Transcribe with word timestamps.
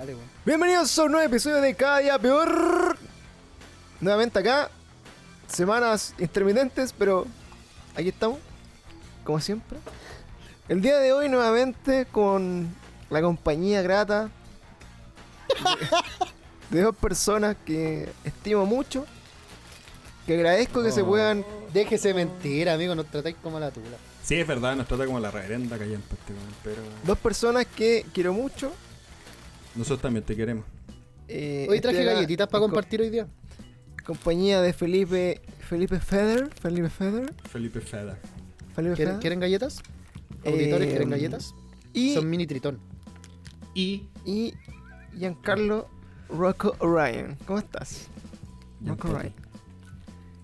Dale, 0.00 0.14
weón. 0.14 0.26
Bienvenidos 0.46 0.98
a 0.98 1.04
un 1.04 1.12
nuevo 1.12 1.26
episodio 1.26 1.60
de 1.60 1.74
Cada 1.74 1.98
Día 1.98 2.18
Peor. 2.18 2.96
Nuevamente 4.00 4.38
acá. 4.38 4.70
Semanas 5.46 6.14
intermitentes, 6.18 6.94
pero 6.98 7.26
aquí 7.94 8.08
estamos. 8.08 8.38
Como 9.24 9.38
siempre. 9.42 9.76
El 10.70 10.80
día 10.80 10.96
de 11.00 11.12
hoy 11.12 11.28
nuevamente 11.28 12.06
con 12.10 12.74
la 13.10 13.20
compañía 13.20 13.82
grata 13.82 14.30
de, 16.70 16.78
de 16.78 16.82
dos 16.82 16.96
personas 16.96 17.56
que 17.66 18.08
estimo 18.24 18.64
mucho. 18.64 19.04
Que 20.26 20.32
agradezco 20.32 20.82
que 20.82 20.92
se 20.92 21.02
Oh. 21.02 21.08
puedan... 21.08 21.44
Déjese 21.74 22.14
mentir, 22.14 22.70
amigo, 22.70 22.94
nos 22.94 23.04
tratáis 23.04 23.36
como 23.42 23.60
la 23.60 23.70
tula. 23.70 23.98
Sí, 24.22 24.36
es 24.40 24.46
verdad, 24.46 24.76
nos 24.76 24.88
trata 24.88 25.04
como 25.04 25.20
la 25.20 25.30
reverenda 25.30 25.76
weón, 25.76 26.02
pero 26.64 26.80
Dos 27.04 27.18
personas 27.18 27.66
que 27.66 28.06
quiero 28.14 28.32
mucho. 28.32 28.72
Nosotros 29.74 30.00
también 30.02 30.24
te 30.24 30.36
queremos. 30.36 30.64
Eh, 31.28 31.66
Hoy 31.70 31.80
traje 31.80 31.98
estoy 31.98 32.08
acá 32.08 32.14
galletitas 32.16 32.48
para 32.48 32.60
compartir 32.62 33.00
hoy 33.00 33.10
día. 33.10 33.26
Compañía 34.04 34.60
de 34.60 34.72
Felipe... 34.72 35.40
Felipe 35.68 36.00
Feder. 36.00 36.50
Felipe 36.60 36.90
Feder. 36.90 37.32
Felipe 37.48 37.80
Feda. 37.80 38.18
Felipe 38.74 38.96
¿Quieren, 38.96 39.12
Feder. 39.14 39.20
quieren 39.20 39.40
galletas? 39.40 39.80
¿Auditores 40.44 40.88
Eh, 40.88 40.90
quieren 40.90 41.10
galletas? 41.10 41.54
Y... 41.92 42.14
Son 42.14 42.28
mini 42.28 42.46
tritón. 42.46 42.78
Y 43.74 44.08
y 44.24 44.54
Giancarlo 45.16 45.88
Rocco 46.28 46.74
Orion. 46.80 47.36
¿Cómo 47.46 47.60
estás? 47.60 48.08
Rocco. 48.84 49.10
Orion. 49.10 49.32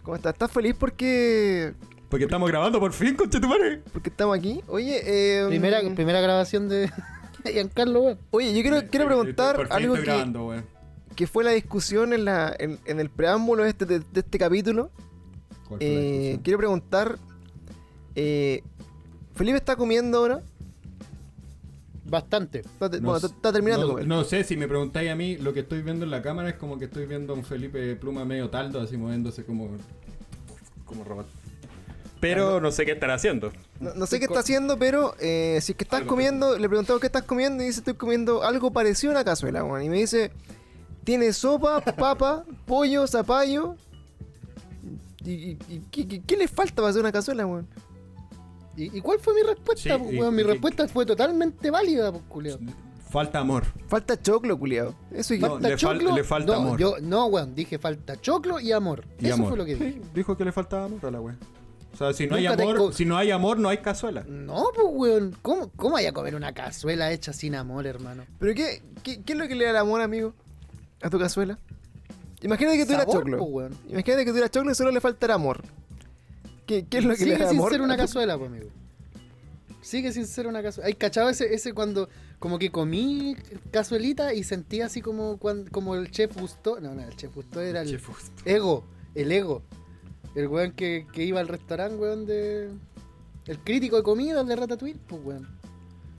¿Cómo 0.05 0.15
estás? 0.17 0.35
¿Estás 0.35 0.53
feliz 0.53 0.77
porque 0.79 1.75
Porque 2.09 2.27
estamos 2.27 2.49
grabando 2.49 2.79
por 2.79 2.93
fin, 2.93 3.17
conchetumare. 3.17 3.79
porque 3.93 4.11
estamos 4.11 4.39
aquí? 4.39 4.61
Oye, 4.69 5.01
eh, 5.05 5.47
Primera, 5.49 5.81
primera 5.97 6.21
grabación 6.21 6.69
de 6.69 6.89
Giancarlo, 7.53 8.01
weón. 8.03 8.19
oye, 8.31 8.55
yo 8.55 8.63
quiero, 8.63 8.89
quiero 8.91 9.07
preguntar 9.07 9.67
algo 9.71 9.95
que, 9.95 10.01
grabando, 10.03 10.55
que 11.15 11.27
fue 11.27 11.45
la 11.45 11.51
discusión 11.53 12.13
en, 12.13 12.25
la, 12.25 12.55
en, 12.59 12.79
en 12.87 13.01
el 13.01 13.11
preámbulo 13.11 13.63
de 13.65 13.71
este, 13.71 13.85
de, 13.87 14.01
de 14.01 14.21
este 14.21 14.39
capítulo. 14.39 14.91
¿Cuál 15.69 15.81
fue 15.81 15.89
la 15.89 15.95
Eh, 15.95 16.41
quiero 16.43 16.59
preguntar, 16.59 17.19
eh, 18.15 18.63
Felipe 19.35 19.57
está 19.59 19.77
comiendo 19.77 20.19
ahora. 20.19 20.41
Bastante. 22.09 22.61
Está, 22.61 22.89
te- 22.89 23.01
No 23.01 23.11
bueno, 23.11 23.27
está, 23.27 23.51
terminando 23.53 23.83
de 23.83 23.89
no, 23.89 23.93
comer. 23.95 24.07
no 24.09 24.23
sé, 24.25 24.45
si 24.45 24.57
me 24.57 24.69
preguntáis 24.69 25.11
a 25.11 25.17
mí, 25.17 25.37
lo 25.39 25.53
que 25.53 25.61
estoy 25.61 25.83
viendo 25.83 26.05
en 26.05 26.11
la 26.13 26.23
cámara 26.23 26.51
es 26.51 26.55
como 26.55 26.79
que 26.79 26.85
estoy 26.85 27.05
viendo 27.07 27.33
a 27.33 27.37
un 27.37 27.45
Felipe 27.45 27.97
Pluma 27.97 28.25
medio 28.25 28.49
taldo, 28.49 28.81
así 28.81 28.97
moviéndose 28.97 29.45
como. 29.45 29.69
como 30.85 31.03
robot. 31.03 31.27
Pero 32.21 32.61
no 32.61 32.71
sé 32.73 32.85
qué 32.87 32.93
estará 32.93 33.15
haciendo. 33.15 33.53
No, 33.81 33.93
no 33.95 34.07
sé 34.07 34.19
qué 34.19 34.25
está 34.25 34.41
haciendo, 34.41 34.79
pero 34.79 35.15
eh, 35.21 35.59
si 35.63 35.73
es 35.73 35.79
que 35.79 35.85
estás 35.85 36.01
Algo 36.01 36.11
comiendo, 36.11 36.59
le 36.59 36.69
preguntamos 36.69 37.01
qué 37.01 37.07
estás 37.07 37.25
comiendo 37.25 37.63
y 37.63 37.67
dice 37.67 37.81
estoy 37.81 37.95
comiendo 37.95 38.43
algo 38.43 38.71
parecido 38.73 39.13
a 39.13 39.17
una 39.17 39.25
cazuela, 39.25 39.63
weón. 39.63 39.83
Y 39.83 39.89
me 39.91 39.97
dice, 39.99 40.31
tiene 41.05 41.33
sopa, 41.33 41.81
papa, 41.97 42.45
pollo, 42.67 43.07
zapallo. 43.07 43.77
¿Y, 45.25 45.31
y- 45.31 45.59
y 45.69 45.83
qué, 45.91 46.07
qué- 46.07 46.23
qué 46.23 46.37
le 46.37 46.49
falta 46.49 46.77
para 46.77 46.89
hacer 46.89 47.01
una 47.01 47.13
cazuela, 47.13 47.45
weón? 47.47 47.67
¿Y, 48.77 48.97
y 48.97 49.01
cuál 49.01 49.19
fue 49.19 49.35
mi 49.35 49.43
respuesta, 49.43 49.95
Sí, 49.97 50.03
po, 50.03 50.11
y- 50.13 50.19
weón? 50.19 50.35
Mi 50.35 50.43
y- 50.43 50.45
respuesta 50.45 50.87
fue 50.89 51.05
totalmente 51.05 51.71
válida, 51.71 52.13
pues, 52.13 52.25
culiao. 52.29 52.59
Falta 53.11 53.39
amor. 53.41 53.65
Falta 53.89 54.21
choclo, 54.21 54.59
culiado. 54.59 54.95
Eso 55.13 55.33
y 55.35 55.39
No, 55.39 55.51
¿Falta 55.51 55.69
le 55.69 55.75
fal- 55.75 55.79
choclo? 55.79 56.15
le 56.15 56.25
falta 56.25 56.53
no, 56.53 56.59
amor. 56.59 56.79
Yo, 56.79 56.97
no, 57.01 57.27
weón, 57.27 57.55
dije 57.55 57.79
falta 57.79 58.21
choclo 58.21 58.59
y 58.61 58.73
amor. 58.73 59.05
Y 59.21 59.27
Eso 59.27 59.35
amor. 59.35 59.49
fue 59.51 59.59
lo 59.59 59.65
que 59.65 59.75
dije. 59.75 59.93
Sí, 59.93 60.03
dijo 60.15 60.37
que 60.37 60.45
le 60.45 60.53
faltaba 60.53 60.85
amor 60.87 61.05
a 61.07 61.11
la 61.11 61.21
wea. 61.21 61.37
O 61.97 61.99
sea, 61.99 62.13
si 62.13 62.27
no 62.27 62.37
hay 62.37 62.45
amor, 62.45 62.93
si 62.93 63.07
no 63.07 63.17
hay 63.17 63.31
amor, 63.31 63.59
no 63.59 63.71
hay 63.71 63.79
cazuela. 63.79 64.23
No, 64.29 64.67
pues, 64.75 64.87
weón. 64.91 65.35
¿Cómo, 65.41 65.71
¿Cómo 65.77 65.95
vaya 65.95 66.11
a 66.11 66.13
comer 66.13 66.35
una 66.35 66.53
cazuela 66.53 67.11
hecha 67.11 67.33
sin 67.33 67.55
amor, 67.55 67.87
hermano? 67.87 68.27
¿Pero 68.39 68.55
qué, 68.55 68.83
qué, 69.03 69.23
qué 69.23 69.33
es 69.33 69.39
lo 69.39 69.49
que 69.49 69.55
le 69.55 69.65
da 69.65 69.71
el 69.71 69.77
amor, 69.79 70.03
amigo? 70.03 70.35
A 71.01 71.09
tu 71.09 71.19
cazuela. 71.19 71.59
Imagínate 72.43 72.77
que 72.77 72.85
tuviera 72.85 73.05
Sabor, 73.05 73.21
choclo. 73.21 73.39
po, 73.39 73.45
weón. 73.45 73.73
Imagínate 73.89 74.25
que 74.27 74.31
tuviera 74.31 74.51
choclo 74.51 74.71
y 74.71 74.75
solo 74.75 74.91
le 74.91 75.01
faltara 75.01 75.35
amor. 75.35 75.63
¿Qué, 76.67 76.85
qué 76.87 76.99
es 76.99 77.05
lo 77.05 77.13
que 77.13 77.17
Sigue 77.25 77.31
le 77.33 77.39
da 77.39 77.49
sin 77.49 77.59
amor? 77.59 77.73
ser 77.73 77.81
una 77.81 77.97
cazuela, 77.97 78.37
pues, 78.37 78.51
amigo. 78.51 78.67
Sigue 79.81 80.13
sin 80.13 80.27
ser 80.27 80.47
una 80.49 80.63
cazuela. 80.63 80.89
¿Hay 80.89 80.95
cachado 80.95 81.31
ese, 81.31 81.55
ese 81.55 81.73
cuando 81.73 82.11
como 82.39 82.59
que 82.59 82.71
comí 82.71 83.37
cazuelita 83.71 84.35
y 84.35 84.43
sentí 84.43 84.83
así 84.83 85.01
como 85.01 85.39
cuando, 85.39 85.71
como 85.71 85.95
el 85.95 86.11
chef 86.11 86.37
gustó? 86.37 86.79
No, 86.79 86.95
no, 86.95 87.03
el 87.03 87.17
chef 87.17 87.35
gustó 87.35 87.63
era 87.63 87.81
el 87.83 87.99
ego, 88.45 88.85
el 89.15 89.33
ego. 89.33 89.63
El 90.37 90.47
weón 90.47 90.71
que, 90.73 91.07
que 91.13 91.25
iba 91.25 91.41
al 91.41 91.49
restaurante, 91.49 91.97
weón, 91.97 92.27
de... 92.27 92.71
El 93.47 93.59
crítico 93.61 93.97
de 93.97 94.03
comida 94.05 94.45
de 94.45 94.55
Ratatouille, 94.57 94.99
pues, 95.09 95.21
weón. 95.25 95.49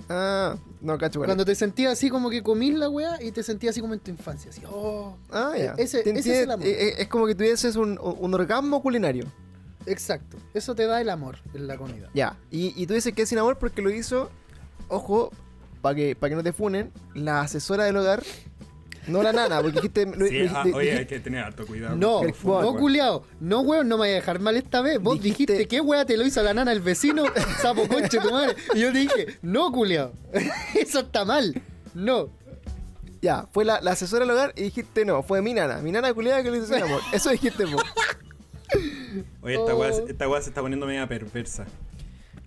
Ah, 0.10 0.56
no, 0.82 0.98
cacho, 0.98 1.20
weón. 1.20 1.28
Cuando 1.28 1.46
te 1.46 1.54
sentías 1.56 1.94
así 1.94 2.10
como 2.10 2.30
que 2.30 2.42
comís 2.42 2.74
la 2.76 2.90
weá 2.90 3.22
y 3.22 3.32
te 3.32 3.44
sentías 3.44 3.72
así 3.74 3.82
como 3.82 3.94
en 3.94 4.00
tu 4.00 4.10
infancia, 4.12 4.50
así, 4.50 4.62
oh... 4.70 5.16
Ah, 5.32 5.54
ya. 5.58 5.74
Ese- 5.78 6.02
Te 6.04 6.12
ese 6.12 6.32
es 6.38 6.44
el 6.44 6.52
amor. 6.52 6.66
eh, 6.66 6.90
eh, 6.90 6.96
es 7.00 7.08
como 7.08 7.28
que 7.28 7.36
tuvieses 7.36 7.76
un, 7.76 8.00
un 8.02 8.34
orgasmo 8.34 8.82
culinario. 8.82 9.26
Exacto, 9.86 10.36
eso 10.54 10.76
te 10.76 10.86
da 10.86 11.00
el 11.00 11.10
amor 11.10 11.38
en 11.54 11.68
la 11.68 11.78
comida. 11.78 12.10
Ya. 12.14 12.38
Y, 12.52 12.74
y 12.82 12.88
tú 12.88 12.94
dices 12.94 13.14
que 13.14 13.22
es 13.22 13.30
sin 13.30 13.38
amor 13.38 13.58
porque 13.58 13.82
lo 13.82 13.90
hizo, 13.90 14.30
ojo, 14.90 15.32
para 15.82 15.96
que, 15.96 16.16
para 16.16 16.30
que 16.32 16.36
no 16.36 16.44
te 16.44 16.52
funen, 16.54 16.92
la 17.14 17.42
asesora 17.42 17.84
del 17.86 17.96
hogar, 17.98 18.24
no 19.07 19.23
la 19.23 19.31
nana, 19.34 19.62
porque 19.62 19.75
dijiste. 19.81 20.06
lo- 20.06 20.28
Sí, 20.28 20.40
lo- 20.44 20.57
ah, 20.57 20.66
oye, 20.73 20.97
hay 20.97 21.06
que 21.06 21.19
tener 21.19 21.44
harto 21.44 21.66
cuidado. 21.66 21.95
No, 21.95 22.22
El 22.23 22.34
fútbol, 22.34 22.62
no 22.62 22.69
weón. 22.69 22.79
culiao. 22.81 23.23
No, 23.40 23.62
weón, 23.62 23.88
no 23.88 23.95
me 23.97 24.01
vaya 24.01 24.13
a 24.13 24.16
dejar 24.16 24.40
mal 24.40 24.56
esta 24.57 24.81
vez. 24.81 25.00
Vos 25.00 25.19
Dijiste- 25.22 25.53
dijiste, 25.53 25.68
¿qué 25.68 25.81
weá 25.81 26.06
te 26.06 26.18
lo 26.18 26.25
hizo 26.25 26.41
la 26.44 26.53
nana 26.53 26.72
el 26.72 26.81
vecino? 26.81 27.23
Sapo 27.62 27.88
conche 27.88 28.19
tu 28.19 28.31
madre. 28.31 28.56
Y 28.75 28.79
yo 28.81 28.91
te 28.91 29.00
dije, 29.00 29.38
no, 29.41 29.72
culiao. 29.72 30.12
Eso 30.75 31.00
está 31.00 31.25
mal. 31.25 31.62
No. 31.94 32.29
Ya, 33.22 33.47
fue 33.51 33.66
la, 33.66 33.81
la 33.81 33.91
asesora 33.91 34.25
del 34.25 34.31
hogar 34.31 34.53
y 34.56 34.63
dijiste 34.63 35.03
no, 35.03 35.24
fue 35.24 35.41
mi 35.41 35.51
nana, 35.53 35.78
mi 35.79 35.91
nana 35.91 36.13
culiada 36.13 36.44
que 36.44 36.51
le 36.51 36.57
hizo 36.59 36.68
sin 36.68 36.84
amor. 36.84 37.01
Eso 37.12 37.31
dijiste 37.31 37.66
vos. 37.66 37.81
Oye, 39.41 39.56
esta 39.56 39.74
Oh. 39.74 39.79
weá, 39.79 39.89
esta 39.89 40.29
weá 40.29 40.41
se 40.41 40.50
está 40.50 40.62
poniendo 40.62 40.85
media 40.85 41.07
perversa. 41.07 41.66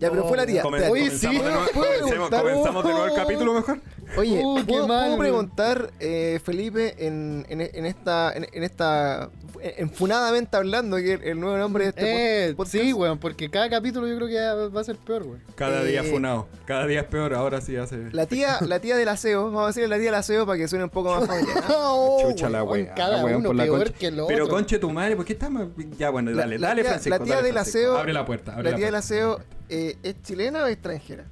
Ya, 0.01 0.11
pero 0.11 0.25
fue 0.25 0.37
la 0.37 0.47
tía. 0.47 0.63
Comen-. 0.63 0.91
Oye, 0.91 1.11
sí, 1.11 1.27
comenzamos 1.27 1.45
de 1.45 1.51
nuevo, 1.53 1.67
¿puedo 1.73 1.87
comencemos- 1.87 2.09
preguntar? 2.11 2.41
comenzamos 2.43 2.85
de 2.85 2.91
nuevo 2.91 3.05
el 3.07 3.13
Oh. 3.13 3.15
capítulo 3.15 3.55
mejor. 3.55 3.81
Oye, 4.17 4.41
Uh, 4.45 4.57
qué 4.57 4.65
¿puedo, 4.65 4.89
mal, 4.89 4.99
puedo 4.99 5.09
weón. 5.11 5.19
preguntar, 5.21 5.91
eh, 6.01 6.41
Felipe, 6.45 7.07
en, 7.07 7.47
en, 7.49 7.61
en 7.61 7.87
esta, 7.87 8.33
en, 8.33 8.47
en 8.53 8.65
esta, 8.65 9.31
enfunadamente 9.77 10.57
hablando, 10.57 10.97
que 10.97 11.13
el, 11.15 11.23
el 11.23 11.41
nuevo 11.41 11.57
nombre 11.59 11.85
de 11.85 11.91
este 11.91 12.47
Eh, 12.47 12.51
pod- 12.53 12.57
podcast? 12.57 12.73
sí, 12.77 12.93
weón, 12.93 13.19
porque 13.19 13.51
cada 13.51 13.69
capítulo 13.71 14.09
yo 14.09 14.17
creo 14.17 14.29
que 14.29 14.69
va 14.71 14.81
a 14.81 14.85
ser 14.85 14.97
peor, 14.97 15.23
weón. 15.23 15.43
Cada 15.55 15.83
Eh, 15.83 15.87
día 15.87 16.03
funado. 16.03 16.49
Cada 16.65 16.87
día 16.87 17.01
es 17.01 17.07
peor, 17.07 17.35
ahora 17.35 17.61
sí 17.61 17.77
hace. 17.77 17.99
La 18.13 18.27
tía, 18.27 18.59
la 18.67 18.81
tía 18.81 18.97
del 18.97 19.09
aseo, 19.09 19.45
vamos 19.47 19.65
a 19.65 19.67
decirle 19.69 19.89
la 19.89 19.97
tía 19.97 20.07
del 20.07 20.15
aseo 20.15 20.47
para 20.47 20.59
que 20.59 20.67
suene 20.67 20.85
un 20.85 20.91
poco 20.91 21.15
más 21.15 21.27
familiar. 21.27 21.63
¿ah? 21.69 21.69
Oh, 21.93 22.19
Chucha 22.31 22.49
la 22.49 22.63
weón, 22.65 22.85
wea. 22.87 22.95
Cada 22.95 23.23
weón, 23.25 23.37
uno 23.41 23.49
por 23.51 23.57
la 23.57 23.65
peor 23.65 23.79
concha. 23.85 23.93
que 23.99 24.07
el 24.07 24.15
Pero 24.27 24.45
otro. 24.45 24.49
conche 24.57 24.79
tu 24.79 24.91
madre, 24.91 25.15
¿por 25.17 25.25
qué 25.25 25.33
estamos? 25.35 25.69
Ya, 25.99 26.11
bueno, 26.11 26.31
La- 26.31 26.43
dale, 26.43 26.59
la 26.59 26.69
dale, 26.69 26.83
tía- 26.83 26.91
Francisco. 26.91 27.19
la 27.19 27.25
tía 27.25 27.35
dale, 27.37 27.47
del 27.47 27.53
Francisco. 27.55 27.79
aseo- 27.79 27.99
Abre 27.99 28.13
la 28.13 28.25
puerta, 28.25 28.53
abre 28.55 28.71
La 28.71 28.77
tía 28.77 28.87
del 28.87 28.95
puerta. 28.95 28.99
aseo, 28.99 29.41
eh, 29.71 29.97
¿es 30.03 30.23
chilena 30.23 30.65
o 30.65 30.67
extranjera? 30.67 31.25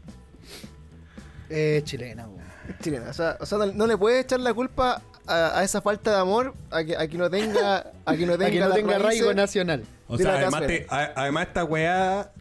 Eh, 1.50 1.80
chilena. 1.84 2.26
Es 2.68 2.78
chilena. 2.80 3.10
O 3.10 3.12
sea, 3.12 3.36
o 3.40 3.46
sea 3.46 3.58
no, 3.58 3.66
no 3.66 3.86
le 3.86 3.96
puedes 3.96 4.24
echar 4.24 4.40
la 4.40 4.52
culpa 4.54 5.02
a, 5.26 5.58
a 5.58 5.64
esa 5.64 5.80
falta 5.80 6.10
de 6.12 6.18
amor, 6.18 6.54
a 6.70 6.84
que, 6.84 6.96
a 6.96 7.06
que 7.08 7.18
no 7.18 7.28
tenga, 7.30 7.92
a 8.04 8.16
que 8.16 8.26
no 8.26 8.36
tenga, 8.38 8.74
que 8.74 8.82
no 8.82 8.92
arraigo 8.92 9.32
nacional. 9.34 9.84
O 10.08 10.16
sea, 10.18 10.34
además, 10.36 10.66
te- 10.66 10.86
a- 10.88 11.12
además 11.16 11.48
esta 11.48 11.64
weá 11.64 12.32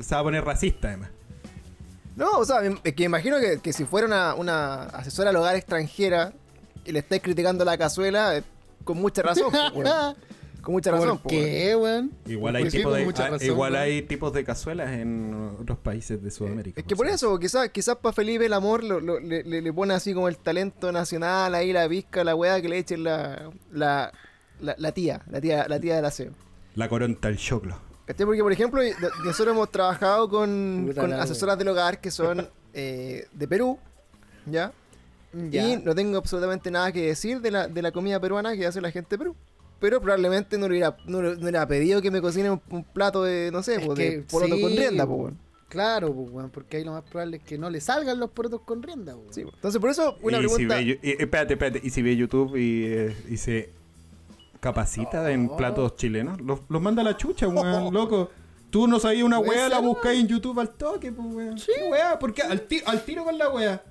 se 0.00 0.14
va 0.14 0.20
a 0.20 0.24
poner 0.24 0.44
racista, 0.44 0.88
además. 0.88 1.10
No, 2.16 2.30
o 2.38 2.44
sea, 2.44 2.60
que 2.82 3.02
imagino 3.04 3.38
que, 3.40 3.58
que 3.60 3.72
si 3.72 3.84
fuera 3.86 4.06
una, 4.06 4.34
una 4.34 4.82
asesora 4.84 5.30
al 5.30 5.36
hogar 5.36 5.56
extranjera 5.56 6.32
y 6.84 6.92
le 6.92 6.98
estáis 6.98 7.22
criticando 7.22 7.64
la 7.64 7.78
cazuela, 7.78 8.36
eh, 8.36 8.42
con 8.84 8.98
mucha 8.98 9.22
razón. 9.22 9.50
pues. 9.74 9.88
con 10.62 10.72
mucha 10.74 10.90
razón. 10.90 11.18
¿Por 11.18 11.22
pues, 11.22 11.44
qué, 11.44 11.76
weón? 11.76 12.12
Igual 12.26 12.56
hay, 12.56 12.62
¿Por 12.64 12.72
qué 12.72 12.78
tipos 12.78 12.92
con 12.92 12.98
de, 13.00 13.04
mucha 13.04 13.26
ah, 13.26 13.30
razón, 13.30 13.46
igual 13.46 13.76
hay 13.76 14.02
tipos 14.02 14.32
de 14.32 14.44
cazuelas 14.44 14.92
en 14.92 15.56
otros 15.60 15.78
países 15.78 16.22
de 16.22 16.30
Sudamérica. 16.30 16.80
Es 16.80 16.86
que 16.86 16.96
por 16.96 17.06
eso, 17.08 17.38
quizás 17.38 17.68
quizás 17.70 17.96
para 17.96 18.12
Felipe 18.12 18.46
el 18.46 18.52
amor 18.52 18.82
lo- 18.84 19.00
lo- 19.00 19.20
le, 19.20 19.42
le- 19.42 19.60
le 19.60 19.72
pone 19.72 19.92
así 19.94 20.14
como 20.14 20.28
el 20.28 20.36
talento 20.38 20.92
nacional, 20.92 21.54
ahí 21.54 21.72
la 21.72 21.88
pizca, 21.88 22.24
la 22.24 22.34
weá 22.34 22.60
que 22.62 22.68
le 22.68 22.78
echen 22.78 23.04
la, 23.04 23.50
la, 23.72 24.12
la, 24.60 24.74
la 24.78 24.92
tía, 24.92 25.22
la 25.30 25.40
tía, 25.40 25.66
la 25.68 25.80
tía 25.80 25.96
del 25.96 26.04
aseo. 26.04 26.32
La 26.76 26.88
coronta, 26.88 27.28
el 27.28 27.36
choclo. 27.36 27.76
Porque, 28.16 28.42
por 28.42 28.52
ejemplo, 28.52 28.82
nosotros 29.24 29.54
hemos 29.54 29.70
trabajado 29.70 30.28
con, 30.28 30.84
Puta 30.88 31.00
con 31.00 31.10
la 31.10 31.22
asesoras 31.22 31.56
del 31.58 31.68
hogar 31.68 32.00
que 32.00 32.10
son 32.10 32.48
eh, 32.74 33.26
de 33.32 33.48
Perú, 33.48 33.78
¿ya? 34.46 34.72
Ya. 35.50 35.66
Y 35.66 35.76
no 35.82 35.94
tengo 35.94 36.18
absolutamente 36.18 36.70
nada 36.70 36.92
que 36.92 37.06
decir 37.06 37.40
de 37.40 37.50
la, 37.50 37.68
de 37.68 37.80
la 37.80 37.90
comida 37.90 38.20
peruana 38.20 38.54
que 38.54 38.66
hace 38.66 38.80
la 38.82 38.90
gente 38.90 39.10
de 39.10 39.18
Perú. 39.18 39.36
Pero 39.82 40.00
probablemente 40.00 40.56
no 40.56 40.66
le 40.68 40.72
hubiera, 40.76 40.96
no, 41.06 41.18
hubiera 41.18 41.66
pedido 41.68 42.00
que 42.00 42.10
me 42.10 42.22
cocine 42.22 42.50
un, 42.50 42.62
un 42.70 42.84
plato 42.84 43.22
de, 43.24 43.50
no 43.52 43.62
sé, 43.62 43.74
Es 43.74 43.84
pues, 43.84 43.98
que 43.98 44.10
de 44.18 44.22
poroto 44.22 44.54
sí, 44.56 44.62
con 44.62 44.70
rienda, 44.70 45.04
pues, 45.06 45.18
weón. 45.18 45.20
weón. 45.34 45.38
Claro, 45.68 46.14
pues, 46.14 46.30
weón, 46.30 46.50
porque 46.50 46.76
ahí 46.78 46.84
lo 46.84 46.92
más 46.92 47.02
probable 47.02 47.38
es 47.38 47.42
que 47.42 47.58
no 47.58 47.68
le 47.68 47.80
salgan 47.80 48.18
los 48.20 48.30
porotos 48.30 48.60
con 48.62 48.82
rienda, 48.82 49.14
weón. 49.16 49.32
Sí, 49.34 49.42
pues. 49.42 49.54
Entonces, 49.56 49.80
por 49.80 49.90
eso, 49.90 50.16
una 50.22 50.38
y 50.38 50.42
si 50.42 50.48
pregunta. 50.54 50.74
ve, 50.76 50.84
Yu- 50.84 50.98
y- 51.02 51.22
espérate, 51.22 51.54
espérate. 51.54 51.80
Y 51.82 51.90
si 51.90 52.00
ve 52.00 52.16
YouTube 52.16 52.56
y, 52.56 52.84
eh, 52.86 53.16
y 53.28 53.36
se 53.36 53.70
capacita 54.60 55.30
en 55.32 55.48
platos 55.56 55.96
chilenos, 55.96 56.40
los, 56.40 56.60
los 56.68 56.80
manda 56.80 57.02
a 57.02 57.04
la 57.04 57.16
chucha, 57.16 57.48
weón, 57.48 57.92
loco. 57.92 58.30
Tú 58.70 58.86
no 58.88 58.98
sabías 58.98 59.24
una 59.24 59.38
weá, 59.38 59.68
la 59.68 59.80
buscáis 59.80 60.20
en 60.20 60.28
YouTube 60.28 60.58
al 60.58 60.70
toque, 60.70 61.12
pues, 61.12 61.26
weón. 61.34 61.58
Sí. 61.58 61.72
¿Qué 61.76 61.90
weá? 61.90 62.18
¿Por 62.18 62.32
qué? 62.32 62.42
Al, 62.42 62.62
ti- 62.62 62.80
al 62.86 63.04
tiro 63.04 63.24
con 63.24 63.36
la 63.36 63.50
weá. 63.50 63.82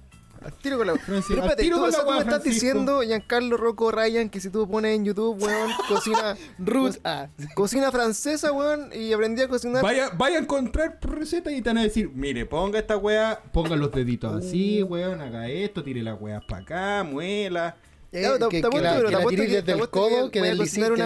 Al 0.44 0.54
tiro 0.54 0.78
con 0.80 0.88
la 0.88 0.96
Francis, 0.96 1.26
Pero 1.30 1.44
al 1.44 1.50
espérate, 1.50 1.64
tiro 1.64 1.76
tú, 1.76 1.82
con 1.82 1.90
o 1.90 1.92
sea, 1.92 2.00
la 2.02 2.06
tú 2.06 2.12
me 2.14 2.18
estás 2.20 2.34
Francisco. 2.42 2.66
diciendo, 2.68 3.02
Giancarlo 3.04 3.58
Rocco 3.58 3.92
Ryan, 3.92 4.30
que 4.30 4.40
si 4.40 4.50
tú 4.50 4.68
pones 4.68 4.96
en 4.96 5.06
YouTube, 5.06 5.40
weón, 5.42 5.70
cocina, 5.88 6.36
Root 6.58 6.98
A. 7.04 7.30
cocina 7.54 7.92
francesa, 7.92 8.52
weón, 8.52 8.90
y 8.94 9.14
aprendí 9.14 9.44
a 9.44 9.48
cocinar. 9.48 9.84
Vaya, 9.84 10.10
vaya 10.18 10.38
a 10.38 10.42
encontrar 10.42 10.98
recetas 11.02 11.54
y 11.54 11.62
te 11.62 11.70
van 11.70 11.78
a 11.78 11.84
decir, 11.84 12.10
mire, 12.16 12.46
ponga 12.48 12.80
esta 12.80 12.98
weá, 12.98 13.40
ponga 13.54 13.76
los 13.76 13.92
deditos 13.92 14.34
Uh. 14.34 14.38
así, 14.48 14.82
weón, 14.84 15.22
haga 15.22 15.48
esto, 15.48 15.84
tire 15.84 16.02
las 16.02 16.20
weas 16.20 16.44
para 16.46 16.62
acá, 16.64 17.04
muela. 17.04 17.78
Eh, 18.12 18.24
te- 18.24 18.40
que, 18.40 18.40
te 18.40 18.50
que 18.62 18.68
apuesto, 18.68 18.82
la, 18.82 18.92
pero 18.96 19.02
que 19.04 19.06
te 19.06 19.12
la 19.12 19.18
apuesto 19.20 19.30
tirís 19.30 19.46
que- 19.46 19.52
desde 19.56 19.66
te 19.66 19.72
el 19.72 19.78
apuesto 19.78 20.00
codo, 20.00 20.32
que 20.32 20.42
que 20.42 20.48
deslicí, 20.48 20.82
una 20.82 20.98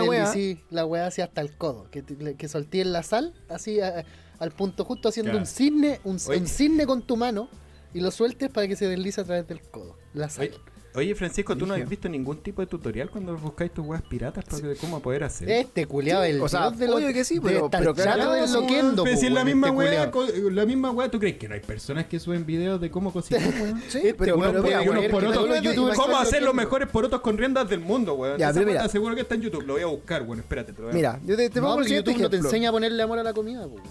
la 0.71 0.85
weá 0.85 1.07
hacia 1.07 1.25
hasta 1.25 1.41
el 1.41 1.55
codo. 1.57 1.87
Que, 1.91 2.03
que 2.37 2.47
solté 2.47 2.81
en 2.81 2.93
la 2.93 3.03
sal, 3.03 3.33
así 3.49 3.79
a- 3.81 4.05
al 4.39 4.51
punto 4.51 4.85
justo 4.85 5.09
haciendo 5.09 5.33
Ya. 5.33 5.39
un 5.39 5.45
cisne, 5.45 5.99
un, 6.03 6.13
un 6.25 6.47
cisne 6.47 6.85
con 6.87 7.05
tu 7.05 7.15
mano 7.17 7.47
y 7.95 8.01
lo 8.01 8.11
sueltes 8.11 8.49
para 8.49 8.67
que 8.67 8.75
se 8.75 8.87
deslice 8.87 9.21
a 9.21 9.23
través 9.23 9.47
del 9.47 9.61
codo. 9.61 9.97
La 10.13 10.29
sal. 10.29 10.47
Oye, 10.49 10.59
oye, 10.95 11.15
Francisco, 11.15 11.55
¿tú 11.55 11.65
no 11.65 11.73
has 11.73 11.87
visto 11.89 12.09
ningún 12.09 12.37
tipo 12.43 12.61
de 12.61 12.67
tutorial 12.67 13.09
cuando 13.09 13.37
buscáis 13.37 13.73
tus 13.73 13.85
weas 13.85 14.01
piratas 14.03 14.43
para 14.45 14.61
que 14.61 14.75
cómo 14.75 15.01
poder 15.01 15.23
hacer? 15.23 15.49
Este 15.49 15.85
culiado, 15.85 16.23
Sí, 16.25 16.29
el 16.31 16.41
o 16.41 16.49
sea, 16.49 16.69
de 16.71 16.87
lo- 16.87 16.95
obvio 16.97 17.13
que 17.13 17.23
sí, 17.23 17.39
pero- 17.39 17.69
pero 17.69 17.93
chato 17.93 18.03
claro, 18.03 18.31
del 18.33 18.47
sí, 18.47 18.53
loquendo, 18.53 19.03
Pero 19.05 19.17
si 19.17 19.25
es 19.27 19.31
la 19.31 19.43
weón, 19.43 19.47
misma 19.47 19.67
este 19.67 19.77
wea, 19.79 20.51
la 20.51 20.65
misma 20.65 20.91
wea, 20.91 21.09
¿tú 21.09 21.19
crees 21.19 21.37
que 21.37 21.47
no 21.47 21.53
hay 21.55 21.61
personas 21.61 22.05
que 22.07 22.19
suben 22.19 22.45
videos 22.45 22.79
de 22.81 22.91
cómo 22.91 23.13
cocinar, 23.13 23.43
weón? 23.61 23.81
Sí, 23.87 23.97
Este 23.99 24.13
pero, 24.13 24.35
puede 24.37 24.61
mira, 24.61 24.83
porotos- 25.09 25.95
¿Cómo 25.95 26.17
hacer 26.17 26.43
los 26.43 26.53
mejores 26.53 26.89
porotos 26.89 27.21
con 27.21 27.37
riendas 27.37 27.69
del 27.69 27.79
mundo, 27.79 28.13
weón? 28.15 28.37
Ya, 28.37 28.51
pero 28.53 28.65
mira. 28.65 28.81
te 28.81 28.85
aseguro 28.87 29.15
que 29.15 29.21
está 29.21 29.35
en 29.35 29.41
YouTube. 29.41 29.65
Lo 29.65 29.73
voy 29.73 29.83
a 29.83 29.87
buscar, 29.87 30.21
weón. 30.23 30.39
Espérate, 30.39 30.73
te 30.73 30.79
lo 30.81 30.87
voy 30.87 30.91
a 30.93 30.95
Mira, 30.95 31.19
yo 31.25 31.35
te, 31.37 31.49
te 31.49 31.59
No, 31.61 31.67
pongo 31.67 31.79
el 31.79 31.85
siguiente 31.87 32.11
YouTube 32.11 32.23
no 32.23 32.29
te 32.29 32.37
enseña 32.37 32.69
a 32.69 32.71
ponerle 32.73 33.01
amor 33.03 33.19
a 33.19 33.23
la 33.23 33.33
comida, 33.33 33.63
po, 33.63 33.75
weón. 33.75 33.83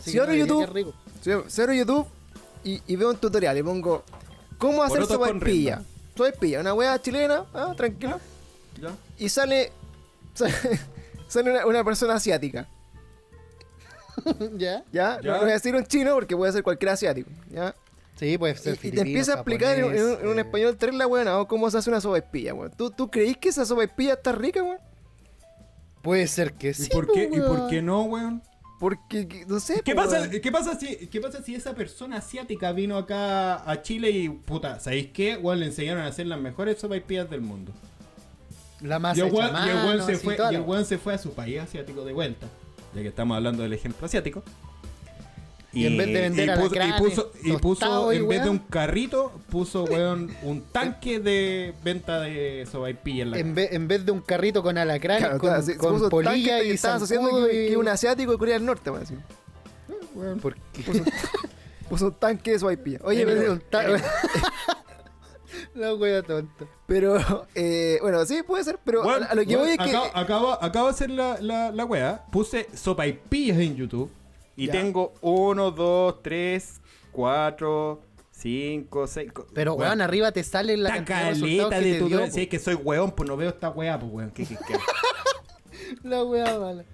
Sí, 0.00 0.12
YouTube- 0.12 1.44
cero 1.48 1.72
YouTube 1.74 2.06
y, 2.64 2.82
y 2.86 2.96
veo 2.96 3.10
un 3.10 3.16
tutorial 3.16 3.56
y 3.58 3.62
pongo 3.62 4.04
¿Cómo 4.58 4.82
hacer 4.82 4.98
con 5.00 5.08
sopaipilla? 5.08 5.76
rienda. 5.76 5.84
Sopaipilla, 6.16 6.60
una 6.60 6.74
weá 6.74 7.00
chilena, 7.00 7.44
ah, 7.54 7.72
tranquilo. 7.76 8.20
¿Ya? 8.80 8.90
Y 9.18 9.28
sale. 9.28 9.72
Sale, 10.34 10.54
sale 11.28 11.50
una, 11.50 11.66
una 11.66 11.84
persona 11.84 12.14
asiática. 12.14 12.68
¿Ya? 14.56 14.84
¿Ya? 14.92 15.20
Ya. 15.20 15.32
No 15.32 15.40
voy 15.40 15.50
a 15.50 15.54
decir 15.54 15.74
un 15.74 15.84
chino 15.84 16.14
porque 16.14 16.36
puede 16.36 16.52
ser 16.52 16.62
cualquier 16.62 16.90
asiático. 16.90 17.30
¿Ya? 17.50 17.74
Sí, 18.16 18.36
puede 18.38 18.52
Y, 18.54 18.56
ser 18.56 18.78
y 18.82 18.90
te 18.90 19.00
empieza 19.00 19.32
a 19.32 19.34
explicar 19.36 19.78
en, 19.78 19.84
un- 19.86 19.94
en 19.94 20.02
un, 20.02 20.08
en 20.10 20.12
un 20.12 20.18
japonés, 20.20 20.44
español 20.46 20.76
terrible, 20.76 21.06
weón, 21.06 21.28
oh, 21.28 21.48
cómo 21.48 21.70
se 21.70 21.78
hace 21.78 21.88
una 21.90 22.00
sopaipilla, 22.00 22.54
weón. 22.54 22.70
¿Tú, 22.76 22.90
¿Tú 22.90 23.10
creís 23.10 23.36
que 23.38 23.48
esa 23.48 23.64
sopaipilla 23.64 24.14
está 24.14 24.32
rica, 24.32 24.62
weón? 24.62 24.78
Puede 26.02 26.26
ser 26.26 26.52
que 26.54 26.70
¿Y 26.70 26.74
sí. 26.74 26.88
por 26.90 27.06
po, 27.06 27.12
qué, 27.14 27.24
¿Y 27.32 27.40
por 27.40 27.50
weón. 27.50 27.68
qué 27.70 27.82
no, 27.82 28.02
weón? 28.04 28.42
Porque, 28.80 29.28
que- 29.28 29.44
no 29.44 29.60
sé. 29.60 29.82
¿Qué 29.84 29.94
po, 29.94 30.02
pasa. 30.02 30.30
¿qué, 30.30 30.50
pasa 30.50 30.80
si, 30.80 31.06
¿Qué 31.08 31.20
pasa 31.20 31.42
si 31.42 31.54
esa 31.54 31.74
persona 31.74 32.16
asiática 32.16 32.72
vino 32.72 32.96
acá 32.96 33.70
a 33.70 33.82
Chile 33.82 34.10
y, 34.10 34.30
puta, 34.30 34.80
¿sabéis 34.80 35.10
qué? 35.12 35.36
Weón, 35.36 35.60
le 35.60 35.66
enseñaron 35.66 36.02
a 36.02 36.06
hacer 36.06 36.26
las 36.26 36.40
mejores 36.40 36.78
sopaipillas 36.80 37.28
del 37.28 37.42
mundo. 37.42 37.72
La 38.80 38.96
a 38.96 39.14
y 39.14 39.20
el 39.20 39.30
weón 39.30 40.06
se, 40.06 40.16
fue, 40.16 40.36
y 40.50 40.54
el 40.54 40.86
se 40.86 40.96
fue 40.96 41.12
a 41.12 41.18
su 41.18 41.34
país 41.34 41.60
asiático 41.60 42.06
de 42.06 42.14
vuelta. 42.14 42.46
Ya 42.94 43.02
que 43.02 43.08
estamos 43.08 43.36
hablando 43.36 43.62
del 43.62 43.74
ejemplo 43.74 44.06
asiático. 44.06 44.42
Y 45.72 45.86
en 45.86 45.96
vez 45.96 46.06
de 46.08 46.20
vender 46.20 46.48
y 46.48 46.60
puso, 46.60 46.74
y 46.74 46.92
puso, 46.98 47.32
y 47.44 47.52
puso 47.58 48.12
en 48.12 48.26
vez 48.28 48.42
de 48.42 48.50
un 48.50 48.58
carrito, 48.58 49.30
puso, 49.50 49.84
weón, 49.84 50.34
un 50.42 50.62
tanque 50.62 51.20
de 51.20 51.74
venta 51.84 52.20
de 52.20 52.66
sopaipilla 52.70 53.22
en 53.22 53.30
la 53.30 53.38
En 53.38 53.54
vez, 53.54 53.72
en 53.72 53.86
vez 53.86 54.04
de 54.04 54.10
un 54.10 54.20
carrito 54.20 54.62
con 54.64 54.76
alacranes, 54.78 55.22
Claro, 55.22 55.38
con, 55.38 55.62
claro, 55.62 56.08
polilla 56.08 56.32
tanque 56.56 56.64
y 56.66 56.70
estabas 56.72 57.02
haciendo 57.02 57.46
que, 57.46 57.66
y... 57.66 57.68
que 57.70 57.76
un 57.76 57.86
asiático 57.88 58.32
de 58.32 58.38
Corea 58.38 58.54
del 58.54 58.66
Norte, 58.66 58.90
weón. 58.90 59.02
así. 59.04 59.14
¿Por 60.42 60.56
qué? 60.72 60.82
Puso, 60.82 61.04
puso 61.88 62.06
un 62.06 62.14
tanque 62.14 62.50
de 62.52 62.58
sopaipilla. 62.58 62.98
Oye, 63.04 63.20
En 63.22 63.26
vez 63.28 63.36
de 63.36 63.40
pero, 63.42 63.52
un 63.52 63.60
ta- 63.60 63.84
La 65.74 65.94
wea 65.94 66.22
tonta. 66.22 66.64
pero, 66.86 67.46
eh, 67.54 67.98
bueno, 68.02 68.24
sí, 68.24 68.42
puede 68.44 68.64
ser, 68.64 68.78
pero 68.84 69.02
Weón, 69.02 69.22
a, 69.24 69.26
a 69.26 69.34
lo 69.34 69.44
que 69.44 69.56
voy 69.56 69.70
es 69.70 69.78
que. 69.78 69.90
acabo, 69.90 70.06
acabo, 70.14 70.52
acabo 70.64 70.86
de 70.86 70.92
hacer 70.92 71.10
la, 71.10 71.38
la, 71.40 71.70
la 71.70 71.84
wea. 71.84 72.24
Puse 72.32 72.66
sopaipillas 72.74 73.58
en 73.58 73.76
YouTube. 73.76 74.10
Y 74.56 74.66
Ya. 74.66 74.72
tengo 74.72 75.14
1, 75.20 75.70
2, 75.70 76.22
3, 76.22 76.80
4, 77.12 78.00
5, 78.30 79.06
6. 79.06 79.32
Pero 79.54 79.74
weón, 79.74 80.00
arriba 80.00 80.32
te 80.32 80.42
sale 80.42 80.76
la 80.76 80.90
cantidad 81.04 81.32
caleta 81.32 81.80
de 81.80 81.98
tu 81.98 82.08
dio, 82.08 82.30
Si 82.30 82.42
es 82.42 82.48
que 82.48 82.58
soy 82.58 82.74
weón, 82.74 83.12
pues 83.12 83.28
no 83.28 83.36
veo 83.36 83.50
esta 83.50 83.70
wea, 83.70 83.98
pues 83.98 84.12
weón. 84.12 84.30
¿Qué, 84.30 84.44
qué, 84.46 84.56
qué? 84.66 84.74
La 86.02 86.22
wea 86.24 86.58
mala. 86.58 86.84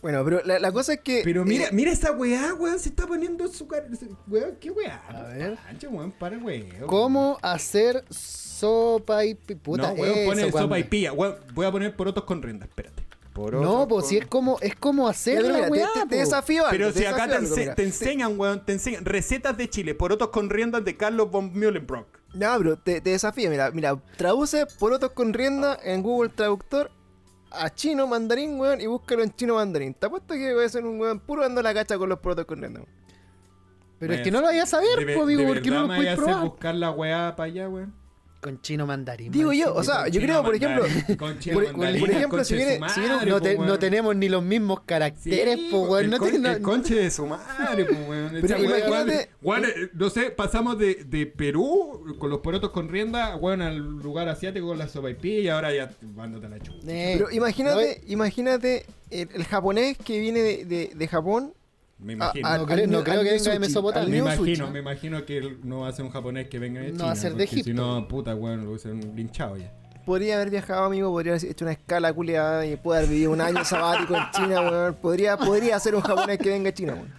Bueno, 0.00 0.22
pero 0.24 0.40
la, 0.44 0.60
la 0.60 0.70
cosa 0.70 0.92
es 0.92 1.00
que. 1.00 1.22
Pero 1.24 1.44
mira, 1.44 1.64
eh, 1.66 1.70
mira 1.72 1.90
esa 1.90 2.12
weá, 2.12 2.54
weón. 2.54 2.78
Se 2.78 2.90
está 2.90 3.06
poniendo 3.06 3.48
su 3.48 3.66
cara. 3.66 3.86
Weón, 4.28 4.56
¿qué 4.60 4.70
weá? 4.70 5.02
A 5.08 5.22
ver. 5.24 5.58
Ancho, 5.68 5.90
weón, 5.90 6.12
para 6.12 6.38
weón. 6.38 6.68
¿Cómo 6.86 7.36
hacer 7.42 8.04
sopa 8.08 9.24
y 9.24 9.34
pi- 9.34 9.56
puta? 9.56 9.88
no, 9.88 9.94
weón, 9.94 10.24
pone 10.26 10.42
eso, 10.42 10.50
cuando- 10.52 10.68
sopa 10.68 10.78
y 10.78 10.84
pilla. 10.84 11.12
Weón, 11.12 11.36
voy 11.52 11.66
a 11.66 11.72
poner 11.72 11.96
porotos 11.96 12.22
con 12.24 12.40
rienda, 12.42 12.66
espérate. 12.66 13.02
No, 13.60 13.86
pues 13.88 14.02
con- 14.04 14.10
si 14.10 14.16
es 14.18 14.26
como, 14.26 14.58
es 14.60 14.74
como 14.74 15.08
hacer 15.08 15.42
la 15.42 15.48
mira, 15.54 15.64
te- 15.66 15.70
weá, 15.70 15.88
te, 15.94 16.00
te 16.00 16.06
po. 16.06 16.14
desafío 16.16 16.62
algo, 16.66 16.70
Pero 16.70 16.92
te 16.92 16.98
si 17.00 17.04
acá 17.06 17.28
te, 17.28 17.34
algo, 17.36 17.54
ense- 17.56 17.74
te 17.74 17.82
enseñan, 17.84 18.38
weón, 18.38 18.64
te 18.64 18.72
enseñan 18.72 19.04
recetas 19.04 19.56
de 19.56 19.68
Chile, 19.70 19.94
porotos 19.94 20.28
con 20.28 20.50
riendas 20.50 20.84
de 20.84 20.96
Carlos 20.96 21.30
von 21.30 21.52
Mühlenbrock. 21.52 22.06
No, 22.34 22.58
bro, 22.58 22.76
te, 22.78 23.00
te 23.00 23.10
desafío, 23.10 23.48
mira, 23.50 23.70
mira, 23.70 23.96
traduce 24.16 24.66
porotos 24.78 25.12
con 25.12 25.32
rienda 25.32 25.78
en 25.82 26.02
Google 26.02 26.30
Traductor 26.30 26.90
a 27.50 27.74
chino 27.74 28.06
mandarín, 28.06 28.60
weón, 28.60 28.80
y 28.80 28.86
búscalo 28.86 29.22
en 29.22 29.34
chino 29.34 29.54
mandarín. 29.54 29.94
Te 29.94 30.06
apuesto 30.06 30.34
que 30.34 30.52
voy 30.54 30.64
a 30.64 30.68
ser 30.68 30.84
un 30.84 31.00
weón 31.00 31.18
puro 31.20 31.42
dando 31.42 31.62
la 31.62 31.72
cacha 31.72 31.96
con 31.96 32.08
los 32.08 32.18
porotos 32.18 32.44
con 32.44 32.60
rienda. 32.60 32.82
Pero 33.98 34.12
es 34.14 34.20
que 34.20 34.30
no 34.30 34.40
lo 34.40 34.46
vayas 34.46 34.72
a 34.74 34.78
amigo, 34.78 35.26
de 35.26 35.46
porque 35.46 35.70
no 35.70 35.80
lo 35.80 35.86
puedes 35.86 35.98
vaya 35.98 36.10
a 36.10 36.12
hacer 36.12 36.24
probar. 36.24 36.44
buscar 36.44 36.74
la 36.74 36.90
weá 36.92 37.34
para 37.34 37.46
allá, 37.48 37.68
weón. 37.68 37.94
Con 38.40 38.60
chino 38.60 38.86
mandarín. 38.86 39.32
Digo 39.32 39.52
yo, 39.52 39.74
o 39.74 39.82
sea, 39.82 40.06
yo 40.06 40.20
creo, 40.20 40.44
por 40.44 40.54
ejemplo, 40.54 40.84
Con 41.18 41.38
chino 41.40 41.54
por- 41.54 41.72
mandarín, 41.72 42.00
por 42.00 42.10
ejemplo, 42.10 42.44
si 42.44 42.54
viene- 42.54 42.78
su 42.88 42.94
si 42.94 43.00
viene- 43.00 43.14
madre, 43.16 43.30
no, 43.30 43.40
te- 43.40 43.58
no 43.58 43.78
tenemos 43.80 44.14
ni 44.14 44.28
los 44.28 44.44
mismos 44.44 44.80
caracteres, 44.86 45.56
Sí, 45.56 45.68
po, 45.72 45.80
weón. 45.82 46.04
el, 46.04 46.10
No 46.12 46.18
con- 46.18 46.30
te- 46.30 46.38
no- 46.38 46.50
el 46.52 46.62
conche 46.62 46.94
de 46.94 47.10
su 47.10 47.26
madre, 47.26 47.84
po, 47.84 47.94
weón. 48.08 48.30
Pero 48.40 48.58
imagínate- 48.58 49.28
weón, 49.42 49.62
weón, 49.64 49.64
eh, 49.64 49.90
no 49.94 50.08
sé, 50.10 50.30
pasamos 50.30 50.78
de, 50.78 51.04
de 51.04 51.26
Perú 51.26 52.16
con 52.20 52.30
los 52.30 52.38
porotos 52.38 52.70
con 52.70 52.88
rienda, 52.88 53.34
weón, 53.36 53.60
al 53.60 53.76
lugar 53.78 54.28
asiático 54.28 54.68
con 54.68 54.78
la 54.78 54.86
sopaipilla 54.88 55.40
y 55.40 55.48
ahora 55.48 55.74
ya 55.74 55.90
mándate 56.14 56.46
a 56.46 56.48
la 56.50 56.58
chucha. 56.60 56.78
Eh, 56.86 57.14
Pero 57.18 57.30
imagínate, 57.32 58.00
no, 58.06 58.12
imagínate 58.12 58.86
el, 59.10 59.28
el 59.34 59.44
japonés 59.44 59.98
que 59.98 60.20
viene 60.20 60.40
de, 60.40 60.64
de- 60.64 60.92
de 60.94 61.08
Japón. 61.08 61.54
Me 61.98 62.12
a- 62.12 62.16
imagino. 62.16 62.48
a- 62.48 62.56
No 62.56 62.60
al 62.62 62.66
creo- 62.68 62.86
no 62.86 63.04
creo 63.04 63.22
que 63.22 63.30
venga 63.32 63.52
de 63.52 63.58
Mesopotamia. 63.58 64.08
Me 64.08 64.18
imagino, 64.18 64.70
me 64.70 64.78
imagino 64.78 65.24
que 65.24 65.56
no 65.64 65.80
va 65.80 65.88
a 65.88 65.92
ser 65.92 66.04
un 66.04 66.10
japonés 66.10 66.48
que 66.48 66.58
venga 66.58 66.80
de 66.80 66.88
No 66.88 66.92
China. 66.94 67.04
va 67.06 67.12
a 67.12 67.16
ser 67.16 67.32
de 67.32 67.44
porque 67.44 67.54
Si 67.54 67.60
Egipto. 67.60 67.82
no, 67.82 68.08
puta, 68.08 68.34
weón, 68.34 68.64
lo 68.64 68.70
hubiesen 68.70 69.16
linchado 69.16 69.56
ya. 69.56 69.72
Podría 70.06 70.36
haber 70.36 70.48
viajado, 70.50 70.84
amigo, 70.84 71.10
podría 71.10 71.34
haber 71.34 71.44
hecho 71.50 71.64
una 71.64 71.72
escala 71.72 72.12
culiada 72.12 72.64
y 72.64 72.76
puede 72.76 73.00
haber 73.00 73.10
vivido 73.10 73.30
un 73.32 73.40
año 73.42 73.62
sabático 73.64 74.14
en 74.16 74.22
China, 74.32 74.60
weón. 74.62 74.94
Podría, 74.94 75.36
podría 75.36 75.78
ser 75.80 75.94
un 75.96 76.00
japonés 76.02 76.38
que 76.38 76.48
venga 76.50 76.64
de 76.66 76.74
China, 76.74 76.94
weón. 76.94 77.12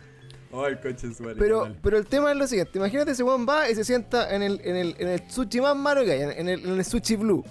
Su 1.15 1.21
madre. 1.23 1.35
Pero, 1.37 1.67
pero 1.83 1.97
el 1.99 2.07
tema 2.07 2.31
es 2.31 2.37
lo 2.37 2.47
siguiente, 2.47 2.79
imagínate 2.79 3.11
ese 3.11 3.21
weón 3.21 3.45
va 3.47 3.69
y 3.69 3.75
se 3.75 3.83
sienta 3.83 4.33
en 4.33 4.41
el, 4.41 4.59
en 4.63 4.75
el, 4.77 4.95
en 4.97 5.07
el 5.09 5.29
sushi 5.29 5.61
más 5.61 5.75
malo 5.75 6.03
que 6.03 6.11
hay, 6.13 6.21
en 6.21 6.49
el, 6.49 6.65
en 6.65 6.77
el 6.79 6.85
sushi 6.85 7.17
blue. 7.17 7.43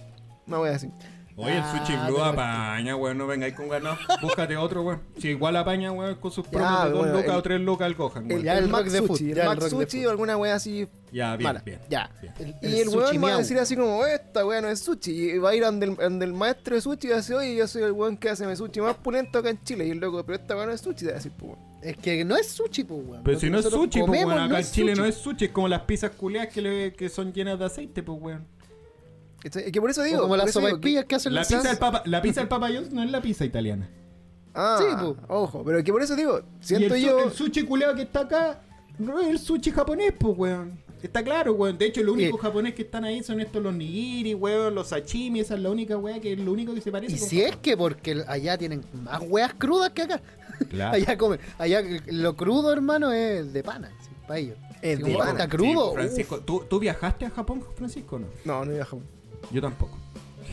Una 0.48 0.58
wea 0.60 0.74
así. 0.74 0.90
Oye, 1.40 1.56
el 1.56 1.62
Ah, 1.62 1.84
sushi 1.86 1.96
blue 2.06 2.20
apaña, 2.20 2.96
weón, 2.96 3.16
no 3.16 3.26
vengáis 3.28 3.54
con 3.54 3.68
ganas. 3.68 3.96
Búscate 4.20 4.56
otro, 4.56 4.82
weón. 4.82 5.00
Si 5.18 5.28
igual 5.28 5.56
apaña, 5.56 5.92
weón, 5.92 6.16
con 6.16 6.32
sus 6.32 6.46
promos 6.46 6.68
Ya, 6.68 6.84
de 6.86 6.90
2 6.90 6.98
bueno, 6.98 7.12
lucas 7.14 7.30
el- 7.30 7.36
o 7.36 7.42
3 7.42 7.60
lucas 7.60 7.86
al 7.86 7.94
Gohan, 7.94 8.24
El, 8.24 8.32
weón. 8.32 8.42
Ya, 8.44 8.58
el 8.58 8.64
el 8.64 8.70
de 8.92 8.98
Sushi, 9.06 9.30
el 9.30 9.38
el 9.38 9.58
de 9.58 9.70
Sushi 9.70 10.06
o 10.06 10.10
alguna 10.10 10.36
wea 10.36 10.54
así 10.56 10.88
Ya, 11.12 11.36
bien, 11.36 11.44
mala. 11.48 11.62
bien. 11.64 11.78
Ya. 11.88 12.10
bien. 12.20 12.34
El, 12.60 12.72
Y 12.74 12.80
el, 12.80 12.88
weón 12.88 13.24
va 13.24 13.34
a 13.34 13.38
decir 13.38 13.56
así 13.58 13.76
como, 13.76 14.04
esta 14.04 14.44
weá 14.44 14.60
no 14.60 14.68
es 14.68 14.80
sushi. 14.80 15.12
Y 15.34 15.38
va 15.38 15.50
a 15.50 15.54
ir 15.54 15.62
donde 15.62 15.86
el, 15.86 15.94
donde 15.94 16.24
el 16.26 16.32
maestro 16.32 16.74
de 16.74 16.80
sushi 16.80 17.06
y 17.06 17.10
va 17.10 17.14
a 17.14 17.18
decir, 17.18 17.36
oye, 17.36 17.54
yo 17.54 17.68
soy 17.68 17.82
el 17.84 17.92
weón 17.92 18.16
que 18.16 18.30
hace 18.30 18.44
mi 18.44 18.56
sushi 18.56 18.80
más 18.80 18.96
pulento 18.96 19.38
acá 19.38 19.50
en 19.50 19.62
Chile. 19.62 19.86
Y 19.86 19.90
el 19.90 19.98
loco, 19.98 20.24
pero 20.26 20.38
esta 20.40 20.56
weá 20.56 20.66
no 20.66 20.72
es 20.72 20.80
sushi, 20.80 20.96
te 21.04 21.06
va 21.06 21.12
a 21.12 21.14
decir, 21.14 21.32
pues, 21.38 21.52
weón. 21.52 21.68
Es 21.82 21.96
que 21.98 22.24
no 22.24 22.36
es 22.36 22.48
sushi, 22.48 22.82
pues, 22.82 23.00
weón. 23.06 23.22
Pero 23.22 23.38
si 23.38 23.48
no 23.48 23.60
es 23.60 23.64
sushi, 23.66 24.00
pues, 24.00 24.24
weón, 24.24 24.32
acá 24.32 24.48
no 24.48 24.58
en 24.58 24.64
Chile 24.64 24.90
sushi. 24.92 25.00
no 25.02 25.06
es 25.06 25.14
sushi, 25.14 25.44
es 25.44 25.50
como 25.52 25.68
las 25.68 25.82
pizzas 25.82 26.10
culeadas 26.10 26.52
que, 26.52 26.60
le- 26.62 26.92
que 26.94 27.08
son 27.08 27.32
llenas 27.32 27.58
de 27.60 27.64
aceite, 27.66 28.02
pues, 28.02 28.18
weón. 28.20 28.44
Es 29.42 29.70
que 29.72 29.80
por 29.80 29.90
eso 29.90 30.00
O 30.00 30.04
digo. 30.04 30.20
como 30.22 30.36
las 30.36 30.46
que- 30.46 30.52
sopaipillas 30.52 31.04
que 31.04 31.14
hacen 31.14 31.32
La 31.34 31.40
las 31.40 31.48
pizza, 31.48 31.68
del 31.68 31.78
Papa, 31.78 32.02
la 32.06 32.20
pizza 32.22 32.40
del 32.40 32.48
Papa 32.48 32.68
John's 32.72 32.90
no 32.92 33.02
es 33.02 33.10
la 33.10 33.22
pizza 33.22 33.44
italiana. 33.44 33.88
Ah, 34.54 34.78
Sí, 34.80 34.86
po. 35.00 35.16
ojo, 35.28 35.62
pero 35.64 35.82
que 35.84 35.92
por 35.92 36.02
eso 36.02 36.16
digo, 36.16 36.40
siento 36.60 36.96
y 36.96 37.04
el, 37.04 37.10
yo. 37.10 37.24
el 37.24 37.30
sushi 37.32 37.62
culeado 37.64 37.94
que 37.94 38.02
está 38.02 38.20
acá 38.20 38.60
no 38.98 39.20
es 39.20 39.28
el 39.28 39.38
sushi 39.38 39.70
japonés, 39.70 40.12
pues, 40.18 40.36
weón. 40.36 40.82
Está 41.00 41.22
claro, 41.22 41.52
weón. 41.52 41.78
De 41.78 41.86
hecho, 41.86 42.02
lo 42.02 42.12
único 42.14 42.36
Y- 42.36 42.40
japonés 42.40 42.74
que 42.74 42.82
están 42.82 43.04
ahí 43.04 43.22
son 43.22 43.40
estos 43.40 43.62
los 43.62 43.72
nigiri, 43.72 44.34
weón, 44.34 44.74
los 44.74 44.88
sashimi. 44.88 45.38
Esa 45.38 45.54
es 45.54 45.60
la 45.60 45.70
única 45.70 45.96
weá 45.96 46.18
que 46.20 46.32
es 46.32 46.40
lo 46.40 46.50
único 46.50 46.74
que 46.74 46.80
se 46.80 46.90
parece. 46.90 47.14
Y 47.14 47.18
con 47.20 47.28
si 47.28 47.40
es 47.40 47.54
que 47.58 47.76
porque 47.76 48.24
allá 48.26 48.58
tienen 48.58 48.82
más 49.04 49.22
weas 49.28 49.54
crudas 49.54 49.90
que 49.90 50.02
acá. 50.02 50.20
Claro. 50.68 50.96
Allá 50.96 51.16
comen, 51.16 51.38
allá 51.56 51.80
lo 52.08 52.34
crudo, 52.34 52.72
hermano, 52.72 53.12
es 53.12 53.52
de 53.52 53.62
pana, 53.62 53.92
sí, 54.00 54.10
para 54.26 54.40
ellos. 54.40 54.56
Es 54.82 54.98
de 54.98 55.14
pana. 55.16 55.44
Sí, 55.44 55.48
crudo, 55.50 55.92
Francisco, 55.92 56.40
¿tú, 56.40 56.64
¿tú 56.68 56.80
viajaste 56.80 57.26
a 57.26 57.30
Japón, 57.30 57.62
Francisco, 57.76 58.16
o 58.16 58.18
no? 58.18 58.26
No, 58.44 58.64
no 58.64 58.72
iba 58.72 58.82
a 58.82 58.86
Japón. 58.86 59.06
Yo 59.50 59.60
tampoco. 59.60 59.96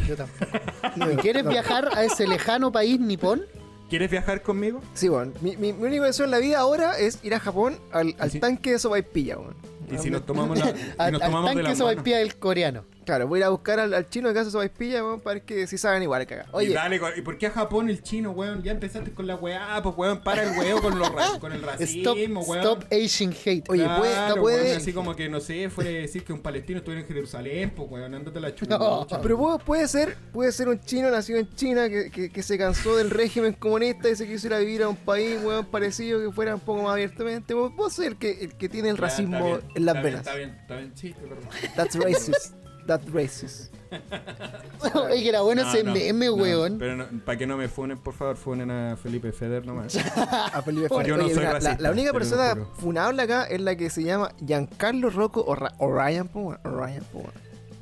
yo 0.07 0.15
tampoco. 0.15 0.51
No 0.95 1.05
¿Y 1.09 1.13
iba- 1.13 1.21
quieres 1.21 1.43
no. 1.43 1.49
viajar 1.51 1.89
a 1.95 2.03
ese 2.03 2.27
lejano 2.27 2.71
país 2.71 2.99
nipón? 2.99 3.43
¿Quieres 3.89 4.09
viajar 4.09 4.41
conmigo? 4.41 4.81
Sí, 4.95 5.09
weón. 5.09 5.33
Mi, 5.41 5.55
mi, 5.57 5.71
mi 5.73 5.83
único 5.87 6.05
deseo 6.05 6.25
en 6.25 6.31
la 6.31 6.39
vida 6.39 6.57
ahora 6.59 6.97
es 6.97 7.19
ir 7.23 7.35
a 7.35 7.39
Japón 7.39 7.77
al, 7.91 8.15
al 8.19 8.31
Sí. 8.31 8.39
tanque 8.39 8.71
de 8.71 8.79
sopaipilla, 8.79 9.37
weón. 9.37 9.55
Y 9.91 9.97
si 9.99 10.09
nos 10.09 10.25
tomamos, 10.25 10.57
la, 10.57 10.65
si 10.65 10.71
Al, 10.97 11.11
nos 11.13 11.21
al 11.21 11.27
tomamos 11.29 11.49
de 11.51 11.61
tanque 11.63 11.77
la 11.77 11.85
vaipilla 11.85 12.17
del 12.17 12.35
coreano. 12.37 12.83
Claro, 13.05 13.27
voy 13.27 13.37
a 13.37 13.39
ir 13.41 13.43
a 13.45 13.49
buscar 13.49 13.79
al, 13.79 13.93
al 13.93 14.09
chino 14.09 14.33
que 14.33 14.39
hace 14.39 14.49
su 14.51 14.57
vaipilla, 14.57 15.03
weón, 15.03 15.21
para 15.21 15.35
ver 15.35 15.43
que 15.43 15.67
si 15.67 15.77
saben 15.77 16.01
igual 16.03 16.25
cagar. 16.25 16.47
Y 16.47 16.49
Oye, 16.55 16.73
dale, 16.73 16.99
co- 16.99 17.09
¿y 17.15 17.21
por 17.21 17.37
qué 17.37 17.47
a 17.47 17.51
Japón 17.51 17.89
el 17.89 18.01
chino, 18.01 18.31
weón? 18.31 18.63
Ya 18.63 18.71
empezaste 18.71 19.11
con 19.13 19.27
la 19.27 19.35
weá, 19.35 19.79
pues 19.83 19.95
weón, 19.95 20.21
para 20.23 20.43
el 20.43 20.57
weón 20.57 20.81
con, 20.81 20.97
los 20.97 21.09
con 21.39 21.51
el 21.51 21.59
Stop, 21.59 22.15
racismo, 22.15 22.41
weón. 22.41 22.63
stop 22.63 22.83
Asian 22.91 23.31
hate. 23.45 23.69
Oye, 23.69 23.85
puede- 23.97 24.11
Claro, 24.13 24.35
no 24.37 24.41
puede- 24.41 24.63
weón, 24.63 24.77
así 24.77 24.91
como 24.93 25.15
que, 25.15 25.29
no 25.29 25.39
sé, 25.39 25.69
fuera 25.69 25.89
de 25.91 26.01
decir 26.01 26.23
que 26.23 26.33
un 26.33 26.39
palestino 26.41 26.79
estuviera 26.79 27.01
en 27.01 27.07
Jerusalén, 27.07 27.71
pues 27.75 27.89
weón, 27.91 28.13
ándate 28.15 28.39
la 28.39 28.53
chucha. 28.55 28.77
No. 28.77 29.05
pero 29.21 29.37
puede, 29.37 29.59
puede 29.59 29.87
ser 29.87 30.17
puede 30.33 30.51
ser 30.51 30.67
un 30.69 30.79
chino 30.81 31.09
nacido 31.11 31.39
en 31.39 31.47
China 31.55 31.87
que, 31.89 32.09
que, 32.09 32.29
que 32.31 32.43
se 32.43 32.57
cansó 32.57 32.95
del 32.97 33.09
régimen 33.11 33.53
comunista 33.53 34.09
y 34.09 34.15
se 34.15 34.25
quiso 34.27 34.47
ir 34.47 34.53
a 34.55 34.59
vivir 34.59 34.81
a 34.83 34.89
un 34.89 34.95
país, 34.95 35.37
weón, 35.43 35.65
parecido 35.65 36.19
que 36.19 36.31
fuera 36.33 36.55
un 36.55 36.61
poco 36.61 36.81
más 36.83 36.93
abiertamente. 36.93 37.53
Vos, 37.53 37.71
sos 37.93 37.99
el 38.05 38.17
que, 38.17 38.31
el 38.31 38.55
que 38.55 38.67
tiene 38.69 38.89
el 38.89 38.97
racismo 38.97 39.45
bien, 39.45 39.61
en 39.75 39.85
las 39.85 39.95
está 39.95 40.01
bien, 40.01 40.03
venas. 40.03 40.19
Está 40.27 40.35
bien, 40.35 40.49
está 40.61 40.75
bien, 40.77 40.91
sí, 40.95 41.15
verdad. 41.21 41.49
That's 41.75 41.95
racist. 41.95 42.55
That's 42.85 43.11
racist. 43.11 43.73
Oye, 44.93 45.23
que 45.23 45.29
era 45.29 45.41
bueno 45.41 45.63
No, 45.63 45.69
ese 45.69 45.83
no, 45.83 45.93
meme, 45.93 46.25
no, 46.27 46.33
weón. 46.33 46.77
Pero 46.77 47.07
para 47.25 47.37
que 47.37 47.47
no 47.47 47.57
me 47.57 47.67
funen, 47.67 47.97
por 47.97 48.13
favor, 48.13 48.35
funen 48.35 48.69
a 48.69 48.97
Felipe 48.97 49.31
Feder 49.31 49.65
nomás. 49.65 49.95
A 50.53 50.61
Felipe 50.61 50.89
Feder. 50.89 51.05
Yo 51.07 51.17
no 51.17 51.25
Oye, 51.25 51.33
soy 51.33 51.43
mira, 51.43 51.53
la- 51.53 51.59
racista, 51.59 51.81
la, 51.81 51.91
única 51.91 52.09
te 52.09 52.13
lo 52.13 52.19
persona 52.19 52.55
funable 52.75 53.21
acá 53.23 53.45
es 53.45 53.61
la 53.61 53.75
que 53.75 53.89
se 53.89 54.03
llama 54.03 54.31
Giancarlo 54.45 55.09
Rocco 55.09 55.43
o 55.47 55.55
Ra- 55.55 55.73
Orion, 55.79 56.27
po, 56.27 56.39
weón, 56.41 56.59
Orion, 56.65 57.03
po, 57.11 57.19
weón. 57.19 57.31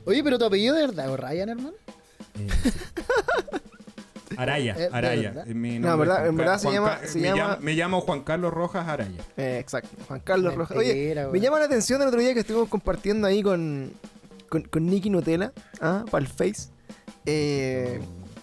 Oye, 0.05 0.23
pero 0.23 0.37
tu 0.37 0.45
apellido 0.45 0.75
de 0.75 0.87
verdad, 0.87 1.09
¿o 1.09 1.17
Ryan, 1.17 1.49
hermano? 1.49 1.73
Araya, 4.37 4.71
¿Es 4.77 4.77
de 4.91 4.97
Araya. 4.97 5.43
es 5.47 5.55
mi 5.55 5.79
No, 5.79 5.97
verdad- 5.97 6.27
en 6.27 6.35
verdad 6.37 6.57
se 6.57 6.63
Juan 6.67 6.75
llama- 6.75 6.99
se 7.05 7.19
me, 7.19 7.27
llama- 7.27 7.41
llamo, 7.51 7.57
me 7.61 7.73
llamo 7.73 8.01
Juan 8.01 8.23
Carlos 8.23 8.53
Rojas 8.53 8.87
Araya. 8.87 9.21
Eh, 9.37 9.57
exacto, 9.59 9.89
Juan 10.07 10.19
Carlos 10.21 10.55
Rojas. 10.55 10.77
Oye, 10.77 11.15
me 11.31 11.39
llama 11.39 11.59
la 11.59 11.65
atención 11.65 12.01
el 12.01 12.07
otro 12.07 12.19
día 12.19 12.33
que 12.33 12.39
estuvimos 12.41 12.69
compartiendo 12.69 13.27
ahí 13.27 13.41
con, 13.43 13.91
con, 14.53 14.61
con 14.63 14.85
Nicky 14.85 15.09
Nutella, 15.09 15.51
¿ah? 15.81 16.05
para 16.11 16.23
el 16.23 16.29
Face, 16.29 16.69
eh, 17.25 17.99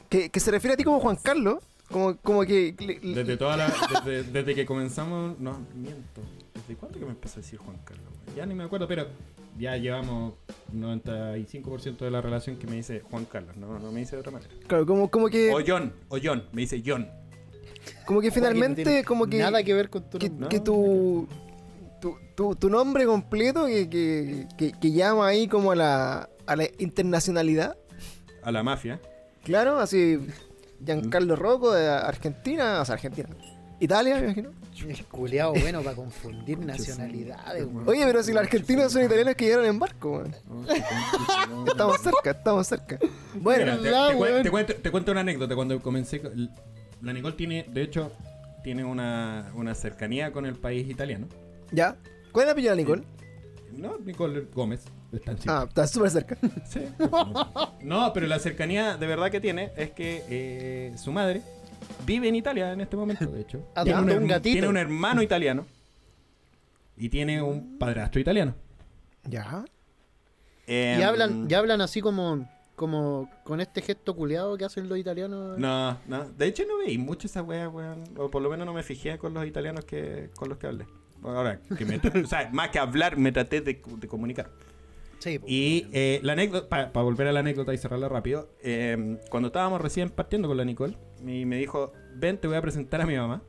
que, 0.09 0.29
que 0.31 0.41
se 0.41 0.51
refiere 0.51 0.75
a 0.75 0.77
ti 0.77 0.83
como 0.83 0.99
Juan 0.99 1.17
Carlos, 1.23 1.59
como, 1.89 2.17
como 2.17 2.43
que... 2.45 2.75
le- 2.81 2.99
le- 3.01 3.15
Desde 3.15 3.37
toda 3.37 3.57
la, 3.57 3.73
desde, 4.05 4.25
desde 4.25 4.55
que 4.57 4.67
comenzamos, 4.67 5.39
no, 5.39 5.59
miento. 5.75 6.21
¿Desde 6.55 6.75
cuándo 6.75 6.99
que 6.99 7.05
me 7.05 7.13
empezó 7.13 7.39
a 7.39 7.43
decir 7.43 7.59
Juan 7.61 7.79
Carlos? 7.85 8.07
Ya 8.37 8.45
ni 8.45 8.55
me 8.57 8.65
acuerdo, 8.65 8.89
pero 8.89 9.07
ya 9.57 9.77
llevamos 9.77 10.35
95% 10.75 11.99
de 11.99 12.11
la 12.11 12.21
relación 12.21 12.57
que 12.57 12.67
me 12.67 12.77
dice 12.77 13.03
Juan 13.09 13.25
Carlos, 13.27 13.57
no, 13.57 13.79
no 13.79 13.93
me 13.93 14.01
dice 14.01 14.17
de 14.17 14.21
otra 14.21 14.33
manera. 14.33 14.51
claro, 14.67 14.85
como, 14.87 15.11
como 15.11 15.29
que, 15.29 15.53
O 15.53 15.61
John, 15.67 15.93
o 16.09 16.19
John, 16.23 16.43
me 16.53 16.63
dice 16.63 16.83
John. 16.85 17.09
como 18.07 18.21
que 18.21 18.31
finalmente, 18.33 19.05
como 19.05 19.27
que... 19.27 19.39
Nada 19.39 19.63
que 19.63 19.75
ver 19.75 19.91
con 19.91 20.09
tu 20.11 20.19
que. 20.19 20.29
No. 20.31 20.49
que 20.49 20.61
tu, 20.61 21.27
tu, 22.01 22.17
tu, 22.35 22.55
tu 22.57 22.71
nombre 22.71 23.05
completo 23.07 23.67
que, 23.67 23.89
que, 23.89 24.47
que, 24.57 24.73
que 24.73 24.93
llama 24.93 25.29
ahí 25.29 25.49
como 25.49 25.73
a 25.73 25.77
la, 25.77 26.29
a 26.47 26.57
la 26.57 26.65
internacionalidad. 26.79 27.77
A 28.43 28.51
la 28.51 28.63
mafia. 28.63 29.01
Claro, 29.45 29.79
así 29.79 30.19
Giancarlo 30.85 31.37
Rocco 31.37 31.73
de 31.73 31.89
Argentina, 31.89 32.81
o 32.81 32.85
sea, 32.85 32.95
Argentina. 32.95 33.29
Italia, 33.81 34.17
me 34.17 34.25
imagino. 34.25 34.51
Es 34.89 35.03
culiao 35.05 35.53
bueno 35.53 35.83
para 35.83 35.97
confundir 35.97 36.59
nacionalidades. 36.65 37.67
Oye, 37.87 38.05
pero 38.07 38.23
si 38.23 38.33
los 38.33 38.43
argentinos 38.43 38.93
son 38.93 39.05
italianos 39.05 39.35
que 39.35 39.45
llegaron 39.47 39.67
en 39.67 39.79
barco, 39.79 40.11
weón. 40.19 40.35
Estamos 41.67 42.01
cerca, 42.01 42.31
estamos 42.31 42.67
cerca. 42.67 42.99
Bueno, 43.35 43.79
Mira, 43.81 44.09
te, 44.09 44.43
te 44.43 44.51
cuento, 44.51 44.75
te 44.75 44.91
cuento 44.91 45.13
una 45.13 45.21
anécdota. 45.21 45.55
Cuando 45.55 45.81
comencé, 45.81 46.23
la 47.03 47.13
Nicole 47.13 47.37
tiene, 47.37 47.67
de 47.69 47.83
hecho, 47.83 48.13
tiene 48.63 48.85
una, 48.85 49.51
una 49.55 49.75
cercanía 49.75 50.33
con 50.33 50.47
el 50.47 50.55
país 50.57 50.89
italiano. 50.89 51.27
Ya. 51.73 51.97
¿Cuál 52.33 52.45
es 52.45 52.49
el 52.49 52.53
apellido 52.53 52.77
de 52.77 52.83
Nicole? 52.83 53.03
No, 53.73 53.99
Nicole 53.99 54.41
Gómez. 54.55 54.85
Ah, 55.47 55.65
está 55.69 55.87
súper 55.89 56.11
cerca. 56.11 56.37
Sí. 56.65 56.81
No, 57.83 58.13
pero 58.13 58.27
la 58.29 58.39
cercanía 58.39 58.97
de 58.97 59.07
verdad 59.07 59.31
que 59.31 59.41
tiene 59.41 59.73
es 59.77 59.91
que 59.91 60.25
eh, 60.29 60.93
su 60.97 61.11
madre 61.11 61.43
vive 62.07 62.29
en 62.29 62.37
Italia 62.37 62.73
en 62.73 62.81
este 62.81 62.97
momento, 62.97 63.27
de 63.27 63.41
hecho. 63.41 63.59
Adoptó 63.75 64.05
Tiene 64.05 64.19
un, 64.19 64.29
gatito. 64.29 64.53
tiene 64.53 64.69
un 64.69 64.77
hermano 64.77 65.23
italiano 65.23 65.67
y 66.97 67.09
tiene 67.09 67.43
un 67.43 67.79
padrastro 67.79 68.21
italiano. 68.21 68.55
Ya. 69.25 69.65
Em, 70.67 71.01
Y 71.01 71.03
hablan, 71.03 71.49
ya 71.49 71.59
hablan 71.59 71.81
así 71.81 72.01
como, 72.01 72.49
como 72.77 73.29
con 73.43 73.61
este 73.61 73.83
gesto 73.83 74.15
culiado 74.15 74.57
que 74.57 74.65
hacen 74.65 74.89
los 74.89 74.97
italianos. 74.99 75.59
No, 75.59 75.99
no. 76.07 76.29
De 76.31 76.47
hecho 76.47 76.63
no 76.69 76.79
veí 76.79 76.99
mucho 76.99 77.27
esa 77.27 77.43
wea, 77.43 77.69
weón. 77.69 78.05
O 78.17 78.31
por 78.31 78.43
lo 78.43 78.49
menos 78.51 78.65
no 78.67 78.73
me 78.73 78.83
fijé 78.85 79.19
con 79.19 79.35
los 79.35 79.45
italianos 79.47 79.85
que 79.85 80.31
con 80.37 80.49
los 80.49 80.59
que 80.59 80.67
hablé. 80.69 80.87
Ahora, 81.23 81.61
que 81.77 81.85
me 81.85 81.97
o 82.25 82.27
sea, 82.27 82.49
más 82.53 82.71
que 82.71 82.79
hablar, 82.79 83.17
me 83.17 83.33
traté 83.33 83.61
de, 83.61 83.81
de 83.99 84.09
comunicar. 84.09 84.51
Sí, 85.19 85.39
po. 85.39 85.47
Y 85.49 85.87
eh, 85.93 86.21
la 86.23 86.33
anécdota, 86.33 86.91
para 86.93 87.05
volver 87.05 87.27
a 87.27 87.33
la 87.33 87.41
anécdota 87.41 87.75
y 87.75 87.79
cerrarla 87.79 88.09
rápido, 88.09 88.49
eh, 88.63 89.19
cuando 89.29 89.49
estábamos 89.49 89.81
recién 89.81 90.09
partiendo 90.09 90.49
con 90.49 90.57
la 90.57 90.65
Nicole, 90.65 90.97
me 91.23 91.57
dijo, 91.57 91.93
ven, 92.17 92.39
te 92.39 92.49
voy 92.49 92.57
a 92.57 92.63
presentar 92.63 93.03
a 93.03 93.07
mi 93.07 93.17
mamá, 93.17 93.43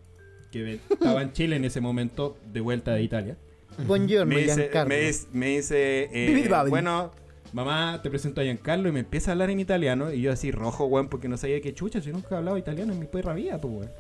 que 0.52 0.80
estaba 0.90 1.22
en 1.22 1.32
Chile 1.32 1.56
en 1.56 1.64
ese 1.64 1.80
momento, 1.80 2.38
de 2.52 2.60
vuelta 2.60 2.94
de 2.94 3.04
Italia. 3.04 3.38
Buongiorno, 3.88 4.36
Me 4.36 4.42
dice, 4.42 4.64
Giancarlo. 4.64 4.90
me 4.90 5.00
dice, 5.02 5.28
me 5.32 5.46
dice, 5.48 6.10
eh, 6.12 6.50
bueno, 6.68 7.12
mamá, 7.54 8.02
te 8.04 8.10
presento 8.10 8.42
a 8.42 8.44
Giancarlo, 8.44 8.90
y 8.90 8.92
me 8.92 9.00
empieza 9.00 9.32
a 9.32 9.34
hablar 9.34 9.50
en 9.50 9.62
italiano, 9.62 10.12
y 10.12 10.22
yo 10.22 10.34
así 10.34 10.52
rojo, 10.52 10.88
weón, 10.88 11.08
porque 11.08 11.30
no 11.30 11.38
sabía 11.38 11.62
qué 11.62 11.74
chucha, 11.74 12.02
si 12.02 12.12
nunca 12.12 12.36
he 12.36 12.38
hablado 12.38 12.58
italiano 12.58 12.92
en 12.92 13.00
mi 13.00 13.06
perra 13.06 13.34
vida, 13.34 13.62
pues, 13.62 13.74
weón. 13.74 13.92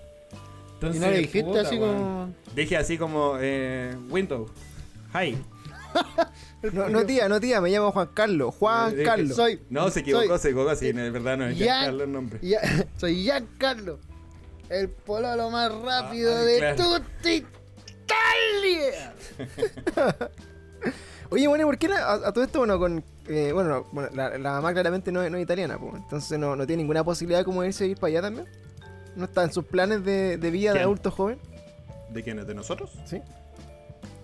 Y 0.81 1.00
no 1.00 1.09
le 1.09 1.17
dijiste 1.19 1.43
puta, 1.43 1.61
así 1.61 1.77
weón. 1.77 1.93
como. 1.97 2.33
Dije 2.55 2.77
así 2.77 2.97
como, 2.97 3.35
eh, 3.39 3.95
Windows, 4.09 4.50
hi. 5.13 5.38
No, 6.73 6.88
no 6.89 7.03
tía, 7.07 7.27
no 7.27 7.39
tía, 7.39 7.59
me 7.59 7.69
llamo 7.71 7.91
Juan 7.91 8.09
Carlos. 8.13 8.53
Juan 8.59 8.91
Eh, 8.93 9.01
eh, 9.01 9.03
Carlos. 9.03 9.35
Soy. 9.35 9.59
No, 9.71 9.89
se 9.89 10.01
equivocó, 10.01 10.27
soy- 10.27 10.39
se 10.39 10.47
equivocó, 10.50 10.75
sí, 10.75 10.91
de 10.91 11.09
verdad 11.09 11.35
no 11.38 11.47
es 11.47 11.57
Ya- 11.57 11.65
Giancarlo 11.65 12.03
el 12.03 12.11
nombre. 12.11 12.39
Ya, 12.43 12.59
soy 12.97 13.23
Giancarlo, 13.23 14.00
el 14.69 14.89
pololo 14.89 15.50
más 15.50 15.71
rápido 15.81 16.35
Ah, 16.35 16.41
de 16.41 16.57
claro. 16.59 16.97
Italia. 17.25 19.13
Oye, 21.31 21.47
bueno, 21.47 21.63
¿y 21.63 21.65
¿por 21.65 21.77
qué 21.77 21.88
la- 21.88 22.03
a, 22.05 22.13
a 22.27 22.31
todo 22.33 22.43
esto, 22.43 22.59
bueno, 22.59 22.77
con. 22.77 23.03
eh, 23.27 23.51
bueno, 23.53 23.69
no, 23.69 23.88
bueno, 23.91 24.09
la, 24.13 24.38
la 24.38 24.51
mamá 24.51 24.73
claramente 24.73 25.11
no, 25.11 25.23
es- 25.23 25.31
no 25.31 25.38
es 25.38 25.43
italiana, 25.43 25.77
pues. 25.79 25.95
Entonces 25.95 26.38
no, 26.38 26.55
no 26.55 26.67
tiene 26.67 26.83
ninguna 26.83 27.03
posibilidad 27.03 27.43
como 27.45 27.63
irse 27.63 27.85
a 27.85 27.88
ir 27.88 27.97
para 27.97 28.09
allá 28.11 28.21
también. 28.21 28.47
¿No 29.15 29.25
está 29.25 29.43
en 29.43 29.51
sus 29.53 29.65
planes 29.65 30.03
de, 30.05 30.37
de 30.37 30.51
vida 30.51 30.73
de 30.73 30.79
adulto 30.81 31.11
joven? 31.11 31.37
¿De 32.09 32.23
quiénes? 32.23 32.47
¿De 32.47 32.53
nosotros? 32.53 32.91
Sí. 33.05 33.19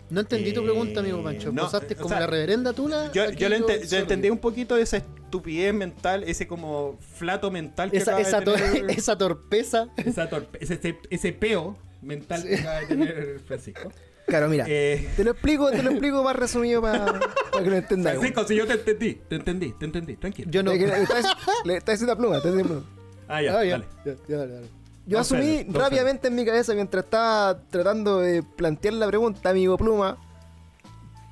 No 0.09 0.21
entendí 0.21 0.53
tu 0.53 0.61
Eh, 0.61 0.63
pregunta, 0.63 1.01
amigo 1.01 1.21
Pancho. 1.21 1.51
no, 1.51 1.63
¿Pasaste 1.63 1.93
o 1.93 1.97
como 1.97 2.09
sea, 2.09 2.21
la 2.21 2.27
reverenda 2.27 2.71
tula? 2.73 3.11
Yo, 3.11 3.29
yo, 3.31 3.49
le 3.49 3.57
ente- 3.59 3.85
yo 3.87 3.97
entendí 3.97 4.29
un 4.29 4.37
poquito 4.37 4.75
de 4.75 4.83
esa 4.83 4.97
estupidez 4.97 5.73
mental, 5.73 6.23
ese 6.23 6.47
como 6.47 6.97
flato 7.17 7.51
mental 7.51 7.91
que 7.91 7.97
esa, 7.97 8.11
acaba 8.17 8.23
de 8.23 8.29
esa, 8.29 8.41
tor- 8.41 8.55
tener- 8.73 8.91
esa 8.97 9.17
torpeza. 9.17 9.89
esa 9.97 10.29
torpe- 10.29 10.97
ese, 11.09 11.33
peo 11.33 11.77
mental 12.01 12.41
que 12.43 12.55
acaba 12.55 12.79
de 12.79 12.85
tener 12.87 13.39
Francisco. 13.45 13.91
Claro, 14.27 14.47
mira. 14.49 14.65
Eh, 14.67 15.09
Te 15.17 15.23
lo 15.25 15.31
explico, 15.31 15.69
te 15.71 15.81
lo 15.83 15.91
explico 15.91 16.23
más 16.23 16.35
resumido 16.35 16.81
para 16.81 17.19
que 17.63 17.69
lo 17.69 17.75
entendáis. 17.75 18.19
Francisco, 18.19 18.45
si 18.47 18.55
yo 18.55 18.65
te 18.67 18.73
entendí, 18.73 19.15
te 19.27 19.35
entendí, 19.35 19.71
te 19.73 19.85
entendí, 19.85 20.15
tranquilo. 20.17 20.51
Yo 20.51 20.63
no. 20.63 20.73
Le, 20.73 20.79
le 20.87 21.01
está, 21.03 21.21
le 21.65 21.77
está 21.77 21.91
diciendo 21.93 22.17
pluma, 22.17 22.37
está 22.37 22.49
diciendo 22.49 22.81
pluma. 22.81 22.96
Ah, 23.27 23.41
ya, 23.41 23.57
Ah, 23.59 23.63
ya, 23.65 23.71
dale. 23.71 23.85
ya, 24.05 24.15
ya, 24.27 24.37
dale, 24.37 24.53
dale. 24.53 24.67
Yo 25.05 25.19
asumí 25.19 25.65
rápidamente 25.69 26.27
en 26.27 26.35
mi 26.35 26.45
cabeza 26.45 26.73
mientras 26.73 27.05
estaba 27.05 27.61
tratando 27.69 28.19
de 28.19 28.43
plantear 28.43 28.93
la 28.95 29.07
pregunta, 29.07 29.49
amigo 29.49 29.77
Pluma, 29.77 30.17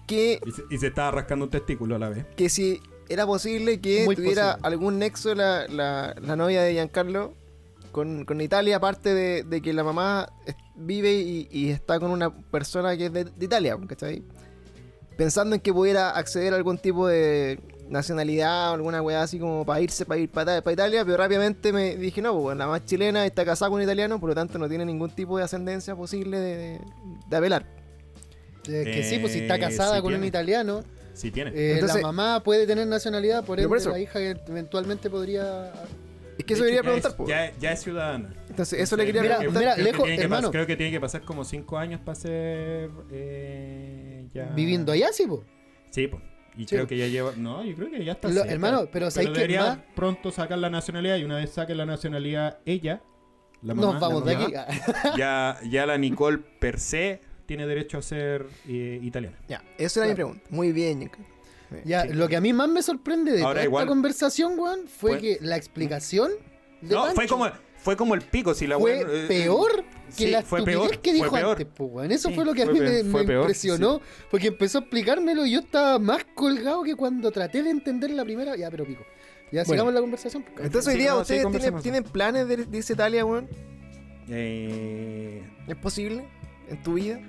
que, 0.08 0.40
Y 0.46 0.52
se, 0.52 0.64
y 0.70 0.78
se 0.78 0.88
estaba 0.88 1.12
rascando 1.12 1.46
un 1.46 1.52
testículo 1.52 1.96
a 1.96 2.00
la 2.00 2.10
vez. 2.10 2.26
que 2.38 2.48
si 2.50 2.80
era 3.10 3.26
posible 3.26 3.82
que 3.82 4.06
Muy 4.06 4.16
tuviera 4.16 4.52
posible. 4.54 4.68
algún 4.68 5.00
nexo 5.00 5.36
la, 5.36 5.68
la, 5.68 6.16
la 6.22 6.36
novia 6.36 6.62
de 6.62 6.74
Giancarlo 6.74 7.34
con, 7.92 8.24
con 8.26 8.40
Italia, 8.42 8.78
aparte 8.78 9.14
de, 9.14 9.44
de 9.44 9.62
que 9.62 9.74
la 9.74 9.84
mamá 9.84 10.30
vive 10.76 11.14
y, 11.14 11.48
y 11.52 11.70
está 11.72 12.00
con 12.00 12.12
una 12.12 12.30
persona 12.30 12.96
que 12.96 13.08
es 13.08 13.14
de, 13.14 13.24
de 13.26 13.46
Italia, 13.46 13.78
¿cachai? 13.88 14.24
Pensando 15.18 15.56
en 15.56 15.62
que 15.62 15.74
pudiera 15.74 16.12
acceder 16.12 16.54
a 16.54 16.58
algún 16.58 16.78
tipo 16.78 17.08
de 17.08 17.60
nacionalidad 17.90 18.72
o 18.72 18.74
alguna 18.76 19.02
weá 19.02 19.22
así 19.22 19.38
como 19.40 19.66
para 19.66 19.80
irse 19.82 20.06
para 20.06 20.20
ir 20.20 20.30
para, 20.30 20.58
Italia, 20.72 21.06
pero 21.06 21.18
rápidamente 21.18 21.72
me 21.72 21.96
dije, 21.96 22.22
no, 22.22 22.40
pues 22.42 22.58
la 22.58 22.68
más 22.68 22.84
chilena 22.86 23.26
está 23.26 23.46
casada 23.46 23.70
con 23.70 23.78
un 23.78 23.84
italiano, 23.84 24.20
por 24.20 24.30
lo 24.30 24.36
tanto 24.36 24.58
no 24.58 24.68
tiene 24.68 24.86
ningún 24.86 25.12
tipo 25.12 25.38
de 25.38 25.44
ascendencia 25.44 25.96
posible 25.96 26.40
de, 26.40 26.56
de, 26.58 26.80
de 27.30 27.36
apelar. 27.38 27.66
Eh, 28.68 28.84
que 28.84 29.04
sí, 29.04 29.20
pues 29.20 29.34
si 29.34 29.40
está 29.40 29.56
Eh, 29.56 29.60
casada 29.60 29.98
sí 29.98 30.02
con 30.02 30.14
un 30.16 30.24
italiano, 30.24 30.84
Sí 31.14 31.30
tiene. 31.32 31.52
eh, 31.52 31.74
Entonces- 31.76 32.02
la 32.02 32.08
mamá 32.08 32.42
puede 32.44 32.66
tener 32.68 32.88
nacionalidad, 32.88 33.46
por 33.46 33.58
Pero 33.58 33.64
ende 33.64 33.68
por 33.70 33.78
eso- 33.78 33.90
la 33.92 34.00
hija 34.00 34.20
que 34.20 34.36
eventualmente 34.48 35.10
podría... 35.10 35.72
Es 36.38 36.44
que 36.44 36.54
eso 36.56 36.64
quería 36.64 36.80
ya 36.80 36.82
preguntar, 36.84 37.12
es- 37.12 37.16
pues. 37.18 37.30
ya, 37.30 37.54
ya 37.60 37.72
es 37.72 37.82
ciudadana. 37.82 38.34
Entonces, 38.50 38.80
eso 38.82 38.98
le 38.98 39.06
quería 39.06 39.22
Mira, 39.22 39.38
preguntar. 39.38 39.62
mira, 39.62 39.74
creo 39.76 39.86
que 39.86 39.92
lejos, 39.92 40.06
que 40.08 40.22
hermano. 40.22 40.52
creo 40.52 40.68
que 40.68 40.76
tiene 40.76 40.92
que 40.92 41.00
pasar 41.00 41.22
como 41.22 41.46
5 41.46 41.78
años 41.78 42.02
para 42.04 42.16
ser. 42.16 42.90
Eh, 43.10 44.28
ya... 44.34 44.46
Viviendo 44.56 44.92
allá, 44.92 45.14
sí, 45.14 45.24
pues. 45.28 45.42
Sí, 45.92 46.08
pues. 46.08 46.22
Y 46.58 46.62
Sí, 46.62 46.68
creo 46.76 46.88
que 46.88 46.98
ya 46.98 47.08
lleva. 47.08 47.34
No, 47.36 47.64
yo 47.64 47.76
creo 47.76 47.90
que 47.92 48.04
ya 48.06 48.14
está. 48.14 48.28
Lo- 48.30 48.36
cerca. 48.36 48.52
hermano, 48.54 48.88
pero 48.92 49.12
¿sabes 49.12 49.30
qué 49.30 49.34
debería 49.36 49.62
más? 49.62 49.80
pronto 49.96 50.32
sacar 50.32 50.58
la 50.58 50.70
nacionalidad 50.70 51.18
y 51.18 51.24
una 51.24 51.36
vez 51.38 51.50
saque 51.52 51.76
la 51.76 51.86
nacionalidad 51.86 52.60
ella, 52.66 53.02
la 53.62 53.74
mamá, 53.74 53.92
Nos 53.94 54.02
vamos 54.02 54.26
la 54.26 54.32
de 54.32 54.38
aquí. 54.38 54.54
Ya, 55.18 55.58
ya 55.70 55.86
la 55.86 55.98
Nicole 55.98 56.38
per 56.60 56.80
se 56.80 57.22
tiene 57.46 57.68
derecho 57.68 57.98
a 57.98 58.02
ser 58.02 58.48
eh, 58.68 59.00
italiana. 59.04 59.38
Ya, 59.48 59.64
esa 59.78 60.00
era 60.02 60.10
mi 60.10 60.16
pregunta. 60.16 60.44
Muy 60.50 60.72
bien. 60.72 61.12
Ya, 61.84 62.04
Sí. 62.04 62.14
lo 62.14 62.28
que 62.30 62.38
a 62.38 62.42
mí 62.42 62.54
más 62.54 62.70
me 62.70 62.82
sorprende 62.82 63.32
de 63.34 63.42
Ahora 63.42 63.56
toda 63.56 63.66
igual- 63.66 63.84
esta 63.84 63.90
conversación, 63.90 64.58
weón, 64.60 64.88
fue 64.88 65.20
que 65.20 65.38
la 65.42 65.58
explicación 65.58 66.32
de 66.82 66.96
No, 66.96 67.06
fue 67.08 67.28
como, 67.28 67.48
fue 67.86 67.96
como 67.96 68.16
el 68.16 68.22
pico. 68.24 68.54
Si 68.56 68.66
la 68.68 68.78
fue 68.80 68.98
wea, 69.04 69.08
eh, 69.08 69.26
peor 69.28 69.84
que 70.18 70.26
sí, 70.26 70.28
la 70.32 70.42
fue 70.42 70.64
peor, 70.66 70.90
que 71.00 71.12
fue 71.12 71.14
dijo 71.14 71.32
peor. 71.32 71.52
antes, 71.52 71.68
pues, 71.76 71.90
weón. 71.94 72.12
Eso 72.12 72.30
Sí, 72.30 72.36
fue 72.36 72.44
lo 72.46 72.54
que 72.54 72.64
a 72.64 72.66
fue 72.66 72.74
mí 72.74 72.80
peor, 72.80 72.92
me, 72.92 73.12
fue 73.12 73.22
me 73.22 73.28
peor, 73.28 73.42
impresionó, 73.44 74.02
porque 74.32 74.48
empezó 74.48 74.80
a 74.80 74.82
explicármelo 74.82 75.46
y 75.46 75.52
yo 75.52 75.60
estaba 75.60 76.00
más 76.00 76.26
colgado 76.36 76.82
que 76.84 76.96
cuando 76.96 77.32
traté 77.32 77.62
de 77.64 77.70
entender 77.70 78.10
la 78.10 78.24
primera. 78.26 78.56
Ya, 78.58 78.70
pero 78.72 78.86
pico. 78.86 79.04
Ya 79.52 79.62
Bueno. 79.64 79.66
sigamos 79.74 79.94
la 79.94 80.02
conversación. 80.02 80.44
pues. 80.44 80.66
Entonces 80.66 80.94
hoy 80.94 81.00
día 81.00 81.16
ustedes 81.16 81.46
tienen, 81.84 82.04
planes 82.04 82.48
de, 82.48 82.58
de 82.66 82.78
irse 82.78 82.94
a 82.94 82.96
Italia, 82.96 83.24
weón. 83.24 83.48
eh, 84.30 85.44
¿Es 85.68 85.76
posible? 85.76 86.28
¿En 86.70 86.82
tu 86.82 86.96
vida? 86.96 87.20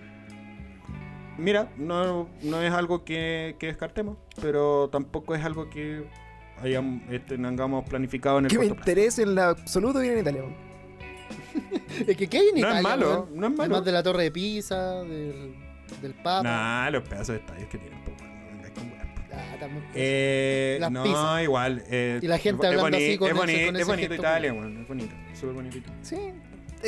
Mira, 1.38 1.70
no, 1.76 2.30
no 2.42 2.62
es 2.62 2.72
algo 2.72 3.04
que, 3.04 3.56
que 3.58 3.66
descartemos, 3.66 4.16
pero 4.40 4.88
tampoco 4.90 5.34
es 5.34 5.44
algo 5.44 5.68
que 5.68 6.04
hayamos, 6.62 7.02
tengamos 7.26 7.88
planificado 7.88 8.38
en 8.38 8.44
el 8.46 8.50
Que 8.50 8.58
me 8.58 8.66
interese 8.66 9.22
en 9.22 9.34
lo 9.34 9.42
absoluto 9.42 9.98
vivir 10.00 10.14
en 10.18 10.22
Italia. 10.22 10.42
Es 12.06 12.16
que 12.16 12.26
¿qué 12.28 12.38
hay 12.38 12.48
en 12.48 12.54
No 12.54 12.58
Italia, 12.60 12.78
es 12.78 12.82
malo, 12.82 13.28
no 13.32 13.46
es 13.46 13.52
malo. 13.52 13.62
Además 13.62 13.84
de 13.84 13.92
la 13.92 14.02
torre 14.02 14.24
de 14.24 14.30
Pisa, 14.30 15.02
del, 15.02 15.54
del 16.02 16.14
Papa. 16.14 16.42
Nah, 16.42 16.90
los 16.90 17.02
pedazos 17.04 17.28
de 17.28 17.36
estadios 17.36 17.68
que 17.68 17.78
tienen, 17.78 17.98
bueno, 18.04 18.16
pues. 18.18 18.26
Ah. 19.32 19.68
Eh, 19.94 20.76
Las 20.80 20.90
no, 20.90 21.02
pizzas. 21.02 21.42
igual. 21.42 21.82
eh, 21.88 22.20
Y 22.22 22.26
la 22.26 22.38
gente 22.38 22.66
hablando 22.66 22.96
así 22.96 23.16
con 23.18 23.28
es 23.28 23.34
ese- 23.34 23.40
boni- 23.42 23.66
con 23.66 23.76
es 23.76 23.82
ese 23.82 23.90
bonito 23.90 24.14
Italia, 24.14 24.52
weón, 24.52 24.78
es 24.82 24.88
bonito, 24.88 25.14
súper 25.34 25.54
bonito. 25.54 25.78
Sí. 26.02 26.16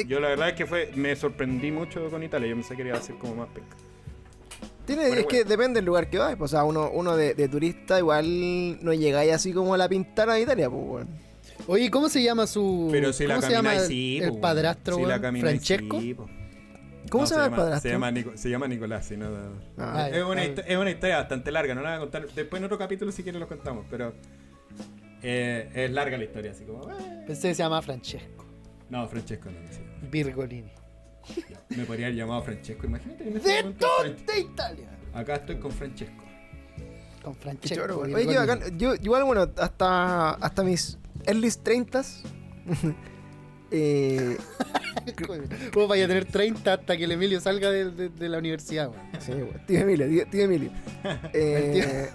Yo 0.06 0.20
la 0.20 0.28
verdad 0.28 0.48
es 0.50 0.54
que 0.54 0.66
fue, 0.66 0.90
me 0.94 1.16
sorprendí 1.16 1.70
mucho 1.70 2.08
con 2.10 2.22
Italia, 2.22 2.48
yo 2.48 2.54
pensé 2.54 2.76
que 2.76 2.82
iba 2.86 2.96
a 2.96 3.00
ser 3.02 3.16
como 3.16 3.34
más 3.34 3.48
penca. 3.48 3.76
Tiene, 4.88 5.02
Bueno, 5.02 5.16
es 5.20 5.24
bueno. 5.24 5.28
que 5.28 5.44
depende 5.48 5.78
del 5.78 5.84
lugar 5.84 6.10
que 6.10 6.18
vayas. 6.18 6.36
pues, 6.36 6.50
O 6.52 6.56
sea, 6.56 6.64
uno, 6.64 6.90
uno 6.92 7.16
de, 7.16 7.34
de 7.34 7.48
turista 7.48 7.98
igual 7.98 8.82
no 8.84 8.92
llegáis 8.92 9.32
así 9.32 9.52
como 9.52 9.74
a 9.74 9.78
la 9.78 9.88
pintana 9.88 10.34
de 10.34 10.40
Italia, 10.42 10.68
pues, 10.68 10.82
weón. 10.84 11.08
Oye, 11.68 11.90
¿cómo 11.90 12.08
se 12.08 12.22
llama 12.22 12.46
su. 12.48 12.88
Pero 12.90 13.12
si 13.12 13.26
la 13.26 13.34
¿Cómo 13.36 13.46
se 13.46 13.52
llama 13.52 13.68
camináis, 13.70 13.82
el, 13.82 13.88
sí, 13.88 14.18
el 14.22 14.30
po, 14.30 14.40
padrastro, 14.40 14.96
si 14.96 15.02
la 15.04 15.18
¿Francesco? 15.20 16.00
sí, 16.00 16.14
po. 16.14 16.26
¿Cómo 17.10 17.22
No, 17.24 17.26
se 17.28 17.34
llama 17.34 17.46
el 17.46 17.52
padrastro? 17.52 17.88
Se 17.88 17.94
llama, 17.94 18.10
Nico- 18.10 18.32
se 18.36 18.50
llama 18.50 18.68
Nicolás, 18.68 19.06
sí, 19.06 19.16
no, 19.16 19.30
no. 19.30 19.36
Ah, 19.78 20.04
Ay. 20.04 20.12
es, 20.18 20.22
una 20.24 20.44
histo- 20.44 20.64
es 20.66 20.76
una 20.76 20.90
historia 20.90 21.16
bastante 21.18 21.50
larga, 21.52 21.74
no 21.74 21.80
la 21.82 21.90
voy 21.90 21.96
a 21.96 22.00
contar. 22.00 22.26
Después 22.34 22.60
en 22.60 22.64
otro 22.64 22.78
capítulo 22.78 23.12
si 23.12 23.22
quieres 23.22 23.40
lo 23.40 23.48
contamos, 23.48 23.86
pero 23.90 24.12
eh, 25.22 25.68
es 25.74 25.90
larga 25.90 26.16
la 26.16 26.24
historia, 26.24 26.50
así 26.52 26.64
como... 26.64 26.88
eh. 26.90 27.24
Pensé 27.26 27.48
que 27.48 27.54
se 27.54 27.62
llama 27.62 27.82
Francesco. 27.82 28.44
No, 28.90 29.06
Francesco 29.08 29.50
no. 29.50 30.08
Virgolini. 30.10 30.70
Me 31.70 31.84
podría 31.84 32.06
haber 32.06 32.16
llamado 32.18 32.42
Francesco, 32.42 32.86
imagínate. 32.86 33.28
en 33.28 33.36
este 33.36 33.50
¡De 33.62 33.72
toda 33.74 34.38
Italia! 34.38 34.88
Acá 35.14 35.34
estoy 35.36 35.56
con 35.56 35.70
Francesco. 35.72 36.24
Con 37.22 37.34
Francesco. 37.34 37.76
choro. 37.76 38.00
Oye. 38.00 38.36
Yo, 38.76 38.94
igual, 38.94 39.24
bueno, 39.24 39.48
hasta, 39.56 40.30
hasta 40.30 40.62
mis 40.62 40.98
early 41.26 41.48
30s. 41.48 42.22
eh, 43.70 44.36
vaya 45.88 46.04
a 46.04 46.08
tener 46.08 46.24
30 46.24 46.72
hasta 46.72 46.96
que 46.96 47.04
el 47.04 47.12
Emilio 47.12 47.40
salga 47.40 47.70
de, 47.70 47.90
de- 47.90 48.08
de 48.08 48.28
la 48.28 48.38
universidad, 48.38 48.88
weón. 48.90 49.02
sí, 49.20 49.32
weón, 49.32 49.60
tío 49.66 49.80
Emilio, 49.80 50.08
tío, 50.08 50.26
tío 50.30 50.44
Emilio. 50.44 50.70
Eh, 51.32 52.08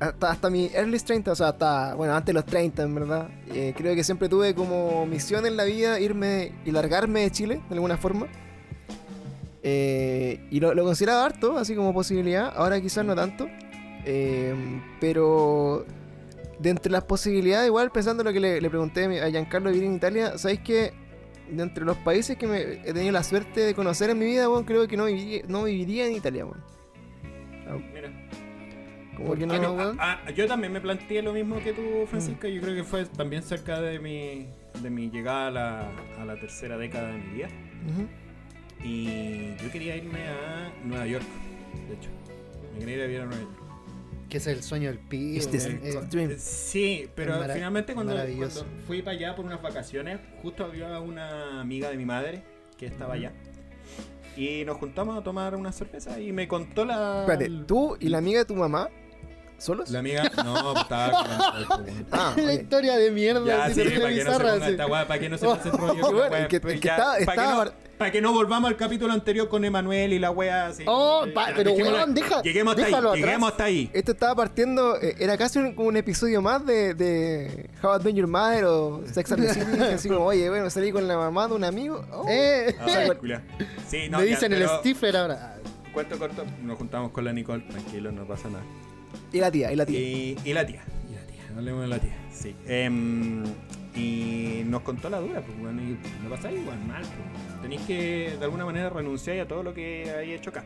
hasta, 0.00 0.30
hasta 0.32 0.50
mi 0.50 0.66
early 0.74 0.98
30, 0.98 1.30
o 1.30 1.34
sea, 1.36 1.48
hasta, 1.50 1.94
bueno, 1.94 2.12
antes 2.14 2.26
de 2.26 2.32
los 2.32 2.44
30, 2.46 2.82
en 2.82 2.94
verdad. 2.94 3.28
eh, 3.50 3.72
creo 3.76 3.94
que 3.94 4.02
siempre 4.02 4.28
tuve 4.28 4.52
como 4.54 5.06
misión 5.06 5.46
en 5.46 5.56
la 5.56 5.62
vida 5.64 6.00
irme 6.00 6.52
y 6.64 6.72
largarme 6.72 7.20
de 7.20 7.30
Chile, 7.30 7.60
de 7.68 7.74
alguna 7.74 7.96
forma. 7.96 8.26
Eh, 9.62 10.46
y 10.50 10.60
lo, 10.60 10.74
lo 10.74 10.84
consideraba 10.84 11.24
harto, 11.24 11.56
así 11.56 11.74
como 11.74 11.94
posibilidad. 11.94 12.52
Ahora 12.56 12.80
quizás 12.80 13.04
no 13.04 13.14
tanto. 13.14 13.48
Eh, 14.04 14.54
pero 15.00 15.86
de 16.58 16.70
entre 16.70 16.90
las 16.90 17.04
posibilidades, 17.04 17.66
igual 17.66 17.90
pensando 17.90 18.22
en 18.22 18.26
lo 18.26 18.32
que 18.32 18.40
le, 18.40 18.60
le 18.60 18.70
pregunté 18.70 19.04
a 19.20 19.26
a 19.26 19.30
Giancarlo 19.30 19.68
de 19.68 19.74
vivir 19.74 19.88
en 19.88 19.96
Italia, 19.96 20.38
¿sabéis 20.38 20.60
que 20.60 20.92
de 21.50 21.62
entre 21.62 21.84
los 21.84 21.96
países 21.98 22.36
que 22.36 22.46
me 22.46 22.60
he 22.60 22.92
tenido 22.92 23.12
la 23.12 23.22
suerte 23.22 23.60
de 23.60 23.74
conocer 23.74 24.10
en 24.10 24.18
mi 24.18 24.24
vida, 24.24 24.48
weón, 24.48 24.64
creo 24.64 24.86
que 24.88 24.96
no 24.96 25.04
viviría, 25.06 25.42
no 25.48 25.64
viviría 25.64 26.06
en 26.06 26.14
Italia, 26.14 26.46
weón. 26.46 26.62
Mira. 27.92 28.10
Como 29.16 29.28
¿Por 29.28 29.38
que 29.38 29.46
no, 29.46 29.58
no, 29.58 29.72
weón? 29.74 29.96
Ah, 30.00 30.20
ah, 30.26 30.30
yo 30.30 30.46
también 30.46 30.72
me 30.72 30.80
planteé 30.80 31.22
lo 31.22 31.32
mismo 31.32 31.58
que 31.62 31.72
tú, 31.72 32.06
Francisco. 32.06 32.48
Yo 32.48 32.60
creo 32.62 32.74
que 32.74 32.84
fue 32.84 33.04
también 33.04 33.42
cerca 33.42 33.80
de 33.80 33.98
mi, 33.98 34.48
de 34.80 34.90
mi 34.90 35.10
llegada 35.10 35.48
a 35.48 35.50
la, 35.50 35.90
a 36.18 36.24
la 36.24 36.40
tercera 36.40 36.78
década 36.78 37.08
de 37.08 37.18
mi 37.18 37.34
vida. 37.34 37.48
Y 38.84 39.54
yo 39.56 39.70
quería 39.70 39.96
irme 39.96 40.28
a 40.28 40.72
Nueva 40.84 41.06
York, 41.06 41.24
de 41.88 41.94
hecho. 41.94 42.08
Me 42.74 42.80
quería 42.80 42.96
ir 42.96 43.02
a 43.02 43.06
vivir 43.06 43.20
a 43.22 43.24
Nueva 43.26 43.42
York. 43.42 43.58
Que 44.28 44.38
es 44.38 44.46
el 44.46 44.62
sueño 44.62 44.88
del 44.88 44.98
pibe. 44.98 45.38
Este 45.38 45.58
es 45.58 45.66
weón. 45.66 45.80
el 45.84 45.96
Eh, 45.96 46.00
Dream. 46.10 46.30
Sí, 46.38 47.08
pero 47.14 47.34
finalmente 47.52 47.92
cuando, 47.94 48.16
fui 48.86 49.02
para 49.02 49.16
allá 49.16 49.36
por 49.36 49.44
unas 49.44 49.60
vacaciones, 49.60 50.20
justo 50.40 50.64
había 50.64 50.98
una 51.00 51.60
amiga 51.60 51.90
de 51.90 51.96
mi 51.96 52.06
madre 52.06 52.42
que 52.78 52.86
estaba 52.86 53.14
allá. 53.14 53.32
Y 54.36 54.64
nos 54.64 54.78
juntamos 54.78 55.18
a 55.18 55.22
tomar 55.22 55.54
una 55.54 55.70
cerveza 55.72 56.18
y 56.18 56.32
me 56.32 56.48
contó 56.48 56.86
la... 56.86 57.20
Espérate, 57.20 57.50
tú 57.66 57.98
y 58.00 58.08
la 58.08 58.16
amiga 58.18 58.38
de 58.38 58.44
tu 58.46 58.54
mamá, 58.56 58.88
¿solos? 59.58 59.90
La 59.90 59.98
amiga... 59.98 60.22
No, 60.42 60.74
estaba 60.80 61.66
con 61.68 61.86
el- 61.86 61.94
el- 61.98 62.06
Ah, 62.10 62.34
la 62.38 62.54
historia 62.54 62.96
de 62.96 63.10
mierda. 63.10 63.44
Ya, 63.44 63.68
sí, 63.74 63.82
para 63.82 64.08
que 64.08 64.24
no 64.24 64.32
se 64.32 64.38
ponga 64.38 64.52
así. 64.54 64.70
esta 64.70 64.86
weá, 64.86 65.06
para 65.06 65.20
que 65.20 65.28
no 65.28 65.36
se 65.36 65.46
pase 65.46 65.68
el 65.68 65.74
rollo. 65.78 66.12
Bueno, 66.30 66.48
que- 66.48 66.60
pues 66.60 66.74
el 66.74 66.80
que 66.80 66.88
ya, 66.88 67.18
estaba- 67.18 67.18
que 67.18 67.70
no, 67.70 67.72
para 68.02 68.10
que 68.12 68.20
no 68.20 68.32
volvamos 68.32 68.68
al 68.68 68.76
capítulo 68.76 69.12
anterior 69.12 69.48
con 69.48 69.64
Emanuel 69.64 70.12
y 70.12 70.18
la 70.18 70.30
wea 70.32 70.66
así. 70.66 70.82
Oh, 70.86 71.24
Eh, 71.26 71.30
pa- 71.32 71.50
ya, 71.50 71.56
pero 71.56 71.72
weón, 71.72 72.14
deja- 72.14 72.42
Lleguemos 72.42 72.72
hasta 72.74 72.86
déjalo 72.86 73.12
ahí, 73.12 73.20
atrás. 73.20 73.26
lleguemos 73.30 73.50
hasta 73.52 73.64
ahí. 73.64 73.90
Esto 73.92 74.12
estaba 74.12 74.34
partiendo, 74.34 75.00
eh, 75.00 75.14
era 75.20 75.38
casi 75.38 75.58
un, 75.60 75.74
como 75.74 75.88
un 75.88 75.96
episodio 75.96 76.42
más 76.42 76.66
de, 76.66 76.94
de 76.94 77.70
How 77.82 78.00
I 78.00 78.04
Met 78.04 78.14
Your 78.16 78.26
Mother 78.26 78.64
o 78.64 79.02
Sex 79.12 79.30
and 79.32 79.46
the 79.46 79.54
City, 79.54 79.82
así 79.94 80.08
como, 80.08 80.24
oye, 80.26 80.48
bueno, 80.50 80.68
salí 80.70 80.90
con 80.90 81.06
la 81.06 81.16
mamá 81.16 81.46
de 81.46 81.54
un 81.54 81.62
amigo. 81.64 82.04
oh. 82.12 82.26
Eh, 82.28 82.74
Ay, 82.80 83.10
culia. 83.18 83.42
Sí, 83.88 84.08
no, 84.10 84.18
me 84.18 84.24
ya, 84.24 84.30
dicen 84.30 84.52
el 84.52 84.58
pero 84.60 84.78
Stifler 84.80 85.16
ahora. 85.16 85.58
Cuento 85.94 86.18
corto, 86.18 86.44
nos 86.62 86.76
juntamos 86.78 87.12
con 87.12 87.24
la 87.24 87.32
Nicole, 87.32 87.62
tranquilo, 87.68 88.10
no 88.10 88.24
pasa 88.26 88.48
nada. 88.48 88.64
Y 89.32 89.38
la 89.38 89.50
tía, 89.50 89.70
y 89.72 89.76
la 89.76 89.86
tía. 89.86 90.00
Y, 90.00 90.36
y 90.44 90.52
la 90.52 90.66
tía, 90.66 90.82
y 91.08 91.14
la 91.14 91.26
tía, 91.26 91.42
hablemos 91.56 91.82
de 91.82 91.88
la 91.88 91.98
tía, 91.98 92.16
sí. 92.32 92.56
Em, 92.66 93.44
y 93.94 94.62
nos 94.66 94.82
contó 94.82 95.10
la 95.10 95.20
dura, 95.20 95.40
pues 95.42 95.58
bueno, 95.58 95.82
y 95.82 95.98
no 96.22 96.30
pasa 96.30 96.50
igual 96.50 96.78
mal, 96.86 97.02
pues. 97.02 97.60
Tenéis 97.62 97.82
que 97.82 98.34
de 98.38 98.44
alguna 98.44 98.64
manera 98.64 98.88
renunciar 98.90 99.38
a 99.40 99.46
todo 99.48 99.62
lo 99.62 99.74
que 99.74 100.10
hay 100.10 100.32
hecho 100.32 100.50
acá. 100.50 100.64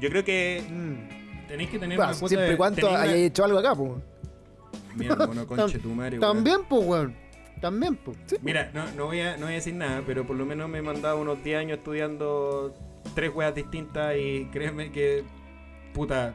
Yo 0.00 0.08
creo 0.10 0.24
que 0.24 0.62
Mm. 0.68 1.48
tenéis 1.48 1.70
que 1.70 1.78
tener 1.78 1.98
una 1.98 2.08
cuota 2.08 2.28
siempre 2.28 2.48
y 2.48 2.50
de- 2.50 2.56
cuando 2.56 2.88
una- 2.88 3.00
hayáis 3.02 3.26
hecho 3.26 3.44
algo 3.44 3.58
acá, 3.58 3.74
pues. 3.74 3.92
Mira, 4.94 5.14
mono 5.16 5.46
conche 5.46 5.78
tu 5.78 5.90
madre. 5.90 6.18
También, 6.18 6.60
pues, 6.68 6.84
weón. 6.84 7.14
También, 7.60 7.96
pues. 7.96 8.16
Mira, 8.42 8.70
no, 8.74 8.84
no, 8.92 9.06
voy 9.06 9.20
a, 9.20 9.36
no 9.38 9.44
voy 9.46 9.52
a 9.52 9.56
decir 9.56 9.74
nada, 9.74 10.02
pero 10.06 10.26
por 10.26 10.36
lo 10.36 10.44
menos 10.44 10.68
me 10.68 10.78
he 10.78 10.82
mandado 10.82 11.18
unos 11.20 11.42
10 11.42 11.58
años 11.58 11.78
estudiando 11.78 12.74
tres 13.14 13.34
weas 13.34 13.54
distintas 13.54 14.14
y 14.16 14.44
créeme 14.52 14.92
que, 14.92 15.24
puta, 15.94 16.34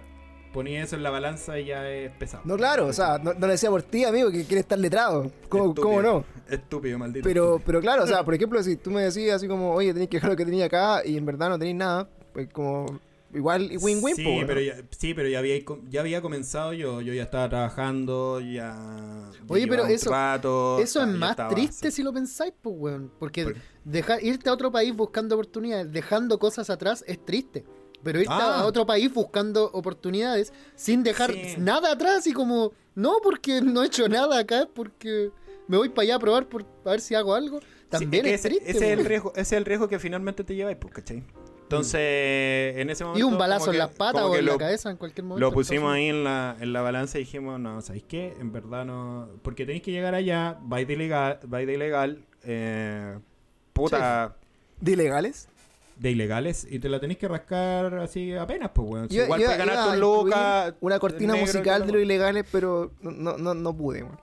ponía 0.54 0.84
eso 0.84 0.96
en 0.96 1.04
la 1.04 1.10
balanza 1.10 1.60
y 1.60 1.66
ya 1.66 1.90
es 1.90 2.12
pesado. 2.14 2.44
No, 2.46 2.58
claro, 2.58 2.88
o 2.88 2.94
sea, 2.94 3.18
no, 3.18 3.34
no 3.34 3.40
lo 3.48 3.48
decía 3.48 3.70
por 3.70 3.84
ti, 3.84 4.04
amigo, 4.04 4.30
que 4.32 4.44
quieres 4.46 4.64
estar 4.64 4.78
letrado. 4.80 5.32
¿Cómo, 5.50 5.66
Estúpido. 5.70 5.84
cómo 5.88 6.02
no? 6.02 6.26
Estúpido, 6.50 6.98
maldito. 7.00 7.24
Pero, 7.28 7.62
pero 7.66 7.80
claro, 7.82 8.04
o 8.04 8.08
sea, 8.08 8.24
por 8.26 8.34
ejemplo, 8.34 8.62
si 8.64 8.76
tú 8.76 8.92
me 8.92 9.02
decías 9.02 9.36
así 9.38 9.48
como, 9.48 9.74
oye, 9.74 9.94
tenéis 9.94 10.10
que 10.10 10.18
dejar 10.18 10.30
lo 10.32 10.36
que 10.38 10.46
tenía 10.46 10.66
acá 10.66 11.02
y 11.06 11.18
en 11.18 11.26
verdad 11.26 11.50
no 11.50 11.58
tenéis 11.60 11.78
nada, 11.78 12.10
pues 12.34 12.50
como, 12.52 13.00
igual 13.34 13.72
win-win, 13.80 14.16
sí, 14.16 14.24
po, 14.26 14.42
¿no? 14.42 14.48
pero 14.48 14.60
ya, 14.60 14.76
sí, 14.90 15.14
pero 15.14 15.30
ya 15.30 15.40
había, 15.40 15.56
ya 15.90 16.02
había 16.02 16.22
comenzado 16.22 16.74
yo, 16.74 17.00
yo 17.02 17.14
ya 17.14 17.24
estaba 17.24 17.48
trabajando, 17.48 18.42
ya... 18.42 19.30
Oye, 19.48 19.68
pero 19.68 19.86
eso- 19.86 20.12
rato, 20.12 20.80
Eso 20.80 21.02
es 21.02 21.08
más 21.08 21.32
estaba 21.32 21.50
triste 21.50 21.88
así. 21.88 21.98
si 21.98 22.04
lo 22.04 22.12
pensáis, 22.12 22.54
pues, 22.62 22.76
weón. 22.78 23.12
Porque 23.20 23.46
Por- 23.46 23.56
dejar, 23.86 24.24
irte 24.24 24.50
a 24.50 24.54
otro 24.54 24.72
país 24.72 24.94
buscando 24.96 25.36
oportunidades, 25.36 25.92
dejando 25.92 26.38
cosas 26.40 26.70
atrás, 26.70 27.04
es 27.08 27.24
triste. 27.24 27.64
Pero 28.04 28.20
irte 28.20 28.34
Ah. 28.34 28.62
a 28.62 28.66
otro 28.66 28.86
país 28.86 29.14
buscando 29.14 29.70
oportunidades 29.74 30.52
sin 30.76 31.04
dejar 31.04 31.32
Sí. 31.32 31.56
nada 31.58 31.92
atrás 31.92 32.26
y 32.28 32.34
como, 32.34 32.72
no 32.96 33.18
porque 33.24 33.62
no 33.62 33.84
he 33.84 33.88
hecho 33.88 34.08
nada 34.10 34.40
acá, 34.40 34.62
es 34.62 34.68
porque 34.74 35.30
me 35.68 35.78
voy 35.78 35.90
para 35.90 36.04
allá 36.04 36.16
a 36.16 36.20
probar 36.20 36.48
por, 36.50 36.66
a 36.86 36.90
ver 36.92 37.02
si 37.02 37.16
hago 37.16 37.34
algo. 37.36 37.60
También 37.90 38.24
Sí, 38.26 38.32
es, 38.32 38.42
que 38.42 38.48
ese, 38.48 38.50
triste. 38.50 38.72
ese 38.78 38.92
es 38.94 39.00
el 39.00 39.06
riesgo, 39.06 39.32
ese 39.34 39.42
es 39.42 39.52
el 39.54 39.66
riesgo 39.66 39.88
que 39.88 40.00
finalmente 40.00 40.44
te 40.44 40.56
lleváis, 40.56 40.78
pues, 40.80 40.94
¿cachai? 40.94 41.24
Entonces, 41.64 42.00
en 42.78 42.90
ese 42.90 43.04
momento... 43.06 43.20
y 43.20 43.24
un 43.32 43.38
balazo 43.38 43.72
en 43.72 43.78
las 43.78 43.92
patas 43.92 44.24
o 44.24 44.36
en 44.36 44.46
la 44.46 44.58
cabeza 44.58 44.90
en 44.92 44.98
cualquier 44.98 45.24
momento. 45.26 45.40
Lo 45.48 45.54
pusimos 45.54 45.96
entonces- 45.96 45.96
ahí 45.98 46.10
en 46.10 46.24
la, 46.26 46.58
en 46.60 46.74
la 46.74 46.82
balanza 46.82 47.18
y 47.18 47.22
dijimos, 47.22 47.60
no, 47.62 47.82
¿sabéis 47.82 48.04
qué? 48.10 48.36
En 48.40 48.52
verdad 48.52 48.84
no... 48.86 49.30
Porque 49.42 49.66
tenéis 49.66 49.82
que 49.84 49.92
llegar 49.92 50.14
allá, 50.14 50.58
vais 50.64 50.86
de 50.86 50.94
ilegal, 50.94 51.40
vais 51.48 51.66
de 51.66 51.74
ilegal, 51.74 52.26
eh, 52.44 53.18
puta, 53.74 54.36
¿De 54.82 54.92
ilegales? 54.94 55.48
De 56.02 56.10
ilegales, 56.12 56.66
y 56.68 56.80
te 56.80 56.90
la 56.90 57.00
tenéis 57.00 57.20
que 57.20 57.28
rascar 57.28 57.94
así 58.00 58.34
apenas, 58.34 58.72
pues, 58.74 58.90
weón. 58.90 59.08
Yo- 59.08 59.24
igual 59.26 59.40
yo 59.40 59.46
puedes 59.46 59.60
ganar 59.60 59.76
iba 59.76 59.84
a 59.84 59.88
tus 59.88 59.96
incluir 59.98 60.24
lucas... 60.26 60.74
Una 60.82 61.00
cortina 61.00 61.34
negro 61.34 61.38
y 61.38 61.48
musical 61.54 61.82
de 61.82 61.88
lo- 61.88 61.94
los 61.94 62.04
ilegales, 62.04 62.46
pero 62.52 62.92
no, 63.02 63.38
no, 63.38 63.54
no, 63.54 63.78
pude, 63.78 64.02
weón. 64.04 64.20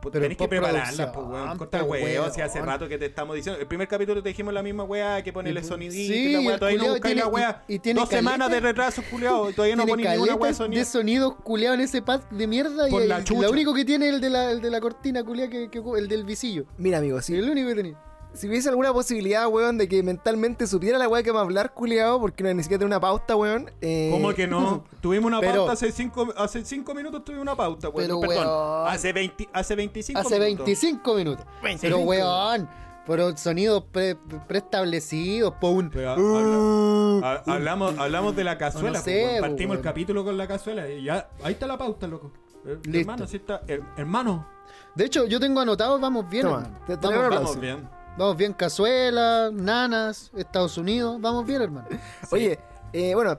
Pues 0.00 0.12
Pero 0.12 0.22
tenés 0.22 0.38
que 0.38 0.48
prepararla, 0.48 1.12
pues, 1.12 1.26
weón. 1.26 1.58
Corta 1.58 1.84
huevo, 1.84 2.30
si 2.30 2.40
hace 2.40 2.58
rato 2.62 2.88
que 2.88 2.96
te 2.96 3.04
estamos 3.04 3.36
diciendo. 3.36 3.60
El 3.60 3.66
primer 3.66 3.86
capítulo 3.86 4.22
te 4.22 4.30
dijimos 4.30 4.54
la 4.54 4.62
misma 4.62 4.84
weá, 4.84 5.22
que 5.22 5.30
ponerle 5.30 5.60
Y, 5.60 5.64
sonidito 5.64 6.14
sí, 6.14 6.28
y 6.28 6.32
la 6.32 6.40
y 6.40 6.46
weá. 6.46 6.58
Todavía 6.58 6.78
no 6.82 6.88
buscáis 6.88 7.16
la 7.16 7.26
weá. 7.26 7.64
y- 7.68 7.74
y 7.90 7.92
Dos 7.92 8.08
semanas 8.08 8.50
de 8.50 8.60
retraso, 8.60 9.02
culiao, 9.10 9.50
y 9.50 9.52
todavía 9.52 9.76
no 9.76 9.86
poní 9.86 10.04
ninguna 10.04 10.36
weá 10.36 10.54
sonido. 10.54 10.78
de 10.78 10.86
sonidos 10.86 11.34
culeados 11.44 11.78
en 11.78 11.84
ese 11.84 12.00
pad 12.00 12.22
de 12.30 12.46
mierda 12.46 12.88
y 12.88 12.90
Por 12.90 13.02
la 13.04 13.18
el- 13.18 13.24
chucha. 13.24 13.42
lo 13.42 13.50
único 13.50 13.74
que 13.74 13.84
tiene 13.84 14.08
el 14.08 14.22
de 14.22 14.30
la, 14.30 14.50
el 14.52 14.62
de 14.62 14.70
la 14.70 14.80
cortina 14.80 15.22
culeada 15.22 15.50
que, 15.50 15.68
el 15.98 16.08
del 16.08 16.24
visillo. 16.24 16.64
Mira, 16.78 16.96
amigo, 16.96 17.20
si, 17.20 17.34
el 17.36 17.50
único 17.50 17.68
que 17.68 17.74
tenía. 17.74 17.98
Si 18.32 18.48
hubiese 18.48 18.68
alguna 18.68 18.92
posibilidad, 18.92 19.46
weón, 19.48 19.76
de 19.78 19.88
que 19.88 20.02
mentalmente 20.02 20.66
supiera 20.66 20.98
la 20.98 21.08
weá 21.08 21.22
que 21.22 21.30
va 21.30 21.40
a 21.40 21.42
hablar, 21.42 21.74
culiado, 21.74 22.20
porque 22.20 22.42
no 22.44 22.52
ni 22.54 22.62
siquiera 22.62 22.78
tiene 22.78 22.86
una 22.86 23.00
pauta, 23.00 23.34
weón. 23.36 23.70
Eh, 23.80 24.08
¿Cómo 24.12 24.32
que 24.34 24.46
no? 24.46 24.84
Tuvimos 25.00 25.26
una 25.28 25.40
Pero- 25.40 25.54
pauta 25.58 25.72
hace 25.72 25.90
cinco, 25.92 26.32
hace 26.36 26.64
cinco 26.64 26.94
minutos 26.94 27.24
tuvimos 27.24 27.42
una 27.42 27.56
pauta, 27.56 27.88
weón. 27.88 28.06
Pero, 28.08 28.20
Perdón, 28.20 28.46
weón. 28.46 28.88
hace, 28.88 29.12
20, 29.12 29.48
hace 29.52 29.74
25 29.74 30.20
Hace 30.20 30.38
minutos. 30.38 30.66
25 30.66 31.14
minutos. 31.14 31.46
Pero 31.80 31.98
weón, 31.98 32.68
pero 33.06 33.36
sonidos 33.36 33.84
pre- 33.90 34.16
preestablecidos, 34.46 35.54
po 35.60 35.70
un. 35.70 35.90
Pero, 35.90 36.14
Uh, 36.16 37.24
habla- 37.24 37.42
ha- 37.46 37.52
hablamos, 37.54 37.98
hablamos 37.98 38.36
de 38.36 38.44
la 38.44 38.56
cazuela, 38.58 38.98
No 38.98 39.04
sé, 39.04 39.16
weón. 39.24 39.30
pues, 39.40 39.50
partimos 39.50 39.76
el 39.78 39.82
capítulo 39.82 40.24
con 40.24 40.36
la 40.38 40.46
cazuela 40.46 40.88
y 40.88 41.02
ya, 41.04 41.28
ahí 41.42 41.54
está 41.54 41.66
la 41.66 41.76
pauta, 41.78 42.06
loco. 42.06 42.30
Eh, 42.66 42.78
Listo. 42.84 42.98
Hermano, 42.98 43.26
sí 43.26 43.36
está, 43.38 43.62
her- 43.66 43.82
hermano, 43.96 44.46
De 44.94 45.04
hecho, 45.04 45.24
yo 45.26 45.38
tengo 45.40 45.60
anotado, 45.60 45.98
vamos 45.98 46.28
bien, 46.28 46.46
Toma, 46.46 46.62
te- 46.86 46.96
te 46.96 47.06
Vamos, 47.06 47.28
vamos, 47.30 47.60
bien. 47.60 47.88
Vamos 48.18 48.36
bien, 48.36 48.52
cazuela, 48.52 49.50
nanas, 49.52 50.30
Estados 50.36 50.76
Unidos, 50.78 51.20
vamos 51.20 51.46
bien, 51.46 51.62
hermano. 51.62 51.88
Oye, 52.32 52.58
eh, 52.92 53.14
bueno, 53.14 53.38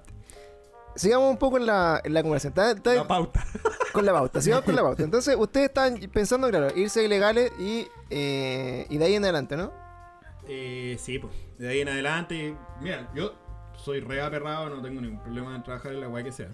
sigamos 0.95 1.29
un 1.29 1.37
poco 1.37 1.57
en 1.57 1.65
la, 1.65 2.01
en 2.03 2.13
la 2.13 2.21
conversación. 2.23 2.51
Está- 2.53 2.71
está- 2.71 2.95
La 2.95 3.07
pauta. 3.07 3.45
con 3.93 4.05
la 4.05 4.13
pauta, 4.13 4.41
sigamos 4.41 4.65
con 4.65 4.75
la 4.75 4.81
pauta. 4.81 5.03
Entonces, 5.03 5.35
ustedes 5.37 5.67
están 5.67 5.99
pensando, 6.13 6.49
claro, 6.49 6.67
irse 6.75 7.03
ilegales 7.03 7.51
y, 7.59 7.87
eh, 8.09 8.85
y 8.89 8.97
de 8.97 9.05
ahí 9.05 9.15
en 9.15 9.23
adelante, 9.23 9.55
¿no? 9.57 9.71
Eh, 10.47 10.97
sí, 10.99 11.19
pues. 11.19 11.33
De 11.57 11.69
ahí 11.69 11.81
en 11.81 11.89
adelante, 11.89 12.55
mira, 12.81 13.09
yo 13.15 13.33
soy 13.75 13.99
re 13.99 14.21
aperrado, 14.21 14.69
no 14.69 14.81
tengo 14.81 14.99
ningún 15.01 15.19
problema 15.21 15.55
en 15.55 15.63
trabajar 15.63 15.91
en 15.93 16.01
la 16.01 16.09
weá 16.09 16.23
que 16.23 16.31
sea. 16.31 16.49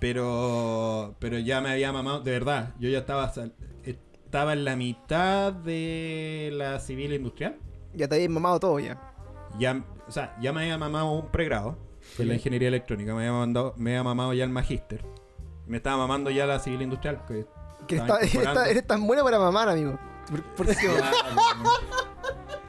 Pero, 0.00 1.14
pero 1.20 1.38
ya 1.38 1.60
me 1.60 1.70
había 1.70 1.92
mamado, 1.92 2.20
de 2.20 2.30
verdad, 2.32 2.74
yo 2.78 2.88
ya 2.88 2.98
estaba, 2.98 3.32
sal- 3.32 3.54
estaba 4.26 4.52
en 4.52 4.64
la 4.64 4.76
mitad 4.76 5.52
de 5.52 6.50
la 6.52 6.78
civil 6.80 7.12
industrial. 7.14 7.56
Ya 7.94 8.08
te 8.08 8.16
habéis 8.16 8.28
mamado 8.30 8.60
todo 8.60 8.78
ya. 8.80 9.00
Ya, 9.58 9.82
o 10.06 10.10
sea, 10.12 10.36
ya 10.40 10.52
me 10.52 10.62
había 10.62 10.76
mamado 10.76 11.12
un 11.12 11.28
pregrado 11.28 11.78
en 12.18 12.28
la 12.28 12.34
ingeniería 12.34 12.68
electrónica, 12.68 13.14
me 13.14 13.20
había, 13.26 13.32
mandado, 13.32 13.74
me 13.76 13.92
había 13.92 14.02
mamado 14.02 14.32
ya 14.34 14.44
el 14.44 14.50
magíster. 14.50 15.02
Me 15.66 15.78
estaba 15.78 15.96
mamando 15.96 16.30
ya 16.30 16.44
la 16.46 16.58
civil 16.58 16.82
industrial. 16.82 17.22
Que 17.86 17.96
está- 17.96 18.20
está- 18.20 18.68
eres 18.68 18.86
tan 18.86 19.06
bueno 19.06 19.22
para 19.24 19.38
mamar, 19.38 19.68
amigo. 19.68 19.98
¿Por, 20.30 20.42
por 20.42 20.66
qué? 20.66 20.72
Ese 20.72 20.86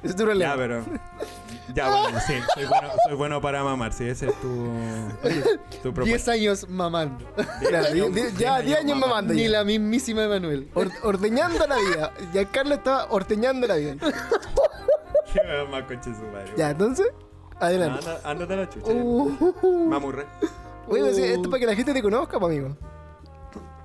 es 0.03 0.15
tu 0.15 0.23
problema. 0.23 0.51
Ya, 0.51 0.57
pero. 0.57 0.83
Ya, 1.73 1.89
bueno, 2.01 2.19
sí, 2.25 2.33
soy 2.53 2.65
bueno, 2.65 2.89
soy 3.05 3.15
bueno 3.15 3.41
para 3.41 3.63
mamar, 3.63 3.91
sí, 3.93 4.05
ese 4.07 4.27
es 4.27 4.41
tu. 4.41 4.67
tu 5.83 5.93
propuesta. 5.93 6.03
10 6.03 6.27
años 6.29 6.69
mamando. 6.69 7.25
Claro, 7.67 7.93
di- 7.93 8.21
di- 8.21 8.37
ya 8.37 8.61
10 8.61 8.79
años 8.79 8.97
mamando. 8.97 9.33
Ni 9.33 9.43
ya. 9.43 9.49
la 9.49 9.63
mismísima 9.63 10.23
Emanuel. 10.23 10.69
Or- 10.75 10.91
ordeñando 11.03 11.65
la 11.67 11.75
vida. 11.77 12.13
Ya 12.33 12.45
Carlos 12.45 12.77
estaba 12.77 13.07
ordeñando 13.09 13.67
la 13.67 13.75
vida. 13.75 13.95
Qué 15.33 15.39
weón 15.45 15.71
más 15.71 15.83
conche 15.83 16.13
su 16.15 16.21
madre. 16.31 16.53
Ya, 16.55 16.69
entonces, 16.71 17.07
adelante. 17.59 17.99
Anda- 18.07 18.21
Ándate 18.23 18.53
a 18.53 18.57
la 18.57 18.69
chucha. 18.69 18.91
Uh, 18.91 19.87
Mamurre. 19.89 20.25
Oye, 20.87 21.01
pues, 21.01 21.17
esto 21.17 21.41
es 21.41 21.47
para 21.49 21.59
que 21.59 21.65
la 21.65 21.75
gente 21.75 21.93
te 21.93 22.01
conozca, 22.01 22.39
pues, 22.39 22.57
amigo. 22.57 22.77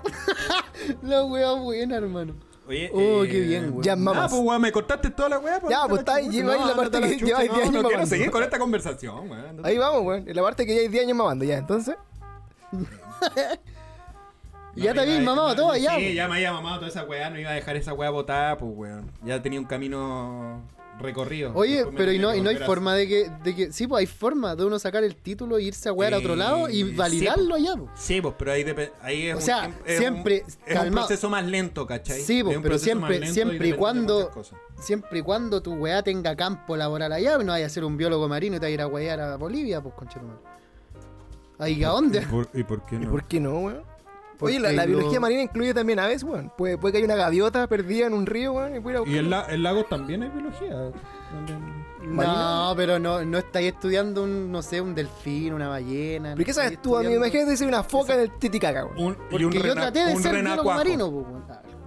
la 1.02 1.24
wea 1.24 1.52
buena, 1.52 1.96
hermano. 1.96 2.34
Oye, 2.68 2.90
Oh, 2.94 3.22
qué 3.22 3.40
bien, 3.40 3.70
weón. 3.70 3.82
Ya 3.82 3.92
Ah, 3.92 3.96
mamas. 3.96 4.30
pues 4.30 4.42
weón, 4.42 4.62
me 4.62 4.70
cortaste 4.72 5.10
toda 5.10 5.28
la 5.30 5.38
weá. 5.40 5.60
Ya, 5.68 5.82
pues, 5.88 6.00
está 6.00 6.14
ahí, 6.16 6.28
lleva 6.28 6.54
ahí 6.54 6.60
la 6.66 6.76
parte 6.76 7.00
que 7.00 7.16
lleváis 7.16 7.50
10 7.50 7.50
No, 7.50 7.56
años 7.56 7.64
no 7.66 7.70
quiero 7.72 7.82
mamando. 7.90 8.06
seguir 8.06 8.30
con 8.30 8.42
esta 8.42 8.58
conversación. 8.58 9.32
Ándate. 9.32 9.68
Ahí 9.68 9.78
vamos, 9.78 10.02
weón. 10.02 10.28
En 10.28 10.36
la 10.36 10.42
parte 10.42 10.64
que 10.64 10.74
ya 10.74 10.80
hay 10.82 10.88
10 10.88 11.04
años 11.04 11.16
mamando, 11.16 11.44
ya. 11.44 11.58
Entonces, 11.58 11.96
ya 14.76 14.94
te 14.94 15.00
habéis 15.00 15.22
mamado 15.22 15.54
todo 15.54 15.76
ya. 15.76 15.96
Sí, 15.96 16.14
ya 16.14 16.28
me 16.28 16.36
había 16.36 16.52
mamado 16.52 16.76
toda 16.76 16.88
esa 16.88 17.04
weá, 17.04 17.30
no 17.30 17.38
iba 17.38 17.50
a 17.50 17.54
dejar 17.54 17.76
esa 17.76 17.92
weá 17.94 18.10
botada, 18.10 18.56
pues 18.58 18.72
weón. 18.74 19.10
Ya 19.24 19.42
tenía 19.42 19.58
un 19.60 19.66
camino 19.66 20.62
recorrido. 21.00 21.52
Oye, 21.54 21.84
pero 21.96 22.12
y 22.12 22.18
no, 22.18 22.34
y 22.34 22.40
no 22.40 22.50
hay 22.50 22.56
a- 22.56 22.66
forma 22.66 22.94
de 22.94 23.08
que, 23.08 23.30
de 23.42 23.54
que. 23.56 23.72
Sí, 23.72 23.86
pues 23.86 24.00
hay 24.00 24.06
forma 24.06 24.54
de 24.54 24.64
uno 24.64 24.78
sacar 24.78 25.02
el 25.04 25.16
título 25.16 25.58
e 25.58 25.62
irse 25.62 25.88
a 25.88 25.92
wear 25.92 26.14
a 26.14 26.18
otro 26.18 26.36
lado 26.36 26.68
y 26.68 26.82
sí, 26.84 26.94
validarlo 26.94 27.54
allá, 27.54 27.74
pues. 27.76 27.90
Sí, 27.96 28.20
pues, 28.20 28.34
pero 28.38 28.52
ahí, 28.52 28.64
ahí 29.02 29.26
es 29.28 29.34
O 29.34 29.38
un 29.38 29.42
sea, 29.42 29.70
es 29.86 29.98
siempre 29.98 30.44
un, 30.46 30.72
es 30.72 30.80
un 30.82 30.90
proceso 30.92 31.28
más 31.30 31.44
lento, 31.46 31.86
¿cachai? 31.86 32.20
Sí, 32.20 32.42
pues, 32.42 32.52
Es 32.52 32.56
un 32.58 32.62
pero 32.62 32.78
siempre- 32.78 33.26
siempre 33.28 33.68
y 33.68 33.72
cuando-. 33.72 34.30
Siempre 34.80 35.20
y 35.20 35.22
cuando 35.22 35.62
tu 35.62 35.74
weá 35.74 36.02
tenga 36.02 36.34
campo 36.34 36.76
laboral 36.76 37.12
allá, 37.12 37.38
no 37.38 37.52
vaya 37.52 37.66
a 37.66 37.68
ser 37.68 37.84
un 37.84 37.96
biólogo 37.96 38.28
marino 38.28 38.56
y 38.56 38.58
te 38.60 38.66
vaya 38.66 38.72
a 38.72 38.74
ir 38.74 38.80
a 38.82 38.86
wear 38.88 39.20
a 39.20 39.36
Bolivia, 39.36 39.80
pues 39.80 39.94
conchetumare. 39.94 40.38
Ahí, 41.58 41.84
¿a 41.84 41.88
dónde? 41.90 42.26
¿Y 42.54 42.64
por 42.64 42.82
qué 42.84 42.96
¿y 42.96 42.98
no? 42.98 43.10
por 43.10 43.24
qué 43.24 43.38
no, 43.40 43.58
weón? 43.60 43.91
Oye, 44.46 44.60
la, 44.60 44.72
la 44.72 44.84
lo- 44.86 44.96
biología 44.98 45.20
marina 45.20 45.42
incluye 45.42 45.72
también 45.74 45.98
aves, 45.98 46.22
weón. 46.22 46.50
Puede, 46.56 46.76
puede 46.78 46.92
que 46.92 46.98
haya 46.98 47.06
una 47.06 47.16
gaviota 47.16 47.66
perdida 47.66 48.06
en 48.06 48.14
un 48.14 48.26
río, 48.26 48.52
weón, 48.52 48.76
y 48.76 48.80
pueda 48.80 49.00
ir 49.02 49.06
a 49.06 49.10
Y 49.10 49.18
en, 49.18 49.30
la, 49.30 49.46
en 49.48 49.62
lagos 49.62 49.88
también 49.88 50.22
hay 50.22 50.28
biología. 50.30 50.92
También- 51.30 51.82
No, 52.02 52.74
pero 52.76 52.98
no, 52.98 53.24
no 53.24 53.38
estáis 53.38 53.72
estudiando 53.72 54.24
un, 54.24 54.50
no 54.50 54.60
sé, 54.62 54.80
un 54.80 54.94
delfín, 54.94 55.54
una 55.54 55.68
ballena. 55.68 56.34
¿Pero 56.34 56.44
qué 56.44 56.50
no 56.50 56.54
sabes 56.54 56.70
estáis 56.72 56.82
tú, 56.82 56.96
amigo? 56.96 57.14
Imagínate 57.14 57.56
ser 57.56 57.68
una 57.68 57.82
foca 57.84 58.14
en 58.14 58.20
el 58.22 58.38
Titicaca, 58.38 58.84
weón. 58.86 58.98
Un, 58.98 59.14
Porque 59.30 59.42
y 59.42 59.44
un, 59.44 59.52
yo 59.52 59.62
rena- 59.62 59.74
traté 59.82 60.04
de 60.06 60.14
un 60.16 60.22
ser 60.22 60.34
biólogo 60.42 60.72
marino, 60.74 61.10
pues, 61.12 61.26
weón. 61.26 61.44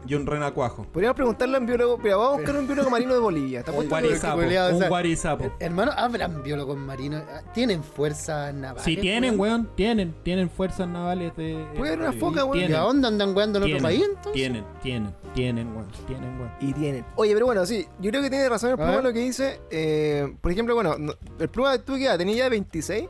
Y 0.08 0.14
un 0.14 0.26
renacuajo. 0.26 0.86
Podríamos 0.92 1.16
preguntarle 1.16 1.58
a 1.58 1.60
un 1.60 1.66
biólogo, 1.66 1.98
pero 2.02 2.20
vamos 2.20 2.34
a 2.34 2.38
buscar 2.38 2.56
un 2.58 2.68
biólogo 2.68 2.90
marino 2.90 3.14
de 3.14 3.20
Bolivia. 3.20 3.60
¿Está 3.60 3.72
Un 3.72 3.90
guarizapo. 3.90 4.40
Un 4.40 4.50
sea, 4.50 4.88
guarizapo. 4.90 5.52
Hermano, 5.60 5.92
¿habrán 5.98 6.44
biólogos 6.44 6.78
marinos? 6.78 7.24
Ah, 7.30 7.42
¿Tienen 7.54 7.84
fuerzas 7.84 8.54
navales? 8.54 8.84
Sí, 8.84 8.98
tienen, 8.98 9.40
weón? 9.40 9.70
Tienen. 9.76 10.14
Tienen 10.24 10.50
fuerzas 10.50 10.88
navales 10.88 11.36
de. 11.36 11.66
Puede 11.76 11.94
haber 11.94 12.02
una 12.08 12.12
de- 12.12 12.20
foca, 12.20 12.46
weón. 12.46 12.58
¿Y 12.58 12.60
Tienen. 12.62 12.78
a 12.78 12.82
dónde 12.84 13.08
andan 13.08 13.36
weando 13.36 13.58
en 13.60 13.64
otro 13.64 13.78
Tienen, 13.78 13.84
país 13.84 14.04
entonces? 14.08 14.34
Tienen, 14.34 14.64
tienen, 14.84 15.14
tienen, 15.34 15.68
weón. 15.76 15.88
Tienen, 16.06 16.40
weón. 16.40 16.52
Y 16.62 16.74
tienen. 16.74 17.06
Oye, 17.16 17.34
pero 17.34 17.46
bueno, 17.48 17.66
sí, 17.66 17.88
yo 18.00 18.12
creo 18.12 18.22
que 18.22 18.30
tiene 18.30 18.48
razón 18.48 18.72
el 18.72 18.76
Pluma 18.78 19.02
lo 19.02 19.12
que 19.14 19.20
dice. 19.20 19.60
Eh, 19.72 20.36
por 20.42 20.52
ejemplo, 20.52 20.76
bueno, 20.76 20.98
no- 21.00 21.14
el 21.40 21.50
Pluma, 21.50 21.78
¿tú 21.80 21.96
qué 21.96 22.06
edad? 22.06 22.18
¿Tenías 22.18 22.38
ya 22.38 22.50
26? 22.50 23.10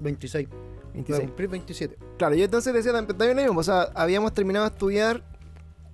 26. 0.00 0.48
Voy 0.48 0.58
a 0.58 0.92
26. 0.94 1.20
cumplir 1.28 1.48
27. 1.48 1.98
Claro, 2.18 2.34
yo 2.34 2.44
entonces 2.44 2.72
decía 2.72 2.92
tam- 2.92 3.06
también 3.06 3.36
lo 3.36 3.42
mismo. 3.42 3.60
O 3.60 3.62
sea, 3.62 3.82
habíamos 3.94 4.32
terminado 4.32 4.66
de 4.68 4.72
estudiar. 4.72 5.22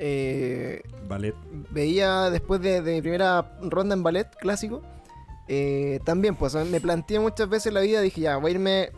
Eh, 0.04 0.82
Ballet. 1.08 1.34
veía 1.70 2.28
después 2.30 2.60
de, 2.60 2.82
de 2.82 2.94
mi 2.94 3.00
primera 3.02 3.56
ronda 3.62 3.94
en 3.94 4.02
ballet 4.02 4.28
clásico. 4.40 4.82
eh, 5.48 6.00
también, 6.04 6.34
pues 6.34 6.54
me 6.54 6.80
planteé 6.80 7.20
muchas 7.20 7.48
veces 7.48 7.72
la 7.72 7.80
vida. 7.80 8.00
Dije, 8.00 8.20
ya, 8.22 8.36
voy 8.36 8.50
a 8.50 8.54
irme. 8.54 8.90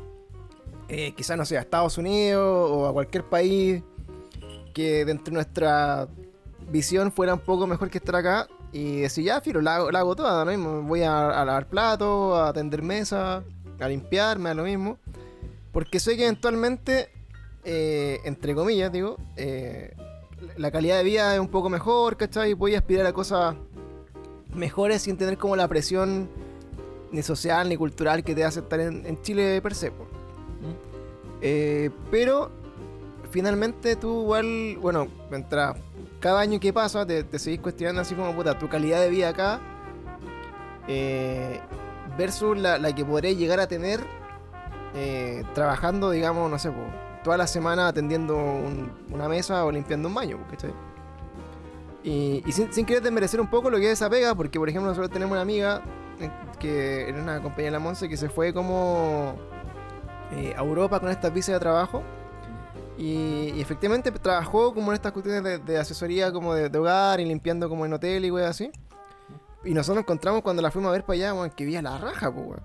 eh, 0.89 1.13
quizás, 1.17 1.37
no 1.37 1.45
sé, 1.45 1.57
a 1.59 1.61
Estados 1.61 1.99
Unidos 1.99 2.71
o 2.71 2.87
a 2.87 2.93
cualquier 2.93 3.25
país 3.25 3.83
que 4.75 5.05
dentro 5.05 5.27
de 5.27 5.33
nuestra 5.33 6.09
visión 6.71 7.13
fuera 7.13 7.35
un 7.35 7.41
poco 7.41 7.67
mejor 7.67 7.91
que 7.91 7.99
estar 7.99 8.17
acá. 8.17 8.49
Y 8.73 9.03
decir, 9.03 9.25
ya, 9.25 9.41
filo, 9.41 9.61
la 9.61 9.77
hago, 9.77 9.91
la 9.93 10.01
hago 10.01 10.17
toda, 10.17 10.45
¿no? 10.45 10.51
mismo. 10.51 10.83
Voy 10.83 11.03
a, 11.03 11.29
a 11.31 11.45
lavar 11.45 11.69
platos, 11.69 12.37
a 12.37 12.49
atender 12.49 12.83
mesa, 12.83 13.45
a 13.79 13.89
limpiarme, 13.89 14.51
a 14.51 14.55
lo 14.55 14.65
mismo. 14.65 14.99
Porque 15.73 16.01
sé 16.01 16.17
que 16.17 16.25
eventualmente, 16.25 17.09
eh, 17.65 18.19
entre 18.25 18.55
comillas, 18.55 18.91
digo, 18.91 19.17
eh, 19.37 19.95
la 20.57 20.71
calidad 20.71 20.99
de 20.99 21.05
vida 21.05 21.35
es 21.35 21.41
un 21.41 21.49
poco 21.49 21.69
mejor, 21.69 22.17
¿cachai? 22.17 22.51
Y 22.51 22.55
voy 22.55 22.75
a 22.75 22.79
aspirar 22.79 23.07
a 23.07 23.13
cosas 23.13 23.55
mejores 24.55 25.03
sin 25.03 25.17
tener 25.17 25.37
como 25.39 25.57
la 25.57 25.69
presión 25.69 26.29
ni 27.11 27.23
social 27.23 27.69
ni 27.69 27.77
cultural 27.77 28.25
que 28.25 28.35
te 28.35 28.45
hace 28.45 28.61
estar 28.61 28.81
en, 28.81 29.07
en 29.07 29.21
Chile 29.23 29.61
per 29.63 29.75
se. 29.75 29.91
po. 29.91 30.07
Eh, 31.41 31.91
pero 32.11 32.51
finalmente 33.31 33.97
tú 33.97 34.23
igual, 34.23 34.79
bueno, 34.81 35.09
mientras 35.31 35.77
cada 36.21 36.41
año 36.41 36.59
que 36.59 36.73
pasa 36.73 37.05
te, 37.05 37.23
te 37.23 37.39
seguís 37.39 37.61
cuestionando 37.61 38.01
así 38.01 38.15
como 38.15 38.35
puta, 38.35 38.59
tu 38.59 38.69
calidad 38.69 39.01
de 39.01 39.11
vida 39.11 39.29
acá 39.29 39.61
eh, 40.89 41.61
versus 42.17 42.57
la, 42.57 42.79
la 42.79 42.95
que 42.95 43.05
podré 43.05 43.37
llegar 43.37 43.61
a 43.61 43.67
tener 43.67 44.01
eh, 44.95 45.45
trabajando, 45.55 46.11
digamos, 46.11 46.51
no 46.51 46.59
sé, 46.59 46.71
po, 46.71 46.81
toda 47.25 47.37
la 47.37 47.47
semana 47.49 47.89
atendiendo 47.89 48.37
un- 48.37 48.93
una 49.11 49.29
mesa 49.29 49.65
o 49.65 49.73
limpiando 49.73 50.07
un 50.09 50.15
baño, 50.15 50.39
¿cachai? 50.51 50.73
Y, 52.05 52.43
y 52.47 52.53
sin, 52.53 52.73
sin 52.73 52.85
querer 52.87 53.03
desmerecer 53.03 53.41
un 53.41 53.49
poco 53.49 53.71
lo 53.71 53.79
que 53.79 53.87
es 53.87 53.95
esa 53.95 54.09
pega, 54.11 54.35
porque 54.35 54.59
por 54.59 54.69
ejemplo 54.69 54.89
nosotros 54.91 55.11
tenemos 55.11 55.33
una 55.33 55.41
amiga 55.41 55.81
eh, 56.21 56.31
que 56.61 57.09
era 57.09 57.21
una 57.21 57.41
compañía 57.43 57.67
de 57.67 57.71
la 57.73 57.79
Monse 57.81 58.09
que 58.09 58.17
se 58.17 58.29
fue 58.29 58.53
como 58.55 59.35
eh, 60.33 60.55
a 60.57 60.61
Europa 60.63 61.01
con 61.01 61.09
estas 61.11 61.33
visas 61.33 61.55
de 61.55 61.61
trabajo. 61.61 62.03
Y, 62.97 63.53
y 63.57 63.61
efectivamente 63.61 64.13
trabajó 64.13 64.73
como 64.73 64.93
en 64.93 64.95
estas 64.95 65.11
cuestiones 65.11 65.43
de, 65.43 65.59
de 65.59 65.79
asesoría 65.79 66.31
como 66.31 66.55
de, 66.55 66.69
de 66.69 66.79
hogar 66.79 67.19
y 67.19 67.25
limpiando 67.25 67.69
como 67.69 67.85
en 67.87 67.93
hotel 67.95 68.25
y 68.25 68.31
wey 68.31 68.45
así. 68.45 68.71
Y 69.65 69.73
nosotros 69.73 69.97
nos 69.97 70.03
encontramos 70.03 70.43
cuando 70.43 70.61
la 70.63 70.71
fuimos 70.71 70.91
a 70.91 70.93
ver 70.93 71.05
para 71.05 71.15
allá, 71.15 71.35
weón, 71.35 71.51
que 71.51 71.65
vía 71.65 71.81
la 71.83 71.97
raja, 71.99 72.31
pues, 72.31 72.47
weón. 72.47 72.63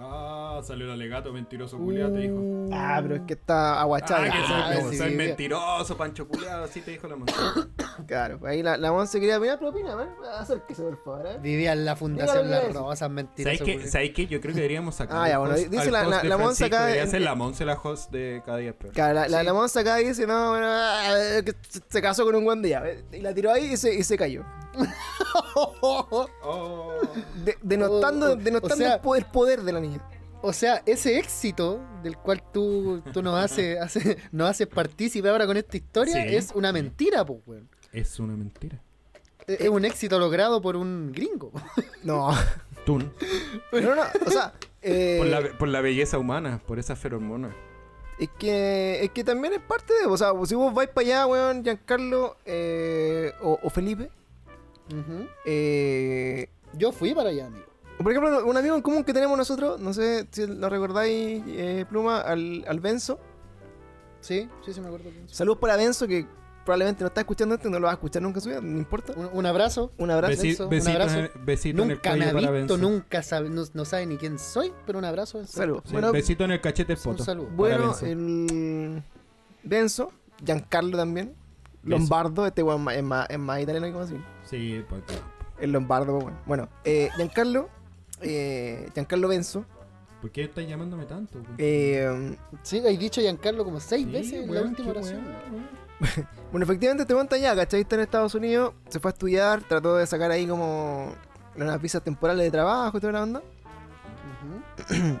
Ah, 0.00 0.41
salió 0.62 0.86
el 0.86 0.92
alegato 0.92 1.32
mentiroso 1.32 1.78
culiado, 1.78 2.12
te 2.12 2.18
dijo. 2.20 2.36
Ah, 2.72 2.98
pero 3.02 3.16
es 3.16 3.22
que 3.22 3.34
está 3.34 3.80
aguachado. 3.80 4.22
Ah, 4.22 4.30
que 4.30 4.38
Ah, 4.38 4.72
soy, 4.82 4.90
sí, 4.92 4.96
soy 4.98 5.10
sí. 5.10 5.16
mentiroso, 5.16 5.96
Pancho 5.96 6.26
culiado, 6.28 6.64
así 6.64 6.80
te 6.80 6.90
dijo 6.92 7.08
la 7.08 7.16
Monse. 7.16 7.34
Claro, 8.06 8.38
pues 8.38 8.52
ahí 8.52 8.62
la, 8.62 8.76
la 8.78 8.90
Monse 8.90 9.20
quería 9.20 9.36
opinar, 9.38 9.58
pero 9.58 9.70
opina, 9.70 9.94
¿ver? 9.94 10.08
Acérquese, 10.38 10.82
por 10.82 11.04
favor, 11.04 11.26
¿eh? 11.26 11.38
Vivía 11.42 11.72
en 11.74 11.84
la 11.84 11.94
Fundación 11.94 12.46
dígalo. 12.46 12.72
Rosas, 12.72 13.10
mentiras. 13.10 13.58
¿Sabes 13.58 13.76
qué? 13.82 13.86
¿Sabes 13.88 14.10
qué? 14.14 14.26
Yo 14.26 14.40
creo 14.40 14.54
que 14.54 14.60
deberíamos 14.60 14.94
sacar. 14.94 15.18
Ah, 15.20 15.28
ya, 15.28 15.38
bueno, 15.38 15.54
host- 15.54 15.68
dice 15.68 15.90
la- 15.90 16.04
la- 16.04 16.22
la 16.24 16.36
Monse 16.38 16.56
Francisco, 16.56 16.66
acá 16.76 16.86
Debería 16.86 17.06
ser 17.10 17.20
la 17.20 17.34
Monse 17.34 17.64
la 17.66 17.74
host 17.74 18.10
de 18.10 18.42
cada 18.46 18.58
día 18.58 18.72
peor. 18.72 18.92
Claro, 18.94 19.14
la, 19.14 19.28
la, 19.28 19.40
Sí. 19.40 19.46
la 19.46 19.52
Monse 19.52 19.80
acá 19.80 19.96
dice, 19.96 20.26
no, 20.26 20.50
bueno, 20.50 20.66
que 21.44 21.54
se- 21.88 22.00
casó 22.02 22.24
con 22.24 22.34
un 22.34 22.44
buen 22.44 22.62
día. 22.62 22.82
Y 23.12 23.20
la 23.20 23.34
tiró 23.34 23.52
ahí 23.52 23.72
y 23.72 23.76
se, 23.76 23.94
y 23.94 24.02
se 24.02 24.16
cayó. 24.16 24.42
Oh. 25.54 26.96
De- 27.44 27.58
denotando 27.62 28.30
Oh, 28.30 28.32
oh, 28.32 28.36
denotando 28.36 28.74
o 28.74 28.78
sea- 28.78 28.94
el, 28.94 29.00
poder, 29.00 29.22
el 29.24 29.30
poder 29.30 29.62
de 29.62 29.72
la 29.72 29.80
niña. 29.80 30.00
O 30.42 30.52
sea, 30.52 30.82
ese 30.86 31.18
éxito 31.18 31.80
del 32.02 32.16
cual 32.16 32.42
tú, 32.52 33.00
tú 33.12 33.22
nos 33.22 33.36
haces 33.38 33.78
hace, 33.80 34.16
nos 34.32 34.50
haces 34.50 34.66
partícipe 34.66 35.28
ahora 35.28 35.46
con 35.46 35.56
esta 35.56 35.76
historia 35.76 36.14
Sí. 36.14 36.34
es 36.36 36.50
una 36.54 36.72
mentira, 36.72 37.24
pues, 37.24 37.40
weón. 37.46 37.68
Es 37.92 38.18
una 38.18 38.36
mentira. 38.36 38.80
Es 39.46 39.60
es 39.60 39.68
un 39.68 39.84
éxito 39.84 40.18
logrado 40.18 40.60
por 40.60 40.76
un 40.76 41.12
gringo. 41.12 41.52
No, 42.04 42.30
Tun. 42.84 43.12
no, 43.72 43.80
no, 43.94 44.02
o 44.26 44.30
sea, 44.30 44.52
eh, 44.82 45.16
Por, 45.18 45.26
la, 45.28 45.56
por 45.58 45.68
la 45.68 45.80
belleza 45.80 46.18
humana, 46.18 46.60
por 46.66 46.80
esa 46.80 46.96
feromona. 46.96 47.54
es, 48.18 48.28
que, 48.40 49.04
es 49.04 49.10
que 49.10 49.22
también 49.22 49.52
es 49.54 49.60
parte 49.60 49.94
de, 49.94 50.06
o 50.06 50.16
sea, 50.16 50.32
si 50.44 50.56
vos 50.56 50.74
vais 50.74 50.88
para 50.90 51.06
allá, 51.06 51.26
weón, 51.28 51.62
Giancarlo 51.62 52.36
eh, 52.44 53.32
o, 53.40 53.56
o 53.62 53.70
Felipe, 53.70 54.10
eh, 55.46 56.48
Yo 56.74 56.90
fui 56.92 57.14
para 57.14 57.30
allá, 57.30 57.46
amigo. 57.46 57.66
Por 58.02 58.12
ejemplo, 58.12 58.46
un 58.46 58.56
amigo 58.56 58.74
en 58.76 58.82
común 58.82 59.04
que 59.04 59.12
tenemos 59.12 59.36
nosotros, 59.36 59.80
no 59.80 59.92
sé 59.92 60.26
si 60.30 60.46
lo 60.46 60.68
recordáis, 60.68 61.42
eh, 61.46 61.84
Pluma, 61.88 62.20
al, 62.20 62.64
al 62.66 62.80
Benzo. 62.80 63.18
Sí, 64.20 64.48
sí, 64.64 64.72
sí 64.72 64.80
me 64.80 64.86
acuerdo. 64.86 65.10
Saludos 65.26 65.58
para 65.58 65.76
Benzo, 65.76 66.06
que 66.06 66.26
probablemente 66.64 67.02
no 67.02 67.08
está 67.08 67.22
escuchando 67.22 67.56
esto 67.56 67.66
y 67.66 67.72
no 67.72 67.80
lo 67.80 67.86
va 67.86 67.90
a 67.90 67.94
escuchar 67.94 68.22
nunca 68.22 68.38
en 68.38 68.42
su 68.42 68.48
vida, 68.50 68.60
no 68.60 68.78
importa. 68.78 69.12
Un, 69.16 69.30
un 69.32 69.46
abrazo. 69.46 69.90
Un 69.98 70.10
abrazo. 70.12 70.32
Besi- 70.34 70.42
Benzo, 70.48 70.64
un 70.64 70.70
besito 70.70 70.90
abrazo. 70.92 71.18
en 71.18 71.24
el, 71.24 71.30
besito 71.44 71.82
en 71.82 71.90
el 71.90 71.96
Nunca 71.96 72.14
me 72.16 72.24
ha 72.24 72.32
para 72.32 72.38
visto, 72.52 72.52
Benzo. 72.52 72.76
nunca 72.78 73.22
sabe, 73.24 73.50
no, 73.50 73.64
no 73.74 73.84
sabe 73.84 74.06
ni 74.06 74.16
quién 74.16 74.38
soy, 74.38 74.72
pero 74.86 74.98
un 75.00 75.04
abrazo. 75.04 75.38
Benzo. 75.38 75.52
Salud. 75.56 75.80
Sí, 75.84 75.92
Bueno, 75.92 76.12
besito 76.12 76.44
en 76.44 76.52
el 76.52 76.60
cachete 76.60 76.92
Un 76.94 77.00
poto. 77.02 77.24
saludo. 77.24 77.48
Bueno, 77.56 77.86
Benzo. 77.88 78.06
el 78.06 79.02
Benzo, 79.64 80.12
Giancarlo 80.44 80.96
también, 80.96 81.34
Lombardo, 81.82 82.46
este 82.46 82.62
weón 82.62 82.88
es 82.90 83.02
más, 83.02 83.28
es 83.28 83.38
más 83.40 83.60
italiano 83.60 83.86
que 83.88 83.92
como 83.92 84.04
así. 84.04 84.16
Sí, 84.44 84.84
pues 84.88 85.02
claro. 85.04 85.22
El 85.58 85.72
Lombardo, 85.72 86.12
pues, 86.12 86.24
bueno. 86.24 86.38
Bueno, 86.46 86.68
eh, 86.84 87.10
Giancarlo, 87.16 87.68
eh, 88.22 88.88
Giancarlo 88.94 89.28
Benzo, 89.28 89.64
¿Por 90.20 90.30
qué 90.30 90.44
estás 90.44 90.64
llamándome 90.68 91.04
tanto? 91.04 91.40
güey? 91.40 91.48
eh, 91.58 92.36
Sí, 92.62 92.78
hay 92.78 92.96
dicho 92.96 93.20
Giancarlo 93.20 93.64
como 93.64 93.80
seis 93.80 94.06
Sí, 94.06 94.12
veces 94.12 94.32
en 94.44 94.54
la 94.54 94.62
última 94.62 94.90
oración. 94.90 95.20
bueno, 96.52 96.64
efectivamente 96.64 97.02
este 97.02 97.20
está 97.20 97.36
allá, 97.36 97.56
¿cachai? 97.56 97.80
Está 97.80 97.96
en 97.96 98.02
Estados 98.02 98.34
Unidos, 98.34 98.74
se 98.88 99.00
fue 99.00 99.10
a 99.10 99.12
estudiar, 99.12 99.62
trató 99.62 99.96
de 99.96 100.06
sacar 100.06 100.30
ahí 100.30 100.46
como 100.46 101.12
unas 101.56 101.80
visas 101.82 102.02
temporales 102.02 102.44
de 102.44 102.50
trabajo 102.50 102.98
y 102.98 103.00
toda 103.00 103.12
la 103.14 103.22
onda. 103.24 103.42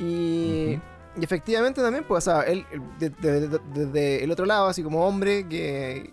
Y, 0.00 0.78
y 1.16 1.24
efectivamente 1.24 1.80
también, 1.82 2.04
pues, 2.06 2.26
o 2.26 2.30
sea, 2.30 2.42
él, 2.42 2.64
él, 2.70 2.80
de- 3.00 3.10
de- 3.10 3.48
de- 3.48 3.60
desde 3.74 4.22
el 4.24 4.30
otro 4.30 4.46
lado, 4.46 4.68
así 4.68 4.82
como 4.82 5.04
hombre 5.04 5.48
que, 5.48 6.12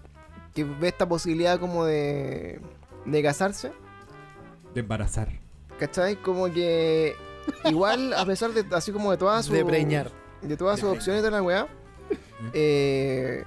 que 0.56 0.64
ve 0.64 0.88
esta 0.88 1.08
posibilidad 1.08 1.60
como 1.60 1.86
de, 1.86 2.60
de 3.06 3.22
casarse, 3.24 3.72
De 4.74 4.80
embarazar. 4.80 5.30
¿Cachai? 5.80 6.16
Como 6.16 6.52
que 6.52 7.16
igual, 7.66 8.14
a 8.14 8.26
pesar 8.26 8.52
de, 8.52 8.66
así 8.76 8.92
como 8.92 9.12
de 9.12 9.18
todas 9.18 9.46
sus... 9.46 9.56
De 9.56 9.66
preñar. 9.66 10.12
De 10.42 10.58
todas 10.58 10.80
sus 10.80 10.90
opciones 10.90 11.24
de 11.24 11.32
la 11.32 11.42
weá, 11.42 11.68
eh, 12.54 13.44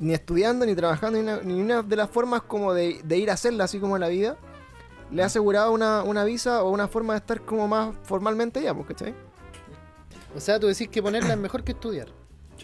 ni 0.00 0.12
estudiando, 0.12 0.66
ni 0.66 0.74
trabajando, 0.74 1.18
ni 1.18 1.24
una, 1.24 1.40
ni 1.42 1.60
una 1.60 1.82
de 1.82 1.96
las 1.96 2.10
formas 2.10 2.42
como 2.42 2.74
de, 2.74 3.00
de 3.04 3.18
ir 3.18 3.30
a 3.30 3.34
hacerla, 3.34 3.64
así 3.64 3.78
como 3.78 3.96
en 3.96 4.00
la 4.00 4.08
vida, 4.08 4.36
le 5.10 5.22
ha 5.22 5.26
asegurado 5.26 5.72
una, 5.72 6.02
una 6.02 6.24
visa 6.24 6.62
o 6.62 6.70
una 6.70 6.88
forma 6.88 7.14
de 7.14 7.20
estar 7.20 7.40
como 7.42 7.66
más 7.66 7.94
formalmente 8.02 8.62
ya, 8.62 8.74
pues, 8.74 8.88
¿cachai? 8.88 9.14
O 10.36 10.40
sea, 10.40 10.60
tú 10.60 10.66
decís 10.66 10.88
que 10.88 11.02
ponerla 11.02 11.32
es 11.32 11.38
mejor 11.38 11.64
que 11.64 11.72
estudiar. 11.72 12.08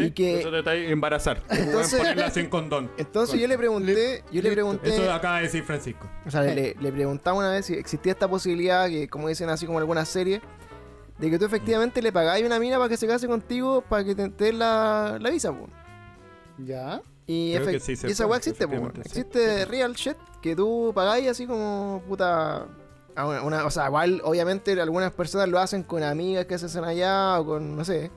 Y 0.02 0.10
que- 0.10 0.40
Eso 0.40 0.50
te 0.50 0.58
está 0.58 0.74
embarazar. 0.74 1.42
Entonces- 1.50 1.98
ponerla 1.98 2.30
sin 2.30 2.48
condón. 2.48 2.90
Entonces 2.96 3.38
yo 3.40 3.46
le 3.46 3.56
pregunté, 3.56 4.24
yo 4.32 4.42
le 4.42 4.50
pregunté, 4.52 4.88
Eso 4.88 5.12
acaba 5.12 5.36
de 5.36 5.42
decir 5.44 5.62
Francisco. 5.64 6.08
o 6.26 6.30
sea, 6.30 6.42
le, 6.42 6.74
le 6.80 6.92
preguntaba 6.92 7.36
una 7.38 7.50
vez 7.50 7.66
si 7.66 7.74
existía 7.74 8.12
esta 8.12 8.26
posibilidad, 8.28 8.88
que 8.88 9.08
como 9.08 9.28
dicen 9.28 9.48
así 9.50 9.66
como 9.66 9.78
en 9.78 9.82
algunas 9.82 10.08
series, 10.08 10.40
de 11.18 11.30
que 11.30 11.38
tú 11.38 11.44
efectivamente 11.44 12.02
le 12.02 12.10
pagáis 12.12 12.44
una 12.44 12.58
mina 12.58 12.76
para 12.76 12.88
que 12.88 12.96
se 12.96 13.06
case 13.06 13.28
contigo 13.28 13.82
para 13.88 14.02
que 14.04 14.14
te 14.16 14.28
te 14.30 14.44
den 14.46 14.58
la, 14.58 15.16
la 15.20 15.30
visa, 15.30 15.52
pues. 15.52 15.70
¿Ya? 16.58 17.00
Y, 17.26 17.54
Creo 17.54 17.66
que 17.66 17.80
sí 17.80 17.96
se 17.96 18.08
y 18.08 18.10
esa 18.10 18.26
weá 18.26 18.38
existe, 18.38 18.66
po, 18.66 18.74
efectivamente, 18.74 19.08
sí. 19.08 19.20
existe 19.20 19.64
real 19.64 19.94
shit 19.94 20.16
que 20.42 20.54
tú 20.54 20.92
pagáis 20.94 21.28
así 21.28 21.46
como 21.46 22.02
puta. 22.06 22.66
una- 23.16 23.64
o 23.64 23.70
sea, 23.70 23.86
igual, 23.86 24.20
obviamente, 24.24 24.72
algunas 24.80 25.12
personas 25.12 25.48
lo 25.48 25.58
hacen 25.58 25.84
con 25.84 26.02
amigas 26.02 26.46
que 26.46 26.58
se 26.58 26.66
hacen 26.66 26.84
allá 26.84 27.40
o 27.40 27.46
con, 27.46 27.76
no 27.76 27.84
sé. 27.84 28.10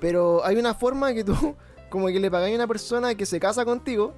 Pero 0.00 0.44
hay 0.44 0.56
una 0.56 0.74
forma 0.74 1.12
que 1.14 1.24
tú, 1.24 1.34
como 1.90 2.06
que 2.08 2.20
le 2.20 2.30
pagáis 2.30 2.52
a 2.54 2.56
una 2.56 2.66
persona 2.66 3.14
que 3.14 3.26
se 3.26 3.38
casa 3.40 3.64
contigo 3.64 4.12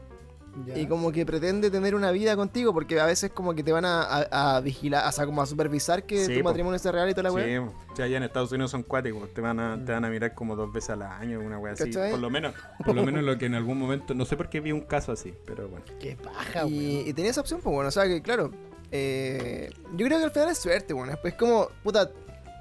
Ya. 0.64 0.78
y 0.78 0.86
como 0.86 1.12
que 1.12 1.26
pretende 1.26 1.70
tener 1.70 1.94
una 1.94 2.10
vida 2.12 2.34
contigo, 2.34 2.72
porque 2.72 2.98
a 2.98 3.04
veces 3.04 3.30
como 3.30 3.54
que 3.54 3.62
te 3.62 3.72
van 3.72 3.84
a, 3.84 4.00
a- 4.02 4.56
a 4.56 4.60
vigilar, 4.62 5.06
o 5.06 5.12
sea, 5.12 5.26
como 5.26 5.42
a 5.42 5.46
supervisar 5.46 6.04
que 6.04 6.24
Sí, 6.24 6.32
tu 6.36 6.40
po. 6.42 6.48
matrimonio 6.48 6.78
sea 6.78 6.92
real 6.92 7.10
y 7.10 7.12
toda 7.12 7.24
la 7.24 7.32
weá. 7.32 7.44
Sí, 7.44 7.70
si 7.94 8.00
allá 8.02 8.16
en 8.16 8.22
Estados 8.22 8.50
Unidos 8.52 8.70
son 8.70 8.82
cuáticos, 8.82 9.34
te 9.34 9.42
van 9.42 9.60
a, 9.60 9.84
te 9.84 9.92
van 9.92 10.06
a 10.06 10.08
mirar 10.08 10.34
como 10.34 10.56
dos 10.56 10.72
veces 10.72 10.88
al 10.90 11.02
año, 11.02 11.40
una 11.40 11.58
wea 11.58 11.74
así. 11.74 11.84
¿Cachai? 11.84 12.10
Por 12.10 12.20
lo 12.20 12.30
menos, 12.30 12.54
por 12.86 12.94
lo 12.94 13.04
menos 13.04 13.22
lo 13.22 13.36
que 13.36 13.44
en 13.44 13.54
algún 13.54 13.78
momento, 13.78 14.14
no 14.14 14.24
sé 14.24 14.34
por 14.38 14.48
qué 14.48 14.60
vi 14.60 14.72
un 14.72 14.80
caso 14.80 15.12
así, 15.12 15.34
pero 15.44 15.68
bueno. 15.68 15.84
Qué 16.00 16.16
paja, 16.16 16.66
Y, 16.66 16.96
weón. 16.96 17.08
y 17.08 17.12
tenía 17.12 17.30
esa 17.32 17.42
opción, 17.42 17.60
pues 17.62 17.74
bueno, 17.74 17.88
o 17.88 17.92
sea 17.92 18.04
que 18.04 18.22
claro, 18.22 18.50
eh, 18.92 19.70
yo 19.94 20.06
creo 20.06 20.18
que 20.18 20.24
al 20.24 20.30
final 20.30 20.48
es 20.48 20.56
suerte, 20.58 20.94
bueno, 20.94 21.12
es 21.22 21.34
como, 21.34 21.68
puta, 21.82 22.10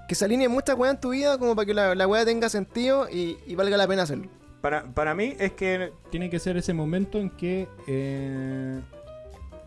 que 0.08 0.16
se 0.16 0.26
alineen 0.26 0.52
muchas 0.52 0.78
weas 0.78 0.94
en 0.96 1.00
tu 1.02 1.10
vida 1.10 1.38
como 1.38 1.56
para 1.56 1.66
que 1.66 1.74
la, 1.74 1.96
la 1.96 2.08
wea 2.08 2.26
tenga 2.26 2.50
sentido 2.50 3.08
y, 3.10 3.38
y 3.48 3.56
valga 3.56 3.78
la 3.78 3.88
pena 3.88 4.04
hacerlo. 4.04 4.28
Para, 4.62 4.84
para 4.86 5.14
mí 5.16 5.36
es 5.40 5.54
que 5.54 5.92
tiene 6.10 6.30
que 6.30 6.40
ser 6.40 6.58
ese 6.58 6.74
momento 6.74 7.18
en 7.20 7.30
que 7.30 7.68
eh, 7.88 8.80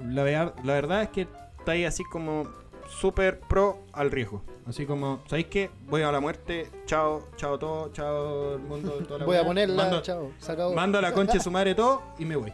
la, 0.01 0.23
vea- 0.23 0.55
la 0.65 0.73
verdad 0.75 1.03
es 1.03 1.09
que 1.11 1.29
está 1.59 1.73
ahí 1.73 1.85
así 1.85 2.03
como 2.05 2.49
súper 2.89 3.41
pro 3.41 3.79
al 3.93 4.11
riesgo. 4.11 4.43
Así 4.67 4.85
como, 4.87 5.23
¿sabéis 5.27 5.47
qué? 5.47 5.71
Voy 5.89 6.03
a 6.03 6.13
la 6.13 6.21
muerte, 6.21 6.69
chao, 6.85 7.27
chao 7.37 7.59
todo, 7.59 7.91
chao 7.93 8.55
el 8.55 8.61
mundo, 8.61 8.93
toda 9.07 9.21
la 9.21 9.25
Voy 9.27 9.37
a 9.37 9.45
ponerla, 9.45 9.83
Mando- 9.85 10.03
chao. 10.03 10.33
Se 10.39 10.53
acabó. 10.53 10.75
Mando 10.75 10.99
a 10.99 11.03
la 11.03 11.13
concha 11.13 11.35
de 11.35 11.41
su 11.45 11.51
madre 11.51 11.75
todo 11.75 12.03
y 12.19 12.25
me 12.25 12.37
voy. 12.37 12.53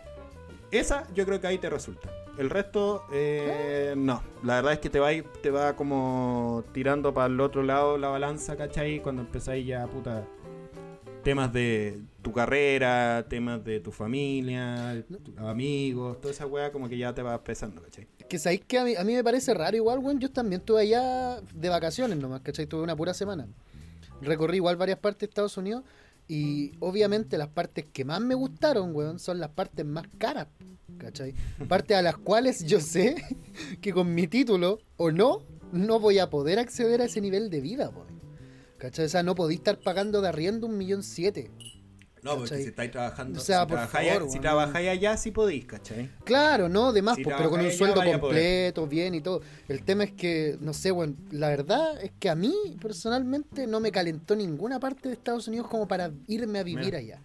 Esa 0.70 1.07
yo 1.14 1.25
creo 1.25 1.40
que 1.40 1.47
ahí 1.47 1.59
te 1.59 1.68
resulta. 1.70 2.09
El 2.37 2.51
resto, 2.51 3.05
eh, 3.12 3.94
no. 3.97 4.23
La 4.42 4.57
verdad 4.57 4.73
es 4.73 4.79
que 4.81 4.90
te 4.90 4.99
va, 4.99 5.11
te 5.42 5.51
va 5.51 5.77
como 5.77 6.64
tirando 6.73 7.14
para 7.14 7.27
el 7.27 7.40
otro 7.40 7.62
lado 7.62 7.97
la 7.97 8.09
balanza, 8.09 8.57
¿cachai? 8.57 9.01
Cuando 9.01 9.23
empezáis 9.23 9.64
ya, 9.66 9.87
puta, 9.87 10.27
temas 11.23 11.53
de 11.53 12.01
tu 12.23 12.33
carrera, 12.33 13.25
temas 13.29 13.64
de 13.64 13.79
tu 13.81 13.92
familia, 13.92 15.05
tus 15.07 15.38
amigos, 15.38 16.20
toda 16.20 16.33
esa 16.33 16.47
weá 16.47 16.73
como 16.73 16.88
que 16.88 16.99
ya 16.99 17.14
te 17.14 17.23
va 17.23 17.42
pesando, 17.42 17.83
¿cachai? 17.83 18.09
Que 18.29 18.38
sabéis 18.38 18.62
que 18.66 18.79
a 18.79 18.85
mí, 18.85 18.97
a 18.97 19.05
mí 19.05 19.14
me 19.14 19.23
parece 19.23 19.55
raro 19.55 19.77
igual, 19.77 20.01
weón. 20.01 20.18
Yo 20.18 20.31
también 20.31 20.61
estuve 20.61 20.81
allá 20.81 21.40
de 21.40 21.68
vacaciones 21.68 22.18
nomás, 22.18 22.40
¿cachai? 22.40 22.66
Tuve 22.66 22.83
una 22.83 22.97
pura 22.97 23.14
semana. 23.14 23.47
Recorrí 24.20 24.57
igual 24.57 24.77
varias 24.77 24.99
partes 24.99 25.20
de 25.20 25.27
Estados 25.27 25.57
Unidos 25.57 25.85
y 26.27 26.73
obviamente 26.81 27.37
las 27.37 27.49
partes 27.49 27.85
que 27.93 28.05
más 28.05 28.21
me 28.21 28.35
gustaron, 28.35 28.95
weón, 28.95 29.19
son 29.19 29.39
las 29.39 29.51
partes 29.51 29.85
más 29.85 30.07
caras, 30.19 30.49
¿cachai? 30.99 31.35
Partes 31.69 31.97
a 31.97 32.03
las 32.03 32.17
cuales 32.17 32.65
yo 32.65 32.81
sé 32.81 33.17
que 33.81 33.93
con 33.93 34.15
mi 34.15 34.27
título 34.27 34.79
o 34.97 35.11
no, 35.11 35.43
no 35.73 36.01
voy 36.01 36.19
a 36.19 36.31
poder 36.31 36.59
acceder 36.59 37.03
a 37.03 37.05
ese 37.05 37.21
nivel 37.21 37.51
de 37.51 37.61
vida, 37.61 37.91
weón. 37.91 38.15
¿Cachai? 38.79 39.07
O 39.07 39.09
sea, 39.09 39.23
no 39.23 39.35
podí 39.35 39.57
estar 39.57 39.79
pagando 39.79 40.21
de 40.21 40.29
arriendo 40.29 40.67
un 40.67 40.77
millón 40.79 41.03
siete. 41.03 41.51
No, 42.25 42.37
porque 42.37 42.57
si 42.57 42.63
estáis 42.69 42.91
trabajando, 42.91 43.39
O 43.39 43.43
sea, 43.43 43.61
si, 43.61 43.67
por 43.67 43.77
trabajáis, 43.77 44.13
favor, 44.15 44.31
si 44.31 44.41
trabajáis 44.41 44.89
allá, 44.89 45.17
sí 45.19 45.31
podéis, 45.31 45.67
¿cachai? 45.67 46.11
Claro, 46.25 46.71
no, 46.71 46.93
de 46.93 47.03
más, 47.03 47.17
Si 47.17 47.23
pues, 47.23 47.37
pero 47.37 47.51
con 47.51 47.61
un 47.61 47.71
sueldo 47.71 48.03
completo, 48.03 48.87
bien 48.87 49.15
y 49.15 49.21
todo. 49.21 49.43
El 49.69 49.83
tema 49.85 50.05
es 50.05 50.13
que, 50.13 50.57
no 50.61 50.73
sé, 50.73 50.91
bueno, 50.91 51.15
la 51.31 51.51
verdad 51.51 52.03
es 52.03 52.13
que 52.19 52.31
a 52.31 52.35
mí 52.35 52.55
personalmente 52.81 53.67
no 53.67 53.79
me 53.79 53.93
calentó 53.93 54.35
ninguna 54.35 54.81
parte 54.81 55.09
de 55.09 55.15
Estados 55.15 55.47
Unidos 55.49 55.69
como 55.69 55.87
para 55.87 56.11
irme 56.27 56.61
a 56.61 56.63
vivir 56.63 56.87
Mira. 56.87 56.99
allá. 56.99 57.21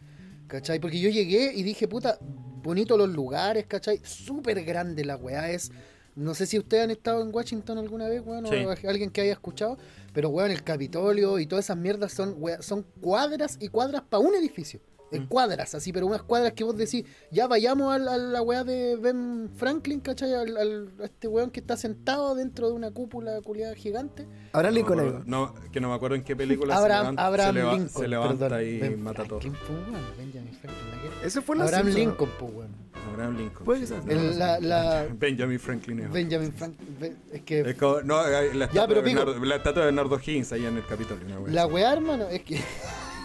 ¿Cachai? 0.48 0.80
Porque 0.80 1.00
yo 1.00 1.10
llegué 1.10 1.54
y 1.54 1.64
dije, 1.64 1.88
puta, 1.88 2.18
bonito 2.22 2.98
los 2.98 3.08
lugares, 3.10 3.66
¿cachai? 3.68 4.02
Súper 4.04 4.64
grande 4.66 5.06
la 5.06 5.16
weá 5.16 5.50
es. 5.50 5.72
No 6.20 6.34
sé 6.36 6.46
si 6.46 6.58
ustedes 6.60 6.84
han 6.84 6.92
estado 6.92 7.22
en 7.22 7.34
Washington 7.34 7.78
alguna 7.78 8.08
vez, 8.10 8.22
weón, 8.26 8.46
Sí. 8.48 8.56
o 8.66 8.90
alguien 8.90 9.10
que 9.10 9.22
haya 9.22 9.32
escuchado, 9.34 9.78
pero 10.14 10.30
weón, 10.30 10.52
el 10.52 10.64
Capitolio 10.64 11.40
y 11.40 11.46
todas 11.46 11.66
esas 11.66 11.78
mierdas 11.78 12.12
son, 12.14 12.36
weá, 12.38 12.62
son 12.62 12.86
cuadras 13.02 13.58
y 13.62 13.70
cuadras 13.70 14.02
para 14.10 14.20
un 14.22 14.36
edificio. 14.36 14.82
En 15.12 15.26
cuadras, 15.26 15.74
así, 15.74 15.92
pero 15.92 16.06
unas 16.06 16.22
cuadras 16.22 16.54
que 16.54 16.64
vos 16.64 16.78
decís, 16.78 17.04
ya 17.32 17.48
vayamos 17.48 17.92
al- 17.92 18.08
a, 18.08 18.16
la 18.18 18.44
weá 18.44 18.64
de 18.64 18.96
Ben 18.96 19.50
Franklin, 19.56 20.02
¿cachai? 20.02 20.36
Al, 20.36 20.56
al- 20.56 20.92
a 21.02 21.06
este 21.06 21.28
weón 21.28 21.50
que 21.50 21.62
está 21.62 21.76
sentado 21.78 22.36
dentro 22.36 22.68
de 22.68 22.74
una 22.74 22.92
cúpula 22.92 23.42
culiada 23.42 23.74
gigante. 23.74 24.28
Abraham 24.54 24.74
No 24.74 24.78
Lincoln. 24.78 25.00
acuerdo- 25.00 25.24
no, 25.26 25.56
que 25.72 25.80
no 25.82 25.90
me 25.90 25.96
acuerdo 25.96 26.16
en 26.16 26.24
qué 26.24 26.36
película 26.36 26.78
Abraham, 26.78 27.00
se 27.00 27.02
levanta, 27.06 27.26
Abraham 27.26 27.48
se 27.50 27.60
leva- 27.60 27.74
Lincoln. 27.74 28.02
se 28.04 28.08
levanta 28.08 28.50
perdón, 28.50 28.68
y 28.68 28.78
Ben 28.78 29.02
mata 29.02 29.22
a 29.24 29.26
todos. 29.28 29.42
Franklin, 29.44 29.78
weón, 29.78 30.06
Benjamin 30.16 30.54
Franklin, 30.54 30.92
¿la 30.92 31.02
qué? 31.22 31.28
Ese 31.28 31.42
fue 31.42 31.56
la 31.56 31.64
Abraham. 31.64 31.88
Lincoln, 31.88 32.30
pues, 32.38 32.54
weón. 32.54 32.76
Abraham 33.10 33.38
Lincoln. 33.38 33.66
Puede 33.66 33.82
que 33.82 33.88
sí. 33.88 33.94
sea. 33.94 34.12
El- 34.14 34.40
la, 34.40 34.60
la- 34.60 35.08
Benjamin 35.12 35.60
Franklin. 35.60 36.00
es- 36.02 36.12
Benjamin 36.12 36.52
Franklin. 36.54 37.18
Es 37.32 37.42
que 37.42 37.60
Es 37.62 37.76
como, 37.76 38.02
no, 38.02 38.22
la 38.22 38.30
Ya, 38.42 38.54
estatua, 38.54 38.88
pero 38.88 39.02
de. 39.02 39.14
Bernardo, 39.14 39.46
la 39.46 39.56
estatua 39.56 39.82
de 39.82 39.86
Bernardo 39.88 40.20
Higgins 40.20 40.52
ahí 40.54 40.66
en 40.66 40.78
el 40.78 40.86
Capitolio. 40.86 41.48
la 41.48 41.66
weá, 41.68 41.94
hermano, 41.94 42.28
es 42.30 42.42
que. 42.44 42.60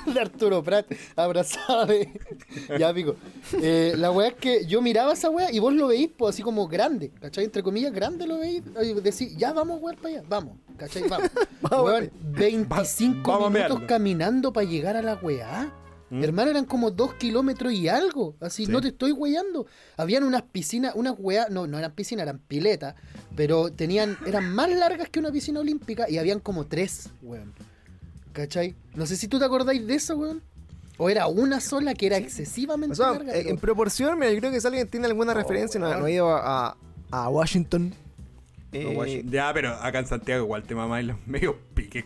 de 0.04 0.20
Arturo 0.20 0.62
Prat 0.62 0.86
abrazado 1.16 1.86
de. 1.86 2.08
ya, 2.78 2.92
pico. 2.92 3.16
Eh, 3.60 3.94
la 3.96 4.10
weá 4.10 4.28
es 4.28 4.34
que 4.34 4.66
yo 4.66 4.82
miraba 4.82 5.14
esa 5.14 5.30
weá 5.30 5.50
y 5.50 5.58
vos 5.60 5.72
lo 5.72 5.86
veís, 5.86 6.10
pues 6.16 6.34
así 6.34 6.42
como 6.42 6.68
grande, 6.68 7.10
¿cachai? 7.20 7.44
Entre 7.44 7.62
comillas, 7.62 7.90
grande 7.92 8.26
lo 8.26 8.38
veís. 8.38 8.62
Y 8.82 8.92
decís, 9.00 9.34
ya 9.36 9.52
vamos, 9.54 9.80
weón, 9.80 9.96
para 9.96 10.16
allá, 10.16 10.24
vamos, 10.28 10.56
¿cachai? 10.76 11.08
Vamos. 11.08 11.30
Vamos, 11.62 11.86
Weón, 11.86 12.10
25 12.22 13.30
vamos 13.32 13.46
a 13.46 13.50
minutos 13.50 13.82
caminando 13.88 14.52
para 14.52 14.66
llegar 14.68 14.96
a 14.98 15.02
la 15.02 15.14
weá. 15.14 15.72
¿Mm? 16.10 16.22
Hermano, 16.22 16.50
eran 16.50 16.64
como 16.66 16.90
dos 16.90 17.14
kilómetros 17.14 17.72
y 17.72 17.88
algo. 17.88 18.36
Así, 18.40 18.66
Sí. 18.66 18.72
no 18.72 18.80
te 18.80 18.88
estoy 18.88 19.12
weyando. 19.12 19.66
Habían 19.96 20.22
unas 20.24 20.42
piscinas, 20.42 20.92
unas 20.94 21.14
weas, 21.18 21.48
no, 21.50 21.66
no 21.66 21.78
eran 21.78 21.92
piscinas, 21.92 22.24
eran 22.24 22.38
piletas, 22.38 22.94
pero 23.34 23.70
tenían, 23.70 24.16
eran 24.26 24.52
más 24.54 24.70
largas 24.70 25.08
que 25.08 25.18
una 25.18 25.32
piscina 25.32 25.60
olímpica 25.60 26.08
y 26.08 26.18
habían 26.18 26.40
como 26.40 26.66
tres, 26.66 27.08
weón. 27.22 27.52
¿Cachai? 28.32 28.74
No 28.94 29.06
sé 29.06 29.16
si 29.16 29.28
tú 29.28 29.38
te 29.38 29.44
acordáis 29.44 29.86
de 29.86 29.94
eso, 29.94 30.16
weón. 30.16 30.42
O 30.98 31.10
era 31.10 31.26
una 31.26 31.60
sola 31.60 31.94
que 31.94 32.06
era 32.06 32.18
excesivamente 32.18 32.92
O 32.92 32.96
sea, 32.96 33.10
larga. 33.12 33.34
eh, 33.34 33.48
en 33.48 33.56
proporción, 33.56 34.16
mira, 34.18 34.30
yo 34.32 34.38
creo 34.38 34.52
que 34.52 34.60
si 34.60 34.66
alguien 34.66 34.86
tiene 34.88 35.06
alguna 35.06 35.32
Oh, 35.32 35.34
referencia, 35.34 35.80
no, 35.80 35.92
no 35.98 36.04
ha 36.04 36.10
ido 36.10 36.30
a, 36.30 36.68
a- 36.68 36.76
a 37.10 37.28
Washington. 37.30 37.92
No, 38.72 38.78
eh, 38.80 38.94
Washington. 38.96 39.30
Ya, 39.32 39.52
pero 39.52 39.70
acá 39.74 39.98
en 40.00 40.06
Santiago 40.06 40.44
igual 40.44 40.62
te 40.64 40.74
mamá 40.74 41.00
y 41.00 41.04
los 41.06 41.16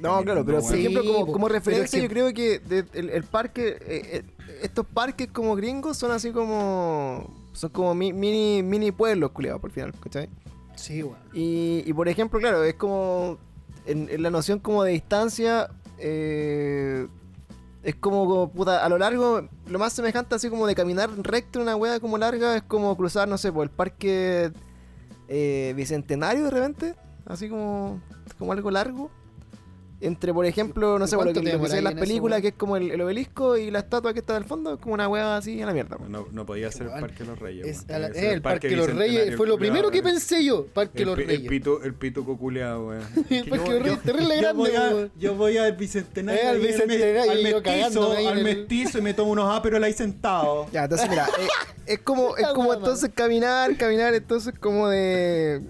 No, 0.01 0.22
claro, 0.22 0.44
pero 0.44 0.61
por 0.61 0.72
Sí, 0.72 0.79
ejemplo, 0.81 1.03
como, 1.05 1.33
como 1.33 1.48
referencia, 1.48 1.98
es 1.98 2.03
yo 2.03 2.09
creo 2.09 2.33
que 2.35 2.59
de- 2.59 2.85
el, 2.92 3.11
el 3.11 3.22
parque, 3.24 3.77
eh, 3.81 4.03
eh, 4.18 4.22
estos 4.62 4.87
parques 4.87 5.29
como 5.33 5.55
gringos 5.57 5.96
son 5.96 6.11
así 6.11 6.31
como. 6.31 7.35
Son 7.53 7.70
como 7.70 7.94
mi- 7.94 8.12
mini, 8.12 8.62
mini 8.62 8.92
pueblos, 8.92 9.31
culiados, 9.33 9.61
por 9.61 9.70
final, 9.70 9.92
¿cachai? 10.01 10.29
Sí, 10.77 11.03
weón. 11.03 11.16
Y, 11.33 11.83
y 11.87 11.92
por 11.92 12.09
ejemplo, 12.09 12.38
claro, 12.38 12.62
es 12.64 12.74
como. 12.74 13.38
En, 13.87 14.09
en 14.11 14.22
la 14.22 14.31
noción 14.31 14.59
como 14.59 14.85
de 14.85 14.92
distancia. 14.92 15.70
eh, 15.98 17.07
es 17.83 17.94
como, 17.94 18.27
como, 18.27 18.51
puta, 18.53 18.85
a 18.85 18.88
lo 18.88 18.98
largo, 18.98 19.48
lo 19.66 19.79
más 19.79 19.92
semejante 19.92 20.35
así 20.35 20.51
como 20.51 20.66
de 20.66 20.74
caminar 20.74 21.09
recto 21.22 21.59
en 21.59 21.62
una 21.62 21.77
hueá 21.77 22.01
como 22.01 22.18
larga 22.18 22.57
es 22.57 22.62
como 22.62 22.94
cruzar, 22.96 23.29
no 23.29 23.38
sé, 23.38 23.53
por 23.53 23.62
el 23.62 23.70
parque 23.70 24.51
eh, 25.29 25.72
bicentenario 25.77 26.44
de 26.44 26.51
repente, 26.51 26.94
así 27.24 27.48
como, 27.48 28.03
como 28.37 28.53
algo 28.53 28.70
largo. 28.70 29.11
Entre, 30.01 30.33
por 30.33 30.47
ejemplo, 30.47 30.97
no 30.97 31.07
¿Y 31.07 31.09
sé, 31.09 31.17
lo 31.17 31.23
cuánto 31.23 31.41
que, 31.41 31.53
lo 31.53 31.61
que 31.65 31.77
en 31.77 31.83
las 31.85 31.93
eso, 31.95 32.01
películas, 32.01 32.41
que 32.41 32.49
es 32.49 32.55
como 32.55 32.77
el, 32.77 32.93
el 32.93 33.01
obelisco 33.01 33.57
y 33.57 33.69
la 33.73 33.81
estatua 33.81 34.13
que 34.13 34.21
está 34.21 34.37
al 34.37 34.45
fondo, 34.45 34.75
es 34.75 34.79
como 34.81 34.95
una 34.95 35.09
hueá 35.09 35.37
así 35.37 35.61
a 35.61 35.67
la 35.67 35.73
mierda. 35.73 35.97
No, 36.09 36.29
no 36.31 36.47
podía 36.47 36.71
ser 36.71 36.87
el 36.87 37.01
Parque 37.01 37.25
de 37.25 37.25
los 37.27 37.39
Reyes. 37.41 37.67
Es 37.67 37.85
la- 37.89 38.07
el 38.07 38.41
Parque 38.41 38.69
de 38.69 38.77
los 38.77 38.95
Reyes 38.95 39.35
fue 39.37 39.49
lo 39.49 39.59
primero 39.59 39.91
que 39.91 40.01
pensé 40.01 40.45
yo. 40.45 40.67
Parque 40.67 41.01
de 41.01 41.05
los 41.07 41.17
pi- 41.17 41.23
el, 41.23 41.29
Reyes. 41.29 41.49
pito, 41.49 41.83
el 41.83 41.95
pituco 41.95 42.39
culeado, 42.39 42.89
weón. 42.89 43.03
El 43.29 43.49
Parque 43.49 43.73
de 43.73 43.79
los 43.81 43.83
Reyes, 43.83 44.03
terrible 44.03 44.35
yo 44.37 44.41
grande, 44.41 44.53
voy, 44.63 44.77
a- 44.77 44.81
weón. 44.95 45.13
yo 45.19 45.35
voy 45.35 45.57
al 45.57 45.73
bicentenario, 45.77 46.43
Eh, 46.43 46.47
al 46.47 46.59
bicentenario, 46.61 47.31
al 47.33 47.41
y 47.41 47.51
yo 47.51 47.61
mestizo, 47.61 48.13
al 48.29 48.43
mestizo 48.45 48.99
y 48.99 49.03
me 49.03 49.15
tomo 49.15 49.33
unos 49.33 49.53
áperos 49.53 49.83
ahí 49.83 49.93
sentado. 49.95 50.67
Ya, 50.73 50.85
entonces 50.85 51.09
mira, 51.11 51.27
es 51.87 51.99
como, 52.01 52.37
es 52.37 52.47
como 52.49 52.73
entonces 52.73 53.11
caminar, 53.13 53.77
caminar, 53.77 54.15
entonces 54.15 54.55
como 54.61 54.89
de. 54.89 55.61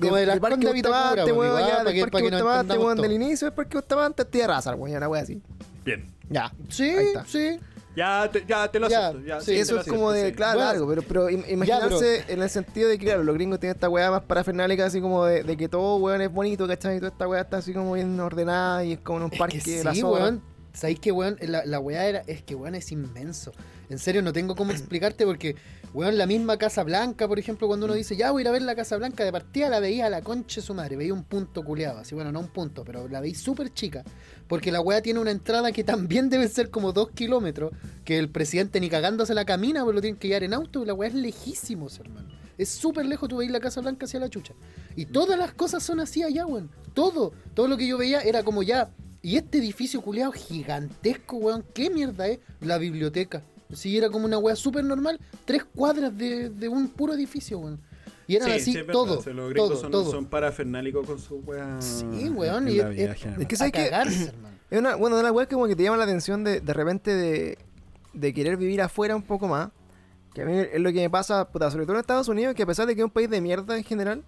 Como 0.00 0.16
de 0.16 0.26
las 0.26 0.38
Parque 0.40 0.56
Condes 0.56 0.74
Vitacura, 0.74 1.00
Bustamante, 1.24 1.32
weón, 1.32 1.54
weón, 1.54 1.68
ya, 1.68 1.84
del 1.84 1.94
que- 1.94 2.06
Parque 2.08 2.30
Bustamante, 2.30 2.78
weón, 2.78 3.00
del 3.00 3.12
inicio 3.12 3.46
del 3.46 3.54
Parque 3.54 3.76
Bustamante, 3.76 4.24
tierra 4.24 4.54
raza, 4.54 4.74
weón, 4.74 4.90
ya, 4.92 4.98
una 4.98 5.08
wea 5.08 5.22
así. 5.22 5.40
Bien. 5.84 6.06
Ya. 6.28 6.52
Sí, 6.68 6.94
sí. 7.26 7.58
Ya 7.94 8.28
te, 8.30 8.44
ya 8.46 8.68
te 8.70 8.78
lo 8.78 8.86
acepto. 8.88 9.20
Ya, 9.24 9.40
sí, 9.40 9.54
eso 9.54 9.74
lo 9.76 9.80
es 9.80 9.86
como 9.86 10.12
de, 10.12 10.26
sí. 10.28 10.32
claro, 10.34 10.58
Bueno. 10.58 10.70
largo, 10.72 10.88
pero, 10.88 11.02
pero 11.02 11.30
im- 11.30 11.48
imaginarse 11.50 12.24
en 12.28 12.42
el 12.42 12.50
sentido 12.50 12.90
de 12.90 12.98
que, 12.98 13.06
claro, 13.06 13.22
los 13.24 13.34
gringos 13.34 13.58
tienen 13.58 13.74
esta 13.74 13.88
weá 13.88 14.10
más 14.10 14.20
parafernálica, 14.22 14.84
así 14.84 15.00
como 15.00 15.24
de, 15.24 15.42
de 15.44 15.56
que 15.56 15.66
todo, 15.68 15.96
weón, 15.96 16.20
es 16.20 16.30
bonito, 16.30 16.68
¿cachai? 16.68 16.96
Y 16.96 16.98
toda 16.98 17.10
esta 17.12 17.26
weá 17.26 17.40
está 17.40 17.56
así 17.56 17.72
como 17.72 17.94
bien 17.94 18.20
ordenada 18.20 18.84
y 18.84 18.92
es 18.92 18.98
como 19.00 19.20
en 19.20 19.24
un 19.24 19.32
Es 19.32 19.38
parque 19.38 19.60
que 19.60 19.78
de 19.78 19.84
la 19.84 19.94
sí, 19.94 20.00
zona. 20.02 20.12
weón. 20.24 20.42
¿Sabéis 20.74 21.00
que, 21.00 21.10
weón? 21.10 21.38
La, 21.40 21.64
la 21.64 21.78
weá 21.80 22.04
era, 22.04 22.22
es 22.26 22.42
que, 22.42 22.54
weón, 22.54 22.74
es 22.74 22.92
inmenso. 22.92 23.52
En 23.88 23.98
serio, 23.98 24.20
no 24.22 24.32
tengo 24.32 24.56
cómo 24.56 24.72
explicarte 24.72 25.24
porque, 25.24 25.54
weón, 25.94 26.18
la 26.18 26.26
misma 26.26 26.56
Casa 26.56 26.82
Blanca, 26.82 27.28
por 27.28 27.38
ejemplo, 27.38 27.68
cuando 27.68 27.86
uno 27.86 27.94
Mm. 27.94 27.98
dice, 27.98 28.16
ya 28.16 28.32
voy 28.32 28.40
a 28.40 28.42
ir 28.42 28.48
a 28.48 28.50
ver 28.52 28.62
la 28.62 28.74
Casa 28.74 28.96
Blanca, 28.96 29.24
de 29.24 29.30
partida 29.30 29.68
la 29.68 29.78
veía 29.78 30.06
a 30.06 30.10
la 30.10 30.22
concha 30.22 30.60
de 30.60 30.66
su 30.66 30.74
madre, 30.74 30.96
veía 30.96 31.14
un 31.14 31.22
punto 31.22 31.62
culeado, 31.64 32.00
así, 32.00 32.14
bueno, 32.14 32.32
no 32.32 32.40
un 32.40 32.48
punto, 32.48 32.84
pero 32.84 33.06
la 33.08 33.20
veí 33.20 33.34
súper 33.34 33.72
chica, 33.72 34.02
porque 34.48 34.72
la 34.72 34.80
weá 34.80 35.00
tiene 35.02 35.20
una 35.20 35.30
entrada 35.30 35.70
que 35.70 35.84
también 35.84 36.28
debe 36.30 36.48
ser 36.48 36.70
como 36.70 36.92
dos 36.92 37.10
kilómetros, 37.12 37.70
que 38.04 38.18
el 38.18 38.28
presidente 38.28 38.80
ni 38.80 38.88
cagándose 38.90 39.34
la 39.34 39.44
camina, 39.44 39.82
porque 39.84 39.94
lo 39.94 40.00
tienen 40.00 40.18
que 40.18 40.28
llevar 40.28 40.42
en 40.44 40.54
auto, 40.54 40.82
y 40.82 40.86
la 40.86 40.94
weá 40.94 41.08
es 41.08 41.14
lejísimos, 41.14 41.98
hermano. 42.00 42.28
Es 42.58 42.70
súper 42.70 43.06
lejos, 43.06 43.28
tú 43.28 43.36
veis 43.36 43.50
la 43.50 43.60
Casa 43.60 43.82
Blanca 43.82 44.06
hacia 44.06 44.18
la 44.18 44.30
chucha. 44.30 44.54
Y 44.96 45.04
todas 45.06 45.38
las 45.38 45.52
cosas 45.52 45.82
son 45.82 46.00
así 46.00 46.22
allá, 46.22 46.46
weón. 46.46 46.70
Todo, 46.94 47.32
todo 47.54 47.68
lo 47.68 47.76
que 47.76 47.86
yo 47.86 47.98
veía 47.98 48.20
era 48.22 48.42
como 48.42 48.62
ya. 48.62 48.90
Y 49.20 49.36
este 49.36 49.58
edificio 49.58 50.00
culeado 50.00 50.32
gigantesco, 50.32 51.36
weón, 51.36 51.64
¿qué 51.74 51.90
mierda 51.90 52.28
es? 52.28 52.38
La 52.60 52.78
biblioteca. 52.78 53.42
Si 53.72 53.96
era 53.96 54.08
como 54.10 54.26
una 54.26 54.38
weá 54.38 54.54
súper 54.56 54.84
normal, 54.84 55.18
tres 55.44 55.64
cuadras 55.64 56.16
de, 56.16 56.50
de 56.50 56.68
un 56.68 56.88
puro 56.88 57.14
edificio, 57.14 57.58
weón. 57.58 57.80
Y 58.28 58.36
eran 58.36 58.48
Sí, 58.50 58.54
así 58.56 58.72
sí, 58.72 58.78
todo, 58.90 59.16
los 59.16 59.24
gringos 59.50 59.54
todo, 59.70 59.76
son, 59.80 59.90
todo. 59.92 60.10
son 60.10 60.26
parafernálicos 60.26 61.06
con 61.06 61.18
su 61.18 61.36
weá. 61.40 61.80
Sí, 61.80 62.04
weón, 62.28 62.68
y 62.68 62.78
es- 62.80 63.24
es- 63.24 63.46
que 63.46 63.56
sabes 63.56 63.72
que. 63.72 63.90
Es 64.68 64.78
una, 64.80 64.96
bueno, 64.96 65.18
una 65.18 65.30
weá 65.30 65.46
como 65.48 65.66
que 65.68 65.76
te 65.76 65.84
llama 65.84 65.96
la 65.96 66.04
atención 66.04 66.42
de, 66.42 66.60
de 66.60 66.72
repente 66.72 67.14
de, 67.14 67.56
de 68.12 68.34
querer 68.34 68.56
vivir 68.56 68.82
afuera 68.82 69.14
un 69.14 69.22
poco 69.22 69.46
más. 69.46 69.68
Que 70.34 70.42
a 70.42 70.44
mí 70.44 70.52
es 70.58 70.80
lo 70.80 70.92
que 70.92 71.00
me 71.02 71.08
pasa, 71.08 71.48
puta, 71.48 71.70
sobre 71.70 71.84
todo 71.86 71.94
en 71.94 72.00
Estados 72.00 72.26
Unidos, 72.28 72.54
que 72.56 72.64
a 72.64 72.66
pesar 72.66 72.86
de 72.86 72.94
que 72.94 73.00
es 73.00 73.04
un 73.04 73.10
país 73.10 73.30
de 73.30 73.40
mierda 73.40 73.76
en 73.78 73.84
general, 73.84 74.22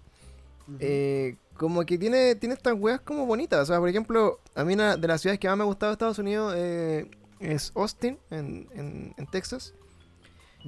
eh, 0.79 1.35
como 1.57 1.85
que 1.85 1.97
tiene, 1.97 2.35
tiene 2.35 2.55
estas 2.55 2.73
weas 2.79 3.01
como 3.01 3.25
bonitas. 3.25 3.59
O 3.61 3.65
sea, 3.65 3.79
por 3.79 3.89
ejemplo, 3.89 4.39
a 4.55 4.63
mí 4.63 4.73
una 4.73 4.95
de 4.95 5.07
las 5.07 5.21
ciudades 5.21 5.39
que 5.39 5.47
más 5.49 5.57
me 5.57 5.63
ha 5.63 5.67
gustado 5.67 5.91
de 5.91 5.93
Estados 5.93 6.19
Unidos 6.19 6.53
eh, 6.55 7.09
es 7.39 7.71
Austin, 7.75 8.19
en, 8.29 8.67
en, 9.17 9.27
Texas. 9.27 9.73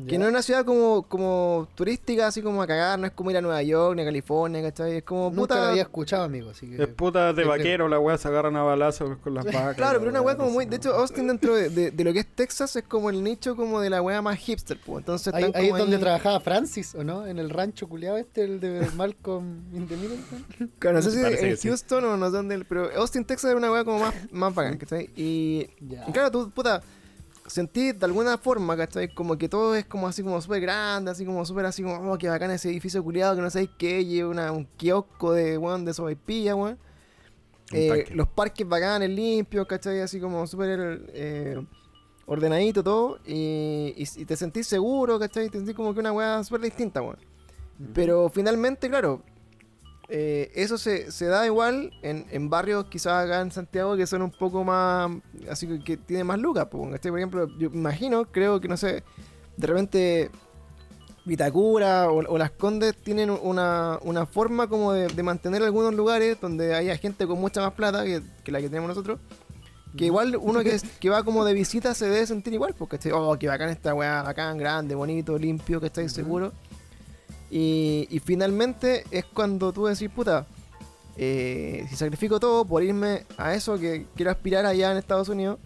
Que 0.08 0.18
no 0.18 0.24
es 0.24 0.32
una 0.32 0.42
ciudad 0.42 0.64
como, 0.64 1.04
como 1.04 1.68
turística, 1.76 2.28
así 2.28 2.42
como 2.42 2.62
a 2.62 2.66
cagar, 2.68 2.98
no 2.98 3.08
es 3.08 3.12
como 3.12 3.30
ir 3.30 3.36
a 3.36 3.42
Nueva 3.42 3.62
York 3.62 3.94
ni 3.98 4.04
a 4.04 4.06
California, 4.06 4.62
¿cachai? 4.62 4.96
Es 4.98 5.04
como 5.04 5.24
Nunca 5.30 5.42
puta. 5.42 5.56
la 5.56 5.70
había 5.72 5.82
escuchado, 5.82 6.24
amigo, 6.24 6.52
así 6.52 6.70
que... 6.70 6.82
Es 6.82 6.88
puta 6.88 7.34
de 7.34 7.44
vaquero, 7.44 7.90
la 7.90 8.00
weá 8.00 8.18
se 8.18 8.30
agarran 8.30 8.56
a 8.56 8.64
balazos 8.64 9.18
con 9.18 9.34
las 9.34 9.44
vacas. 9.44 9.76
Claro, 9.76 10.00
pero 10.00 10.10
una 10.12 10.22
weá 10.22 10.38
como 10.38 10.50
muy. 10.52 10.66
De 10.66 10.78
hecho, 10.78 10.94
Austin 10.94 11.28
dentro 11.28 11.54
de, 11.56 11.70
de- 11.70 11.92
de 11.92 12.04
lo 12.06 12.14
que 12.14 12.20
es 12.20 12.28
Texas 12.28 12.74
es 12.78 12.84
como 12.84 13.10
el 13.10 13.22
nicho 13.22 13.58
como 13.58 13.82
de 13.82 13.90
la 13.90 14.02
weá 14.02 14.22
más 14.22 14.38
hipster, 14.40 14.80
pues. 14.86 15.00
Entonces 15.00 15.34
Ahí, 15.34 15.52
es 15.54 15.70
donde 15.78 15.98
ahí- 15.98 16.02
trabajaba 16.02 16.40
Francis, 16.40 16.96
¿o 16.96 17.04
no? 17.04 17.28
En 17.28 17.38
el 17.38 17.50
rancho 17.50 17.90
culiado 17.90 18.16
este, 18.18 18.46
el 18.46 18.62
de 18.62 18.88
Malcolm 18.96 19.62
in 19.76 19.88
the 19.90 19.98
Middle. 19.98 20.20
¿no? 20.60 20.68
Claro, 20.80 20.98
no 20.98 21.02
sé 21.04 21.12
si 21.12 21.22
Parece 21.22 21.50
en 21.50 21.58
sí. 21.58 21.68
Houston 21.68 22.06
o 22.06 22.16
no 22.16 22.28
sé 22.28 22.32
dónde, 22.38 22.64
pero 22.64 22.90
Austin, 22.96 23.26
Texas 23.26 23.52
es 23.52 23.58
una 23.58 23.70
weá 23.70 23.84
como 23.84 24.00
más, 24.00 24.16
más 24.32 24.56
bacán, 24.56 24.78
¿cachai? 24.78 25.10
Y, 25.18 25.68
Ya. 25.82 26.06
y 26.08 26.12
claro, 26.14 26.32
tú, 26.32 26.50
puta, 26.50 26.82
sentí 27.52 27.92
de 27.92 28.06
alguna 28.06 28.38
forma, 28.38 28.78
¿cachai? 28.78 29.14
Como 29.14 29.38
que 29.38 29.50
todo 29.50 29.76
es 29.76 29.86
como 29.86 30.08
así 30.08 30.24
como 30.24 30.42
súper 30.42 30.62
grande, 30.62 31.12
así 31.12 31.26
como 31.26 31.46
súper 31.46 31.66
así 31.66 31.84
como, 31.84 32.12
oh, 32.12 32.18
qué 32.18 32.30
bacán 32.30 32.52
ese 32.52 32.70
edificio 32.70 33.04
culiado 33.04 33.36
que 33.36 33.42
no 33.42 33.50
sabéis 33.50 33.72
qué, 33.78 34.06
lleva 34.06 34.30
una, 34.30 34.52
un 34.52 34.66
kiosco 34.78 35.34
de, 35.34 35.58
weón, 35.58 35.86
de 35.86 35.94
sobaipilla, 35.94 36.56
weón. 36.56 36.78
Eh, 37.74 38.06
los 38.14 38.28
parques 38.28 38.68
bacanes, 38.68 39.10
limpios, 39.10 39.66
¿cachai? 39.68 40.02
Así 40.02 40.20
como 40.20 40.46
súper 40.48 41.02
eh, 41.14 41.62
ordenadito 42.26 42.84
todo. 42.84 43.20
Y, 43.26 43.94
y, 43.96 44.22
y 44.22 44.26
te 44.26 44.36
sentís 44.36 44.68
seguro, 44.68 45.20
¿cachai? 45.20 45.50
Te 45.50 45.58
sentís 45.58 45.76
como 45.76 45.94
que 45.94 46.00
una 46.00 46.12
weá 46.12 46.44
súper 46.44 46.62
distinta, 46.62 47.02
weón. 47.02 47.18
Pero 47.94 48.30
finalmente, 48.30 48.90
claro, 48.90 49.24
eh, 50.14 50.52
eso 50.56 50.78
se, 50.78 51.10
se 51.12 51.26
da 51.26 51.46
igual 51.46 51.92
en, 52.04 52.26
en 52.32 52.50
barrios 52.50 52.86
quizás 52.86 53.26
acá 53.26 53.40
en 53.42 53.50
Santiago 53.50 53.96
que 53.96 54.06
son 54.06 54.22
un 54.22 54.32
poco 54.32 54.64
más, 54.66 55.10
así 55.50 55.66
que, 55.68 55.84
que 55.84 55.98
tienen 55.98 56.28
más 56.28 56.38
lucas. 56.38 56.66
Por 56.66 56.94
ejemplo, 56.96 57.48
yo 57.58 57.70
imagino, 57.74 58.26
creo 58.26 58.60
que 58.60 58.68
no 58.68 58.76
sé, 58.78 59.04
de 59.58 59.68
repente 59.68 60.30
Vitacura 61.24 62.10
o, 62.10 62.18
o 62.34 62.38
Las 62.38 62.52
Condes 62.52 62.96
tienen 62.96 63.30
una, 63.30 64.00
una 64.02 64.26
forma 64.26 64.68
como 64.68 64.92
de, 64.92 65.08
de 65.08 65.24
mantener 65.24 65.62
algunos 65.64 65.94
lugares 65.94 66.38
donde 66.42 66.74
haya 66.74 66.98
gente 66.98 67.28
con 67.28 67.40
mucha 67.40 67.62
más 67.62 67.74
plata 67.74 68.04
que, 68.04 68.22
que 68.44 68.52
la 68.52 68.60
que 68.60 68.68
tenemos 68.70 68.90
nosotros. 68.90 69.20
Que 69.96 70.06
igual 70.06 70.36
uno 70.38 70.62
que, 70.64 70.76
es- 70.76 70.84
que 71.00 71.10
va 71.10 71.24
como 71.24 71.46
de 71.46 71.54
visita 71.54 71.94
se 71.94 72.10
debe 72.10 72.26
sentir 72.26 72.54
igual, 72.54 72.74
porque 72.78 72.98
oh, 73.14 73.38
que 73.38 73.48
bacán 73.48 73.70
esta 73.70 73.94
weá, 73.94 74.24
bacán, 74.24 74.58
grande, 74.58 74.96
bonito, 74.96 75.38
limpio, 75.38 75.80
que 75.80 75.88
estáis 75.88 76.12
seguro. 76.12 76.54
Y, 77.52 78.08
y 78.10 78.20
finalmente 78.20 79.04
es 79.12 79.26
cuando 79.26 79.74
tú 79.74 79.86
decís, 79.86 80.10
puta, 80.10 80.48
eh, 81.18 81.86
si 81.90 81.96
sacrifico 81.98 82.40
todo 82.40 82.64
por 82.64 82.82
irme 82.82 83.26
a 83.38 83.54
eso 83.54 83.78
que 83.78 84.06
quiero 84.16 84.32
aspirar 84.32 84.66
allá 84.66 84.92
en 84.92 84.98
Estados 84.98 85.28
Unidos, 85.30 85.60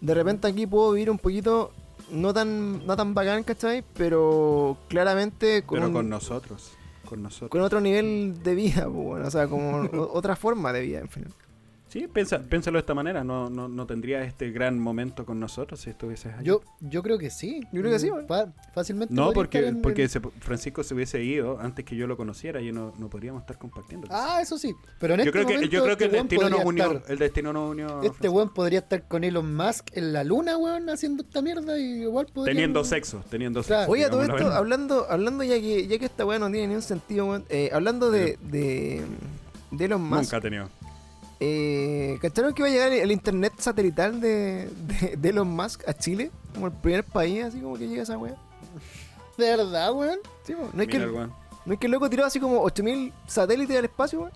de 0.00 0.14
repente 0.14 0.46
aquí 0.46 0.64
puedo 0.66 0.92
vivir 0.92 1.10
un 1.10 1.18
poquito 1.18 1.72
no 2.12 2.32
tan, 2.32 2.86
no 2.86 2.96
tan 2.96 3.14
bacán, 3.14 3.42
¿cachai? 3.42 3.82
Pero 3.94 4.78
claramente 4.88 5.64
con, 5.64 5.78
Pero 5.78 5.88
un- 5.88 5.92
con 5.92 6.08
nosotros. 6.08 6.70
Con 7.04 7.22
nosotros. 7.22 7.50
con 7.50 7.62
otro 7.62 7.80
nivel 7.80 8.40
de 8.44 8.54
vida, 8.54 8.82
pues, 8.84 8.92
bueno, 8.94 9.26
o 9.26 9.30
sea, 9.30 9.48
como 9.48 9.88
otra 10.12 10.36
forma 10.36 10.72
de 10.72 10.82
vida, 10.82 11.00
en 11.00 11.08
fin. 11.08 11.24
Sí, 11.98 12.06
piensa, 12.08 12.38
piénsalo 12.38 12.76
de 12.76 12.80
esta 12.80 12.94
manera. 12.94 13.24
No, 13.24 13.50
no, 13.50 13.68
no 13.68 13.86
tendría 13.86 14.22
este 14.22 14.50
gran 14.50 14.78
momento 14.78 15.24
con 15.26 15.40
nosotros 15.40 15.80
si 15.80 15.90
estuvieses 15.90 16.32
allá. 16.34 16.42
Yo, 16.42 16.60
yo 16.80 17.02
creo 17.02 17.18
que 17.18 17.30
sí. 17.30 17.60
Yo 17.72 17.80
creo 17.80 17.92
que 17.92 17.98
sí, 17.98 18.10
weón. 18.10 18.26
Fa- 18.26 18.52
fácilmente. 18.72 19.12
No, 19.14 19.32
porque, 19.32 19.66
en- 19.66 19.82
porque 19.82 20.04
en- 20.04 20.08
Francisco 20.40 20.82
se 20.84 20.94
hubiese 20.94 21.22
ido 21.22 21.58
antes 21.60 21.84
que 21.84 21.96
yo 21.96 22.06
lo 22.06 22.16
conociera 22.16 22.60
y 22.60 22.70
no, 22.72 22.92
no 22.98 23.08
podríamos 23.10 23.42
estar 23.42 23.58
compartiendo. 23.58 24.06
Ah, 24.10 24.40
eso 24.42 24.58
sí. 24.58 24.74
Pero 25.00 25.14
en 25.14 25.20
yo 25.20 25.24
este 25.24 25.32
creo 25.32 25.46
que, 25.46 25.54
momento 25.54 25.72
yo 25.72 25.82
creo 25.84 25.96
que 25.96 26.04
el 26.04 26.14
este 26.14 26.36
weón 26.36 26.50
destino 26.50 26.50
nos 26.58 26.66
unió. 26.66 26.84
estar- 26.92 27.10
El 27.12 27.18
destino 27.18 27.52
nos 27.52 27.70
unió. 27.70 28.02
Este 28.02 28.28
weón 28.28 28.54
podría 28.54 28.78
estar 28.80 29.02
con 29.08 29.24
Elon 29.24 29.54
Musk 29.56 29.88
en 29.96 30.12
la 30.12 30.24
luna, 30.24 30.56
weón, 30.56 30.88
haciendo 30.90 31.22
esta 31.22 31.42
mierda 31.42 31.78
y 31.78 32.02
igual 32.02 32.26
podría. 32.26 32.54
Teniendo 32.54 32.84
sexo, 32.84 33.24
teniendo 33.28 33.62
Claro. 33.62 33.82
sexo. 33.82 33.92
Oye, 33.92 34.04
a 34.04 34.10
todo 34.10 34.22
esto, 34.22 34.52
hablando, 34.52 35.06
hablando 35.10 35.42
ya 35.44 35.60
que, 35.60 35.86
ya 35.86 35.98
que 35.98 36.04
esta 36.04 36.24
weá 36.24 36.38
no 36.38 36.50
tiene 36.50 36.68
ningún 36.68 36.82
sentido, 36.82 37.26
weón, 37.26 37.44
eh, 37.48 37.70
hablando 37.72 38.10
de, 38.10 38.38
de, 38.42 39.02
de 39.70 39.84
Elon 39.84 40.02
Musk, 40.02 40.22
Nunca 40.22 40.36
ha 40.36 40.40
tenido. 40.40 40.68
Eh, 41.40 42.18
¿cacharon 42.20 42.52
que 42.52 42.62
iba 42.62 42.68
a 42.68 42.72
llegar 42.72 42.92
el 42.92 43.12
internet 43.12 43.52
satelital 43.58 44.20
de, 44.20 44.68
de, 45.00 45.16
de 45.16 45.28
Elon 45.28 45.48
Musk 45.48 45.86
a 45.88 45.94
Chile? 45.94 46.30
Como 46.54 46.66
el 46.66 46.72
primer 46.72 47.04
país, 47.04 47.44
así 47.44 47.60
como 47.60 47.76
que 47.76 47.88
llega 47.88 48.02
esa 48.02 48.18
weá. 48.18 48.34
De 49.36 49.44
verdad, 49.56 49.92
weón. 49.92 50.18
Sí, 50.44 50.54
weón. 50.54 50.70
no, 50.72 50.82
es 50.82 50.88
que, 50.88 50.94
Mira 50.98 51.04
el 51.10 51.14
weón. 51.14 51.32
no 51.64 51.72
es 51.74 51.78
que 51.78 51.86
el 51.86 51.92
loco 51.92 52.10
tiró 52.10 52.24
así 52.24 52.40
como 52.40 52.60
8000 52.62 53.12
satélites 53.26 53.76
al 53.78 53.84
espacio, 53.84 54.20
weón. 54.20 54.32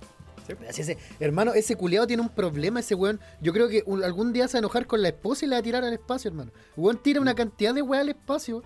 Así 0.69 0.83
ese- 0.83 0.99
hermano, 1.21 1.55
ese 1.55 1.77
culiado 1.77 2.07
tiene 2.07 2.23
un 2.23 2.29
problema, 2.29 2.81
ese 2.81 2.95
weón. 2.95 3.21
Yo 3.41 3.53
creo 3.53 3.69
que 3.69 3.83
un- 3.87 4.05
algún 4.05 4.33
día 4.33 4.47
se 4.49 4.55
va 4.55 4.59
a 4.59 4.61
enojar 4.61 4.87
con 4.87 5.01
la 5.03 5.09
esposa 5.09 5.45
y 5.45 5.49
la 5.49 5.57
va 5.57 5.61
a 5.61 5.63
tirar 5.63 5.85
al 5.85 5.93
espacio, 5.93 6.29
hermano. 6.31 6.51
El 6.77 6.83
weón 6.85 6.99
tira 6.99 7.21
una 7.21 7.35
cantidad 7.35 7.75
de 7.75 7.83
weá 7.83 8.01
al 8.01 8.11
espacio. 8.11 8.63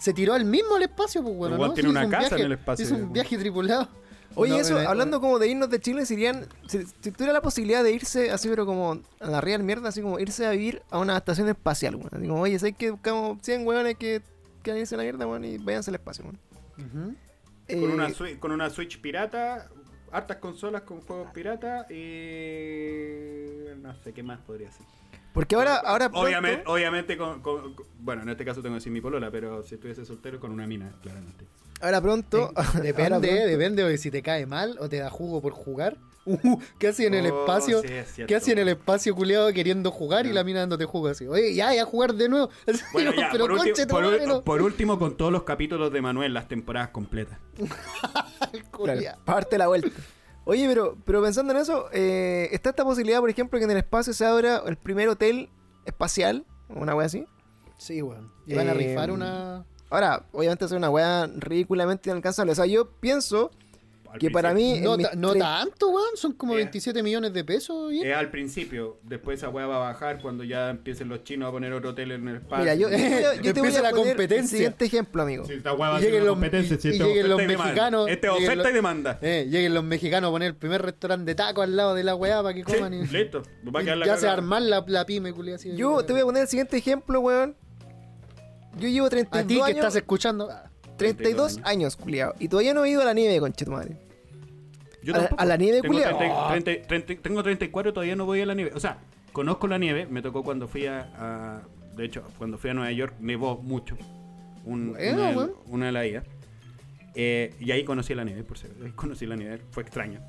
Se 0.00 0.12
tiró 0.12 0.34
al 0.34 0.44
mismo 0.44 0.74
al 0.76 0.82
espacio, 0.82 1.22
pues, 1.22 1.34
weón. 1.34 1.52
El 1.54 1.58
weón 1.58 1.68
¿no? 1.70 1.74
tiene 1.74 1.88
Sí, 1.88 1.90
una 1.90 2.00
hizo 2.00 2.06
un 2.06 2.10
casa 2.12 2.28
viaje- 2.28 2.40
en 2.40 2.46
el 2.46 2.52
espacio, 2.58 2.84
Hizo 2.84 2.94
un 2.94 3.00
weón. 3.02 3.12
viaje 3.14 3.38
tripulado. 3.38 3.88
Oye, 4.36 4.52
No, 4.52 4.58
eso, 4.60 4.80
eh, 4.80 4.86
hablando 4.86 5.20
como 5.20 5.38
de 5.38 5.48
irnos 5.48 5.68
de 5.70 5.80
Chile, 5.80 6.04
serían. 6.06 6.46
Si, 6.68 6.84
si 7.00 7.10
tuviera 7.10 7.32
la 7.32 7.40
posibilidad 7.42 7.82
de 7.82 7.92
irse 7.92 8.30
así, 8.30 8.48
pero 8.48 8.66
como 8.66 9.00
a 9.20 9.26
la 9.30 9.40
real 9.40 9.62
mierda, 9.64 9.88
así 9.88 10.02
como 10.02 10.18
irse 10.20 10.46
a 10.46 10.50
vivir 10.50 10.82
a 10.90 10.98
una 10.98 11.16
estación 11.16 11.48
espacial, 11.48 11.96
weón. 11.96 12.10
Así 12.12 12.28
como, 12.28 12.42
oye, 12.42 12.58
¿sabes 12.58 12.76
que 12.76 12.90
buscamos 12.90 13.38
100 13.42 13.66
weones 13.66 13.96
que 13.96 14.22
quieran 14.62 14.80
irse 14.80 14.94
a 14.94 14.98
la 14.98 15.04
mierda, 15.04 15.26
weón, 15.26 15.44
y 15.44 15.58
váyanse 15.58 15.90
al 15.90 15.94
espacio, 15.96 16.24
weón? 16.24 16.38
Con, 16.76 17.16
Eh, 17.68 17.76
una 17.86 18.10
Switch, 18.10 18.38
con 18.38 18.52
una 18.52 18.70
Switch 18.70 19.00
pirata, 19.00 19.68
hartas 20.12 20.36
consolas 20.36 20.82
con 20.82 21.00
juegos 21.00 21.30
pirata 21.32 21.86
y. 21.90 23.74
No 23.82 23.94
sé 24.02 24.12
qué 24.12 24.22
más 24.22 24.38
podría 24.40 24.70
ser. 24.70 24.84
Porque 25.32 25.54
ahora, 25.54 25.76
ahora 25.76 26.08
pronto- 26.08 26.26
Obviamente, 26.26 26.62
obviamente 26.66 27.16
con, 27.18 27.42
con- 27.42 27.74
con- 27.74 27.86
Bueno, 28.00 28.22
en 28.22 28.28
este 28.30 28.44
caso 28.44 28.62
tengo 28.62 28.74
que 28.74 28.78
decir 28.80 28.92
mi 28.92 29.00
polola, 29.00 29.30
pero 29.30 29.62
si 29.62 29.74
estuviese 29.74 30.04
soltero 30.06 30.40
con 30.40 30.50
una 30.50 30.66
mina, 30.66 30.94
claramente. 31.02 31.44
Ahora 31.80 32.00
pronto. 32.00 32.52
Depende, 32.82 32.92
pronto- 32.92 33.20
depende 33.46 33.84
de 33.84 33.98
si 33.98 34.10
te 34.10 34.22
cae 34.22 34.46
mal 34.46 34.76
o 34.80 34.88
te 34.88 34.98
da 34.98 35.10
jugo 35.10 35.40
por 35.42 35.52
jugar. 35.52 35.96
Uh, 36.28 36.58
¿Qué 36.80 36.88
hacía 36.88 37.06
en 37.06 37.14
el 37.14 37.26
Oh, 37.30 37.42
espacio? 37.42 37.82
sí, 37.82 37.86
es 37.86 38.12
cierto. 38.14 38.26
¿Qué 38.28 38.34
hacía 38.34 38.54
en 38.54 38.58
el 38.58 38.68
espacio 38.70 39.14
culiado 39.14 39.52
queriendo 39.52 39.92
jugar 39.92 40.26
y 40.26 40.32
la 40.32 40.42
mina 40.42 40.58
dándote 40.58 40.84
jugo 40.84 41.06
así? 41.06 41.24
Oye, 41.28 41.54
ya, 41.54 41.72
ya 41.72 41.84
jugar 41.84 42.14
de 42.14 42.28
nuevo. 42.28 42.50
Así, 42.66 42.82
Bueno, 42.92 43.12
no, 43.12 43.16
ya, 43.20 43.28
pero 43.30 43.46
por, 43.46 43.56
conche 43.58 43.86
por 43.86 44.02
ul- 44.02 44.10
madre, 44.10 44.26
no. 44.26 44.42
por 44.42 44.60
último, 44.60 44.98
con 44.98 45.16
todos 45.16 45.30
los 45.30 45.44
capítulos 45.44 45.92
de 45.92 46.02
Manuel, 46.02 46.34
las 46.34 46.48
temporadas 46.48 46.88
completas. 46.88 47.38
Claro, 48.72 49.00
parte 49.24 49.56
la 49.56 49.68
vuelta. 49.68 49.88
Oye, 50.44 50.66
pero, 50.68 50.96
pero 51.04 51.22
pensando 51.22 51.52
en 51.52 51.58
eso, 51.60 51.86
eh, 51.92 52.48
está 52.50 52.70
esta 52.70 52.82
posibilidad, 52.84 53.20
por 53.20 53.30
ejemplo, 53.30 53.58
que 53.60 53.64
en 53.64 53.70
el 53.70 53.76
espacio 53.78 54.12
se 54.12 54.24
abra 54.26 54.62
el 54.66 54.76
primer 54.76 55.08
hotel 55.08 55.48
espacial, 55.84 56.44
una 56.68 56.96
wea 56.96 57.06
así. 57.06 57.24
Sí, 57.78 58.02
weón. 58.02 58.32
Y 58.46 58.54
van 58.54 58.68
a 58.68 58.72
Eh, 58.72 58.74
rifar 58.74 59.10
una. 59.12 59.64
Ahora, 59.90 60.24
obviamente 60.32 60.64
es 60.64 60.72
una 60.72 60.90
wea 60.90 61.28
ridículamente 61.36 62.10
inalcanzable. 62.10 62.52
O 62.52 62.54
sea, 62.54 62.66
yo 62.66 62.90
pienso 63.00 63.50
Al 64.10 64.18
que 64.20 64.30
para 64.30 64.54
mí. 64.54 64.80
No, 64.80 64.96
ta- 64.96 65.10
tanto, 65.38 65.88
weón. 65.90 66.16
Son 66.16 66.32
como 66.32 66.54
Eh. 66.54 66.56
27 66.58 67.02
millones 67.02 67.32
de 67.32 67.44
pesos. 67.44 67.92
Es 67.92 68.14
al 68.16 68.30
principio, 68.30 68.98
después 69.02 69.38
esa 69.38 69.48
weá 69.50 69.66
va 69.66 69.76
a 69.76 69.78
bajar 69.92 70.20
cuando 70.22 70.42
ya 70.42 70.70
empiecen 70.70 71.08
los 71.08 71.22
chinos 71.22 71.48
a 71.48 71.52
poner 71.52 71.72
otro 71.72 71.90
hotel 71.90 72.12
en 72.12 72.26
el 72.28 72.36
espacio. 72.36 72.64
Mira, 72.64 72.74
yo, 72.76 72.88
yo 72.88 72.96
te 72.96 73.02
voy 73.10 73.24
a- 73.24 73.34
yo 73.34 73.42
te 73.42 73.60
voy 73.60 73.68
Empieza 73.68 73.78
a 73.80 73.82
la 73.82 73.90
poner 73.90 74.06
el 74.06 74.12
competencia. 74.16 74.56
siguiente 74.56 74.84
ejemplo, 74.86 75.22
amigo. 75.22 75.44
Si 75.44 75.52
esta 75.52 75.72
weá 75.74 75.90
va 75.90 75.96
a 75.96 75.98
Y 75.98 76.02
ser 76.02 76.10
lleguen 76.10 76.22
una 76.22 76.26
los- 76.30 76.34
competencia, 76.36 76.78
si 76.78 76.88
y- 76.88 76.92
lleguen 76.98 77.28
los 77.28 77.42
y 77.42 77.46
mexicanos. 77.46 78.08
Este 78.08 78.26
lleguen 78.28 78.44
oferta 78.44 78.62
los- 78.62 78.70
y 78.70 78.74
demanda. 78.74 79.18
Eh, 79.22 79.46
lleguen 79.50 79.74
los 79.74 79.84
mexicanos 79.84 80.28
a 80.28 80.30
poner 80.32 80.48
el 80.48 80.56
primer 80.56 80.82
restaurante 80.82 81.24
de 81.26 81.34
taco 81.34 81.62
al 81.62 81.76
lado 81.76 81.94
de 81.94 82.02
la 82.04 82.14
weá 82.14 82.42
para 82.42 82.54
que 82.54 82.64
Sí, 82.64 82.72
coman. 82.74 82.94
y, 82.94 83.06
listo. 83.06 83.42
Va 83.74 83.80
a 83.80 83.82
quedar 83.84 83.98
la 83.98 84.06
ya 84.06 84.16
se 84.16 84.28
armar 84.28 84.62
la, 84.62 84.84
la 84.86 85.04
pyme, 85.04 85.32
culia. 85.32 85.56
Así, 85.56 85.76
Yo 85.76 86.04
te 86.04 86.12
voy 86.12 86.22
a 86.22 86.24
poner 86.24 86.42
el 86.42 86.48
siguiente 86.48 86.76
ejemplo, 86.76 87.20
weón. 87.20 87.54
Yo 88.78 88.88
llevo 88.88 89.06
A 89.06 89.10
32 89.10 89.46
ti 89.48 89.54
que 89.56 89.62
años. 89.62 89.76
estás 89.78 89.96
escuchando. 89.96 90.48
ah, 90.50 90.70
32 90.96 91.60
años, 91.64 91.96
culiao. 91.96 92.34
Y 92.38 92.48
todavía 92.48 92.72
no 92.74 92.84
he 92.84 92.90
ido 92.90 93.02
a 93.02 93.04
la 93.04 93.12
nieve, 93.14 93.38
conchetumadre. 93.40 93.96
Yo 95.02 95.14
a 95.14 95.18
la- 95.18 95.22
tampoco. 95.24 95.42
a 95.42 95.44
la 95.46 95.56
nieve, 95.56 95.80
tengo 95.82 95.94
culiao. 95.94 96.18
30 96.18 96.48
30 96.86 96.86
30 96.88 97.22
tengo 97.22 97.42
34 97.42 97.90
y 97.90 97.94
todavía 97.94 98.16
no 98.16 98.24
voy 98.26 98.40
a 98.40 98.46
la 98.46 98.54
nieve. 98.54 98.72
O 98.74 98.80
sea, 98.80 98.98
conozco 99.32 99.66
la 99.68 99.78
nieve. 99.78 100.06
Me 100.06 100.22
tocó 100.22 100.42
cuando 100.42 100.68
fui 100.68 100.86
a. 100.86 101.10
a- 101.18 101.62
de 101.96 102.04
hecho, 102.04 102.22
cuando 102.38 102.58
fui 102.58 102.70
a 102.70 102.74
Nueva 102.74 102.92
York, 102.92 103.14
nevó 103.20 103.56
mucho. 103.58 103.96
Un- 104.64 104.92
Bueno, 104.92 105.22
una, 105.22 105.32
bueno. 105.32 105.52
una 105.66 105.86
de 105.86 105.92
las 105.92 106.06
idas. 106.06 106.24
Eh, 107.14 107.54
y 107.60 107.70
ahí 107.70 107.84
conocí 107.84 108.14
la 108.14 108.24
nieve, 108.24 108.42
por 108.44 108.58
cierto. 108.58 108.84
Ahí 108.84 108.90
conocí 108.92 109.24
la 109.26 109.36
nieve. 109.36 109.60
Fue 109.70 109.82
extraño. 109.82 110.20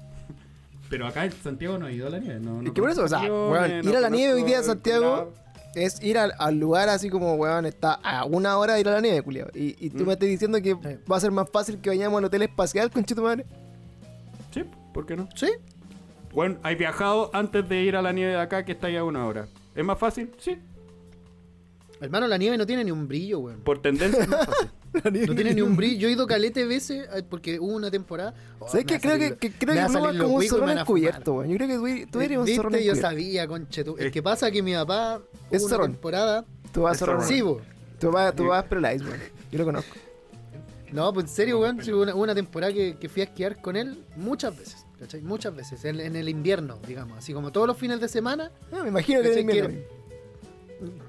Pero 0.89 1.05
acá 1.05 1.25
en 1.25 1.31
Santiago 1.33 1.77
no 1.77 1.85
ha 1.87 1.91
ido 1.91 2.07
a 2.07 2.09
la 2.09 2.19
nieve. 2.19 2.39
No, 2.39 2.61
no 2.61 2.67
Es 2.67 2.71
que 2.73 2.81
por 2.81 2.89
eso, 2.89 3.03
o 3.03 3.07
sea, 3.09 3.21
eh, 3.25 3.81
ir 3.83 3.95
a 3.97 3.99
la 3.99 4.09
nieve 4.09 4.33
hoy 4.35 4.43
día 4.43 4.57
a 4.57 4.59
el 4.59 4.65
Santiago. 4.65 5.33
Es 5.85 6.01
ir 6.03 6.17
al, 6.17 6.33
al 6.39 6.55
lugar 6.59 6.89
así 6.89 7.09
como, 7.09 7.33
weón, 7.35 7.65
está 7.65 7.93
a 7.93 8.25
una 8.25 8.57
hora 8.57 8.73
de 8.73 8.81
ir 8.81 8.87
a 8.89 8.91
la 8.93 9.01
nieve, 9.01 9.21
culiao. 9.21 9.47
Y, 9.53 9.75
y 9.85 9.89
tú 9.89 10.03
Mm. 10.03 10.07
me 10.07 10.13
estás 10.13 10.29
diciendo 10.29 10.61
que 10.61 10.71
Sí. 10.73 10.97
va 11.11 11.17
a 11.17 11.19
ser 11.19 11.31
más 11.31 11.49
fácil 11.49 11.79
que 11.79 11.89
vayamos 11.89 12.17
al 12.19 12.25
hotel 12.25 12.41
espacial, 12.43 12.89
conchetumadre. 12.91 13.45
Sí, 14.53 14.63
¿por 14.93 15.05
qué 15.05 15.15
no? 15.15 15.27
Sí, 15.35 15.47
Bueno, 16.33 16.57
hay 16.61 16.75
viajado 16.75 17.31
antes 17.33 17.67
de 17.67 17.81
ir 17.83 17.95
a 17.95 18.01
la 18.01 18.11
nieve 18.11 18.33
de 18.33 18.39
acá 18.39 18.63
que 18.63 18.73
está 18.73 18.87
ahí 18.87 18.95
a 18.95 19.03
una 19.03 19.25
hora. 19.25 19.47
¿Es 19.75 19.83
más 19.83 19.97
fácil? 19.97 20.31
Sí. 20.37 20.59
Hermano, 22.01 22.27
la 22.27 22.37
nieve 22.37 22.57
no 22.57 22.65
tiene 22.65 22.83
ni 22.83 22.91
un 22.91 23.07
brillo, 23.07 23.39
weón. 23.39 23.61
Por 23.61 23.81
tendencia. 23.81 24.27
No 25.03 25.11
tiene 25.35 25.53
ni 25.53 25.61
un 25.61 25.75
brillo. 25.75 25.99
Yo 25.99 26.07
he 26.07 26.13
ido 26.13 26.25
calete 26.25 26.65
veces 26.65 27.07
eh, 27.13 27.21
porque 27.29 27.59
hubo 27.59 27.75
una 27.75 27.91
temporada. 27.91 28.33
oh, 28.57 28.67
¿Sabes 28.67 28.85
qué? 28.87 28.99
Creo 28.99 29.19
que, 29.19 29.25
salir- 29.29 29.37
que- 29.37 29.51
creo 29.51 29.75
me 29.75 29.81
que 29.85 29.93
los 29.93 30.23
como 30.23 30.35
un 30.37 30.43
zorrón 30.47 30.77
encubierto, 30.77 31.33
weón. 31.33 31.49
Yo 31.51 31.57
creo 31.57 31.67
que 31.67 32.05
tú, 32.05 32.11
tú 32.13 32.21
eres 32.21 32.37
un 32.39 32.47
zorrón 32.47 32.71
Viste, 32.73 32.85
yo 32.85 32.93
encubierto. 32.93 33.01
sabía, 33.01 33.47
conchetu. 33.47 33.95
Es- 33.99 34.05
Es 34.05 34.11
que 34.11 34.23
pasa 34.23 34.49
que 34.49 34.63
mi 34.63 34.73
papá. 34.73 35.21
Es 35.51 35.61
una 35.61 35.69
zorrón. 35.69 35.91
temporada. 35.91 36.45
Tú 36.71 36.81
vas 36.83 36.97
zorrón. 36.97 37.23
Sí, 37.23 37.41
bo. 37.41 37.61
Tú 37.99 38.09
vas, 38.11 38.35
tú 38.35 38.47
vas 38.47 38.63
a 38.63 38.67
Prelice, 38.67 39.05
weón. 39.05 39.19
Yo 39.51 39.59
lo 39.59 39.65
conozco. 39.65 39.95
No, 40.91 41.13
pues 41.13 41.25
en 41.27 41.29
serio, 41.31 41.59
weón. 41.59 41.79
hubo 41.79 42.15
una, 42.19 42.33
temporada 42.33 42.73
que, 42.73 42.95
que 42.95 43.07
fui 43.07 43.21
a 43.21 43.25
esquiar 43.25 43.61
con 43.61 43.75
él 43.75 44.03
muchas 44.15 44.57
veces. 44.57 44.85
¿Cachai? 44.99 45.21
Muchas 45.21 45.55
veces. 45.55 45.85
En, 45.85 45.99
en 45.99 46.15
el 46.15 46.27
invierno, 46.27 46.79
digamos. 46.87 47.19
Así 47.19 47.33
como 47.33 47.51
todos 47.51 47.67
los 47.67 47.77
fines 47.77 47.99
de 47.99 48.07
semana. 48.07 48.51
Ah, 48.71 48.81
me 48.81 48.87
imagino 48.89 49.21
que 49.21 49.27
era 49.27 49.35
¿cachai? 49.35 49.41
invierno. 49.43 49.79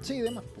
Sí, 0.01 0.19
demás, 0.21 0.43
weón. 0.45 0.58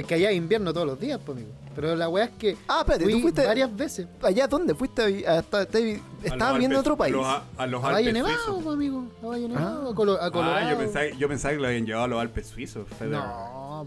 Es 0.00 0.06
que 0.06 0.14
allá 0.14 0.30
es 0.30 0.36
invierno 0.36 0.72
todos 0.72 0.86
los 0.86 1.00
días, 1.00 1.18
pues, 1.24 1.38
amigo. 1.38 1.52
Pero 1.74 1.94
la 1.94 2.08
weá 2.08 2.24
es 2.26 2.30
que. 2.32 2.56
Ah, 2.66 2.78
espérate, 2.80 3.04
tú 3.04 3.10
fui 3.10 3.20
fuiste 3.22 3.46
varias 3.46 3.74
veces. 3.76 4.06
allá 4.22 4.46
dónde 4.48 4.74
fuiste 4.74 5.02
a 5.02 5.06
vi- 5.06 5.24
a 5.24 5.38
esta- 5.38 5.62
esta- 5.62 5.78
A 5.78 5.82
estabas 6.24 6.58
viendo 6.58 6.76
Alpes- 6.76 6.80
otro 6.80 6.96
país. 6.96 7.14
A 7.14 7.16
los, 7.16 7.26
a, 7.26 7.42
a 7.56 7.66
los 7.66 7.84
A 7.84 7.92
Valle 7.92 8.12
Nevado, 8.12 8.36
suizos. 8.36 8.62
pues, 8.64 8.74
amigo. 8.74 9.04
A 9.22 9.26
Valle 9.26 9.48
Nevado, 9.48 9.88
Ah. 9.88 9.90
a, 9.90 9.94
Colo- 9.94 10.18
a 10.20 10.26
Ah, 10.26 10.30
Colorado. 10.30 10.70
yo 10.70 10.78
pensaba, 10.78 11.06
yo 11.06 11.28
pensaba 11.28 11.54
que 11.54 11.60
lo 11.60 11.66
habían 11.68 11.86
llevado 11.86 12.04
a 12.04 12.08
los 12.08 12.20
Alpes 12.20 12.46
suizos. 12.48 12.88
Feather. 12.88 13.10
No, 13.18 13.86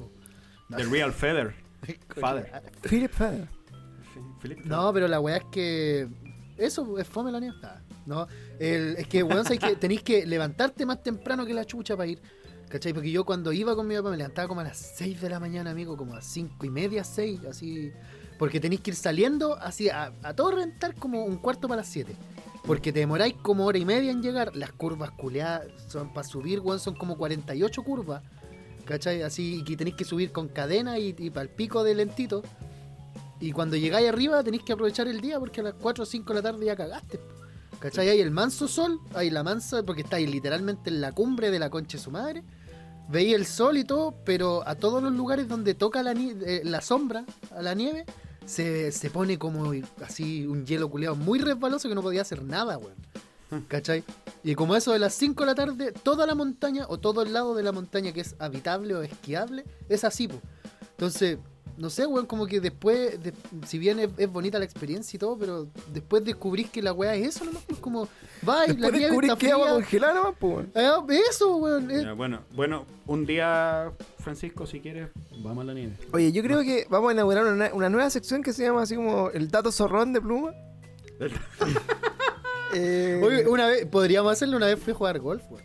po. 0.70 0.76
The 0.78 0.84
Real 0.86 1.12
Feather. 1.12 1.54
Father. 2.20 2.62
Philip 2.84 3.12
Feather. 3.12 3.48
Philip 4.42 4.60
No, 4.66 4.92
pero 4.94 5.08
la 5.08 5.20
weá 5.20 5.38
es 5.38 5.44
que. 5.52 6.08
Eso 6.58 6.98
es 7.00 7.08
fome 7.08 7.32
la 7.32 7.40
nieve. 7.40 7.56
Ah, 7.64 7.80
no, 8.06 8.28
el- 8.60 8.96
es 8.98 9.08
que, 9.08 9.24
weón, 9.24 9.46
que 9.46 9.76
tenéis 9.76 10.04
que 10.04 10.26
levantarte 10.26 10.86
más 10.86 11.02
temprano 11.04 11.46
que 11.46 11.54
la 11.54 11.66
chucha 11.66 11.96
para 11.98 12.08
ir. 12.08 12.22
¿Cachai? 12.72 12.94
Porque 12.94 13.12
yo 13.12 13.26
cuando 13.26 13.52
iba 13.52 13.76
con 13.76 13.86
mi 13.86 13.96
papá 13.96 14.12
me 14.12 14.18
levantaba 14.18 14.48
como 14.48 14.62
a 14.62 14.64
las 14.64 14.78
6 14.96 15.20
de 15.20 15.30
la 15.30 15.42
mañana, 15.42 15.72
amigo, 15.72 15.98
como 15.98 16.16
a 16.16 16.22
5 16.22 16.66
y 16.66 16.70
media, 16.70 17.04
6, 17.04 17.42
así. 17.50 17.92
Porque 18.40 18.62
tenéis 18.62 18.82
que 18.82 18.92
ir 18.92 18.96
saliendo 18.96 19.56
así 19.58 19.90
a, 19.90 20.14
a 20.24 20.34
todo 20.34 20.52
rentar 20.52 20.96
como 20.96 21.26
un 21.26 21.38
cuarto 21.38 21.68
para 21.68 21.82
las 21.82 21.90
7. 21.90 22.16
Porque 22.64 22.94
te 22.94 23.00
demoráis 23.00 23.34
como 23.42 23.66
hora 23.66 23.78
y 23.78 23.86
media 23.86 24.12
en 24.12 24.22
llegar. 24.22 24.56
Las 24.56 24.72
curvas 24.72 25.12
culeadas 25.12 25.68
son 25.88 26.14
para 26.14 26.26
subir, 26.26 26.62
weón, 26.62 26.80
son 26.80 26.96
como 26.96 27.18
48 27.18 27.84
curvas. 27.84 28.24
¿Cachai? 28.86 29.22
Así 29.22 29.60
y 29.60 29.64
que 29.64 29.76
tenéis 29.76 29.98
que 29.98 30.06
subir 30.06 30.32
con 30.32 30.48
cadena 30.48 30.98
y, 30.98 31.14
para 31.30 31.44
el 31.44 31.50
pico 31.50 31.84
de 31.84 31.94
lentito. 31.94 32.42
Y 33.42 33.52
cuando 33.52 33.76
llegáis 33.76 34.08
arriba 34.08 34.44
tenéis 34.44 34.64
que 34.64 34.74
aprovechar 34.74 35.08
el 35.08 35.20
día 35.20 35.40
porque 35.40 35.62
a 35.62 35.66
las 35.66 35.74
4 35.74 36.04
o 36.04 36.06
5 36.06 36.34
de 36.34 36.40
la 36.40 36.44
tarde 36.44 36.66
ya 36.66 36.76
cagaste. 36.76 37.20
¿Cachai? 37.80 38.10
Hay 38.10 38.22
el 38.22 38.32
manso 38.32 38.68
sol, 38.68 39.00
hay 39.16 39.30
la 39.30 39.44
mansa, 39.44 39.84
porque 39.84 40.04
estáis 40.04 40.30
literalmente 40.30 40.90
en 40.90 41.02
la 41.02 41.12
cumbre 41.12 41.50
de 41.50 41.58
la 41.58 41.70
concha 41.70 41.98
de 41.98 42.04
su 42.04 42.12
madre. 42.12 42.44
Veis 43.10 43.36
el 43.36 43.46
sol 43.46 43.78
y 43.78 43.84
todo, 43.84 44.14
pero 44.24 44.66
a 44.68 44.76
todos 44.76 45.04
los 45.04 45.12
lugares 45.14 45.48
donde 45.48 45.74
toca 45.74 46.02
la, 46.04 46.14
nie- 46.14 46.38
eh, 46.46 46.62
la 46.64 46.82
sombra, 46.82 47.26
a 47.56 47.62
la 47.62 47.74
nieve, 47.74 48.06
se, 48.46 48.92
se 48.92 49.10
pone 49.10 49.38
como 49.38 49.74
así 50.04 50.46
un 50.48 50.66
hielo 50.66 50.90
culeado 50.90 51.16
muy 51.16 51.40
resbaloso 51.40 51.90
que 51.90 51.96
no 51.96 52.02
podía 52.02 52.22
hacer 52.22 52.44
nada, 52.44 52.78
weón. 52.78 52.96
¿Cachai? 53.68 54.06
Y 54.46 54.56
como 54.56 54.78
eso 54.78 54.94
de 54.94 55.00
las 55.00 55.14
5 55.14 55.44
de 55.44 55.48
la 55.48 55.56
tarde, 55.56 55.92
toda 55.92 56.26
la 56.26 56.36
montaña 56.36 56.86
o 56.88 57.00
todo 57.00 57.22
el 57.22 57.34
lado 57.34 57.54
de 57.54 57.64
la 57.64 57.74
montaña 57.74 58.14
que 58.14 58.22
es 58.22 58.36
habitable 58.40 58.96
o 58.96 59.02
esquiable, 59.02 59.66
es 59.90 60.06
así, 60.06 60.30
po. 60.30 60.40
Entonces, 60.92 61.38
no 61.82 61.90
sé, 61.90 62.06
weón, 62.06 62.26
como 62.28 62.46
que 62.48 62.62
después, 62.62 63.22
de- 63.22 63.34
si 63.66 63.80
bien 63.80 64.00
es, 64.00 64.10
es 64.18 64.32
bonita 64.32 64.60
la 64.60 64.66
experiencia 64.66 65.18
y 65.18 65.20
todo, 65.20 65.38
pero 65.38 65.68
después 65.92 66.24
descubrís 66.24 66.70
que 66.70 66.82
la 66.82 66.94
weá 66.94 67.16
es 67.16 67.36
eso 67.36 67.46
nomás, 67.46 67.64
pues 67.68 67.80
como, 67.80 68.08
va 68.48 68.66
y 68.68 68.78
la 68.78 68.90
nieve 68.92 69.16
está 69.22 69.36
que 69.36 69.52
agua 69.52 69.66
fría. 69.66 69.74
congelada 69.76 70.14
nomás, 70.14 70.36
pues. 70.40 70.54
weón. 70.56 70.72
Ah, 70.76 71.06
eso, 71.30 71.56
weón. 71.58 71.92
eh. 71.92 72.04
Ya, 72.04 72.14
bueno, 72.14 72.42
bueno, 72.54 72.86
un 73.08 73.26
día, 73.26 73.92
Francisco, 74.20 74.66
si 74.68 74.80
quieres, 74.80 75.10
vamos 75.44 75.64
a 75.64 75.66
la 75.66 75.74
nieve. 75.74 75.94
Oye, 76.14 76.32
yo 76.32 76.44
creo 76.44 76.62
que 76.62 76.86
vamos 76.90 77.10
a 77.10 77.14
inaugurar 77.14 77.46
una, 77.46 77.74
una 77.74 77.90
nueva 77.90 78.10
sección 78.10 78.44
que 78.44 78.54
se 78.54 78.64
llama 78.64 78.84
así 78.84 78.96
como 78.96 79.30
el 79.32 79.50
dato 79.50 79.72
zorrón 79.72 80.14
de 80.14 80.22
pluma. 80.22 80.54
Eh, 82.74 83.20
Oye, 83.22 83.48
una 83.50 83.68
vez, 83.68 83.86
podríamos 83.86 84.32
hacerlo 84.32 84.56
una 84.56 84.68
vez 84.68 84.80
fui 84.80 84.94
a 84.94 84.96
jugar 84.96 85.20
golf, 85.20 85.44
weón. 85.50 85.64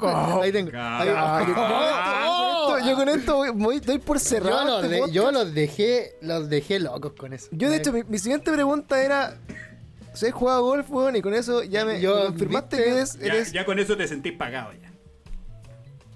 Ahí 0.00 0.52
tengo. 0.52 0.70
ahí- 0.74 1.08
Ah, 1.14 1.44
yo, 1.46 1.54
con 1.54 2.78
esto- 2.78 2.88
yo 2.90 2.96
con 2.96 3.08
esto 3.08 3.36
voy, 3.36 3.50
voy- 3.50 3.80
doy 3.80 3.98
por 3.98 4.16
yo, 4.18 4.24
cerrado. 4.24 4.64
los 4.64 4.76
este 4.84 4.88
de- 4.88 4.98
podcast. 5.00 5.14
yo 5.14 5.32
los 5.32 5.54
dejé, 5.54 6.16
los 6.22 6.48
dejé 6.48 6.80
locos 6.80 7.12
con 7.14 7.32
eso. 7.32 7.48
Yo, 7.52 7.70
de 7.70 7.76
hecho, 7.76 7.92
mi, 7.92 8.02
mi 8.04 8.18
siguiente 8.18 8.52
pregunta 8.52 9.02
era: 9.02 9.36
¿Se 10.12 10.28
has 10.28 10.32
jugado 10.34 10.62
golf, 10.64 10.90
weón? 10.90 11.16
Y 11.16 11.22
con 11.22 11.34
eso 11.34 11.62
ya 11.62 11.84
me, 11.84 12.00
Yo, 12.00 12.16
me 12.16 12.24
confirmaste 12.26 12.76
¿viste? 12.76 12.84
que 12.90 12.96
eres. 12.96 13.18
Ya, 13.18 13.26
eres... 13.26 13.52
ya 13.52 13.64
con 13.64 13.78
eso 13.78 13.96
te 13.96 14.06
sentís 14.08 14.32
pagado 14.32 14.72
ya. 14.72 14.90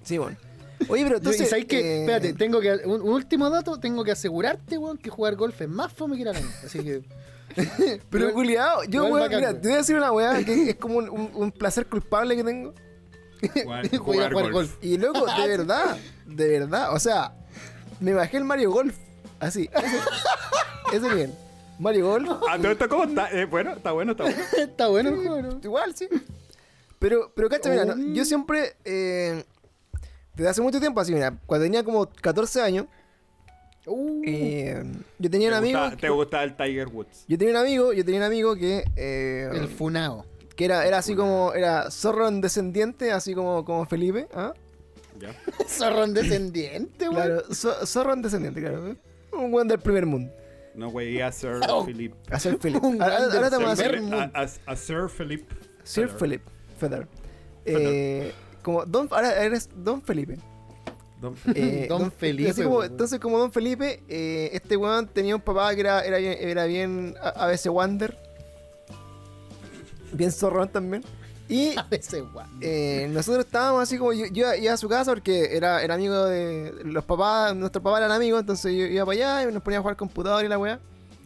Sí, 0.02 0.18
bueno. 0.18 0.36
Oye, 0.88 1.02
pero 1.04 1.16
entonces. 1.18 1.42
y 1.42 1.46
sabes 1.46 1.64
que, 1.66 1.80
eh, 1.80 2.00
espérate, 2.02 2.32
tengo 2.34 2.60
que, 2.60 2.72
un, 2.84 3.02
un 3.02 3.08
último 3.10 3.50
dato, 3.50 3.78
tengo 3.78 4.04
que 4.04 4.12
asegurarte, 4.12 4.78
weón, 4.78 4.96
que 4.98 5.10
jugar 5.10 5.34
golf 5.36 5.60
es 5.60 5.68
más 5.68 5.92
fome 5.92 6.16
que 6.16 6.22
ir 6.22 6.28
a 6.28 6.32
la 6.32 6.40
nieve. 6.40 6.54
Así 6.64 6.78
que. 6.80 7.02
Pero 8.10 8.32
culiado, 8.32 8.84
yo, 8.84 9.06
igual 9.06 9.12
weón, 9.12 9.20
bacán, 9.24 9.38
mira, 9.40 9.50
weón. 9.50 9.62
te 9.62 9.68
voy 9.68 9.74
a 9.74 9.78
decir 9.78 9.96
una 9.96 10.12
weá 10.12 10.44
que 10.44 10.70
es 10.70 10.76
como 10.76 10.98
un, 10.98 11.08
un- 11.08 11.30
un 11.34 11.50
placer 11.52 11.86
culpable 11.86 12.36
que 12.36 12.44
tengo. 12.44 12.74
Jugar, 13.64 13.88
Voy 14.00 14.18
a 14.18 14.28
jugar 14.30 14.52
golf. 14.52 14.76
Y 14.82 14.96
loco, 14.98 15.26
de 15.26 15.46
verdad, 15.56 15.96
de 16.26 16.48
verdad, 16.58 16.94
o 16.94 16.98
sea, 16.98 17.34
me 18.00 18.12
bajé 18.14 18.36
el 18.38 18.44
Mario 18.44 18.70
Golf, 18.70 18.96
así, 19.40 19.68
ese, 20.92 21.08
nivel. 21.08 21.32
Mario 21.78 22.08
Golf, 22.08 22.28
Ah, 22.48 22.56
todo 22.58 22.72
esto 22.72 22.88
cómo 22.88 23.04
está? 23.04 23.30
Eh, 23.30 23.44
bueno, 23.44 23.72
está 23.72 23.92
bueno, 23.92 24.12
está 24.12 24.24
bueno. 24.24 24.38
Está 24.58 24.88
bueno 24.88 25.10
el 25.10 25.16
juego, 25.16 25.42
¿no? 25.42 25.60
igual, 25.62 25.94
sí. 25.94 26.08
Pero, 26.98 27.32
pero 27.36 27.48
cacha, 27.48 27.70
mira, 27.70 27.84
no, 27.84 27.92
Oh. 27.94 28.14
yo 28.14 28.24
siempre, 28.24 28.74
eh, 28.84 29.44
desde 30.34 30.50
hace 30.50 30.60
mucho 30.62 30.80
tiempo, 30.80 31.00
así, 31.00 31.12
mira, 31.14 31.38
cuando 31.46 31.64
tenía 31.64 31.84
como 31.84 32.08
14 32.10 32.60
años, 32.62 32.86
Uh, 33.90 34.22
eh, 34.26 34.84
yo 35.18 35.30
tenía 35.30 35.48
un 35.48 35.52
¿Te 35.54 35.58
amigo, 35.58 35.80
gusta, 35.80 35.96
te 35.96 36.08
gusta 36.10 36.44
el 36.44 36.54
Tiger 36.58 36.88
Woods? 36.88 37.24
yo 37.26 37.38
tenía 37.38 37.54
un 37.54 37.60
amigo, 37.60 37.92
yo 37.94 38.04
tenía 38.04 38.20
un 38.20 38.26
amigo 38.26 38.54
que, 38.54 38.84
eh, 38.96 39.48
el 39.54 39.66
funao. 39.68 40.26
Que 40.58 40.64
era, 40.64 40.84
era 40.84 40.98
así 40.98 41.14
como, 41.14 41.52
era 41.54 41.88
zorro 41.88 42.28
descendiente, 42.32 43.12
así 43.12 43.32
como, 43.32 43.64
como 43.64 43.86
Felipe, 43.86 44.26
¿ah? 44.34 44.52
Ya. 45.20 45.32
Zorrón 45.68 46.12
descendiente, 46.14 47.08
weón. 47.08 47.14
Claro, 47.14 47.42
zorro 47.86 48.16
descendiente, 48.16 48.60
claro. 48.60 48.88
¿eh? 48.88 48.96
Un 49.32 49.52
buen 49.52 49.68
del 49.68 49.78
primer 49.78 50.04
mundo. 50.04 50.32
No, 50.74 50.90
güey, 50.90 51.20
a 51.20 51.30
Sir 51.30 51.60
Oh. 51.68 51.84
Philip. 51.86 52.12
A 52.32 52.40
Sir 52.40 52.58
Philip. 52.62 52.82
Ahora, 52.84 53.48
vamos 53.50 53.70
a 53.70 53.76
Sir. 53.76 54.02
A, 54.12 54.30
a- 54.34 54.72
a 54.72 54.76
Sir 54.76 55.08
Philip. 55.16 55.48
Sir 55.84 56.08
Feather. 56.08 56.18
Philip 56.18 56.42
Feather. 56.78 57.08
Eh, 57.64 58.32
como 58.62 58.84
Don, 58.84 59.06
ahora 59.12 59.40
eres 59.40 59.68
Don 59.76 60.02
Felipe. 60.02 60.38
Don- 61.20 61.36
Eh, 61.54 61.86
Don 61.88 62.10
Felipe, 62.10 62.50
así 62.50 62.62
como- 62.64 62.78
weón. 62.78 62.90
entonces, 62.90 63.20
como 63.20 63.38
Don 63.38 63.52
Felipe, 63.52 64.02
eh, 64.08 64.50
este 64.52 64.76
weón 64.76 65.06
tenía 65.06 65.36
un 65.36 65.42
papá 65.42 65.72
que 65.76 65.82
era, 65.82 66.00
era, 66.00 66.18
bien- 66.18 66.36
era 66.40 66.64
bien 66.66 67.14
a, 67.22 67.28
a 67.28 67.46
veces 67.46 67.70
Wander. 67.72 68.26
Bien 70.12 70.32
zorrón 70.32 70.68
también. 70.68 71.04
Y 71.48 71.74
A 71.78 71.82
veces, 71.84 72.22
eh, 72.60 73.08
nosotros 73.10 73.46
estábamos 73.46 73.82
así 73.82 73.96
como 73.96 74.12
yo, 74.12 74.26
yo 74.26 74.52
iba 74.54 74.72
a 74.72 74.76
su 74.76 74.88
casa 74.88 75.12
porque 75.12 75.56
era, 75.56 75.82
era 75.82 75.94
amigo 75.94 76.26
de 76.26 76.74
los 76.84 77.04
papás, 77.04 77.56
nuestros 77.56 77.82
papás 77.82 78.00
eran 78.00 78.12
amigos, 78.12 78.40
entonces 78.40 78.72
yo 78.72 78.84
iba 78.84 79.06
para 79.06 79.16
allá 79.38 79.48
y 79.48 79.52
nos 79.52 79.62
ponía 79.62 79.78
a 79.78 79.82
jugar 79.82 79.96
computador 79.96 80.44
y 80.44 80.48
la 80.48 80.58
weá. 80.58 80.78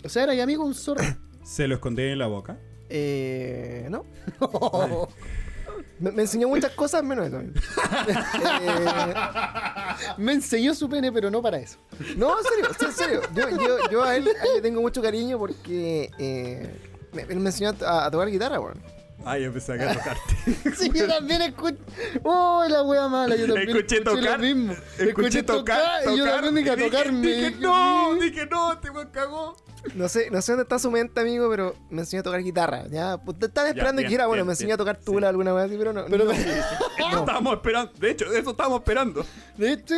O 0.05 0.09
sea, 0.09 0.25
era 0.25 0.43
amigo 0.43 0.65
un 0.65 0.75
zorro. 0.75 1.03
Se 1.43 1.67
lo 1.67 1.75
escondí 1.75 2.03
en 2.03 2.19
la 2.19 2.29
boca. 2.29 2.57
Eh, 2.89 3.89
no. 3.91 4.05
Me, 5.99 6.11
me 6.11 6.23
enseñó 6.23 6.49
muchas 6.49 6.73
cosas 6.73 7.05
menos 7.05 7.29
eso. 7.29 7.39
Eh, 7.41 9.15
Me 10.19 10.33
enseñó 10.33 10.75
su 10.75 10.89
pene, 10.89 11.13
pero 11.13 11.31
no 11.31 11.41
para 11.41 11.59
eso. 11.59 11.79
no, 12.17 12.39
en 12.39 12.45
serio, 12.45 12.67
sí, 12.77 12.85
en 12.87 12.93
serio. 12.93 13.21
Yo, 13.35 13.49
yo, 13.51 13.91
yo 13.91 14.03
a 14.03 14.17
él, 14.17 14.27
a 14.29 14.45
él 14.45 14.51
le 14.57 14.61
tengo 14.63 14.81
mucho 14.81 15.01
cariño 15.01 15.39
porque 15.39 16.11
eh, 16.19 16.77
me- 17.13 17.23
él 17.23 17.41
me 17.41 17.51
enseñó 17.51 17.75
a, 17.87 18.07
a 18.07 18.11
tocar 18.11 18.29
guitarra, 18.29 18.61
weón. 18.61 18.81
Ah, 19.25 19.39
yo 19.39 19.47
empecé 19.47 19.75
a 19.75 19.93
tocarte. 19.95 20.35
Sí, 20.77 20.91
yo 20.93 21.07
también 21.07 21.43
escuché. 21.43 21.79
¡Oh, 22.25 22.65
la 22.69 22.83
wea 22.83 23.07
mala! 23.07 23.37
Yo 23.37 23.47
también 23.47 23.69
Escuché 23.71 24.01
tocar. 24.01 24.41
lo 24.41 24.45
mismo. 24.45 24.75
Escuché 24.99 25.43
tocar, 25.45 26.03
y 26.13 26.17
yo 26.19 26.25
también 26.25 26.55
dije 26.57 26.71
a 26.71 26.75
Dije- 26.77 26.91
tocarme. 26.91 27.27
Dije, 27.29 27.51
no, 27.61 28.15
dije 28.17 28.47
no, 28.47 28.79
te 28.81 28.91
me 28.91 29.09
cagó. 29.11 29.57
No 29.95 30.09
sé, 30.09 30.31
no 30.31 30.41
sé 30.43 30.53
dónde 30.53 30.63
está 30.63 30.79
su 30.79 30.91
mente, 30.91 31.21
amigo, 31.21 31.49
pero 31.51 31.75
me 31.91 32.01
enseñó 32.03 32.21
a 32.21 32.23
tocar 32.25 32.41
guitarra. 32.43 32.85
Ya, 32.89 33.17
pues, 33.19 33.39
te 33.39 33.47
están 33.47 33.67
esperando 33.69 33.99
bien, 33.99 34.07
que 34.07 34.09
dijera, 34.11 34.27
bueno, 34.27 34.41
bien, 34.43 34.47
me 34.49 34.53
enseñó 34.55 34.75
a 34.75 34.79
tocar 34.79 34.97
tula 34.97 35.29
alguna 35.29 35.53
vez 35.53 35.67
así, 35.67 35.77
pero 35.77 35.93
no. 35.93 36.05
Pero 36.09 36.25
no. 36.25 36.31
Eso 36.33 37.19
estábamos 37.21 37.55
esperando. 37.55 37.93
De 37.99 38.11
hecho, 38.11 38.25
eso 38.33 38.51
estábamos 38.51 38.81
esperando. 38.81 39.25
de 39.57 39.73
hecho, 39.73 39.95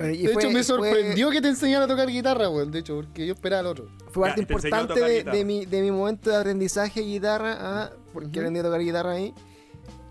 Bueno, 0.00 0.14
de 0.22 0.28
fue- 0.32 0.42
hecho 0.42 0.48
me 0.48 0.54
fue- 0.54 0.64
sorprendió 0.64 1.30
que 1.30 1.40
te 1.40 1.48
enseñara 1.48 1.84
a 1.84 1.88
tocar 1.88 2.08
guitarra, 2.08 2.48
weón. 2.48 2.70
De 2.70 2.80
hecho, 2.80 2.96
porque 2.96 3.26
yo 3.26 3.34
esperaba 3.34 3.60
al 3.60 3.66
otro. 3.66 3.88
Fue 4.10 4.28
Ya, 4.28 4.34
parte 4.34 4.46
te 4.46 4.52
enseñó 4.54 4.76
a 4.76 4.80
importante 4.80 5.00
de, 5.00 5.06
de 5.38 5.44
mi, 5.44 5.66
de 5.66 5.82
mi 5.82 5.90
momento 5.90 6.30
de 6.30 6.36
aprendizaje 6.36 7.00
de 7.00 7.06
guitarra, 7.06 7.56
ah, 7.60 7.90
porque 8.12 8.28
Ujú. 8.28 8.38
aprendí 8.40 8.60
a 8.60 8.62
tocar 8.62 8.80
guitarra 8.80 9.12
ahí. 9.12 9.34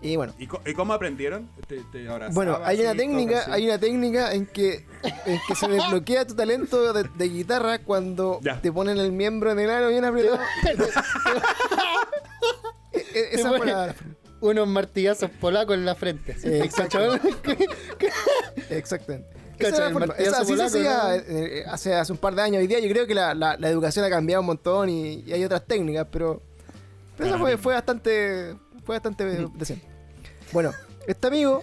Y 0.02 0.16
bueno, 0.16 0.32
¿Y, 0.38 0.44
y 0.44 0.72
cómo 0.72 0.94
aprendieron? 0.94 1.50
Te, 1.66 1.82
te 1.92 2.08
bueno, 2.32 2.58
hay 2.64 2.80
una 2.80 2.94
técnica, 2.94 3.44
hay 3.52 3.66
una 3.66 3.78
técnica 3.78 4.32
en 4.32 4.46
que, 4.46 4.86
en 5.26 5.38
que 5.46 5.54
se 5.54 5.68
desbloquea 5.68 6.26
tu 6.26 6.34
talento 6.34 6.94
de, 6.94 7.06
de 7.14 7.28
guitarra 7.28 7.80
cuando 7.80 8.40
Ya. 8.42 8.58
te 8.62 8.72
ponen 8.72 8.96
el 8.96 9.12
miembro 9.12 9.52
en 9.52 9.58
el 9.58 9.68
ano 9.68 9.88
bien 9.88 10.06
apretado. 10.06 10.38
E- 12.92 13.28
Esa 13.32 13.50
fue 13.50 13.58
ponen 13.58 13.94
Unos 14.40 14.66
martillazos 14.68 15.28
polacos 15.32 15.74
en 15.76 15.84
la 15.84 15.94
frente. 15.94 16.34
¿Cachai? 16.74 17.10
Exactamente. 18.70 19.28
Esa 19.68 19.76
era 19.76 19.78
la 19.78 19.86
el 19.86 19.92
forma. 19.92 20.06
martillazo 20.08 20.30
Esa- 20.32 20.42
así 20.42 20.52
se 20.52 20.56
polaco, 20.56 20.76
hacía 20.78 21.32
¿no? 21.32 21.38
eh, 21.38 21.58
eh, 21.60 21.64
hace, 21.68 21.94
hace 21.94 22.12
un 22.12 22.18
par 22.18 22.34
de 22.34 22.42
años. 22.42 22.60
Hoy 22.60 22.66
día 22.66 22.78
yo 22.80 22.88
creo 22.88 23.06
que 23.06 23.14
la, 23.14 23.34
la- 23.34 23.56
la 23.56 23.68
educación 23.68 24.04
ha 24.04 24.10
cambiado 24.10 24.40
un 24.40 24.46
montón 24.46 24.88
y, 24.88 25.22
y 25.26 25.32
hay 25.32 25.44
otras 25.44 25.64
técnicas, 25.66 26.06
pero, 26.10 26.42
pero 27.16 27.28
esa 27.30 27.38
fue, 27.38 27.56
fue 27.58 27.74
bastante 27.74 28.54
fue 28.84 28.96
bastante 28.96 29.24
decente. 29.54 29.84
Bueno, 30.52 30.72
este 31.06 31.26
amigo, 31.28 31.62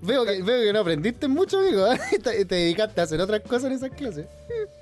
Veo 0.00 0.24
que, 0.24 0.40
veo 0.44 0.62
que 0.62 0.72
no 0.72 0.78
aprendiste 0.78 1.26
mucho, 1.26 1.58
amigo. 1.58 1.84
¿eh? 1.92 1.98
Te, 2.22 2.44
te 2.44 2.54
dedicaste 2.54 3.00
a 3.00 3.04
hacer 3.04 3.20
otras 3.20 3.40
cosas 3.40 3.64
en 3.64 3.72
esas 3.72 3.90
clases. 3.90 4.26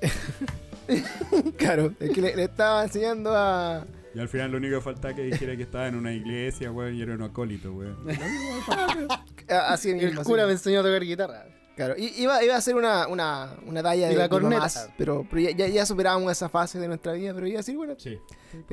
claro, 1.57 1.93
es 1.99 2.11
que 2.11 2.21
le, 2.21 2.37
le 2.37 2.45
estaba 2.45 2.85
enseñando 2.85 3.33
a... 3.35 3.85
Y 4.15 4.19
al 4.21 4.29
final 4.29 4.51
lo 4.51 4.59
único 4.59 4.77
que 4.77 4.81
faltaba 4.83 5.15
que 5.15 5.23
dijera 5.23 5.57
que 5.57 5.63
estaba 5.63 5.89
en 5.89 5.95
una 5.95 6.13
iglesia, 6.13 6.71
weón, 6.71 6.95
y 6.97 7.03
era 7.03 7.15
un 7.15 7.23
acólito, 7.23 7.73
weón. 7.73 7.97
Así 9.49 9.91
El 9.91 9.97
mismo. 9.97 10.21
así 10.23 10.31
cura 10.31 10.47
me 10.47 10.53
enseñó 10.53 10.81
a 10.81 10.83
tocar 10.83 11.03
guitarra. 11.03 11.47
Claro, 11.77 11.95
iba, 11.99 12.43
iba 12.43 12.55
a 12.55 12.59
hacer 12.59 12.75
una, 12.75 13.07
una, 13.07 13.55
una 13.67 13.83
talla 13.83 14.09
de, 14.09 14.15
la 14.17 14.29
corneta. 14.31 14.57
mamás, 14.57 14.89
pero, 14.97 15.27
pero 15.29 15.43
ya, 15.43 15.51
ya, 15.51 15.69
ya 15.69 15.85
superábamos 15.87 16.33
esa 16.33 16.49
fase 16.49 16.79
de 16.79 16.89
nuestra 16.89 17.13
vida, 17.13 17.35
pero 17.35 17.47
iba 17.47 17.59
a 17.59 17.61
decir, 17.61 17.77
bueno, 17.77 17.95
Sí. 17.99 18.19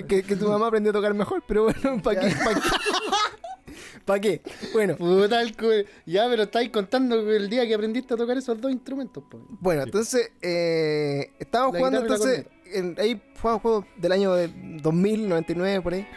que, 0.08 0.24
que 0.24 0.36
tu 0.38 0.48
mamá 0.48 0.68
aprendió 0.68 0.92
a 0.92 0.94
tocar 0.94 1.14
mejor, 1.14 1.44
pero 1.46 1.64
bueno, 1.66 2.02
¿para 2.02 2.22
qué? 2.22 2.34
¿Para 2.34 2.56
qué? 2.56 2.62
¿Para 4.06 4.20
qué? 4.20 4.42
Bueno, 4.74 4.96
Puta 4.98 5.42
el 5.42 5.56
cu- 5.56 5.86
Ya, 6.06 6.28
pero 6.30 6.44
estáis 6.44 6.70
contando 6.70 7.16
el 7.32 7.50
día 7.50 7.66
que 7.68 7.74
aprendiste 7.74 8.14
a 8.14 8.18
tocar 8.18 8.38
esos 8.38 8.60
dos 8.60 8.72
instrumentos, 8.72 9.24
po. 9.30 9.46
Bueno, 9.60 9.84
entonces 9.84 10.32
eh, 10.42 11.32
estábamos 11.40 11.74
La 11.74 11.80
jugando 11.80 12.00
entonces 12.02 12.46
en- 12.74 12.96
ahí 13.00 13.22
jugamos 13.42 13.62
juegos 13.62 13.86
del 13.98 14.12
año 14.12 14.34
de 14.34 14.50
2000, 14.82 15.28
99 15.30 15.82
por 15.82 15.94
ahí. 15.94 16.08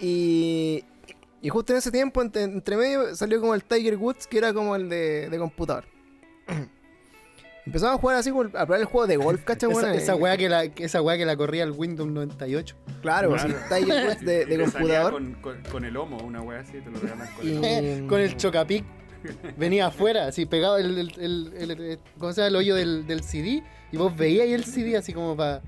Y, 0.00 0.84
y 1.42 1.48
justo 1.48 1.72
en 1.72 1.78
ese 1.78 1.90
tiempo 1.90 2.22
entre, 2.22 2.42
entre 2.42 2.76
medio 2.76 3.14
salió 3.14 3.40
como 3.40 3.54
el 3.54 3.64
Tiger 3.64 3.96
Woods 3.96 4.26
que 4.26 4.38
era 4.38 4.52
como 4.54 4.76
el 4.76 4.88
de, 4.88 5.28
de 5.28 5.38
computador. 5.38 5.84
Empezamos 7.66 7.96
a 7.96 7.98
jugar 8.00 8.16
así 8.16 8.30
a 8.30 8.32
probar 8.66 8.80
el 8.80 8.84
juego 8.86 9.06
de 9.06 9.16
golf, 9.16 9.42
¿cachai? 9.44 9.70
Esa, 9.70 9.94
esa 9.94 10.12
eh, 10.12 10.16
weá 10.16 10.36
que 10.36 10.48
la, 10.48 10.64
esa 10.64 11.02
weá 11.02 11.16
que 11.16 11.24
la 11.26 11.36
corría 11.36 11.62
el 11.64 11.72
Windows 11.72 12.08
98. 12.10 12.74
Claro, 13.02 13.30
Claro. 13.30 13.48
sí, 13.48 13.54
Tiger 13.68 14.06
Woods 14.06 14.20
de, 14.24 14.46
de 14.46 14.54
Y 14.54 14.58
computador. 14.70 15.12
Con, 15.12 15.32
con, 15.34 15.62
con 15.70 15.84
el 15.84 15.96
homo, 15.96 16.18
una 16.18 16.40
wea 16.42 16.60
así, 16.60 16.72
te 16.80 16.90
lo 16.90 16.98
regalan 16.98 17.28
con 17.36 17.46
Y- 17.46 17.50
el 17.66 17.98
homo. 18.00 18.08
Con 18.08 18.20
el 18.20 18.36
chocapic. 18.36 18.84
Venía 19.58 19.88
afuera, 19.88 20.28
así 20.28 20.46
pegado 20.46 20.78
el, 20.78 20.98
el, 20.98 21.12
el, 21.20 21.52
el- 21.58 21.70
el- 21.70 21.98
¿cómo 22.18 22.32
se 22.32 22.40
llama? 22.40 22.48
el 22.48 22.56
hoyo 22.56 22.74
del, 22.74 23.06
del 23.06 23.22
CD. 23.22 23.62
Y 23.92 23.96
vos 23.98 24.16
veías 24.16 24.44
ahí 24.44 24.54
el 24.54 24.64
CD 24.64 24.96
así 24.96 25.12
como 25.12 25.36
para. 25.36 25.60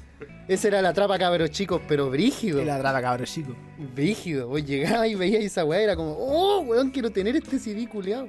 Esa 0.49 0.69
era 0.69 0.81
la 0.83 0.93
trapa 0.95 1.19
cabros 1.19 1.51
chicos, 1.51 1.83
pero 1.87 2.09
brígido. 2.09 2.63
Y 2.63 2.65
la 2.65 2.79
traba, 2.79 3.03
cabrón, 3.03 3.27
chico. 3.27 3.55
Brígido. 3.95 4.49
Vos 4.49 4.65
llegabas 4.65 5.09
y 5.09 5.15
veías 5.17 5.45
esa 5.45 5.65
weá, 5.67 5.81
era 5.83 5.97
como, 5.97 6.13
oh, 6.19 6.61
weón, 6.61 6.91
quiero 6.91 7.11
tener 7.11 7.37
este 7.37 7.59
CD 7.59 7.87
culeado. 7.87 8.27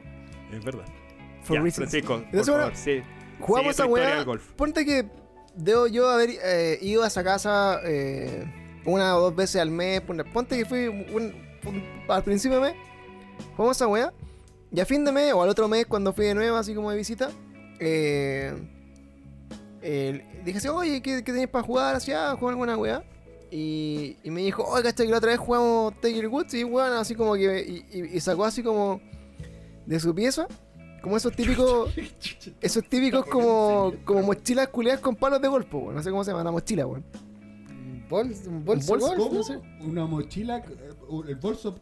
Es 0.51 0.63
verdad. 0.63 0.85
For 1.43 1.55
Ya, 1.57 1.61
reasons. 1.63 1.75
Francisco, 1.89 2.15
por 2.15 2.23
Entonces, 2.25 2.47
bueno, 2.49 2.63
favor, 2.63 2.75
sí. 2.77 3.01
Jugamos 3.47 3.71
historia 3.85 3.93
weá. 3.93 4.23
Ponte 4.55 4.85
que 4.85 5.05
debo 5.55 5.87
yo 5.87 6.09
haber 6.09 6.31
eh, 6.43 6.79
ido 6.81 7.03
a 7.03 7.07
esa 7.07 7.23
casa 7.23 7.79
eh, 7.83 8.45
una 8.85 9.15
o 9.17 9.21
dos 9.21 9.35
veces 9.35 9.61
al 9.61 9.69
mes. 9.69 10.01
Ponte 10.01 10.23
ponte 10.25 10.57
que 10.57 10.65
fui 10.65 10.87
un- 10.87 11.05
un- 11.65 11.83
al 12.09 12.23
principio 12.23 12.59
de 12.59 12.71
mes. 12.71 12.75
Jugamos 13.55 13.77
esa 13.77 13.87
weá. 13.87 14.13
Y 14.71 14.79
a 14.79 14.85
fin 14.85 15.05
de 15.05 15.11
mes 15.11 15.33
o 15.33 15.43
al 15.43 15.49
otro 15.49 15.67
mes, 15.67 15.85
cuando 15.85 16.13
fui 16.13 16.25
de 16.25 16.33
nuevo, 16.33 16.57
así 16.57 16.73
como 16.73 16.89
de 16.89 16.97
visita, 16.97 17.29
eh, 17.79 18.53
dije 20.43 20.57
así, 20.57 20.67
oye, 20.67 21.01
¿qué, 21.01 21.23
qué 21.23 21.31
tenés 21.31 21.47
para 21.47 21.63
jugar? 21.63 21.95
Así, 21.95 22.11
ah, 22.11 22.35
jugar 22.39 22.53
alguna 22.53 22.77
weá. 22.77 23.03
Y, 23.51 24.17
y 24.23 24.31
me 24.31 24.41
dijo, 24.41 24.63
oye, 24.63 24.81
caché 24.83 25.05
que 25.05 25.11
la 25.11 25.17
otra 25.17 25.29
vez 25.31 25.39
jugamos 25.39 25.93
Tiger 26.01 26.27
Woods 26.27 26.53
y 26.55 26.63
weón, 26.63 26.93
así 26.93 27.13
como 27.13 27.35
que. 27.35 27.85
Y, 27.91 27.99
y- 27.99 28.17
y 28.17 28.19
sacó 28.19 28.45
así 28.45 28.63
como 28.63 28.99
de 29.85 29.99
su 29.99 30.15
pieza, 30.15 30.47
como 31.03 31.17
esos 31.17 31.35
típicos. 31.35 31.93
esos 32.61 32.83
típicos 32.89 33.25
como, 33.27 33.93
como 34.05 34.23
mochilas 34.23 34.69
culiadas 34.69 35.01
con 35.01 35.15
palos 35.15 35.39
de 35.41 35.47
golf, 35.49 35.67
po, 35.67 35.77
weón. 35.79 35.95
No 35.95 36.01
sé 36.01 36.09
cómo 36.09 36.23
se 36.23 36.31
llama 36.31 36.43
la 36.43 36.51
mochila, 36.51 36.87
weón. 36.87 37.03
Un 37.69 38.05
bol- 38.09 38.33
un 38.47 38.65
bolso 38.65 38.93
¿Un 38.93 38.99
bolso? 38.99 39.07
golf, 39.07 39.17
¿Cómo? 39.19 39.33
no 39.33 39.43
sé. 39.43 39.59
Una 39.81 40.05
mochila, 40.07 40.57
eh, 40.57 40.89
el 41.27 41.35
bolso. 41.35 41.75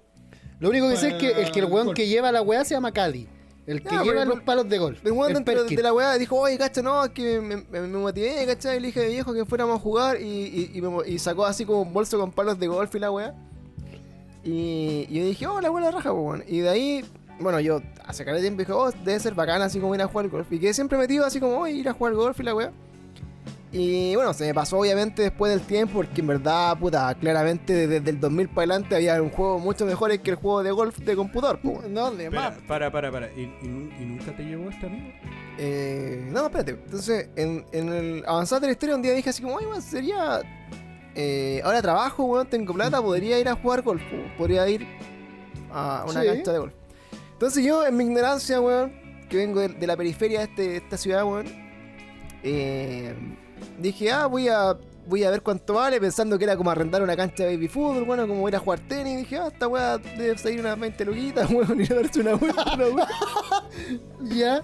Lo 0.60 0.70
único 0.70 0.90
que 0.90 0.98
sé 0.98 1.08
es 1.10 1.14
que 1.16 1.30
el 1.32 1.52
que 1.52 1.60
el 1.60 1.66
weón 1.66 1.88
Golf. 1.88 1.96
que 1.96 2.08
lleva 2.08 2.32
la 2.32 2.42
weá 2.42 2.66
se 2.66 2.74
llama 2.74 2.92
Caddy. 2.92 3.28
El 3.68 3.82
que 3.84 3.90
Ya, 3.96 4.02
lleva 4.04 4.22
pero- 4.24 4.36
los 4.36 4.42
palos 4.44 4.68
de 4.68 4.78
golf. 4.80 5.06
El 5.06 5.12
weón 5.12 5.34
dentro 5.34 5.64
de, 5.64 5.76
de 5.76 5.84
la 5.84 5.94
weá 5.94 6.14
dijo, 6.18 6.36
oye, 6.40 6.58
cacha, 6.58 6.82
no, 6.82 7.04
es 7.06 7.12
que 7.12 7.40
me, 7.40 7.58
me- 7.58 7.82
me 7.82 7.98
motivé, 7.98 8.44
cacha, 8.48 8.76
y 8.76 8.80
le 8.80 8.88
dije 8.88 9.02
a 9.02 9.04
mi 9.04 9.10
viejo 9.14 9.34
que 9.34 9.46
fuéramos 9.46 9.78
a 9.78 9.80
jugar 9.80 10.20
y, 10.20 10.26
y, 10.26 10.72
y 10.74 10.82
me 10.82 10.90
mo- 10.90 11.04
y 11.04 11.20
sacó 11.20 11.46
así 11.46 11.64
como 11.66 11.82
un 11.84 11.94
bolso 11.94 12.18
con 12.20 12.32
palos 12.32 12.60
de 12.60 12.68
golf 12.68 12.94
y 12.96 13.00
la 13.00 13.12
weá. 13.12 13.36
Y, 14.44 15.06
y 15.10 15.20
yo 15.20 15.26
dije, 15.26 15.46
oh, 15.48 15.62
la 15.62 15.70
buena 15.70 15.92
raja, 15.92 16.12
pues, 16.12 16.24
weón. 16.24 16.44
Y 16.48 16.60
de 16.60 16.70
ahí, 16.70 17.06
bueno, 17.40 17.60
yo 17.60 17.82
hace 18.06 18.24
cara 18.26 18.38
de 18.38 18.42
tiempo 18.44 18.60
dije, 18.60 18.72
oh, 18.72 18.92
debe 18.92 19.20
ser 19.20 19.34
bacán 19.34 19.62
así 19.62 19.80
como 19.80 19.96
ir 19.96 20.02
a 20.02 20.08
jugar 20.08 20.28
golf. 20.30 20.52
Y 20.52 20.60
quedé 20.60 20.74
siempre 20.74 20.98
metido 20.98 21.26
así 21.26 21.40
como, 21.40 21.58
oye, 21.60 21.74
ir 21.74 21.90
a 21.90 21.94
jugar 21.94 22.14
golf 22.14 22.40
y 22.40 22.44
la 22.44 22.54
weá. 22.56 22.72
Y 23.74 24.14
bueno, 24.16 24.34
se 24.34 24.46
me 24.46 24.54
pasó 24.54 24.78
obviamente 24.80 25.22
después 25.22 25.50
del 25.50 25.62
tiempo, 25.66 25.94
porque 26.02 26.20
en 26.20 26.28
verdad, 26.28 26.78
puta, 26.78 27.16
claramente 27.16 27.88
desde 27.88 28.10
el 28.10 28.20
2000 28.20 28.50
para 28.50 28.74
adelante 28.74 28.96
había 28.98 29.22
un 29.22 29.30
juego 29.30 29.60
mucho 29.60 29.86
mejor 29.86 30.20
que 30.20 30.32
el 30.32 30.36
juego 30.36 30.62
de 30.62 30.72
golf 30.72 30.98
de 30.98 31.16
computador, 31.16 31.58
pues. 31.64 31.88
No, 31.90 32.12
de 32.12 32.26
Espera, 32.26 32.50
más. 32.50 32.60
para, 32.68 32.92
para, 32.92 33.10
para. 33.12 33.28
¿Y, 33.32 33.44
y 33.62 33.68
nu- 33.70 33.90
y 33.98 34.04
nunca 34.06 34.36
te 34.36 34.44
llevó 34.44 34.70
este 34.70 34.88
amigo? 34.88 35.08
Eh, 35.58 36.28
no, 36.34 36.48
espérate. 36.48 36.72
Entonces, 36.72 37.30
en, 37.38 37.66
en 37.72 37.90
el 37.94 38.24
avanzar 38.28 38.60
de 38.60 38.68
la 38.68 38.74
historia, 38.74 38.96
un 38.96 39.02
día 39.02 39.14
dije 39.14 39.30
así 39.30 39.42
como, 39.42 39.58
ay, 39.58 39.66
weón, 39.66 39.82
sería. 39.82 40.42
eh, 41.16 41.62
ahora 41.64 41.82
trabajo, 41.82 42.26
weón, 42.26 42.48
tengo 42.48 42.74
plata, 42.74 43.02
podría 43.02 43.40
ir 43.40 43.48
a 43.48 43.56
jugar 43.56 43.84
golf, 43.84 44.02
podría 44.38 44.68
ir 44.68 44.86
a 45.72 46.04
una 46.10 46.22
Sí. 46.24 46.28
cancha 46.28 46.52
de 46.52 46.60
golf. 46.60 46.74
Entonces, 47.42 47.66
yo, 47.66 47.84
en 47.84 47.98
mi 47.98 48.04
ignorancia, 48.04 48.62
weón, 48.62 48.94
que 49.28 49.38
vengo 49.38 49.62
de, 49.62 49.88
la 49.88 49.98
periferia 49.98 50.42
de, 50.42 50.46
este- 50.46 50.78
esta 50.78 50.96
ciudad, 50.96 51.26
weón, 51.26 51.48
eh, 52.44 53.16
dije, 53.80 54.12
ah, 54.12 54.28
voy 54.28 54.48
a. 54.48 54.78
Voy 55.08 55.24
a 55.24 55.32
ver 55.32 55.42
cuánto 55.42 55.74
vale, 55.74 56.00
pensando 56.00 56.38
que 56.38 56.44
era 56.44 56.56
como 56.56 56.70
arrendar 56.70 57.02
una 57.02 57.18
cancha 57.18 57.44
de 57.44 57.56
baby 57.56 57.68
fútbol, 57.68 58.04
bueno, 58.06 58.28
como 58.28 58.48
ir 58.48 58.56
a 58.56 58.60
jugar 58.60 58.80
tenis. 58.82 59.18
Dije, 59.18 59.40
ah, 59.40 59.48
esta 59.52 59.68
weá 59.68 59.98
debe 59.98 60.38
salir 60.38 60.60
unas 60.60 60.80
20 60.80 61.04
luquitas, 61.04 61.50
weón, 61.52 61.82
ir 61.82 61.92
a 61.92 61.96
darse 61.96 62.20
una 62.20 62.36
vuelta. 62.36 62.76
weá. 62.78 63.08
Ya. 64.36 64.62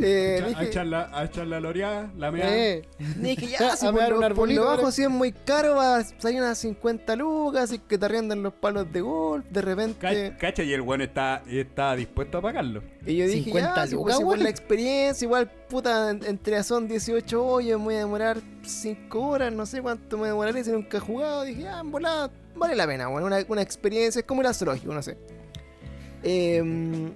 Eh, 0.00 0.40
a, 0.42 0.48
dije, 0.48 0.64
echarla, 0.66 1.10
a 1.12 1.24
echar 1.24 1.46
la 1.46 1.58
loreada, 1.60 2.10
la 2.16 2.30
mea. 2.30 2.56
Eh. 2.56 2.82
Dije, 3.16 3.46
ya, 3.58 3.76
si 3.76 3.86
A 3.86 3.92
por 3.92 4.12
un 4.14 4.34
por 4.34 4.50
lo 4.50 4.64
bajo 4.66 4.90
si 4.92 5.02
es 5.02 5.10
muy 5.10 5.32
caro, 5.32 5.74
va 5.76 5.96
a 5.98 6.04
salir 6.04 6.40
unas 6.40 6.58
50 6.58 7.16
lucas, 7.16 7.72
y 7.72 7.78
que 7.80 7.98
te 7.98 8.04
arriendan 8.04 8.42
los 8.42 8.52
palos 8.54 8.90
de 8.92 9.00
golf, 9.00 9.44
de 9.50 9.60
repente... 9.62 9.98
Ca- 9.98 10.36
Cacha, 10.38 10.62
y 10.62 10.72
el 10.72 10.80
weón 10.82 11.00
está, 11.02 11.42
está 11.48 11.96
dispuesto 11.96 12.38
a 12.38 12.42
pagarlo. 12.42 12.82
Y 13.04 13.16
yo 13.16 13.26
dije, 13.26 13.44
50 13.44 13.74
ya, 13.76 13.86
si 13.86 13.94
lucas, 13.94 14.14
pues, 14.16 14.20
igual 14.20 14.42
la 14.44 14.48
experiencia, 14.50 15.24
igual, 15.26 15.50
puta, 15.68 16.10
en- 16.10 16.24
entre 16.24 16.62
son 16.62 16.86
18 16.86 17.44
hoyos, 17.44 17.78
me 17.78 17.84
voy 17.86 17.94
a 17.96 17.98
demorar 17.98 18.38
5 18.62 19.20
horas, 19.20 19.52
no 19.52 19.66
sé 19.66 19.82
cuánto 19.82 20.16
me 20.18 20.28
demoraré 20.28 20.62
si 20.64 20.70
nunca 20.70 20.98
he 20.98 21.00
jugado. 21.00 21.42
Dije, 21.42 21.62
ya, 21.62 21.80
en 21.80 21.90
volada, 21.90 22.30
vale 22.54 22.76
la 22.76 22.86
pena, 22.86 23.08
bueno, 23.08 23.26
una, 23.26 23.38
una 23.48 23.62
experiencia, 23.62 24.20
es 24.20 24.24
como 24.26 24.42
el 24.42 24.54
zoológico, 24.54 24.94
no 24.94 25.02
sé. 25.02 25.16
Em, 26.22 27.10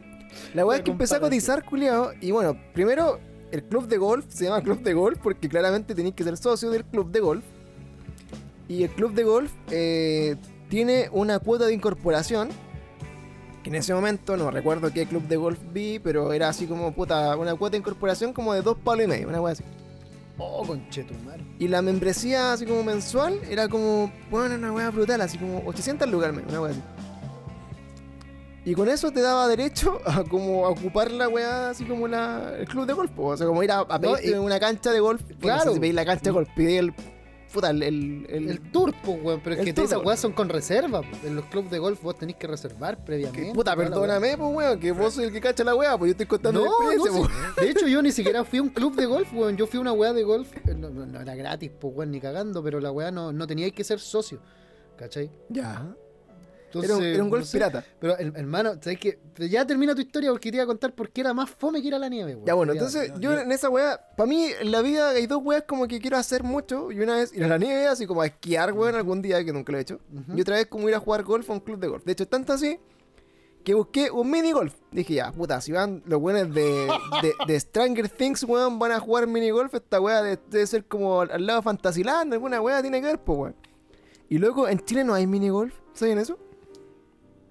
la 0.55 0.65
weá 0.65 0.79
es 0.79 0.85
que 0.85 0.91
empecé 0.91 1.17
a 1.17 1.21
cotizar, 1.21 1.65
culiao, 1.65 2.13
y 2.21 2.31
bueno, 2.31 2.57
primero, 2.73 3.19
el 3.51 3.63
club 3.65 3.87
de 3.87 3.99
golf 3.99 4.27
se 4.29 4.45
llama 4.45 4.63
club 4.63 4.83
de 4.83 4.95
golf 4.95 5.19
porque 5.23 5.49
claramente 5.49 5.95
tenéis 5.95 6.15
que 6.15 6.25
ser 6.25 6.37
socio 6.37 6.71
del 6.71 6.85
club 6.85 7.11
de 7.11 7.21
golf. 7.21 7.45
Y 8.67 8.83
el 8.83 8.91
club 8.91 9.13
de 9.13 9.25
golf 9.25 9.53
eh, 9.71 10.37
tiene 10.69 11.09
una 11.13 11.39
cuota 11.39 11.67
de 11.67 11.75
incorporación 11.75 12.49
que 13.63 13.71
en 13.71 13.77
ese 13.77 13.95
momento 13.95 14.37
no 14.37 14.51
recuerdo 14.51 14.93
qué 14.93 15.07
club 15.07 15.27
de 15.27 15.37
golf 15.37 15.59
vi, 15.73 15.99
pero 15.99 16.33
era 16.33 16.51
así 16.51 16.67
como 16.67 16.93
puta, 16.93 17.37
una 17.37 17.55
cuota 17.55 17.73
de 17.73 17.79
incorporación 17.79 18.33
como 18.33 18.53
de 18.53 18.63
dos 18.63 18.77
palos 18.77 19.07
y 19.07 19.09
medio, 19.09 19.29
una 19.29 19.41
wea 19.41 19.53
así. 19.53 19.65
Oh, 20.37 20.67
conchetumar. 20.67 21.41
Y 21.59 21.69
la 21.69 21.81
membresía 21.81 22.53
así 22.53 22.67
como 22.67 22.83
mensual 22.83 23.41
era 23.49 23.69
como, 23.69 24.13
bueno, 24.31 24.57
una 24.57 24.73
wea 24.73 24.91
brutal, 24.91 25.21
así 25.21 25.39
como 25.39 25.63
800 25.67 26.11
lugares, 26.11 26.41
una 26.47 26.61
wea 26.61 26.73
así. 26.73 26.83
Y 28.67 28.75
con 28.75 28.89
eso 28.89 29.11
te 29.11 29.21
daba 29.21 29.47
derecho 29.47 29.99
a 30.07 30.25
como 30.25 30.65
a 30.67 30.71
ocupar 30.71 31.11
la 31.11 31.29
weá 31.29 31.71
así 31.71 31.85
como 31.85 32.09
la, 32.09 32.55
el 32.59 32.67
club 32.67 32.87
de 32.87 32.95
golf, 32.95 33.11
o 33.17 33.37
sea, 33.37 33.47
como 33.47 33.63
ir 33.63 33.71
a, 33.71 33.81
a 33.81 33.99
No, 33.99 34.13
pedirte 34.13 34.31
y- 34.31 34.33
una 34.35 34.59
cancha 34.59 34.91
de 34.93 35.01
golf. 35.01 35.23
Bueno, 35.23 35.39
Claro. 35.41 35.65
no 35.67 35.71
sé 35.71 35.75
si 35.75 35.81
pedís 35.81 35.95
la 35.95 36.05
cancha 36.07 36.25
de 36.25 36.31
golf, 36.31 36.49
pedí 36.57 36.77
el, 36.77 36.95
puta, 37.53 37.71
el, 37.71 37.83
el, 37.83 38.27
el- 38.31 38.49
El 38.49 38.61
tour, 38.73 38.95
pues, 39.05 39.23
weón. 39.23 39.41
Pero 39.45 39.57
es 39.63 39.75
que 39.75 39.83
esas 39.83 40.03
weas 40.03 40.19
son 40.19 40.33
con 40.33 40.49
reserva. 40.49 41.03
En 41.25 41.37
los 41.37 41.45
clubes 41.45 41.71
de 41.71 41.79
golf 41.79 42.03
vos 42.03 42.17
tenés 42.19 42.37
que 42.37 42.47
reservar 42.47 43.05
previamente. 43.05 43.49
que, 43.49 43.53
puta, 43.55 43.77
perdóname, 43.77 44.37
pues 44.39 44.55
weón, 44.57 44.81
que 44.81 44.93
vos 44.93 45.13
soy 45.15 45.25
el 45.27 45.33
que 45.33 45.41
cacha 45.43 45.63
la 45.63 45.75
weá, 45.75 45.97
pues 45.99 46.09
yo 46.09 46.13
estoy 46.13 46.27
contando 46.27 46.61
la 46.65 46.67
No, 46.67 46.91
experiencia. 46.91 47.37
De 47.61 47.71
hecho, 47.71 47.87
yo 47.87 48.01
ni 48.03 48.13
siquiera 48.13 48.45
fui 48.45 48.59
a 48.61 48.63
un 48.63 48.71
club 48.71 48.97
de 48.97 49.05
golf, 49.07 49.29
weón. 49.35 49.57
Yo 49.59 49.67
fui 49.67 49.77
a 49.79 49.83
una 49.83 49.93
wea 49.93 50.13
de 50.15 50.23
golf. 50.23 50.49
eh, 50.67 50.75
No, 50.75 50.89
no- 50.89 51.21
era 51.21 51.35
gratis, 51.35 51.71
pues, 51.79 51.95
weón, 51.95 52.11
ni 52.13 52.19
cagando. 52.21 52.63
Pero 52.63 52.81
la 52.81 52.91
wea 52.91 53.11
no, 53.11 53.31
no 53.31 53.47
tenía 53.47 53.71
que 53.71 53.85
ser 53.85 54.01
socio. 54.01 54.41
¿Cachai? 54.97 55.31
Ya. 55.51 55.95
Entonces, 56.83 56.91
era 56.91 56.97
un, 56.99 57.05
era 57.15 57.23
un 57.25 57.31
golf 57.31 57.43
no 57.43 57.47
sé. 57.47 57.53
pirata. 57.59 57.85
Pero, 58.01 58.17
her- 58.19 58.33
hermano, 58.37 58.73
¿sabes 58.81 58.99
qué? 58.99 59.19
Ya 59.51 59.67
termina 59.67 59.95
tu 59.95 60.01
historia 60.01 60.31
porque 60.31 60.51
te 60.51 60.57
iba 60.57 60.65
a 60.65 60.67
contar 60.67 60.93
por 60.95 61.11
qué 61.11 61.21
era 61.23 61.33
más 61.35 61.51
fome 61.51 61.81
que 61.81 61.89
ir 61.89 61.95
a 61.95 61.99
la 61.99 62.09
nieve, 62.09 62.35
weón. 62.35 62.47
Ya 62.47 62.55
bueno, 62.55 62.73
entonces 62.73 63.13
yo 63.21 63.33
en 63.39 63.51
esa 63.53 63.69
weá, 63.69 64.01
para 64.17 64.27
mí 64.29 64.47
en 64.61 64.71
la 64.73 64.83
vida 64.83 65.11
hay 65.11 65.27
dos 65.27 65.41
weas 65.43 65.65
como 65.67 65.87
que 65.89 65.99
quiero 66.01 66.17
hacer 66.17 66.43
mucho. 66.43 66.91
Y 66.93 67.01
una 67.01 67.17
vez 67.17 67.33
ir 67.35 67.45
a 67.45 67.49
la 67.49 67.59
nieve, 67.59 67.87
así 67.87 68.07
como 68.07 68.23
a 68.23 68.27
esquiar, 68.27 68.73
weón, 68.73 68.95
algún 68.95 69.23
día 69.23 69.45
que 69.45 69.53
nunca 69.53 69.73
lo 69.73 69.79
he 69.79 69.81
hecho. 69.83 70.01
Y 70.35 70.41
otra 70.41 70.57
vez 70.57 70.67
como 70.67 70.89
ir 70.89 70.95
a 70.95 71.01
jugar 71.01 71.23
golf 71.25 71.49
a 71.51 71.53
un 71.55 71.61
club 71.61 71.79
de 71.79 71.89
golf. 71.89 72.05
De 72.05 72.13
hecho, 72.13 72.27
tanto 72.29 72.53
así 72.53 72.79
que 73.65 73.73
busqué 73.73 74.11
un 74.11 74.31
mini 74.31 74.53
golf. 74.53 74.75
Dije, 74.93 75.15
ya, 75.15 75.33
puta, 75.33 75.59
si 75.63 75.73
van 75.73 76.03
los 76.05 76.21
weones 76.21 76.53
de, 76.55 76.87
de, 77.23 77.33
de 77.47 77.59
Stranger 77.61 78.11
Things, 78.11 78.43
weón, 78.45 78.79
van 78.79 78.93
a 78.93 79.01
jugar 79.01 79.27
mini 79.27 79.49
golf, 79.51 79.73
esta 79.73 80.01
weá 80.03 80.21
de- 80.23 80.39
debe 80.51 80.67
ser 80.67 80.85
como 80.85 81.23
al, 81.23 81.31
al 81.31 81.47
lado 81.47 81.61
de 81.61 81.65
Fantasyland, 81.65 82.31
alguna 82.35 82.61
weá 82.61 82.83
tiene 82.83 83.01
que 83.01 83.07
ver, 83.07 83.19
pues 83.21 83.39
weón. 83.39 83.57
Y 84.29 84.37
luego 84.37 84.69
en 84.69 84.81
Chile 84.81 85.03
no 85.03 85.15
hay 85.15 85.27
mini 85.27 85.49
golf, 85.49 85.75
¿saben 85.95 86.19
eso? 86.19 86.39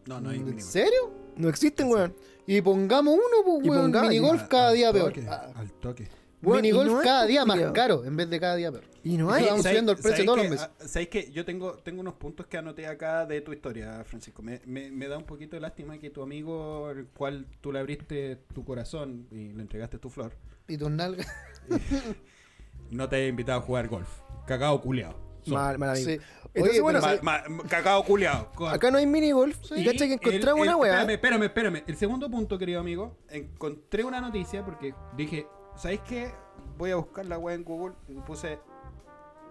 No, 0.05 0.19
no 0.21 0.29
hay 0.29 0.37
¿En 0.37 0.45
mínimo. 0.45 0.61
serio? 0.67 1.11
No 1.35 1.49
existen, 1.49 1.87
weón. 1.89 2.15
Y 2.45 2.61
pongamos 2.61 3.15
uno, 3.15 3.43
pues, 3.61 3.67
weón. 3.69 3.91
Minigolf 3.91 4.43
cada 4.47 4.71
día 4.73 4.87
Al 4.89 4.93
peor. 4.93 5.13
toque, 5.13 5.27
Ah, 5.29 5.51
Al 5.55 5.71
toque. 5.73 6.07
Weón, 6.41 6.59
y 6.59 6.61
Minigolf 6.73 6.91
no 6.91 7.01
cada 7.01 7.25
día 7.25 7.45
más 7.45 7.57
caro 7.71 8.03
en 8.03 8.17
vez 8.17 8.29
de 8.29 8.37
cada 8.39 8.55
día 8.57 8.69
peor. 8.69 8.83
Y 9.05 9.15
no 9.17 9.31
hay. 9.31 9.45
vamos 9.45 9.61
¿Sabes- 9.63 9.71
subiendo 9.77 9.91
el 9.93 9.97
precio 9.97 10.25
todos 10.25 10.37
los 10.37 10.45
que- 10.45 10.51
meses. 10.51 10.69
¿Sabes 10.91 11.07
que 11.07 11.31
Yo 11.31 11.45
tengo, 11.45 11.73
tengo 11.77 12.01
unos 12.01 12.15
puntos 12.15 12.47
que 12.47 12.57
anoté 12.57 12.85
acá 12.85 13.25
de 13.25 13.39
tu 13.41 13.53
historia, 13.53 14.03
Francisco. 14.03 14.41
Me, 14.41 14.59
me, 14.65 14.91
me 14.91 15.07
da 15.07 15.17
un 15.17 15.23
poquito 15.25 15.55
de 15.55 15.61
lástima 15.61 15.97
que 15.99 16.09
tu 16.09 16.21
amigo, 16.21 16.91
el 16.91 17.05
cual 17.07 17.47
tú 17.61 17.71
le 17.71 17.79
abriste 17.79 18.35
tu 18.53 18.65
corazón 18.65 19.27
y 19.31 19.53
le 19.53 19.61
entregaste 19.61 19.97
tu 19.99 20.09
flor, 20.09 20.33
Y 20.67 20.77
tus 20.77 20.91
nalgas. 20.91 21.27
no 22.91 23.09
te 23.09 23.15
haya 23.17 23.27
invitado 23.27 23.59
a 23.59 23.61
jugar 23.61 23.87
golf. 23.87 24.09
Cagado 24.45 24.79
culeado. 24.81 25.15
Mal, 25.47 25.77
mal 25.77 25.89
amigo. 25.91 26.09
Sí. 26.09 26.19
Entonces, 26.55 26.73
Oye, 26.79 26.81
bueno, 26.81 26.99
pero 27.01 27.23
Ma- 27.23 27.43
ma- 27.49 27.63
cagado 27.63 28.03
culeado. 28.03 28.49
Acá 28.69 28.91
no 28.91 28.97
hay 28.99 29.07
mini 29.07 29.31
golf. 29.31 29.57
y 29.75 29.83
cacha 29.85 30.05
que 30.05 30.13
encontramos 30.13 30.61
una 30.61 30.77
weá. 30.77 30.91
Espérame, 31.01 31.13
espérame, 31.15 31.43
espérame. 31.45 31.83
El 31.87 31.95
segundo 31.97 32.29
punto, 32.29 32.59
querido 32.59 32.79
amigo. 32.79 33.17
Encontré 33.29 34.03
una 34.03 34.21
noticia 34.21 34.63
porque 34.63 34.93
dije, 35.17 35.47
¿sabéis 35.75 36.01
qué? 36.01 36.31
Voy 36.77 36.91
a 36.91 36.95
buscar 36.97 37.25
la 37.25 37.37
weá 37.39 37.55
en 37.55 37.63
Google 37.63 37.95
y 38.07 38.13
puse 38.21 38.59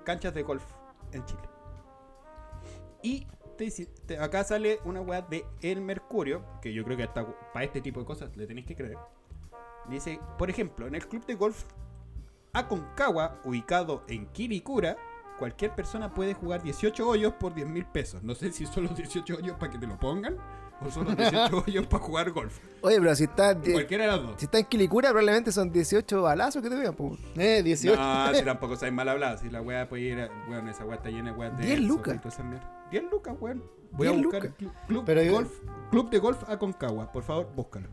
canchas 0.05 0.33
de 0.35 0.43
golf 0.43 0.63
en 1.13 1.25
Chile. 1.25 1.43
Y 3.03 3.27
te 3.59 3.65
dice- 3.65 3.87
te- 4.07 4.19
acá 4.19 4.45
sale 4.45 4.79
una 4.85 5.01
weá 5.01 5.23
de 5.23 5.45
El 5.61 5.81
Mercurio, 5.81 6.45
que 6.61 6.73
yo 6.73 6.85
creo 6.85 6.97
que 6.97 7.03
hasta 7.03 7.27
para 7.53 7.65
este 7.65 7.81
tipo 7.81 7.99
de 8.01 8.07
cosas 8.07 8.37
le 8.37 8.47
tenéis 8.47 8.67
que 8.67 8.77
creer. 8.77 8.97
Dice, 9.89 10.21
por 10.39 10.49
ejemplo, 10.51 10.87
en 10.87 10.95
el 10.95 11.07
club 11.09 11.27
de 11.27 11.35
golf 11.35 11.65
Aconcagua, 12.53 13.41
ubicado 13.45 14.05
en 14.09 14.27
Kirikura, 14.27 14.97
cualquier 15.43 15.73
persona 15.75 16.15
puede 16.15 16.35
jugar 16.35 16.63
18 16.63 17.05
hoyos 17.09 17.33
por 17.33 17.53
10 17.53 17.67
mil 17.67 17.85
pesos. 17.85 18.23
No 18.23 18.33
sé 18.37 18.53
si 18.53 18.65
son 18.65 18.85
los 18.85 18.97
18 18.97 19.35
hoyos 19.39 19.57
para 19.59 19.73
que 19.73 19.79
te 19.79 19.89
lo 19.89 19.99
pongan 19.99 20.37
o 20.81 20.89
son 20.89 21.05
los 21.07 21.17
18 21.17 21.65
hoyos 21.67 21.85
para 21.89 22.05
jugar 22.05 22.31
golf. 22.31 22.61
Oye, 22.81 23.01
pero 23.01 23.13
si 23.17 23.25
está, 23.25 23.51
eh, 23.51 23.73
Cualquiera 23.73 24.05
de 24.05 24.11
las 24.13 24.23
dos. 24.23 24.35
si 24.39 24.45
está 24.45 24.61
en 24.61 24.67
Quilicura, 24.67 25.09
probablemente 25.09 25.51
son 25.51 25.73
18 25.73 26.23
balazos 26.23 26.63
que 26.63 26.71
te 26.71 26.77
vean. 26.77 26.95
Pues. 26.95 27.19
Eh, 27.37 27.61
18. 27.65 28.01
No, 28.01 28.33
si 28.35 28.45
tampoco 28.45 28.77
sabes 28.77 28.95
mal 28.95 29.09
hablado. 29.09 29.37
Si 29.39 29.51
la 29.51 29.61
weá 29.63 29.89
puede 29.89 30.03
ir 30.05 30.21
a. 30.21 30.29
Weón, 30.49 30.69
esa 30.69 30.85
weá 30.85 30.95
está 30.99 31.11
llena 31.11 31.33
de 31.33 31.51
de. 31.51 31.67
10 31.67 31.81
lucas. 31.81 32.15
y 32.15 32.19
toda 32.19 32.29
esa 32.35 32.45
mierda. 32.45 32.87
10 32.93 33.05
lucas, 33.11 33.35
weón. 33.41 33.65
Voy 33.91 34.07
a 34.07 34.11
10 34.13 34.23
buscar 34.23 34.43
lucas. 34.45 34.57
club, 34.87 35.03
Pero 35.05 35.23
yo- 35.25 35.33
golf, 35.33 35.51
club 35.91 36.09
de 36.11 36.19
golf 36.21 36.49
Aconcagua. 36.49 37.11
Por 37.11 37.25
favor, 37.25 37.49
búscalo. 37.57 37.89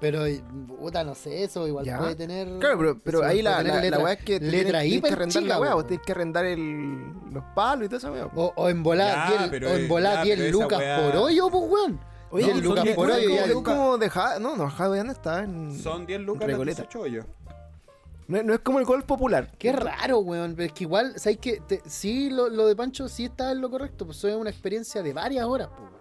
Pero, 0.00 0.24
puta, 0.78 1.02
no 1.04 1.14
sé, 1.14 1.44
eso 1.44 1.66
igual 1.66 1.86
Ya. 1.86 1.98
puede 1.98 2.14
tener. 2.16 2.46
Claro, 2.58 2.78
pero, 2.78 2.98
pero 3.02 3.24
ahí 3.24 3.40
la, 3.40 3.62
la, 3.62 3.80
letra- 3.80 3.98
la 3.98 4.04
weá 4.04 4.12
es 4.12 4.22
que 4.24 4.38
te 4.38 4.44
letra 4.46 4.80
tienes, 4.82 5.00
que 5.02 5.08
arrendar 5.14 5.42
chica, 5.42 5.54
la 5.54 5.60
weá, 5.60 5.74
vos 5.74 5.86
tenés 5.86 6.02
que 6.04 6.12
arrendar 6.12 6.44
el, 6.44 7.12
los 7.32 7.42
palos 7.54 7.86
y 7.86 7.88
todo 7.88 7.96
eso, 7.98 8.12
weón. 8.12 8.30
O, 8.34 8.52
o 8.56 8.68
en 8.68 8.82
volar 8.82 9.30
Ya, 9.30 9.38
10, 9.38 9.50
pero, 9.50 9.70
o 9.70 9.74
en 9.74 9.88
volar 9.88 10.16
ya, 10.18 10.22
10 10.24 10.36
pero 10.36 10.48
esa 10.48 10.62
lucas 10.64 10.78
weá- 10.80 11.10
por 11.12 11.16
hoyo, 11.22 11.48
pues, 11.50 11.64
weón. 11.70 12.00
Oye, 12.30 12.50
son 12.50 12.60
lucas 12.62 12.88
por 12.94 13.10
hoyo 13.10 13.28
es 13.30 13.34
ya. 13.46 13.52
como- 13.54 13.58
es 13.60 13.64
como 13.78 13.98
de 13.98 14.10
Ja- 14.10 14.38
no, 14.38 14.56
no, 14.56 14.68
Jade, 14.68 14.98
¿dónde 14.98 15.12
está? 15.14 15.42
En, 15.44 15.78
Son 15.78 16.04
10 16.04 16.20
lucas. 16.20 16.46
18 16.46 17.00
hoyos. 17.00 17.24
No, 18.28 18.36
es- 18.38 18.44
no 18.44 18.52
es 18.54 18.60
como 18.60 18.80
el 18.80 18.84
golf 18.84 19.04
popular. 19.04 19.50
Qué 19.58 19.72
raro, 19.72 20.18
weón. 20.18 20.54
Pero 20.56 20.66
es 20.66 20.72
que 20.72 20.84
igual, 20.84 21.14
¿sabes 21.16 21.38
qué? 21.38 21.62
Te- 21.66 21.80
sí, 21.86 22.28
lo, 22.28 22.48
lo 22.48 22.66
de 22.66 22.74
Pancho 22.76 23.08
sí 23.08 23.24
está 23.26 23.52
en 23.52 23.60
lo 23.60 23.70
correcto. 23.70 24.04
Pues 24.04 24.18
eso 24.18 24.28
es 24.28 24.34
una 24.34 24.50
experiencia 24.50 25.02
de 25.02 25.12
varias 25.12 25.44
horas, 25.46 25.68
pues, 25.68 25.80
weón. 25.90 25.95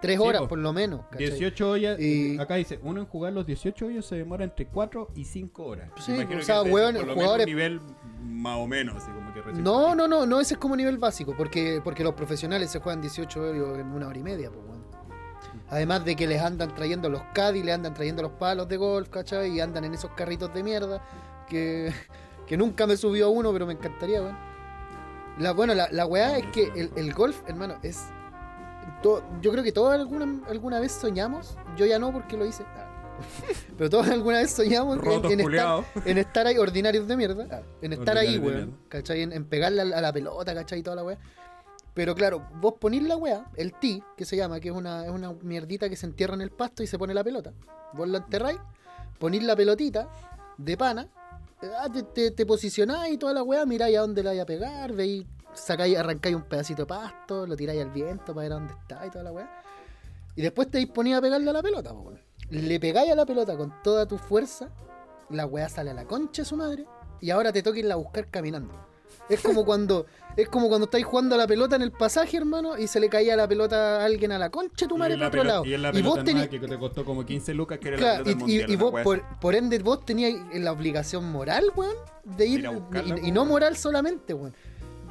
Tres 0.00 0.16
Sí, 0.20 0.22
horas 0.26 0.42
po. 0.42 0.48
por 0.48 0.58
lo 0.58 0.72
menos. 0.72 1.00
¿cachai? 1.10 1.26
18 1.30 1.70
hoyas. 1.70 1.98
Y- 1.98 2.38
Acá 2.38 2.56
dice, 2.56 2.78
uno 2.82 3.00
en 3.00 3.06
jugar 3.06 3.32
los 3.32 3.46
18 3.46 3.86
hoyos 3.86 4.04
se 4.06 4.16
demora 4.16 4.44
entre 4.44 4.66
4 4.66 5.08
y 5.14 5.24
5 5.24 5.64
horas. 5.64 5.90
Sí, 5.98 6.12
Imagino 6.14 6.40
o 6.40 6.42
sea, 6.42 6.62
weón, 6.62 6.94
por 6.96 7.06
lo 7.06 7.08
menos 7.08 7.14
jugadores- 7.14 7.46
nivel 7.46 7.80
más 8.22 8.58
o 8.58 8.66
menos, 8.66 8.96
así 8.96 9.10
como 9.10 9.32
que 9.32 9.40
recién 9.40 9.64
No, 9.64 9.94
no, 9.94 10.06
no, 10.06 10.26
no, 10.26 10.40
ese 10.40 10.54
es 10.54 10.60
como 10.60 10.76
nivel 10.76 10.98
básico, 10.98 11.34
porque, 11.36 11.80
porque 11.82 12.04
los 12.04 12.12
profesionales 12.14 12.70
se 12.70 12.78
juegan 12.80 13.00
18 13.00 13.40
horas 13.40 13.54
en 13.80 13.86
una 13.86 14.08
hora 14.08 14.18
y 14.18 14.22
media, 14.22 14.50
pues, 14.50 14.64
weón. 14.66 14.84
Además 15.68 16.04
de 16.04 16.14
que 16.14 16.26
les 16.26 16.40
andan 16.42 16.74
trayendo 16.74 17.08
los 17.08 17.22
caddy, 17.32 17.62
le 17.62 17.72
andan 17.72 17.94
trayendo 17.94 18.22
los 18.22 18.32
palos 18.32 18.68
de 18.68 18.76
golf, 18.76 19.08
¿cachai? 19.08 19.50
Y 19.52 19.60
andan 19.60 19.84
en 19.84 19.94
esos 19.94 20.10
carritos 20.12 20.52
de 20.54 20.62
mierda 20.62 21.02
que, 21.48 21.92
que 22.46 22.56
nunca 22.56 22.86
me 22.86 22.96
subió 22.96 23.26
a 23.26 23.28
uno, 23.30 23.52
pero 23.52 23.66
me 23.66 23.72
encantaría, 23.72 24.20
weón. 24.22 24.36
La, 25.38 25.52
bueno, 25.52 25.74
la, 25.74 25.88
la 25.90 26.06
weá 26.06 26.38
es 26.38 26.46
que 26.46 26.70
el, 26.76 26.90
el 26.96 27.12
golf, 27.14 27.40
hermano, 27.48 27.76
es... 27.82 28.04
to- 29.02 29.22
yo 29.40 29.50
creo 29.52 29.62
que 29.64 29.72
todos 29.72 29.92
alguna, 29.94 30.40
alguna 30.48 30.80
vez 30.80 30.92
soñamos, 30.92 31.56
yo 31.76 31.86
ya 31.86 31.98
no 31.98 32.12
porque 32.12 32.36
lo 32.36 32.44
hice, 32.46 32.64
ah, 32.76 32.84
pero 33.78 33.88
todos 33.90 34.08
alguna 34.08 34.38
vez 34.38 34.50
soñamos 34.50 34.96
en- 34.96 35.02
Rotos 35.02 35.32
en, 35.32 35.40
estar, 35.40 35.44
culiados. 35.44 35.84
en 36.04 36.18
estar 36.18 36.46
ahí, 36.46 36.58
ordinarios 36.58 37.06
de 37.08 37.16
mierda, 37.16 37.46
ah, 37.50 37.62
en 37.82 37.92
estar 37.92 38.16
ahí, 38.18 38.38
weón. 38.38 38.76
¿cachai? 38.88 39.22
En, 39.22 39.32
en 39.32 39.44
pegarle 39.44 39.82
a 39.82 39.84
la, 39.84 39.98
a 39.98 40.00
la 40.00 40.12
pelota, 40.12 40.54
¿cachai? 40.54 40.80
Y 40.80 40.82
toda 40.82 40.96
la 40.96 41.04
weá. 41.04 41.18
Pero 41.94 42.14
claro, 42.14 42.46
vos 42.60 42.74
ponís 42.78 43.02
la 43.04 43.16
weá, 43.16 43.46
el 43.56 43.72
tee, 43.72 44.02
que 44.18 44.26
se 44.26 44.36
llama, 44.36 44.60
que 44.60 44.68
es 44.68 44.74
una, 44.74 45.04
es 45.04 45.10
una 45.10 45.32
mierdita 45.42 45.88
que 45.88 45.96
se 45.96 46.04
entierra 46.06 46.34
en 46.34 46.42
el 46.42 46.50
pasto 46.50 46.82
y 46.82 46.86
se 46.86 46.98
pone 46.98 47.14
la 47.14 47.24
pelota. 47.24 47.52
Vos 47.94 48.06
la 48.06 48.18
enterráis, 48.18 48.58
ponís 49.18 49.42
la 49.44 49.56
pelotita 49.56 50.08
de 50.58 50.76
pana, 50.76 51.08
eh, 51.62 51.70
ah, 51.80 51.88
te, 51.90 52.02
te, 52.02 52.30
te 52.32 52.44
posicionáis 52.44 53.14
y 53.14 53.16
toda 53.16 53.32
la 53.32 53.42
weá, 53.42 53.64
miráis 53.64 53.96
a 53.96 54.00
dónde 54.02 54.22
la 54.22 54.30
vais 54.32 54.42
a 54.42 54.46
pegar, 54.46 54.92
veis, 54.92 55.24
sacáis, 55.56 55.96
arrancáis 55.96 56.36
un 56.36 56.42
pedacito 56.42 56.82
de 56.82 56.86
pasto, 56.86 57.46
lo 57.46 57.56
tiráis 57.56 57.82
al 57.82 57.90
viento 57.90 58.34
para 58.34 58.42
ver 58.42 58.52
a 58.52 58.54
dónde 58.56 58.74
está 58.74 59.06
y 59.06 59.10
toda 59.10 59.24
la 59.24 59.32
weá. 59.32 59.62
Y 60.36 60.42
después 60.42 60.70
te 60.70 60.78
disponís 60.78 61.14
a 61.14 61.20
pegarle 61.20 61.50
a 61.50 61.52
la 61.52 61.62
pelota, 61.62 61.92
weón. 61.92 62.20
Le 62.50 62.78
pegáis 62.78 63.10
a 63.10 63.14
la 63.14 63.26
pelota 63.26 63.56
con 63.56 63.82
toda 63.82 64.06
tu 64.06 64.18
fuerza, 64.18 64.70
la 65.30 65.46
weá 65.46 65.68
sale 65.68 65.90
a 65.90 65.94
la 65.94 66.04
concha 66.04 66.42
de 66.42 66.46
su 66.46 66.56
madre, 66.56 66.86
y 67.20 67.30
ahora 67.30 67.52
te 67.52 67.62
toca 67.62 67.78
irla 67.78 67.94
a 67.94 67.96
buscar 67.96 68.30
caminando. 68.30 68.86
Es 69.28 69.40
como 69.40 69.64
cuando 69.66 70.06
es 70.36 70.48
como 70.50 70.68
cuando 70.68 70.84
estáis 70.84 71.06
jugando 71.06 71.34
a 71.34 71.38
la 71.38 71.46
pelota 71.46 71.76
en 71.76 71.82
el 71.82 71.92
pasaje, 71.92 72.36
hermano, 72.36 72.76
y 72.76 72.86
se 72.86 73.00
le 73.00 73.08
caía 73.08 73.36
la 73.36 73.48
pelota 73.48 74.02
a 74.02 74.04
alguien 74.04 74.32
a 74.32 74.38
la 74.38 74.50
concha 74.50 74.84
de 74.84 74.88
tu 74.88 74.98
madre 74.98 75.16
la 75.16 75.28
otro 75.28 75.42
lado. 75.42 75.64
Y 75.64 75.72
en 75.72 75.80
la 75.80 75.90
Y 75.96 76.02
vos 76.02 76.22
tenías 76.22 76.48
que 76.48 76.58
te 76.58 76.78
costó 76.78 77.04
como 77.06 77.24
15 77.24 77.54
lucas, 77.54 77.78
que 77.78 77.88
era 77.88 77.96
Claro, 77.96 78.18
la 78.18 78.24
pelota 78.24 78.72
y, 78.72 78.76
vos, 78.76 78.94
por, 79.02 79.22
por 79.40 79.54
ende, 79.54 79.78
vos 79.78 80.04
tenías 80.04 80.34
la 80.54 80.72
obligación 80.72 81.32
moral, 81.32 81.64
weón, 81.74 81.96
de 82.24 82.46
ir, 82.46 82.60
Ir 82.60 82.66
a 82.66 82.70
buscarla, 82.70 83.18
y, 83.18 83.32
no 83.32 83.46
moral 83.46 83.76
solamente, 83.78 84.34
weón, 84.34 84.54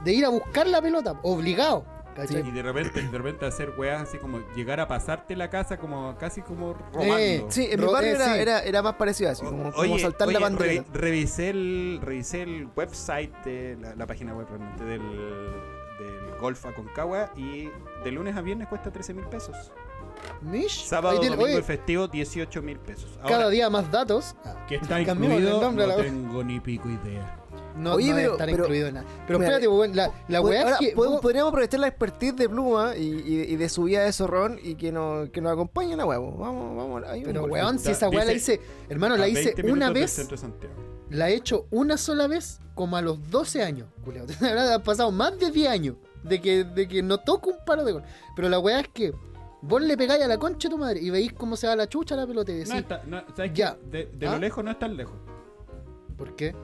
de 0.05 0.13
ir 0.13 0.23
a 0.25 0.29
buscar 0.29 0.65
la 0.67 0.81
pelota, 0.81 1.19
obligado, 1.23 1.83
¿cachai? 2.15 2.47
Y 2.47 2.51
de 2.51 2.61
repente, 2.61 3.01
de 3.01 3.17
repente 3.17 3.45
hacer 3.45 3.73
weas 3.77 4.03
así 4.03 4.17
como 4.19 4.39
llegar 4.55 4.79
a 4.79 4.87
pasarte 4.87 5.35
la 5.35 5.49
casa 5.49 5.77
como 5.77 6.15
casi 6.17 6.41
como 6.41 6.73
robando. 6.93 7.17
Eh, 7.17 7.45
Sí, 7.49 7.67
en 7.69 7.81
mi 7.81 7.87
barrio 7.91 8.11
eh, 8.11 8.15
era, 8.15 8.33
sí. 8.35 8.39
era, 8.39 8.59
era 8.63 8.81
más 8.81 8.93
parecido 8.93 9.31
así, 9.31 9.43
como, 9.43 9.71
como 9.71 9.77
Oye, 9.93 9.99
saltar 9.99 10.31
la 10.31 10.39
bandera. 10.39 10.71
re- 10.83 10.85
revisé, 10.99 11.49
el, 11.49 11.99
revisé 12.01 12.43
el 12.43 12.69
website, 12.75 13.33
de 13.43 13.77
la, 13.81 13.95
la 13.95 14.05
página 14.07 14.33
web 14.33 14.47
realmente 14.47 14.83
del, 14.85 15.01
del 15.01 16.39
Golf 16.39 16.65
Aconcagua 16.65 17.31
y 17.35 17.69
de 18.03 18.11
lunes 18.11 18.35
a 18.37 18.41
viernes 18.41 18.67
cuesta 18.67 18.91
13 18.91 19.13
mil 19.13 19.25
pesos. 19.25 19.71
Mish, 20.41 20.85
Sábado, 20.85 21.19
tiene- 21.19 21.35
domingo 21.35 21.51
oye, 21.55 21.59
y 21.59 21.63
festivo 21.63 22.07
18 22.07 22.61
mil 22.61 22.79
pesos. 22.79 23.17
Ahora, 23.21 23.29
cada 23.37 23.49
día 23.49 23.69
más 23.69 23.91
datos. 23.91 24.35
Que 24.67 24.75
está 24.75 25.01
incluido, 25.01 25.61
no 25.71 25.95
tengo 25.97 26.43
ni 26.43 26.59
pico 26.59 26.89
idea. 26.89 27.41
No, 27.75 27.93
Oye, 27.95 28.09
no 28.09 28.15
debe 28.15 28.21
pero- 28.23 28.31
estar 28.33 28.49
pero- 28.49 28.63
incluido 28.63 28.87
en 28.87 28.93
nada. 28.95 29.07
Pero 29.27 29.39
mira, 29.39 29.57
espérate, 29.57 29.95
la, 29.95 30.11
la 30.29 30.41
Pues, 30.41 30.51
weá 30.51 30.61
ahora, 30.63 30.71
es 30.73 30.79
que. 30.79 30.95
podemos- 30.95 31.15
vos- 31.15 31.21
podríamos 31.21 31.49
aprovechar 31.49 31.79
la 31.81 31.87
expertise 31.87 32.35
de 32.35 32.47
Pluma 32.49 32.95
y, 32.95 33.01
y, 33.03 33.41
y 33.53 33.55
de 33.57 33.69
subida 33.69 34.03
de 34.03 34.13
zorrón 34.13 34.59
y 34.63 34.75
que 34.75 34.91
nos, 34.91 35.29
que 35.29 35.41
nos 35.41 35.51
acompañen 35.51 35.99
a 35.99 36.05
huevo. 36.05 36.31
Vamos, 36.37 36.75
vamos. 36.77 37.03
Pero 37.23 37.43
weón, 37.45 37.77
si 37.79 37.91
esa 37.91 38.07
weá 38.09 38.23
la 38.25 38.31
dice- 38.31 38.53
hice. 38.55 38.61
Hermano, 38.89 39.17
la 39.17 39.25
A 39.25 39.27
hice 39.27 39.53
20 39.55 39.71
una 39.71 39.89
vez. 39.91 40.27
La 41.09 41.29
he 41.29 41.35
hecho 41.35 41.67
una 41.69 41.97
sola 41.97 42.27
vez, 42.27 42.59
como 42.73 42.97
a 42.97 43.01
los 43.01 43.29
12 43.29 43.61
años, 43.61 43.87
culiao. 44.03 44.25
Han 44.75 44.81
pasado 44.83 45.11
más 45.11 45.37
de 45.37 45.51
10 45.51 45.69
años 45.69 45.95
de 46.23 46.41
que, 46.41 46.63
de 46.63 46.87
que 46.87 47.03
no 47.03 47.19
toco 47.19 47.51
un 47.51 47.57
palo 47.65 47.83
de 47.83 47.91
gol. 47.91 48.03
Pero 48.35 48.49
la 48.49 48.57
weá 48.57 48.79
es 48.79 48.87
que 48.87 49.13
vos 49.61 49.81
le 49.81 49.97
pegáis 49.97 50.23
a 50.23 50.27
la 50.27 50.37
concha 50.37 50.67
de 50.67 50.73
tu 50.75 50.79
madre 50.79 50.99
y 51.01 51.09
veis 51.09 51.31
cómo 51.33 51.55
se 51.57 51.67
va 51.67 51.75
la 51.75 51.87
chucha 51.87 52.15
a 52.15 52.19
la 52.19 52.25
pelota 52.27 52.51
y 52.51 52.55
decís, 52.55 52.71
No 52.73 52.79
está, 52.79 53.01
no, 53.05 53.21
¿sabes 53.35 53.51
qué? 53.51 53.57
Ya. 53.57 53.77
De, 53.91 54.05
de 54.17 54.27
¿Ah? 54.27 54.33
lo 54.33 54.39
lejos 54.39 54.63
no 54.63 54.71
es 54.71 54.79
tan 54.79 54.95
lejos. 54.97 55.15
¿por 56.17 56.35
qué? 56.35 56.55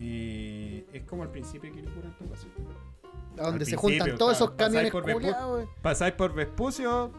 Eh, 0.00 0.86
es 0.92 1.02
como 1.04 1.22
al 1.24 1.30
principio 1.30 1.70
de 1.70 1.76
Quilicura 1.76 2.06
en 2.08 2.14
todo 2.16 2.28
caso. 2.30 2.46
A 3.38 3.42
donde 3.50 3.64
se 3.64 3.76
juntan 3.76 4.16
todos 4.18 4.32
esos 4.36 4.50
camiones 4.52 4.90
pasáis 4.90 4.92
por 4.92 5.04
Vespu- 5.04 5.12
culiados, 5.14 5.54
weón. 5.56 5.68
Pasáis 5.82 6.14
por 6.14 6.34
Vespucio, 6.34 7.12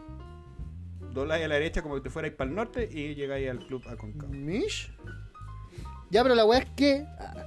dobláis 1.12 1.44
a 1.44 1.48
la 1.48 1.54
derecha 1.54 1.82
como 1.82 1.94
que 1.96 2.00
te 2.02 2.10
fuerais 2.10 2.34
para 2.34 2.50
el 2.50 2.56
norte 2.56 2.88
y 2.90 3.14
llegáis 3.14 3.48
al 3.50 3.58
club 3.66 3.82
Aconcagua. 3.88 4.34
Mish. 4.34 4.92
Ya, 6.10 6.22
pero 6.22 6.34
la 6.34 6.44
weá 6.44 6.60
es 6.60 6.70
que. 6.76 7.06
Ah. 7.18 7.46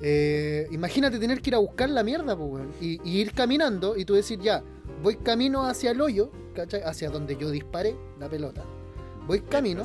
Eh, 0.00 0.68
imagínate 0.70 1.18
tener 1.18 1.42
que 1.42 1.50
ir 1.50 1.54
a 1.56 1.58
buscar 1.58 1.90
la 1.90 2.04
mierda, 2.04 2.36
pues, 2.36 2.50
weón. 2.50 2.70
Y, 2.80 3.00
y 3.02 3.20
ir 3.20 3.32
caminando 3.32 3.96
y 3.96 4.04
tú 4.04 4.14
decir, 4.14 4.38
ya, 4.40 4.62
voy 5.02 5.16
camino 5.16 5.66
hacia 5.66 5.90
el 5.90 6.00
hoyo, 6.00 6.30
¿cachai? 6.54 6.82
Hacia 6.82 7.10
donde 7.10 7.36
yo 7.36 7.50
disparé 7.50 7.96
la 8.20 8.28
pelota. 8.28 8.62
Voy 9.26 9.40
camino, 9.40 9.84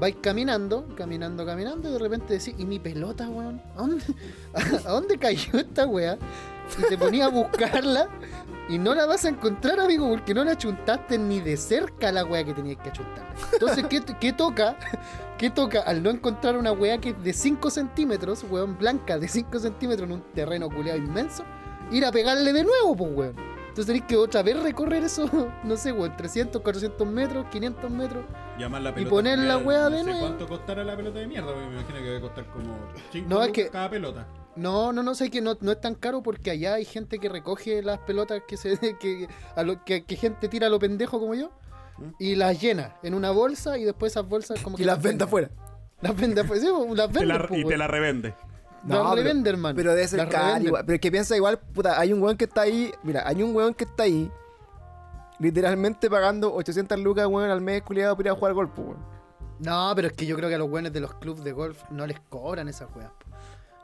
vais 0.00 0.16
caminando, 0.20 0.86
caminando, 0.96 1.44
caminando 1.44 1.90
y 1.90 1.92
de 1.92 1.98
repente 1.98 2.32
decís, 2.32 2.54
¿y 2.56 2.64
mi 2.64 2.78
pelota, 2.78 3.28
weón? 3.28 3.62
¿A 3.76 3.82
dónde, 3.82 4.04
¿A 4.86 4.90
dónde 4.90 5.18
cayó 5.18 5.58
esta 5.58 5.86
weá? 5.86 6.18
Y 6.78 6.88
te 6.88 6.96
ponías 6.96 7.26
a 7.26 7.30
buscarla 7.30 8.08
y 8.68 8.78
no 8.78 8.94
la 8.94 9.04
vas 9.04 9.24
a 9.24 9.28
encontrar, 9.28 9.78
amigo, 9.78 10.08
porque 10.08 10.32
no 10.32 10.42
la 10.42 10.56
chuntaste 10.56 11.18
ni 11.18 11.40
de 11.40 11.56
cerca 11.56 12.10
la 12.10 12.24
weá 12.24 12.44
que 12.44 12.54
tenías 12.54 12.78
que 12.78 12.92
chuntar. 12.92 13.34
Entonces, 13.52 13.84
¿qué, 13.88 14.00
qué 14.18 14.32
toca? 14.32 14.76
¿Qué 15.36 15.50
toca 15.50 15.80
al 15.80 16.02
no 16.02 16.10
encontrar 16.10 16.56
una 16.56 16.72
weá 16.72 16.98
que 16.98 17.12
de 17.12 17.32
5 17.32 17.70
centímetros, 17.70 18.44
weón, 18.48 18.78
blanca, 18.78 19.18
de 19.18 19.26
5 19.26 19.58
centímetros 19.58 20.08
en 20.08 20.14
un 20.14 20.22
terreno 20.32 20.68
culeado 20.68 20.98
inmenso? 20.98 21.44
Ir 21.90 22.04
a 22.06 22.12
pegarle 22.12 22.52
de 22.52 22.62
nuevo, 22.62 22.96
pues, 22.96 23.10
weón. 23.12 23.34
Entonces 23.68 23.86
tenés 23.86 24.02
que 24.02 24.16
otra 24.16 24.42
vez 24.42 24.62
recorrer 24.62 25.02
eso, 25.02 25.28
no 25.64 25.76
sé, 25.76 25.92
weón, 25.92 26.16
300, 26.16 26.62
400 26.62 27.06
metros, 27.06 27.46
500 27.50 27.90
metros. 27.90 28.24
Llamar 28.60 28.82
la 28.82 28.90
Y 28.90 28.92
pelota. 28.92 29.10
poner 29.10 29.38
la 29.38 29.58
weá 29.58 29.84
no 29.84 29.90
de 29.90 29.98
sé 29.98 30.04
nuevo. 30.04 30.20
cuánto 30.20 30.46
costará 30.48 30.84
la 30.84 30.96
pelota 30.96 31.18
de 31.18 31.26
mierda, 31.26 31.52
porque 31.52 31.66
me 31.66 31.72
imagino 31.74 31.98
que 31.98 32.04
debe 32.04 32.20
costar 32.20 32.46
como 32.52 32.76
5 33.12 33.28
No, 33.28 33.42
es 33.42 33.52
que- 33.52 33.68
cada 33.68 33.90
pelota. 33.90 34.26
No, 34.56 34.92
no, 34.92 35.02
no, 35.02 35.14
sé 35.14 35.30
que 35.30 35.40
no, 35.40 35.56
no 35.60 35.72
es 35.72 35.80
tan 35.80 35.94
caro 35.94 36.22
porque 36.22 36.50
allá 36.50 36.74
hay 36.74 36.84
gente 36.84 37.18
que 37.18 37.28
recoge 37.28 37.82
las 37.82 37.98
pelotas 38.00 38.42
que 38.46 38.56
se 38.56 38.76
que, 39.00 39.28
a 39.56 39.62
lo, 39.62 39.84
que, 39.84 40.04
que 40.04 40.16
gente 40.16 40.48
tira 40.48 40.66
a 40.66 40.70
lo 40.70 40.78
pendejo 40.78 41.18
como 41.20 41.34
yo 41.34 41.50
¿Mm? 41.98 42.10
y 42.18 42.34
las 42.34 42.60
llena 42.60 42.96
en 43.02 43.14
una 43.14 43.30
bolsa 43.30 43.78
y 43.78 43.84
después 43.84 44.12
esas 44.12 44.28
bolsas 44.28 44.60
como 44.60 44.76
que 44.76 44.82
Y 44.82 44.86
las 44.86 45.00
vende 45.00 45.24
afuera. 45.24 45.50
Las 46.02 46.16
vende 46.16 46.40
afuera, 46.40 46.62
sí, 46.62 46.68
las 46.94 47.08
Te 47.10 47.18
vende. 47.18 47.26
la- 47.26 47.44
y 47.44 47.60
te 47.60 47.64
weón. 47.66 47.78
la 47.78 47.86
revende. 47.86 48.28
Las 48.88 48.98
pero- 48.98 49.14
revende, 49.14 49.50
hermano. 49.50 49.76
Pero 49.76 49.94
debe 49.94 50.08
ser 50.08 50.18
Las 50.18 50.28
caro 50.28 50.64
igual. 50.64 50.82
Pero 50.86 50.94
es 50.94 51.00
que 51.02 51.10
piensa 51.10 51.36
igual, 51.36 51.58
puta, 51.58 52.00
hay 52.00 52.12
un 52.14 52.22
weón 52.22 52.36
que 52.38 52.44
está 52.46 52.62
ahí. 52.62 52.90
Mira, 53.02 53.22
hay 53.28 53.42
un 53.42 53.54
weón 53.54 53.74
que 53.74 53.84
está 53.84 54.04
ahí. 54.04 54.30
Literalmente 55.40 56.08
pagando 56.10 56.52
800 56.54 56.98
lucas, 57.00 57.26
weón, 57.26 57.50
al 57.50 57.60
mes 57.60 57.82
culiado 57.82 58.16
para 58.16 58.28
ir 58.28 58.32
a 58.32 58.36
jugar 58.38 58.54
golf, 58.54 58.78
weón. 58.78 58.98
No, 59.58 59.92
pero 59.96 60.08
es 60.08 60.14
que 60.14 60.24
yo 60.26 60.36
creo 60.36 60.48
que 60.48 60.54
a 60.54 60.58
los 60.58 60.70
buenos 60.70 60.92
de 60.92 61.00
los 61.00 61.14
clubes 61.14 61.42
de 61.44 61.52
golf 61.52 61.82
no 61.90 62.06
les 62.06 62.18
cobran 62.20 62.68
esas 62.68 62.88
weas. 62.94 63.10
po. 63.10 63.26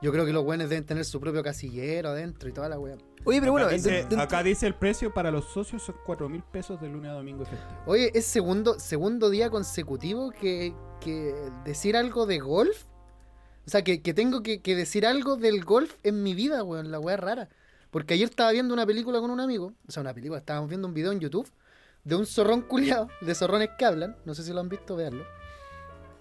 Yo 0.02 0.12
creo 0.12 0.26
que 0.26 0.32
los 0.32 0.44
buenos 0.44 0.68
deben 0.68 0.84
tener 0.84 1.04
su 1.06 1.18
propio 1.20 1.42
casillero 1.42 2.10
adentro 2.10 2.48
y 2.48 2.52
toda 2.52 2.68
la 2.68 2.78
wea. 2.78 2.96
Oye, 3.24 3.40
pero 3.40 3.52
bueno, 3.52 3.66
acá, 3.66 3.76
dice, 3.76 3.90
de- 3.90 4.04
de- 4.04 4.22
acá 4.22 4.42
dice 4.42 4.66
el 4.66 4.74
precio 4.74 5.12
para 5.12 5.30
los 5.30 5.46
socios 5.46 5.82
son 5.82 5.96
4 6.04 6.28
mil 6.28 6.42
pesos 6.42 6.78
de 6.80 6.88
lunes 6.88 7.10
a 7.10 7.14
domingo 7.14 7.42
efectivo. 7.42 7.80
Oye, 7.86 8.10
es 8.14 8.26
segundo, 8.26 8.78
segundo 8.78 9.30
día 9.30 9.48
consecutivo 9.50 10.30
que, 10.30 10.74
que 11.00 11.34
decir 11.64 11.96
algo 11.96 12.26
de 12.26 12.38
golf. 12.38 12.84
O 13.66 13.70
sea, 13.70 13.82
que, 13.82 14.00
que 14.02 14.14
tengo 14.14 14.42
que, 14.42 14.60
que 14.62 14.76
decir 14.76 15.06
algo 15.06 15.36
del 15.36 15.64
golf 15.64 15.94
en 16.04 16.22
mi 16.22 16.34
vida, 16.34 16.62
weón. 16.62 16.90
La 16.90 17.00
wea 17.00 17.16
rara. 17.16 17.48
Porque 17.90 18.14
ayer 18.14 18.28
estaba 18.28 18.50
viendo 18.52 18.74
una 18.74 18.84
película 18.86 19.20
con 19.20 19.30
un 19.30 19.40
amigo. 19.40 19.72
O 19.88 19.90
sea, 19.90 20.00
una 20.02 20.12
película. 20.14 20.38
Estábamos 20.38 20.68
viendo 20.68 20.86
un 20.88 20.94
video 20.94 21.12
en 21.12 21.20
YouTube 21.20 21.48
de 22.04 22.14
un 22.16 22.26
zorrón 22.26 22.62
culiado. 22.62 23.08
De 23.20 23.34
zorrones 23.34 23.70
que 23.78 23.84
hablan. 23.84 24.16
No 24.24 24.34
sé 24.34 24.42
si 24.42 24.52
lo 24.52 24.60
han 24.60 24.68
visto, 24.68 24.96
veanlo. 24.96 25.24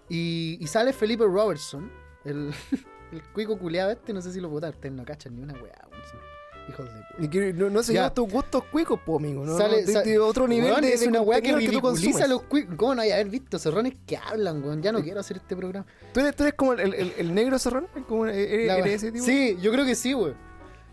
Y, 0.09 0.57
y 0.59 0.67
sale 0.67 0.93
Felipe 0.93 1.23
Robertson. 1.25 1.91
El, 2.23 2.51
el 3.11 3.23
cuico 3.33 3.57
culiado 3.57 3.91
este. 3.91 4.13
No 4.13 4.21
sé 4.21 4.31
si 4.31 4.39
lo 4.39 4.49
votaron. 4.49 4.75
Ustedes 4.75 4.93
no 4.95 5.03
cachan 5.05 5.35
ni 5.35 5.41
una. 5.41 5.53
Son 5.53 6.35
Hijos 6.67 6.85
de 6.85 6.99
puta. 6.99 7.23
y 7.23 7.27
que 7.27 7.53
no, 7.53 7.69
no 7.69 7.83
se 7.83 7.93
lleva 7.93 8.11
tus 8.11 8.27
gustos 8.27 8.63
cuicos, 8.71 8.99
po, 9.05 9.17
amigo. 9.17 9.45
No, 9.45 9.55
Sale- 9.55 9.81
no, 9.81 9.87
de- 9.87 9.93
sale- 9.93 10.09
de 10.09 10.17
otro 10.17 10.47
nivel 10.47 10.71
Weón, 10.71 10.81
de, 10.81 10.93
es 10.95 11.01
de 11.01 11.07
una 11.09 11.21
weá 11.21 11.39
que 11.39 11.53
ridiculiza 11.55 11.77
a 11.77 11.81
consumes. 11.81 12.29
los 12.29 12.41
cuicos. 12.43 12.75
¿Cómo 12.75 12.95
no 12.95 13.01
hay 13.03 13.11
haber 13.11 13.29
visto 13.29 13.59
zorrones 13.59 13.93
que 14.07 14.17
hablan, 14.17 14.63
weón? 14.63 14.81
Ya 14.81 14.91
no 14.91 14.99
quiero 15.03 15.19
hacer 15.19 15.37
este 15.37 15.55
programa. 15.55 15.85
¿Tú 16.11 16.21
eres, 16.21 16.35
tú 16.35 16.41
eres 16.41 16.55
como 16.55 16.73
el, 16.73 16.91
el- 16.95 17.13
el 17.19 17.35
negro 17.35 17.59
zorrón? 17.59 17.85
Como, 18.07 18.25
¿Eres, 18.25 18.65
La 18.67 18.77
eres 18.79 18.85
weá- 18.87 18.95
ese 18.95 19.11
tipo? 19.11 19.23
Sí, 19.23 19.57
yo 19.61 19.71
creo 19.71 19.85
que 19.85 19.93
sí, 19.93 20.15
weón. 20.15 20.33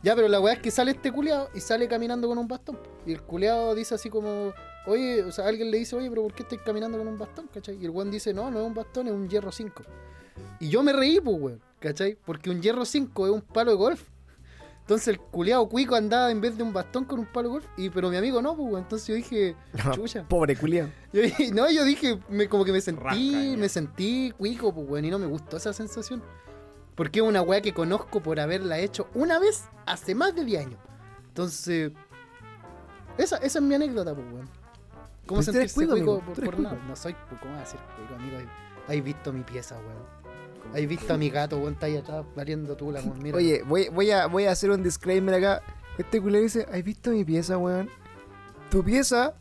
Ya, 0.03 0.16
pero 0.16 0.26
la 0.28 0.40
weá 0.40 0.55
es 0.55 0.61
que 0.61 0.70
sale 0.70 0.90
este 0.92 1.12
culeado 1.12 1.48
y 1.55 1.61
sale 1.61 1.86
caminando 1.88 2.26
con 2.28 2.36
un 2.38 2.48
bastón. 2.48 2.78
Y 3.07 3.12
el 3.12 3.22
culeado 3.22 3.74
dice 3.74 3.94
así 3.94 4.11
como, 4.11 4.53
oye, 4.86 5.22
o 5.22 5.30
sea, 5.30 5.46
alguien 5.46 5.70
le 5.70 5.78
dice, 5.78 5.94
oye, 5.94 6.09
pero 6.11 6.22
¿por 6.22 6.34
qué 6.34 6.42
estás 6.42 6.59
caminando 6.64 6.98
con 6.98 7.07
un 7.07 7.18
bastón? 7.18 7.48
¿Cachai? 7.53 7.76
Y 7.80 7.84
el 7.84 7.90
weón 7.90 8.11
dice, 8.11 8.34
no, 8.34 8.50
no 8.50 8.61
es 8.61 8.66
un 8.66 8.74
bastón, 8.74 9.07
es 9.07 9.12
un 9.12 9.28
hierro 9.28 9.53
5. 9.53 9.82
Y 10.61 10.68
yo 10.68 10.82
me 10.82 10.92
reí, 10.92 11.20
pues, 11.20 11.36
weón. 11.40 11.61
¿Cachai? 11.78 12.16
Porque 12.24 12.50
un 12.50 12.61
hierro 12.62 12.84
5 12.84 13.26
es 13.26 13.32
un 13.32 13.40
palo 13.42 13.70
de 13.72 13.76
golf. 13.76 14.03
Entonces 14.80 15.07
el 15.09 15.20
culiado 15.20 15.68
cuico 15.68 15.94
andaba 15.94 16.32
en 16.32 16.40
vez 16.40 16.57
de 16.57 16.64
un 16.64 16.72
bastón 16.72 17.05
con 17.05 17.20
un 17.20 17.26
palo 17.26 17.48
de 17.48 17.53
golf. 17.55 17.66
Y, 17.76 17.88
pero 17.90 18.11
mi 18.11 18.16
amigo 18.16 18.42
no, 18.42 18.57
pues, 18.57 18.66
weón. 18.68 18.82
Entonces 18.82 19.07
yo 19.07 19.14
dije, 19.14 19.55
chucha. 19.94 20.26
Pobre 20.28 20.57
culiao. 20.57 20.88
Yo 21.12 21.22
dije- 21.22 21.53
no, 21.53 21.70
yo 21.70 21.84
dije, 21.84 22.18
me, 22.28 22.48
como 22.48 22.64
que 22.64 22.72
me 22.72 22.80
sentí, 22.80 23.00
Rasca, 23.03 23.57
me 23.59 23.68
sentí 23.68 24.32
cuico, 24.36 24.74
pues, 24.74 24.88
weón. 24.88 25.05
Y 25.05 25.11
no 25.11 25.20
me 25.20 25.26
gustó 25.26 25.57
esa 25.59 25.72
sensación. 25.72 26.22
Porque 26.95 27.20
es 27.20 27.24
una 27.24 27.43
weá 27.43 27.61
que 27.62 27.72
conozco 27.72 28.22
por 28.22 28.38
haberla 28.38 28.78
hecho 28.78 29.09
una 29.14 29.38
vez 29.38 29.64
hace 29.86 30.14
más 30.14 30.34
de 30.34 30.45
10 30.45 30.66
años. 30.66 30.80
Entonces, 31.28 31.93
esa, 33.18 33.36
esa 33.38 33.59
es 33.59 33.64
mi 33.64 33.74
anécdota, 33.74 34.14
pues, 34.14 34.26
weón. 34.32 34.49
¿Cómo 35.26 35.40
eres 35.40 35.47
sentirse 35.47 35.74
cuico, 35.74 35.93
cuico 35.93 36.12
amigo, 36.18 36.34
por, 36.45 36.61
nada? 36.61 36.78
No 36.86 36.97
soy, 36.97 37.14
pues, 37.28 37.40
¿cómo 37.40 37.55
va 37.55 37.62
a 37.62 37.66
ser 37.66 37.80
cuico, 37.97 38.14
amigo? 38.14 38.38
Has 38.88 39.05
visto 39.05 39.32
mi 39.32 39.43
pieza, 39.43 39.76
weón. 39.78 40.74
Has 40.74 40.88
visto 40.88 41.14
a 41.14 41.16
mi 41.16 41.30
gato, 41.30 41.59
weón, 41.59 41.74
está 41.74 41.86
ahí 41.86 41.97
atrás 41.97 42.24
valiendo 42.36 42.76
tú 42.76 42.93
la 42.93 43.01
weón. 43.01 43.22
Mira. 43.22 43.36
Oye, 43.36 43.62
voy, 43.62 43.88
voy, 43.88 44.11
a, 44.11 44.26
voy 44.26 44.45
a 44.45 44.53
hacer 44.53 44.70
un 44.70 44.82
disclaimer 44.82 45.34
acá. 45.34 45.62
Este 45.97 46.20
culiao 46.20 46.43
dice, 46.43 46.66
¿has 46.70 46.82
visto 46.82 47.11
mi 47.11 47.24
pieza, 47.24 47.57
weón? 47.59 47.88
Tu 48.70 48.82
pieza... 48.84 49.34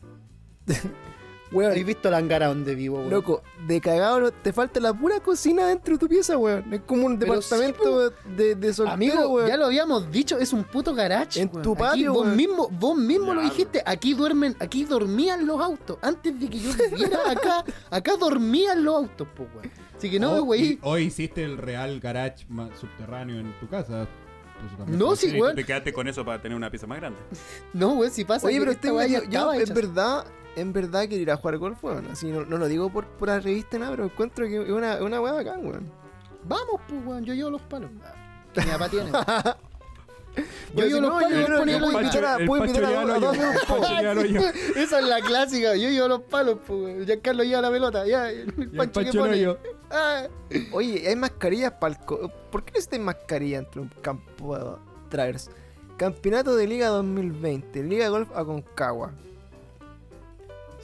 weón, 1.52 1.72
¿has 1.72 1.84
visto 1.84 2.10
la 2.10 2.18
angara 2.18 2.46
donde 2.48 2.74
vivo, 2.74 2.98
weón? 2.98 3.10
loco, 3.10 3.42
de 3.66 3.80
cagado 3.80 4.20
no- 4.20 4.30
te 4.30 4.52
falta 4.52 4.80
la 4.80 4.92
pura 4.94 5.20
cocina 5.20 5.66
dentro 5.66 5.94
de 5.94 5.98
tu 5.98 6.08
pieza, 6.08 6.36
weón. 6.38 6.72
Es 6.72 6.80
como 6.86 7.06
un 7.06 7.18
Pero 7.18 7.34
departamento 7.34 8.10
de, 8.36 8.54
de 8.54 8.72
soltero, 8.72 8.94
Amigo, 8.94 9.28
weón. 9.28 9.48
ya 9.48 9.56
lo 9.56 9.66
habíamos 9.66 10.10
dicho, 10.10 10.38
es 10.38 10.52
un 10.52 10.64
puto 10.64 10.94
garage. 10.94 11.40
En 11.40 11.48
weón. 11.52 11.62
tu 11.62 11.72
Aquí 11.72 11.82
patio, 11.82 12.12
vos 12.12 12.24
weón. 12.24 12.36
mismo, 12.36 12.68
vos 12.70 12.96
mismo 12.96 13.34
lo 13.34 13.42
dijiste, 13.42 13.82
aquí 13.86 14.14
duermen, 14.14 14.56
aquí 14.60 14.84
dormían 14.84 15.46
los 15.46 15.60
autos. 15.60 15.98
Antes 16.02 16.38
de 16.38 16.48
que 16.48 16.58
yo 16.58 16.70
viviera 16.90 17.18
acá, 17.30 17.64
acá 17.90 18.12
dormían 18.18 18.82
los 18.84 18.94
autos, 18.96 19.28
pues, 19.36 19.48
weón. 19.54 19.70
Así 19.96 20.10
que 20.10 20.18
no, 20.18 20.32
Oh, 20.32 20.42
güey. 20.44 20.78
Hoy 20.82 21.04
hiciste 21.04 21.44
el 21.44 21.58
real 21.58 22.00
garage 22.00 22.44
subterráneo 22.80 23.38
en 23.38 23.52
tu 23.60 23.68
casa. 23.68 24.08
No, 24.86 25.16
sí, 25.16 25.26
ser. 25.28 25.36
Y 25.36 25.40
weón. 25.40 25.52
tú 25.52 25.56
te 25.56 25.64
quedaste 25.64 25.92
con 25.92 26.06
eso 26.08 26.24
para 26.24 26.40
tener 26.40 26.56
una 26.56 26.70
pieza 26.70 26.86
más 26.86 26.98
grande. 26.98 27.18
No, 27.72 27.94
güey, 27.94 28.10
si 28.10 28.24
pasa 28.24 28.46
Oye, 28.46 28.58
pero 28.58 28.70
este 28.72 28.88
ya 29.08 29.24
yo, 29.28 29.52
en 29.54 29.74
verdad, 29.74 30.24
en 30.56 30.72
verdad 30.72 31.06
quiero 31.08 31.22
ir 31.22 31.30
a 31.30 31.36
jugar 31.36 31.58
golf, 31.58 31.82
weón. 31.84 32.06
Así 32.10 32.26
no, 32.30 32.44
no 32.44 32.58
lo 32.58 32.68
digo 32.68 32.90
por 32.90 33.06
pura 33.06 33.40
revista, 33.40 33.78
nada, 33.78 33.92
pero 33.92 34.04
encuentro 34.04 34.46
que 34.46 34.62
es 34.62 34.70
una, 34.70 34.96
una 35.02 35.20
weá 35.20 35.32
bacán, 35.32 35.64
weón. 35.66 35.90
Vamos, 36.44 36.80
pues, 36.88 37.04
weón, 37.06 37.24
yo 37.24 37.34
llevo 37.34 37.50
los 37.50 37.62
palos. 37.62 37.90
Mi 38.56 38.62
papá 38.64 38.88
tiene. 38.88 39.10
Yo 40.74 40.86
llevo 40.86 41.00
los 41.02 41.10
palos 41.22 41.38
yo 41.38 41.46
puedo 41.78 42.00
invitar 42.00 42.24
a, 42.24 42.38
puedo 42.46 42.64
invitar 42.64 42.84
a, 42.86 43.18
dos. 43.18 43.36
Esa 44.76 44.98
es 45.00 45.04
la 45.06 45.20
clásica. 45.20 45.76
Yo 45.76 45.90
llevo 45.90 46.08
los 46.08 46.22
palos, 46.22 46.58
pues, 46.66 46.80
weón. 46.80 47.04
Ya 47.04 47.20
Carlos 47.20 47.46
lleva 47.46 47.60
la 47.60 47.70
pelota. 47.70 48.06
Ya, 48.06 48.30
el 48.30 48.70
Pancho 48.70 49.00
que 49.00 49.12
pone. 49.12 49.38
yo. 49.38 49.58
Ah. 49.90 50.26
Oye, 50.72 51.06
hay 51.06 51.16
mascarillas 51.16 51.72
para 51.72 51.94
el... 51.94 52.00
co- 52.00 52.32
¿Por 52.50 52.64
qué 52.64 52.72
necesitas 52.72 53.00
mascarilla 53.00 53.58
entre 53.58 53.82
un 53.82 53.88
campo 54.00 54.56
de 54.56 54.64
traers? 55.10 55.50
Campeonato 55.98 56.56
de 56.56 56.66
Liga 56.66 56.88
2020, 56.88 57.82
Liga 57.82 58.04
de 58.04 58.10
Golf 58.10 58.30
Aconcagua. 58.34 59.12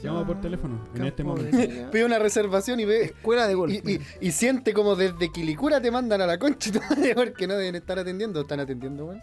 Llama 0.02 0.26
por 0.26 0.40
teléfono 0.40 0.78
en 0.94 1.04
este 1.06 1.24
momento. 1.24 1.56
Pide 1.92 2.04
una 2.04 2.18
reservación 2.18 2.78
y 2.80 2.84
ve. 2.84 3.04
Escuela 3.06 3.46
de 3.48 3.54
golf. 3.54 3.72
Y, 3.72 3.94
y- 3.94 4.00
y 4.20 4.30
siente 4.32 4.72
como 4.72 4.94
desde 4.96 5.30
Quilicura 5.32 5.80
te 5.80 5.90
mandan 5.90 6.20
a 6.20 6.26
la 6.26 6.38
concha 6.38 6.70
porque 7.14 7.46
no 7.46 7.54
deben 7.56 7.74
estar 7.74 7.98
atendiendo. 7.98 8.40
¿Están 8.42 8.60
atendiendo, 8.60 9.06
weón? 9.06 9.22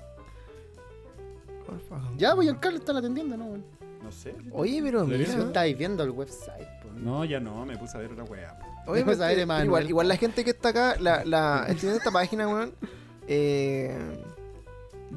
Ya, 2.17 2.35
pues 2.35 2.45
Giancarlo 2.45 2.77
están 2.79 2.97
atendiendo, 2.97 3.35
¿no, 3.37 3.45
weón? 3.45 3.65
No 4.03 4.11
sé. 4.11 4.35
Oye, 4.51 4.81
pero 4.83 5.01
¿Debería 5.03 5.27
mira. 5.27 5.39
No 5.39 5.45
estáis 5.47 5.77
viendo 5.77 6.03
el 6.03 6.11
website, 6.11 6.67
pues. 6.81 6.93
No, 6.95 7.25
ya 7.25 7.39
no, 7.39 7.65
me 7.65 7.75
puse 7.77 7.97
a 7.97 8.01
ver 8.01 8.11
otra 8.11 8.23
weá. 8.25 8.57
Oye, 8.87 9.01
Vamos 9.01 9.19
a 9.19 9.25
ver, 9.27 9.33
pero 9.35 9.41
Emanuel. 9.43 9.65
igual, 9.65 9.89
igual 9.89 10.07
la 10.07 10.17
gente 10.17 10.43
que 10.43 10.51
está 10.51 10.69
acá, 10.69 10.95
la, 10.99 11.25
la, 11.25 11.65
esta 11.69 12.11
página, 12.13 12.47
weón. 12.47 12.73
Eh, 13.27 13.97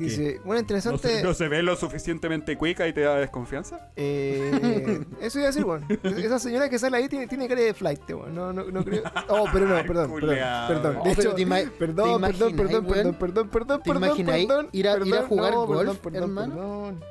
dice, 0.05 0.41
bueno, 0.45 0.55
¿No 0.55 0.59
interesante. 0.61 1.09
se, 1.09 1.23
no 1.23 1.35
se 1.35 1.49
ve 1.49 1.63
lo 1.63 1.77
suficientemente 1.77 2.57
cuica 2.57 2.87
y 2.89 2.93
te 2.93 3.03
da 3.03 3.17
desconfianza? 3.17 3.91
Eh, 3.97 5.05
eso 5.21 5.39
iba 5.39 5.49
a 5.49 5.51
decir, 5.51 5.65
weón. 5.65 5.85
Esa 6.03 6.39
señora 6.39 6.69
que 6.69 6.79
sale 6.79 6.97
ahí 6.97 7.09
tiene, 7.09 7.27
tiene 7.27 7.49
cara 7.49 7.61
de 7.61 7.75
flight, 7.75 8.01
weón. 8.11 8.35
No, 8.35 8.53
no, 8.53 8.65
no 8.65 8.85
creo. 8.85 9.03
Oh, 9.29 9.47
pero 9.53 9.67
no, 9.67 9.75
perdón, 9.77 9.87
perdón. 9.87 10.11
Culeado. 10.11 10.69
Perdón. 10.69 10.97
Oh, 11.01 11.05
De 11.05 11.11
hecho, 11.13 11.35
perdón, 11.35 11.37
¿te 11.37 11.47
perdón, 11.79 12.21
perdón, 12.23 12.57
perdón, 12.57 12.87
perdón, 12.87 13.49
perdón, 13.49 13.83
¿Te 13.83 13.91
perdón, 13.91 14.17
perdón, 14.25 14.69
ir 14.73 14.89
a- 14.89 14.93
ir 14.93 14.99
a 14.99 14.99
perdón, 14.99 15.27
jugar 15.29 15.53
no, 15.53 15.67
golf, 15.67 15.79
perdón, 15.81 15.99
perdón, 16.03 16.23
hermano? 16.23 16.55
perdón. 16.55 17.05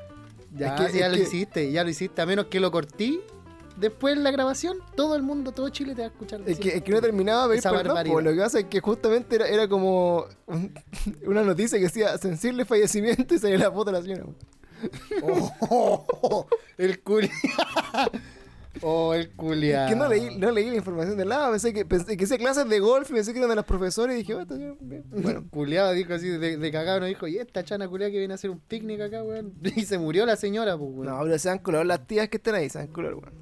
Ya, 0.55 0.75
Es 0.75 0.91
que- 0.91 0.97
ya 0.99 1.05
es 1.05 1.11
lo 1.11 1.17
que- 1.17 1.23
hiciste, 1.23 1.71
ya 1.71 1.83
lo 1.83 1.89
hiciste. 1.89 2.21
A 2.21 2.25
menos 2.25 2.45
que 2.45 2.59
lo 2.59 2.71
cortí. 2.71 3.21
Después 3.80 4.15
de 4.15 4.23
la 4.23 4.32
grabación, 4.32 4.78
todo 4.95 5.15
el 5.15 5.21
mundo, 5.21 5.51
todo 5.51 5.69
Chile 5.69 5.93
te 5.93 6.01
va 6.01 6.07
a 6.07 6.11
escuchar. 6.11 6.41
Es 6.45 6.59
que, 6.59 6.69
es 6.78 6.82
que 6.84 6.91
no 6.91 6.99
terminaba 7.01 7.47
de 7.47 7.61
pedir 7.61 7.78
perdón, 7.78 7.97
po. 8.07 8.21
lo 8.21 8.32
que 8.32 8.38
pasa 8.39 8.59
es 8.59 8.65
que 8.65 8.80
justamente 8.80 9.36
era, 9.36 9.47
era 9.47 9.67
como 9.67 10.25
un- 10.47 10.73
una 11.28 11.43
noticia 11.43 11.78
que 11.78 11.86
decía 11.86 12.17
sensible 12.17 12.65
fallecimiento 12.65 13.36
y 13.36 13.39
salía 13.39 13.57
la 13.59 13.71
foto 13.71 13.91
de 13.91 13.97
la 13.99 14.01
señora. 14.03 14.23
weón. 14.25 14.38
Oh, 15.23 15.51
oh, 15.69 16.05
oh, 16.21 16.47
el 16.78 17.01
culia. 17.01 17.32
Oh, 18.84 19.15
el 19.15 19.32
culia. 19.32 19.86
Es 19.86 19.89
que 19.91 19.95
no 19.95 20.07
leí, 20.07 20.38
no 20.38 20.51
leí 20.51 20.69
la 20.69 20.75
información 20.75 21.17
del 21.17 21.30
lado, 21.30 21.49
pensé 21.49 21.73
que, 21.73 21.84
pensé 21.84 22.15
que 22.15 22.25
hacía 22.25 22.38
clases 22.38 22.69
de 22.69 22.80
golf, 22.80 23.09
pensé 23.09 23.32
que 23.34 23.39
eran 23.39 23.49
de 23.49 23.55
los 23.55 23.65
profesores 23.65 24.13
y 24.13 24.19
dije, 24.19 24.36
"Oh, 24.36 24.41
está 24.41 24.53
bien, 24.53 24.78
bien". 24.80 25.03
bueno, 25.09 25.43
Culeado 25.49 25.93
dijo 25.93 26.13
así 26.13 26.28
de, 26.30 26.57
de 26.57 26.71
cagado, 26.71 26.99
no 26.99 27.07
dijo, 27.07 27.28
y 27.28 27.39
esta 27.39 27.63
chana 27.63 27.88
culiada 27.88 28.11
que 28.11 28.19
viene 28.19 28.34
a 28.34 28.36
hacer 28.36 28.51
un 28.51 28.59
picnic 28.59 29.01
acá, 29.01 29.23
weón. 29.23 29.53
Y 29.63 29.82
se 29.86 29.97
murió 29.97 30.28
la 30.28 30.36
señora, 30.36 30.78
pues, 30.78 30.91
weón. 30.93 31.07
no, 31.07 31.23
pero 31.23 31.39
se 31.39 31.49
dan 31.49 31.57
color 31.57 31.88
las 31.88 32.05
tías 32.05 32.30
que 32.30 32.38
están 32.38 32.53
ahí, 32.53 32.69
se 32.69 32.78
dan 32.78 32.88
color, 32.89 33.15
weón. 33.15 33.34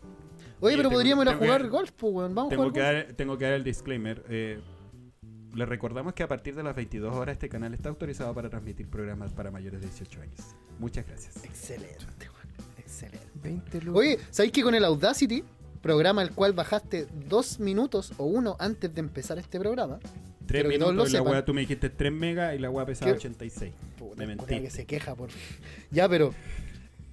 Oye, 0.65 0.75
pero 0.77 0.89
tengo- 0.89 0.99
podríamos 0.99 1.25
ir 1.25 1.29
a 1.29 1.33
que- 1.39 1.45
jugar 1.45 1.67
golf, 1.69 1.91
pues, 1.91 2.13
weón. 2.13 2.35
Vamos 2.35 2.49
a 2.51 2.55
Tengo 2.55 2.63
jugar 2.69 2.73
que, 2.73 2.93
golf. 2.97 3.07
dar, 3.07 3.15
tengo 3.15 3.37
que 3.37 3.45
dar 3.45 3.53
el 3.53 3.63
disclaimer. 3.63 4.23
Eh, 4.29 4.59
les 5.55 5.69
recordamos 5.69 6.13
que 6.13 6.23
a 6.23 6.27
partir 6.27 6.55
de 6.55 6.63
las 6.63 6.75
22 6.75 7.15
horas 7.15 7.33
este 7.33 7.47
canal 7.49 7.73
está 7.73 7.89
autorizado 7.89 8.33
para 8.33 8.49
transmitir 8.49 8.87
programas 8.89 9.31
para 9.33 9.51
mayores 9.51 9.79
de 9.81 9.87
18 9.87 10.21
años. 10.21 10.39
Muchas 10.79 11.05
gracias. 11.07 11.43
Excelente, 11.43 12.29
weón. 12.29 12.69
Excelente. 12.77 13.27
20 13.35 13.81
lucas. 13.81 13.99
Oye, 13.99 14.19
¿sabéis 14.31 14.51
que 14.53 14.63
con 14.63 14.75
el 14.75 14.83
Audacity, 14.85 15.43
programa 15.81 16.21
el 16.23 16.31
cual 16.31 16.53
bajaste 16.53 17.07
dos 17.29 17.59
minutos 17.59 18.13
o 18.17 18.25
uno 18.25 18.55
antes 18.59 18.93
de 18.93 18.99
empezar 18.99 19.37
este 19.37 19.59
programa? 19.59 19.99
3 19.99 20.61
Pero 20.61 20.69
que 20.69 20.77
todos 20.77 20.91
minutos 20.93 21.11
lo 21.13 21.19
y 21.19 21.23
la 21.23 21.29
weá, 21.31 21.45
tú 21.45 21.53
me 21.53 21.61
dijiste 21.61 21.89
3 21.89 22.11
megas 22.11 22.53
y 22.55 22.59
la 22.59 22.69
weá 22.69 22.85
pesaba 22.85 23.11
¿Qué? 23.11 23.17
86. 23.17 23.73
Puta, 23.97 24.15
Me 24.17 24.27
mentí. 24.27 24.45
que 24.61 24.69
se 24.69 24.85
queja 24.85 25.15
por. 25.15 25.29
Ya, 25.91 26.07
pero. 26.09 26.33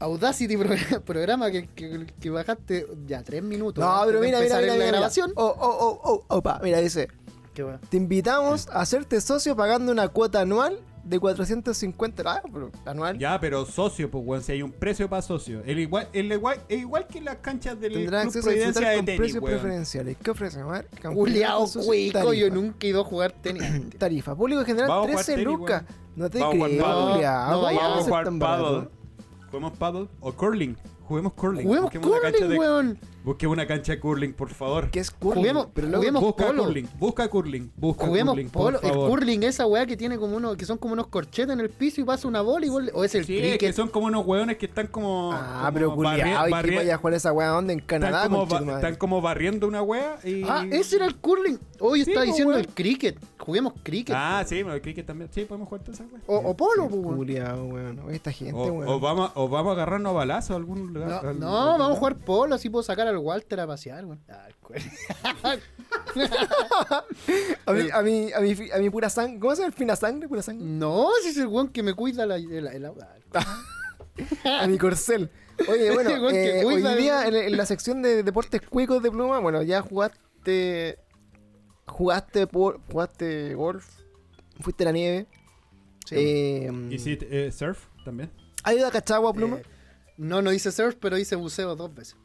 Audacity, 0.03 0.57
programa, 0.57 1.01
programa 1.05 1.51
que, 1.51 1.67
que, 1.69 2.07
que 2.21 2.31
bajaste 2.31 2.87
ya 3.07 3.23
tres 3.23 3.43
minutos. 3.43 3.85
no, 3.85 4.03
pero 4.07 4.21
mira, 4.21 4.41
mira, 4.41 4.57
mira, 4.57 4.61
en 4.61 4.67
la 4.67 4.75
mira, 4.75 4.87
grabación. 4.87 5.33
Oh, 5.37 5.55
oh, 5.59 5.77
oh, 5.81 6.01
oh, 6.29 6.37
opa, 6.37 6.61
mira, 6.63 6.81
dice, 6.81 7.09
Qué 7.55 7.65
te 7.91 7.97
invitamos 7.99 8.69
a 8.69 8.81
hacerte 8.81 9.21
socio 9.21 9.55
pagando 9.55 9.93
una 9.93 10.09
cuota 10.09 10.41
anual 10.41 10.81
de 11.05 11.19
450, 11.19 12.23
ah, 12.27 12.43
pero 12.51 12.71
anual. 12.87 13.19
Ya, 13.19 13.39
pero 13.41 13.67
socio, 13.67 14.11
pues 14.11 14.25
weón, 14.25 14.43
si 14.43 14.53
hay 14.53 14.63
un 14.63 14.73
precio 14.73 15.09
para 15.09 15.21
socio. 15.21 15.63
El 15.67 15.79
igual, 15.79 16.09
el 16.13 16.33
igual, 16.33 16.61
es 16.69 16.79
igual 16.81 17.07
que 17.07 17.21
las 17.21 17.37
canchas 17.37 17.79
del 17.79 17.93
Tendrás 17.93 18.23
Club 18.23 18.29
acceso 18.29 18.49
a 18.49 18.53
Providencia 18.53 18.89
de 18.89 18.97
con 18.97 19.05
tenis, 19.05 19.19
precios 19.19 19.43
weón. 19.43 19.59
preferenciales. 19.59 20.17
¿Qué 20.23 20.31
ofrecen? 20.31 20.63
A 20.63 20.67
ver, 20.67 20.89
cuico, 21.85 22.33
yo 22.33 22.51
nunca 22.51 22.87
he 22.87 22.91
ido 22.91 23.03
a 23.03 23.05
jugar 23.05 23.33
tenis. 23.33 23.65
Tarifa, 23.99 24.35
público 24.35 24.65
general 24.65 24.89
Vamos 24.89 25.07
a 25.07 25.11
jugar 25.11 25.25
13 25.25 25.33
tenis, 25.33 25.47
lucas. 25.47 25.85
No 26.17 26.31
te 26.31 26.39
Vamos 26.39 26.55
a 26.55 26.69
creo, 26.69 26.69
culiao. 26.69 27.47
No, 27.49 27.53
¿Cómo 27.55 27.63
vaya, 27.63 27.79
va 27.79 27.83
Vamos 27.83 27.99
a 27.99 28.01
ser 28.03 28.09
jugar 28.09 28.25
tan 28.25 28.39
paddle. 28.39 28.65
barato? 28.65 29.02
Juguemos 29.53 29.77
paddle 29.79 30.09
o 30.21 30.33
curling. 30.33 30.75
Juguemos 31.07 31.35
curling. 31.35 31.65
Juguemos 31.65 31.93
Busquemos 31.93 32.09
una 32.09 32.21
cancha 32.23 32.39
curling, 32.39 32.53
de 32.53 32.59
weón. 32.59 32.99
Busquemos 33.25 33.55
una 33.55 33.67
cancha 33.67 33.93
de 33.93 34.01
curling, 34.01 34.33
por 34.33 34.51
favor. 34.51 34.91
¿Qué 34.91 34.99
es 35.01 35.11
curling? 35.11 35.43
Juguemos- 35.43 35.69
pero 35.73 35.87
luego, 35.87 36.01
juguemos 36.01 36.23
busca 36.23 36.47
polo. 36.49 36.65
curling, 36.65 36.89
busca 36.99 37.29
curling, 37.29 37.71
busca 37.77 38.07
Juguemos 38.07 38.33
curling, 38.35 38.51
polo. 38.51 38.81
por 38.81 38.91
El 38.91 38.95
curling, 38.97 39.43
esa 39.45 39.67
weá 39.67 39.87
que 39.87 39.97
tiene 39.97 40.19
como 40.19 40.37
uno, 40.37 40.57
que 40.57 40.65
son 40.67 40.77
como 40.79 40.95
unos 40.95 41.07
corchetes 41.07 41.53
en 41.53 41.61
el 41.61 41.71
piso 41.71 42.01
y 42.01 42.05
pasa 42.05 42.27
una 42.27 42.41
bola 42.41 42.67
y 42.67 42.69
le- 42.69 42.93
O 42.93 43.05
es 43.05 43.15
el 43.15 43.25
Sí, 43.25 43.37
es 43.37 43.41
cricket. 43.43 43.61
que 43.61 43.73
son 43.73 43.89
como 43.89 44.07
unos 44.07 44.27
hueones 44.27 44.57
que 44.57 44.67
están 44.67 44.89
como. 44.89 45.31
Ah, 45.33 45.61
como 45.61 45.73
pero 45.75 45.97
barri- 45.97 46.19
¿y 46.19 46.69
qué 46.71 46.77
vaya 46.77 46.95
a 46.95 46.99
jugar 46.99 47.15
esa 47.15 47.33
weá 47.33 47.49
dónde? 47.49 47.73
En 47.75 47.81
Canadá, 47.81 48.25
están, 48.25 48.31
como 48.33 48.47
ba- 48.47 48.81
están 48.91 49.23
barriendo 49.23 49.69
una 49.69 49.83
wea 49.83 50.19
y. 50.25 50.43
Ah, 50.49 50.67
ese 50.71 50.97
era 50.97 51.07
el 51.07 51.15
curling. 51.17 51.59
Hoy 51.79 52.05
Sí, 52.05 52.11
está 52.11 52.21
po, 52.23 52.27
diciendo 52.27 52.51
weón. 52.55 52.61
el 52.61 52.69
cricket. 52.75 53.19
Juguemos 53.39 53.73
cricket. 53.83 54.15
Ah, 54.17 54.45
sí, 54.47 54.57
pero 54.63 54.75
el 54.75 54.81
cricket 54.83 55.05
también. 55.07 55.29
Sí, 55.33 55.45
podemos 55.45 55.69
jugar 55.69 55.83
toda 55.85 55.95
esa 55.95 56.05
wea. 56.13 56.21
O, 56.27 56.37
o 56.51 56.57
polo, 56.57 56.89
po, 56.89 56.97
weón. 56.97 57.17
Culiao, 57.17 57.65
weón. 57.67 57.99
Oye, 58.01 58.17
esta 58.17 58.31
gente, 58.33 58.53
O, 58.55 58.65
weón. 58.67 58.89
o 58.89 59.01
vamos, 59.01 59.31
o 59.35 59.49
vamos 59.49 59.71
a 59.71 59.73
agarrarnos 59.75 60.11
a 60.11 60.13
balazo 60.15 60.53
a 60.53 60.57
algún 60.57 60.93
lugar. 60.93 61.09
No, 61.09 61.29
al- 61.29 61.41
no, 61.41 61.59
algún 61.59 61.79
vamos 61.79 61.97
a 61.97 61.99
jugar 61.99 62.17
polo, 62.17 62.55
así 62.55 62.69
puedo 62.71 62.83
sacar 62.83 63.07
al 63.13 63.19
Walter 63.19 63.61
a 63.61 63.67
pasear, 63.67 64.05
weón. 64.05 64.23
Ah, 64.29 64.49
A 67.67 67.73
mí, 67.73 67.89
a 67.93 68.03
mí, 68.03 68.33
a 68.33 68.41
mí, 68.41 68.57
a 68.75 68.79
mí 68.79 68.91
pura 68.91 69.09
sangre. 69.09 69.39
¿Cómo 69.39 69.55
se 69.55 69.63
llama 69.63 69.69
el 69.69 69.79
fina 69.79 69.97
sangre? 69.97 70.29
Pura 70.29 70.43
sangre. 70.43 70.65
no, 70.65 71.09
si 71.23 71.29
es 71.31 71.37
el 71.39 71.47
weón 71.47 71.69
que 71.69 71.83
me 71.83 71.95
cuida 71.95 72.27
la, 72.27 72.37
ah, 73.35 73.63
A 74.63 74.67
mi 74.67 74.79
corcel. 74.79 75.31
Oye, 75.69 75.91
bueno, 75.95 76.11
eh, 76.31 76.65
hoy 76.65 76.83
día 76.97 77.27
en, 77.27 77.35
en 77.35 77.57
la 77.57 77.67
sección 77.67 78.03
de 78.03 78.23
deportes 78.23 78.61
cuicos 78.63 79.03
de 79.03 79.11
pluma, 79.11 79.39
bueno, 79.39 79.63
ya 79.63 79.83
jugaste. 79.83 80.99
Jugaste, 81.87 82.47
por, 82.47 82.81
jugaste 82.91 83.55
golf. 83.55 83.87
Fuiste 84.61 84.85
a 84.85 84.87
la 84.87 84.93
nieve. 84.93 85.27
Sí. 86.07 86.15
Eh, 86.19 86.89
¿Y 86.91 86.99
sí, 86.99 87.19
eh, 87.23 87.51
surf 87.53 87.87
también? 88.05 88.31
¿Has 88.63 88.75
ido 88.75 88.87
a 88.87 88.91
Cachagua, 88.91 89.33
pluma? 89.33 89.59
Eh, 89.59 89.63
no, 90.17 90.43
no 90.43 90.53
hice 90.53 90.71
surf, 90.73 90.97
pero 91.01 91.19
hice 91.19 91.37
buceo 91.37 91.75
dos 91.75 91.95
veces. 91.95 92.17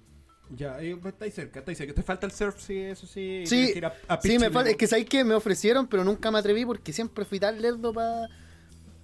Ya, 0.55 0.81
eh, 0.81 0.95
pues, 1.01 1.13
estáis 1.13 1.33
cerca, 1.33 1.59
estáis 1.59 1.77
cerca. 1.77 1.93
Te 1.93 2.03
falta 2.03 2.25
el 2.25 2.31
surf, 2.31 2.59
sí, 2.59 2.77
eso 2.79 3.05
sí. 3.05 3.43
Sí, 3.45 3.49
Tienes 3.49 3.71
que 3.73 3.77
ir 3.79 3.85
a- 3.85 3.93
a 4.07 4.21
sí, 4.21 4.39
me 4.39 4.49
falta. 4.49 4.69
Es 4.69 4.77
que 4.77 4.87
sabéis 4.87 5.09
que 5.09 5.23
me 5.23 5.33
ofrecieron, 5.35 5.87
pero 5.87 6.03
nunca 6.03 6.31
me 6.31 6.39
atreví 6.39 6.65
porque 6.65 6.93
siempre 6.93 7.25
fui 7.25 7.39
tan 7.39 7.61
lerdo 7.61 7.93
para 7.93 8.29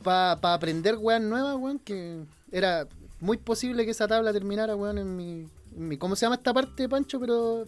pa, 0.04 0.40
pa 0.40 0.54
aprender 0.54 0.96
weas 0.98 1.22
nuevas, 1.22 1.56
weón, 1.58 1.80
que 1.80 2.20
era 2.52 2.88
muy 3.20 3.38
posible 3.38 3.86
que 3.86 3.92
esa 3.92 4.08
tabla 4.08 4.32
terminara, 4.34 4.76
weón, 4.76 4.98
en 4.98 5.16
mi, 5.18 5.48
en 5.76 5.88
mi- 5.88 5.98
¿Cómo 5.98 6.16
se 6.16 6.26
llama 6.26 6.36
esta 6.36 6.54
parte, 6.54 6.88
Pancho? 6.88 7.20
Pero. 7.20 7.66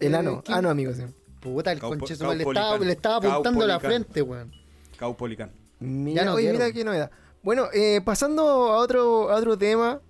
El 0.00 0.14
eh, 0.14 0.16
ano, 0.16 0.42
¿quién? 0.44 0.58
ano, 0.58 0.70
amigo, 0.70 0.92
sí. 0.92 1.02
Puta, 1.40 1.70
el 1.72 1.78
conche 1.78 2.14
le 2.14 2.14
estaba, 2.14 2.34
Caupolicán. 2.38 2.86
le 2.86 2.92
estaba 2.92 3.16
apuntando 3.16 3.66
la 3.66 3.78
frente, 3.78 4.22
weón. 4.22 4.50
Caupolicán. 4.96 5.50
Mira, 5.78 6.22
Ya 6.22 6.24
no 6.24 6.34
oye, 6.34 6.52
mira 6.52 6.72
qué 6.72 6.84
novedad. 6.84 7.10
Bueno, 7.42 7.66
eh, 7.74 8.00
pasando 8.02 8.42
a 8.72 8.78
otro, 8.78 9.30
a 9.30 9.36
otro 9.36 9.58
tema, 9.58 10.00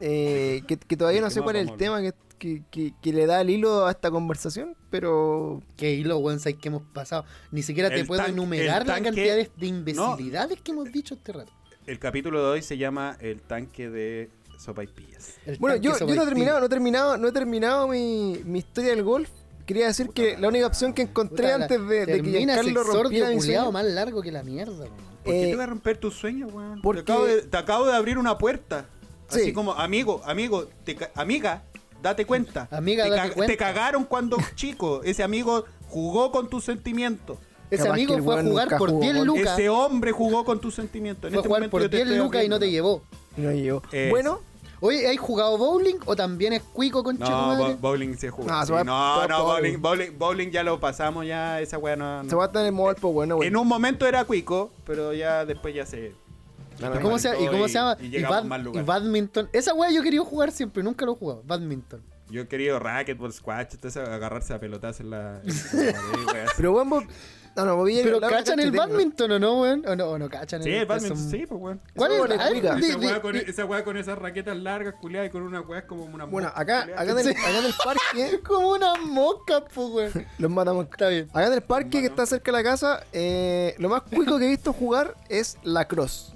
eh, 0.00 0.62
que, 0.66 0.76
que 0.76 0.96
todavía 0.96 1.20
no 1.20 1.28
¿Qué 1.28 1.34
sé 1.34 1.42
cuál 1.42 1.56
es 1.56 1.60
el 1.62 1.66
vamos 1.68 1.78
tema 1.78 2.00
que, 2.02 2.12
que, 2.38 2.62
que- 2.70 2.92
que 3.02 3.12
le 3.12 3.26
da 3.26 3.40
el 3.40 3.50
hilo 3.50 3.86
a 3.86 3.90
esta 3.90 4.10
conversación, 4.10 4.76
pero 4.90 5.62
Qué 5.76 5.92
hilo, 5.94 6.18
weón, 6.18 6.38
sabéis 6.40 6.58
que 6.60 6.68
hemos 6.68 6.82
pasado. 6.92 7.24
Ni 7.50 7.62
siquiera 7.62 7.88
te 7.90 8.00
El 8.00 8.06
puedo 8.06 8.24
enumerar 8.26 8.86
la 8.86 8.94
tanque- 8.94 9.04
cantidad 9.10 9.36
de, 9.36 9.50
de 9.56 9.66
imbecilidades 9.66 10.60
que 10.60 10.72
hemos 10.72 10.90
dicho 10.92 11.14
este 11.14 11.32
rato. 11.32 11.52
El 11.86 11.98
capítulo 11.98 12.40
de 12.42 12.46
hoy 12.50 12.62
se 12.62 12.76
llama 12.78 13.16
El 13.20 13.40
tanque 13.42 13.88
de 13.90 14.30
sopaipillas. 14.58 15.36
El 15.46 15.58
bueno, 15.58 15.76
tanque 15.76 15.88
yo, 16.00 16.06
yo 16.06 16.14
no 16.14 16.22
he 16.22 16.26
terminado, 16.26 16.60
no 16.60 16.66
he 16.66 16.68
terminado, 16.68 17.16
no 17.16 17.28
he 17.28 17.32
terminado 17.32 17.88
mi, 17.88 18.40
mi 18.44 18.58
historia 18.60 18.90
del 18.90 19.02
golf. 19.04 19.30
Quería 19.66 19.86
decir 19.86 20.08
que 20.10 20.36
la 20.38 20.48
única 20.48 20.66
opción 20.66 20.92
que 20.92 21.02
encontré 21.02 21.44
Puta, 21.52 21.54
antes 21.64 21.88
de, 21.88 22.06
de 22.06 22.22
que 22.22 22.30
Giancarlo 22.30 22.84
rompiera 22.84 23.30
mi 23.30 23.40
sueño, 23.40 23.72
más 23.72 23.84
largo 23.84 24.22
que 24.22 24.30
la 24.32 24.42
mierda, 24.42 24.72
weón. 24.84 25.06
¿Por 25.24 25.32
qué 25.34 25.42
Eh, 25.42 25.46
te 25.50 25.54
voy 25.56 25.62
a 25.64 25.66
romper 25.66 25.98
tus 25.98 26.14
sueños, 26.14 26.52
weón? 26.52 26.80
porque- 26.82 27.02
Te, 27.02 27.12
acabo 27.12 27.26
de, 27.26 27.42
te 27.42 27.56
acabo 27.56 27.86
de 27.86 27.92
abrir 27.94 28.16
una 28.18 28.38
puerta. 28.38 28.86
Sí. 29.28 29.40
Así 29.40 29.52
como, 29.52 29.72
amigo, 29.72 30.22
amigo, 30.24 30.68
te 30.84 30.96
amiga, 31.16 31.64
date 32.02 32.24
cuenta. 32.26 32.68
Amiga, 32.70 33.04
te, 33.04 33.10
date 33.10 33.32
cuenta. 33.32 33.52
te 33.52 33.56
cagaron 33.56 34.04
cuando 34.04 34.36
chico. 34.54 35.02
Ese 35.04 35.22
amigo 35.22 35.64
jugó 35.88 36.30
con 36.32 36.48
tus 36.48 36.64
sentimientos. 36.64 37.38
Ese 37.70 37.82
Capaz 37.82 37.94
amigo 37.94 38.18
fue 38.22 38.38
a 38.38 38.42
jugar 38.44 38.68
por 38.78 38.90
jugó 38.90 39.00
10 39.02 39.16
golf. 39.16 39.26
lucas. 39.26 39.58
Ese 39.58 39.68
hombre 39.68 40.12
jugó 40.12 40.44
con 40.44 40.60
tus 40.60 40.74
sentimientos. 40.74 41.24
En 41.28 41.32
Fue 41.34 41.40
este 41.40 41.48
jugar 41.48 41.70
por 41.70 41.82
yo 41.82 41.90
te 41.90 41.96
10 41.96 42.08
estoy 42.08 42.18
lucas 42.24 42.44
y 42.44 42.48
no 42.48 42.58
te 42.60 42.70
llevó. 42.70 43.02
no 43.36 43.50
llegó. 43.52 43.82
Es- 43.92 44.10
Bueno, 44.10 44.40
Oye, 44.80 45.08
¿hay 45.08 45.16
jugado 45.16 45.56
bowling 45.56 45.96
o 46.04 46.14
también 46.14 46.52
es 46.52 46.62
cuico 46.62 47.02
con 47.02 47.18
No, 47.18 47.26
madre? 47.30 47.74
bo- 47.74 47.76
bowling 47.88 48.14
se 48.18 48.28
jugó. 48.28 48.46
No, 48.46 48.60
sí. 48.60 48.66
se 48.66 48.72
va- 48.74 48.84
no, 48.84 49.26
no, 49.26 49.44
bowling, 49.44 49.80
bowling, 49.80 50.10
bowling 50.18 50.50
ya 50.50 50.62
lo 50.62 50.78
pasamos 50.78 51.26
ya. 51.26 51.62
Esa 51.62 51.78
weá 51.78 51.96
no. 51.96 52.22
no. 52.22 52.28
se 52.28 52.36
va 52.36 52.44
a 52.44 52.52
tener 52.52 52.66
el 52.66 52.72
modo 52.72 52.94
pues 52.94 53.14
bueno, 53.14 53.34
En 53.36 53.38
bueno. 53.38 53.62
un 53.62 53.68
momento 53.68 54.06
era 54.06 54.26
cuico, 54.26 54.70
pero 54.84 55.14
ya 55.14 55.46
después 55.46 55.74
ya 55.74 55.86
se. 55.86 56.14
No, 56.80 56.90
no, 56.90 56.96
¿Y 56.96 57.02
cómo, 57.02 57.18
se, 57.18 57.30
¿Y 57.42 57.46
cómo 57.48 57.68
se 57.68 57.74
llama? 57.74 57.96
Y 58.00 58.06
Y, 58.06 58.10
llegamos 58.10 58.48
bad- 58.48 58.74
y 58.74 58.82
badminton. 58.82 59.48
Esa 59.52 59.74
weá 59.74 59.90
yo 59.90 60.02
quería 60.02 60.20
jugar 60.20 60.52
siempre, 60.52 60.82
nunca 60.82 61.04
lo 61.06 61.12
he 61.12 61.16
jugado. 61.16 61.42
Badminton. 61.46 62.02
Yo 62.28 62.42
he 62.42 62.48
querido 62.48 62.78
racquetball, 62.80 63.32
squash, 63.32 63.74
eso, 63.82 64.00
agarrarse 64.02 64.52
a 64.52 64.58
pelotas 64.58 64.98
en 65.00 65.10
la. 65.10 65.40
en 65.44 65.46
la 65.46 65.62
pared, 65.72 66.26
weas. 66.34 66.50
Pero 66.56 66.72
bueno, 66.72 66.90
vos- 66.90 67.04
no, 67.54 67.64
no, 67.64 67.76
vos 67.76 67.88
Pero 68.02 68.20
la- 68.20 68.28
¿cachan 68.28 68.58
el 68.60 68.70
badminton 68.72 69.30
o 69.30 69.38
no, 69.38 69.60
weón? 69.62 69.82
¿O 69.86 69.94
no, 69.96 70.06
o 70.08 70.18
no 70.18 70.28
cachan 70.28 70.62
Sí, 70.62 70.70
el 70.70 70.74
el 70.80 70.86
badminton, 70.86 71.16
son- 71.16 71.30
sí, 71.30 71.46
pues 71.46 71.60
weón. 71.60 71.80
¿Cuál 71.94 72.12
es? 72.12 72.18
cuica. 72.50 72.78
Esa 72.78 73.64
weá 73.64 73.82
con, 73.84 73.96
esa 73.96 74.12
esas 74.12 74.18
raquetas 74.18 74.56
largas, 74.58 74.94
culiadas, 75.00 75.28
y 75.28 75.32
con 75.32 75.42
una 75.42 75.60
weá 75.62 75.86
como 75.86 76.04
una 76.04 76.24
Bueno, 76.24 76.48
mosca, 76.48 76.60
acá, 76.60 76.80
culiada. 76.82 77.00
acá, 77.02 77.10
en 77.12 77.18
el, 77.18 77.24
Sí. 77.24 77.30
acá 77.40 77.58
en 77.58 77.64
el 77.64 77.74
parque, 77.84 78.40
Como 78.46 78.70
una 78.72 78.94
mosca, 78.96 79.64
pues, 79.72 79.88
weón. 79.88 80.26
los 80.38 80.50
matamos. 80.50 80.84
Está 80.90 81.08
bien. 81.08 81.28
Acá 81.30 81.46
en 81.46 81.52
el 81.52 81.62
parque 81.62 82.00
que 82.00 82.06
está 82.06 82.26
cerca 82.26 82.50
de 82.52 82.58
la 82.58 82.64
casa, 82.64 83.04
eh, 83.12 83.74
lo 83.78 83.88
más 83.88 84.02
cuico 84.02 84.36
que 84.38 84.46
he 84.46 84.48
visto 84.50 84.72
jugar 84.74 85.14
es 85.30 85.56
la 85.62 85.86
cross. 85.86 86.32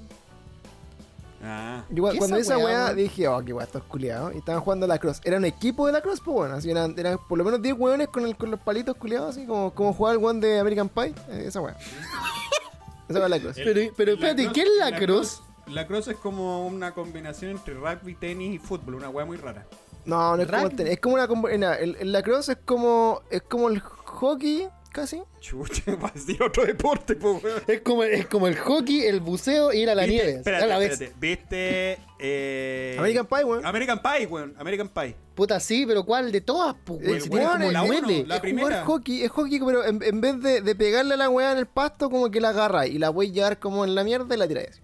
Ah. 1.42 1.84
Yo, 1.88 2.10
¿Qué 2.10 2.18
cuando 2.18 2.36
vi 2.36 2.42
esa 2.42 2.58
weá, 2.58 2.92
dije, 2.92 3.26
oh, 3.28 3.42
qué 3.44 3.52
weá, 3.54 3.64
estos 3.64 3.82
culiados. 3.84 4.34
Y 4.34 4.38
estaban 4.38 4.60
jugando 4.60 4.86
la 4.86 4.98
cross. 4.98 5.20
Era 5.24 5.38
un 5.38 5.44
equipo 5.46 5.86
de 5.86 5.92
la 5.92 6.00
cross, 6.02 6.20
pues 6.22 6.34
bueno. 6.34 6.54
Así 6.54 6.70
eran, 6.70 6.94
eran 6.98 7.18
por 7.28 7.38
lo 7.38 7.44
menos 7.44 7.62
10 7.62 7.76
weones 7.78 8.08
con, 8.08 8.24
el, 8.26 8.36
con 8.36 8.50
los 8.50 8.60
palitos 8.60 8.94
culiados, 8.96 9.36
así 9.36 9.46
como, 9.46 9.72
como 9.72 9.92
jugaba 9.94 10.16
el 10.18 10.24
one 10.24 10.40
de 10.46 10.58
American 10.60 10.88
Pie. 10.88 11.14
eh, 11.30 11.44
esa 11.46 11.60
weá. 11.60 11.76
esa 13.08 13.18
weá 13.18 13.24
es 13.24 13.30
la 13.30 13.40
cross. 13.40 13.58
El- 13.58 13.64
Pero- 13.74 13.92
pero 13.96 14.12
espérate, 14.12 14.42
cross- 14.44 14.54
¿qué 14.54 14.60
es 14.62 14.68
la 14.78 14.98
cross? 14.98 15.42
La 15.66 15.86
cross 15.86 16.08
es 16.08 16.16
como 16.16 16.66
una 16.66 16.92
combinación 16.92 17.52
entre 17.52 17.74
rugby, 17.74 18.14
tenis 18.16 18.54
y 18.56 18.58
fútbol, 18.58 18.96
una 18.96 19.08
weá 19.08 19.24
muy 19.24 19.36
rara. 19.36 19.66
No, 20.04 20.36
no 20.36 20.42
es 20.42 20.48
como 20.50 20.66
el 20.66 20.76
tenis, 20.76 20.92
Es 20.94 21.00
como 21.00 21.14
una. 21.14 21.56
nada, 21.58 21.76
el, 21.76 21.96
el- 22.00 22.12
la 22.12 22.22
cross 22.22 22.48
es 22.48 22.58
como. 22.64 23.22
Es 23.30 23.42
como 23.42 23.68
el 23.68 23.80
hockey, 23.80 24.68
casi. 24.90 25.22
Chucha, 25.40 25.94
va 26.02 26.08
a 26.08 26.12
decir 26.12 26.42
otro 26.42 26.64
deporte, 26.64 27.14
weón. 27.14 27.40
Es 27.66 27.80
como, 27.80 28.02
es 28.04 28.26
como 28.26 28.46
el 28.48 28.56
hockey, 28.56 29.02
el 29.02 29.20
buceo 29.20 29.72
y 29.72 29.80
ir 29.82 29.90
a 29.90 29.94
la 29.94 30.02
¿Viste? 30.04 30.14
nieve. 30.24 30.38
Espérate, 30.38 30.64
a 30.64 30.66
la 30.66 30.78
vez. 30.78 30.92
espérate. 30.92 31.16
¿Viste? 31.18 31.98
Eh... 32.18 32.96
American 32.98 33.26
Pie, 33.26 33.44
weón. 33.44 33.64
American 33.66 34.02
Pie, 34.02 34.26
weón. 34.26 34.54
American 34.58 34.88
Pie. 34.88 35.16
Puta, 35.34 35.58
sí, 35.60 35.84
pero 35.86 36.04
¿cuál 36.04 36.30
de 36.32 36.40
todas? 36.42 36.76
Pues, 36.84 37.00
weón, 37.06 37.20
si 37.20 37.28
weón, 37.30 37.52
como 37.58 37.70
la 37.72 37.82
uno, 37.82 38.08
la 38.26 38.34
es 38.36 38.40
primera. 38.40 38.66
jugar 38.68 38.84
hockey, 38.84 39.22
es 39.22 39.30
hockey, 39.30 39.60
pero 39.60 39.84
en, 39.86 40.02
en 40.02 40.20
vez 40.20 40.40
de, 40.42 40.60
de 40.60 40.74
pegarle 40.74 41.14
a 41.14 41.16
la 41.16 41.30
weá 41.30 41.52
en 41.52 41.58
el 41.58 41.66
pasto, 41.66 42.10
como 42.10 42.30
que 42.30 42.40
la 42.40 42.50
agarra 42.50 42.86
y 42.86 42.98
la 42.98 43.08
voy 43.10 43.28
a 43.30 43.32
llevar 43.32 43.58
como 43.58 43.84
en 43.84 43.94
la 43.94 44.04
mierda 44.04 44.34
y 44.34 44.38
la 44.38 44.46
tiráis. 44.48 44.82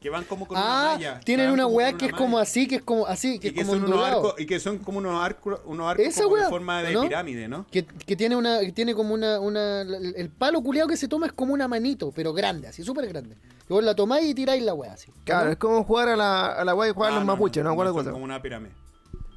Que 0.00 0.10
van 0.10 0.24
como 0.24 0.46
con 0.46 0.56
una 0.58 0.92
Ah, 0.92 0.92
malla. 0.94 1.20
tienen 1.20 1.50
una 1.50 1.66
weá 1.66 1.92
que 1.94 2.06
es 2.06 2.12
una 2.12 2.18
como 2.18 2.38
así, 2.38 2.68
que 2.68 2.76
es 2.76 2.82
como 2.82 3.06
así, 3.06 3.38
que 3.38 3.48
Y 3.48 3.50
es 3.50 3.54
que, 3.54 3.60
como 3.62 3.72
son 3.72 3.78
unos 3.84 3.90
ondulado. 3.92 4.16
arcos, 4.28 4.40
y 4.40 4.46
que 4.46 4.60
son 4.60 4.78
como 4.78 4.98
unos 4.98 5.20
arcos, 5.24 5.60
unos 5.64 5.88
arcos 5.90 6.06
Esa 6.06 6.24
como 6.24 6.36
en 6.36 6.48
forma 6.50 6.82
de 6.82 6.92
¿no? 6.92 7.02
pirámide, 7.02 7.48
¿no? 7.48 7.66
Que, 7.70 7.84
que 7.86 8.14
tiene 8.14 8.36
una, 8.36 8.60
que 8.60 8.72
tiene 8.72 8.94
como 8.94 9.14
una, 9.14 9.40
una, 9.40 9.80
el 9.82 10.28
palo 10.30 10.60
culeado 10.62 10.88
que 10.88 10.96
se 10.96 11.08
toma 11.08 11.26
es 11.26 11.32
como 11.32 11.54
una 11.54 11.66
manito, 11.66 12.12
pero 12.14 12.32
grande, 12.32 12.68
así, 12.68 12.82
súper 12.84 13.08
grande. 13.08 13.36
Y 13.68 13.72
vos 13.72 13.82
la 13.82 13.94
tomáis 13.96 14.28
y 14.28 14.34
tiráis 14.34 14.62
la 14.62 14.74
weá 14.74 14.92
así. 14.92 15.10
Claro, 15.24 15.46
¿no? 15.46 15.50
es 15.52 15.56
como 15.58 15.82
jugar 15.82 16.10
a 16.10 16.16
la, 16.16 16.46
a 16.52 16.64
la 16.64 16.74
weá 16.74 16.88
que 16.90 16.94
juegan 16.94 17.14
Ah, 17.14 17.16
los 17.18 17.26
no, 17.26 17.32
mapuches, 17.32 17.64
no, 17.64 17.70
me 17.70 17.74
acuerdo 17.74 17.94
son 17.94 18.02
cuál 18.04 18.12
como 18.12 18.24
una 18.24 18.40
pirámide. 18.42 18.72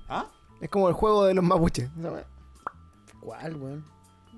¿Ah? 0.08 0.26
Es 0.62 0.70
como 0.70 0.88
el 0.90 0.94
juego 0.94 1.26
de 1.26 1.34
los 1.34 1.44
mapuches. 1.44 1.90
esa 2.00 2.12
weá. 2.12 2.26
¿Cuál, 3.22 3.56
weón? 3.56 3.86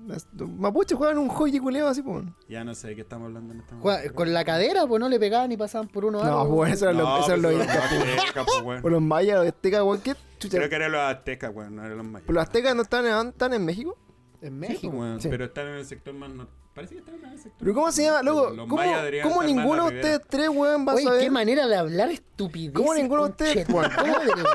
Las- 0.06 0.26
Los 0.36 0.48
mapuches 0.48 0.96
juegan 0.98 1.18
un 1.18 1.28
hockey 1.28 1.58
culeado 1.58 1.88
así, 1.88 2.02
pues. 2.02 2.24
Ya 2.48 2.64
no 2.64 2.74
sé 2.74 2.88
de 2.88 2.94
qué 2.96 3.00
estamos 3.02 3.26
hablando 3.26 3.54
en 3.54 3.60
este 3.60 3.74
Juega- 3.76 3.98
momento. 3.98 4.14
Con 4.16 4.32
la 4.32 4.44
cadera, 4.44 4.86
pues 4.86 5.00
no 5.00 5.08
le 5.08 5.18
pegaban 5.20 5.52
y 5.52 5.56
pasaban 5.56 5.88
por 5.88 6.04
uno 6.04 6.22
No, 6.24 6.48
pues 6.48 6.72
eso 6.74 6.88
era 6.90 6.98
No, 6.98 7.18
pues 7.24 7.38
los 7.40 7.52
pues. 7.54 7.68
aztecas, 7.68 8.46
weón. 8.64 8.80
O 8.84 8.88
los 8.88 9.02
mayas, 9.02 9.38
los 9.38 9.46
aztecas, 9.48 9.82
weón. 9.82 10.00
¿Qué 10.00 10.14
chucha? 10.38 10.56
Creo 10.58 10.68
que 10.68 10.74
eran 10.76 10.92
los 10.92 11.00
aztecas, 11.00 11.54
weón, 11.54 11.76
no 11.76 11.84
eran 11.84 11.96
los 11.98 12.06
mayas. 12.06 12.24
¿Pero 12.26 12.34
los 12.34 12.42
aztecas 12.42 12.74
no 12.76 12.82
están, 12.82 13.06
en- 13.06 13.28
están 13.28 13.52
en 13.54 13.64
México? 13.64 13.96
En 14.40 14.48
Sí, 14.48 14.54
México. 14.54 14.92
pues, 14.96 15.22
Sí. 15.22 15.28
Pero 15.28 15.44
están 15.44 15.68
en 15.68 15.74
el 15.74 15.86
sector 15.86 16.12
más 16.14 16.30
norte. 16.30 16.52
Parece 16.74 16.94
que 16.94 17.00
están 17.00 17.16
en 17.16 17.24
el 17.26 17.38
sector. 17.38 17.52
¿Pero 17.58 17.74
cómo 17.74 17.92
se 17.92 18.02
llama? 18.04 18.22
Luego, 18.22 18.50
Los 18.50 18.66
¿cómo, 18.68 18.82
cómo 19.22 19.42
ninguno 19.42 19.90
de 19.90 19.96
ustedes 19.96 20.20
tres, 20.28 20.48
weón, 20.48 20.88
va 20.88 20.92
a 20.94 20.96
saber? 20.96 21.20
qué 21.20 21.30
manera 21.30 21.66
de 21.66 21.76
hablar 21.76 22.08
estupidez. 22.10 22.72
¿Cómo 22.72 22.94
ninguno 22.94 23.24
de 23.24 23.30
ustedes, 23.30 23.66
Juan? 23.70 23.90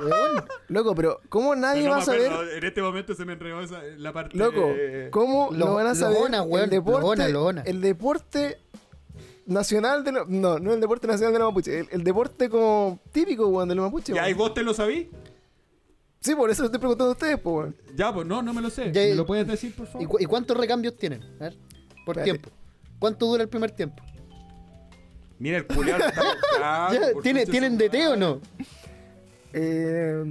weón? 0.03 0.45
Loco, 0.69 0.95
pero 0.95 1.19
¿cómo 1.29 1.55
nadie 1.55 1.81
Pero 1.83 1.91
no 1.93 1.97
va 1.97 2.01
a 2.01 2.05
saber? 2.05 2.31
En 2.57 2.63
este 2.65 2.81
momento 2.81 3.13
se 3.13 3.23
me 3.23 3.33
enredó 3.33 3.61
esa, 3.61 3.83
la 3.97 4.13
parte. 4.13 4.35
Loco, 4.35 4.67
¿cómo 5.11 5.49
Lo- 5.51 5.65
no 5.67 5.73
van 5.75 5.85
a 5.87 5.93
saber 5.95 6.17
weón, 6.47 6.63
el 6.63 6.69
deporte? 6.71 7.23
El 7.69 7.81
deporte 7.81 8.57
nacional 9.45 10.03
de 10.03 10.11
los... 10.13 10.27
No, 10.27 10.59
no 10.59 10.73
el 10.73 10.81
deporte 10.81 11.05
nacional 11.07 11.33
de 11.33 11.39
los 11.39 11.49
mapuches. 11.49 11.73
El, 11.73 11.87
el 11.91 12.03
deporte 12.03 12.49
como 12.49 12.99
típico, 13.11 13.47
weón, 13.47 13.69
de 13.69 13.75
los 13.75 13.85
mapuches. 13.85 14.15
Ya, 14.15 14.23
¿y 14.27 14.33
weón. 14.33 14.37
vos 14.39 14.53
te 14.55 14.63
lo 14.63 14.73
sabís? 14.73 15.07
Sí, 16.19 16.33
por 16.35 16.49
eso 16.49 16.63
lo 16.63 16.65
estoy 16.65 16.79
preguntando 16.79 17.11
a 17.11 17.13
ustedes, 17.13 17.39
pues, 17.39 17.55
weón. 17.55 17.75
Ya, 17.95 18.11
pues 18.13 18.25
no, 18.27 18.41
no 18.41 18.53
me 18.53 18.61
lo 18.61 18.69
sé. 18.71 18.91
Ya, 18.91 19.01
¿Me 19.01 19.09
y- 19.09 19.15
lo 19.15 19.25
puedes 19.25 19.47
decir, 19.47 19.73
por 19.75 19.85
¿Y, 19.87 19.91
favor? 19.91 20.07
cu- 20.09 20.17
y 20.19 20.25
cuántos 20.25 20.57
recambios 20.57 20.97
tienen? 20.97 21.23
A 21.39 21.43
ver, 21.45 21.57
por 22.07 22.17
Espérate. 22.17 22.39
tiempo. 22.43 22.57
¿Cuánto 22.99 23.25
dura 23.27 23.43
el 23.43 23.49
primer 23.49 23.71
tiempo? 23.71 24.01
Mira, 25.39 25.57
el 25.57 25.67
culiao 25.67 25.99
lo 25.99 26.05
está 26.07 26.89
¿tiene, 27.21 27.45
¿Tienen 27.45 27.77
DT 27.77 27.95
o 28.07 28.15
no? 28.15 28.41
Eh, 29.53 30.23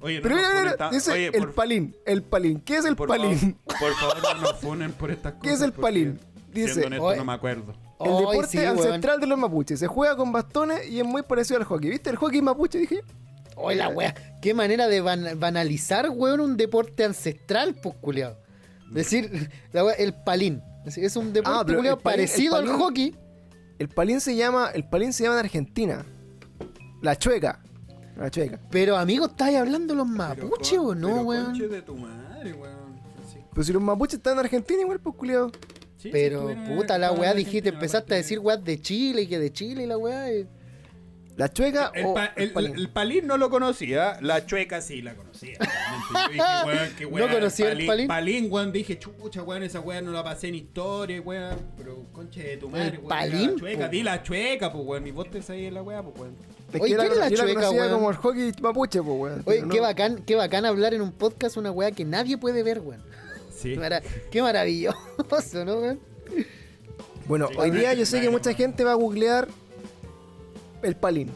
Oye, 0.00 0.16
no 0.16 0.22
pero 0.22 0.36
mira, 0.36 0.48
mira, 0.76 0.90
dice 0.90 1.12
Oye, 1.12 1.26
el 1.26 1.32
por, 1.32 1.54
palín. 1.54 1.96
El 2.06 2.22
palín. 2.22 2.60
¿Qué 2.60 2.76
es 2.78 2.84
el 2.84 2.96
por 2.96 3.08
palín? 3.08 3.38
favor, 3.66 3.78
por 3.80 3.94
favor, 3.94 4.22
no 4.36 4.40
nos 4.42 4.60
funen 4.60 4.92
por 4.92 5.10
estas 5.10 5.32
cosas. 5.34 5.42
¿Qué 5.42 5.52
es 5.52 5.60
el 5.62 5.72
palín? 5.72 6.18
Dice, 6.52 6.68
Siendo 6.74 6.86
honesto, 6.86 7.04
oye. 7.06 7.16
no 7.18 7.24
me 7.24 7.32
acuerdo. 7.32 7.74
El 8.00 8.16
deporte 8.18 8.50
sí, 8.50 8.58
weón. 8.58 8.78
ancestral 8.78 9.20
de 9.20 9.26
los 9.26 9.38
mapuches. 9.38 9.78
Se 9.78 9.86
juega 9.86 10.16
con 10.16 10.30
bastones 10.32 10.86
y 10.88 11.00
es 11.00 11.06
muy 11.06 11.22
parecido 11.22 11.58
al 11.58 11.64
hockey. 11.64 11.90
¿Viste 11.90 12.10
el 12.10 12.16
hockey 12.16 12.42
mapuche? 12.42 12.78
Dije. 12.78 13.00
Oye, 13.56 13.76
la 13.76 13.88
wea. 13.88 14.14
Qué 14.42 14.52
manera 14.52 14.88
de 14.88 15.02
ban- 15.02 15.38
banalizar, 15.38 16.08
weón, 16.10 16.40
un 16.40 16.56
deporte 16.56 17.04
ancestral, 17.04 17.74
pues, 17.82 17.94
culiado. 18.00 18.38
Decir, 18.90 19.50
la 19.72 19.84
wea, 19.84 19.94
el 19.94 20.12
palín. 20.14 20.62
Es 20.84 21.16
un 21.16 21.32
deporte, 21.32 21.72
Ah, 21.72 21.76
palín- 21.96 21.98
parecido 22.02 22.56
al 22.56 22.68
hockey. 22.68 23.14
El 23.78 23.88
palín 23.88 24.20
se 24.20 24.36
llama. 24.36 24.70
El 24.72 24.84
palín 24.88 25.12
se 25.12 25.24
llama 25.24 25.36
en 25.36 25.44
Argentina. 25.44 26.04
La 27.02 27.16
chueca. 27.16 27.60
La 28.16 28.30
chueca. 28.30 28.60
Pero, 28.70 28.96
amigo, 28.96 29.26
¿estáis 29.26 29.56
hablando 29.56 29.94
de 29.94 29.98
los 29.98 30.06
Pero 30.06 30.16
mapuches 30.48 30.78
o 30.78 30.94
no, 30.94 31.08
pero 31.08 31.22
weón? 31.22 31.58
de 31.58 31.82
tu 31.82 31.96
madre, 31.96 32.52
weón. 32.52 33.00
Francisco. 33.14 33.48
Pero 33.52 33.64
si 33.64 33.72
los 33.72 33.82
mapuches 33.82 34.14
están 34.18 34.34
en 34.34 34.38
Argentina, 34.40 34.80
igual, 34.82 35.00
pues 35.00 35.16
culiado. 35.16 35.50
Sí, 35.96 36.08
sí, 36.08 36.08
Pero, 36.12 36.48
puta, 36.76 36.98
la 36.98 37.12
weá 37.12 37.32
dijiste, 37.34 37.70
empezaste 37.70 38.14
a 38.14 38.16
decir 38.18 38.38
weas 38.38 38.62
de 38.62 38.80
Chile 38.80 39.22
y 39.22 39.26
que 39.26 39.38
de 39.38 39.50
Chile 39.52 39.84
y 39.84 39.86
la 39.86 39.96
weá. 39.98 40.32
y- 40.32 40.46
La 41.36 41.52
chueca 41.52 41.90
El, 41.94 42.06
o 42.06 42.14
pa- 42.14 42.32
el- 42.36 42.44
el 42.44 42.50
palín. 42.52 42.74
el 42.76 42.88
palín 42.90 43.26
no 43.26 43.36
lo 43.36 43.50
conocía, 43.50 44.18
la 44.20 44.46
chueca 44.46 44.80
sí 44.80 45.02
la 45.02 45.14
conocía. 45.16 45.58
obviamente. 45.60 46.14
Yo 46.14 46.28
dije, 46.28 46.64
weón, 46.64 46.88
qué 46.96 47.04
¿No 47.26 47.32
conocía 47.34 47.72
el 47.72 47.86
palín? 47.86 48.06
Palín, 48.08 48.46
weón, 48.50 48.72
dije, 48.72 48.98
chucha, 49.00 49.42
weón, 49.42 49.62
esa 49.64 49.80
weón 49.80 50.04
no 50.04 50.12
la 50.12 50.22
pasé 50.22 50.48
en 50.48 50.54
historia, 50.54 51.20
weón. 51.20 51.56
Pero, 51.76 52.04
conche 52.12 52.40
de 52.42 52.56
tu 52.58 52.68
madre, 52.68 52.86
¿El 52.88 52.98
weón. 52.98 53.08
palín, 53.08 53.50
La 53.50 53.56
chueca, 53.58 53.88
di 53.88 54.02
la 54.04 54.22
chueca, 54.22 54.72
pues, 54.72 54.84
weón. 54.86 55.02
Mi 55.02 55.10
voz 55.10 55.28
te 55.30 55.42
sabía 55.42 55.72
la 55.72 55.82
weá, 55.82 56.02
pues, 56.04 56.16
weón. 56.20 56.36
Es 56.72 56.80
Oye, 56.80 56.94
que 56.96 57.02
era, 57.02 57.02
¿quién 57.02 57.12
es 57.12 57.18
la 57.18 57.28
yo 57.28 57.36
la 57.36 57.42
chueca, 57.42 57.60
conocía 57.60 57.80
weón? 57.80 57.92
como 57.94 58.10
el 58.10 58.16
hockey 58.16 58.52
mapuche, 58.62 59.02
pues, 59.02 59.18
weón. 59.20 59.42
Oye, 59.44 59.58
qué 59.70 59.76
no. 59.76 59.82
bacán, 59.82 60.22
qué 60.24 60.34
bacán 60.36 60.64
hablar 60.66 60.94
en 60.94 61.02
un 61.02 61.10
podcast 61.12 61.56
una 61.56 61.72
weá 61.72 61.90
que 61.90 62.04
nadie 62.04 62.38
puede 62.38 62.62
ver, 62.62 62.78
weón. 62.78 63.02
Sí. 63.56 63.74
Mara- 63.76 64.02
Qué 64.30 64.40
maravilloso, 64.40 65.64
¿no, 65.64 65.78
weón? 65.78 66.00
Bueno, 67.26 67.48
Sí, 67.48 67.54
hoy 67.58 67.70
día 67.70 67.94
yo 67.94 68.04
sé 68.06 68.20
que 68.20 68.28
mucha 68.30 68.52
gente 68.52 68.84
va 68.84 68.92
a 68.92 68.94
googlear 68.96 69.48
el 70.84 70.96
palín. 70.96 71.30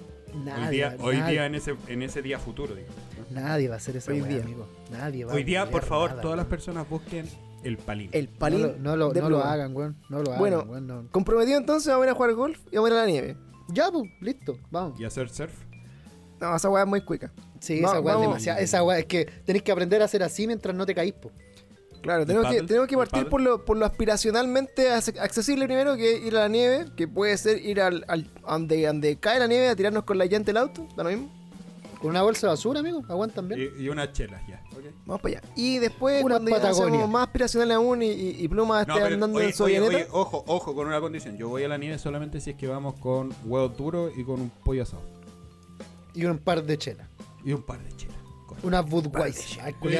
Nadie, 0.45 0.65
Hoy 0.67 0.71
día, 0.77 0.97
hoy 1.01 1.17
nadie, 1.17 1.33
día 1.33 1.47
en, 1.47 1.55
ese, 1.55 1.75
en 1.89 2.03
ese 2.03 2.23
día 2.23 2.39
futuro, 2.39 2.75
digo. 2.75 2.89
nadie 3.31 3.69
va 3.69 3.75
a 3.75 3.79
hacer 3.79 3.97
esa 3.97 4.13
Hoy 4.13 4.21
día. 4.21 4.43
amigo. 4.43 4.69
Nadie 4.91 5.25
va 5.25 5.33
Hoy 5.33 5.43
a 5.43 5.45
día, 5.45 5.71
por 5.71 5.85
favor, 5.85 6.11
nada, 6.11 6.23
todas 6.23 6.37
las 6.37 6.47
personas 6.47 6.89
busquen 6.89 7.27
el 7.65 7.77
palín. 7.79 8.11
El 8.13 8.29
palín. 8.29 8.61
No 8.61 8.67
lo, 8.97 9.09
no 9.13 9.13
lo, 9.13 9.21
no 9.23 9.31
lo 9.31 9.45
hagan, 9.45 9.75
weón. 9.75 9.97
No 10.09 10.19
lo 10.23 10.29
hagan, 10.31 10.39
Bueno. 10.39 10.65
weón, 10.69 10.87
no. 10.87 11.09
Comprometido 11.11 11.59
entonces, 11.59 11.89
vamos 11.89 12.05
a 12.05 12.07
ir 12.07 12.11
a 12.13 12.15
jugar 12.15 12.35
golf 12.35 12.59
y 12.71 12.77
vamos 12.77 12.91
a 12.91 12.95
ir 12.95 12.99
a 12.99 13.03
la 13.03 13.07
nieve. 13.11 13.37
Ya, 13.69 13.91
pues, 13.91 14.09
listo, 14.21 14.59
vamos. 14.71 14.99
Y 15.01 15.05
hacer 15.05 15.29
surf. 15.29 15.53
No, 16.41 16.55
esa 16.55 16.69
weá 16.71 16.85
es 16.85 16.89
muy 16.89 17.01
cuica. 17.01 17.33
Sí, 17.61 17.79
esa 17.81 18.01
weá 18.01 18.15
es 18.15 18.21
demasiado. 18.21 18.61
Esa 18.61 18.83
weá 18.85 18.99
es 19.01 19.07
que 19.07 19.25
tenés 19.45 19.63
que 19.63 19.73
aprender 19.73 20.01
a 20.03 20.05
hacer 20.05 20.23
así 20.23 20.47
mientras 20.47 20.75
no 20.77 20.87
te 20.87 20.95
caís, 20.95 21.13
po. 21.15 21.33
Claro, 22.03 22.25
tenemos 22.25 22.87
que, 22.87 22.97
partir 22.97 23.29
por 23.29 23.41
lo, 23.41 23.65
por 23.65 23.77
lo 23.77 23.85
aspiracionalmente 23.87 24.91
ac- 24.91 25.19
accesible 25.21 25.67
primero, 25.67 25.97
que 25.97 26.17
es 26.17 26.25
ir 26.25 26.37
a 26.37 26.41
la 26.41 26.49
nieve, 26.49 26.87
que 26.97 27.09
puede 27.09 27.37
ser 27.37 27.65
ir 27.65 27.81
al, 27.81 28.05
donde, 28.47 28.87
donde 28.87 29.17
cae 29.19 29.39
la 29.39 29.47
nieve 29.47 29.69
a 29.69 29.77
tirarnos 29.77 30.05
con 30.05 30.17
la 30.19 30.27
llanta 30.27 30.47
del 30.47 30.59
auto, 30.59 30.87
da 30.97 31.05
lo 31.05 31.11
mismo. 31.11 31.31
Con 32.01 32.11
una 32.11 32.23
bolsa 32.23 32.47
de 32.47 32.53
basura, 32.53 32.79
amigo. 32.79 33.03
Aguantan 33.09 33.49
bien. 33.49 33.73
Y, 33.77 33.83
y 33.83 33.89
unas 33.89 34.13
chelas 34.13 34.41
ya. 34.47 34.63
Vamos 35.05 35.21
para 35.21 35.39
allá. 35.39 35.49
Y 35.57 35.79
después, 35.79 36.23
Una 36.23 36.37
cuando 36.37 36.51
Patagonia. 36.53 37.07
más 37.09 37.27
aspiracionales 37.27 37.75
aún 37.77 38.03
y, 38.03 38.07
y, 38.13 38.37
y 38.39 38.47
Pluma 38.49 38.85
No, 38.85 38.95
esté 38.97 39.07
andando 39.15 39.37
oye, 39.39 39.47
en 39.49 39.53
su 39.53 39.65
oye, 39.65 40.07
ojo, 40.13 40.45
ojo, 40.47 40.75
con 40.77 40.87
una 40.87 41.01
condición. 41.01 41.37
Yo 41.37 41.49
voy 41.49 41.65
a 41.65 41.69
la 41.69 41.77
nieve 41.77 41.99
solamente 41.99 42.41
si 42.41 42.51
es 42.51 42.57
que 42.57 42.69
vamos 42.69 42.95
con 43.01 43.35
huevos 43.45 43.77
duros 43.77 44.13
y 44.17 44.23
con 44.23 44.41
un 44.41 44.51
pollo 44.51 44.85
asado. 44.85 45.03
Y 46.15 46.25
un 46.25 46.39
par 46.39 46.63
de 46.63 46.79
chelas. 46.79 47.09
Y 47.45 47.53
un 47.53 47.63
par 47.65 47.83
de 47.83 47.91
chelas. 47.97 48.17
Con- 48.47 48.59
Una 48.63 48.81
Budweiser. 48.81 49.43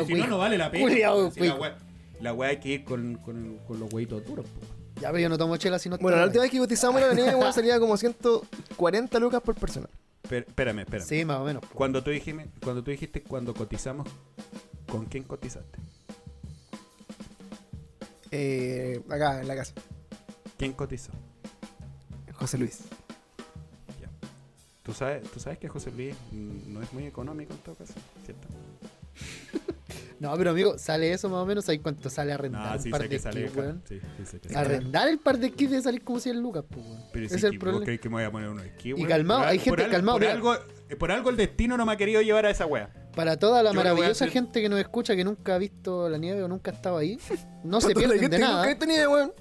Si 0.07 0.15
no, 0.15 0.27
no 0.29 0.39
vale 0.39 0.57
la 0.57 0.71
pena. 0.71 0.85
Culiao, 0.85 1.31
Si 1.33 1.41
la 1.41 1.59
la 2.21 2.33
wea 2.33 2.51
hay 2.51 2.59
que 2.59 2.69
ir 2.71 2.85
con, 2.85 3.17
con, 3.17 3.59
con 3.67 3.81
los 3.81 3.93
huevitos 3.93 4.25
duros. 4.27 4.47
po. 4.47 5.01
Ya, 5.01 5.09
pero 5.09 5.19
yo 5.21 5.29
no 5.29 5.39
tomo 5.39 5.57
chela 5.57 5.79
si 5.79 5.89
no 5.89 5.97
Bueno, 5.99 6.19
la 6.19 6.25
última 6.25 6.43
vez 6.43 6.51
que 6.51 6.59
cotizamos 6.59 7.01
en 7.01 7.09
la 7.09 7.15
nieve, 7.15 7.35
weón, 7.37 7.53
salía 7.55 7.79
como 7.79 7.97
140 7.97 9.19
lucas 9.21 9.41
por 9.43 9.55
persona. 9.55 9.89
Espera- 10.23 10.45
Espérame, 10.49 10.81
espérame. 10.81 11.07
Sí, 11.07 11.25
más 11.25 11.39
o 11.39 11.45
menos. 11.45 11.63
po. 11.63 11.69
Cuando 11.75 12.03
tú 12.03 12.11
dijiste, 12.11 12.51
cuando 12.63 12.83
tú 12.83 12.91
dijiste 12.91 13.23
cuando 13.23 13.55
cotizamos, 13.55 14.09
¿con 14.91 15.07
quién 15.07 15.23
cotizaste? 15.25 15.79
Eh, 18.31 19.01
acá, 19.09 19.41
en 19.41 19.49
la 19.49 19.57
casa. 19.57 19.73
¿Quién 20.59 20.73
cotizó? 20.73 21.13
José 22.35 22.59
Luis. 22.59 22.81
Ya. 24.01 24.09
¿Tú 24.83 24.93
sabes, 24.93 25.23
tú 25.31 25.41
sabes 25.41 25.59
que 25.59 25.69
José 25.69 25.91
Luis 25.93 26.15
mm, 26.33 26.73
no 26.75 26.83
es 26.83 26.93
muy 26.93 27.05
económico 27.07 27.53
en 27.55 27.59
todo 27.61 27.75
caso, 27.77 27.95
¿cierto? 28.25 28.49
No, 30.21 30.37
pero 30.37 30.51
amigo, 30.51 30.77
sale 30.79 31.13
eso 31.13 31.29
más 31.29 31.39
o 31.43 31.47
menos. 31.47 31.65
¿Sabes 31.65 31.81
cuánto 31.81 32.11
sale 32.11 32.33
a 32.33 32.35
arrendar 32.35 32.67
No, 32.67 32.73
un 32.77 32.83
sí 32.83 32.91
par 32.91 33.01
sé 33.03 33.09
de 33.09 33.11
que 33.15 33.19
sale. 33.21 33.45
esquís, 33.45 33.57
ca- 33.57 33.61
weón? 33.63 33.83
Sí. 33.89 34.01
Arrendar 34.55 35.09
el 35.09 35.19
par 35.19 35.39
de 35.39 35.47
esquís 35.49 35.71
debe 35.71 35.83
salir 35.83 36.03
como 36.03 36.19
100 36.19 36.41
lucas, 36.41 36.65
pues, 36.69 36.85
weón. 36.85 37.03
Pero 37.13 37.29
si 37.29 37.35
es 37.37 37.45
el 37.45 37.51
que- 37.53 37.57
¿Vos 37.59 37.63
problema. 37.63 37.85
crees 37.85 38.01
que 38.01 38.09
me 38.09 38.15
voy 38.17 38.25
a 38.25 38.31
poner 38.33 38.49
unos 38.49 38.65
Y 38.83 38.93
weón? 38.95 39.09
calmado, 39.09 39.41
Por 39.41 39.49
hay 39.49 39.59
gente- 39.61 39.85
al- 39.85 39.91
calmado, 39.91 40.19
Por 40.19 40.27
algo, 40.27 40.55
por 40.99 41.13
algo 41.13 41.31
el 41.31 41.37
destino 41.37 41.77
no 41.77 41.87
me 41.87 41.93
ha 41.93 41.97
querido 41.97 42.21
llevar 42.23 42.47
a 42.47 42.51
esa 42.51 42.67
wea. 42.67 42.93
Para 43.15 43.37
toda 43.39 43.63
la 43.63 43.71
Yo 43.71 43.77
maravillosa 43.77 44.11
hacer- 44.25 44.31
gente 44.31 44.61
que 44.61 44.69
nos 44.69 44.81
escucha 44.81 45.15
que 45.17 45.25
nunca 45.25 45.55
ha 45.55 45.59
visto 45.59 46.09
la 46.09 46.19
nieve 46.19 46.43
o 46.43 46.49
nunca 46.49 46.71
ha 46.71 46.75
estado 46.75 46.97
ahí, 46.99 47.19
no 47.65 47.81
se 47.81 47.95
pierden 47.95 48.31
de 48.31 48.39
nada. 48.39 48.53
nunca 48.57 48.65
ha 48.65 48.69
visto 48.69 48.87
nieve, 48.87 49.07
weón. 49.09 49.33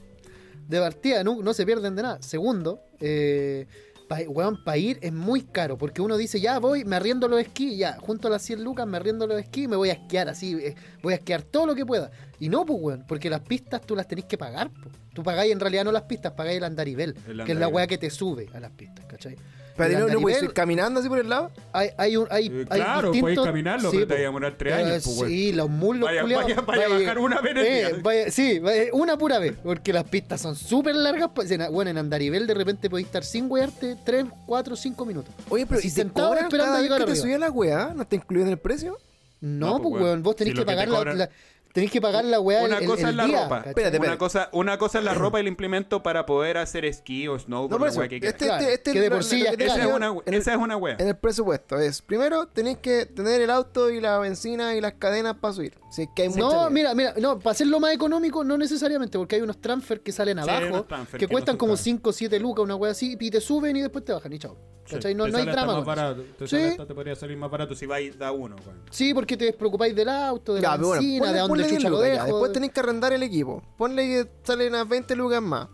De 0.67 0.79
partida, 0.79 1.23
no, 1.23 1.41
no 1.41 1.53
se 1.53 1.65
pierden 1.65 1.95
de 1.95 2.01
nada. 2.03 2.21
Segundo, 2.21 2.81
eh, 2.99 3.65
pa, 4.07 4.19
para 4.63 4.77
ir 4.77 4.99
es 5.01 5.13
muy 5.13 5.41
caro, 5.41 5.77
porque 5.77 6.01
uno 6.01 6.17
dice, 6.17 6.39
ya 6.39 6.59
voy, 6.59 6.85
me 6.85 6.95
arriendo 6.95 7.27
los 7.27 7.39
esquís, 7.39 7.77
ya, 7.77 7.97
junto 7.99 8.27
a 8.27 8.31
las 8.31 8.41
100 8.43 8.63
lucas, 8.63 8.87
me 8.87 8.97
arriendo 8.97 9.27
los 9.27 9.39
esquís, 9.39 9.67
me 9.67 9.75
voy 9.75 9.89
a 9.89 9.93
esquiar 9.93 10.29
así, 10.29 10.53
eh, 10.55 10.75
voy 11.01 11.13
a 11.13 11.17
esquiar 11.17 11.41
todo 11.41 11.65
lo 11.65 11.75
que 11.75 11.85
pueda. 11.85 12.11
Y 12.39 12.49
no, 12.49 12.65
pues, 12.65 12.79
weón, 12.81 13.05
porque 13.07 13.29
las 13.29 13.41
pistas 13.41 13.81
tú 13.81 13.95
las 13.95 14.07
tenés 14.07 14.25
que 14.25 14.37
pagar, 14.37 14.71
pues. 14.81 14.95
Tú 15.13 15.23
pagáis 15.23 15.51
en 15.51 15.59
realidad 15.59 15.83
no 15.83 15.91
las 15.91 16.03
pistas, 16.03 16.33
pagáis 16.33 16.57
el 16.57 16.63
andarivel, 16.63 17.09
El 17.09 17.15
que 17.15 17.29
es 17.31 17.37
la 17.37 17.41
andarivel. 17.43 17.73
weá 17.73 17.87
que 17.87 17.97
te 17.97 18.09
sube 18.11 18.49
a 18.53 18.59
las 18.59 18.69
pistas, 18.71 19.05
¿cachai? 19.05 19.35
Pero 19.77 19.99
no, 19.99 20.07
no 20.13 20.21
puedes 20.21 20.41
ir 20.43 20.53
caminando 20.53 20.99
así 20.99 21.07
por 21.09 21.19
el 21.19 21.29
lado. 21.29 21.51
Hay, 21.71 21.89
hay, 21.97 22.17
un, 22.17 22.27
hay, 22.31 22.47
Eh, 22.47 22.65
hay 22.69 22.81
claro, 22.81 23.11
distintos- 23.11 23.21
podéis 23.21 23.39
caminarlo, 23.41 23.91
sí, 23.91 23.97
pero 23.97 24.07
te 24.07 24.07
po. 24.07 24.13
vaya 24.15 24.23
a 24.23 24.29
demorar 24.29 24.55
tres 24.57 24.73
Eh, 24.73 24.75
años, 24.75 25.03
pues. 25.17 25.29
Sí, 25.31 25.53
los 25.53 25.69
muslos 25.69 26.09
Vaya- 26.09 26.21
culiados, 26.21 26.45
vaya- 26.45 26.61
vaya 26.65 26.85
a 26.85 26.89
bajar 26.99 27.19
una 27.19 27.41
vez 27.41 27.53
eh, 27.57 27.99
vaya- 28.01 28.31
sí, 28.31 28.59
vaya- 28.59 28.89
una 28.93 29.17
pura 29.17 29.39
vez, 29.39 29.53
porque 29.63 29.93
las 29.93 30.03
pistas 30.05 30.41
son 30.41 30.55
súper 30.55 30.95
largas. 30.95 31.29
pues, 31.33 31.49
en- 31.51 31.71
Bueno, 31.71 31.91
en 31.91 31.97
Andarivel 31.97 32.47
de 32.47 32.53
repente 32.53 32.89
podéis 32.89 33.07
estar 33.07 33.23
sin 33.23 33.49
wearte 33.49 33.95
3, 34.03 34.25
4, 34.45 34.75
5 34.75 35.05
minutos. 35.05 35.33
Oye, 35.49 35.65
pero 35.65 35.79
Así 35.79 35.87
¿y 35.87 35.91
te 35.91 36.01
sentado 36.01 36.29
cobran 36.29 36.45
esperando 36.45 36.65
cada 36.71 36.77
a 36.77 36.81
vez 36.81 36.89
llegar 36.89 36.99
que 36.99 37.05
te 37.05 37.11
arriba. 37.11 37.23
subí 37.23 37.33
a 37.33 37.37
la 37.39 37.51
weá? 37.51 37.93
¿No 37.95 38.01
está 38.01 38.15
incluido 38.15 38.45
en 38.47 38.51
el 38.53 38.57
precio? 38.59 38.97
No, 39.39 39.67
No, 39.67 39.77
pues 39.81 39.91
pues, 39.91 40.03
weón. 40.03 40.23
vos 40.23 40.35
tenés 40.35 40.51
Si 40.53 40.55
que 40.55 40.61
te 40.61 40.65
pagar 40.65 40.87
la, 40.87 40.97
cobran- 40.97 41.17
la- 41.17 41.29
tenés 41.77 41.91
que 41.91 42.01
pagar 42.01 42.25
la 42.25 42.39
weá 42.39 42.63
Una 42.63 42.79
el, 42.79 42.87
cosa 42.87 43.03
el 43.03 43.09
es 43.09 43.15
la 43.15 43.25
día, 43.27 43.43
ropa. 43.43 43.63
Espérate, 43.67 43.99
Una 43.99 44.17
cosa, 44.17 44.49
una 44.51 44.77
cosa 44.79 44.97
es 44.97 45.05
la 45.05 45.13
ropa 45.13 45.37
y 45.37 45.41
el 45.41 45.47
implemento 45.47 46.01
para 46.01 46.25
poder 46.25 46.57
hacer 46.57 46.85
esquí 46.85 47.27
o 47.27 47.37
snow 47.37 47.67
No, 47.69 47.77
por 47.77 47.87
eso. 47.87 47.99
wea 47.99 48.09
que. 48.09 48.15
Este, 48.15 48.47
este, 48.47 48.73
este 48.73 48.93
que 48.93 49.01
de 49.01 49.11
por 49.11 49.23
sí 49.23 49.41
Esa 49.43 49.55
digo 49.55 49.89
es 49.91 49.95
una, 49.95 50.07
en 50.25 50.33
el- 50.33 50.39
esa 50.41 50.53
es 50.53 50.57
una 50.57 50.75
wea. 50.75 50.95
En 50.97 51.07
el 51.07 51.15
presupuesto 51.17 51.77
es, 51.77 52.01
primero 52.01 52.47
tenéis 52.47 52.79
que 52.79 53.05
tener 53.05 53.41
el 53.41 53.51
auto 53.51 53.91
y 53.91 54.01
la 54.01 54.17
benzina 54.17 54.73
y 54.75 54.81
las 54.81 54.93
cadenas 54.93 55.35
para 55.35 55.53
subir. 55.53 55.77
Si 55.91 56.01
es 56.01 56.09
que 56.15 56.23
hay 56.23 56.29
No, 56.29 56.69
mira, 56.71 56.95
mira, 56.95 57.13
no, 57.19 57.37
para 57.37 57.51
hacerlo 57.51 57.79
más 57.79 57.93
económico, 57.93 58.43
no 58.43 58.57
necesariamente, 58.57 59.17
porque 59.19 59.35
hay 59.35 59.41
unos 59.41 59.61
transfer 59.61 60.01
que 60.01 60.11
salen 60.11 60.41
Sí, 60.43 60.49
abajo, 60.49 60.85
que 61.11 61.17
que 61.19 61.27
cuestan 61.27 61.53
no 61.55 61.59
como 61.59 61.73
caros. 61.73 61.81
5 61.81 62.09
o 62.09 62.13
7 62.13 62.39
lucas, 62.39 62.63
una 62.63 62.75
wea 62.75 62.91
así, 62.91 63.15
y 63.19 63.29
te 63.29 63.39
suben 63.39 63.75
y 63.75 63.81
después 63.81 64.03
te 64.03 64.13
bajan 64.13 64.33
y 64.33 64.39
chao. 64.39 64.57
¿Cachai? 64.89 65.11
Sí, 65.11 65.17
no 65.17 65.25
te 65.25 65.31
no 65.31 65.37
hay 65.39 65.45
drama. 65.45 65.81
barato. 65.81 66.23
Te, 66.39 66.47
Sí. 66.47 66.55
hasta- 66.55 66.85
te 66.85 66.95
podría 66.95 67.13
salir 67.13 67.35
más 67.35 67.51
barato 67.51 67.75
si 67.75 67.85
vais 67.85 68.17
da 68.17 68.31
uno, 68.31 68.55
weón. 68.65 68.83
Sí, 68.89 69.13
porque 69.13 69.35
te 69.35 69.43
despreocupáis 69.43 69.93
del 69.93 70.07
auto, 70.07 70.53
de 70.55 70.61
Ya, 70.61 70.71
la 70.71 70.77
bueno, 70.77 70.91
benzina, 70.93 71.25
ponle- 71.25 71.33
de 71.33 71.39
dónde 71.39 71.63
ponle 71.67 71.71
10 71.71 71.77
chucha 71.77 71.89
lo 71.89 71.95
lucas 71.97 72.07
ya. 72.07 72.13
dejo. 72.23 72.25
Después 72.37 72.51
tenéis 72.53 72.71
que 72.73 72.79
arrendar 72.79 73.13
el 73.13 73.23
equipo. 73.23 73.63
Ponle 73.77 74.03
que 74.07 74.27
salen 74.43 74.69
unas 74.73 74.87
20 74.89 75.15
lucas 75.15 75.41
más. 75.41 75.67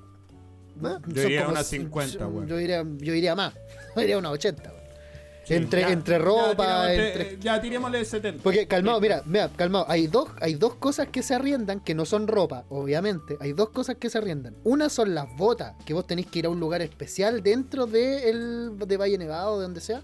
¿Ah? 0.83 0.99
Yo 1.07 1.21
Son 1.21 1.31
iría 1.31 1.45
a 1.45 1.49
unas 1.49 1.71
cin- 1.71 1.81
50, 1.81 2.27
weón. 2.27 2.47
Yo 2.47 2.59
iría, 2.59 2.83
yo 2.97 3.13
iría 3.13 3.35
más. 3.35 3.53
Yo 3.95 4.01
iría 4.01 4.15
a 4.15 4.19
unas 4.19 4.31
80, 4.33 4.63
weón. 4.69 4.83
Sí, 5.45 5.55
entre, 5.55 5.81
ya, 5.81 5.89
entre 5.91 6.13
ya, 6.19 6.23
ropa, 6.23 6.87
tirémosle- 6.87 7.07
entre... 7.11 7.39
Ya, 7.41 7.61
tirémosle 7.61 8.05
70. 8.05 8.41
Porque, 8.43 8.65
calmado, 8.65 9.01
mira, 9.01 9.21
mira, 9.25 9.49
calmado. 9.49 9.85
Hay 9.89 10.07
dos, 10.07 10.29
hay 10.39 10.53
dos 10.53 10.75
cosas 10.75 11.09
que 11.09 11.21
se 11.21 11.35
arriendan 11.35 11.81
que 11.81 11.93
no 11.93 12.05
son 12.05 12.27
ropa, 12.27 12.63
obviamente. 12.69 13.35
Hay 13.41 13.51
dos 13.51 13.69
cosas 13.69 13.97
que 13.97 14.09
se 14.09 14.17
arriendan. 14.17 14.55
Una 14.63 14.87
son 14.87 15.13
las 15.13 15.27
botas, 15.35 15.75
que 15.85 15.93
vos 15.93 16.07
tenéis 16.07 16.27
que 16.27 16.39
ir 16.39 16.45
a 16.45 16.49
un 16.49 16.61
lugar 16.61 16.81
especial 16.81 17.43
dentro 17.43 17.87
de, 17.87 18.29
el, 18.29 18.79
de 18.79 18.95
Valle 18.97 19.17
Nevado, 19.17 19.57
de 19.59 19.63
donde 19.63 19.81
sea, 19.81 20.01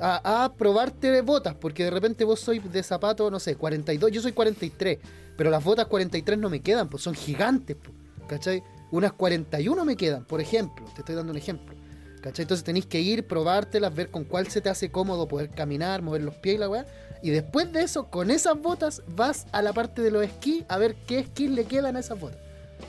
a, 0.00 0.52
probarte 0.56 1.20
botas, 1.22 1.54
porque 1.54 1.84
de 1.84 1.90
repente 1.90 2.24
vos 2.24 2.40
sois 2.40 2.62
de 2.72 2.82
zapato, 2.82 3.30
no 3.30 3.38
sé, 3.38 3.56
42, 3.56 4.10
yo 4.10 4.20
soy 4.20 4.32
43, 4.32 4.98
pero 5.36 5.50
las 5.50 5.62
botas 5.62 5.86
43 5.86 6.38
no 6.38 6.50
me 6.50 6.60
quedan, 6.60 6.88
pues 6.88 7.02
son 7.02 7.14
gigantes, 7.14 7.76
pues, 7.76 7.96
¿cachai? 8.28 8.62
Unas 8.90 9.12
41 9.12 9.84
me 9.84 9.96
quedan, 9.96 10.24
por 10.24 10.40
ejemplo, 10.40 10.86
te 10.94 11.00
estoy 11.00 11.14
dando 11.14 11.32
un 11.32 11.38
ejemplo. 11.38 11.74
¿Cachai? 12.20 12.42
Entonces 12.42 12.64
tenéis 12.64 12.86
que 12.86 13.00
ir, 13.00 13.26
probártelas, 13.28 13.94
ver 13.94 14.10
con 14.10 14.24
cuál 14.24 14.48
se 14.48 14.60
te 14.60 14.68
hace 14.68 14.90
cómodo 14.90 15.28
poder 15.28 15.50
caminar, 15.50 16.02
mover 16.02 16.22
los 16.22 16.34
pies 16.34 16.56
y 16.56 16.58
la 16.58 16.68
weá. 16.68 16.84
Y 17.22 17.30
después 17.30 17.72
de 17.72 17.82
eso, 17.82 18.10
con 18.10 18.32
esas 18.32 18.60
botas, 18.60 19.02
vas 19.06 19.46
a 19.52 19.62
la 19.62 19.72
parte 19.72 20.02
de 20.02 20.10
los 20.10 20.24
esquís 20.24 20.64
a 20.68 20.76
ver 20.76 20.96
qué 21.06 21.20
esquís 21.20 21.50
le 21.50 21.66
quedan 21.66 21.96
a 21.96 22.00
esas 22.00 22.18
botas. 22.18 22.40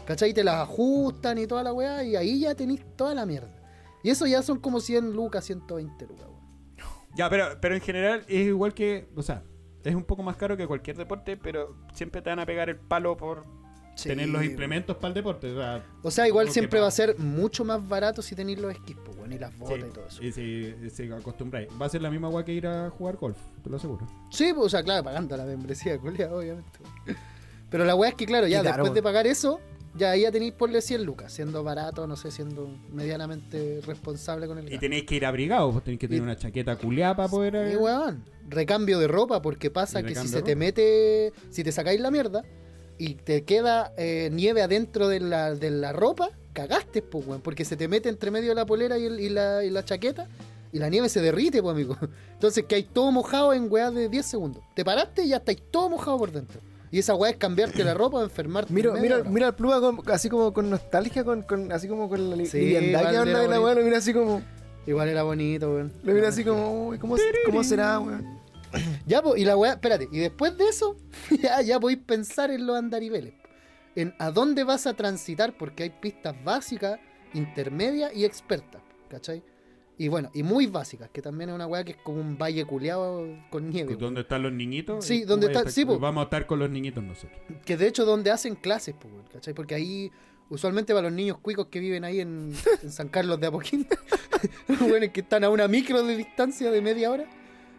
¿Cachai? 0.05 0.34
Te 0.34 0.43
las 0.43 0.55
ajustan 0.55 1.38
y 1.38 1.45
toda 1.45 1.61
la 1.61 1.71
weá, 1.71 2.03
y 2.03 2.15
ahí 2.15 2.39
ya 2.39 2.55
tenéis 2.55 2.81
toda 2.95 3.13
la 3.13 3.27
mierda. 3.27 3.49
Y 4.03 4.09
eso 4.09 4.26
ya 4.26 4.41
son 4.41 4.59
como 4.59 4.80
100 4.80 5.13
lucas, 5.13 5.45
120 5.45 6.07
lucas. 6.07 6.27
Ya, 7.18 7.30
pero, 7.30 7.57
pero 7.60 7.76
en 7.76 7.81
general 7.81 8.23
es 8.27 8.48
igual 8.48 8.73
que. 8.73 9.07
O 9.15 9.22
sea, 9.23 9.44
es 9.84 9.95
un 9.95 10.03
poco 10.03 10.23
más 10.23 10.38
caro 10.38 10.56
que 10.56 10.68
cualquier 10.68 10.98
deporte, 10.98 11.38
pero 11.38 11.76
siempre 11.94 12.22
te 12.22 12.30
van 12.30 12.39
a 12.39 12.45
pegar 12.45 12.69
el 12.69 12.77
palo 12.77 13.18
por 13.18 13.45
Sí, 13.95 14.10
tener 14.10 14.30
los 14.30 14.44
implementos 14.44 14.95
para 14.98 15.07
el 15.07 15.14
deporte. 15.15 15.52
O 15.52 15.56
sea, 15.56 15.84
O 16.03 16.11
sea, 16.11 16.27
igual 16.27 16.49
siempre 16.52 16.80
va 16.80 16.85
a 16.88 16.91
ser 16.91 17.18
mucho 17.18 17.65
más 17.65 17.85
barato 17.88 18.22
si 18.22 18.35
tenéis 18.35 18.60
los 18.60 18.72
esquís, 18.72 18.95
pues, 19.03 19.18
weón, 19.18 19.34
y 19.34 19.39
las 19.39 19.57
botas 19.57 19.80
sí, 19.80 19.85
y 19.88 19.91
todo 19.91 20.07
eso. 20.07 20.23
y 20.23 20.31
si, 20.31 20.89
si 20.91 21.11
acostumbráis. 21.11 21.68
Va 21.81 21.88
a 21.88 21.89
ser 21.89 22.03
la 22.03 22.11
misma 22.11 22.27
agua 22.27 22.45
que 22.45 22.53
ir 22.53 22.68
a 22.68 22.91
jugar 22.91 23.15
golf, 23.18 23.38
te 23.64 23.69
lo 23.72 23.77
aseguro. 23.77 24.06
Sí, 24.30 24.53
pues, 24.53 24.68
o 24.68 24.69
sea, 24.69 24.84
claro, 24.84 25.03
pagando 25.03 25.35
la 25.35 25.45
membresía, 25.45 25.98
culia, 25.98 26.31
obviamente. 26.31 26.80
Pero 27.72 27.85
la 27.85 27.95
weá 27.95 28.10
es 28.11 28.15
que, 28.15 28.27
claro, 28.27 28.45
ya 28.45 28.61
después 28.61 28.94
de 28.94 29.02
pagar 29.02 29.26
eso, 29.26 29.60
ya 29.97 30.11
ahí 30.11 30.21
ya 30.21 30.31
tenéis 30.31 30.53
ponle 30.53 30.81
100 30.81 31.03
lucas, 31.03 31.33
siendo 31.33 31.63
barato, 31.63 32.05
no 32.07 32.15
sé, 32.15 32.31
siendo 32.31 32.69
medianamente 32.91 33.81
responsable 33.85 34.47
con 34.47 34.57
el 34.59 34.71
Y 34.71 34.77
tenéis 34.77 35.03
que 35.05 35.15
ir 35.15 35.25
abrigados, 35.25 35.71
pues 35.73 35.83
tenéis 35.83 35.99
que 35.99 36.07
tener 36.07 36.21
Y- 36.21 36.23
una 36.23 36.37
chaqueta 36.37 36.75
culiada 36.77 37.15
para 37.15 37.29
poder. 37.29 37.55
Y 37.69 37.73
eh, 37.73 37.77
weón, 37.77 38.23
recambio 38.49 38.99
de 38.99 39.07
ropa, 39.07 39.41
porque 39.41 39.69
pasa 39.71 40.03
que 40.03 40.15
si 40.15 40.27
se 40.27 40.41
te 40.41 40.55
mete, 40.55 41.33
si 41.49 41.63
te 41.63 41.71
sacáis 41.71 41.99
la 41.99 42.11
mierda 42.11 42.43
y 42.97 43.15
te 43.15 43.43
queda 43.43 43.93
eh, 43.97 44.29
nieve 44.31 44.61
adentro 44.61 45.07
de 45.07 45.19
la, 45.19 45.53
de 45.55 45.71
la 45.71 45.93
ropa, 45.93 46.29
cagaste, 46.53 47.01
pues, 47.01 47.25
weón, 47.27 47.41
porque 47.41 47.65
se 47.65 47.75
te 47.77 47.87
mete 47.87 48.09
entre 48.09 48.31
medio 48.31 48.49
de 48.49 48.55
la 48.55 48.65
polera 48.65 48.97
y, 48.97 49.05
el- 49.05 49.19
y 49.19 49.29
la, 49.29 49.63
y 49.63 49.69
la 49.69 49.83
chaqueta 49.85 50.27
y 50.73 50.79
la 50.79 50.89
nieve 50.89 51.07
se 51.09 51.21
derrite, 51.21 51.61
pues, 51.61 51.73
amigo. 51.73 51.97
Entonces 52.33 52.65
que 52.65 52.75
hay 52.75 52.83
todo 52.83 53.11
mojado 53.11 53.53
en 53.53 53.71
weá 53.71 53.89
de 53.91 54.09
10 54.09 54.25
segundos. 54.25 54.63
Te 54.75 54.83
paraste 54.83 55.23
y 55.23 55.29
ya 55.29 55.37
estáis 55.37 55.61
todo 55.71 55.89
mojado 55.89 56.17
por 56.17 56.31
dentro. 56.31 56.59
Y 56.97 56.99
esa 57.01 57.13
weá 57.13 57.29
es 57.29 57.37
cambiarte 57.37 57.83
la 57.83 57.93
ropa 57.93 58.17
o 58.17 58.23
enfermarte. 58.23 58.73
Mira, 58.73 58.95
en 58.95 59.01
mira, 59.03 59.23
mira 59.23 59.45
al 59.49 59.55
Pluma 59.55 59.79
con- 59.79 60.01
así 60.11 60.29
como 60.29 60.51
con 60.51 60.67
nostalgia, 60.67 61.23
con, 61.23 61.43
con- 61.43 61.71
así 61.71 61.87
como 61.87 62.09
con 62.09 62.31
la 62.31 62.43
Sí, 62.43 62.57
liviandad 62.59 63.11
que 63.11 63.17
habla 63.17 63.39
de 63.41 63.47
la 63.47 63.61
weá, 63.61 63.75
lo 63.75 63.83
mira 63.83 63.99
así 63.99 64.11
como. 64.15 64.41
Igual 64.87 65.07
era 65.07 65.21
bonito, 65.21 65.69
weón. 65.75 65.93
Lo 66.01 66.11
mira 66.15 66.29
así 66.29 66.43
como, 66.43 66.87
uy, 66.87 66.97
¿cómo, 66.97 67.15
¿cómo 67.45 67.63
será, 67.63 67.99
weón? 67.99 68.25
Ya, 69.05 69.21
po, 69.21 69.35
y 69.35 69.45
la 69.45 69.55
weá, 69.55 69.73
espérate, 69.73 70.09
y 70.11 70.17
después 70.17 70.57
de 70.57 70.65
eso, 70.69 70.95
ya, 71.39 71.61
ya 71.61 71.79
podéis 71.79 71.99
pensar 71.99 72.49
en 72.49 72.65
los 72.65 72.75
andariveles. 72.75 73.35
En 73.95 74.15
a 74.17 74.31
dónde 74.31 74.63
vas 74.63 74.87
a 74.87 74.95
transitar, 74.95 75.55
porque 75.55 75.83
hay 75.83 75.89
pistas 75.91 76.33
básicas, 76.43 76.99
intermedias 77.35 78.11
y 78.15 78.25
expertas, 78.25 78.81
¿cachai? 79.07 79.43
Y 79.99 80.09
bueno, 80.09 80.29
y 80.33 80.43
muy 80.43 80.67
básicas, 80.67 81.09
que 81.09 81.21
también 81.23 81.49
es 81.49 81.55
una 81.55 81.65
weá 81.65 81.83
que 81.83 81.93
es 81.93 81.97
como 81.97 82.21
un 82.21 82.37
valle 82.37 82.63
culeado 82.65 83.25
con 83.49 83.69
nieve. 83.69 83.89
weón. 83.89 83.99
¿Dónde 83.99 84.21
están 84.21 84.43
los 84.43 84.51
niñitos? 84.53 85.03
Sí, 85.03 85.15
Y 85.17 85.21
tú 85.21 85.29
¿dónde 85.29 85.47
vas 85.47 85.55
a 85.55 85.59
está- 85.59 85.69
estar- 85.69 85.73
sí, 85.73 85.85
po. 85.85 85.97
Vamos 85.99 86.21
a 86.21 86.23
estar 86.25 86.45
con 86.45 86.59
los 86.59 86.69
niñitos 86.69 87.03
nosotros. 87.03 87.39
Que 87.65 87.77
de 87.77 87.87
hecho 87.87 88.05
donde 88.05 88.29
hacen 88.29 88.55
clases, 88.55 88.93
pues, 88.99 89.11
weón, 89.11 89.25
¿cachai? 89.33 89.55
Porque 89.55 89.73
ahí, 89.73 90.11
usualmente 90.49 90.93
para 90.93 91.07
los 91.09 91.13
niños 91.13 91.39
cuicos 91.39 91.67
que 91.67 91.79
viven 91.79 92.03
ahí 92.03 92.19
en, 92.19 92.53
en 92.83 92.91
San 92.91 93.09
Carlos 93.09 93.39
de 93.39 93.47
Apoquín, 93.47 93.87
los 94.67 94.81
weones 94.81 95.11
que 95.11 95.21
están 95.21 95.43
a 95.43 95.49
una 95.49 95.67
micro 95.67 96.03
de 96.03 96.15
distancia 96.15 96.69
de 96.69 96.79
media 96.81 97.09
hora, 97.09 97.25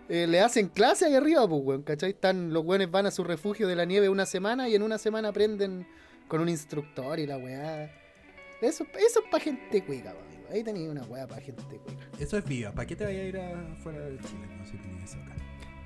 eh, 0.08 0.26
le 0.26 0.40
hacen 0.40 0.68
clase 0.68 1.04
ahí 1.06 1.14
arriba, 1.14 1.48
pues, 1.48 1.62
weón, 1.62 1.82
¿cachai? 1.82 2.10
Están, 2.10 2.52
los 2.52 2.64
weones 2.64 2.90
van 2.90 3.06
a 3.06 3.12
su 3.12 3.22
refugio 3.22 3.68
de 3.68 3.76
la 3.76 3.84
nieve 3.84 4.08
una 4.08 4.26
semana 4.26 4.68
y 4.68 4.74
en 4.74 4.82
una 4.82 4.98
semana 4.98 5.28
aprenden 5.28 5.86
con 6.26 6.40
un 6.40 6.48
instructor 6.48 7.18
y 7.20 7.26
la 7.28 7.38
weá. 7.38 7.84
Eso, 8.60 8.84
eso 8.98 9.20
es 9.20 9.30
para 9.30 9.44
gente 9.44 9.84
cuica, 9.84 10.10
pues, 10.12 10.24
amigo. 10.24 10.27
Ahí 10.50 10.64
tenéis 10.64 10.88
una 10.88 11.02
weá 11.02 11.26
para 11.26 11.40
gente 11.42 11.62
cuica. 11.62 11.92
Eso 12.18 12.38
es 12.38 12.44
vida. 12.44 12.72
¿Para 12.72 12.86
qué 12.86 12.96
te 12.96 13.04
vayas 13.04 13.22
a 13.22 13.24
ir 13.26 13.36
afuera 13.38 13.98
de 14.00 14.18
Chile? 14.18 14.46
No 14.58 14.64
sé 14.64 14.72
si 14.72 14.78
tenías 14.78 15.10
eso 15.10 15.18
acá. 15.22 15.34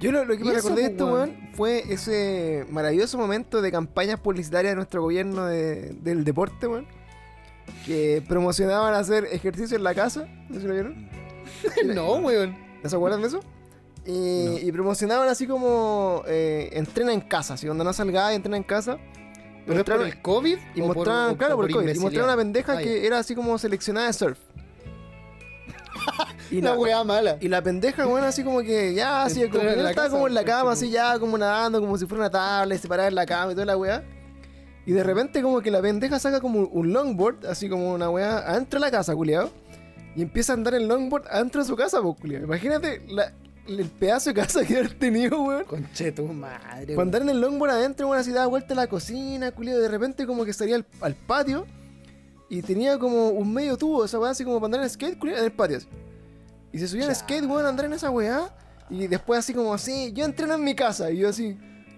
Yo 0.00 0.10
lo, 0.12 0.24
lo 0.24 0.36
que 0.36 0.42
¿Y 0.42 0.44
me 0.46 0.52
eso, 0.54 0.68
recordé 0.68 0.82
de 0.82 0.88
po, 0.90 0.92
esto, 0.94 1.12
weón? 1.14 1.36
fue 1.54 1.84
ese 1.92 2.66
maravilloso 2.70 3.18
momento 3.18 3.62
de 3.62 3.70
campañas 3.70 4.18
publicitarias 4.20 4.72
de 4.72 4.76
nuestro 4.76 5.00
gobierno 5.02 5.46
de- 5.46 5.94
del 6.02 6.24
deporte, 6.24 6.66
weón. 6.66 6.86
Que 7.86 8.22
promocionaban 8.28 8.94
hacer 8.94 9.26
ejercicio 9.30 9.76
en 9.76 9.84
la 9.84 9.94
casa. 9.94 10.26
¿No 10.48 10.60
se 10.60 10.66
lo 10.66 10.74
vieron? 10.74 11.08
no, 11.94 12.14
weón. 12.16 12.56
¿No 12.82 12.88
se 12.88 12.96
acuerdan 12.96 13.20
de 13.22 13.28
eso? 13.28 13.40
Y, 14.04 14.44
No. 14.46 14.58
y 14.58 14.72
promocionaban 14.72 15.28
así 15.28 15.46
como 15.46 16.24
eh, 16.26 16.70
entrena 16.72 17.12
en 17.12 17.20
casa, 17.20 17.54
así 17.54 17.66
cuando 17.66 17.84
no 17.84 17.92
salga 17.92 18.32
entrena 18.34 18.56
en 18.56 18.64
casa. 18.64 18.98
¿Pero 19.64 19.84
por 19.84 19.94
Mostraron- 19.94 20.06
el 20.06 20.20
COVID? 20.22 20.58
y 20.74 20.82
por- 20.82 20.98
o- 20.98 21.36
claro, 21.36 21.54
por 21.56 21.66
el 21.66 21.72
COVID, 21.72 21.94
y 21.94 21.98
mostraron 22.00 22.28
una 22.30 22.36
pendeja 22.36 22.78
Ah, 22.78 22.82
que 22.82 23.06
era 23.06 23.18
así 23.20 23.36
como 23.36 23.56
seleccionada 23.58 24.08
de 24.08 24.12
surf. 24.12 24.38
Y, 26.50 26.60
La 26.60 26.70
la, 26.72 26.78
weá 26.78 27.04
mala. 27.04 27.36
y 27.40 27.48
la 27.48 27.62
pendeja, 27.62 28.04
bueno, 28.06 28.26
así 28.26 28.42
como 28.44 28.60
que 28.60 28.94
ya, 28.94 29.22
así 29.24 29.48
como 29.48 29.60
que 29.62 29.88
estaba 29.88 30.08
como 30.10 30.26
en 30.26 30.34
la 30.34 30.44
cama, 30.44 30.72
así 30.72 30.90
ya, 30.90 31.18
como 31.18 31.38
nadando, 31.38 31.80
como 31.80 31.96
si 31.98 32.06
fuera 32.06 32.22
una 32.24 32.30
tabla, 32.30 32.76
separada 32.78 33.08
en 33.08 33.14
la 33.14 33.26
cama 33.26 33.52
y 33.52 33.54
toda 33.54 33.66
la 33.66 33.76
weá. 33.76 34.02
Y 34.84 34.92
de 34.92 35.02
repente 35.04 35.42
como 35.42 35.60
que 35.60 35.70
la 35.70 35.80
pendeja 35.80 36.18
saca 36.18 36.40
como 36.40 36.60
un 36.60 36.92
longboard, 36.92 37.46
así 37.46 37.68
como 37.68 37.92
una 37.94 38.10
weá, 38.10 38.38
adentro 38.38 38.80
de 38.80 38.86
la 38.86 38.90
casa, 38.90 39.14
culiado. 39.14 39.50
Y 40.16 40.22
empieza 40.22 40.52
a 40.52 40.56
andar 40.56 40.74
en 40.74 40.88
longboard 40.88 41.26
adentro 41.28 41.62
de 41.62 41.68
su 41.68 41.76
casa, 41.76 42.02
pues, 42.02 42.16
culiado. 42.20 42.44
Imagínate 42.44 43.00
la- 43.08 43.32
el 43.68 43.86
pedazo 43.88 44.30
de 44.30 44.34
casa 44.34 44.64
que 44.66 44.76
haber 44.76 44.92
tenido, 44.98 45.40
weón. 45.40 45.64
Conche 45.64 46.10
tu 46.10 46.24
madre. 46.26 46.58
Para 46.60 46.84
weón. 46.88 47.00
andar 47.00 47.22
en 47.22 47.28
el 47.30 47.40
longboard 47.40 47.70
adentro, 47.70 48.08
bueno, 48.08 48.20
así 48.20 48.32
daba 48.32 48.46
vuelta 48.48 48.74
a 48.74 48.76
la 48.76 48.88
cocina, 48.88 49.52
culiado. 49.52 49.80
De 49.80 49.88
repente 49.88 50.26
como 50.26 50.44
que 50.44 50.52
salía 50.52 50.74
al, 50.74 50.84
al 51.00 51.14
patio 51.14 51.64
y 52.58 52.62
tenía 52.62 52.98
como 52.98 53.30
un 53.30 53.52
medio 53.52 53.76
tubo, 53.76 54.04
esa 54.04 54.18
weá 54.18 54.30
así 54.32 54.44
como 54.44 54.56
para 54.60 54.66
andar 54.66 54.82
en 54.82 54.90
skate, 54.90 55.18
en 55.22 55.44
el 55.44 55.52
patio. 55.52 55.78
así. 55.78 55.86
Y 56.72 56.78
se 56.78 56.88
subía 56.88 57.06
en 57.06 57.14
skate, 57.14 57.44
weón, 57.44 57.64
a 57.64 57.68
andar 57.70 57.86
en 57.86 57.92
esa 57.94 58.10
weá. 58.10 58.54
Y 58.90 59.06
después 59.06 59.38
así 59.38 59.54
como 59.54 59.72
así, 59.72 60.12
yo 60.12 60.24
entreno 60.24 60.54
en 60.54 60.64
mi 60.64 60.74
casa. 60.74 61.10
Y 61.10 61.18
yo 61.18 61.28
así, 61.30 61.56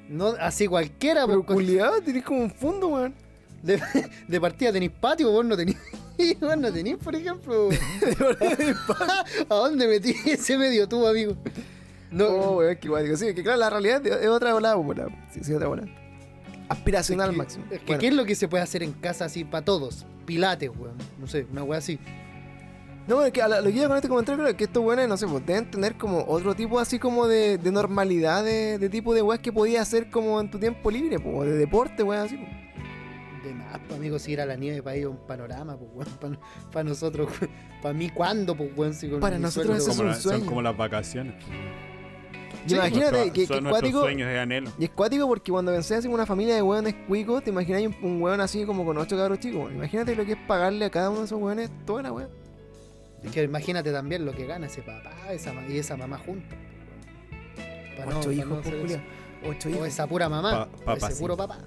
No, 0.08 0.28
así 0.40 0.66
cualquiera, 0.66 1.26
pero 1.26 1.44
con- 1.44 1.56
culiado, 1.56 2.00
tenés 2.02 2.22
como 2.24 2.40
un 2.40 2.50
fondo, 2.52 2.88
weón. 2.88 3.14
de, 3.62 3.80
de 4.28 4.40
partida 4.40 4.70
tenéis 4.72 4.92
patio, 5.00 5.30
vos 5.30 5.44
no 5.44 5.56
tenéis. 5.56 5.76
Vos 6.40 6.56
no 6.56 6.72
tenéis, 6.72 6.96
por 6.98 7.12
ejemplo. 7.16 7.70
¿A 9.48 9.54
dónde 9.54 9.88
metí 9.88 10.14
ese 10.26 10.56
medio 10.56 10.88
tubo, 10.88 11.08
amigo? 11.08 11.36
No, 12.12 12.26
Oh, 12.28 12.56
weón, 12.58 12.76
qué 12.76 12.88
guay. 12.88 13.16
Sí, 13.16 13.34
que 13.34 13.42
claro, 13.42 13.58
la 13.58 13.68
realidad 13.70 14.06
es 14.06 14.22
es 14.22 14.28
otra 14.28 14.54
bola, 14.54 14.76
bola. 14.76 15.08
Sí, 15.32 15.40
sí, 15.42 15.52
otra 15.52 15.66
bola. 15.66 15.84
Aspiracional 16.68 17.30
que- 17.30 17.36
máximo. 17.36 17.64
Es 17.70 17.80
que, 17.80 17.86
Bueno. 17.86 18.00
¿qué 18.00 18.06
es 18.08 18.14
lo 18.14 18.24
que 18.24 18.34
se 18.36 18.46
puede 18.46 18.62
hacer 18.62 18.84
en 18.84 18.92
casa 18.92 19.24
así 19.24 19.44
para 19.44 19.64
todos? 19.64 20.06
Pilates, 20.24 20.70
weón. 20.76 20.96
No 21.18 21.26
sé, 21.26 21.46
una 21.50 21.62
weá 21.62 21.78
así. 21.78 21.98
No, 23.06 23.22
es 23.22 23.32
que 23.32 23.42
a 23.42 23.48
la- 23.48 23.60
lo 23.60 23.70
que 23.70 23.76
iba 23.76 23.86
con 23.88 23.96
este 23.96 24.08
comentario 24.08 24.42
creo 24.42 24.56
que 24.56 24.64
estos 24.64 24.82
weones, 24.82 25.06
no 25.08 25.16
sé, 25.18 25.26
pues 25.26 25.44
deben 25.44 25.70
tener 25.70 25.94
como 25.96 26.24
otro 26.26 26.54
tipo 26.54 26.80
así 26.80 26.98
como 26.98 27.26
de, 27.26 27.58
de 27.58 27.70
normalidad 27.70 28.42
de, 28.42 28.78
de 28.78 28.88
tipo 28.88 29.12
de 29.14 29.20
weas 29.20 29.40
que 29.40 29.52
podías 29.52 29.82
hacer 29.82 30.08
como 30.10 30.40
en 30.40 30.50
tu 30.50 30.58
tiempo 30.58 30.90
libre, 30.90 31.18
pues, 31.20 31.34
o 31.36 31.42
de 31.44 31.52
deporte, 31.52 32.02
weón, 32.02 32.22
así. 32.24 32.36
pues. 32.38 32.48
De 33.44 33.52
más, 33.52 33.78
pa, 33.80 33.96
amigo, 33.96 34.18
si 34.18 34.32
ir 34.32 34.40
a 34.40 34.46
la 34.46 34.56
nieve 34.56 34.82
para 34.82 34.96
ir 34.96 35.04
a 35.04 35.10
un 35.10 35.18
panorama, 35.26 35.76
pues, 35.76 35.90
weón. 36.22 36.38
Para 36.72 36.84
nosotros, 36.84 37.28
para 37.82 37.92
mí, 37.92 38.08
¿cuándo, 38.08 38.56
pues, 38.56 38.70
weón? 38.74 38.94
Si 38.94 39.06
con 39.10 39.20
Para 39.20 39.38
nosotros 39.38 39.76
eso 39.76 39.90
es 39.90 39.96
Como 39.98 40.08
un 40.08 40.14
la- 40.14 40.20
son 40.20 40.32
sueño. 40.32 40.46
como 40.46 40.62
las 40.62 40.74
vacaciones. 40.76 41.34
Y 42.66 42.74
imagínate 42.74 43.10
Nuestro- 43.12 43.32
que, 43.32 43.40
que 43.40 43.46
son 43.46 43.64
cuático. 43.68 44.00
sueños 44.00 44.28
de 44.28 44.38
anhelo. 44.38 44.70
Y 44.78 44.84
es 44.84 44.90
cuático 44.90 45.26
porque 45.26 45.52
cuando 45.52 45.72
pensé 45.72 45.96
así 45.96 46.06
en 46.06 46.14
una 46.14 46.26
familia 46.26 46.54
de 46.54 46.62
weones 46.62 46.94
cuicos, 47.06 47.44
te 47.44 47.50
imagináis 47.50 47.88
un, 47.88 47.96
un 48.02 48.22
weón 48.22 48.40
así 48.40 48.64
como 48.64 48.84
con 48.84 48.96
ocho 48.98 49.16
cabros 49.16 49.38
chicos. 49.40 49.72
Imagínate 49.72 50.14
lo 50.16 50.24
que 50.24 50.32
es 50.32 50.38
pagarle 50.46 50.84
a 50.86 50.90
cada 50.90 51.10
uno 51.10 51.20
de 51.20 51.24
esos 51.26 51.40
weones 51.40 51.70
toda 51.84 52.02
la 52.02 52.12
weá. 52.12 52.28
Es 53.22 53.30
que 53.30 53.42
imagínate 53.42 53.90
también 53.92 54.24
lo 54.24 54.32
que 54.32 54.46
gana 54.46 54.66
ese 54.66 54.82
papá 54.82 55.12
esa, 55.32 55.52
y 55.68 55.78
esa 55.78 55.96
mamá 55.96 56.18
juntos. 56.18 56.56
Pa' 57.96 58.06
no- 58.06 58.18
Ocho 58.18 58.32
hijos, 58.32 58.48
no. 58.66 59.48
Ocho 59.48 59.68
O 59.68 59.72
hijos. 59.72 59.88
esa 59.88 60.06
pura 60.06 60.28
mamá. 60.28 60.50
Pa- 60.50 60.62
o 60.76 60.84
papá, 60.84 61.06
ese 61.08 61.16
sí. 61.16 61.22
puro 61.22 61.36
papá. 61.36 61.58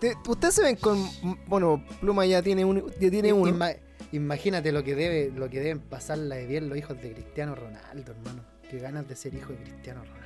Te- 0.00 0.14
Ustedes 0.28 0.54
se 0.54 0.62
ven 0.62 0.76
con. 0.76 0.98
Bueno, 1.46 1.82
Pluma 2.00 2.26
ya 2.26 2.42
tiene, 2.42 2.64
un, 2.64 2.84
ya 3.00 3.10
tiene 3.10 3.32
uno. 3.32 3.50
Ima- 3.50 3.76
imagínate 4.12 4.72
lo 4.72 4.82
que 4.84 4.94
debe, 4.94 5.30
lo 5.34 5.48
que 5.48 5.60
deben 5.60 5.80
pasarla 5.80 6.34
de 6.36 6.46
bien 6.46 6.68
los 6.68 6.76
hijos 6.78 7.00
de 7.00 7.12
Cristiano 7.12 7.54
Ronaldo, 7.54 8.12
hermano. 8.12 8.42
Qué 8.70 8.78
ganas 8.78 9.08
de 9.08 9.16
ser 9.16 9.32
hijo 9.34 9.52
de 9.52 9.58
Cristiano 9.60 10.00
Ronaldo. 10.04 10.25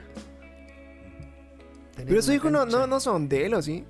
Pero 2.07 2.19
esos 2.19 2.29
una 2.29 2.35
hijos 2.37 2.53
no, 2.53 2.67
no, 2.67 2.87
no 2.87 3.01
son 3.01 3.29
de 3.29 3.47
él, 3.47 3.55
¿o 3.55 3.63
sí? 3.63 3.85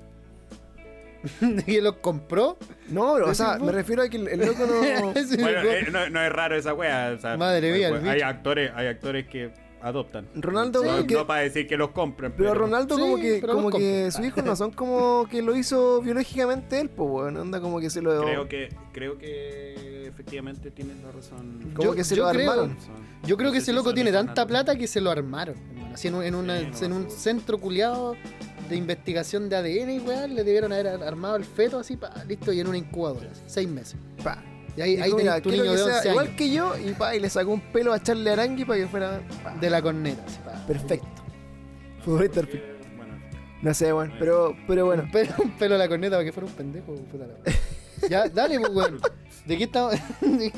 ¿Y 1.67 1.81
los 1.81 1.97
compró? 1.97 2.57
No, 2.89 3.13
o 3.13 3.19
¿Decís 3.19 3.37
sea, 3.37 3.59
me 3.59 3.73
refiero 3.73 4.03
a 4.03 4.09
que 4.09 4.17
el, 4.17 4.29
el 4.29 4.41
loco 4.41 4.65
no. 4.67 4.81
Bueno, 5.39 5.61
eh, 5.63 5.89
no, 5.91 6.09
no 6.09 6.23
es 6.23 6.33
raro 6.33 6.57
esa 6.57 6.73
wea. 6.73 7.13
o 7.17 7.21
sea, 7.21 7.37
Madre 7.37 7.73
mía, 7.73 7.89
hay, 7.89 8.09
hay 8.09 8.21
actores, 8.23 8.73
hay 8.75 8.87
actores 8.87 9.27
que 9.27 9.51
adoptan. 9.83 10.29
Ronaldo, 10.35 10.85
no, 10.85 11.07
que- 11.07 11.15
no 11.15 11.27
para 11.27 11.41
decir 11.43 11.67
que 11.67 11.77
los 11.77 11.91
compren. 11.91 12.33
Pero 12.37 12.55
Ronaldo 12.55 12.97
Sí, 12.97 13.01
como 13.03 13.17
que, 13.17 13.39
pero 13.41 13.55
como 13.55 13.71
que 13.71 14.11
sus 14.11 14.25
hijos 14.25 14.45
no 14.45 14.57
son 14.57 14.71
como 14.73 15.27
que 15.31 15.43
lo 15.43 15.57
hizo 15.57 16.01
biológicamente 16.03 16.81
él, 16.81 16.91
pues 16.91 17.09
bueno, 17.09 17.41
anda 17.41 17.61
como 17.61 17.81
que 17.81 17.91
se 17.91 18.03
lo 18.03 18.21
Creo 18.23 18.49
que, 18.49 18.69
creo 18.93 19.19
que 19.19 20.07
efectivamente 20.07 20.71
tienes 20.71 20.97
la 21.03 21.13
razón. 21.13 21.73
como 21.75 21.91
Yo- 21.91 21.95
que 21.95 22.05
se 22.05 22.17
yo 22.17 22.25
lo 22.27 22.31
creo- 22.31 22.51
armaron. 22.51 22.77
Son- 22.81 23.11
Yo 23.27 23.37
creo 23.37 23.49
no 23.49 23.53
que 23.53 23.59
ese 23.59 23.67
si 23.67 23.73
loco 23.73 23.93
tiene 23.95 24.13
tanta 24.13 24.47
plata 24.47 24.77
que 24.77 24.87
se 24.87 25.01
lo 25.01 25.11
armaron, 25.11 25.55
hermano. 25.77 25.95
Así 25.95 26.09
en 26.09 26.15
un, 26.15 26.25
en, 26.25 26.35
una- 26.35 26.59
Sí, 26.59 26.67
no, 26.81 26.87
en 26.87 26.93
un 27.05 27.11
sí. 27.11 27.17
centro 27.19 27.59
culiado 27.59 28.17
de 28.69 28.77
investigación 28.77 29.49
de 29.49 29.57
ADN 29.57 29.91
y 29.95 29.99
weá, 29.99 30.27
le 30.27 30.45
debieron 30.45 30.73
haber 30.73 30.87
ar- 30.89 31.03
armado 31.03 31.37
el 31.37 31.45
feto 31.45 31.79
así, 31.79 31.97
pa, 31.97 32.13
listo, 32.29 32.53
y 32.53 32.61
en 32.61 32.69
una 32.69 32.79
incubadora, 32.79 33.29
así, 33.33 33.43
seis 33.47 33.69
meses. 33.69 33.97
Pa. 34.23 34.43
Y 34.77 34.81
ahí, 34.83 34.91
Dijo, 34.97 35.05
ahí 35.05 35.13
mira, 35.15 35.41
tu 35.41 35.51
niño 35.51 35.65
que 35.65 35.71
de 35.71 35.77
sea 35.79 35.97
11 35.97 36.09
igual 36.11 36.37
que 36.37 36.51
yo 36.51 36.79
y 36.79 36.93
pa, 36.93 37.15
y 37.15 37.21
le 37.21 37.29
sacó 37.29 37.51
un 37.51 37.61
pelo 37.61 37.93
a 37.93 37.97
echarle 37.99 38.31
arangui 38.31 38.65
para 38.65 38.79
que 38.81 38.87
fuera 38.87 39.21
pa, 39.43 39.55
De 39.57 39.69
la 39.71 39.83
corneta, 39.83 40.23
pa. 40.45 40.67
perfecto. 40.67 41.07
Futbolista 42.05 42.41
perfecto. 42.43 42.67
Eh, 42.67 42.95
Bueno, 42.97 43.15
No 43.63 43.75
sé, 43.75 43.93
bueno, 43.93 44.15
pero, 44.19 44.57
pero 44.67 44.87
bueno. 44.87 45.03
Un 45.05 45.11
pelo, 45.11 45.33
un 45.45 45.51
pelo 45.59 45.75
a 45.75 45.79
la 45.79 45.89
corneta 45.89 46.17
para 46.17 46.25
que 46.25 46.33
fuera 46.33 46.47
un 46.49 46.53
pendejo, 46.55 46.95
puta 46.95 47.27
la 47.27 47.35
weá. 47.35 47.57
Ya, 48.09 48.29
dale, 48.29 48.59
pues, 48.59 48.73
weón. 48.75 49.01
¿De 49.47 49.59
qué 49.59 49.65
estamos? 49.65 49.95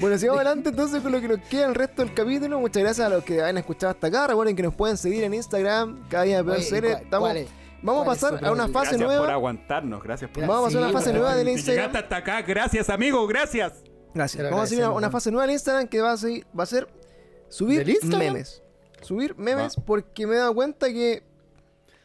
Bueno, 0.00 0.16
sigamos 0.16 0.40
adelante 0.40 0.68
entonces 0.68 1.02
con 1.02 1.10
lo 1.10 1.20
que 1.20 1.26
nos 1.26 1.40
queda 1.48 1.66
el 1.66 1.74
resto 1.74 2.02
del 2.04 2.14
capítulo. 2.14 2.60
Muchas 2.60 2.82
gracias 2.84 3.04
a 3.06 3.10
los 3.10 3.24
que 3.24 3.42
han 3.42 3.58
escuchado 3.58 3.90
hasta 3.90 4.06
acá. 4.06 4.28
Recuerden 4.28 4.54
que 4.54 4.62
nos 4.62 4.72
pueden 4.74 4.96
seguir 4.96 5.24
en 5.24 5.34
Instagram, 5.34 6.08
cada 6.08 6.22
día 6.22 6.42
peor 6.44 6.56
Oye, 6.58 6.64
serie. 6.64 6.90
¿cuál- 6.92 7.02
Estamos- 7.02 7.28
cuál 7.28 7.36
es? 7.38 7.48
Vamos 7.82 8.02
a 8.02 8.06
pasar 8.06 8.44
a 8.44 8.52
una 8.52 8.64
fase 8.68 8.96
gracias 8.96 9.02
por 9.02 9.06
nueva. 9.06 9.32
aguantarnos, 9.32 10.02
gracias 10.02 10.30
por 10.30 10.46
Vamos 10.46 10.58
a 10.58 10.64
pasar 10.66 10.82
a 10.82 10.88
una 10.88 10.98
fase 10.98 11.12
nueva 11.12 11.34
del 11.36 11.48
Instagram. 11.48 11.76
llegaste 11.76 11.98
hasta 11.98 12.16
acá, 12.16 12.42
gracias 12.42 12.90
amigo, 12.90 13.26
gracias. 13.26 13.82
Gracias. 14.14 14.42
Vamos 14.44 14.62
a 14.62 14.66
seguir 14.66 14.84
una, 14.84 14.94
una 14.94 15.10
fase 15.10 15.30
nueva 15.30 15.44
en 15.44 15.50
Instagram 15.52 15.86
que 15.88 16.00
va 16.00 16.12
a, 16.12 16.16
seguir- 16.16 16.46
va 16.58 16.62
a 16.64 16.66
ser 16.66 16.88
subir 17.48 17.84
¿Del 17.84 17.98
memes. 18.18 18.62
Subir 19.02 19.36
memes 19.38 19.76
porque 19.86 20.26
me 20.26 20.34
he 20.34 20.38
dado 20.38 20.54
cuenta 20.54 20.88
que 20.88 21.22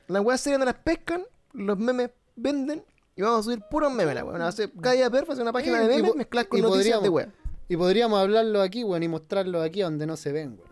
las 0.08 0.24
weas 0.24 0.40
serias 0.42 0.60
no 0.60 0.66
las 0.66 0.76
pescan, 0.76 1.24
los 1.54 1.78
memes 1.80 2.12
venden 2.36 2.84
y 3.16 3.22
vamos 3.22 3.40
a 3.40 3.44
subir 3.44 3.62
puros 3.70 3.92
memes. 3.92 4.14
La 4.14 4.24
wea. 4.26 4.38
Va 4.38 4.48
a 4.48 4.52
ser 4.52 4.72
cada 4.80 4.94
día 4.96 5.10
perfecto, 5.10 5.42
una 5.42 5.52
página 5.54 5.80
de 5.80 5.88
memes 5.88 6.16
mezcladas 6.16 6.48
con 6.50 6.62
noticias 6.62 7.02
de 7.02 7.10
wea. 7.10 7.30
Y 7.68 7.78
podríamos 7.78 8.20
hablarlo 8.20 8.62
aquí, 8.62 8.84
weón, 8.84 9.02
y 9.02 9.08
mostrarlo 9.08 9.62
aquí 9.62 9.82
donde 9.82 10.06
no 10.06 10.18
se 10.18 10.32
ven, 10.32 10.60
weón. 10.60 10.72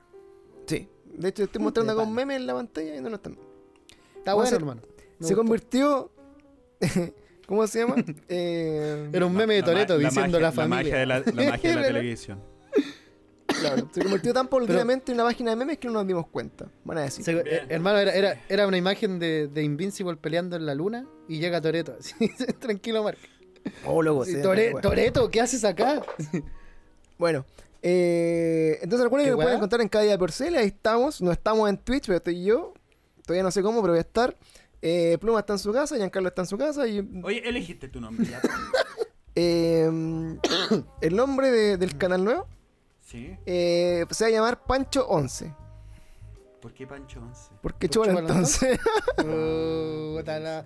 Sí. 0.68 0.88
De 1.15 1.30
hecho, 1.30 1.44
estoy 1.44 1.61
mostrando 1.61 1.95
con 1.95 2.14
memes 2.14 2.38
en 2.38 2.45
la 2.48 2.53
pantalla 2.53 2.95
y 2.95 3.02
no 3.02 3.10
lo 3.10 3.15
están. 3.15 3.38
Está 4.18 4.34
bueno, 4.36 4.48
hacer- 4.48 4.60
hermano. 4.60 4.82
Me 5.22 5.27
Se 5.27 5.34
gustó. 5.34 5.35
convirtió. 5.38 6.11
¿Cómo 7.48 7.68
se 7.68 7.80
llama? 7.80 7.95
Eh, 8.30 9.10
Era 9.14 9.26
un 9.26 9.34
meme 9.34 9.56
de 9.56 9.64
Toreto 9.64 9.98
la 9.98 10.10
diciendo 10.10 10.39
magia- 10.39 10.41
la 10.41 10.52
familia. 10.52 10.77
magia 10.77 10.98
de 10.98 11.06
la, 11.06 11.19
la 11.19 11.52
magia 11.52 11.69
de 11.69 11.76
la 11.76 11.81
televisión. 11.88 12.39
claro, 13.48 13.89
se 13.91 14.02
convirtió 14.02 14.34
tan 14.34 14.48
paulatinamente 14.48 15.11
en 15.11 15.18
una 15.18 15.26
página 15.26 15.49
de 15.52 15.56
memes 15.57 15.77
que 15.77 15.88
no 15.88 15.93
nos 15.93 16.07
dimos 16.07 16.27
cuenta. 16.27 16.68
Van 16.85 16.98
a 16.99 17.02
decir. 17.02 17.23
Se- 17.26 17.31
eh, 17.45 17.65
hermano, 17.69 17.99
era, 17.99 18.14
era, 18.14 18.41
era 18.48 18.68
una 18.68 18.77
imagen 18.77 19.19
de, 19.19 19.48
de 19.48 19.64
Invincible 19.64 20.15
peleando 20.15 20.56
en 20.56 20.65
la 20.65 20.73
luna 20.76 21.06
y 21.27 21.39
llega 21.39 21.60
Toreto. 21.61 21.98
Tranquilo, 22.60 23.03
Mark. 23.03 23.18
Oh, 23.85 24.02
loco, 24.02 24.26
Sí, 24.26 24.41
Tore-. 24.41 24.73
Toreto, 24.81 25.30
¿qué 25.30 25.41
haces 25.41 25.64
acá? 25.65 26.02
Bueno, 27.18 27.45
Eh, 27.84 28.80
entonces 28.81 29.03
recuerden 29.03 29.26
¿Qué 29.27 29.31
que 29.31 29.38
me 29.38 29.43
pueden 29.43 29.57
encontrar 29.57 29.81
en 29.81 29.89
cada 29.89 30.03
día 30.06 30.18
por 30.18 30.31
Cel, 30.31 30.56
ahí 30.56 30.68
estamos. 30.68 31.22
No 31.22 31.31
estamos 31.31 31.69
en 31.69 31.77
Twitch, 31.77 32.06
pero 32.07 32.18
estoy 32.18 32.43
yo. 32.43 32.73
Todavía 33.26 33.43
no 33.43 33.52
sé 33.52 33.61
cómo, 33.61 33.81
pero 33.81 33.93
voy 33.93 33.98
a 33.99 34.02
estar. 34.02 34.35
Eh, 34.82 35.18
Pluma 35.20 35.40
está 35.40 35.53
en 35.53 35.60
su 35.60 35.72
casa, 35.72 35.95
Giancarlo 35.95 36.30
está 36.30 36.41
en 36.41 36.48
su 36.48 36.58
casa 36.58 36.88
y 36.88 37.08
Oye, 37.24 37.48
elegiste 37.48 37.88
tu 37.88 38.02
nombre 38.02 38.26
ya. 38.26 38.41
eh, 39.36 39.86
el 41.02 41.16
nombre 41.16 41.52
de- 41.52 41.78
del 41.78 41.98
canal 41.98 42.24
nuevo 42.24 42.48
¿Sí? 42.99 43.38
eh, 43.45 44.06
se 44.10 44.24
va 44.24 44.28
a 44.30 44.32
llamar 44.32 44.64
Pancho 44.66 45.06
11. 45.08 45.53
¿Por 46.62 46.74
qué 46.74 46.86
Pancho 46.88 47.20
11? 47.22 47.52
Porque 47.62 47.88
¿Por 47.88 47.94
chola 48.06 48.20
entonces. 48.20 48.80
La- 49.18 50.66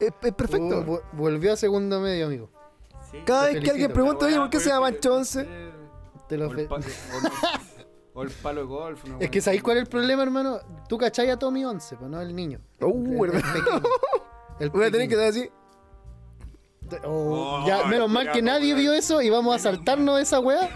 es, 0.00 0.12
es 0.22 0.32
perfecto. 0.34 0.80
Uh, 0.80 1.00
volvió 1.12 1.52
a 1.52 1.56
segundo 1.56 2.00
medio, 2.00 2.26
amigo. 2.26 2.50
Sí. 3.10 3.18
Cada 3.26 3.46
vez 3.46 3.60
que 3.62 3.70
alguien 3.70 3.92
pregunta, 3.92 4.26
oye, 4.26 4.36
¿por 4.36 4.48
qué 4.50 4.60
se 4.60 4.68
llama 4.70 4.90
Pancho 4.90 5.14
11? 5.14 5.40
eh, 5.46 5.70
Te 6.28 6.36
lo 6.38 6.48
o 8.14 8.22
el 8.22 8.28
no- 8.28 8.34
palo 8.42 8.60
de 8.62 8.66
golf. 8.66 9.04
una 9.04 9.18
Es 9.20 9.30
que. 9.30 9.40
¿sabéis 9.40 9.62
cuál 9.62 9.76
es 9.78 9.82
el 9.84 9.88
problema, 9.88 10.22
hermano? 10.22 10.58
Tú 10.88 10.98
cachai 10.98 11.30
a 11.30 11.36
Tommy 11.38 11.64
11, 11.64 11.96
pues 11.96 12.10
no 12.10 12.20
el 12.20 12.34
niño. 12.34 12.60
Uh, 12.80 13.24
el, 13.24 13.30
el 13.30 13.36
¿verdad? 13.36 13.52
pequeño. 13.52 13.82
El 14.60 14.68
Voy 14.70 14.84
a 14.84 14.90
tener 14.90 15.08
que 15.08 15.16
dar 15.16 15.28
así. 15.28 15.48
Oh, 17.04 17.60
Oh, 17.62 17.66
ya, 17.66 17.84
menos 17.84 18.10
mal 18.10 18.30
que 18.32 18.42
nadie 18.42 18.74
vio 18.74 18.92
eso 18.92 19.22
y 19.22 19.30
vamos 19.30 19.54
a 19.54 19.58
saltarnos 19.58 20.16
de 20.16 20.22
esa 20.22 20.40
weá. 20.40 20.68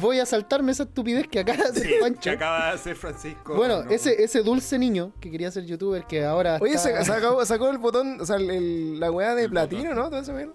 Voy 0.00 0.18
a 0.18 0.26
saltarme 0.26 0.72
esa 0.72 0.84
estupidez 0.84 1.28
que 1.28 1.38
acaba 1.40 1.58
de 1.58 1.68
hacer 1.68 1.86
Sí, 1.86 1.92
Pancho. 2.00 2.20
que 2.22 2.30
acaba 2.30 2.66
de 2.66 2.72
hacer 2.72 2.96
Francisco. 2.96 3.54
Bueno, 3.54 3.84
no. 3.84 3.90
ese, 3.90 4.24
ese 4.24 4.42
dulce 4.42 4.78
niño 4.78 5.12
que 5.20 5.30
quería 5.30 5.50
ser 5.52 5.64
youtuber 5.66 6.04
que 6.06 6.24
ahora 6.24 6.58
Oye, 6.60 6.74
está, 6.74 7.04
se- 7.04 7.04
sacó, 7.04 7.44
sacó 7.44 7.68
el 7.68 7.78
botón, 7.78 8.20
o 8.20 8.24
sea, 8.26 8.36
el- 8.36 8.50
el- 8.50 8.98
la 9.00 9.10
weá 9.12 9.34
de 9.34 9.44
El 9.44 9.50
platino, 9.50 9.82
botón. 9.90 9.96
¿no? 9.96 10.10
Todo 10.10 10.20
eso, 10.20 10.32
weón. 10.32 10.52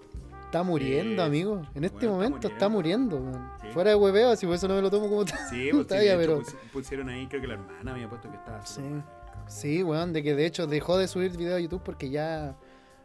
Está 0.52 0.62
muriendo, 0.62 1.22
Sí. 1.22 1.26
amigo. 1.26 1.62
En 1.74 1.84
este 1.84 2.06
Bueno, 2.06 2.12
está 2.12 2.28
momento 2.28 2.48
está 2.48 2.68
muriendo, 2.68 3.16
weón. 3.16 3.50
Sí. 3.62 3.68
Fuera 3.72 3.90
de 3.90 3.96
hueveo, 3.96 4.30
así 4.30 4.44
por 4.46 4.54
eso 4.54 4.68
no 4.68 4.74
me 4.74 4.82
lo 4.82 4.90
tomo 4.90 5.08
como 5.08 5.24
tal. 5.24 5.38
Sí, 5.48 5.70
pues 5.72 5.86
talla, 5.88 6.12
hecho, 6.12 6.18
pero... 6.20 6.38
pus- 6.40 6.54
pusieron 6.72 7.08
ahí, 7.08 7.26
creo 7.26 7.40
que 7.40 7.46
la 7.48 7.54
hermana 7.54 7.92
había 7.92 8.08
puesto 8.08 8.30
que 8.30 8.36
estaba. 8.36 8.64
Sí. 8.66 8.82
Sí, 9.46 9.82
weón, 9.82 10.12
de 10.12 10.22
que 10.22 10.34
de 10.34 10.46
hecho 10.46 10.66
dejó 10.66 10.96
de 10.98 11.08
subir 11.08 11.36
video 11.36 11.56
a 11.56 11.60
YouTube 11.60 11.82
porque 11.82 12.10
ya... 12.10 12.54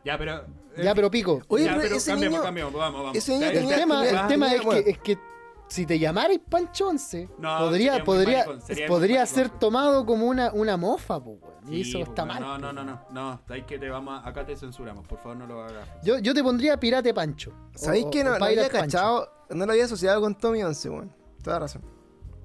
Ya, 0.04 0.18
pero. 0.18 0.46
Ya, 0.82 0.94
pero 0.96 1.10
pico. 1.12 1.42
Oye, 1.48 1.66
ya, 1.66 1.76
pero 1.82 1.96
ese 1.96 2.12
cambiemos, 2.12 2.38
niño- 2.38 2.44
cambiemos, 2.46 2.74
vamos, 2.74 3.02
vamos. 3.02 3.18
ese 3.18 3.32
niño 3.34 3.42
Ya, 3.46 3.52
El 3.52 3.60
tenía- 3.60 3.76
tema, 3.78 4.04
tenía- 4.04 4.22
el 4.22 4.28
tema 4.28 4.54
es, 4.54 4.62
que, 4.62 4.90
es 4.92 4.98
que 5.00 5.18
si 5.68 5.86
te 5.86 6.00
llamarais 6.00 6.40
Pancho 6.50 6.88
11, 6.88 7.30
No, 7.40 7.58
podría, 7.60 8.04
podría, 8.04 8.46
maricón, 8.46 8.88
podría 8.88 9.26
ser 9.26 9.50
tomado 9.50 10.06
como 10.06 10.26
una, 10.28 10.52
una 10.54 10.78
mofa, 10.78 11.24
po. 11.24 11.40
Sí, 11.68 11.76
y 11.76 11.82
eso 11.82 12.00
está 12.00 12.24
mal. 12.26 12.40
No, 12.42 12.58
no, 12.58 12.72
no, 12.72 12.84
no. 12.86 13.02
No, 13.12 13.42
sabes 13.48 13.66
que 13.66 13.78
te 13.78 13.90
vamos 13.90 14.24
a- 14.24 14.28
acá 14.28 14.46
te 14.46 14.56
censuramos. 14.56 15.06
Por 15.06 15.20
favor, 15.20 15.36
no 15.38 15.46
lo 15.48 15.62
hagas. 15.64 15.88
Yo, 16.04 16.18
yo 16.20 16.34
te 16.34 16.42
pondría 16.42 16.80
Pirate 16.80 17.14
Pancho. 17.14 17.52
¿Sabéis 17.76 18.06
que 18.12 18.24
no, 18.24 18.30
no 18.40 18.46
había 18.46 18.64
Pirate 18.64 18.78
Pancho. 18.80 18.98
cachado, 18.98 19.30
no 19.50 19.66
lo 19.66 19.72
había 19.74 19.84
asociado 19.86 20.22
con 20.22 20.36
Tommy 20.38 20.64
11, 20.64 20.90
weón? 20.90 21.14
Toda 21.44 21.60
razón. 21.60 21.82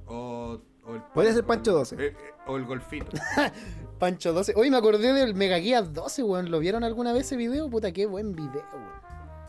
O, 0.06 0.58
o 0.84 0.94
el 0.94 1.02
Podría 1.14 1.32
ser 1.32 1.44
Pancho 1.46 1.72
12. 1.72 1.94
Eh, 1.94 2.06
eh, 2.08 2.14
o 2.48 2.56
el 2.56 2.64
golfito. 2.64 3.06
Pancho 4.00 4.32
12. 4.32 4.54
Hoy 4.56 4.70
me 4.70 4.76
acordé 4.78 5.12
del 5.12 5.34
Mega 5.34 5.60
Gear 5.60 5.92
12, 5.92 6.24
weón. 6.24 6.50
¿Lo 6.50 6.58
vieron 6.58 6.82
alguna 6.82 7.12
vez 7.12 7.26
ese 7.26 7.36
video? 7.36 7.70
Puta, 7.70 7.92
qué 7.92 8.06
buen 8.06 8.32
video, 8.34 8.64
weón. 8.72 9.02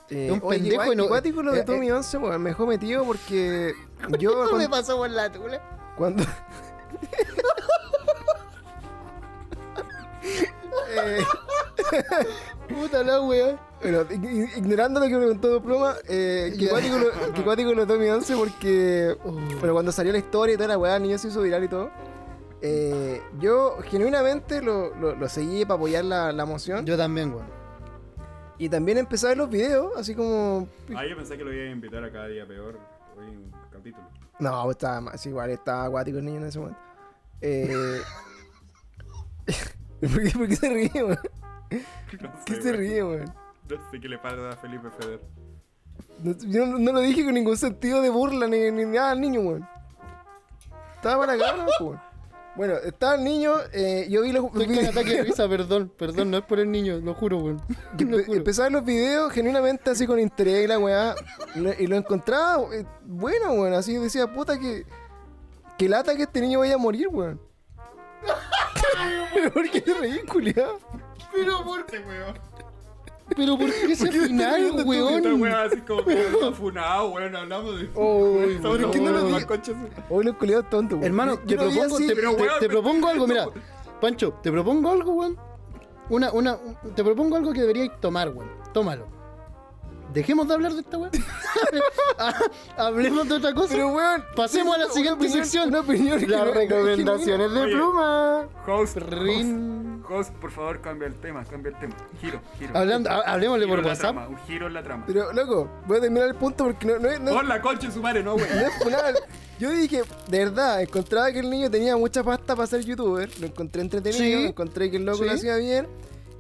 Eh, 0.09 0.30
un 0.31 0.39
oye, 0.43 0.57
pendejo 0.59 0.73
igual- 0.84 0.93
y 0.93 0.95
no- 0.97 1.03
iguático 1.05 1.43
lo 1.43 1.51
de 1.53 1.59
eh, 1.61 1.63
Tommy 1.63 1.89
11, 1.91 2.17
weón. 2.17 2.41
Me 2.41 2.49
dejó 2.51 2.67
metido 2.67 3.03
porque 3.05 3.73
yo 4.19 4.31
¿Cómo 4.34 4.43
me 4.43 4.49
cuando, 4.49 4.69
pasó 4.69 4.97
por 4.97 5.09
la 5.09 5.31
tula? 5.31 5.61
cuando- 5.97 6.23
Eh, 10.95 11.23
Puta 12.73 13.03
la 13.03 13.19
weón. 13.21 13.59
bueno, 13.81 14.01
ig- 14.03 14.21
ig- 14.21 14.57
ignorando 14.57 14.99
lo 14.99 15.07
que 15.07 15.17
preguntó 15.17 15.61
Pluma, 15.61 15.95
eh, 16.07 16.53
que 16.57 16.69
cuático 16.69 16.97
lo, 16.97 17.43
cuático 17.43 17.73
lo 17.73 17.85
de 17.85 17.93
Tommy 17.93 18.09
11 18.09 18.35
porque 18.35 19.17
pero 19.59 19.73
cuando 19.73 19.91
salió 19.91 20.11
la 20.11 20.17
historia 20.19 20.53
y 20.53 20.57
toda 20.57 20.69
la 20.69 20.77
weá, 20.77 20.95
el 20.95 21.03
niño 21.03 21.17
se 21.17 21.27
hizo 21.27 21.41
viral 21.41 21.63
y 21.63 21.67
todo. 21.67 21.89
eh, 22.61 23.21
yo 23.39 23.77
genuinamente 23.89 24.61
lo, 24.61 24.95
lo, 24.95 25.15
lo 25.15 25.27
seguí 25.30 25.65
para 25.65 25.75
apoyar 25.75 26.05
la, 26.05 26.31
la 26.31 26.45
moción. 26.45 26.85
Yo 26.85 26.95
también, 26.97 27.34
weón. 27.34 27.62
Y 28.57 28.69
también 28.69 28.97
empecé 28.97 29.25
a 29.25 29.30
ver 29.30 29.38
los 29.38 29.49
videos, 29.49 29.91
así 29.97 30.13
como. 30.15 30.67
Ah, 30.95 31.05
yo 31.05 31.15
pensé 31.15 31.38
que 31.38 31.43
lo 31.43 31.53
iba 31.53 31.63
a 31.63 31.71
invitar 31.71 32.03
a 32.03 32.11
cada 32.11 32.27
día 32.27 32.45
peor. 32.47 32.80
Hoy 33.17 33.25
un 33.25 33.51
capítulo. 33.71 34.07
No, 34.39 34.69
estaba 34.71 35.01
más, 35.01 35.25
igual 35.25 35.49
estaba 35.51 35.85
acuático 35.85 36.17
el 36.17 36.25
niño 36.25 36.38
en 36.38 36.45
ese 36.45 36.59
momento. 36.59 36.80
Eh... 37.41 38.01
¿Por, 40.01 40.23
qué, 40.23 40.31
por 40.31 40.47
qué 40.47 40.55
se 40.55 40.69
ríe, 40.69 41.03
weón? 41.03 41.19
No 42.21 42.34
¿Qué 42.45 42.55
sé, 42.55 42.61
se 42.61 42.69
weón. 42.69 42.80
ríe, 42.80 43.03
weón? 43.03 43.34
No 43.69 43.91
sé 43.91 43.99
qué 43.99 44.09
le 44.09 44.17
pasa 44.17 44.49
a 44.49 44.55
Felipe 44.57 44.89
Feder. 44.99 45.21
No, 46.21 46.35
yo 46.39 46.65
no, 46.65 46.77
no 46.77 46.91
lo 46.91 46.99
dije 46.99 47.23
con 47.23 47.34
ningún 47.34 47.57
sentido 47.57 48.01
de 48.01 48.09
burla 48.09 48.47
ni, 48.47 48.71
ni 48.71 48.85
nada 48.85 49.11
al 49.11 49.21
niño, 49.21 49.41
weón. 49.41 49.67
Estaba 50.95 51.25
para 51.25 51.38
pues, 51.38 51.81
weón. 51.81 52.12
Bueno, 52.55 52.75
estaba 52.85 53.15
el 53.15 53.23
niño, 53.23 53.53
eh, 53.71 54.05
yo 54.09 54.21
vi 54.21 54.31
los 54.31 54.45
Estoy 54.45 54.67
con 54.75 54.85
ataque 54.85 55.15
de 55.15 55.23
risa, 55.23 55.47
perdón. 55.49 55.91
Perdón, 55.97 56.30
no 56.31 56.38
es 56.38 56.43
por 56.43 56.59
el 56.59 56.69
niño, 56.71 56.97
lo 57.03 57.13
juro, 57.15 57.38
weón. 57.39 57.61
que 57.97 58.05
Lo 58.05 58.17
empe- 58.19 58.25
juro. 58.25 58.38
empecé 58.38 58.61
a 58.61 58.65
ver 58.65 58.73
los 58.73 58.85
videos 58.85 59.31
genuinamente 59.34 59.89
así 59.89 60.05
con 60.05 60.19
interés 60.19 60.65
y 60.65 60.67
la 60.67 60.77
weá. 60.77 61.15
Y 61.80 61.88
lo, 61.88 61.95
encontraba 61.95 62.63
eh, 62.75 62.85
bueno, 63.05 63.53
weón. 63.53 63.73
Así 63.73 63.95
decía, 63.97 64.31
puta, 64.31 64.59
que. 64.59 64.85
Que 65.77 65.89
lata 65.89 66.15
que 66.15 66.23
este 66.23 66.39
niño 66.41 66.59
vaya 66.59 66.75
a 66.75 66.77
morir, 66.77 67.07
weón. 67.07 67.41
Pero 69.34 69.51
¿por 69.51 69.69
qué 69.71 69.81
te 69.81 69.93
reí, 69.95 70.19
culiao? 70.23 70.80
Pero 71.34 71.63
por 71.63 71.85
qué, 71.88 71.97
weón. 71.99 72.38
Pero 73.35 73.57
por 73.57 73.71
qué 73.71 73.95
tú, 73.95 74.03
Esta 74.75 74.83
weón. 74.83 75.41
wea 75.41 75.63
así 75.63 75.77
como 75.81 76.03
que 76.05 76.27
afunado, 76.47 77.09
weón. 77.11 77.35
Hablamos 77.35 77.79
de. 77.79 77.89
Oh, 77.95 78.37
¿por 78.61 78.91
qué 78.91 78.99
no 78.99 79.11
lo 79.11 79.17
hablando 79.17 79.19
de 79.21 79.25
di- 79.27 79.31
las 79.33 79.45
conchas. 79.45 79.75
Hoy 80.09 80.23
los 80.25 80.35
culiados 80.35 80.69
tontos, 80.69 80.93
weón. 80.97 81.05
Hermano, 81.05 81.37
te 81.39 81.55
propongo, 81.55 81.97
te, 81.97 82.15
te- 82.15 82.21
weón, 82.21 82.59
propongo 82.69 83.07
algo, 83.07 83.27
mira. 83.27 83.47
Pancho, 84.01 84.33
te 84.43 84.51
propongo 84.51 84.89
algo, 84.91 85.11
weón. 85.13 85.37
Una, 86.09 86.31
una, 86.33 86.55
un- 86.55 86.93
te 86.93 87.03
propongo 87.03 87.35
algo 87.37 87.53
que 87.53 87.61
deberíais 87.61 87.91
tomar, 88.01 88.29
weón. 88.29 88.49
Tómalo. 88.73 89.07
Dejemos 90.14 90.48
de 90.48 90.53
hablar 90.53 90.73
de 90.73 90.81
esta 90.81 90.98
weón. 90.98 91.11
Ah, 92.19 92.34
Hablemos 92.77 93.27
de 93.27 93.35
otra 93.35 93.53
cosa. 93.53 93.73
Pero, 93.73 93.88
weón. 93.90 94.23
Pasemos 94.35 94.76
a 94.76 94.77
la 94.80 94.85
siguiente 94.88 95.26
opinión- 95.26 95.44
sección. 95.44 95.69
Una 95.69 95.80
opinión 95.80 96.22
Las 96.30 96.45
no- 96.45 96.53
recomendaciones 96.53 97.52
de 97.52 97.60
Oye. 97.60 97.73
pluma. 97.73 98.48
Host, 98.68 98.98
Rin. 98.98 100.03
host, 100.06 100.11
host, 100.30 100.34
por 100.35 100.52
favor, 100.52 100.80
cambia 100.81 101.07
el 101.07 101.15
tema, 101.15 101.44
cambia 101.45 101.72
el 101.72 101.80
tema. 101.80 101.95
Giro, 102.22 102.40
giro. 102.60 102.77
Hablando, 102.77 103.10
ha- 103.10 103.22
hablemosle 103.22 103.65
Giro 103.65 103.77
por 103.77 103.85
WhatsApp. 103.85 104.11
trama, 104.14 104.27
un 104.27 104.38
giro 104.45 104.68
en 104.68 104.73
la 104.73 104.84
trama. 104.84 105.03
Pero, 105.07 105.34
loco, 105.34 105.69
voy 105.88 105.98
a 105.98 106.02
terminar 106.02 106.27
el 106.27 106.35
punto 106.35 106.65
porque 106.65 106.85
no, 106.85 106.99
no, 106.99 107.10
es- 107.10 107.19
no, 107.19 107.31
Pon 107.34 107.48
la 107.48 107.61
concha 107.61 107.88
en 107.88 107.91
su 107.94 108.02
madre, 108.02 108.22
no, 108.23 108.34
güey. 108.34 108.45
no 108.53 108.60
es 108.61 108.84
funal. 108.84 109.15
Yo 109.60 109.72
dije, 109.72 110.03
de 110.27 110.40
verdad, 110.45 110.81
encontraba 110.81 111.31
que 111.31 111.40
el 111.40 111.49
niño 111.49 111.69
tenía 111.72 111.95
mucha 111.98 112.23
pasta 112.23 112.56
para 112.56 112.68
ser 112.68 112.81
youtuber. 112.85 113.30
Lo 113.40 113.48
encontré 113.48 113.81
entretenido, 113.81 114.40
Sí. 114.41 114.45
encontré 114.45 114.91
que 114.91 114.98
el 114.98 115.06
loco 115.06 115.19
Sí. 115.19 115.26
lo 115.26 115.31
hacía 115.31 115.56
bien. 115.57 115.88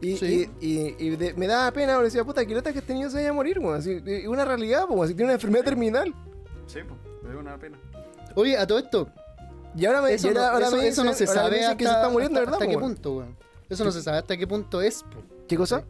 Y, 0.03 0.17
Sí. 0.17 0.49
y, 0.59 0.67
y- 0.67 0.95
y 0.99 1.09
de- 1.15 1.33
me 1.35 1.47
daba 1.47 1.71
pena, 1.71 1.93
porque 1.93 2.05
decía, 2.05 2.23
puta, 2.23 2.45
que 2.45 2.53
lata 2.53 2.73
que 2.73 2.79
este 2.79 2.93
niño 2.93 3.09
se 3.09 3.17
vaya 3.17 3.29
a 3.29 3.33
morir, 3.33 3.59
weón. 3.59 3.77
Así, 3.77 4.01
Es 4.05 4.27
una 4.27 4.43
realidad, 4.45 4.85
pues, 4.87 5.09
si 5.09 5.15
tiene 5.15 5.25
una 5.29 5.33
enfermedad 5.35 5.63
terminal. 5.63 6.13
Sí, 6.67 6.79
pues, 6.87 7.33
es 7.33 7.39
una 7.39 7.57
pena. 7.57 7.79
Oye, 8.35 8.57
a 8.57 8.67
todo 8.67 8.79
esto, 8.79 9.07
Y 9.75 9.85
ahora 9.85 10.01
me, 10.03 10.13
eso, 10.13 10.29
no, 10.31 10.39
ahora, 10.39 10.67
eso- 10.67 10.77
me 10.77 10.87
eso 10.87 11.03
no 11.03 11.13
se 11.13 11.23
ahora 11.25 11.41
sabe 11.41 11.63
hasta, 11.63 11.77
que 11.77 11.85
se 11.85 11.91
está 11.91 12.09
muriendo, 12.09 12.37
hasta- 12.39 12.51
¿verdad? 12.51 12.61
hasta 12.61 12.67
qué 12.71 12.77
weón? 12.77 12.93
punto, 12.93 13.13
weón. 13.17 13.37
Eso 13.69 13.83
no 13.83 13.91
se 13.91 14.01
sabe 14.03 14.17
hasta 14.19 14.37
qué 14.37 14.45
punto 14.45 14.81
es, 14.81 15.01
po. 15.03 15.23
¿Qué 15.47 15.57
cosa? 15.57 15.83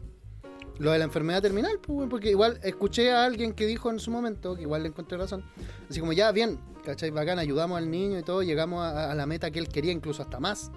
Lo 0.78 0.90
de 0.90 0.98
la 0.98 1.04
enfermedad 1.04 1.42
terminal, 1.42 1.78
pues, 1.82 1.98
weón, 1.98 2.08
porque 2.08 2.30
igual 2.30 2.58
escuché 2.62 3.12
a 3.12 3.24
alguien 3.24 3.52
que 3.52 3.66
dijo 3.66 3.90
en 3.90 3.98
su 3.98 4.10
momento, 4.10 4.54
que 4.56 4.62
igual 4.62 4.82
le 4.84 4.88
encontré 4.88 5.18
razón, 5.18 5.44
así 5.90 6.00
como 6.00 6.12
ya, 6.14 6.32
bien, 6.32 6.58
¿cachai? 6.84 7.10
Bacán, 7.10 7.38
ayudamos 7.38 7.76
al 7.78 7.90
niño 7.90 8.18
y 8.18 8.22
todo, 8.22 8.42
llegamos 8.42 8.82
a, 8.82 9.10
a 9.10 9.14
la 9.14 9.26
meta 9.26 9.50
que 9.50 9.58
él 9.58 9.68
quería, 9.68 9.92
incluso 9.92 10.22
hasta 10.22 10.40
más. 10.40 10.70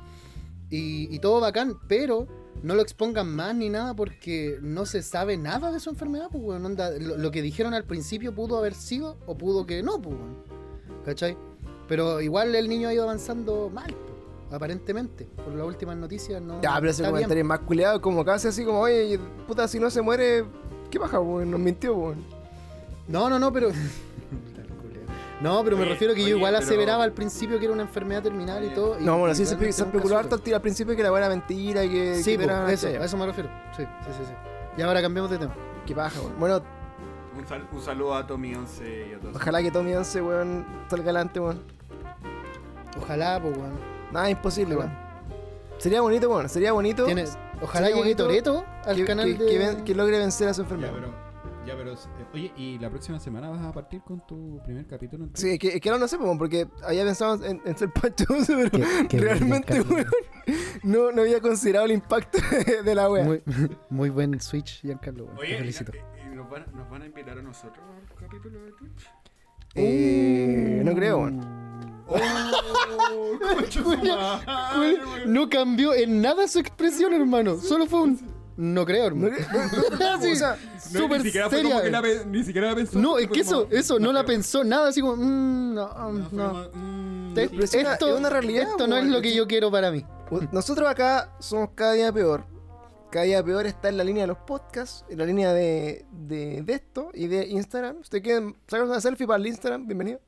Y, 0.70 1.08
y 1.16 1.20
todo 1.20 1.40
bacán, 1.40 1.78
pero 1.88 2.28
no 2.64 2.76
lo 2.76 2.82
expongan 2.82 3.34
más 3.34 3.56
ni 3.56 3.70
nada 3.70 3.94
porque 3.94 4.60
no 4.62 4.86
se 4.86 5.02
sabe 5.02 5.38
nada 5.38 5.72
de 5.72 5.80
su 5.80 5.90
enfermedad, 5.90 6.30
pues, 6.32 6.44
weón. 6.44 6.66
Onda, 6.66 6.92
lo, 6.92 7.18
lo 7.18 7.32
que 7.32 7.42
dijeron 7.42 7.74
al 7.74 7.84
principio 7.84 8.34
pudo 8.34 8.58
haber 8.58 8.74
sido 8.74 9.18
o 9.26 9.38
pudo 9.38 9.66
que 9.66 9.84
no, 9.84 10.02
pues, 10.02 10.16
weón. 10.16 10.36
¿Cachai? 11.06 11.38
Pero 11.88 12.20
igual 12.22 12.54
el 12.56 12.68
niño 12.68 12.90
ha 12.90 12.94
ido 12.94 13.04
avanzando 13.04 13.70
mal, 13.74 13.94
pues, 13.94 14.54
aparentemente. 14.56 15.26
Por 15.26 15.54
las 15.54 15.66
últimas 15.68 15.98
noticias 15.98 16.42
no. 16.42 16.62
Ya, 16.62 16.76
pero 16.80 16.92
ese 16.92 17.04
bien. 17.04 17.14
comentario 17.14 17.42
es 17.42 17.48
más 17.48 17.60
culiado, 17.60 18.02
como 18.02 18.26
casi 18.26 18.48
así 18.48 18.66
como, 18.66 18.80
oye, 18.82 19.20
puta, 19.48 19.68
si 19.68 19.80
no 19.80 19.90
se 19.90 20.02
muere, 20.02 20.46
¿qué 20.90 21.00
baja, 21.00 21.20
weón? 21.20 21.52
Nos 21.52 21.60
mintió, 21.60 21.96
weón. 21.96 22.24
No, 23.08 23.30
no, 23.30 23.40
no, 23.40 23.54
pero. 23.54 23.70
No, 25.42 25.64
pero 25.64 25.76
me 25.78 25.84
Oye, 25.84 25.92
refiero 25.92 26.14
que 26.16 26.22
oye, 26.22 26.32
yo 26.32 26.38
igual 26.38 26.54
pero- 26.56 26.66
aseveraba 26.66 27.04
al 27.04 27.12
principio 27.12 27.60
que 27.60 27.66
era 27.66 27.74
una 27.74 27.84
enfermedad 27.84 28.24
terminal 28.24 28.64
y 28.66 28.70
todo. 28.70 29.00
y- 29.00 29.04
No, 29.04 29.18
bueno, 29.20 29.34
y 29.34 29.36
sí 29.36 29.46
se, 29.46 29.56
se 29.72 29.84
especuló 29.84 30.18
harto 30.18 30.36
al, 30.44 30.54
al 30.54 30.62
principio 30.62 30.96
que 30.96 31.04
la 31.04 31.16
era 31.16 31.30
mentira 31.30 31.84
y 31.84 31.90
que. 31.90 32.16
Sí, 32.24 32.38
que 32.38 32.44
era- 32.44 32.72
eso, 32.72 32.90
ya, 32.90 33.00
a 33.02 33.06
eso 33.06 33.18
me 33.18 33.26
refiero. 33.28 33.50
Sí, 33.76 33.84
sí, 33.84 34.12
sí, 34.18 34.24
sí. 34.26 34.34
Y 34.78 34.82
ahora 34.82 35.02
cambiamos 35.02 35.30
de 35.30 35.38
tema. 35.38 35.54
Qué 35.86 35.94
paja, 35.94 36.20
weón. 36.20 36.34
Bueno, 36.40 36.62
Un, 37.38 37.48
sal- 37.48 37.68
un 37.72 37.82
saludo 37.82 38.16
a 38.16 38.26
Tommy 38.26 38.56
11 38.56 39.08
y 39.12 39.14
a 39.14 39.20
todos. 39.20 39.36
ojalá 39.36 39.62
que 39.62 39.70
Tommy 39.70 39.94
11, 39.94 40.22
weón, 40.22 40.66
salga 40.90 41.04
adelante, 41.04 41.40
weón. 41.40 41.62
Ojalá, 43.02 43.40
pues, 43.42 43.56
weón. 43.58 43.74
Nada, 44.12 44.30
imposible, 44.30 44.76
weón. 44.76 44.92
Sería 45.78 46.02
bonito, 46.02 46.30
weón, 46.30 46.50
sería 46.50 46.72
bonito 46.74 47.06
Tiene- 47.06 47.26
Ojalá 47.62 47.90
llegue 47.90 48.16
Toreto 48.16 48.66
al 48.86 48.96
que, 48.96 49.06
canal 49.06 49.26
que- 49.38 49.44
de. 49.44 49.50
que 49.52 49.58
ven- 49.60 49.84
que 49.84 49.94
logre 49.96 50.18
vencer 50.20 50.48
a 50.48 50.54
su 50.54 50.62
Ya, 50.62 50.66
enfermedad. 50.66 50.92
pero 50.96 51.27
Ya, 51.68 51.76
pero. 51.76 51.94
eh, 51.94 51.98
Oye, 52.34 52.53
¿y 52.56 52.80
la 52.80 52.89
próxima 52.89 53.19
semana 53.19 53.49
vas 53.49 53.61
a 53.65 53.73
partir 53.73 54.02
con 54.02 54.26
tu 54.26 54.61
primer 54.64 54.88
capítulo? 54.88 55.26
en 55.26 55.35
Sí, 55.35 55.49
es 55.52 55.60
que, 55.60 55.68
es 55.68 55.81
que 55.81 55.89
ahora 55.89 55.99
no 55.99 56.07
sé, 56.07 56.18
pues, 56.18 56.38
porque 56.38 56.65
había 56.88 57.03
pensado 57.03 57.44
en, 57.44 57.61
en 57.65 57.77
ser 57.77 57.91
Pancho 57.91 58.23
11, 58.30 58.56
pero 58.56 58.72
Qué- 58.72 59.07
qué 59.10 59.19
realmente, 59.19 59.81
weón, 59.81 60.06
no, 60.84 61.11
no 61.11 61.22
había 61.23 61.41
considerado 61.41 61.85
el 61.85 61.91
impacto 61.91 62.38
de, 62.85 62.95
la 62.95 63.10
wea. 63.10 63.26
Muy, 63.26 63.44
muy 63.89 64.10
buen 64.10 64.39
switch, 64.39 64.81
Giancarlo. 64.81 65.26
weón. 65.26 65.38
Te 65.39 65.57
felicito. 65.57 65.91
¿y 66.31 66.35
nos 66.35 66.49
van, 66.49 66.65
nos 66.73 66.89
van 66.89 67.02
a 67.02 67.06
invitar 67.06 67.38
a 67.38 67.41
nosotros 67.41 67.84
al 68.10 68.15
capítulo 68.15 68.64
de 68.64 68.72
Twitch? 68.72 69.11
Eh, 69.76 70.81
no 70.85 70.95
creo, 70.95 71.18
weón. 71.19 71.41
¡Oh! 72.07 72.18
No 75.27 75.49
cambió 75.49 75.94
en 75.94 76.22
nada 76.22 76.48
su 76.48 76.60
expresión, 76.60 77.14
hermano. 77.14 77.57
Solo 77.57 77.85
fue 77.85 78.02
un. 78.03 78.37
No 78.58 78.86
creo, 78.86 79.12
No, 79.12 79.28
hermano. 79.28 79.46
no, 80.00 80.18
no, 80.18 80.22
Sí, 80.22 80.32
o 80.34 80.36
sea, 80.36 80.58
No, 80.94 81.00
súper 81.00 81.20
ni 81.20 81.26
siquiera 81.26 81.50
fue 81.50 81.62
como 81.64 81.76
seria. 81.80 81.84
que 81.84 81.92
la 81.92 82.02
pe- 82.02 82.26
ni 82.26 82.44
siquiera 82.44 82.68
la 82.70 82.76
pensó. 82.76 83.00
No, 83.00 83.18
es 83.20 83.28
fue 83.28 83.36
que 83.36 83.42
eso, 83.42 83.64
como- 83.66 83.72
eso 83.80 84.00
no 84.00 84.12
la 84.12 84.24
creo. 84.24 84.36
pensó 84.36 84.64
nada, 84.64 84.90
así 84.90 85.00
como. 85.02 85.16
mm, 85.16 85.74
no, 85.76 86.12
No, 86.12 86.30
fue 86.30 86.38
no. 86.38 86.48
como, 86.50 86.64
mm, 86.74 87.34
Te- 87.36 87.50
pero 87.50 87.64
es 87.64 87.74
una- 87.76 87.94
esto, 87.94 88.08
es 88.14 88.20
una 88.20 88.30
realidad, 88.30 88.64
esto 88.70 88.88
no 88.88 88.96
es 88.98 89.04
weón. 89.04 89.14
lo 89.14 89.22
que 89.22 89.36
yo 89.36 89.48
quiero 89.48 89.70
para 89.72 89.92
mí. 89.92 90.04
nosotros 90.52 90.90
acá 90.90 91.32
somos 91.40 91.70
cada 91.76 91.94
día 91.94 92.12
peor. 92.12 92.46
Cada 93.12 93.24
día 93.26 93.42
peor 93.44 93.66
está 93.68 93.88
en 93.88 93.96
la 93.98 94.04
línea 94.04 94.24
de 94.24 94.28
los 94.28 94.38
podcasts, 94.40 95.06
en 95.10 95.18
la 95.20 95.26
línea 95.26 95.54
de, 95.54 96.06
de, 96.12 96.62
de 96.64 96.74
esto 96.74 97.10
y 97.14 97.28
de 97.28 97.46
Instagram. 97.48 97.96
Si 97.98 98.02
ustedes 98.02 98.24
quieren 98.24 98.56
sacar 98.68 98.86
una 98.86 99.00
selfie 99.00 99.26
para 99.26 99.40
el 99.40 99.48
Instagram, 99.48 99.88
bienvenido. 99.88 100.20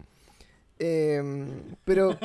Eh, 0.82 1.22
pero, 1.84 2.18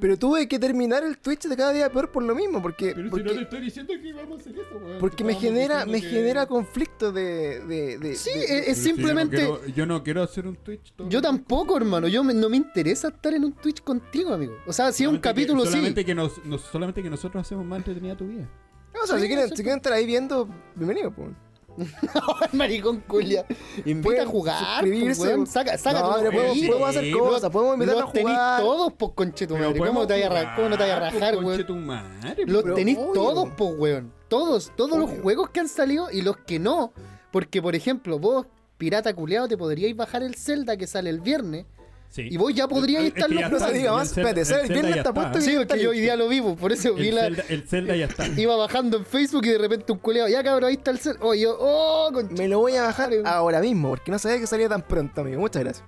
pero 0.00 0.16
tuve 0.16 0.46
que 0.46 0.58
terminar 0.60 1.02
el 1.02 1.18
Twitch 1.18 1.48
de 1.48 1.56
cada 1.56 1.72
día 1.72 1.90
peor 1.90 2.12
por 2.12 2.22
lo 2.22 2.32
mismo, 2.34 2.62
porque, 2.62 2.92
Pero 2.94 3.04
si 3.06 3.10
porque, 3.10 3.24
no 3.24 3.32
te 3.34 3.42
estoy 3.42 3.60
diciendo 3.60 3.92
que 4.00 4.08
íbamos 4.08 4.38
a 4.38 4.40
hacer 4.40 4.52
eso, 4.54 4.78
weón. 4.80 4.98
porque 5.00 5.24
me 5.24 5.34
genera, 5.34 5.84
me 5.84 6.00
que- 6.00 6.08
genera 6.08 6.46
conflicto 6.46 7.10
de, 7.10 7.58
de, 7.66 7.98
de- 7.98 8.14
Sí, 8.14 8.30
de- 8.30 8.44
es, 8.44 8.48
Pero 8.48 8.60
es 8.70 8.78
si 8.78 8.84
yo 8.84 8.90
no 8.92 8.96
simplemente. 8.96 9.36
quiero- 9.36 9.66
Yo 9.66 9.86
no 9.86 10.02
quiero 10.04 10.22
hacer 10.22 10.46
un 10.46 10.54
Twitch. 10.56 10.92
todo 10.94 11.08
Yo 11.08 11.20
tampoco, 11.20 11.76
hermano. 11.76 12.06
Yo 12.06 12.22
me- 12.22 12.34
no 12.34 12.48
me 12.48 12.56
interesa 12.56 13.08
estar 13.08 13.34
en 13.34 13.44
un 13.44 13.52
Twitch 13.52 13.82
contigo, 13.82 14.32
amigo. 14.32 14.54
O 14.66 14.72
sea, 14.72 14.92
si 14.92 15.02
es 15.02 15.08
un 15.08 15.16
Solamente 15.16 15.22
que- 15.22 15.28
capítulo, 15.46 15.64
sí. 15.64 15.70
solamente 15.72 16.04
Que 16.04 16.14
nos, 16.14 16.44
nos- 16.44 16.60
solamente 16.62 17.02
que 17.02 17.10
nosotros 17.10 17.40
hacemos 17.44 17.64
más 17.66 17.78
entretenida 17.78 18.16
tu 18.16 18.28
vida. 18.28 18.48
No, 18.94 19.00
o 19.02 19.06
sea, 19.06 19.16
Sí, 19.16 19.22
si 19.22 19.28
quieren, 19.28 19.48
si 19.48 19.54
quieren 19.56 19.78
estar 19.78 19.92
ahí 19.92 20.06
viendo, 20.06 20.48
bienvenido, 20.76 21.10
pues. 21.10 21.30
Maricón 22.52 23.00
culia. 23.06 23.46
Invita 23.84 24.22
a 24.22 24.26
jugar, 24.26 24.84
pues, 24.84 25.18
weón. 25.18 25.46
Saca, 25.46 25.76
saca 25.78 26.00
No, 26.00 26.14
tu 26.14 26.20
pero 26.20 26.32
podemos, 26.32 26.58
podemos 26.58 26.88
hacer 26.90 27.12
cosas, 27.12 27.50
podemos 27.50 27.74
invitar 27.74 27.96
a 27.96 28.00
Los 28.00 28.12
tenéis 28.12 28.36
jugar. 28.36 28.60
todos, 28.62 28.92
pues, 28.98 29.12
conche 29.14 29.46
tu 29.46 29.54
Pero 29.54 29.68
madre. 29.68 29.78
¿Cómo 29.86 30.06
te 30.06 30.24
a 30.24 30.54
cómo 30.56 30.68
no 30.68 30.76
te 30.76 30.82
vayas 30.82 30.96
a 30.96 31.00
jugar, 31.00 31.12
rajar, 31.14 31.34
weón? 31.36 31.44
conche 31.44 31.64
tu 31.64 31.76
madre, 31.76 32.44
Los 32.46 32.64
obvio. 32.64 33.12
todos, 33.12 33.48
pues, 33.56 33.70
weón. 33.78 34.12
Todos, 34.28 34.72
todos 34.76 34.98
los 34.98 35.10
juegos 35.20 35.50
que 35.50 35.60
han 35.60 35.68
salido 35.68 36.10
y 36.10 36.22
los 36.22 36.36
que 36.38 36.58
no. 36.58 36.92
Porque, 37.30 37.60
por 37.62 37.74
ejemplo, 37.74 38.18
vos, 38.18 38.46
pirata 38.78 39.14
culeado, 39.14 39.48
te 39.48 39.56
podríais 39.56 39.96
bajar 39.96 40.22
el 40.22 40.34
Zelda 40.36 40.76
que 40.76 40.86
sale 40.86 41.10
el 41.10 41.20
viernes. 41.20 41.66
Sí. 42.14 42.28
Y 42.30 42.36
vos 42.36 42.52
ya 42.52 42.68
podríais 42.68 43.06
Es 43.06 43.12
que 43.14 43.20
estar 43.20 43.30
los 43.30 43.42
juegos. 43.48 43.72
diga 43.72 43.88
el 43.90 43.96
más, 43.96 44.08
espérate, 44.08 44.40
el 44.40 44.46
¿sabes? 44.46 44.64
El 44.64 44.72
viernes 44.74 44.94
ya 44.96 45.00
está 45.00 45.14
puesto 45.14 45.38
y 45.38 45.40
Sí, 45.40 45.50
porque 45.52 45.62
está 45.62 45.76
yo 45.78 45.90
hoy 45.90 46.00
día 46.00 46.14
lo 46.14 46.28
vivo, 46.28 46.54
por 46.56 46.70
eso 46.70 46.92
vi 46.92 47.08
El 47.08 47.14
la. 47.14 47.22
Zelda, 47.22 47.44
el 47.48 47.62
Zelda 47.66 47.96
ya 47.96 48.04
está. 48.04 48.26
Iba 48.28 48.54
bajando 48.56 48.98
en 48.98 49.06
Facebook 49.06 49.46
y 49.46 49.48
de 49.48 49.56
repente 49.56 49.90
un 49.92 49.98
culeado, 49.98 50.28
ya 50.28 50.44
cabrón, 50.44 50.68
ahí 50.68 50.74
está 50.74 50.90
el 50.90 50.98
Zelda. 50.98 51.18
Oh, 51.22 51.32
yo, 51.34 51.56
oh. 51.58 52.12
Me 52.36 52.48
lo 52.48 52.58
voy 52.58 52.76
a 52.76 52.82
bajar 52.82 53.10
ahora 53.24 53.60
mismo, 53.60 53.88
porque 53.88 54.10
no 54.10 54.18
sabía 54.18 54.38
que 54.38 54.46
salía 54.46 54.68
tan 54.68 54.82
pronto, 54.82 55.22
amigo. 55.22 55.40
Muchas 55.40 55.62
gracias. 55.64 55.84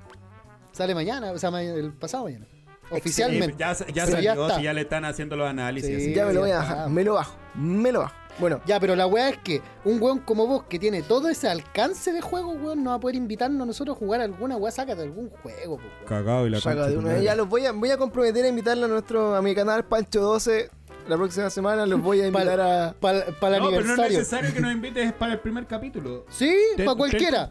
Sale 0.73 0.95
mañana, 0.95 1.31
o 1.31 1.39
sea, 1.39 1.51
ma- 1.51 1.63
el 1.63 1.93
pasado 1.93 2.25
mañana. 2.25 2.47
Sí, 2.51 2.89
Oficialmente. 2.91 3.57
ya, 3.59 3.75
ya 3.93 4.07
salió, 4.07 4.33
está. 4.47 4.57
si 4.57 4.63
ya 4.63 4.73
le 4.73 4.81
están 4.83 5.05
haciendo 5.05 5.37
los 5.37 5.49
análisis. 5.49 6.15
Ya 6.15 6.25
me 6.27 6.33
lo 6.33 6.41
voy 6.41 6.51
a 6.53 6.57
bajar. 6.59 6.89
Me 6.91 7.05
lo 7.05 7.15
bajo. 7.15 7.37
Me 7.55 7.93
lo 7.93 8.01
bajo. 8.01 8.15
Bueno, 8.39 8.61
Ya, 8.67 8.81
pero 8.81 8.97
la 8.97 9.07
weá 9.07 9.29
es 9.29 9.39
que 9.39 9.63
un 9.85 10.03
weón 10.03 10.19
como 10.19 10.47
vos 10.47 10.65
que 10.69 10.79
tiene 10.79 11.03
todo 11.03 11.29
ese 11.29 11.49
alcance 11.49 12.13
de 12.13 12.21
juego, 12.21 12.51
weón, 12.53 12.83
no 12.83 12.91
va 12.91 12.97
a 12.97 13.01
poder 13.01 13.17
invitarnos 13.17 13.63
a 13.63 13.67
nosotros 13.67 13.97
a 13.97 13.99
jugar 13.99 14.21
alguna 14.21 14.57
weá, 14.57 14.73
sácate 14.73 15.03
algún 15.03 15.31
juego, 15.31 15.77
pues, 15.77 15.87
weón. 15.95 16.07
Cagado 16.09 16.47
y 16.47 16.51
la 16.51 16.61
saca 16.61 16.87
de 16.89 16.97
vez. 16.97 17.23
Ya 17.23 17.35
los 17.37 17.49
voy 17.49 17.65
a, 17.67 17.73
voy 17.73 17.91
a 17.91 17.97
comprometer 17.97 18.45
a 18.45 18.49
invitarlo 18.49 18.87
a 18.87 18.89
nuestro 18.89 19.35
a 19.37 19.43
mi 19.43 19.55
canal 19.55 19.85
Pancho 19.85 20.21
12. 20.21 20.71
La 21.09 21.17
próxima 21.17 21.51
semana 21.51 21.85
los 21.87 22.01
voy 22.03 22.23
a 22.23 22.27
invitar 22.27 22.61
a. 22.61 22.95
Para 22.99 23.19
el 23.19 23.27
No, 23.27 23.35
pero 23.41 23.51
no 23.51 23.67
es 23.69 23.71
aniversario. 23.71 24.19
necesario 24.19 24.53
que 24.55 24.61
nos 24.61 24.73
invites 24.73 25.13
para 25.13 25.35
el 25.35 25.41
primer 25.41 25.67
capítulo. 25.67 26.25
sí, 26.31 26.51
Ten- 26.77 26.87
para 26.87 26.97
cualquiera. 26.97 27.51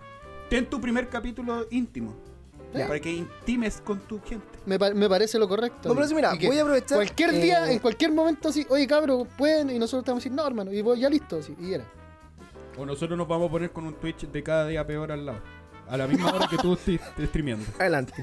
Ten 0.49 0.65
tu 0.69 0.81
primer 0.81 1.07
capítulo 1.07 1.67
íntimo. 1.71 2.15
Ya. 2.73 2.87
Para 2.87 2.99
que 2.99 3.11
intimes 3.11 3.79
con 3.83 3.99
tu 3.99 4.19
gente. 4.21 4.52
Me, 4.65 4.79
pa- 4.79 4.91
me 4.93 5.09
parece 5.09 5.37
lo 5.37 5.47
correcto. 5.47 5.89
No, 5.89 5.95
pero 5.95 6.07
sí, 6.07 6.15
mira, 6.15 6.33
voy 6.33 6.57
a 6.57 6.61
aprovechar. 6.61 6.97
Cualquier 6.97 7.31
eh, 7.31 7.39
día, 7.41 7.71
en 7.71 7.79
cualquier 7.79 8.11
momento, 8.13 8.49
así, 8.49 8.65
oye, 8.69 8.87
cabro, 8.87 9.27
pueden, 9.37 9.69
y 9.69 9.79
nosotros 9.79 10.13
a 10.13 10.15
decir, 10.15 10.31
no, 10.31 10.45
hermano, 10.47 10.71
y 10.71 10.81
vos 10.81 10.97
ya 10.99 11.09
listo, 11.09 11.37
así, 11.37 11.55
y 11.59 11.73
era. 11.73 11.85
O 12.77 12.85
nosotros 12.85 13.17
nos 13.17 13.27
vamos 13.27 13.49
a 13.49 13.51
poner 13.51 13.71
con 13.71 13.85
un 13.85 13.93
Twitch 13.95 14.27
de 14.27 14.41
cada 14.43 14.67
día 14.67 14.85
peor 14.87 15.11
al 15.11 15.25
lado. 15.25 15.39
A 15.87 15.97
la 15.97 16.07
misma 16.07 16.31
hora 16.33 16.47
que 16.49 16.57
tú 16.57 16.73
estés 16.73 17.01
estés 17.01 17.27
streameando. 17.29 17.65
Adelante. 17.77 18.13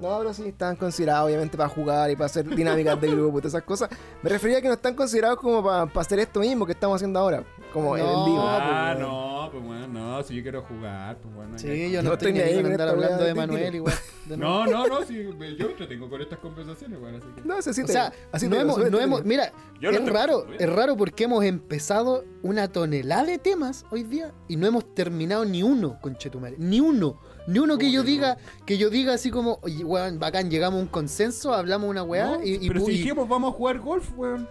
No, 0.00 0.18
pero 0.18 0.32
sí, 0.32 0.48
están 0.48 0.76
considerados 0.76 1.26
obviamente 1.26 1.56
para 1.56 1.68
jugar 1.68 2.10
y 2.10 2.14
para 2.14 2.26
hacer 2.26 2.48
dinámicas 2.48 3.00
de 3.00 3.08
grupo 3.10 3.38
y 3.38 3.40
todas 3.42 3.54
esas 3.54 3.62
cosas. 3.64 3.88
Me 4.22 4.30
refería 4.30 4.58
a 4.58 4.60
que 4.60 4.68
no 4.68 4.74
están 4.74 4.94
considerados 4.94 5.38
como 5.38 5.62
para, 5.64 5.86
para 5.86 6.00
hacer 6.02 6.18
esto 6.20 6.40
mismo 6.40 6.64
que 6.66 6.72
estamos 6.72 6.96
haciendo 6.96 7.18
ahora. 7.18 7.44
Como 7.72 7.96
en 7.96 8.02
No, 8.04 8.24
el 8.24 8.30
vivo. 8.32 8.42
ah, 8.46 8.92
pues, 8.94 9.06
no, 9.06 9.48
pues 9.52 9.64
bueno, 9.64 9.86
no, 9.88 10.22
si 10.22 10.36
yo 10.36 10.42
quiero 10.42 10.62
jugar, 10.62 11.18
pues 11.20 11.34
bueno. 11.34 11.58
Sí, 11.58 11.66
ya- 11.66 11.88
yo 11.88 12.02
no, 12.02 12.08
No 12.10 12.14
estoy 12.14 12.32
ni 12.32 12.38
ahí 12.40 12.54
con 12.54 12.62
con 12.62 12.72
andar 12.72 12.88
hablando 12.88 13.18
de 13.18 13.24
de 13.28 13.34
Manuel 13.34 13.74
igual. 13.74 13.94
No, 14.28 14.66
no, 14.66 14.86
no, 14.86 15.04
sí, 15.04 15.22
yo 15.22 15.34
me 15.36 15.48
entretengo 15.48 16.08
con 16.08 16.20
estas 16.22 16.38
conversaciones, 16.38 16.98
bueno, 17.00 17.18
así 17.18 17.26
que... 17.34 17.42
No, 17.48 17.60
sé 17.62 17.74
si 17.74 17.82
O 17.82 17.86
te- 17.86 17.92
sea, 17.92 18.12
así 18.32 18.46
no 18.48 18.56
te- 18.56 18.62
hemos, 18.62 18.90
no 18.90 19.00
hemos, 19.00 19.22
te- 19.22 19.28
mira, 19.28 19.52
Yo 19.80 19.90
es 19.90 20.04
te- 20.04 20.10
raro, 20.10 20.44
bien. 20.44 20.56
es 20.62 20.68
raro 20.74 20.96
porque 20.96 21.24
hemos 21.24 21.44
empezado 21.44 22.24
una 22.42 22.68
tonelada 22.68 23.24
de 23.24 23.38
temas 23.38 23.84
hoy 23.90 24.02
día 24.02 24.32
y 24.46 24.56
no 24.56 24.66
hemos 24.66 24.94
terminado 24.94 25.44
ni 25.44 25.62
uno, 25.62 25.98
conchetumare, 26.00 26.56
ni 26.58 26.80
uno, 26.80 27.18
ni 27.48 27.58
uno 27.58 27.76
que 27.78 27.86
¿Cómo 27.86 27.94
yo 27.94 28.02
diga, 28.04 28.36
que 28.66 28.78
yo 28.78 28.90
diga 28.90 29.14
así 29.14 29.30
como, 29.30 29.58
oye, 29.62 29.82
weón, 29.84 30.18
bacán, 30.18 30.50
llegamos 30.50 30.78
a 30.78 30.82
un 30.82 30.88
consenso, 30.88 31.52
hablamos 31.54 31.88
una 31.90 32.02
weá 32.02 32.36
No, 32.36 32.44
y, 32.44 32.54
y 32.64 32.68
pero 32.68 32.84
si 32.84 32.92
dijimos 32.92 33.28
vamos 33.28 33.52
a 33.52 33.56
jugar 33.56 33.78
golf, 33.78 34.10
weón. 34.16 34.48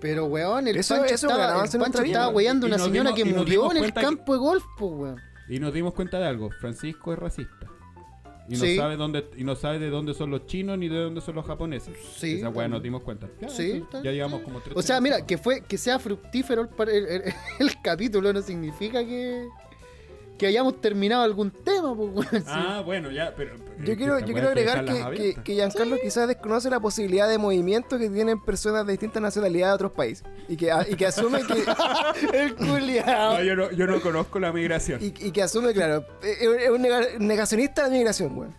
pero 0.00 0.26
weón, 0.26 0.66
el 0.68 0.76
Eso- 0.76 0.94
Pancho 0.96 1.14
eso 1.14 1.26
estaba, 1.28 1.52
avance 1.52 1.76
el 1.76 1.82
Pancho 1.82 2.02
estaba 2.02 2.28
weyando 2.28 2.66
una 2.66 2.78
señora 2.78 3.10
dimos- 3.10 3.16
que 3.32 3.38
murió 3.38 3.70
en 3.72 3.76
el 3.84 3.92
que- 3.92 4.00
campo 4.00 4.32
de 4.32 4.38
golf, 4.38 4.64
pues 4.78 4.92
weón. 4.92 5.20
Y 5.48 5.58
nos 5.58 5.74
dimos 5.74 5.92
cuenta 5.94 6.18
de 6.18 6.26
algo, 6.26 6.50
Francisco 6.60 7.12
es 7.12 7.18
racista. 7.18 7.66
Y 8.48 8.56
Sí. 8.56 8.74
no 8.76 8.82
sabe 8.82 8.96
dónde 8.96 9.30
y 9.36 9.44
no 9.44 9.54
sabe 9.54 9.78
de 9.78 9.88
dónde 9.88 10.14
son 10.14 10.30
los 10.30 10.46
chinos 10.46 10.76
ni 10.76 10.88
de 10.88 10.96
dónde 10.98 11.20
son 11.20 11.34
los 11.36 11.46
japoneses. 11.46 11.96
Sí, 12.16 12.38
Esa 12.38 12.48
weá 12.48 12.66
nos 12.68 12.82
dimos 12.82 13.02
cuenta. 13.02 13.28
Ya, 13.40 13.48
Sí, 13.48 13.84
ya 14.02 14.10
llevamos 14.10 14.42
como 14.42 14.60
tres 14.60 14.76
O 14.76 14.82
sea, 14.82 15.00
mira, 15.00 15.24
que 15.24 15.38
fue 15.38 15.62
que 15.62 15.78
sea 15.78 15.98
fructífero 16.00 16.62
el, 16.62 16.68
par- 16.68 16.88
el- 16.90 17.06
el- 17.06 17.22
el 17.60 17.82
capítulo 17.82 18.32
no 18.32 18.42
significa 18.42 19.04
que 19.04 19.46
que 20.42 20.48
hayamos 20.48 20.80
terminado 20.80 21.22
algún 21.22 21.52
tema, 21.52 21.94
pues 21.94 22.28
sí. 22.32 22.38
Ah, 22.48 22.82
bueno, 22.84 23.10
ya, 23.12 23.32
pero. 23.36 23.52
pero 23.56 23.84
Yo 23.86 23.92
es 23.92 23.96
quiero, 23.96 24.18
yo 24.18 24.32
quiero 24.32 24.48
agregar 24.48 24.84
que, 24.84 25.16
que, 25.16 25.42
que 25.42 25.54
Giancarlo 25.54 25.96
quizás 26.02 26.26
desconoce 26.26 26.68
la 26.68 26.80
posibilidad 26.80 27.28
de 27.28 27.38
movimiento 27.38 27.96
que 27.96 28.10
tienen 28.10 28.40
personas 28.42 28.84
de 28.84 28.92
distintas 28.92 29.22
nacionalidades 29.22 29.70
de 29.70 29.74
otros 29.76 29.92
países. 29.92 30.24
Y 30.48 30.56
que, 30.56 30.72
y 30.90 30.96
que 30.96 31.06
asume 31.06 31.42
que. 31.44 31.64
el 32.38 32.56
culiao. 32.56 33.34
No, 33.34 33.42
yo 33.44 33.54
no, 33.56 33.70
yo 33.70 33.86
no 33.86 34.00
conozco 34.00 34.40
la 34.40 34.52
migración. 34.52 34.98
Y, 35.00 35.06
y 35.06 35.30
que 35.30 35.42
asume, 35.42 35.72
claro, 35.72 36.04
es 36.22 36.42
es 36.42 36.70
un 36.70 36.82
nega- 36.82 37.18
negacionista 37.18 37.84
de 37.84 37.88
la 37.90 37.94
migración, 37.96 38.36
weón. 38.36 38.54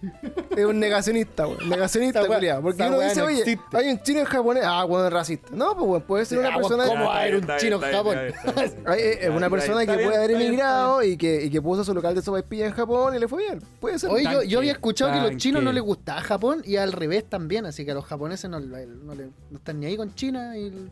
Es 0.56 0.66
un 0.66 0.80
negacionista, 0.80 1.46
weón. 1.48 1.60
Negacionista, 1.70 2.26
culiao. 2.26 2.62
Porque 2.62 2.82
uno 2.84 3.00
dice, 3.02 3.20
no 3.20 3.26
oye, 3.26 3.40
existe. 3.40 3.64
hay 3.78 3.90
un 3.90 4.02
chino 4.02 4.20
en 4.22 4.26
japonés. 4.26 4.64
Ah, 4.66 4.86
weón, 4.86 5.06
es 5.08 5.12
racista. 5.12 5.50
No, 5.52 5.76
pues, 5.76 5.86
weón, 5.90 6.02
puede 6.04 6.26
ser 6.26 6.40
una 6.40 6.50
Ah, 6.54 6.56
persona. 6.58 6.86
¿cómo 6.86 7.06
va 7.06 7.18
a 7.18 7.22
haber 7.24 7.36
un 7.36 7.48
chino 7.58 7.76
en 7.84 7.92
Japón? 7.92 8.18
es 8.98 9.30
una 9.30 9.50
persona 9.50 9.86
que 9.86 9.94
puede 10.04 10.16
haber 10.16 10.32
emigrado 10.32 11.04
y 11.04 11.18
que, 11.18 11.44
y 11.44 11.50
que 11.50 11.62
puso 11.74 11.84
su 11.84 11.94
local 11.94 12.16
de 12.16 12.22
sopaipilla 12.22 12.66
en 12.68 12.72
Japón 12.74 13.16
y 13.16 13.20
le 13.20 13.28
fue 13.28 13.44
bien. 13.44 13.62
Puede 13.80 14.00
ser. 14.00 14.10
Oye, 14.10 14.24
yo, 14.24 14.32
Tanque, 14.32 14.48
yo 14.48 14.60
había 14.60 14.72
escuchado 14.74 15.12
que 15.12 15.18
a 15.18 15.22
los 15.22 15.30
tanque. 15.32 15.42
chinos 15.42 15.64
no 15.64 15.72
les 15.74 15.84
gustaba 15.84 16.22
Japón 16.22 16.62
y 16.66 16.76
al 16.78 16.92
revés 16.92 17.30
también, 17.30 17.66
así 17.66 17.84
que 17.86 17.92
a 17.92 17.96
los 17.96 18.06
japoneses 18.06 18.50
no, 18.50 18.60
le- 18.60 18.86
no 18.88 19.16
le- 19.16 19.30
no 19.50 19.58
están 19.58 19.80
ni 19.80 19.86
ahí 19.88 19.98
con 19.98 20.14
China 20.16 20.58
y 20.58 20.90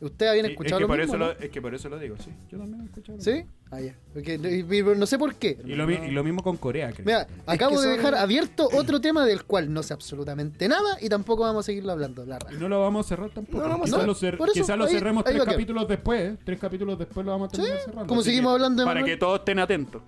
ustedes 0.00 0.30
habían 0.30 0.46
Sí, 0.46 0.52
escuchado 0.52 0.76
es, 0.76 0.78
que 0.78 0.82
lo 0.82 0.88
por 0.88 0.98
mismo, 0.98 1.14
eso 1.14 1.18
¿no? 1.18 1.26
lo, 1.26 1.38
es 1.38 1.50
que 1.50 1.62
por 1.62 1.74
eso 1.74 1.88
lo 1.88 1.98
digo, 1.98 2.16
sí. 2.18 2.30
Yo 2.50 2.58
también 2.58 2.80
he 2.82 2.84
escuchado. 2.86 3.18
lo 3.18 3.22
¿Sí? 3.24 3.44
Ah, 3.72 3.80
ya. 3.80 3.94
Porque- 4.12 4.34
y- 4.34 4.64
pero 4.64 4.94
no 4.96 5.06
sé 5.06 5.16
por 5.18 5.34
qué. 5.36 5.56
Y 5.64 5.74
lo, 5.74 5.88
y 5.90 6.10
lo 6.10 6.24
mismo 6.24 6.42
con 6.42 6.56
Corea, 6.56 6.90
creo. 6.92 7.06
Mira, 7.06 7.26
acabo 7.46 7.76
que 7.76 7.82
de 7.82 7.82
son- 7.88 7.96
dejar 7.96 8.14
abierto 8.16 8.68
otro 8.72 9.00
tema 9.00 9.24
del 9.24 9.44
cual 9.44 9.72
no 9.72 9.82
sé 9.84 9.92
absolutamente 9.94 10.66
nada 10.68 10.96
y 11.00 11.08
tampoco 11.08 11.42
vamos 11.44 11.64
a 11.64 11.66
seguirlo 11.66 11.92
hablando. 11.92 12.24
La 12.26 12.38
Y 12.52 12.56
no 12.56 12.68
lo 12.68 12.80
vamos 12.80 13.06
a 13.06 13.08
cerrar 13.08 13.30
tampoco. 13.30 13.58
No 13.58 13.64
lo 13.64 13.68
vamos 13.70 13.82
a 13.82 13.84
quizás 13.84 14.18
cerrar. 14.20 14.38
lo, 14.40 14.46
cer- 14.48 14.52
quizás 14.52 14.76
lo 14.78 14.84
ahí- 14.86 14.92
cerremos 14.94 15.24
ahí 15.26 15.34
tres 15.34 15.44
capítulos 15.44 15.86
después. 15.88 16.20
¿eh? 16.20 16.36
Tres 16.44 16.58
capítulos 16.58 16.98
después 16.98 17.24
lo 17.24 17.32
vamos 17.32 17.48
a 17.48 17.52
terminar 17.52 17.78
cerrando. 17.78 18.06
como 18.06 18.22
seguimos 18.22 18.50
que- 18.50 18.54
hablando 18.54 18.82
de 18.82 18.86
Para 18.86 19.00
Manuel. 19.00 19.14
que 19.14 19.20
todos 19.20 19.38
estén 19.38 19.58
atentos. 19.60 20.02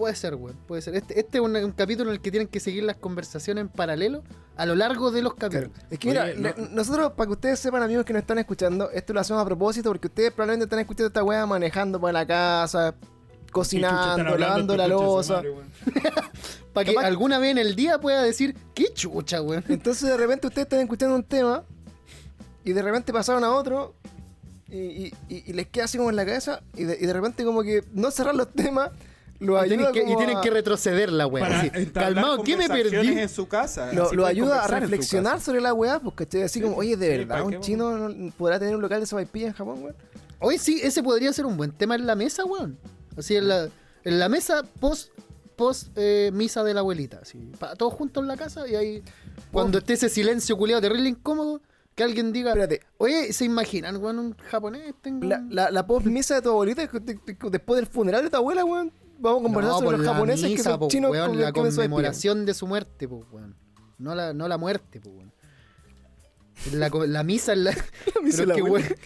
Puede 0.00 0.14
ser, 0.14 0.34
güey. 0.36 0.54
Puede 0.66 0.80
ser. 0.80 0.94
Este, 0.94 1.20
este 1.20 1.36
es 1.38 1.44
un, 1.44 1.54
un 1.54 1.72
capítulo 1.72 2.08
en 2.10 2.14
el 2.16 2.22
que 2.22 2.30
tienen 2.30 2.48
que 2.48 2.58
seguir 2.58 2.84
las 2.84 2.96
conversaciones 2.96 3.60
en 3.62 3.68
paralelo 3.68 4.22
a 4.56 4.64
lo 4.64 4.74
largo 4.74 5.10
de 5.10 5.20
los 5.20 5.34
Claro. 5.34 5.52
capítulos. 5.52 5.86
Es 5.90 5.98
que 5.98 6.08
mira, 6.08 6.24
Oye, 6.24 6.36
le- 6.36 6.54
no- 6.56 6.68
nosotros, 6.70 7.12
para 7.12 7.26
que 7.26 7.32
ustedes 7.32 7.58
sepan, 7.60 7.82
amigos 7.82 8.06
que 8.06 8.14
nos 8.14 8.20
están 8.20 8.38
escuchando, 8.38 8.90
esto 8.92 9.12
lo 9.12 9.20
hacemos 9.20 9.42
a 9.42 9.44
propósito 9.44 9.90
porque 9.90 10.06
ustedes 10.06 10.32
probablemente 10.32 10.64
están 10.64 10.78
escuchando 10.78 11.08
esta 11.08 11.22
weá 11.22 11.44
manejando 11.44 12.00
para 12.00 12.12
la 12.14 12.26
casa, 12.26 12.94
cocinando, 13.52 14.38
lavando 14.38 14.74
la 14.76 14.88
losa. 14.88 15.42
Para 16.72 16.84
que 16.84 16.94
Capaz- 16.94 17.04
alguna 17.06 17.38
vez 17.38 17.50
en 17.50 17.58
el 17.58 17.74
día 17.76 17.98
pueda 18.00 18.22
decir, 18.22 18.56
qué 18.74 18.92
chucha, 18.94 19.40
güey. 19.40 19.60
Entonces 19.68 20.08
de 20.08 20.16
repente 20.16 20.46
ustedes 20.46 20.66
están 20.66 20.80
escuchando 20.80 21.14
un 21.16 21.24
tema 21.24 21.64
y 22.64 22.72
de 22.72 22.80
repente 22.82 23.12
pasaron 23.12 23.42
a 23.44 23.50
otro 23.52 23.94
y, 24.68 24.76
y- 24.78 25.14
y- 25.28 25.44
y 25.46 25.52
les 25.52 25.66
queda 25.66 25.84
así 25.86 25.98
como 25.98 26.10
en 26.10 26.16
la 26.16 26.24
cabeza 26.24 26.62
y 26.76 26.84
de, 26.84 26.96
y 27.00 27.06
de 27.06 27.12
repente 27.12 27.44
como 27.44 27.62
que 27.62 27.82
no 27.92 28.10
cerrar 28.12 28.34
los 28.36 28.50
temas 28.52 28.90
lo 29.40 29.62
y, 29.64 29.68
tienen 29.68 29.86
ayuda 29.86 29.92
que, 29.92 30.00
y 30.00 30.04
como 30.04 30.16
tienen 30.18 30.36
a- 30.36 30.40
que 30.40 30.50
retroceder 30.50 31.10
la 31.12 31.26
weá. 31.26 31.46
Así, 31.60 31.86
Calmado, 31.86 32.42
¿qué 32.44 32.56
me 32.56 32.68
perdí? 32.68 33.18
en 33.18 33.28
su 33.28 33.48
casa. 33.48 33.92
lo, 33.92 34.24
ayuda 34.26 34.64
a 34.64 34.68
reflexionar 34.68 35.40
sobre 35.40 35.60
la 35.60 35.74
weá, 35.74 35.98
porque 35.98 36.22
estoy 36.24 36.42
así 36.42 36.60
como, 36.60 36.76
oye, 36.76 36.96
de 36.96 37.06
Sí, 37.10 37.18
verdad, 37.18 37.28
¿para 37.36 37.44
un 37.44 37.60
chino 37.60 38.08
no- 38.08 38.32
podrá 38.38 38.58
tener 38.58 38.76
un 38.76 38.82
local 38.82 39.00
de 39.00 39.06
sopaipilla 39.06 39.48
en 39.48 39.52
Japón, 39.54 39.82
weón. 39.82 39.96
Oye, 40.38 40.58
sí, 40.58 40.80
ese 40.82 41.02
podría 41.02 41.32
ser 41.32 41.44
un 41.46 41.56
buen 41.56 41.72
tema 41.72 41.94
en 41.96 42.06
la 42.06 42.14
mesa, 42.14 42.44
weón. 42.44 42.78
Así 43.16 43.36
en 43.36 43.48
la, 43.48 43.68
en 44.04 44.18
la 44.18 44.28
mesa 44.28 44.62
post, 44.78 45.10
post 45.56 45.88
eh, 45.96 46.30
misa 46.32 46.62
de 46.64 46.72
la 46.74 46.80
abuelita. 46.80 47.18
Así, 47.22 47.38
para 47.58 47.74
todos 47.76 47.92
juntos 47.94 48.22
en 48.22 48.28
la 48.28 48.36
casa 48.36 48.66
y 48.68 48.74
ahí, 48.74 49.02
cuando 49.52 49.78
esté 49.78 49.94
ese 49.94 50.08
silencio 50.08 50.56
culiado 50.56 50.80
terrible 50.80 51.08
incómodo, 51.08 51.60
que 51.94 52.04
alguien 52.04 52.32
diga, 52.32 52.50
Espérate, 52.50 52.80
oye, 52.98 53.32
¿se 53.32 53.44
imaginan, 53.44 53.96
weón, 53.98 54.18
un 54.18 54.36
japonés? 54.36 54.94
Tengo 55.02 55.26
la, 55.26 55.44
la, 55.50 55.70
la 55.70 55.86
post-misa 55.86 56.36
de 56.36 56.42
tu 56.42 56.48
abuelita, 56.50 56.88
después 57.50 57.76
del 57.80 57.86
funeral 57.86 58.22
de 58.22 58.30
tu 58.30 58.36
abuela, 58.36 58.64
weón, 58.64 58.92
vamos 59.20 59.40
a 59.40 59.42
conversar 59.44 59.70
No, 59.72 59.78
sobre 59.78 59.84
por 59.90 59.98
los 59.98 60.06
la 60.06 60.12
japoneses 60.14 60.44
que 60.46 60.50
misa, 60.56 60.70
son 60.70 60.78
po, 60.80 60.88
chinos 60.88 61.10
weón, 61.10 61.28
con 61.28 61.40
la 61.40 61.52
que 61.52 61.60
conmemoración 61.60 62.46
de 62.46 62.54
su 62.54 62.66
muerte, 62.66 63.08
pues, 63.08 63.22
weón. 63.30 63.54
No 63.98 64.14
la, 64.14 64.32
no 64.32 64.48
la 64.48 64.58
muerte, 64.58 65.00
pues, 65.00 65.14
weón. 65.14 65.32
La, 66.74 66.90
la 67.06 67.22
misa 67.22 67.54
en 67.54 67.64
la. 67.64 67.70
La 67.70 68.20
misa 68.22 68.44
pero 68.44 68.48
la 68.48 68.54
que, 68.82 68.96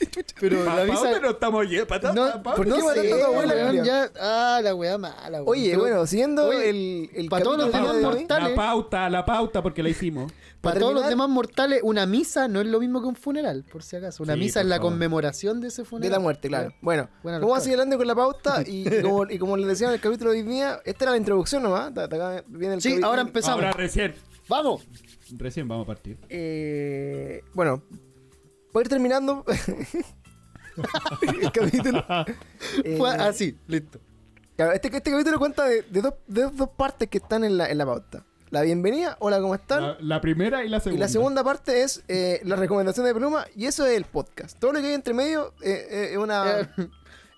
pero 0.41 0.65
la 0.65 0.85
misa. 0.85 1.20
no 1.20 1.31
estamos 1.31 1.69
yendo? 1.69 1.86
¿Pa' 1.86 1.99
No, 2.01 2.12
dónde- 2.12 2.32
pa' 2.43 2.55
¿por 2.57 2.66
dónde 2.69 2.74
qué 2.74 2.81
no 2.81 2.86
matando 2.86 3.03
sé, 3.03 3.12
a 3.15 3.19
tu 3.19 3.24
abuela, 3.32 3.55
weón, 3.55 3.66
Julián? 3.69 3.86
ya. 3.86 4.11
Ah, 4.19 4.61
la 4.62 4.74
weá 4.74 4.99
mala, 4.99 5.43
weón. 5.43 5.45
Oye, 5.47 5.70
Pero- 5.70 5.81
bueno, 5.82 6.07
siguiendo 6.07 6.47
Oye, 6.49 6.70
el, 6.70 7.11
el 7.15 7.28
pa' 7.28 7.41
todos 7.41 7.59
los 7.59 7.66
capítulo 7.70 7.93
demás 7.95 8.01
de 8.03 8.07
hoy, 8.16 8.20
mortales. 8.23 8.49
La 8.51 8.55
pauta, 8.57 9.09
la 9.11 9.24
pauta, 9.24 9.62
porque 9.62 9.82
la 9.85 9.89
hicimos. 9.89 10.32
Para 10.65 10.74
Para 10.74 10.81
todos 10.81 10.95
los 10.95 11.09
demás 11.09 11.28
mortales, 11.28 11.81
una 11.85 12.07
misa 12.07 12.49
no 12.49 12.61
es 12.61 12.66
lo 12.66 12.81
mismo 12.81 13.01
que 13.01 13.07
un 13.09 13.16
funeral, 13.16 13.65
por 13.70 13.82
si 13.82 13.97
acaso. 13.97 14.23
Una 14.23 14.35
Sí, 14.35 14.41
misa 14.41 14.61
es 14.61 14.66
la 14.66 14.77
favor. 14.77 14.91
conmemoración 14.93 15.61
de 15.61 15.69
ese 15.69 15.82
de 15.82 15.86
funeral. 15.89 16.12
la 16.12 16.19
muerte, 16.19 16.49
claro. 16.49 16.73
Bueno, 16.81 17.09
Buena 17.23 17.39
vamos 17.39 17.59
a 17.59 17.61
seguir 17.61 17.74
hablando 17.78 17.97
con 17.99 18.07
la 18.07 18.15
pauta 18.15 18.62
y, 18.66 18.89
y 18.99 19.03
como, 19.03 19.31
y 19.31 19.39
como 19.39 19.57
les 19.57 19.66
decía 19.69 19.86
en 19.89 19.95
el 19.95 20.01
capítulo 20.01 20.32
de 20.32 20.39
hoy 20.39 20.43
día, 20.43 20.81
esta 20.85 21.05
era 21.05 21.12
la 21.12 21.19
introducción 21.19 21.62
nomás. 21.62 21.97
acá 21.97 22.43
viene 22.49 22.74
el 22.74 22.81
Sí, 22.82 22.99
ahora 23.03 23.20
empezamos. 23.23 23.59
Ahora 23.62 23.73
recién. 23.73 24.15
¡Vamos! 24.49 24.82
Recién 25.36 25.69
vamos 25.69 25.85
a 25.85 25.86
partir. 25.86 26.19
Eh, 26.28 27.43
bueno, 27.55 27.82
para 28.73 28.82
ir 28.85 28.89
terminando 28.89 29.45
el 31.43 31.53
capítulo. 31.53 32.05
eh, 32.85 32.97
Fue 32.99 33.11
así, 33.11 33.57
listo. 33.66 34.01
claro, 34.57 34.73
este, 34.73 34.89
este 34.95 35.11
capítulo 35.11 35.39
cuenta 35.39 35.65
de, 35.66 35.82
de 35.82 36.01
dos, 36.03 36.15
de 36.27 36.43
dos 36.51 36.69
partes 36.77 37.09
que 37.09 37.19
están 37.19 37.45
en 37.45 37.57
la, 37.57 37.70
en 37.70 37.78
la 37.78 37.86
pauta. 37.86 38.24
La 38.51 38.62
bienvenida, 38.62 39.16
hola, 39.21 39.41
¿cómo 39.41 39.55
están? 39.55 39.83
La, 39.83 39.97
la 40.01 40.21
primera 40.21 40.65
y 40.65 40.69
la 40.69 40.77
y 40.77 40.81
segunda. 40.81 41.05
la 41.05 41.09
segunda 41.09 41.45
parte 41.45 41.83
es 41.83 42.05
eh, 42.09 42.41
la 42.45 42.55
recomendación 42.57 43.05
de 43.05 43.15
Pluma 43.15 43.47
y 43.57 43.66
eso 43.66 43.85
es 43.87 43.97
el 43.97 44.05
podcast. 44.05 44.59
Todo 44.59 44.73
lo 44.75 44.81
que 44.81 44.89
hay 44.89 44.95
entre 44.95 45.12
medio 45.15 45.53
eh, 45.61 45.87
eh, 45.91 46.09
es 46.12 46.16
una... 46.19 46.61
Eh, 46.61 46.69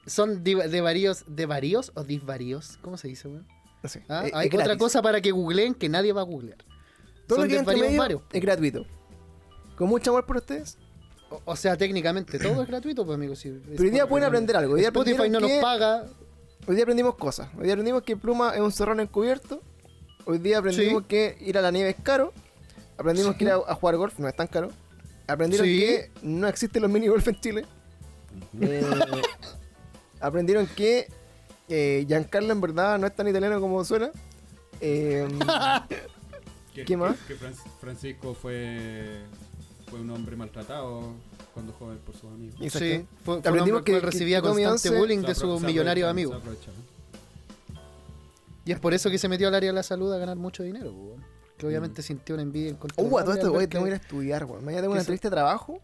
Son 0.07 0.45
div- 0.45 0.69
de 0.69 0.81
varios, 0.81 1.24
de 1.27 1.47
varios 1.47 1.91
o 1.95 2.05
disvaríos. 2.05 2.78
¿Cómo 2.81 2.97
se 2.97 3.09
dice, 3.09 3.27
weón? 3.28 3.45
no 3.83 3.89
sé, 3.89 4.05
Ah, 4.09 4.24
Hay 4.35 4.47
otra 4.49 4.65
gratis. 4.65 4.78
cosa 4.78 5.03
para 5.03 5.20
que 5.20 5.33
googleen 5.33 5.74
que 5.74 5.89
nadie 5.89 6.12
va 6.12 6.20
a 6.20 6.24
googlear. 6.24 6.59
Todo 7.27 7.41
lo 7.43 7.47
que 7.49 7.55
hay 7.55 7.59
entre 7.59 7.77
medio 7.77 7.99
varios. 7.99 8.23
es 8.33 8.41
gratuito. 8.41 8.87
Con 9.77 9.89
mucho 9.89 10.11
amor 10.11 10.24
por 10.27 10.37
ustedes. 10.37 10.78
O, 11.31 11.41
o 11.45 11.57
sea, 11.57 11.77
técnicamente 11.77 12.39
todo 12.39 12.62
es 12.62 12.69
gratuito, 12.69 13.05
pues, 13.05 13.16
amigos. 13.16 13.41
Si, 13.41 13.51
Pero 13.51 13.83
hoy 13.83 13.91
día 13.91 14.07
pueden 14.07 14.28
aprender 14.28 14.57
algo. 14.57 14.74
Hoy 14.74 14.81
día 14.81 14.89
Spotify 14.91 15.28
no 15.28 15.41
nos 15.41 15.51
que- 15.51 15.61
paga. 15.61 16.05
Hoy 16.69 16.74
día 16.77 16.85
aprendimos 16.85 17.16
cosas. 17.16 17.49
Hoy 17.59 17.65
día 17.65 17.73
aprendimos 17.73 18.03
que 18.03 18.16
Pluma 18.16 18.55
es 18.55 18.61
un 18.61 18.70
zorrón 18.70 19.01
encubierto. 19.01 19.61
Hoy 20.27 20.39
día 20.39 20.59
aprendimos 20.59 21.03
Sí. 21.05 21.09
que 21.09 21.39
ir 21.40 21.57
a 21.57 21.62
la 21.62 21.70
nieve 21.70 21.90
es 21.90 21.97
caro. 22.03 22.32
Aprendimos 22.98 23.32
Sí. 23.32 23.39
que 23.39 23.44
ir 23.44 23.51
a, 23.53 23.55
a 23.57 23.74
jugar 23.74 23.97
golf 23.97 24.19
no 24.19 24.28
es 24.28 24.36
tan 24.36 24.47
caro. 24.48 24.69
Aprendieron 25.27 25.66
Sí. 25.66 25.78
que 25.78 26.11
no 26.23 26.47
existen 26.48 26.82
los 26.82 26.90
mini 26.90 27.09
golf 27.09 27.27
en 27.28 27.40
Chile. 27.40 27.65
Eh, 28.61 28.85
aprendieron 30.20 30.66
que 30.66 31.09
eh, 31.69 32.05
Giancarlo 32.07 32.53
en 32.53 32.61
verdad 32.61 32.98
no 32.98 33.07
es 33.07 33.15
tan 33.16 33.27
italiano 33.28 33.61
como 33.61 33.85
suena. 33.85 34.11
Eh, 34.81 35.27
¿Qué, 36.74 36.85
¿Qué 36.85 36.97
más? 36.97 37.16
Que 37.27 37.35
Francisco 37.81 38.35
fue, 38.35 39.20
fue 39.89 40.01
un 40.01 40.11
hombre 40.11 40.36
maltratado 40.36 41.15
cuando 41.55 41.73
joven 41.73 41.98
por 42.05 42.15
sus 42.15 42.31
amigos. 42.31 42.57
Exacto. 42.61 42.78
Sí, 42.86 42.97
fue, 42.98 43.07
fue 43.24 43.35
un 43.36 43.40
Aprendimos 43.40 43.82
que- 43.82 43.93
que, 43.93 44.01
recibía 44.01 44.39
que 44.43 44.48
constante 44.48 44.70
Once 44.73 44.90
bullying 44.90 45.23
de 45.23 45.35
sus 45.35 45.61
millonarios 45.62 46.11
amigos. 46.11 46.43
Y 48.66 48.72
es 48.72 48.78
por 48.80 48.93
eso 48.93 49.09
que 49.10 49.16
se 49.16 49.28
metió 49.28 49.48
al 49.48 49.55
área 49.55 49.70
de 49.70 49.74
la 49.74 49.82
salud 49.82 50.12
a 50.12 50.18
ganar 50.18 50.36
mucho 50.36 50.62
dinero, 50.62 50.93
pues, 50.93 51.06
weón. 51.06 51.24
Que 51.56 51.66
obviamente 51.66 52.02
sintió 52.02 52.34
una 52.34 52.43
envidia 52.43 52.72
Uh, 52.72 53.18
a 53.18 53.24
todo 53.24 53.32
esto, 53.32 53.47
tengo 53.52 53.84
que 53.84 53.88
ir 53.88 53.93
a 53.94 53.97
estudiar, 53.97 54.44
weón. 54.44 54.62
Mañana 54.64 54.82
tengo 54.82 54.93
una 54.93 55.01
entrevista 55.01 55.28
de 55.30 55.36
trabajo. 55.36 55.80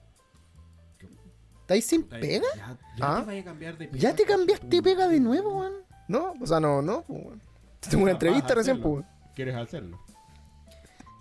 ¿Estáis 1.61 1.87
sin 1.87 2.03
pega? 2.03 2.45
Ya, 2.57 2.79
ya 2.99 3.17
¿Ah? 3.17 3.21
te 3.21 3.27
vaya 3.27 3.41
a 3.41 3.45
cambiar 3.45 3.79
de 3.79 3.89
¿Ya 3.93 4.11
te 4.15 4.25
pega, 4.25 4.37
cambiaste 4.37 4.67
tú. 4.77 4.83
pega 4.83 5.09
de 5.09 5.21
nuevo, 5.21 5.61
weón? 5.61 5.73
No, 6.09 6.35
o 6.41 6.47
sea, 6.47 6.61
no, 6.61 6.83
no, 6.83 7.05
weón. 7.09 7.41
Tengo 7.89 8.03
una 8.03 8.13
entrevista 8.13 8.55
recién, 8.55 8.83
pues. 8.83 8.93
weón. 8.95 9.07
¿Quieres 9.35 9.55
hacerlo? 9.57 9.99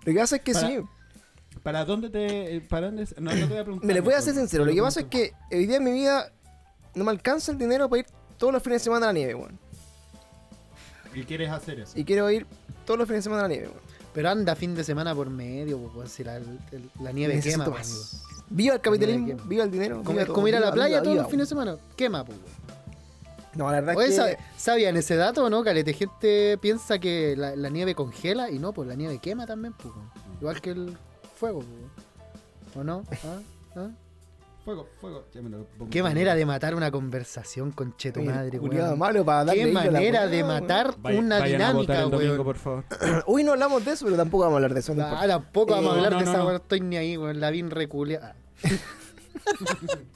Lo 0.04 0.12
que 0.12 0.18
pasa 0.18 0.36
es 0.36 0.42
que 0.42 0.52
Para- 0.52 0.66
sí. 0.68 0.80
¿Para 1.62 1.84
dónde 1.84 2.10
te.? 2.10 2.60
Para 2.68 2.86
dónde, 2.86 3.06
no, 3.20 3.30
no 3.30 3.36
te 3.38 3.46
voy 3.46 3.58
a 3.58 3.62
preguntar. 3.62 3.86
Me 3.86 3.94
les 3.94 4.02
voy 4.02 4.14
a 4.14 4.20
ser 4.20 4.34
sincero. 4.34 4.64
Lo 4.64 4.72
que 4.74 4.82
pasa 4.82 5.00
es 5.00 5.06
que 5.06 5.32
hoy 5.52 5.66
día 5.66 5.76
en 5.76 5.84
mi 5.84 5.92
vida 5.92 6.32
no 6.94 7.04
me 7.04 7.12
alcanza 7.12 7.52
el 7.52 7.58
dinero 7.58 7.88
para 7.88 8.00
ir 8.00 8.06
todos 8.36 8.52
los 8.52 8.62
fines 8.62 8.80
de 8.80 8.84
semana 8.84 9.06
a 9.06 9.08
la 9.10 9.12
nieve, 9.12 9.34
weón. 9.36 9.58
¿Y 11.14 11.24
quieres 11.24 11.50
hacer 11.50 11.80
eso? 11.80 11.92
Y 11.98 12.04
quiero 12.04 12.30
ir 12.30 12.46
todos 12.86 12.98
los 12.98 13.06
fines 13.08 13.20
de 13.20 13.30
semana 13.30 13.40
a 13.44 13.48
la 13.48 13.48
nieve, 13.54 13.68
weón. 13.68 13.80
Pero 14.14 14.28
anda 14.28 14.54
fin 14.54 14.74
de 14.74 14.84
semana 14.84 15.14
por 15.14 15.30
medio, 15.30 15.78
pues, 15.78 15.94
weón, 15.94 16.08
si 16.08 16.22
la, 16.24 16.36
el- 16.36 16.90
la 17.00 17.12
nieve 17.12 17.34
Necesito 17.36 17.64
quema, 17.64 17.76
más. 17.78 17.88
pues, 17.88 18.22
amigo. 18.24 18.46
Viva 18.50 18.74
el 18.74 18.80
capitalismo, 18.80 19.26
quema. 19.26 19.42
viva 19.46 19.64
el 19.64 19.70
dinero. 19.70 19.96
Como, 19.98 20.10
viva 20.10 20.20
es 20.22 20.26
todo, 20.26 20.34
como 20.34 20.48
ir 20.48 20.56
a 20.56 20.60
la 20.60 20.66
viva, 20.66 20.74
playa 20.74 20.88
viva, 20.88 21.02
todos 21.02 21.12
viva, 21.14 21.22
los 21.22 21.30
fines 21.30 21.48
de 21.48 21.48
semana. 21.48 21.76
Quema, 21.96 22.24
pues, 22.24 22.38
weón. 22.38 22.62
No, 23.54 23.66
la 23.70 23.80
verdad 23.80 23.96
Oye, 23.96 24.06
es 24.06 24.10
que... 24.12 24.16
¿sabe- 24.16 24.38
¿sabían 24.56 24.96
ese 24.96 25.16
dato 25.16 25.44
o 25.44 25.50
no? 25.50 25.62
Calete, 25.62 25.92
gente 25.92 26.56
piensa 26.58 26.98
que 26.98 27.34
la, 27.36 27.54
la 27.56 27.68
nieve 27.68 27.94
congela 27.94 28.50
y 28.50 28.58
no, 28.58 28.72
pues 28.72 28.88
la 28.88 28.94
nieve 28.94 29.18
quema 29.18 29.46
también, 29.46 29.72
pues. 29.74 29.94
weón. 29.94 30.10
Igual 30.40 30.60
que 30.60 30.70
el 30.70 30.96
fuego, 31.36 31.60
pues. 31.60 31.70
weón. 31.70 31.90
¿O 32.74 32.84
no? 32.84 33.04
¿Ah? 33.24 33.40
¿Ah? 33.76 33.88
Fuego, 34.64 34.86
fuego. 35.00 35.24
Ya 35.34 35.42
me 35.42 35.50
lo 35.50 35.64
pongo. 35.64 35.90
Qué 35.90 36.02
manera 36.04 36.36
de 36.36 36.46
matar 36.46 36.74
una 36.76 36.90
conversación 36.92 37.72
con 37.72 37.96
cheto 37.96 38.20
Oye, 38.20 38.28
madre, 38.30 38.58
weón. 38.60 38.96
malo 38.98 39.24
para 39.24 39.44
darle 39.46 39.64
Qué 39.64 39.72
la 39.72 39.82
manera 39.82 40.26
de 40.28 40.42
weón. 40.44 40.48
matar 40.60 40.94
Vaya- 40.98 41.18
una 41.18 41.40
vayan 41.40 41.62
a 41.62 41.72
votar 41.72 41.96
dinámica, 41.96 42.02
el 42.04 42.10
domingo, 42.10 42.32
weón. 42.34 42.44
por 42.44 42.56
favor. 42.56 42.84
Hoy 43.26 43.42
no 43.42 43.52
hablamos 43.52 43.84
de 43.84 43.90
eso, 43.92 44.04
pero 44.04 44.16
tampoco 44.16 44.44
vamos 44.44 44.54
a 44.54 44.56
hablar 44.58 44.74
de 44.74 44.80
eso. 44.80 44.94
no 44.94 45.02
Ah, 45.02 45.06
importa. 45.08 45.26
tampoco 45.28 45.72
vamos 45.72 45.90
a 45.90 45.94
Eh, 45.94 45.96
hablar 45.96 46.12
no, 46.12 46.18
de 46.20 46.24
no, 46.24 46.30
esa 46.30 46.38
no. 46.38 46.46
weón, 46.46 46.60
estoy 46.62 46.80
ni 46.80 46.96
ahí, 46.96 47.16
weón. 47.16 47.40
La 47.40 47.50
vi 47.50 47.62
reculia. 47.62 48.36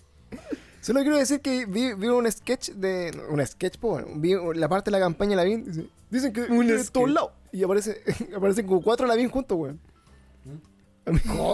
Solo 0.81 1.01
quiero 1.01 1.16
decir 1.16 1.40
que 1.40 1.66
vi, 1.66 1.94
vi 1.94 2.06
un 2.06 2.31
sketch 2.31 2.70
de... 2.70 3.10
Un 3.31 3.44
sketch, 3.44 3.81
bueno, 3.81 4.06
vi 4.16 4.35
la 4.55 4.68
parte 4.68 4.90
de 4.90 4.93
la 4.93 5.01
campaña 5.01 5.31
de 5.31 5.36
Lavín. 5.36 5.64
dice, 5.64 5.86
Dicen 6.10 6.32
que 6.32 6.43
Un 6.43 6.66
de 6.68 6.74
todos 6.74 6.86
sketch. 6.86 7.09
lados. 7.09 7.31
Y 7.51 7.64
aparece, 7.64 8.01
aparecen 8.36 8.66
como 8.66 8.82
cuatro 8.82 9.06
Lavín 9.06 9.28
juntos, 9.28 9.59
weón. 9.59 9.81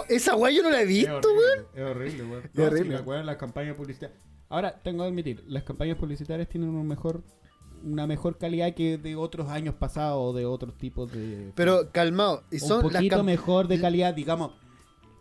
Esa 0.09 0.35
weá 0.35 0.51
yo 0.51 0.63
no 0.63 0.69
la 0.71 0.81
he 0.81 0.85
visto, 0.85 1.11
weón. 1.11 1.65
Es 1.73 1.83
horrible, 1.83 2.23
weón. 2.23 2.43
Es 2.43 2.55
No, 2.55 2.63
horrible. 2.65 2.83
si 2.85 2.89
la 2.89 3.01
weá, 3.01 3.23
las 3.23 3.37
campañas 3.37 3.75
publicitarias. 3.75 4.19
Ahora, 4.49 4.79
tengo 4.83 5.03
que 5.03 5.09
admitir, 5.09 5.43
las 5.47 5.63
campañas 5.63 5.97
publicitarias 5.97 6.47
tienen 6.49 6.69
un 6.69 6.87
mejor, 6.87 7.23
una 7.83 8.05
mejor 8.07 8.37
calidad 8.37 8.73
que 8.73 8.97
de 8.97 9.15
otros 9.15 9.49
años 9.49 9.75
pasados 9.75 10.17
o 10.21 10.33
de 10.33 10.45
otros 10.45 10.77
tipos 10.77 11.11
de. 11.11 11.51
Pero 11.55 11.91
calmado, 11.91 12.43
y 12.51 12.59
son 12.59 12.85
un 12.85 12.91
poquito 12.91 13.23
mejor 13.23 13.67
de 13.67 13.79
calidad, 13.79 14.13
digamos. 14.13 14.51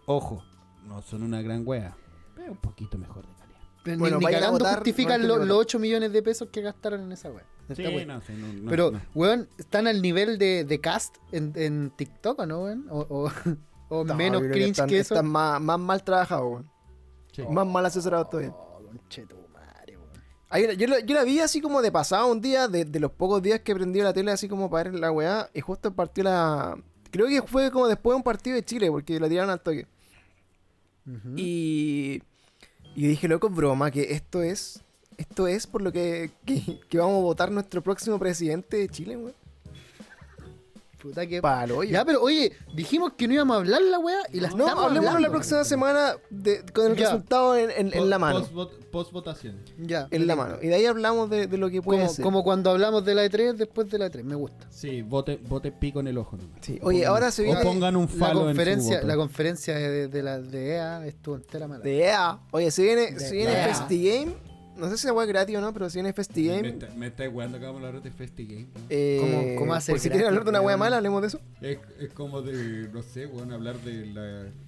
Ojo, 0.07 0.43
no 0.87 1.01
son 1.03 1.23
una 1.23 1.41
gran 1.43 1.63
wea, 1.67 1.97
pero 2.35 2.53
un 2.53 2.59
poquito 2.59 2.99
mejor 2.99 3.27
de 3.27 3.33
calidad. 3.35 3.59
Ni- 3.85 3.97
Bueno, 3.97 4.19
ni, 4.19 4.25
cagando 4.27 4.53
votar, 4.59 4.75
justifican 4.77 5.09
no 5.09 5.15
hay 5.15 5.21
que 5.23 5.29
lo- 5.29 5.35
votar. 5.35 5.49
los 5.49 5.57
8 5.59 5.79
millones 5.79 6.13
de 6.13 6.23
pesos 6.23 6.49
que 6.51 6.61
gastaron 6.61 7.03
en 7.03 7.13
esa 7.13 7.31
weá. 7.31 7.45
Sí, 7.75 7.83
no, 8.07 8.21
sí, 8.21 8.33
no, 8.37 8.53
no, 8.53 8.71
Pero, 8.71 8.91
no. 8.91 9.01
weón, 9.15 9.49
¿están 9.57 9.87
al 9.87 10.03
nivel 10.03 10.37
de, 10.37 10.65
de 10.65 10.81
cast 10.81 11.17
en, 11.31 11.53
en 11.57 11.91
TikTok 11.97 12.41
o 12.41 12.47
no, 12.47 12.65
weón? 12.65 12.87
O, 12.91 12.99
o, 13.09 13.31
o 13.95 14.05
No, 14.05 14.15
menos 14.15 14.43
cringe 14.43 14.71
están, 14.71 14.89
que 14.89 14.99
eso. 15.01 15.15
Están 15.15 15.29
más, 15.31 15.61
más 15.61 15.79
mal 15.79 16.03
trabajados, 16.03 16.51
weón. 16.51 16.71
Sí. 17.33 17.43
Más 17.49 17.67
mal 17.67 17.85
todavía. 18.31 18.51
Oh, 18.53 18.81
weón. 18.83 19.01
Hay 20.49 20.65
una- 20.65 20.75
yo, 20.75 20.87
la, 20.87 21.01
yo 21.01 21.15
la 21.15 21.25
vi 21.25 21.41
así 21.41 21.61
como 21.61 21.81
de 21.83 21.91
pasado 21.93 22.31
un 22.31 22.41
día, 22.41 22.69
de, 22.69 22.85
de 22.85 23.01
los 23.01 23.11
pocos 23.13 23.43
días 23.43 23.61
que 23.61 23.75
prendió 23.75 24.03
la 24.05 24.13
tele 24.13 24.33
así 24.33 24.49
como 24.49 24.69
para 24.71 24.91
ver 24.91 25.01
la 25.01 25.11
weá, 25.11 25.49
y 25.55 25.61
justo 25.61 25.93
partió 25.95 26.25
la... 26.25 26.77
Creo 27.11 27.27
que 27.27 27.43
fue 27.43 27.71
como 27.71 27.87
después 27.89 28.13
de 28.13 28.17
un 28.17 28.23
partido 28.23 28.57
de 28.57 28.65
Chile, 28.65 28.91
porque 28.91 29.19
la 29.21 29.29
tiraron 29.29 29.51
al 29.51 29.61
toque. 29.61 29.87
Y, 31.37 32.23
y 32.95 33.07
dije, 33.09 33.29
loco, 33.29 33.49
broma, 33.51 33.91
que 33.91 34.13
esto 34.13 34.43
es... 34.43 34.83
Esto 35.19 35.47
es 35.47 35.67
por 35.67 35.83
lo 35.83 35.93
que, 35.93 36.31
que, 36.45 36.81
que 36.89 36.99
vamos 36.99 37.19
a 37.19 37.23
votar 37.23 37.51
nuestro 37.51 37.83
próximo 37.83 38.19
presidente 38.19 38.79
de 38.79 38.89
Chile, 38.89 39.17
weón. 39.17 39.35
Puta 41.03 41.27
que... 41.27 41.43
Palo, 41.43 41.79
oye. 41.79 41.91
Ya, 41.91 42.05
pero 42.05 42.23
oye, 42.23 42.53
dijimos 42.77 43.15
que 43.19 43.27
no 43.27 43.35
íbamos 43.35 43.57
a 43.57 43.59
hablar 43.59 43.83
la 43.83 43.99
weá 43.99 44.19
y 44.33 44.39
la 44.39 44.51
no, 44.51 44.65
estamos 44.67 44.85
hablemos 44.85 45.09
hablando. 45.09 45.29
la 45.29 45.31
próxima 45.33 45.65
semana 45.65 46.15
de- 46.31 46.65
con 46.73 46.93
el 46.93 46.97
Ya. 46.97 47.07
resultado 47.07 47.57
en, 47.57 47.71
en- 47.73 47.93
en 47.93 48.09
la 48.09 48.19
mano. 48.21 48.47
Post 48.93 49.11
votación. 49.11 49.59
Ya. 49.79 50.07
En 50.11 50.27
la 50.27 50.37
mano. 50.37 50.59
Y 50.63 50.69
de 50.69 50.75
ahí 50.77 50.87
hablamos 50.87 51.29
de, 51.31 51.47
de 51.49 51.57
lo 51.59 51.71
que 51.71 51.83
puede 51.83 52.01
Como, 52.03 52.13
ser. 52.13 52.23
como 52.23 52.45
cuando 52.45 52.71
hablamos 52.71 53.05
de 53.05 53.15
la 53.15 53.25
E3 53.25 53.55
después 53.55 53.89
de 53.91 53.99
la 53.99 54.11
E3, 54.11 54.23
me 54.23 54.35
gusta. 54.37 54.67
Sí, 54.71 55.03
vote, 55.03 55.41
vote 55.49 55.73
pico 55.73 55.99
en 56.01 56.07
el 56.09 56.19
ojo. 56.19 56.37
nomás. 56.37 56.59
Sí. 56.61 56.79
Oye, 56.83 57.01
pongan- 57.01 57.09
ahora 57.09 57.31
se 57.33 57.43
viene- 57.43 57.61
O 57.61 57.63
pongan 57.65 57.97
un 57.97 58.05
La 58.05 58.09
falo 58.27 58.33
en 58.33 58.37
su 58.39 58.45
conferencia, 58.45 58.97
voto. 58.97 59.07
la 59.09 59.17
conferencia 59.17 59.75
de, 59.79 60.09
de 60.09 60.23
la 60.23 60.39
de 60.41 60.69
EA 60.75 61.07
estuvo 61.07 61.35
entera 61.37 61.67
mala. 61.67 61.83
De 61.83 61.99
EA. 62.05 62.39
Oye, 62.53 62.71
se 62.71 62.83
viene, 62.83 63.13
De 63.13 63.19
se 63.19 63.35
viene 63.35 63.53
EA. 63.53 63.69
No 64.77 64.89
sé 64.89 64.97
si 64.97 65.07
es 65.07 65.13
weá 65.13 65.27
gratis 65.27 65.57
o 65.57 65.61
no, 65.61 65.73
pero 65.73 65.91
si 65.91 65.99
en 65.99 66.07
Me, 66.07 66.13
FestiGame. 66.13 66.69
está- 66.69 66.89
me 66.97 67.09
estáis 67.09 67.31
jugando 67.31 67.59
que 67.59 67.67
vamos 67.67 67.83
a 67.83 67.87
hablar 67.89 68.03
de 68.03 68.11
FestiGame. 68.11 68.69
¿no? 68.75 68.81
Eh, 68.89 69.19
¿Cómo- 69.21 69.59
cómo 69.61 69.75
hace 69.75 69.93
por 69.93 69.99
si 70.01 70.09
quieren 70.09 70.29
hablar 70.29 70.45
de 70.45 70.51
una 70.51 70.61
weá 70.61 70.69
weón? 70.69 70.79
mala, 70.81 70.97
hablemos 70.97 71.21
de 71.21 71.29
eso. 71.29 71.41
Es, 71.61 71.79
es 72.01 72.11
como 72.13 72.41
de, 72.43 72.89
no 72.93 73.03
sé, 73.03 73.27
weón, 73.27 73.53
hablar 73.53 73.77
de 73.81 74.07
la, 74.07 74.23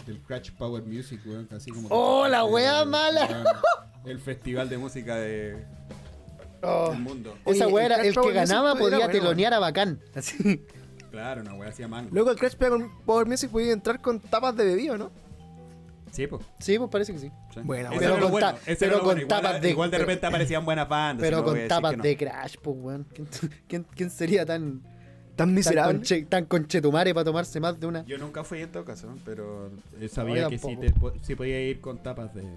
del 0.06 0.20
Crash 0.26 0.50
Power 0.52 0.82
Music, 0.84 1.20
weón, 1.24 1.48
así 1.56 1.70
como... 1.70 1.88
¡Oh, 1.90 2.28
la 2.28 2.40
eh, 2.40 2.44
weá 2.44 2.84
mala! 2.84 3.26
weón, 3.26 3.46
El 4.04 4.18
festival 4.20 4.68
de 4.68 4.78
música 4.78 5.16
de, 5.16 5.64
Oh, 6.62 6.90
del 6.90 7.00
mundo. 7.00 7.34
esa 7.46 7.64
Oye, 7.66 7.74
weá 7.74 7.86
el 7.86 7.92
era 7.92 8.02
el 8.02 8.14
que 8.14 8.32
ganaba 8.32 8.74
podía 8.74 8.98
bueno, 8.98 9.12
telonear 9.12 9.54
a 9.54 9.58
bacán. 9.58 10.00
Así. 10.14 10.62
Claro, 11.10 11.42
una 11.42 11.54
weá 11.54 11.68
hacía 11.70 11.86
mango. 11.88 12.10
Luego 12.12 12.30
el 12.30 12.36
Crash 12.38 12.56
Power 13.06 13.26
Music 13.26 13.50
podía 13.50 13.72
entrar 13.72 14.00
con 14.00 14.18
tapas 14.20 14.56
de 14.56 14.64
bebida, 14.64 14.96
¿no? 14.98 15.10
Sí, 16.14 16.26
pues. 16.28 16.42
Sí, 16.60 16.78
pues 16.78 16.90
parece 16.90 17.12
que 17.12 17.18
sí. 17.18 17.30
Sí. 17.52 17.60
Era 17.76 17.90
Pero 17.98 18.14
lo 18.16 18.22
con 18.22 18.30
bueno, 18.32 18.52
ta- 18.52 18.58
ese 18.66 18.76
pero 18.76 18.86
era 18.86 18.92
lo 18.92 18.98
con 19.00 19.06
bueno. 19.06 19.20
Igual, 19.22 19.42
tapas 19.42 19.60
de- 19.62 19.70
igual 19.70 19.90
de 19.90 19.96
pero- 19.96 20.06
repente 20.06 20.26
aparecían 20.26 20.64
buenas 20.64 20.88
bandas. 20.88 21.22
Pero 21.24 21.36
no 21.38 21.42
voy 21.42 21.48
a 21.48 21.50
con 21.50 21.54
decir 21.56 21.68
tapas 21.68 21.90
que 21.90 21.96
no. 21.96 22.02
de 22.04 22.16
Crash, 22.16 22.54
pues 22.62 22.76
weón. 22.80 23.06
¿Quién, 23.66 23.84
quién, 23.96 24.10
sería 24.10 24.46
tan, 24.46 24.80
Tan 24.80 25.48
tan, 25.48 25.54
miserable. 25.54 25.94
conche, 25.98 26.22
tan 26.26 26.44
conchetumare 26.44 27.12
para 27.12 27.24
tomarse 27.24 27.58
más 27.58 27.78
de 27.80 27.86
una? 27.88 28.04
Yo 28.06 28.16
nunca 28.18 28.44
fui 28.44 28.60
en 28.60 28.70
todo 28.70 28.84
caso, 28.84 29.08
pero 29.24 29.66
eh, 29.66 29.70
No, 30.02 30.08
sabía 30.08 30.42
yo 30.42 30.50
que 30.50 30.58
sí, 30.58 30.66
tampoco. 30.76 30.86
te, 30.86 30.92
po- 31.00 31.12
sí 31.22 31.34
podía 31.34 31.60
ir 31.60 31.80
con 31.80 32.00
tapas 32.02 32.32
de, 32.34 32.42
de 32.42 32.48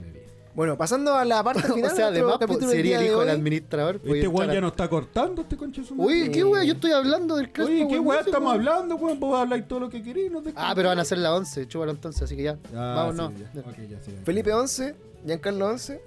bebida. 0.00 0.17
Bueno, 0.58 0.76
pasando 0.76 1.14
a 1.14 1.24
la 1.24 1.40
parte 1.44 1.62
final 1.72 1.92
o 1.92 1.94
sea, 1.94 2.08
además, 2.08 2.34
pues, 2.38 2.48
capítulo 2.48 2.72
sería 2.72 2.98
el 2.98 3.06
hijo 3.06 3.20
del 3.20 3.28
administrador. 3.28 4.00
Este 4.04 4.26
weón 4.26 4.50
ya 4.50 4.60
no 4.60 4.66
está 4.66 4.88
cortando 4.88 5.42
este 5.42 5.56
conche 5.56 5.84
su 5.84 5.94
Uy, 5.94 6.32
qué 6.32 6.42
weón, 6.42 6.66
yo 6.66 6.72
estoy 6.72 6.90
hablando 6.90 7.36
del 7.36 7.44
Oye, 7.46 7.52
Power 7.54 7.86
¿qué 7.86 7.98
weá 8.00 8.18
Music, 8.18 8.26
estamos 8.26 8.52
weón. 8.54 8.66
hablando, 8.68 8.96
weón? 8.96 9.20
Vos 9.20 9.38
habláis 9.38 9.68
todo 9.68 9.78
lo 9.78 9.88
que 9.88 10.02
queréis. 10.02 10.32
No 10.32 10.42
te 10.42 10.52
Ah, 10.56 10.72
pero 10.74 10.88
van 10.88 10.98
a 10.98 11.04
ser 11.04 11.18
las 11.18 11.30
11, 11.30 11.68
chúpalo 11.68 11.92
entonces, 11.92 12.22
así 12.22 12.34
que 12.34 12.42
ya. 12.42 12.58
Ah, 12.74 13.04
Vamos, 13.06 13.14
sí, 13.14 13.20
no. 13.22 13.32
ya. 13.54 13.60
Ok, 13.70 13.76
ya, 13.88 14.00
sí, 14.00 14.10
ya. 14.18 14.24
Felipe 14.24 14.52
11, 14.52 14.96
Giancarlo 15.24 15.64
11. 15.68 16.02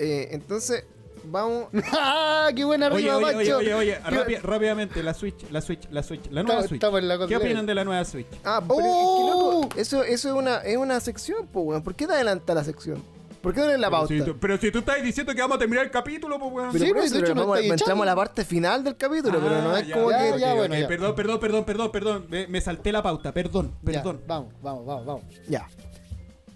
Eh, 0.00 0.28
entonces, 0.32 0.84
vamos. 1.22 1.68
¡Ah! 1.92 2.50
¡Qué 2.56 2.64
buena 2.64 2.88
Oye, 2.88 3.08
arriba, 3.08 3.16
oye, 3.18 3.36
oye, 3.36 3.36
macho! 3.52 3.56
oye, 3.58 3.74
oye, 3.74 4.38
rápidamente, 4.40 5.00
la 5.04 5.14
Switch, 5.14 5.48
la 5.52 5.60
Switch, 5.60 5.88
la 5.92 6.02
Switch, 6.02 6.28
la 6.28 6.42
nueva 6.42 6.64
Switch. 6.64 6.82
la 6.82 7.26
¿Qué 7.28 7.36
opinan 7.36 7.66
de 7.66 7.74
la 7.76 7.84
nueva 7.84 8.04
Switch? 8.04 8.26
Ah, 8.42 8.60
pero 8.66 8.80
es 8.80 8.84
que, 8.84 9.30
loco, 9.30 9.68
eso, 9.76 10.02
eso 10.02 10.28
es, 10.28 10.34
una, 10.34 10.56
es 10.56 10.76
una 10.76 10.98
sección, 10.98 11.46
pues, 11.46 11.64
weón. 11.66 11.84
¿Por 11.84 11.94
qué 11.94 12.08
te 12.08 12.14
adelanta 12.14 12.52
la 12.52 12.64
sección? 12.64 13.00
¿Por 13.42 13.52
qué 13.54 13.60
no 13.60 13.66
la 13.66 13.76
Pero 13.76 13.90
pauta? 13.90 14.08
si, 14.14 14.20
tú, 14.22 14.36
pero 14.38 14.56
si 14.58 14.70
tú 14.70 14.78
estás 14.78 15.02
diciendo 15.02 15.34
que 15.34 15.40
vamos 15.40 15.56
a 15.56 15.58
terminar 15.58 15.84
el 15.84 15.90
capítulo, 15.90 16.38
pues 16.38 16.52
weón. 16.52 16.68
Pero 16.72 16.84
Sí, 16.84 16.90
por 16.90 16.96
pues, 17.00 17.06
eso, 17.06 17.14
de 17.16 17.20
hecho, 17.20 17.26
pero 17.26 17.34
nos 17.34 17.46
vamos- 17.46 17.58
estáis 17.58 17.80
entramos 17.82 18.02
a 18.02 18.06
la 18.06 18.16
parte 18.16 18.44
final 18.44 18.84
del 18.84 18.96
capítulo, 18.96 19.38
pero 19.42 19.62
no 19.62 19.70
Ah, 19.72 19.80
es 19.80 19.88
ya, 19.88 19.94
como 19.94 20.10
ya, 20.10 20.18
que. 20.32 20.38
ya, 20.40 20.54
bueno, 20.54 20.74
ya. 20.78 20.88
Perdón, 20.88 21.14
perdón, 21.16 21.40
perdón, 21.40 21.64
perdón, 21.64 21.90
perdón. 21.92 22.26
Me, 22.30 22.46
me 22.46 22.60
salté 22.60 22.92
la 22.92 23.02
pauta, 23.02 23.32
perdón, 23.32 23.72
Ya, 23.82 23.92
perdón. 24.02 24.20
vamos, 24.26 24.52
vamos, 24.62 24.86
vamos, 24.86 25.06
vamos. 25.06 25.24
Ya. 25.48 25.68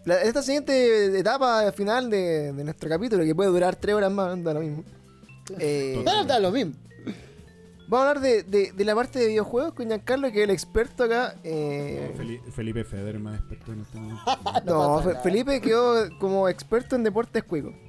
La- 0.05 0.23
esta 0.23 0.41
siguiente 0.43 1.19
etapa 1.19 1.73
final 1.73 2.09
de, 2.09 2.53
de 2.53 2.65
nuestro 2.65 2.89
capítulo, 2.89 3.25
que 3.25 3.35
puede 3.35 3.51
durar 3.51 3.75
tres 3.77 3.95
horas 3.97 4.13
más, 4.13 4.43
da 4.45 4.55
lo 4.55 4.61
mismo. 4.61 4.85
Eh, 5.59 6.01
Da, 6.05 6.25
da 6.25 6.39
lo 6.39 6.51
mismo. 6.53 6.73
Vamos 7.89 8.07
a 8.07 8.09
hablar 8.11 8.21
de, 8.23 8.43
de- 8.43 8.73
de 8.73 8.85
la 8.85 8.95
parte 8.95 9.19
de 9.19 9.29
videojuegos 9.29 9.75
con 9.75 9.87
Giancarlo, 9.87 10.31
que 10.33 10.39
es 10.39 10.45
el 10.45 10.51
experto 10.51 11.05
acá. 11.05 11.37
eh, 11.45 12.15
Feli- 12.17 12.43
Felipe 12.53 12.85
Feder, 12.85 13.19
más 13.19 13.39
experto 13.39 13.73
en 13.73 13.81
este 13.81 13.99
momento. 13.99 14.23
no. 14.67 15.03
Felipe 15.23 15.61
quedó 15.61 16.09
como 16.19 16.49
experto 16.49 16.97
en 16.97 17.05
deportes 17.05 17.43
cuicos. 17.45 17.75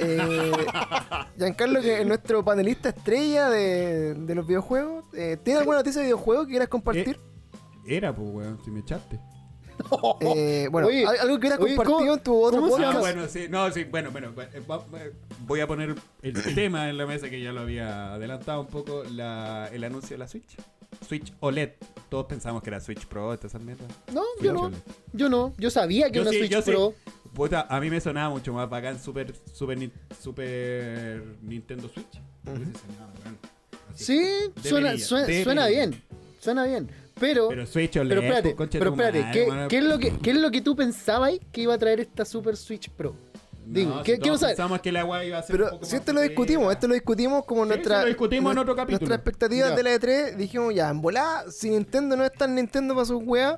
Eh, 0.00 0.52
Giancarlo, 1.38 1.80
que 1.80 2.00
es 2.02 2.06
nuestro 2.06 2.44
panelista 2.44 2.90
estrella 2.90 3.48
de, 3.48 4.12
de 4.14 4.34
los 4.34 4.46
videojuegos, 4.46 5.04
eh, 5.14 5.38
¿tiene 5.42 5.60
alguna 5.60 5.78
noticia 5.78 6.00
de 6.02 6.08
videojuegos 6.08 6.44
que 6.46 6.50
quieras 6.50 6.68
compartir? 6.68 7.18
Era, 7.86 8.14
pues 8.14 8.28
weón, 8.30 8.58
si 8.62 8.70
me 8.70 8.80
echaste. 8.80 9.18
Eh, 10.20 10.68
bueno, 10.70 10.88
Oye, 10.88 11.04
¿al- 11.06 11.18
¿algo 11.18 11.34
que 11.36 11.40
quieras 11.42 11.58
oye, 11.60 11.76
compartir 11.76 11.94
¿cómo- 12.06 12.14
en 12.14 12.20
tu 12.22 12.42
otro 12.42 12.60
podcast? 12.60 12.96
Ah, 12.96 13.00
bueno, 13.00 13.28
sí, 13.28 13.46
no, 13.48 13.70
sí, 13.70 13.84
bueno, 13.84 14.10
bueno, 14.10 14.32
eh, 14.40 14.48
eh, 14.54 15.12
voy 15.40 15.60
a 15.60 15.66
poner 15.66 15.94
el 16.22 16.32
tema 16.54 16.88
en 16.88 16.96
la 16.96 17.06
mesa 17.06 17.28
que 17.28 17.40
ya 17.42 17.52
lo 17.52 17.60
había 17.60 18.14
adelantado 18.14 18.60
un 18.62 18.66
poco, 18.68 19.04
la, 19.04 19.68
el 19.72 19.84
anuncio 19.84 20.14
de 20.14 20.18
la 20.18 20.28
Switch. 20.28 20.56
Switch 21.06 21.32
OLED. 21.40 21.70
Todos 22.08 22.26
pensamos 22.26 22.62
que 22.62 22.70
era 22.70 22.80
Switch 22.80 23.06
Pro, 23.06 23.32
esas 23.34 23.60
mierdas. 23.60 23.88
No, 24.12 24.22
Switch 24.38 24.44
yo 24.46 24.52
no. 24.52 24.60
OLED. 24.62 24.78
Yo 25.14 25.28
no. 25.28 25.54
Yo 25.58 25.70
sabía 25.70 26.10
que 26.10 26.16
Yo 26.16 26.22
una 26.22 26.30
sí, 26.30 26.38
Switch 26.38 26.50
yo 26.52 26.62
sí. 26.62 26.70
Pro. 26.70 26.94
Puta, 27.34 27.62
a 27.68 27.80
mí 27.80 27.88
me 27.90 28.00
sonaba 28.00 28.28
mucho 28.30 28.52
más 28.52 28.68
bacán 28.68 29.00
Super, 29.02 29.34
Super, 29.52 29.90
Super 30.20 31.22
Nintendo 31.42 31.88
Switch. 31.88 32.20
Weón. 32.46 32.72
Así. 33.92 34.04
Sí, 34.04 34.68
suena, 34.68 34.98
suena, 34.98 35.42
suena 35.44 35.66
bien. 35.68 36.02
Suena 36.40 36.64
bien. 36.64 36.90
Pero, 37.22 37.48
Pero 37.48 37.66
Switch 37.66 37.96
OLED. 37.96 38.08
pero 38.08 38.20
espérate, 38.20 38.42
pues, 38.50 38.54
concha 38.56 38.78
pero 38.78 38.92
tu 38.92 39.00
espérate, 39.00 39.22
madre, 39.46 39.68
¿qué, 39.68 39.68
qué 39.68 39.78
es 39.78 39.84
lo 39.84 39.98
que, 39.98 40.10
¿qué 40.18 40.30
es 40.30 40.36
lo 40.36 40.50
que 40.50 40.60
tú 40.60 40.76
pensabas 40.76 41.32
que 41.52 41.60
iba 41.62 41.72
a 41.74 41.78
traer 41.78 42.00
esta 42.00 42.24
Super 42.24 42.56
Switch 42.56 42.90
Pro? 42.90 43.14
Digo, 43.64 43.94
No, 43.94 44.02
¿qué- 44.02 44.16
si 44.16 44.22
saber? 44.24 44.56
Pensamos 44.56 44.80
que 44.80 44.90
la 44.90 45.04
weá 45.04 45.24
iba 45.24 45.38
a 45.38 45.42
ser 45.42 45.54
un 45.54 45.58
Pero 45.62 45.70
poco 45.70 45.84
si 45.86 45.94
esto 45.96 46.12
lo 46.12 46.20
discutimos, 46.20 46.72
esto 46.72 46.88
lo 46.88 46.94
discutimos 46.94 47.44
como 47.44 47.62
Sí, 47.62 47.68
nuestra. 47.68 48.00
lo 48.02 48.08
discutimos 48.08 48.52
en 48.52 48.58
otro 48.58 48.74
capítulo. 48.74 48.98
Nuestra 48.98 49.14
expectativa 49.14 49.68
Ya. 49.68 49.76
de 49.76 49.82
la 49.84 49.90
E3, 49.94 50.36
dijimos 50.36 50.74
ya, 50.74 50.88
en 50.90 51.00
volada, 51.00 51.44
si 51.50 51.70
Nintendo 51.70 52.16
no 52.16 52.24
es 52.24 52.32
tan 52.32 52.54
Nintendo 52.56 52.92
para 52.94 53.06
sus 53.06 53.22
weas, 53.24 53.56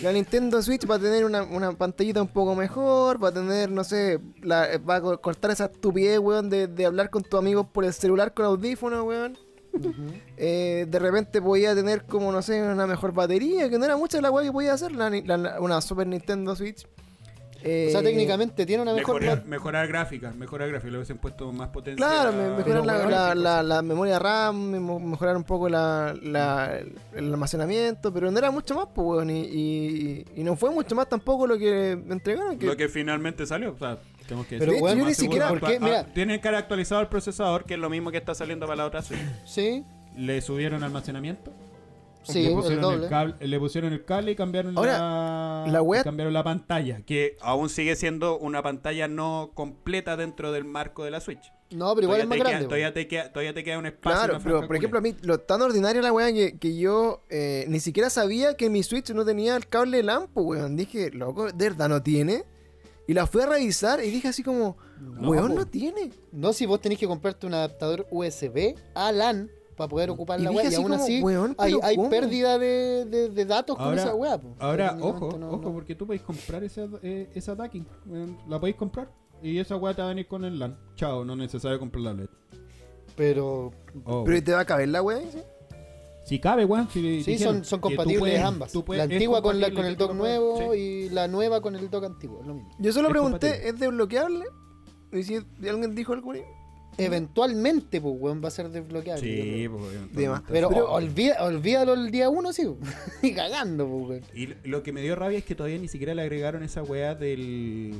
la 0.00 0.12
Nintendo 0.12 0.62
Switch 0.62 0.88
va 0.88 0.94
a 0.94 0.98
tener 1.00 1.24
una, 1.24 1.42
una 1.42 1.72
pantallita 1.72 2.22
un 2.22 2.28
poco 2.28 2.54
mejor, 2.54 3.22
va 3.22 3.30
a 3.30 3.32
tener, 3.32 3.68
no 3.70 3.82
sé, 3.82 4.20
la, 4.42 4.78
va 4.78 4.96
a 4.96 5.00
co- 5.00 5.20
cortar 5.20 5.50
esa 5.50 5.64
estupidez, 5.66 6.20
weón, 6.20 6.48
de, 6.48 6.68
de 6.68 6.86
hablar 6.86 7.10
con 7.10 7.24
tus 7.24 7.36
amigos 7.38 7.66
por 7.72 7.84
el 7.84 7.92
celular 7.92 8.32
con 8.32 8.44
audífonos, 8.46 9.04
weón. 9.04 9.36
Eh, 10.36 10.86
de 10.88 10.98
repente 10.98 11.40
podía 11.42 11.74
tener 11.74 12.04
como, 12.04 12.30
no 12.32 12.42
sé, 12.42 12.62
una 12.62 12.86
mejor 12.86 13.12
batería, 13.12 13.68
que 13.68 13.78
no 13.78 13.84
era 13.84 13.96
mucha 13.96 14.20
la 14.20 14.30
wea 14.30 14.44
que 14.44 14.52
podía 14.52 14.72
hacer 14.74 14.92
la, 14.92 15.10
ni- 15.10 15.22
la- 15.22 15.36
la- 15.36 15.60
una 15.60 15.80
Super 15.80 16.06
Nintendo 16.06 16.54
Switch. 16.56 16.86
Eh, 17.68 17.86
O 17.88 17.92
sea, 17.92 18.02
técnicamente 18.02 18.64
tiene 18.64 18.82
una 18.82 18.92
mejor. 18.92 19.20
Mejorar, 19.20 19.44
mejorar 19.46 19.88
gráficas, 19.88 20.36
mejorar 20.36 20.68
gráficas, 20.68 20.92
le 20.92 20.98
hubiesen 20.98 21.18
puesto 21.18 21.50
más 21.52 21.70
potencia. 21.70 21.96
Claro, 22.06 22.32
me- 22.32 22.50
mejorar 22.58 22.86
la, 22.86 22.92
weón, 22.98 23.10
la- 23.10 23.16
gráficos. 23.18 23.42
la- 23.42 23.62
la 23.64 23.82
memoria 23.82 24.18
RAM, 24.20 24.70
me- 24.70 24.78
mejorar 25.00 25.36
un 25.36 25.42
poco 25.42 25.68
la, 25.68 26.14
la- 26.22 26.78
el 26.78 27.32
almacenamiento, 27.32 28.12
pero 28.12 28.30
no 28.30 28.38
era 28.38 28.50
mucho 28.52 28.74
más, 28.76 28.86
pues, 28.94 29.04
weón, 29.08 29.30
y, 29.30 29.40
y- 29.40 30.24
y 30.36 30.44
no 30.44 30.54
fue 30.54 30.70
mucho 30.70 30.94
más 30.94 31.08
tampoco 31.08 31.46
lo 31.46 31.58
que 31.58 31.92
entregaron. 31.92 32.56
Que, 32.58 32.66
Lo 32.66 32.76
que 32.76 32.88
finalmente 32.88 33.46
salió, 33.46 33.72
o 33.72 33.78
sea, 33.78 33.98
tenemos 34.26 34.46
que 34.46 34.58
Pero, 34.58 34.72
decir, 34.72 34.88
yo 34.98 35.04
ni 35.06 35.14
siquiera- 35.14 35.46
seguro. 35.46 35.60
¿por 35.60 35.70
qué? 35.70 35.76
Ah, 35.76 35.80
Mira. 35.84 36.04
tienen 36.12 36.40
que 36.40 36.48
haber 36.48 36.58
actualizado 36.60 37.00
el 37.00 37.08
procesador, 37.08 37.64
que 37.64 37.74
es 37.74 37.80
lo 37.80 37.88
mismo 37.90 38.10
que 38.10 38.16
está 38.18 38.34
saliendo 38.34 38.66
para 38.66 38.76
la 38.76 38.86
otra 38.86 39.02
Switch. 39.02 39.20
Sí, 39.44 39.84
Le 40.16 40.40
subieron 40.40 40.82
almacenamiento. 40.82 41.52
sí, 42.22 42.42
le 42.42 42.48
el 42.48 42.54
pusieron 42.54 42.82
doble. 42.82 43.04
el, 43.04 43.10
cable, 43.10 43.34
le 43.46 43.58
pusieron 43.60 43.92
el 43.92 44.04
cable 44.04 44.32
y 44.32 44.36
cambiaron 44.36 44.76
Ahora, 44.76 44.98
la, 44.98 45.64
la 45.70 45.82
wea- 45.82 46.00
y 46.00 46.04
cambiaron 46.04 46.32
la 46.34 46.42
pantalla, 46.42 47.00
que 47.06 47.36
aún 47.40 47.68
sigue 47.68 47.94
siendo 47.96 48.38
una 48.38 48.62
pantalla 48.62 49.06
no 49.08 49.50
completa 49.54 50.16
dentro 50.16 50.50
del 50.52 50.64
marco 50.64 51.04
de 51.04 51.10
la 51.12 51.20
Switch. 51.20 51.52
No, 51.70 51.94
pero 51.96 52.04
igual 52.04 52.20
todavía, 52.20 52.22
es 52.22 52.28
más 52.28 52.36
te 52.36 52.38
grande. 52.38 52.58
queda, 52.58 52.68
todavía, 52.68 52.94
te 52.94 53.08
queda, 53.08 53.32
todavía 53.32 53.54
te 53.54 53.64
queda 53.64 53.78
un 53.78 53.86
espacio. 53.86 54.16
Claro, 54.18 54.34
una 54.34 54.42
pero 54.44 54.54
franja 54.58 54.66
por 54.68 54.76
ejemplo, 54.76 54.98
a 54.98 55.02
culia. 55.02 55.14
mí, 55.14 55.20
lo 55.26 55.40
tan 55.40 55.62
ordinaria 55.62 56.00
la 56.00 56.12
weá 56.12 56.32
que, 56.32 56.58
que 56.58 56.76
yo 56.78 57.24
eh, 57.28 57.64
ni 57.68 57.80
siquiera 57.80 58.08
sabía 58.08 58.54
que 58.56 58.70
mi 58.70 58.82
Switch 58.84 59.10
no 59.10 59.24
tenía 59.24 59.56
el 59.56 59.66
cable 59.68 60.02
LAN, 60.04 60.28
pues, 60.32 60.46
weón. 60.46 60.76
Dije, 60.76 61.10
loco, 61.10 61.50
¿de 61.52 61.68
verdad 61.70 61.88
no 61.88 62.02
tiene? 62.02 62.44
Y 63.06 63.14
la 63.14 63.26
fui 63.26 63.42
a 63.42 63.46
revisar 63.46 64.02
y 64.02 64.10
dije 64.10 64.28
así 64.28 64.42
como, 64.42 64.76
No, 65.00 65.30
weón, 65.30 65.54
no 65.54 65.66
tiene. 65.66 66.10
No, 66.32 66.52
si 66.52 66.66
vos 66.66 66.80
tenés 66.80 66.98
que 66.98 67.06
comprarte 67.06 67.46
un 67.46 67.54
adaptador 67.54 68.06
USB 68.10 68.74
a 68.94 69.12
LAN 69.12 69.50
para 69.76 69.88
poder 69.88 70.10
ocupar 70.10 70.40
Y 70.40 70.44
la 70.44 70.50
web 70.50 70.66
y 70.70 70.74
aún 70.74 70.84
como, 70.88 70.94
así 70.96 71.22
weón, 71.22 71.54
hay, 71.58 71.74
pérdida 72.08 72.58
de, 72.58 73.04
de- 73.04 73.28
de 73.28 73.44
datos 73.44 73.76
con 73.76 73.86
Ahora- 73.86 74.02
esa 74.02 74.14
weá. 74.14 74.38
po. 74.40 74.54
Ahora, 74.58 74.88
Técnicamente 74.90 75.24
ojo, 75.26 75.38
no- 75.38 75.48
ojo, 75.50 75.62
no. 75.62 75.72
porque 75.72 75.94
tú 75.94 76.06
podéis 76.06 76.22
comprar 76.22 76.64
esa, 76.64 76.88
eh, 77.02 77.28
esa 77.34 77.54
weón, 77.54 78.38
La 78.48 78.58
podéis 78.58 78.76
comprar. 78.76 79.08
Y 79.42 79.58
esa 79.58 79.76
weá 79.76 79.94
te 79.94 80.00
va 80.00 80.08
a 80.08 80.10
venir 80.10 80.26
con 80.26 80.44
el 80.46 80.58
LAN. 80.58 80.78
Chao, 80.96 81.24
no 81.24 81.34
es 81.34 81.38
necesario 81.38 81.78
comprar 81.78 82.02
la 82.02 82.14
LED. 82.14 82.28
Pero 83.14 83.70
Oh, 84.04 84.24
Pero 84.24 84.36
¿y 84.36 84.42
te 84.42 84.52
va 84.52 84.60
a 84.60 84.64
caber 84.64 84.88
la 84.88 85.00
weá? 85.02 85.20
¿sí? 85.30 85.38
Si 86.26 86.38
cabe, 86.40 86.64
weón. 86.64 86.88
Si 86.90 87.22
sí, 87.22 87.32
dijeron 87.32 87.64
son, 87.64 87.80
compatibles 87.80 88.18
puedes- 88.18 88.42
ambas. 88.42 88.72
puedes- 88.84 88.98
la 88.98 89.04
antigua 89.14 89.40
con, 89.42 89.60
la, 89.60 89.70
con 89.72 89.84
el 89.86 89.96
dock 89.96 90.12
nuevo 90.12 90.72
sí. 90.72 90.78
y 90.78 91.08
la 91.10 91.28
nueva 91.28 91.60
con 91.60 91.76
el 91.76 91.88
dock 91.88 92.04
antiguo. 92.04 92.40
Es 92.40 92.46
lo 92.46 92.54
mismo. 92.54 92.70
Yo 92.78 92.92
solo 92.92 93.08
Es 93.08 93.12
pregunté, 93.12 93.46
compatible. 93.48 93.68
¿es 93.70 93.78
desbloqueable? 93.80 94.44
Y 95.12 95.22
si 95.22 95.36
alguien 95.68 95.94
dijo 95.94 96.12
algo 96.12 96.32
ahí. 96.32 96.42
Eventualmente, 96.98 98.00
pues, 98.00 98.14
weón, 98.18 98.42
va 98.42 98.48
a 98.48 98.50
ser 98.50 98.68
desbloqueable. 98.70 99.20
Sí, 99.22 99.68
pues, 99.68 99.92
De. 100.14 100.40
Pero, 100.48 100.68
Pero- 100.68 100.92
olvida- 100.92 101.42
olvídalo 101.44 101.94
el 101.94 102.10
día 102.10 102.28
uno, 102.28 102.52
sí. 102.52 102.62
y 103.22 103.32
cagando, 103.32 103.86
pues, 103.86 104.08
weón. 104.08 104.22
Y 104.34 104.68
lo 104.68 104.82
que 104.82 104.92
me 104.92 105.00
dio 105.02 105.14
rabia 105.16 105.38
es 105.38 105.44
que 105.44 105.54
todavía 105.54 105.78
ni 105.78 105.88
siquiera 105.88 106.14
le 106.14 106.22
agregaron 106.22 106.62
esa 106.62 106.82
weá 106.82 107.14
del, 107.14 107.94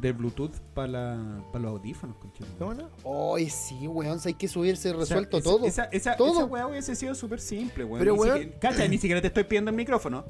del 0.00 0.12
Bluetooth 0.14 0.56
para 0.74 1.42
para 1.52 1.62
los 1.64 1.78
audífonos, 1.78 2.16
conchito. 2.16 2.46
¿Cómo 2.58 2.74
no? 2.74 3.34
Ay, 3.36 3.48
sí, 3.50 3.86
weón, 3.86 4.18
hay 4.24 4.34
que 4.34 4.48
subirse 4.48 4.88
O 4.90 4.92
sea, 4.92 5.00
resuelto 5.18 5.38
esa- 5.38 5.44
todo. 5.50 5.66
Esa, 5.66 5.84
esa, 5.92 6.16
Todo. 6.16 6.32
esa 6.32 6.44
weá 6.44 6.66
hubiese 6.66 6.94
sido 6.96 7.14
súper 7.14 7.40
simple, 7.40 7.84
weón. 7.84 7.98
Pero, 8.00 8.14
Ni 8.14 8.18
weón- 8.20 8.38
siquiera- 8.38 8.58
Cacha, 8.60 8.88
ni 8.88 8.98
siquiera 8.98 9.20
te 9.20 9.26
estoy 9.28 9.44
pidiendo 9.44 9.70
el 9.70 9.76
micrófono. 9.76 10.24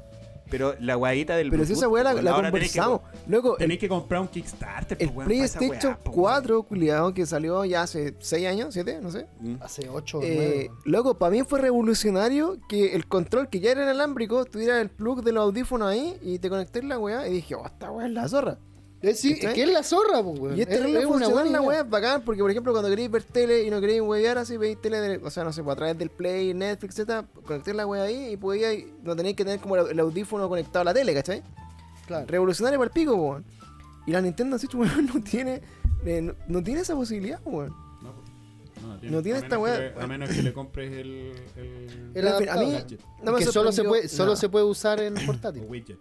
Pero 0.53 0.75
la 0.79 0.97
weadita 0.97 1.35
del 1.35 1.49
Pero 1.49 1.65
si 1.65 1.73
esa 1.73 1.87
weá 1.87 2.03
la, 2.03 2.13
la 2.13 2.31
ahora 2.31 2.51
tenés 2.51 2.71
que 2.71 2.77
conversamos. 2.79 2.99
co- 3.11 3.17
Luego, 3.27 3.51
el, 3.53 3.57
Tenéis 3.57 3.79
que 3.79 3.89
comprar 3.89 4.21
un 4.21 4.27
Kickstarter, 4.27 4.97
el 5.01 5.07
pues, 5.11 5.27
weón, 5.27 5.39
pa' 5.39 5.45
esa 5.45 5.57
PlayStation 5.57 5.93
weá, 5.93 6.03
po, 6.03 6.11
weón. 6.11 6.21
4, 6.21 6.63
culiado, 6.63 7.13
que 7.15 7.25
salió 7.25 7.65
ya 7.65 7.81
hace 7.81 8.13
6 8.19 8.47
años, 8.47 8.67
7, 8.73 8.99
no 9.01 9.09
sé. 9.09 9.25
Mm. 9.39 9.55
Hace 9.61 9.89
8 9.89 10.19
o 10.19 10.21
Eh, 10.23 10.69
9. 10.69 10.81
loco, 10.85 11.17
para 11.17 11.31
mí 11.31 11.41
fue 11.41 11.59
revolucionario 11.59 12.57
que 12.69 12.93
el 12.93 13.07
control 13.07 13.49
que 13.49 13.59
ya 13.61 13.71
era 13.71 13.81
inalámbrico 13.83 14.45
tuviera 14.45 14.79
el 14.79 14.89
plug 14.89 15.23
de 15.23 15.31
los 15.31 15.43
audífonos 15.43 15.89
ahí 15.89 16.17
y 16.21 16.37
te 16.37 16.49
conecté 16.49 16.83
la 16.83 16.99
weá 16.99 17.27
y 17.27 17.33
dije, 17.33 17.55
oh, 17.55 17.65
esta 17.65 17.89
weá 17.91 18.05
es 18.05 18.13
la 18.13 18.27
zorra. 18.27 18.59
Eh, 19.03 19.13
sí, 19.15 19.35
¿Cachai? 19.35 19.53
que 19.53 19.63
es 19.63 19.69
la 19.69 19.83
zorra, 19.83 20.23
pues, 20.23 20.39
weón. 20.39 20.57
Y 20.57 20.61
es 20.61 20.67
terrible 20.69 21.05
una 21.05 21.09
funcional 21.09 21.43
buena 21.43 21.61
weá, 21.61 21.81
es 21.81 21.89
bacán, 21.89 22.21
porque 22.21 22.41
por 22.41 22.49
ejemplo 22.49 22.71
cuando 22.71 22.89
queréis 22.89 23.11
ver 23.11 23.23
tele 23.23 23.63
y 23.65 23.69
no 23.69 23.81
queréis 23.81 24.01
wear 24.01 24.37
así, 24.37 24.55
veis 24.55 24.79
tele, 24.81 25.01
de- 25.01 25.17
o 25.17 25.29
sea, 25.29 25.43
no 25.43 25.51
sé, 25.51 25.61
pues, 25.61 25.73
a 25.73 25.75
través 25.75 25.97
del 25.97 26.09
Play, 26.09 26.53
Netflix, 26.53 26.97
etc., 26.99 27.25
conectáis 27.45 27.75
la 27.75 27.85
weá 27.85 28.03
ahí 28.03 28.31
y 28.31 28.37
podíais, 28.37 28.85
no 29.03 29.13
tenéis 29.13 29.35
que 29.35 29.43
tener 29.43 29.59
como 29.59 29.75
el, 29.75 29.99
audífono 29.99 30.47
conectado 30.47 30.81
a 30.81 30.85
la 30.85 30.93
tele, 30.93 31.13
¿cachai? 31.13 31.43
Claro. 32.07 32.25
Revolucionario 32.27 32.79
para 32.79 32.87
el 32.87 32.93
pico, 32.93 33.13
weón. 33.13 33.43
Y 34.07 34.11
la 34.11 34.21
Nintendo 34.21 34.57
Switch, 34.57 34.73
weón, 34.75 35.07
no 35.13 35.21
tiene, 35.21 35.61
eh, 36.05 36.21
no, 36.21 36.35
no 36.47 36.63
tiene 36.63 36.79
esa 36.79 36.95
posibilidad, 36.95 37.41
weón. 37.43 37.75
No, 38.01 38.13
pues. 38.13 39.11
No 39.11 39.21
tiene 39.21 39.39
esta 39.39 39.59
weá. 39.59 39.93
A 39.99 40.07
menos 40.07 40.29
que 40.29 40.41
le 40.41 40.53
compres 40.53 40.93
el. 40.93 41.33
a 42.49 42.55
mí 42.57 42.77
no 43.21 43.33
me 43.33 43.39
que 43.39 43.45
solo 43.45 43.73
se 43.73 43.83
puede, 43.83 44.07
solo 44.07 44.37
se 44.37 44.47
puede 44.47 44.63
usar 44.63 45.01
en 45.01 45.17
o 45.17 45.25
portátil. 45.25 45.63
Gadget, 45.63 45.69
widget. 45.69 45.99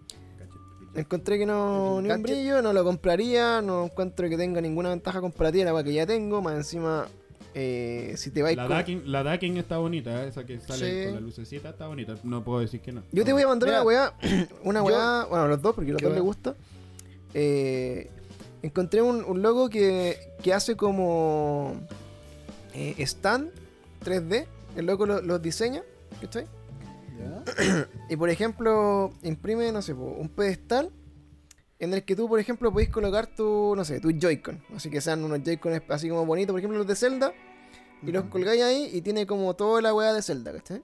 Encontré 0.94 1.38
que 1.38 1.46
no, 1.46 2.02
ni 2.02 2.10
un 2.10 2.22
brillo, 2.22 2.60
no 2.60 2.72
lo 2.72 2.84
compraría, 2.84 3.62
no 3.62 3.84
encuentro 3.86 4.28
que 4.28 4.36
tenga 4.36 4.60
ninguna 4.60 4.90
ventaja 4.90 5.20
comparativa 5.22 5.72
la 5.72 5.82
que 5.82 5.94
ya 5.94 6.06
tengo, 6.06 6.42
más 6.42 6.54
encima, 6.54 7.06
eh, 7.54 8.12
si 8.18 8.30
te 8.30 8.42
vais 8.42 8.56
La 8.56 8.64
con- 8.66 8.76
Daking, 8.76 9.02
la 9.10 9.22
Daking 9.22 9.56
está 9.56 9.78
bonita, 9.78 10.22
¿eh? 10.22 10.28
esa 10.28 10.44
que 10.44 10.60
sale 10.60 11.00
Sí. 11.00 11.04
con 11.06 11.14
la 11.14 11.20
lucecita 11.20 11.70
está 11.70 11.86
bonita. 11.86 12.14
No 12.24 12.44
puedo 12.44 12.60
decir 12.60 12.80
que 12.80 12.92
no. 12.92 13.02
Yo 13.10 13.24
te 13.24 13.32
voy 13.32 13.40
a 13.42 13.48
mandar 13.48 13.68
Mira, 13.70 13.80
una 13.80 13.86
weá, 13.86 14.12
una 14.64 14.80
yo- 14.80 14.84
weá, 14.86 15.24
bueno, 15.30 15.48
los 15.48 15.62
dos, 15.62 15.74
porque 15.74 15.90
a 15.90 15.92
los 15.94 15.98
¿Qué 16.00 16.04
dos 16.06 16.14
les 16.14 16.20
weá? 16.22 16.26
gusta. 16.26 16.54
Eh, 17.34 18.10
encontré 18.62 19.00
un, 19.00 19.24
un 19.24 19.40
logo 19.40 19.70
que, 19.70 20.18
que 20.42 20.52
hace 20.52 20.76
como 20.76 21.74
eh, 22.74 22.94
stand 23.06 23.48
3D, 24.04 24.46
el 24.76 24.84
logo 24.86 25.06
lo- 25.06 25.22
los 25.22 25.40
diseña, 25.40 25.82
¿cachai? 26.20 26.44
Ya. 27.18 27.88
Y 28.08 28.16
por 28.16 28.30
ejemplo, 28.30 29.12
imprime, 29.22 29.72
no 29.72 29.82
sé, 29.82 29.92
un 29.92 30.28
pedestal 30.28 30.92
en 31.78 31.92
el 31.92 32.04
que 32.04 32.14
tú, 32.14 32.28
por 32.28 32.38
ejemplo, 32.38 32.72
podéis 32.72 32.90
colocar 32.90 33.26
tu, 33.26 33.74
no 33.76 33.84
sé, 33.84 33.98
tu 33.98 34.12
Joy-Con. 34.12 34.62
Así 34.74 34.88
que 34.88 35.00
sean 35.00 35.24
unos 35.24 35.42
Joy-Con 35.42 35.82
así 35.88 36.08
como 36.08 36.24
bonitos, 36.24 36.52
por 36.52 36.60
ejemplo, 36.60 36.78
los 36.78 36.86
de 36.86 36.94
Zelda. 36.94 37.32
Y 38.04 38.12
los 38.12 38.24
colgáis 38.24 38.62
ahí 38.62 38.90
y 38.92 39.00
tiene 39.02 39.26
como 39.26 39.54
toda 39.54 39.80
la 39.82 39.92
weá 39.92 40.12
de 40.12 40.22
Zelda, 40.22 40.52
¿cachai? 40.52 40.82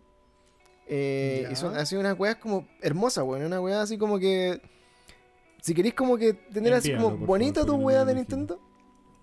Eh, 0.89 1.49
y 1.51 1.55
son 1.55 1.77
así 1.77 1.97
unas 1.97 2.19
weas 2.19 2.37
como 2.37 2.67
hermosas, 2.81 3.25
weón. 3.25 3.45
Una 3.45 3.61
weá 3.61 3.83
así 3.83 3.99
como 3.99 4.19
que. 4.19 4.61
Si 5.61 5.75
queréis 5.75 5.95
como 5.95 6.17
que 6.17 6.33
tener 6.33 6.73
así 6.75 6.95
como 6.95 7.11
favor, 7.11 7.67
tu 7.67 7.79
me 7.79 7.95
de. 7.95 8.15
Nintendo. 8.15 8.61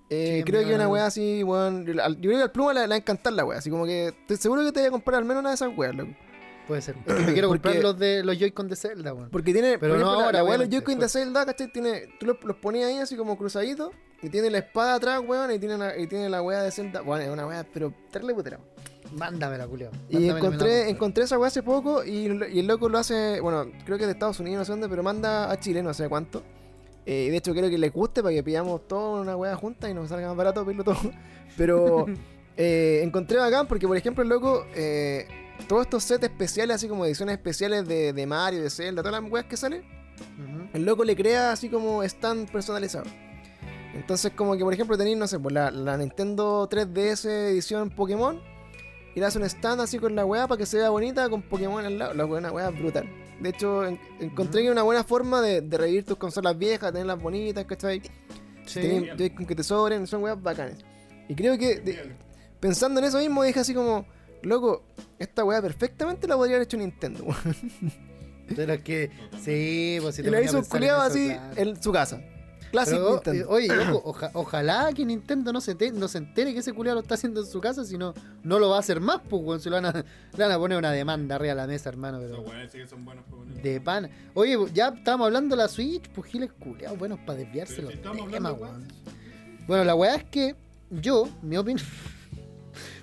eh, 0.10 0.44
creo 0.46 0.66
que 0.66 0.76
una 0.76 0.88
weá 0.88 1.08
así, 1.08 1.44
weón. 1.44 1.86
Yo 1.86 1.94
creo 1.94 2.38
que 2.38 2.44
al 2.44 2.52
pluma 2.52 2.74
le, 2.74 2.88
va 2.88 2.94
a 2.94 2.98
encantar 2.98 3.34
la 3.34 3.44
weá. 3.44 3.60
Así 3.60 3.70
como 3.70 3.86
que 3.86 4.08
estoy 4.10 4.38
seguro 4.38 4.64
que 4.64 4.72
te 4.72 4.80
voy 4.82 4.88
a 4.88 4.92
comprar 4.92 5.20
al 5.20 5.26
menos 5.26 5.42
una 5.42 5.50
de 5.50 5.56
esas 5.56 5.76
weas, 5.76 5.96
loco. 5.96 6.12
Puede 6.68 6.82
ser. 6.82 6.96
Me 7.06 7.34
quiero 7.34 7.48
comprar 7.50 7.74
Porque- 7.76 7.84
los 7.84 7.98
de 8.00 8.24
los 8.24 8.38
Joy-Con 8.38 8.68
de 8.68 8.76
Zelda, 8.76 9.14
weón. 9.14 9.30
Porque 9.30 9.54
tiene, 9.54 9.78
Pero 9.80 9.94
por 9.94 10.02
no 10.02 10.06
ejemplo, 10.08 10.20
la- 10.20 10.26
ahora, 10.26 10.44
la 10.44 10.52
de 10.52 10.58
los 10.60 10.70
Joy-Con 10.70 11.00
de. 11.00 11.10
Zelda, 11.10 11.46
¿cachai? 11.46 11.72
Tiene, 11.72 12.04
tú 12.20 12.26
los, 12.26 12.44
los 12.44 12.56
ponías 12.58 12.90
ahí 12.90 12.98
así 12.98 13.16
como 13.16 13.38
cruzaditos. 13.38 13.92
Y 14.22 14.30
tiene 14.30 14.50
la 14.50 14.60
espada 14.60 14.96
atrás, 14.96 15.22
weón. 15.26 15.52
Y 15.52 15.60
tiene, 15.60 15.78
la, 15.78 15.98
y 15.98 16.08
tiene 16.08 16.30
la 16.30 16.42
weá 16.42 16.62
de 16.64 16.72
Zelda. 16.72 17.02
Bueno, 17.02 17.24
es 17.26 17.30
una 17.30 17.46
weá, 17.46 17.66
pero 17.74 17.94
terrible 18.12 18.34
putera. 18.34 18.60
Mándamela, 19.16 19.68
culiao. 19.68 19.92
Y 20.10 20.28
encontré, 20.30 20.90
encontré 20.90 21.26
esa 21.26 21.38
weá 21.38 21.48
hace 21.48 21.62
poco 21.62 22.04
y, 22.04 22.26
el- 22.26 22.50
y 22.52 22.60
el 22.60 22.68
loco 22.68 22.90
lo 22.90 22.98
hace, 22.98 23.40
bueno, 23.40 23.66
creo 23.86 23.98
que 23.98 24.04
es 24.04 24.08
de 24.08 24.14
Estados 24.14 24.40
Unidos, 24.40 24.60
no 24.60 24.66
sé 24.66 24.72
dónde, 24.72 24.90
pero 24.90 25.04
manda 25.04 25.52
a 25.52 25.60
Chile, 25.60 25.84
no 25.84 25.94
sé 25.94 26.10
cuánto. 26.10 26.42
Eh, 27.06 27.26
y 27.28 27.30
de 27.30 27.38
hecho 27.38 27.54
creo 27.54 27.70
que 27.70 27.78
le 27.78 27.90
guste 27.90 28.24
para 28.24 28.34
que 28.34 28.42
pillamos 28.42 28.88
toda 28.88 29.22
una 29.22 29.38
weá 29.38 29.56
junta 29.56 29.88
y 29.90 29.94
nos 29.94 30.10
salga 30.10 30.28
más 30.30 30.36
barato 30.38 30.66
pedirlo 30.66 30.84
todo. 30.86 30.98
Pero 31.58 32.08
eh, 32.58 33.02
encontré 33.04 33.38
bacán 33.38 33.68
porque, 33.68 33.88
por 33.88 33.96
ejemplo, 33.96 34.24
el 34.24 34.30
loco, 34.30 34.66
eh, 34.76 35.28
todos 35.68 35.84
estos 35.84 36.04
sets 36.04 36.24
especiales, 36.24 36.76
así 36.76 36.88
como 36.88 37.06
ediciones 37.06 37.34
especiales 37.38 37.88
de, 37.88 38.14
de 38.14 38.26
Mario, 38.28 38.62
de 38.64 38.70
Zelda, 38.70 39.02
todas 39.04 39.22
las 39.22 39.32
weas 39.32 39.46
que 39.46 39.58
salen, 39.58 39.84
el 40.74 40.86
loco 40.86 41.04
le 41.04 41.16
crea 41.16 41.52
así 41.52 41.70
como 41.70 42.04
stand 42.04 42.52
personalizado. 42.52 43.06
Entonces, 43.94 44.32
como 44.36 44.58
que 44.58 44.64
por 44.64 44.74
ejemplo 44.74 44.98
tenéis, 44.98 45.18
no 45.18 45.28
sé, 45.28 45.40
pues 45.40 45.54
la, 45.54 45.72
la 45.72 45.98
Nintendo 45.98 46.68
3DS 46.70 47.26
edición 47.30 47.90
Pokémon. 47.90 48.42
Y 49.16 49.22
le 49.22 49.26
hace 49.28 49.38
un 49.38 49.46
stand 49.46 49.80
así 49.80 49.98
con 49.98 50.14
la 50.14 50.26
weá 50.26 50.46
para 50.46 50.58
que 50.60 50.66
se 50.66 50.76
vea 50.78 50.90
bonita 50.90 51.30
con 51.30 51.42
Pokémon 51.42 51.86
al 51.86 51.98
lado. 51.98 52.14
La 52.14 52.26
weá, 52.26 52.42
una 52.52 52.70
brutal. 52.70 53.10
De 53.40 53.50
hecho, 53.50 53.86
en- 53.86 53.98
encontré 54.20 54.62
que 54.64 54.70
una 54.72 54.84
buena 54.84 55.06
forma 55.06 55.42
de, 55.42 55.62
de 55.62 55.78
revivir 55.78 56.04
tus 56.04 56.18
consolas 56.18 56.58
viejas, 56.58 56.92
tenerlas 56.92 57.22
bonitas, 57.22 57.64
¿cachai? 57.64 58.02
Sí. 58.66 59.08
Joy-Con 59.18 59.46
que 59.46 59.56
te 59.56 59.64
sobren, 59.64 60.06
son 60.06 60.22
weas 60.24 60.42
bacanes. 60.42 60.84
Y 61.30 61.36
creo 61.36 61.58
que 61.58 61.80
de- 61.80 62.16
pensando 62.60 63.00
en 63.00 63.06
eso 63.06 63.18
mismo 63.20 63.42
dije 63.44 63.62
así 63.62 63.74
como, 63.74 64.06
loco, 64.44 64.84
esta 65.20 65.44
weá 65.44 65.62
perfectamente 65.62 66.28
la 66.28 66.36
podría 66.36 66.56
haber 66.58 66.68
hecho 66.68 66.78
Nintendo. 66.78 67.24
weón. 67.24 67.56
Pero 68.56 68.74
es 68.74 68.82
que, 68.84 69.10
sí, 69.44 69.98
pues 70.02 70.16
si 70.16 70.22
y 70.22 70.26
te 70.26 70.32
la 70.32 70.38
ponía 70.38 70.40
a 70.40 70.44
hizo 70.52 70.60
un 70.60 70.66
culiado 70.66 71.02
así 71.02 71.30
claro. 71.30 71.54
en 71.58 71.82
su 71.82 71.92
casa. 71.92 72.22
Classic 72.72 72.96
Pero, 72.96 73.12
Nintendo. 73.14 73.44
eh, 73.44 73.48
oye, 73.48 73.68
loco, 73.86 74.02
oja- 74.10 74.32
ojalá 74.34 74.92
que 74.94 75.06
Nintendo 75.06 75.54
no 75.54 75.62
se, 75.62 75.76
te- 75.76 75.92
no 75.92 76.08
se 76.08 76.18
entere 76.18 76.52
que 76.54 76.60
ese 76.60 76.74
culiado 76.74 76.96
lo 76.96 77.02
está 77.02 77.14
haciendo 77.16 77.40
en 77.42 77.48
su 77.48 77.62
casa, 77.62 77.86
si 77.86 77.98
no, 77.98 78.14
no 78.44 78.60
lo 78.60 78.70
va 78.70 78.78
a 78.78 78.80
hacer 78.80 79.00
más, 79.00 79.22
pues, 79.30 79.42
weón. 79.44 79.60
Se 79.62 79.70
lo 79.70 79.78
van 79.78 79.86
a, 79.86 79.92
le 79.94 80.04
van 80.44 80.52
a 80.52 80.58
poner 80.60 80.78
una 80.78 80.92
demanda 80.92 81.36
arriba 81.36 81.54
de 81.54 81.62
la 81.62 81.68
mesa, 81.68 81.90
hermano, 81.90 82.20
pero 82.20 82.38
Los 82.38 82.46
weones 82.48 82.72
sí 82.72 82.78
que 82.80 82.88
son 82.88 83.06
buenos 83.06 83.24
para 83.26 83.62
de 83.64 83.82
pan. 83.82 84.10
Oye, 84.34 84.58
ya 84.74 84.90
estábamos 84.90 85.26
hablando 85.28 85.56
de 85.56 85.62
la 85.64 85.68
Switch, 85.70 86.08
pues 86.10 86.30
giles 86.32 86.52
culiados, 86.60 87.00
buenos 87.00 87.20
para 87.20 87.40
desviarse 87.40 87.82
los 87.82 87.92
si 87.92 87.98
estamos 87.98 88.30
temas, 88.30 88.54
hablando, 88.54 88.78
weón. 88.80 88.88
Bueno, 89.68 89.84
la 89.86 89.96
weá 89.96 90.16
es 90.16 90.24
que 90.26 90.56
yo, 90.92 91.28
mi 91.42 91.58
opinión. 91.58 91.86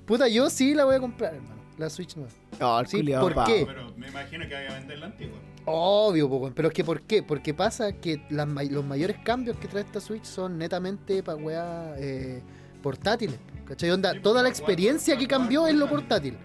Puta, 0.07 0.29
yo 0.29 0.51
sí 0.51 0.75
la 0.75 0.85
voy 0.85 0.97
a 0.97 1.01
comprar, 1.01 1.35
hermano. 1.35 1.63
La 1.79 1.89
Switch 1.89 2.17
nueva. 2.17 2.31
Oh, 2.61 2.81
el 2.81 2.87
Sí, 2.87 3.03
¿por 3.03 3.35
pavo. 3.35 3.47
qué? 3.47 3.65
Pero 3.67 3.93
me 3.97 4.09
imagino 4.09 4.47
que 4.47 4.55
vaya 4.55 4.71
a 4.71 4.79
vender 4.79 4.99
la 4.99 5.07
antigua. 5.07 5.39
Obvio, 5.65 6.29
po, 6.29 6.51
pero 6.55 6.69
es 6.69 6.75
que 6.75 6.85
¿por 6.85 7.03
qué? 7.03 7.23
Porque 7.23 7.55
pasa 7.55 7.93
que 7.93 8.25
las 8.31 8.49
los 8.71 8.85
mayores 8.85 9.17
cambios 9.25 9.57
que 9.57 9.69
trae 9.69 9.83
esta 9.85 10.01
Switch 10.01 10.25
son 10.25 10.59
netamente 10.59 11.23
para 11.23 11.37
weá 11.39 11.95
eh, 11.99 12.43
portátiles. 12.83 13.39
¿Cachai? 13.65 13.91
Onda, 13.91 14.13
Sí, 14.13 14.21
toda 14.21 14.43
la 14.43 14.49
experiencia 14.49 15.17
que 15.17 15.27
cambió 15.27 15.67
es 15.67 15.75
lo 15.75 15.89
portátil. 15.89 16.37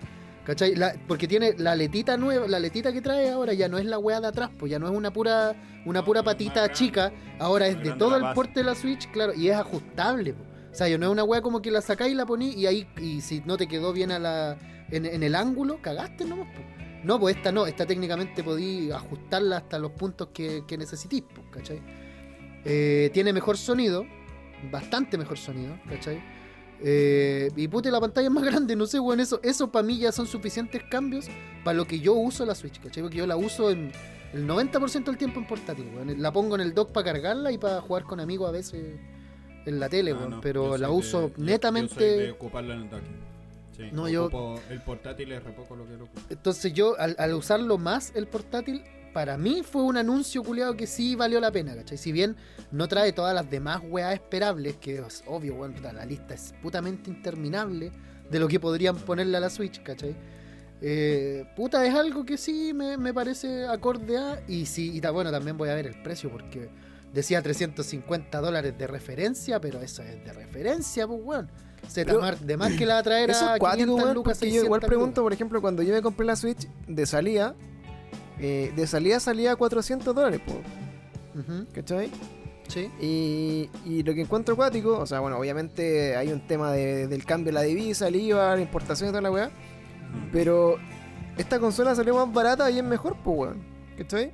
¿Cachai? 0.46 0.76
La- 0.76 0.96
porque 1.08 1.28
tiene 1.28 1.56
la 1.58 1.76
letita 1.76 2.16
nueva, 2.16 2.48
la 2.48 2.60
letita 2.60 2.94
que 2.94 3.02
trae 3.02 3.30
ahora 3.32 3.54
ya 3.54 3.68
no 3.68 3.78
es 3.80 3.86
la 3.86 3.98
weá 4.00 4.22
de 4.22 4.28
atrás, 4.28 4.50
pues 4.58 4.72
ya 4.72 4.80
no 4.80 4.88
es 4.88 4.94
una 4.96 5.12
pura, 5.12 5.56
una 5.86 6.00
No, 6.00 6.06
pura 6.06 6.24
patita 6.24 6.54
grande, 6.62 6.74
chica, 6.74 7.12
ahora 7.40 7.68
es 7.68 7.84
de 7.84 7.92
todo 7.94 8.16
el 8.16 8.34
porte 8.34 8.62
de 8.62 8.64
la 8.66 8.76
Switch, 8.76 9.10
claro, 9.12 9.34
y 9.34 9.50
es 9.50 9.56
ajustable. 9.58 10.34
po. 10.34 10.44
O 10.72 10.76
sea, 10.76 10.88
ya 10.88 10.98
no 10.98 11.07
es 11.07 11.11
una 11.11 11.23
weá 11.23 11.41
como 11.41 11.61
que 11.61 11.72
la 11.72 11.81
sacáis 11.81 12.14
y 12.14 12.15
la 12.15 12.26
ponís 12.26 12.56
y 12.56 12.68
ahí, 12.68 12.88
y 13.02 13.22
si 13.22 13.41
no 13.45 13.57
te 13.57 13.68
quedó 13.68 13.94
bien 13.94 14.11
a 14.11 14.19
la, 14.19 14.57
en, 14.91 15.23
el 15.23 15.35
ángulo, 15.35 15.81
cagaste 15.81 16.26
nomás. 16.26 16.48
po. 16.48 16.61
No, 17.03 17.19
pues 17.19 17.38
esta 17.38 17.52
no, 17.52 17.68
esta 17.68 17.85
técnicamente 17.85 18.44
podí 18.44 18.91
ajustarla 18.91 19.57
hasta 19.57 19.80
los 19.80 19.91
puntos 19.91 20.30
que, 20.34 20.64
que 20.68 20.77
necesitís, 20.77 21.22
po, 21.22 21.41
¿cachai? 21.52 21.81
Eh, 22.65 23.10
tiene 23.14 23.34
mejor 23.34 23.57
sonido, 23.57 24.06
bastante 24.72 25.18
mejor 25.18 25.38
sonido, 25.38 25.77
¿cachai? 25.88 26.22
Eh, 26.80 27.49
y 27.56 27.68
pute, 27.68 27.89
la 27.89 27.99
pantalla 27.99 28.27
es 28.27 28.34
más 28.34 28.44
grande, 28.45 28.76
no 28.76 28.85
sé, 28.85 28.99
weón, 28.99 29.19
eso, 29.19 29.39
eso 29.44 29.72
para 29.72 29.85
mí 29.85 29.98
ya 29.98 30.11
son 30.11 30.27
suficientes 30.27 30.84
cambios 30.89 31.27
para 31.64 31.77
lo 31.77 31.85
que 31.85 31.99
yo 31.99 32.14
uso 32.14 32.45
la 32.45 32.56
Switch, 32.56 32.80
¿cachai? 32.81 33.03
Porque 33.03 33.18
yo 33.18 33.27
la 33.27 33.38
uso 33.38 33.72
en 33.72 33.91
el 34.34 34.48
90% 34.48 35.06
del 35.06 35.18
tiempo 35.18 35.39
en 35.39 35.48
portátil, 35.48 35.89
weón. 35.95 36.22
La 36.22 36.31
pongo 36.31 36.56
en 36.56 36.61
el 36.61 36.73
dock 36.73 36.91
para 36.91 37.14
cargarla 37.14 37.52
y 37.52 37.57
para 37.57 37.81
jugar 37.81 38.03
con 38.03 38.19
amigos 38.19 38.49
a 38.49 38.52
veces 38.52 38.99
en 39.69 39.80
la 39.80 39.89
tele, 39.89 40.11
Ah, 40.11 40.15
weón. 40.18 40.30
no, 40.31 40.41
pero 40.41 40.72
yo 40.72 40.77
la 40.77 40.89
uso 40.89 41.22
de- 41.30 41.34
yo- 41.38 41.44
netamente... 41.44 41.94
Yo 41.95 41.99
soy 42.15 42.23
de 42.26 42.31
ocuparla 42.31 42.73
en 42.76 42.81
el 42.81 42.89
docking. 42.89 43.27
Sí, 43.77 43.84
No, 43.91 44.10
yo- 44.10 44.30
el 44.72 44.81
portátil 44.81 45.31
es 45.31 45.44
re 45.44 45.52
poco 45.52 45.76
lo 45.76 45.85
que 45.85 45.98
lo 45.98 46.06
ocupo. 46.06 46.22
Entonces 46.30 46.73
yo, 46.73 46.99
al, 46.99 47.15
al 47.19 47.34
usarlo 47.34 47.77
más 47.77 48.11
el 48.15 48.26
portátil, 48.27 48.81
para 49.14 49.38
mí 49.38 49.61
fue 49.64 49.84
un 49.84 49.98
anuncio 49.98 50.44
culiado 50.44 50.76
que 50.76 50.88
sí 50.88 51.15
valió 51.15 51.39
la 51.39 51.52
pena, 51.52 51.76
¿cachai? 51.76 51.98
Si 51.98 52.11
bien 52.11 52.35
no 52.72 52.88
trae 52.88 53.14
todas 53.14 53.34
las 53.35 53.49
demás 53.49 53.81
weas 53.88 54.14
esperables, 54.14 54.77
que 54.77 54.98
es 54.99 55.23
obvio, 55.27 55.56
puta, 55.57 55.94
la 55.94 56.06
lista 56.06 56.34
es 56.34 56.53
putamente 56.61 57.10
interminable 57.10 57.91
de 58.30 58.39
lo 58.39 58.48
que 58.48 58.60
podrían 58.60 58.95
ponerle 58.95 59.38
a 59.38 59.39
la 59.39 59.49
Switch, 59.49 59.81
¿cachai? 59.84 60.15
Eh, 60.81 61.45
puta, 61.56 61.84
es 61.85 61.95
algo 61.95 62.26
que 62.26 62.38
sí 62.38 62.72
me, 62.73 62.98
me 62.98 63.14
parece 63.14 63.65
acorde 63.65 64.18
a. 64.18 64.44
Y 64.48 64.65
sí, 64.68 64.91
y 64.95 65.02
ta- 65.02 65.10
bueno, 65.11 65.31
también 65.31 65.57
voy 65.57 65.69
a 65.69 65.76
ver 65.76 65.88
el 65.88 66.02
precio 66.03 66.30
porque 66.30 66.69
decía 67.14 67.42
350 67.42 68.40
dólares 68.42 68.78
de 68.78 68.88
referencia, 68.88 69.60
pero 69.62 69.82
eso 69.82 70.04
es 70.04 70.24
de 70.24 70.34
referencia, 70.34 71.08
pues 71.08 71.20
weón. 71.24 71.50
Zmart 71.88 72.40
de 72.42 72.58
más 72.58 72.74
que 72.74 72.86
la 72.86 72.96
va 72.96 73.00
a 73.00 73.04
traer 73.04 73.30
Eso 73.30 73.46
a 73.50 73.54
es 73.54 73.60
cuático, 73.60 73.86
500 73.86 74.04
weón, 74.04 74.16
lucas, 74.16 74.40
yo 74.42 74.48
igual 74.48 74.62
600 74.82 74.88
pregunto, 74.88 75.08
lucas. 75.22 75.24
por 75.24 75.34
ejemplo, 75.34 75.62
cuando 75.62 75.84
yo 75.84 75.94
me 75.94 76.02
compré 76.02 76.26
la 76.26 76.36
Switch 76.36 76.68
de 76.88 77.06
salida, 77.06 77.56
eh, 78.40 78.74
de 78.76 78.88
salida 78.88 79.20
salía 79.20 79.54
a 79.54 79.56
400 79.56 80.14
dólares, 80.14 80.42
Ujú, 81.36 81.66
¿cachai? 81.74 82.10
sí. 82.68 82.90
Y, 83.00 83.70
y 83.86 84.04
lo 84.04 84.14
que 84.14 84.22
encuentro 84.22 84.54
acuático, 84.56 84.98
o 85.00 85.06
sea, 85.06 85.20
bueno, 85.22 85.38
obviamente 85.38 86.16
hay 86.18 86.32
un 86.34 86.46
tema 86.46 86.72
de- 86.74 87.08
del 87.08 87.24
cambio 87.26 87.48
de 87.48 87.52
la 87.54 87.62
divisa, 87.62 88.08
el 88.10 88.16
IVA, 88.18 88.56
la 88.56 88.62
importación 88.62 89.10
y 89.10 89.12
toda 89.12 89.22
la 89.22 89.32
weá, 89.32 89.50
pero 90.34 90.78
esta 91.38 91.60
consola 91.60 91.96
salió 91.96 92.16
más 92.16 92.34
barata 92.34 92.70
y 92.70 92.80
es 92.80 92.84
mejor, 92.84 93.16
pues, 93.24 93.38
weón, 93.38 93.64
¿cachai? 93.98 94.32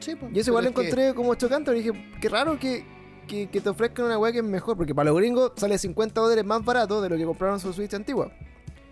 Sí, 0.00 0.16
pues, 0.16 0.32
Y 0.34 0.40
eso 0.40 0.50
igual 0.50 0.64
lo 0.64 0.70
es 0.70 0.74
que- 0.76 0.80
encontré 0.82 1.14
como 1.14 1.34
chocante, 1.36 1.72
dije, 1.72 1.92
qué 2.20 2.28
raro 2.28 2.58
que, 2.58 2.84
que, 3.28 3.48
que 3.48 3.60
te 3.60 3.68
ofrezcan 3.68 4.06
una 4.06 4.18
weá 4.18 4.32
que 4.32 4.38
es 4.38 4.44
mejor, 4.44 4.76
porque 4.76 4.94
para 4.94 5.10
los 5.10 5.18
gringos 5.18 5.52
sale 5.56 5.78
50 5.78 6.20
dólares 6.20 6.44
más 6.44 6.64
barato 6.64 7.00
de 7.00 7.08
lo 7.10 7.16
que 7.16 7.24
compraron 7.24 7.60
su 7.60 7.72
Switch 7.72 7.94
antigua. 7.94 8.32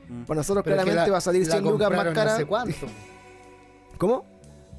Mm. 0.08 0.24
Para 0.24 0.38
nosotros 0.38 0.62
pero 0.64 0.76
es 0.76 0.80
que 0.80 0.84
claramente 0.84 1.08
la- 1.08 1.12
va 1.12 1.18
a 1.18 1.20
salir 1.20 1.46
la 1.46 1.52
100 1.54 1.64
lucas 1.64 1.90
más 1.90 2.14
cara. 2.14 2.34
¿Hace 2.34 2.46
cuánto? 2.46 2.86
¿Cómo? 3.98 4.24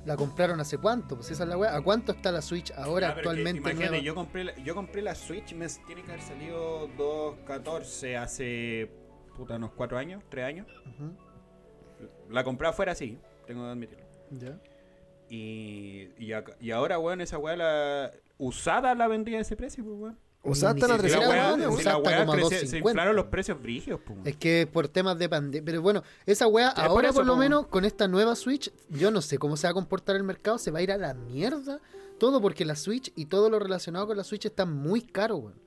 La 0.06 0.15
compraron 0.15 0.60
hace 0.61 0.77
cuánto, 0.77 1.15
pues 1.18 1.30
esa 1.30 1.43
es 1.43 1.49
la 1.49 1.57
weá. 1.57 1.76
¿A 1.76 1.81
cuánto 1.81 2.14
está 2.14 2.31
la 2.31 2.41
Switch 2.41 2.72
ahora 2.72 3.10
Ah, 3.10 3.14
que 3.14 3.19
actualmente? 3.19 3.60
imagínate, 3.60 3.89
nueva? 3.89 4.03
yo 4.03 4.15
compré, 4.15 4.43
la, 4.45 4.56
yo 4.56 4.73
compré 4.73 5.01
la 5.01 5.14
Switch, 5.14 5.53
me 5.53 5.68
tiene 5.85 6.03
que 6.03 6.11
haber 6.11 6.22
salido 6.23 6.88
2.14 6.97 8.18
hace 8.18 8.89
puta 9.35 9.56
unos 9.57 9.72
4 9.73 9.97
años, 9.97 10.23
3 10.30 10.45
años. 10.45 10.68
La 12.30 12.43
compré 12.43 12.68
afuera, 12.69 12.95
sí, 12.95 13.19
tengo 13.45 13.64
que 13.64 13.69
admitirlo. 13.72 14.06
ya. 14.31 14.57
Y, 15.30 16.10
y, 16.18 16.34
acá- 16.34 16.56
y 16.60 16.72
ahora, 16.72 16.97
weón, 16.99 17.22
esa 17.22 17.38
weá 17.38 17.56
la, 17.56 18.11
usada 18.38 18.95
la 18.95 19.07
vendía 19.07 19.38
a 19.38 19.41
ese 19.41 19.56
precio, 19.56 19.84
pues, 19.84 19.95
weón. 19.97 20.18
Usaste 20.41 20.81
Ni 20.81 20.88
la 20.88 20.97
siquiera, 20.99 21.19
Si 21.19 21.19
la 21.19 21.27
300 21.27 21.30
weá, 21.30 21.43
si 21.43 21.81
hasta 21.81 22.31
se 22.31 22.39
250. 22.39 22.77
inflaron 22.89 23.15
los 23.18 23.26
precios 23.26 23.61
brígidos, 23.61 23.99
pues. 24.06 24.19
Es 24.23 24.35
que 24.38 24.69
por 24.72 24.88
temas 24.88 25.19
de 25.19 25.27
pandemia. 25.27 25.65
Pero 25.65 25.81
bueno, 25.81 26.01
esa 26.26 26.47
weá, 26.47 26.73
por 26.73 26.84
ahora 26.85 27.10
eso, 27.10 27.18
por 27.18 27.26
lo 27.26 27.34
po. 27.34 27.39
menos 27.39 27.68
con 27.68 27.84
esta 27.84 28.07
nueva 28.07 28.35
Switch, 28.35 28.72
yo 28.89 29.11
no 29.11 29.22
sé 29.22 29.38
cómo 29.38 29.57
se 29.57 29.68
va 29.68 29.72
a 29.72 29.73
comportar 29.73 30.15
el 30.15 30.23
mercado. 30.23 30.57
Se 30.57 30.72
va 30.72 30.80
a 30.80 30.81
ir 30.81 30.91
a 30.93 30.97
la 30.97 31.14
mierda 31.14 31.81
todo 32.19 32.41
porque 32.41 32.64
la 32.65 32.76
Switch 32.77 33.11
y 33.15 33.26
todo 33.26 33.49
lo 33.49 33.60
relacionado 33.60 34.07
con 34.07 34.15
la 34.18 34.23
Switch 34.23 34.45
está 34.45 34.65
muy 34.65 35.01
caro, 35.01 35.38
weón. 35.38 35.60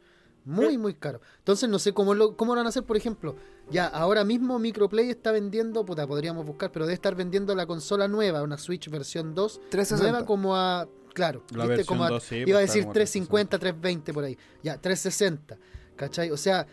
Muy, 0.44 0.76
muy 0.78 0.94
caro. 0.94 1.20
Entonces 1.38 1.68
no 1.68 1.78
sé 1.78 1.92
cómo 1.92 2.14
lo, 2.14 2.36
cómo 2.36 2.54
lo 2.54 2.60
van 2.60 2.66
a 2.66 2.70
hacer, 2.70 2.82
por 2.84 2.96
ejemplo. 2.96 3.36
Ya, 3.72 3.86
ahora 3.86 4.22
mismo 4.24 4.58
Microplay 4.58 5.08
está 5.10 5.32
vendiendo, 5.32 5.84
puta, 5.84 6.06
podríamos 6.06 6.44
buscar, 6.46 6.70
pero 6.70 6.84
debe 6.84 6.94
estar 6.94 7.14
vendiendo 7.14 7.54
la 7.54 7.66
consola 7.66 8.06
nueva, 8.08 8.42
una 8.42 8.58
Switch 8.58 8.88
versión 8.90 9.34
2, 9.34 9.60
360. 9.70 10.10
nueva 10.12 10.26
como 10.26 10.54
a. 10.56 10.86
Claro, 11.14 11.42
La 11.50 11.64
¿viste? 11.64 11.68
versión 11.78 11.86
Como 11.86 12.04
a- 12.04 12.08
2, 12.10 12.22
sí, 12.22 12.36
iba 12.36 12.58
a 12.58 12.60
pues, 12.60 12.68
decir 12.68 12.82
como 12.84 12.92
350, 12.94 13.58
320 13.58 14.12
por 14.14 14.24
ahí. 14.24 14.38
Ya, 14.62 14.78
360. 14.80 15.58
¿Cachai? 15.96 16.30
O 16.30 16.36
sea, 16.38 16.66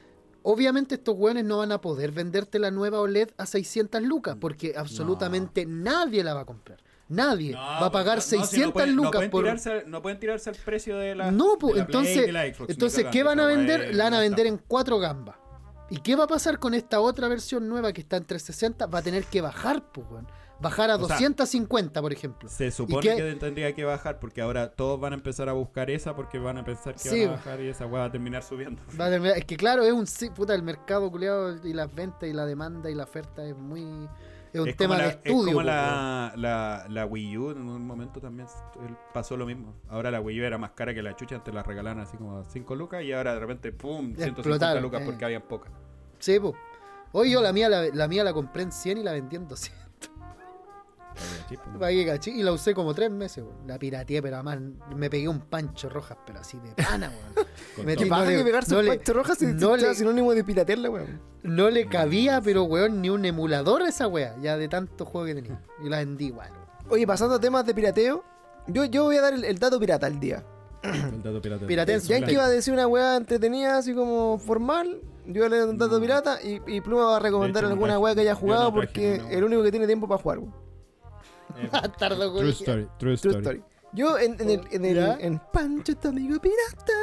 obviamente 0.43 0.95
estos 0.95 1.15
weones 1.17 1.43
no 1.43 1.57
van 1.57 1.71
a 1.73 1.81
poder 1.81 2.11
venderte 2.11 2.57
la 2.59 2.71
nueva 2.71 2.99
OLED 3.01 3.29
a 3.37 3.45
600 3.45 4.01
lucas, 4.01 4.37
porque 4.39 4.73
absolutamente 4.77 5.65
nadie 5.65 6.23
la 6.23 6.33
va 6.33 6.41
a 6.41 6.45
comprar. 6.45 6.79
Nadie 7.09 7.53
va 7.55 7.87
a 7.87 7.91
pagar 7.91 8.21
600 8.21 8.87
lucas 8.89 9.11
pueden 9.13 9.31
por. 9.31 9.43
tirarse, 9.43 9.83
no 9.87 10.01
pueden 10.01 10.19
tirarse 10.19 10.51
el 10.51 10.55
precio 10.57 10.95
de 10.97 11.15
la. 11.15 11.31
No, 11.31 11.57
pues 11.59 11.73
de 11.73 11.79
la 11.81 11.87
Play 11.87 11.95
y 11.95 12.07
entonces, 12.07 12.25
de 12.27 12.31
la 12.31 12.45
entonces 12.45 13.05
¿qué 13.11 13.23
van 13.23 13.39
a 13.39 13.45
vender? 13.47 13.81
es- 13.81 13.95
La 13.97 14.03
van 14.05 14.13
a 14.13 14.17
no 14.17 14.21
vender 14.21 14.45
en 14.47 14.57
cuatro 14.67 14.99
gambas. 14.99 15.35
¿Y 15.89 15.97
qué 15.97 16.15
va 16.15 16.25
a 16.25 16.27
pasar 16.27 16.59
con 16.59 16.73
esta 16.73 16.99
otra 16.99 17.27
versión 17.27 17.67
nueva 17.67 17.93
que 17.93 18.01
está 18.01 18.17
en 18.17 18.25
360? 18.25 18.85
Va 18.87 18.99
a 18.99 19.01
tener 19.01 19.25
que 19.25 19.41
bajar, 19.41 19.83
pues. 19.91 20.05
Bajar 20.61 20.91
a 20.91 20.95
O 20.95 21.07
sea, 21.07 21.15
250, 21.15 22.01
por 22.01 22.11
ejemplo. 22.11 22.49
Se 22.49 22.69
supone 22.69 23.15
que 23.15 23.35
tendría 23.35 23.73
que 23.73 23.85
bajar 23.85 24.19
porque 24.19 24.41
ahora 24.41 24.71
todos 24.71 24.99
van 24.99 25.13
a 25.13 25.15
empezar 25.15 25.47
a 25.47 25.53
buscar 25.53 25.89
esa 25.89 26.15
porque 26.15 26.37
van 26.37 26.57
a 26.57 26.65
pensar 26.65 26.93
que 26.95 26.99
Sí, 27.09 27.21
van 27.21 27.29
a 27.29 27.37
bajar 27.37 27.61
y 27.61 27.69
esa 27.69 27.85
weá 27.85 28.01
va 28.01 28.05
a 28.07 28.11
terminar 28.11 28.43
subiendo. 28.43 28.81
Va 28.99 29.05
a 29.05 29.09
terminar- 29.09 29.37
es 29.37 29.45
que 29.45 29.55
claro, 29.55 29.83
es 29.83 29.93
un 29.93 30.05
sí, 30.05 30.29
puta 30.29 30.53
el 30.53 30.61
mercado 30.63 31.09
culiado 31.09 31.55
y 31.65 31.71
las 31.73 31.93
ventas 31.95 32.27
y 32.29 32.33
la 32.33 32.45
demanda 32.45 32.89
y 32.89 32.95
la 32.95 33.03
oferta 33.05 33.45
es 33.45 33.55
muy 33.55 34.09
es 34.51 34.59
un 34.59 34.67
es 34.67 34.75
tema 34.75 34.97
de 34.97 35.07
estudio. 35.09 35.39
es 35.41 35.45
como 35.45 35.61
la, 35.61 36.33
la, 36.35 36.85
la 36.89 37.05
Wii 37.05 37.37
U 37.37 37.51
en 37.51 37.59
un 37.59 37.85
momento 37.87 38.19
también 38.19 38.47
pasó 39.13 39.37
lo 39.37 39.45
mismo. 39.45 39.75
Ahora 39.87 40.11
la 40.11 40.19
Wii 40.19 40.41
U 40.41 40.43
era 40.43 40.57
más 40.57 40.71
cara 40.71 40.93
que 40.93 41.01
la 41.01 41.15
chucha, 41.15 41.35
antes 41.35 41.53
la 41.53 41.63
regalaban 41.63 41.99
así 41.99 42.17
como 42.17 42.43
5 42.43 42.75
lucas 42.75 43.01
y 43.03 43.13
ahora 43.13 43.33
de 43.35 43.39
repente, 43.39 43.71
pum, 43.71 44.07
150 44.13 44.27
Explotaron, 44.41 44.83
lucas 44.83 45.01
eh. 45.03 45.05
porque 45.05 45.23
habían 45.23 45.43
pocas. 45.43 45.71
Sí, 46.19 46.39
po. 46.39 46.53
Hoy 47.11 47.31
yo 47.31 47.41
la 47.41 47.51
mía 47.53 47.69
la, 47.69 47.87
la 47.93 48.07
mía 48.07 48.23
la 48.23 48.33
compré 48.33 48.63
en 48.63 48.71
100 48.71 48.97
y 48.99 49.03
la 49.03 49.13
vendí 49.13 49.35
en 49.35 49.47
200. 49.47 49.79
Pagué 51.79 52.05
cachí 52.05 52.31
y 52.31 52.43
la 52.43 52.51
usé 52.53 52.73
como 52.73 52.93
tres 52.93 53.09
meses, 53.11 53.43
weón. 53.43 53.67
La 53.67 53.77
pirateé, 53.79 54.21
pero 54.21 54.35
además 54.37 54.59
me 54.95 55.09
pegué 55.09 55.27
un 55.27 55.41
pancho 55.41 55.89
rojas, 55.89 56.17
pero 56.25 56.39
así 56.39 56.57
de 56.59 56.71
pana, 56.81 57.09
weón. 57.09 57.47
Me 57.85 57.95
no 57.95 58.01
que 58.25 58.43
pegarse 58.43 58.71
no 58.73 58.79
un 58.79 58.85
le- 58.85 58.91
pancho 58.97 59.13
roja 59.13 59.35
si 59.35 59.45
no 59.47 59.75
le- 59.75 59.89
es 59.91 59.97
sinónimo 59.97 60.33
de 60.33 60.43
piratearla, 60.43 60.89
weón. 60.89 61.19
No 61.43 61.69
le 61.69 61.87
cabía, 61.87 62.41
pero 62.41 62.63
weón, 62.63 63.01
ni 63.01 63.09
un 63.09 63.25
emulador 63.25 63.81
a 63.83 63.89
esa 63.89 64.07
wea, 64.07 64.35
ya 64.41 64.57
de 64.57 64.67
tantos 64.67 65.07
juegos 65.07 65.29
que 65.29 65.35
tenía. 65.41 65.61
Y 65.83 65.89
la 65.89 65.97
vendí 65.97 66.27
igual. 66.27 66.51
weón. 66.51 66.91
Oye, 66.93 67.07
pasando 67.07 67.35
a 67.35 67.39
temas 67.39 67.65
de 67.65 67.73
pirateo, 67.73 68.23
yo, 68.67 68.85
yo 68.85 69.05
voy 69.05 69.17
a 69.17 69.21
dar 69.21 69.33
el, 69.33 69.43
el 69.43 69.57
dato 69.59 69.79
pirata 69.79 70.05
al 70.07 70.19
día. 70.19 70.43
El 70.83 71.21
dato 71.23 71.41
pirata. 71.41 71.65
Piratense. 71.65 72.07
Ya 72.07 72.25
que 72.25 72.33
iba 72.33 72.45
a 72.45 72.49
decir 72.49 72.73
una 72.73 72.87
weá 72.87 73.15
entretenida, 73.17 73.77
así 73.77 73.93
como 73.93 74.37
formal, 74.39 75.01
yo 75.33 75.41
voy 75.41 75.45
a 75.45 75.49
leer 75.49 75.69
un 75.69 75.77
dato 75.77 75.99
pirata 76.01 76.39
y, 76.41 76.61
y 76.67 76.81
Pluma 76.81 77.05
va 77.05 77.17
a 77.17 77.19
recomendar 77.19 77.63
hecho, 77.63 77.69
no 77.69 77.73
alguna 77.75 77.99
weá 77.99 78.15
que 78.15 78.21
haya 78.21 78.35
jugado 78.35 78.65
no 78.65 78.73
porque 78.73 79.19
weá. 79.23 79.31
el 79.31 79.43
único 79.43 79.63
que 79.63 79.71
tiene 79.71 79.85
tiempo 79.87 80.07
para 80.07 80.21
jugar, 80.21 80.39
weón. 80.39 80.53
Bastardo, 81.71 82.33
True 82.35 82.49
story, 82.49 82.83
true 82.97 82.97
True 82.97 83.13
story. 83.15 83.37
story. 83.37 83.63
Yo 83.93 84.19
en, 84.19 84.39
en 84.39 84.49
el, 84.49 84.61
en 84.71 84.85
el 84.85 84.97
en 85.19 85.41
Pancho 85.51 85.95
tu 85.97 86.09
amigo 86.09 86.39
pirata. 86.39 86.93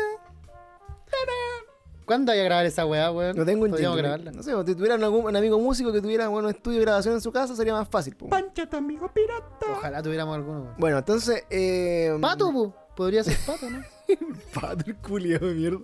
¿Cuándo 2.05 2.31
hay 2.31 2.39
a 2.39 2.45
grabar 2.45 2.67
esa 2.67 2.87
weá, 2.87 3.11
weón? 3.11 3.37
No 3.37 3.45
tengo 3.45 3.65
un 3.65 3.73
grabarla. 3.73 4.31
No 4.31 4.43
sé, 4.43 4.53
si 4.67 4.75
tuviera 4.77 4.95
algún, 4.95 5.25
un 5.25 5.35
amigo 5.37 5.59
músico 5.59 5.93
que 5.93 6.01
tuviera 6.01 6.29
bueno, 6.29 6.49
un 6.49 6.55
estudio 6.55 6.79
de 6.79 6.85
grabación 6.85 7.15
en 7.15 7.21
su 7.21 7.33
casa, 7.33 7.57
sería 7.57 7.73
más 7.73 7.89
fácil. 7.89 8.15
po. 8.15 8.29
Pancha, 8.29 8.69
tu 8.69 8.77
amigo 8.77 9.11
pirata. 9.13 9.67
Ojalá 9.73 10.01
tuviéramos 10.03 10.37
alguno, 10.37 10.61
weón. 10.63 10.75
Bueno, 10.79 10.99
entonces. 10.99 11.43
Eh, 11.51 12.17
Pato, 12.21 12.53
po. 12.53 12.75
Podría 12.95 13.25
ser 13.25 13.37
pato, 13.45 13.69
¿no? 13.69 13.83
Pato, 14.55 14.85
el 14.87 14.97
culiao 14.97 15.41
de 15.41 15.55
mierda. 15.55 15.79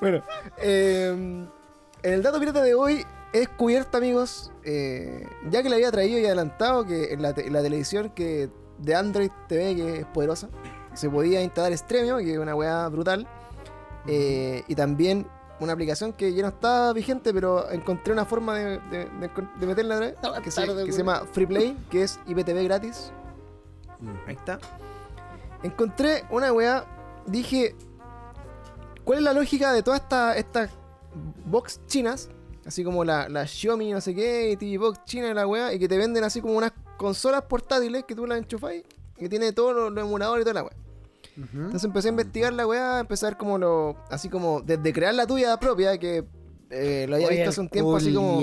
Bueno, 0.00 0.24
eh, 0.60 1.46
en 2.02 2.14
el 2.14 2.22
dato 2.22 2.38
pirata 2.38 2.62
de 2.62 2.74
hoy 2.74 3.04
he 3.32 3.40
descubierto, 3.40 3.98
amigos, 3.98 4.50
eh, 4.64 5.26
ya 5.50 5.62
que 5.62 5.68
le 5.68 5.76
había 5.76 5.90
traído 5.90 6.18
y 6.18 6.26
adelantado 6.26 6.84
que 6.84 7.12
en 7.12 7.22
la, 7.22 7.32
te- 7.32 7.46
en 7.46 7.52
la 7.52 7.62
televisión 7.62 8.10
que 8.10 8.50
de 8.78 8.94
Android 8.94 9.30
TV, 9.48 9.76
que 9.76 9.96
es 10.00 10.06
poderosa, 10.06 10.48
se 10.94 11.08
podía 11.08 11.42
instalar 11.42 11.76
Stremio, 11.76 12.16
que 12.18 12.32
es 12.32 12.38
una 12.38 12.54
weá 12.54 12.88
brutal, 12.88 13.26
eh, 14.06 14.64
y 14.66 14.74
también 14.74 15.26
una 15.60 15.74
aplicación 15.74 16.12
que 16.14 16.32
ya 16.32 16.42
no 16.42 16.48
está 16.48 16.92
vigente, 16.94 17.32
pero 17.34 17.70
encontré 17.70 18.12
una 18.12 18.24
forma 18.24 18.56
de, 18.58 18.78
de- 18.90 19.04
de- 19.04 19.30
de 19.60 19.66
meterla 19.66 19.96
otra 19.96 20.08
vez, 20.08 20.18
que, 20.42 20.50
se, 20.50 20.60
que 20.86 20.92
se 20.92 20.98
llama 20.98 21.22
Freeplay, 21.32 21.76
que 21.90 22.02
es 22.04 22.18
IPTV 22.26 22.64
gratis. 22.64 23.12
Ahí 24.26 24.34
está. 24.34 24.58
Encontré 25.62 26.24
una 26.30 26.52
weá. 26.52 26.84
Dije. 27.26 27.74
¿Cuál 29.04 29.18
es 29.18 29.24
la 29.24 29.32
lógica 29.34 29.72
de 29.72 29.82
todas 29.82 30.00
estas 30.00 30.36
estas 30.38 30.70
box 31.46 31.80
chinas? 31.86 32.28
Así 32.66 32.84
como 32.84 33.04
la, 33.04 33.28
la 33.28 33.46
Xiaomi, 33.46 33.92
no 33.92 34.00
sé 34.00 34.14
qué, 34.14 34.50
y 34.52 34.56
TV 34.56 34.78
Box 34.78 35.04
china 35.04 35.30
y 35.30 35.34
la 35.34 35.46
weá. 35.46 35.72
Y 35.72 35.78
que 35.78 35.88
te 35.88 35.96
venden 35.96 36.24
así 36.24 36.40
como 36.40 36.54
unas 36.54 36.72
consolas 36.96 37.42
portátiles 37.42 38.04
que 38.04 38.14
tú 38.14 38.26
las 38.26 38.38
enchufas 38.38 38.74
y 38.74 38.84
que 39.16 39.28
tiene 39.28 39.52
todos 39.52 39.74
los, 39.74 39.92
los 39.92 40.04
emuladores 40.04 40.42
y 40.42 40.44
toda 40.44 40.54
la 40.54 40.62
weá. 40.64 40.76
Entonces 41.36 41.84
empecé 41.84 42.08
a 42.08 42.10
investigar 42.10 42.52
la 42.52 42.66
weá, 42.66 43.00
empecé 43.00 43.26
a 43.26 43.30
ver 43.30 43.38
como 43.38 43.56
lo. 43.56 43.96
Así 44.10 44.28
como 44.28 44.60
desde 44.60 44.92
crear 44.92 45.14
la 45.14 45.26
tuya 45.26 45.56
propia, 45.58 45.96
que 45.96 46.24
eh, 46.70 47.06
lo 47.08 47.16
había 47.16 47.28
Oye, 47.28 47.36
visto 47.36 47.50
hace 47.50 47.60
un 47.60 47.68
tiempo, 47.68 47.96
así 47.96 48.12
como. 48.12 48.40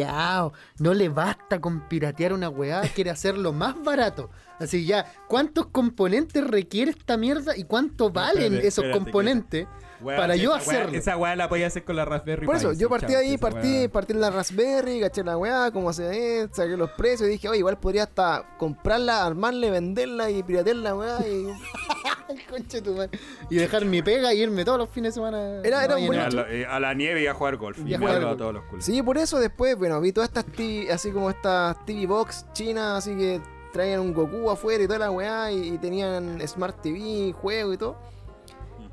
No 0.80 0.94
le 0.94 1.10
basta 1.10 1.62
con 1.62 1.88
piratear 1.88 2.34
una 2.34 2.50
weá, 2.50 2.82
quiere 2.96 3.10
hacerlo 3.10 3.54
más 3.54 3.82
barato. 3.84 4.30
Así 4.60 4.86
ya, 4.86 5.06
¿cuántos 5.28 5.68
componentes 5.68 6.46
requiere 6.46 6.92
esta 6.92 7.18
mierda 7.18 7.56
y 7.56 7.64
cuánto 7.64 8.10
valen 8.10 8.44
espérate, 8.46 8.68
esos 8.68 8.86
espérate, 8.86 9.04
componentes 9.04 9.68
Weá, 10.02 10.18
para 10.18 10.36
yo 10.36 10.52
weá- 10.52 10.58
hacerlo? 10.58 10.98
Esa 10.98 11.18
weá 11.18 11.36
la 11.36 11.50
podía 11.50 11.68
hacer 11.68 11.84
con 11.84 11.96
la 11.96 12.06
Raspberry 12.06 12.46
Por 12.46 12.56
eso, 12.56 12.70
Pi, 12.72 12.78
yo 12.78 12.90
partí 12.90 13.16
ahí, 13.16 13.38
partí, 13.38 13.80
weá. 13.80 13.90
partí 13.90 14.14
en 14.14 14.22
la 14.22 14.30
Raspberry, 14.30 15.00
caché 15.00 15.24
la 15.24 15.38
weá, 15.38 15.72
cómo 15.72 15.92
se 15.94 16.08
ve, 16.08 16.50
saqué 16.52 16.78
los 16.78 16.92
precios 16.92 17.28
y 17.28 17.32
dije, 17.34 17.50
oye, 17.50 17.60
igual 17.60 17.78
podría 17.80 18.04
hasta 18.04 18.46
comprarla, 18.58 19.26
armarla, 19.26 19.68
y 19.68 19.70
venderla 19.72 20.30
y 20.30 20.44
piratear 20.44 20.76
la 20.78 20.96
weá. 20.96 21.20
Y... 21.28 21.48
Ay, 22.30 22.38
concha 22.50 22.82
tu 22.82 22.94
madre. 22.94 23.18
Y 23.50 23.56
dejar 23.56 23.86
mi 23.86 24.02
pega 24.02 24.34
y 24.34 24.42
irme 24.42 24.66
todos 24.66 24.78
los 24.78 24.90
fines 24.90 25.14
de 25.14 25.20
semana. 25.22 25.62
Era- 25.64 25.84
era 25.86 25.94
No, 25.96 26.00
un 26.00 26.04
y 26.04 26.08
buen 26.08 26.20
no. 26.20 26.26
a, 26.26 26.30
la, 26.30 26.52
eh, 26.52 26.66
a 26.66 26.80
la 26.80 26.94
nieve 26.94 27.22
y 27.24 27.28
a 27.28 27.34
jugar 27.34 27.56
golf. 27.58 27.80
Y 27.80 27.90
Y 27.92 27.94
a 27.94 27.98
jugar 28.00 28.18
a 28.24 28.36
todos 28.38 28.54
los 28.54 28.64
culos. 28.66 28.84
Sí, 28.86 29.02
por 29.02 29.18
eso 29.18 29.40
después, 29.40 29.78
bueno, 29.78 30.00
vi 30.02 30.12
todas 30.12 30.28
estas 30.30 30.46
TV, 30.46 30.92
así 30.92 31.12
como 31.12 31.30
estas 31.30 31.84
TV 31.86 32.06
Box 32.06 32.46
chinas, 32.54 32.98
así 32.98 33.16
que 33.16 33.40
traían 33.72 34.02
un 34.02 34.14
Goku 34.14 34.50
afuera 34.50 34.84
y 34.84 34.88
toda 34.88 35.00
la 35.00 35.12
weá, 35.12 35.52
y, 35.52 35.70
y 35.74 35.78
tenían 35.78 36.40
Smart 36.48 36.82
TV, 36.82 37.32
juego 37.34 37.74
y 37.74 37.78
todo. 37.78 37.98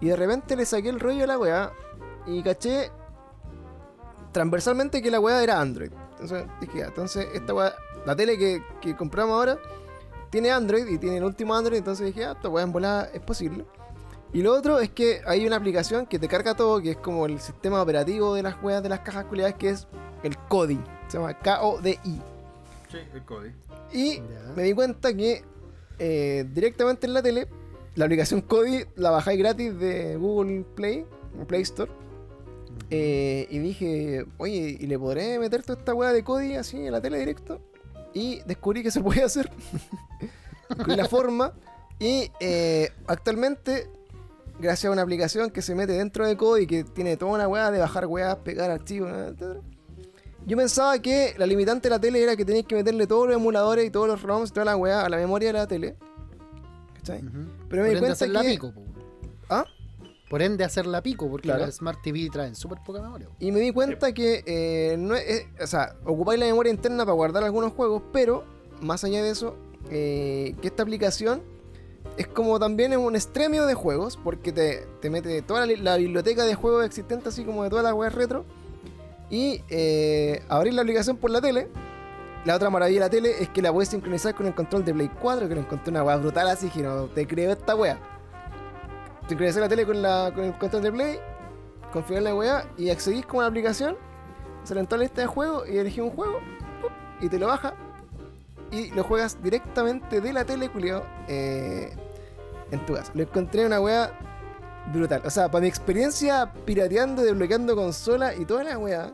Y 0.00 0.08
de 0.08 0.16
repente 0.16 0.56
le 0.56 0.66
saqué 0.66 0.88
el 0.88 1.00
rollo 1.00 1.24
a 1.24 1.26
la 1.26 1.38
weá 1.38 1.72
y 2.26 2.42
caché 2.42 2.90
transversalmente 4.32 5.00
que 5.00 5.10
la 5.10 5.20
weá 5.20 5.42
era 5.42 5.60
Android. 5.60 5.92
Entonces 6.12 6.44
dije, 6.60 6.78
ya, 6.78 6.86
entonces 6.86 7.26
esta 7.34 7.54
weá, 7.54 7.74
la 8.04 8.16
tele 8.16 8.36
que, 8.38 8.62
que 8.80 8.96
compramos 8.96 9.34
ahora 9.34 9.58
tiene 10.30 10.50
Android 10.50 10.86
y 10.88 10.98
tiene 10.98 11.18
el 11.18 11.24
último 11.24 11.54
Android, 11.54 11.78
entonces 11.78 12.06
dije, 12.06 12.24
ah, 12.24 12.32
esta 12.32 12.48
weá 12.48 12.64
en 12.64 12.72
volada 12.72 13.08
es 13.14 13.20
posible. 13.20 13.64
Y 14.32 14.42
lo 14.42 14.52
otro 14.52 14.80
es 14.80 14.90
que 14.90 15.22
hay 15.26 15.46
una 15.46 15.54
aplicación 15.54 16.06
que 16.06 16.18
te 16.18 16.26
carga 16.26 16.54
todo, 16.54 16.82
que 16.82 16.90
es 16.90 16.96
como 16.96 17.24
el 17.26 17.38
sistema 17.38 17.80
operativo 17.80 18.34
de 18.34 18.42
las 18.42 18.60
weas 18.60 18.82
de 18.82 18.88
las 18.88 18.98
cajas 19.00 19.26
culiadas, 19.26 19.54
que 19.54 19.70
es 19.70 19.86
el 20.24 20.36
Kodi. 20.48 20.80
Se 21.06 21.18
llama 21.18 21.38
K-O-D-I. 21.38 22.20
Sí, 22.90 22.98
el 23.12 23.24
Cody. 23.24 23.52
Y 23.92 24.20
me 24.56 24.64
di 24.64 24.74
cuenta 24.74 25.14
que 25.14 25.44
eh, 26.00 26.44
directamente 26.52 27.06
en 27.06 27.14
la 27.14 27.22
tele, 27.22 27.46
la 27.94 28.06
aplicación 28.06 28.40
Kodi 28.40 28.84
la 28.96 29.10
bajáis 29.10 29.38
gratis 29.38 29.78
de 29.78 30.16
Google 30.16 30.64
Play, 30.74 31.06
Play 31.46 31.62
Store. 31.62 31.90
Eh, 32.90 33.46
y 33.50 33.58
dije, 33.58 34.26
oye, 34.38 34.76
¿y 34.80 34.86
le 34.86 34.98
podré 34.98 35.38
meter 35.38 35.62
toda 35.62 35.78
esta 35.78 35.94
weá 35.94 36.12
de 36.12 36.24
Kodi 36.24 36.54
así 36.54 36.76
en 36.76 36.92
la 36.92 37.00
tele 37.00 37.18
directo? 37.18 37.60
Y 38.12 38.40
descubrí 38.46 38.82
que 38.82 38.90
se 38.90 39.00
puede 39.00 39.22
hacer. 39.22 39.50
Descubrí 40.68 40.96
la 40.96 41.06
forma. 41.06 41.52
Y 42.00 42.30
eh, 42.40 42.90
actualmente, 43.06 43.88
gracias 44.58 44.90
a 44.90 44.92
una 44.92 45.02
aplicación 45.02 45.50
que 45.50 45.62
se 45.62 45.74
mete 45.74 45.92
dentro 45.92 46.26
de 46.26 46.36
Kodi, 46.36 46.66
que 46.66 46.82
tiene 46.82 47.16
toda 47.16 47.32
una 47.32 47.48
weá 47.48 47.70
de 47.70 47.78
bajar 47.78 48.06
weas, 48.06 48.36
pegar 48.36 48.70
archivos, 48.70 49.10
etc. 49.12 49.60
Yo 50.46 50.56
pensaba 50.56 50.98
que 50.98 51.34
la 51.38 51.46
limitante 51.46 51.88
de 51.88 51.94
la 51.94 52.00
tele 52.00 52.22
era 52.22 52.36
que 52.36 52.44
tenías 52.44 52.66
que 52.66 52.74
meterle 52.74 53.06
todos 53.06 53.28
los 53.28 53.36
emuladores 53.36 53.86
y 53.86 53.90
todos 53.90 54.08
los 54.08 54.22
ROMs 54.22 54.50
y 54.50 54.52
toda 54.52 54.66
la 54.66 54.76
weá 54.76 55.02
a 55.02 55.08
la 55.08 55.16
memoria 55.16 55.50
de 55.50 55.52
la 55.52 55.66
tele. 55.66 55.96
¿cachai? 57.04 57.22
Ujú. 57.24 57.46
Pero 57.74 57.82
me 57.84 57.88
Por 57.90 57.94
di 58.08 58.14
cuenta 58.16 58.42
que- 58.42 58.50
pico. 58.50 58.72
¿Ah? 59.50 59.64
Por 60.30 60.42
ende 60.42 60.64
hacerla 60.64 61.02
pico, 61.02 61.28
porque 61.30 61.48
Claro. 61.48 61.66
las 61.66 61.76
Smart 61.76 62.00
TV 62.02 62.28
traen 62.32 62.54
súper 62.54 62.78
poca 62.84 63.00
memoria. 63.00 63.28
Y 63.40 63.52
me 63.52 63.60
di 63.60 63.72
cuenta 63.72 64.12
que 64.12 64.42
eh, 64.46 64.96
no 64.98 65.14
es, 65.14 65.24
es- 65.28 65.46
o 65.62 65.66
sea, 65.66 65.96
ocupáis 66.04 66.40
la 66.40 66.46
memoria 66.46 66.70
interna 66.72 67.04
para 67.04 67.14
guardar 67.14 67.44
algunos 67.44 67.72
juegos, 67.72 68.02
pero 68.12 68.44
más 68.80 69.04
allá 69.04 69.22
de 69.22 69.30
eso, 69.30 69.56
eh, 69.90 70.54
que 70.62 70.68
esta 70.68 70.82
aplicación 70.82 71.42
es 72.16 72.26
como 72.26 72.58
también 72.58 72.92
es 72.92 72.98
un 72.98 73.14
extremio 73.16 73.66
de 73.66 73.74
juegos, 73.74 74.16
porque 74.22 74.50
te, 74.52 74.86
te 75.00 75.10
mete 75.10 75.42
toda 75.42 75.60
la, 75.60 75.66
li- 75.66 75.76
la 75.76 75.96
biblioteca 75.98 76.44
de 76.44 76.54
juegos 76.54 76.84
existentes, 76.86 77.28
así 77.34 77.44
como 77.44 77.62
de 77.64 77.70
todas 77.70 77.84
las 77.84 77.92
webs 77.92 78.14
retro, 78.14 78.44
y 79.30 79.62
eh, 79.68 80.42
abrir 80.48 80.74
la 80.74 80.82
aplicación 80.82 81.16
por 81.16 81.30
la 81.30 81.40
tele. 81.40 81.68
La 82.44 82.56
otra 82.56 82.68
maravilla 82.68 83.00
de 83.00 83.06
la 83.06 83.10
tele 83.10 83.42
es 83.42 83.48
que 83.48 83.62
la 83.62 83.72
puedes 83.72 83.88
sincronizar 83.88 84.34
con 84.34 84.46
el 84.46 84.54
control 84.54 84.84
de 84.84 84.92
Play 84.92 85.10
4, 85.20 85.48
que 85.48 85.54
lo 85.54 85.60
encontré 85.62 85.90
una 85.90 86.04
wea 86.04 86.16
brutal 86.16 86.48
así, 86.48 86.68
que 86.68 86.82
no 86.82 87.06
te 87.06 87.26
creo 87.26 87.52
esta 87.52 87.74
wea. 87.74 87.98
Sincronizar 89.26 89.62
la 89.62 89.68
tele 89.68 89.86
con, 89.86 90.02
la, 90.02 90.30
con 90.34 90.44
el 90.44 90.58
control 90.58 90.82
de 90.82 90.92
Play, 90.92 91.20
configurar 91.90 92.22
la 92.22 92.34
weá 92.34 92.64
y 92.76 92.90
accedís 92.90 93.24
con 93.24 93.40
la 93.40 93.46
aplicación, 93.46 93.96
salen 94.62 94.86
la 94.90 94.96
lista 94.98 95.22
de 95.22 95.26
juegos 95.26 95.66
y 95.68 95.78
elegís 95.78 96.02
un 96.02 96.10
juego 96.10 96.40
y 97.20 97.30
te 97.30 97.38
lo 97.38 97.46
baja 97.46 97.74
y 98.70 98.90
lo 98.90 99.04
juegas 99.04 99.42
directamente 99.42 100.20
de 100.20 100.32
la 100.32 100.44
tele, 100.44 100.68
culiao, 100.68 101.02
eh, 101.28 101.94
en 102.70 102.84
tu 102.84 102.94
casa. 102.94 103.10
Lo 103.14 103.22
encontré 103.22 103.64
una 103.64 103.80
weá 103.80 104.12
brutal. 104.92 105.22
O 105.24 105.30
sea, 105.30 105.50
para 105.50 105.62
mi 105.62 105.68
experiencia 105.68 106.52
pirateando, 106.66 107.22
desbloqueando 107.22 107.74
consola 107.74 108.34
y 108.34 108.44
toda 108.44 108.64
la 108.64 108.78
weá, 108.78 109.12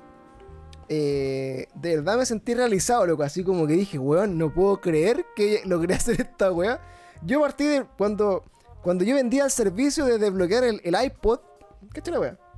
eh, 0.92 1.68
de 1.76 1.96
verdad 1.96 2.18
me 2.18 2.26
sentí 2.26 2.52
realizado, 2.52 3.06
loco. 3.06 3.22
Así 3.22 3.44
como 3.44 3.64
que 3.68 3.74
dije, 3.74 3.96
weón, 3.96 4.36
no 4.36 4.52
puedo 4.52 4.80
creer 4.80 5.24
que 5.36 5.62
logré 5.64 5.94
hacer 5.94 6.20
esta 6.20 6.50
weá. 6.50 6.80
Yo 7.22 7.40
partí 7.40 7.64
de 7.64 7.84
cuando, 7.96 8.44
cuando 8.82 9.04
yo 9.04 9.14
vendía 9.14 9.44
el 9.44 9.52
servicio 9.52 10.04
de 10.04 10.18
desbloquear 10.18 10.64
el, 10.64 10.80
el 10.82 10.96
iPod. 11.00 11.38
¿Qué 11.94 12.10
la 12.10 12.20
weá? 12.20 12.38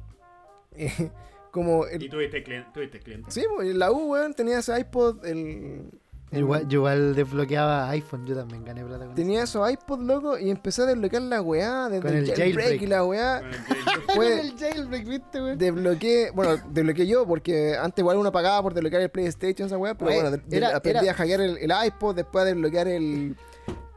Eh, 0.74 1.10
como 1.50 1.84
el, 1.84 2.02
Y 2.02 2.08
tuviste 2.08 2.42
cliente. 2.42 2.70
Tuviste 2.72 2.98
cliente. 2.98 3.30
Sí, 3.30 3.44
pues, 3.54 3.68
en 3.68 3.78
la 3.78 3.92
U, 3.92 4.12
weón, 4.12 4.32
tenía 4.32 4.60
ese 4.60 4.80
iPod, 4.80 5.26
el... 5.26 5.90
el- 6.32 6.38
Igual, 6.40 6.66
yo 6.68 6.78
igual 6.78 7.14
desbloqueaba 7.14 7.88
iPhone, 7.90 8.26
yo 8.26 8.34
también 8.34 8.64
gané 8.64 8.84
plata 8.84 9.06
con 9.06 9.14
Tenía 9.14 9.42
esos 9.44 9.70
iPod, 9.70 10.00
loco, 10.00 10.38
y 10.38 10.50
empecé 10.50 10.82
a 10.82 10.86
desbloquear 10.86 11.22
la 11.22 11.40
weá 11.42 11.88
desde 11.88 12.02
Con 12.02 12.10
el, 12.16 12.28
el 12.30 12.34
jailbreak, 12.34 12.56
jailbreak. 12.68 12.82
y 12.82 12.86
la 12.86 13.04
weá. 13.04 13.42
Después 14.06 14.40
el 14.40 14.58
jailbreak, 14.58 15.06
¿viste, 15.06 15.42
weón? 15.42 15.58
desbloqueé, 15.58 16.30
bueno, 16.32 16.56
desbloqueé 16.70 17.06
yo, 17.06 17.26
porque 17.26 17.76
antes 17.76 18.00
igual 18.02 18.16
uno 18.16 18.32
pagaba 18.32 18.62
por 18.62 18.74
desbloquear 18.74 19.02
el 19.02 19.10
PlayStation, 19.10 19.66
esa 19.66 19.76
weá, 19.78 19.94
pero 19.94 20.10
Oye, 20.10 20.20
bueno, 20.22 20.36
era- 20.50 20.76
aprendí 20.76 21.00
era- 21.04 21.12
a 21.12 21.14
hackear 21.14 21.40
el, 21.42 21.58
el 21.58 21.72
iPod, 21.86 22.16
después 22.16 22.42
a 22.42 22.46
desbloquear 22.46 22.88
el... 22.88 23.36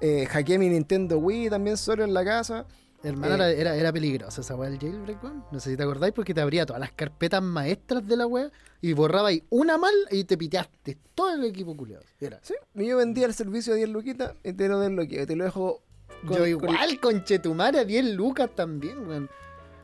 Eh, 0.02 0.26
hackeé 0.30 0.60
mi 0.60 0.68
Nintendo 0.70 1.18
Wii 1.18 1.50
también 1.50 1.78
solo 1.78 2.04
en 2.04 2.14
la 2.14 2.24
casa. 2.26 2.66
Hermano, 3.06 3.44
Eh. 3.46 3.60
era, 3.62 3.76
era, 3.76 3.94
peligrosa 3.94 4.42
esa 4.42 4.56
weá 4.56 4.70
del 4.70 4.80
jailbreak, 4.80 5.24
weón. 5.24 5.46
No 5.52 5.60
sé 5.60 5.72
si 5.72 5.78
te 5.78 5.84
acordáis 5.84 6.14
porque 6.14 6.34
te 6.34 6.42
abría 6.42 6.66
todas 6.66 6.80
las 6.80 6.92
carpetas 6.92 7.42
maestras 7.42 8.06
de 8.08 8.18
la 8.18 8.26
weá 8.28 8.52
y 8.82 8.94
borraba 8.94 9.30
ahí 9.30 9.44
una 9.50 9.78
mal 9.78 9.94
y 10.12 10.24
te 10.24 10.38
piteaste 10.38 10.98
todo 11.14 11.34
el 11.34 11.44
equipo 11.46 11.76
culiado. 11.78 12.04
Era. 12.20 12.40
Sí, 12.42 12.56
yo 12.74 12.98
vendía 12.98 13.26
el 13.28 13.34
servicio 13.34 13.74
a 13.74 13.76
10 13.76 13.90
luquitas 13.90 14.34
y 14.44 14.54
te 14.54 14.68
lo 14.68 14.80
desbloqueé, 14.80 15.24
y 15.24 15.26
te 15.26 15.36
lo 15.36 15.44
dejo... 15.46 15.82
con- 16.28 16.32
Yo 16.34 16.40
con- 16.40 16.50
igual, 16.50 17.00
conchetumare, 17.00 17.80
a 17.80 17.86
10 17.86 18.06
lucas 18.16 18.50
también, 18.56 19.08
weón. 19.08 19.30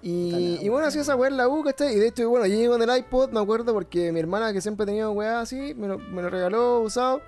Y, 0.04 0.68
bueno, 0.70 0.88
así 0.88 0.98
esa 0.98 1.16
weá 1.16 1.30
en 1.30 1.38
la 1.38 1.48
U, 1.48 1.64
¿cachai? 1.64 1.94
Y 1.96 2.00
de 2.00 2.08
hecho, 2.08 2.28
bueno, 2.28 2.48
yo 2.48 2.56
llegué 2.56 2.68
con 2.70 2.82
el 2.82 2.98
iPod, 2.98 3.30
me 3.32 3.40
acuerdo, 3.40 3.72
porque 3.74 4.12
mi 4.12 4.20
hermana, 4.20 4.52
que 4.52 4.60
siempre 4.60 4.86
tenido 4.88 5.12
weá 5.12 5.42
así, 5.42 5.76
me 5.76 5.88
lo, 5.88 6.00
me 6.00 6.24
lo 6.24 6.30
regaló 6.32 6.80
usado. 6.80 7.22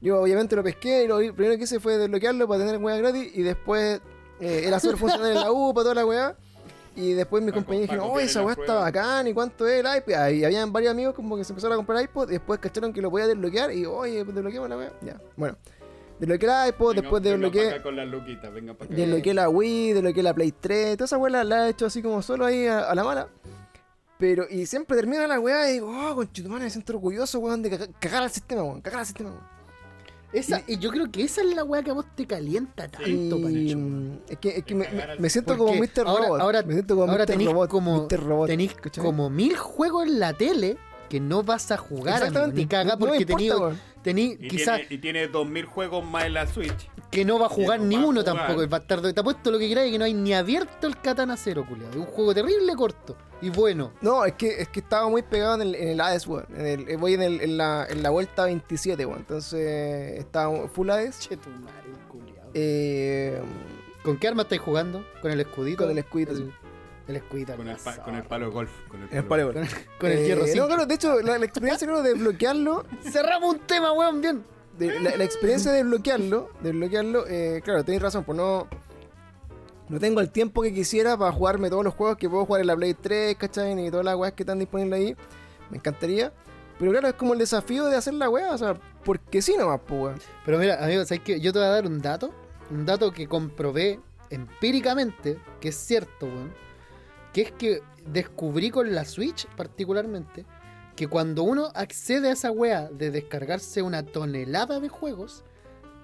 Yo 0.00 0.20
obviamente 0.20 0.56
lo 0.56 0.64
pesqué 0.64 1.04
y 1.04 1.06
lo 1.06 1.18
primero 1.34 1.56
que 1.56 1.64
hice 1.64 1.78
fue 1.78 1.98
desbloquearlo 1.98 2.48
para 2.48 2.64
tener 2.64 2.78
weá 2.82 2.96
gratis 2.96 3.30
y 3.34 3.42
después 3.42 4.00
eh, 4.40 4.62
era 4.66 4.80
súper 4.80 4.96
funcional 4.96 5.28
en 5.28 5.34
la 5.34 5.52
U 5.52 5.72
para 5.74 5.82
toda 5.84 5.94
la 5.96 6.06
weá. 6.06 6.36
Y 6.96 7.12
después 7.12 7.42
mis 7.42 7.52
Pa' 7.52 7.58
compañeros 7.60 7.88
co- 7.88 7.94
pa' 7.96 8.02
dijeron, 8.02 8.16
oh, 8.16 8.20
esa 8.20 8.40
la 8.40 8.44
weá 8.46 8.52
está 8.54 8.64
prueba". 8.64 8.80
bacán, 8.82 9.26
¿y 9.28 9.32
cuánto 9.32 9.66
es 9.68 9.84
el 9.84 9.96
iPod? 9.96 10.28
Y 10.30 10.44
habían 10.44 10.72
varios 10.72 10.90
amigos 10.90 11.14
como 11.14 11.36
que 11.36 11.44
se 11.44 11.52
empezaron 11.52 11.74
a 11.74 11.76
comprar 11.76 12.02
iPod 12.02 12.28
y 12.30 12.32
después 12.32 12.58
cacharon 12.58 12.92
que 12.92 13.00
lo 13.00 13.10
podía 13.10 13.26
desbloquear 13.28 13.72
y, 13.72 13.86
oye, 13.86 14.24
pues 14.24 14.34
desbloqueamos 14.34 14.68
la 14.68 14.76
weá. 14.76 14.92
Ya, 15.02 15.20
bueno. 15.36 15.56
Desbloqueé 16.18 16.48
el 16.48 16.68
iPod, 16.68 16.94
después 16.96 17.22
desbloqueé... 17.22 17.80
con 17.80 17.96
las 17.96 18.06
luquitas, 18.08 18.52
venga 18.52 18.74
para 18.74 18.86
acá. 18.86 18.94
Desbloqueé 18.94 19.32
la 19.34 19.48
Wii, 19.48 19.92
desbloqueé 19.94 20.22
la 20.22 20.34
Play 20.34 20.52
3, 20.52 20.96
toda 20.98 21.04
esa 21.06 21.16
weá 21.16 21.30
la, 21.30 21.44
la 21.44 21.66
he 21.66 21.70
hecho 21.70 21.86
así 21.86 22.02
como 22.02 22.20
solo 22.20 22.44
ahí 22.44 22.66
a, 22.66 22.80
a 22.80 22.94
la 22.94 23.04
mala. 23.04 23.28
Pero, 24.18 24.44
y 24.50 24.66
siempre 24.66 24.96
termina 24.98 25.26
la 25.26 25.40
weá 25.40 25.70
y 25.70 25.74
digo, 25.74 25.88
oh, 25.90 26.14
conchetumare, 26.14 26.64
me 26.64 26.70
siento 26.70 26.92
orgulloso, 26.92 27.38
weón, 27.38 27.62
de 27.62 27.70
caga- 27.70 27.88
cagar 27.98 28.24
al 28.24 28.30
sistema, 28.30 28.62
weón, 28.64 28.82
cagar 28.82 29.00
al 29.00 29.06
sistema, 29.06 29.30
weón. 29.30 29.42
Esa, 30.32 30.62
y 30.66 30.78
yo 30.78 30.90
creo 30.90 31.10
que 31.10 31.24
esa 31.24 31.40
es 31.42 31.54
la 31.54 31.64
weá 31.64 31.82
que 31.82 31.90
a 31.90 31.94
vos 31.94 32.06
te 32.14 32.24
calienta 32.26 32.86
tanto, 32.88 33.08
Y 33.08 33.42
Pancho. 33.42 33.78
mm, 33.78 34.18
es 34.28 34.38
que, 34.38 34.48
es 34.58 34.64
que 34.64 34.74
me, 34.76 35.28
siento 35.30 35.56
como 35.58 35.74
Mr. 35.74 36.06
ahora- 36.06 36.24
Robot. 36.26 36.40
ahora- 36.40 36.62
me 36.62 36.72
siento 36.74 36.94
como 36.94 37.10
Ahora 37.10 37.24
Mr. 37.24 37.26
tenéis 37.26 37.50
Robot. 37.50 37.68
como, 37.70 38.02
Mr. 38.08 38.20
Robot, 38.20 38.50
como 38.98 39.28
mil 39.30 39.56
juegos 39.56 40.06
en 40.06 40.20
la 40.20 40.32
tele 40.34 40.76
que 41.08 41.18
no 41.18 41.42
vas 41.42 41.72
a 41.72 41.76
jugar, 41.76 42.22
amigo, 42.22 42.46
ni 42.46 42.66
cagar 42.66 42.96
no 42.98 43.06
me 43.06 43.18
porque 43.18 43.22
importa, 43.22 43.58
weón. 43.58 43.80
Tení, 44.02 44.36
Y 44.40 44.48
quizás 44.48 44.78
tiene, 44.80 44.94
y 44.94 44.98
tiene 44.98 45.28
2000 45.28 45.64
juegos 45.66 46.04
más 46.04 46.24
en 46.24 46.34
la 46.34 46.46
Switch. 46.46 46.88
que 47.10 47.24
no 47.24 47.38
va 47.38 47.46
a 47.46 47.48
jugar 47.48 47.80
no 47.80 47.86
ni 47.86 47.96
va 47.96 48.02
a 48.02 48.06
uno 48.06 48.20
jugar. 48.20 48.36
tampoco 48.36 48.62
el 48.62 48.68
bastardo. 48.68 49.12
Te 49.12 49.20
apuesto 49.20 49.50
lo 49.50 49.58
que 49.58 49.68
queráis 49.68 49.92
que 49.92 49.98
no 49.98 50.04
hay 50.04 50.14
ni 50.14 50.32
abierto 50.34 50.86
el 50.86 50.96
Katana 51.00 51.36
Zero, 51.36 51.66
culiado. 51.66 51.90
Es 51.90 51.96
un 51.96 52.04
juego 52.06 52.32
terrible 52.34 52.74
corto 52.76 53.16
y 53.42 53.50
bueno. 53.50 53.92
No, 54.00 54.24
es 54.24 54.34
que, 54.34 54.60
es 54.60 54.68
que 54.68 54.80
estaba 54.80 55.08
muy 55.08 55.22
pegado 55.22 55.54
en 55.56 55.62
el, 55.62 55.74
en 55.74 55.88
el 55.88 56.00
Hades, 56.00 56.26
weón. 56.26 56.46
En 56.56 56.88
el- 56.88 56.96
voy 56.98 57.14
en, 57.14 57.22
el- 57.22 57.40
en 57.40 57.56
la, 57.56 57.86
en 57.88 58.02
la 58.02 58.10
vuelta 58.10 58.44
27, 58.44 59.04
weón. 59.06 59.18
Entonces, 59.20 60.18
estaba 60.18 60.68
full 60.68 60.88
Hades. 60.90 61.18
Che, 61.20 61.36
tu 61.36 61.50
madre, 61.50 61.74
culiao. 62.08 62.50
Eh, 62.54 63.40
¿Con 64.02 64.16
qué 64.18 64.28
arma 64.28 64.42
estáis 64.42 64.60
jugando? 64.62 65.04
¿Con 65.20 65.30
el 65.30 65.40
escudito? 65.40 65.82
Con 65.82 65.90
el 65.90 65.98
escudito, 65.98 66.30
El, 66.32 66.36
sí. 66.38 66.50
El 67.10 67.16
escudito. 67.16 67.54
Con 67.56 67.68
el, 67.68 67.76
pa- 67.76 67.82
pasado. 67.84 68.04
con 68.04 68.14
el 68.14 68.22
palo 68.24 68.46
de 68.46 68.52
golf. 68.52 68.70
Con 68.88 69.02
el 69.02 69.08
en 69.12 69.28
palo 69.28 69.46
de 69.48 69.52
Paleo. 69.52 69.52
golf. 69.70 69.86
Con 69.98 70.10
el 70.10 70.18
Eh, 70.18 70.24
hierro 70.26 70.40
No, 70.40 70.46
simple. 70.46 70.66
claro, 70.66 70.86
de 70.86 70.94
hecho, 70.94 71.20
la, 71.20 71.38
la 71.38 71.44
experiencia 71.44 71.86
creo, 71.86 72.02
de 72.02 72.14
desbloquearlo 72.14 72.84
Cerramos 73.10 73.54
un 73.54 73.60
tema, 73.60 73.92
weón, 73.92 74.20
bien. 74.20 74.44
de- 74.78 75.00
la, 75.00 75.16
la 75.16 75.24
experiencia 75.24 75.70
de 75.72 75.78
desbloquearlo, 75.78 76.50
de 76.60 76.68
desbloquearlo, 76.70 77.26
eh, 77.28 77.60
claro, 77.64 77.84
tenéis 77.84 78.02
razón, 78.02 78.24
pues 78.24 78.36
no. 78.36 78.66
No 79.88 79.98
tengo 79.98 80.20
el 80.20 80.30
tiempo 80.30 80.62
que 80.62 80.72
quisiera 80.72 81.16
para 81.18 81.32
jugarme 81.32 81.68
todos 81.68 81.84
los 81.84 81.94
juegos 81.94 82.16
que 82.16 82.28
puedo 82.30 82.46
jugar 82.46 82.60
en 82.60 82.68
la 82.68 82.76
Play 82.76 82.94
3, 82.94 83.34
¿cachai? 83.36 83.74
Ni 83.74 83.90
todas 83.90 84.04
las 84.06 84.14
weas 84.14 84.32
que 84.34 84.44
están 84.44 84.58
disponibles 84.60 85.00
ahí. 85.00 85.16
Me 85.68 85.78
encantaría. 85.78 86.32
Pero 86.78 86.92
claro, 86.92 87.08
es 87.08 87.14
como 87.14 87.32
el 87.32 87.40
desafío 87.40 87.86
de 87.86 87.96
hacer 87.96 88.14
la 88.14 88.30
wea, 88.30 88.52
o 88.54 88.58
sea, 88.58 88.74
porque 89.04 89.42
sí 89.42 89.56
nomás, 89.58 89.80
pues 89.86 90.00
weón. 90.00 90.20
Pero 90.46 90.58
mira, 90.58 90.82
amigo, 90.82 91.04
¿sabes 91.04 91.22
qué? 91.24 91.40
Yo 91.40 91.52
te 91.52 91.58
voy 91.58 91.66
a 91.66 91.70
dar 91.72 91.86
un 91.86 92.00
dato. 92.00 92.30
Un 92.70 92.86
dato 92.86 93.10
que 93.12 93.26
comprobé 93.26 93.98
empíricamente 94.30 95.38
que 95.60 95.68
es 95.70 95.76
cierto, 95.76 96.26
weón. 96.26 96.52
Que 97.32 97.42
es 97.42 97.52
que 97.52 97.82
descubrí 98.06 98.70
con 98.70 98.92
la 98.94 99.04
Switch, 99.04 99.46
particularmente, 99.56 100.44
que 100.96 101.06
cuando 101.08 101.42
uno 101.44 101.70
accede 101.74 102.28
a 102.28 102.32
esa 102.32 102.50
wea 102.50 102.88
de 102.90 103.10
descargarse 103.10 103.82
una 103.82 104.02
tonelada 104.04 104.80
de 104.80 104.88
juegos, 104.88 105.44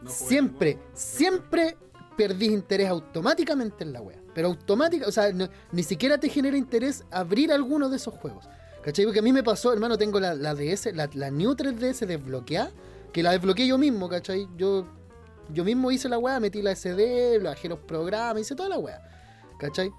No 0.02 0.10
siempre, 0.10 0.78
siempre 0.94 1.76
perdís 2.16 2.50
interés 2.52 2.88
automáticamente 2.88 3.82
en 3.84 3.92
la 3.92 4.00
wea. 4.02 4.18
Pero 4.34 4.48
automática, 4.48 5.06
o 5.08 5.12
sea, 5.12 5.32
no- 5.32 5.48
ni 5.72 5.82
siquiera 5.82 6.18
te 6.18 6.28
genera 6.28 6.56
interés 6.56 7.04
abrir 7.10 7.50
alguno 7.52 7.88
de 7.88 7.96
esos 7.96 8.14
juegos. 8.14 8.48
¿Cachai? 8.82 9.04
Porque 9.04 9.18
a 9.18 9.22
mí 9.22 9.32
me 9.32 9.42
pasó, 9.42 9.72
hermano, 9.72 9.98
tengo 9.98 10.20
la, 10.20 10.34
la 10.34 10.54
DS, 10.54 10.92
la, 10.94 11.08
la 11.14 11.30
New 11.30 11.54
3DS 11.56 12.06
desbloqueada, 12.06 12.70
que 13.12 13.22
la 13.22 13.32
desbloqueé 13.32 13.66
yo 13.66 13.78
mismo, 13.78 14.08
¿cachai? 14.08 14.46
Yo, 14.56 14.86
yo 15.52 15.64
mismo 15.64 15.90
hice 15.90 16.08
la 16.08 16.18
weá, 16.18 16.38
metí 16.38 16.62
la 16.62 16.70
SD, 16.76 17.40
bajé 17.42 17.68
los 17.68 17.80
programas, 17.80 18.42
hice 18.42 18.54
toda 18.54 18.68
la 18.68 18.78
weá, 18.78 19.00
¿cachai? 19.58 19.90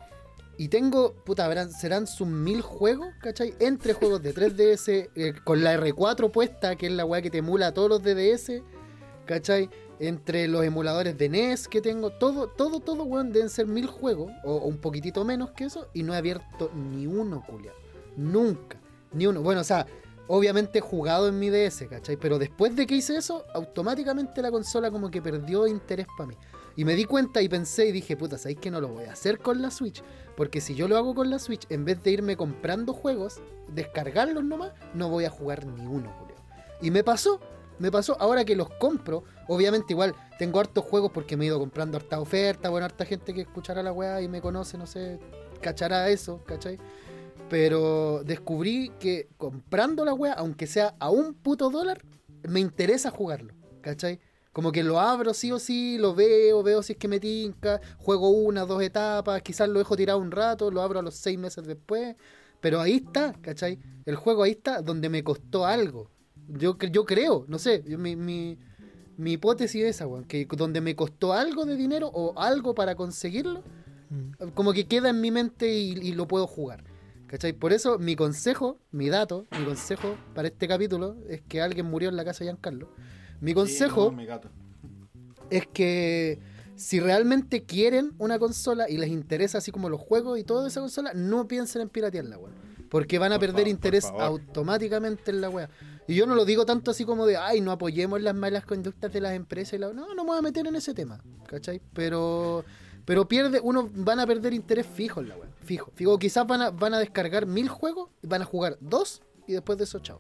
Y 0.58 0.70
tengo, 0.70 1.14
puta, 1.14 1.70
serán 1.70 2.08
sus 2.08 2.28
mil 2.28 2.62
juegos, 2.62 3.10
¿cachai? 3.22 3.54
Entre 3.60 3.94
juegos 3.94 4.24
de 4.24 4.34
3DS, 4.34 5.10
eh, 5.16 5.34
con 5.44 5.64
la 5.64 5.78
R4 5.78 6.32
puesta, 6.32 6.76
que 6.76 6.88
es 6.88 6.92
la 6.92 7.06
weá 7.06 7.22
que 7.22 7.30
te 7.30 7.38
emula 7.38 7.74
todos 7.74 7.90
los 7.90 8.02
DDS, 8.02 8.64
¿cachai? 9.26 9.70
Entre 10.00 10.48
los 10.48 10.64
emuladores 10.64 11.16
de 11.16 11.30
NES 11.30 11.68
que 11.68 11.80
tengo, 11.80 12.10
todo, 12.10 12.48
todo, 12.48 12.80
todo, 12.80 13.04
weón, 13.04 13.32
deben 13.32 13.50
ser 13.50 13.68
mil 13.68 13.86
juegos, 13.86 14.32
o, 14.44 14.58
un 14.58 14.78
poquitito 14.78 15.24
menos 15.24 15.52
que 15.52 15.66
eso, 15.66 15.90
y 15.94 16.02
no 16.02 16.16
he 16.16 16.18
abierto 16.18 16.72
ni 16.74 17.06
uno, 17.06 17.44
culiao. 17.48 17.76
Nunca, 18.16 18.80
ni 19.14 19.28
uno. 19.28 19.44
Bueno, 19.44 19.62
o 19.62 19.64
sea, 19.64 19.86
obviamente 20.26 20.82
jugado 20.82 21.28
en 21.28 21.38
mi 21.38 21.52
DS, 21.52 21.86
¿cachai? 21.88 22.18
Pero 22.18 22.40
después 22.40 22.76
de 22.76 22.88
que 22.88 22.96
hice 22.96 23.18
eso, 23.18 23.46
automáticamente 23.54 24.42
la 24.42 24.50
consola 24.50 24.90
como 24.90 25.12
que 25.12 25.22
perdió 25.22 25.68
interés 25.68 26.08
para 26.18 26.30
mí. 26.30 26.36
Y 26.76 26.86
me 26.86 26.96
di 26.96 27.06
cuenta 27.06 27.42
y 27.42 27.50
pensé 27.50 27.88
y 27.88 27.92
dije, 27.92 28.16
puta, 28.16 28.38
¿sabéis 28.38 28.60
que 28.60 28.70
no 28.70 28.80
lo 28.80 28.90
voy 28.90 29.06
a 29.06 29.14
hacer 29.14 29.40
con 29.40 29.62
la 29.62 29.72
Switch? 29.72 30.04
Porque 30.38 30.62
si 30.62 30.76
yo 30.76 30.88
lo 30.88 30.98
hago 30.98 31.16
con 31.16 31.32
la 31.32 31.40
Switch, 31.40 31.66
en 31.70 31.84
vez 31.84 32.04
de 32.04 32.12
irme 32.12 32.38
comprando 32.38 32.94
juegos, 32.94 33.42
descargarlos 33.74 34.44
nomás, 34.44 34.72
no 34.94 35.10
voy 35.10 35.26
a 35.26 35.32
jugar 35.32 35.66
ni 35.66 35.88
uno, 35.88 36.14
Julio. 36.20 36.36
Y 36.80 36.92
me 36.92 37.04
pasó, 37.04 37.42
me 37.80 37.90
pasó, 37.90 38.16
ahora 38.20 38.46
que 38.46 38.56
los 38.56 38.70
compro, 38.70 39.24
obviamente 39.48 39.94
igual 39.94 40.14
tengo 40.38 40.60
hartos 40.60 40.86
juegos 40.86 41.12
porque 41.12 41.36
me 41.36 41.46
he 41.46 41.48
ido 41.48 41.58
comprando 41.58 41.98
harta 41.98 42.20
oferta, 42.20 42.70
bueno, 42.70 42.86
harta 42.86 43.04
gente 43.04 43.34
que 43.34 43.42
escuchará 43.42 43.82
la 43.82 43.92
weá 43.92 44.22
y 44.22 44.28
me 44.28 44.40
conoce, 44.40 44.78
no 44.78 44.86
sé, 44.86 45.20
cachará 45.60 46.08
eso, 46.10 46.44
¿cachai? 46.46 46.78
Pero 47.50 48.22
descubrí 48.24 48.92
que 49.00 49.30
comprando 49.38 50.06
la 50.06 50.14
weá, 50.14 50.34
aunque 50.34 50.68
sea 50.68 50.94
a 51.00 51.10
un 51.10 51.34
puto 51.34 51.72
dólar, 51.72 52.04
me 52.48 52.60
interesa 52.60 53.10
jugarlo, 53.10 53.56
¿cachai? 53.82 54.20
Como 54.58 54.72
que 54.72 54.82
lo 54.82 55.00
abro 55.00 55.36
sí 55.36 55.52
o 55.52 55.60
sí, 55.60 56.00
lo 56.00 56.16
veo, 56.16 56.64
veo 56.64 56.82
si 56.82 56.94
es 56.94 56.98
que 56.98 57.08
me 57.08 57.20
tinca, 57.20 57.80
juego 58.00 58.32
una, 58.32 58.66
dos 58.66 58.82
etapas, 58.82 59.44
quizás 59.44 59.70
lo 59.70 59.78
dejo 59.78 59.96
tirado 59.96 60.18
un 60.18 60.32
rato, 60.32 60.72
lo 60.72 60.82
abro 60.82 60.98
a 60.98 61.04
los 61.04 61.14
seis 61.14 61.38
meses 61.38 61.64
después. 61.64 62.16
Pero 62.60 62.82
ahí 62.82 62.96
está, 63.06 63.34
¿cachai? 63.40 63.78
El 64.04 64.16
juego 64.16 64.42
ahí 64.42 64.54
está 64.54 64.82
donde 64.82 65.10
me 65.10 65.24
costó 65.24 65.68
algo. 65.68 66.10
Yo, 66.48 66.76
yo 66.92 67.06
creo, 67.06 67.46
no 67.48 67.60
sé, 67.60 67.84
yo- 67.86 68.00
mi, 68.00 68.16
mi, 68.16 68.58
mi 69.18 69.34
hipótesis 69.34 69.84
es 69.84 69.90
esa, 69.98 70.08
weón, 70.08 70.26
que 70.26 70.48
donde 70.50 70.82
me 70.82 70.96
costó 70.96 71.34
algo 71.34 71.64
de 71.66 71.76
dinero 71.76 72.08
o 72.12 72.34
algo 72.40 72.74
para 72.74 72.96
conseguirlo, 72.96 73.62
Mm. 74.10 74.48
como 74.56 74.74
que 74.74 74.88
queda 74.88 75.10
en 75.10 75.22
mi 75.22 75.30
mente 75.30 75.72
y, 75.72 75.92
y 76.02 76.14
lo 76.14 76.28
puedo 76.28 76.48
jugar. 76.48 76.84
¿Cachai? 77.28 77.54
Por 77.54 77.74
eso 77.74 78.00
mi 78.00 78.16
consejo, 78.16 78.80
mi 78.90 79.08
dato, 79.10 79.46
mi 79.52 79.66
consejo 79.66 80.16
para 80.34 80.48
este 80.48 80.68
capítulo 80.68 81.16
es 81.30 81.44
que 81.44 81.62
alguien 81.62 81.86
murió 81.86 82.10
en 82.10 82.16
la 82.16 82.26
casa 82.26 82.40
de 82.40 82.46
Giancarlo. 82.50 82.90
Mi 83.40 83.54
consejo 83.54 84.14
Sí, 84.18 84.26
no, 84.28 84.42
es 85.50 85.68
que 85.68 86.40
si 86.76 87.00
realmente 87.00 87.64
quieren 87.64 88.14
una 88.18 88.38
consola 88.38 88.90
y 88.90 88.98
les 88.98 89.10
interesa 89.10 89.58
así 89.58 89.72
como 89.72 89.90
los 89.90 90.00
juegos 90.00 90.40
y 90.40 90.44
toda 90.44 90.68
esa 90.68 90.80
consola, 90.80 91.14
no 91.14 91.48
piensen 91.48 91.82
en 91.82 91.90
piratearla, 91.90 92.38
weón. 92.38 92.54
Porque 92.90 93.20
van 93.20 93.34
a 93.34 93.36
Por 93.36 93.48
perder 93.48 93.66
favor, 93.66 93.68
interés 93.68 94.06
automáticamente 94.06 95.32
en 95.32 95.42
la 95.42 95.50
weá. 95.50 95.70
Y 96.08 96.16
yo 96.16 96.26
no 96.26 96.36
lo 96.36 96.46
digo 96.46 96.66
tanto 96.66 96.92
así 96.92 97.04
como 97.04 97.26
de, 97.26 97.36
ay, 97.36 97.60
no 97.60 97.72
apoyemos 97.72 98.22
las 98.22 98.34
malas 98.34 98.66
conductas 98.66 99.12
de 99.12 99.20
las 99.20 99.34
empresas 99.34 99.74
y 99.74 99.78
la... 99.80 99.92
No, 99.92 100.14
no 100.14 100.24
me 100.24 100.30
voy 100.30 100.38
a 100.38 100.42
meter 100.42 100.66
en 100.68 100.76
ese 100.76 100.94
tema, 100.94 101.22
¿cachai? 101.48 101.82
Pero... 101.94 102.64
Pero 103.04 103.28
pierde, 103.28 103.62
uno 103.64 103.90
van 103.94 104.20
a 104.20 104.28
perder 104.28 104.54
interés 104.54 104.86
fijo 104.86 105.22
en 105.22 105.30
la 105.30 105.38
web. 105.38 105.50
Fijo. 105.64 105.92
Fijo, 105.96 106.20
quizás 106.20 106.46
van 106.46 106.62
a, 106.62 106.70
van 106.72 106.94
a 106.94 107.00
descargar 107.00 107.46
mil 107.46 107.70
juegos 107.70 108.10
y 108.22 108.28
van 108.28 108.42
a 108.42 108.46
jugar 108.46 108.78
dos 108.82 109.22
y 109.48 109.54
después 109.54 109.78
de 109.78 109.86
eso, 109.86 110.00
chao. 110.00 110.20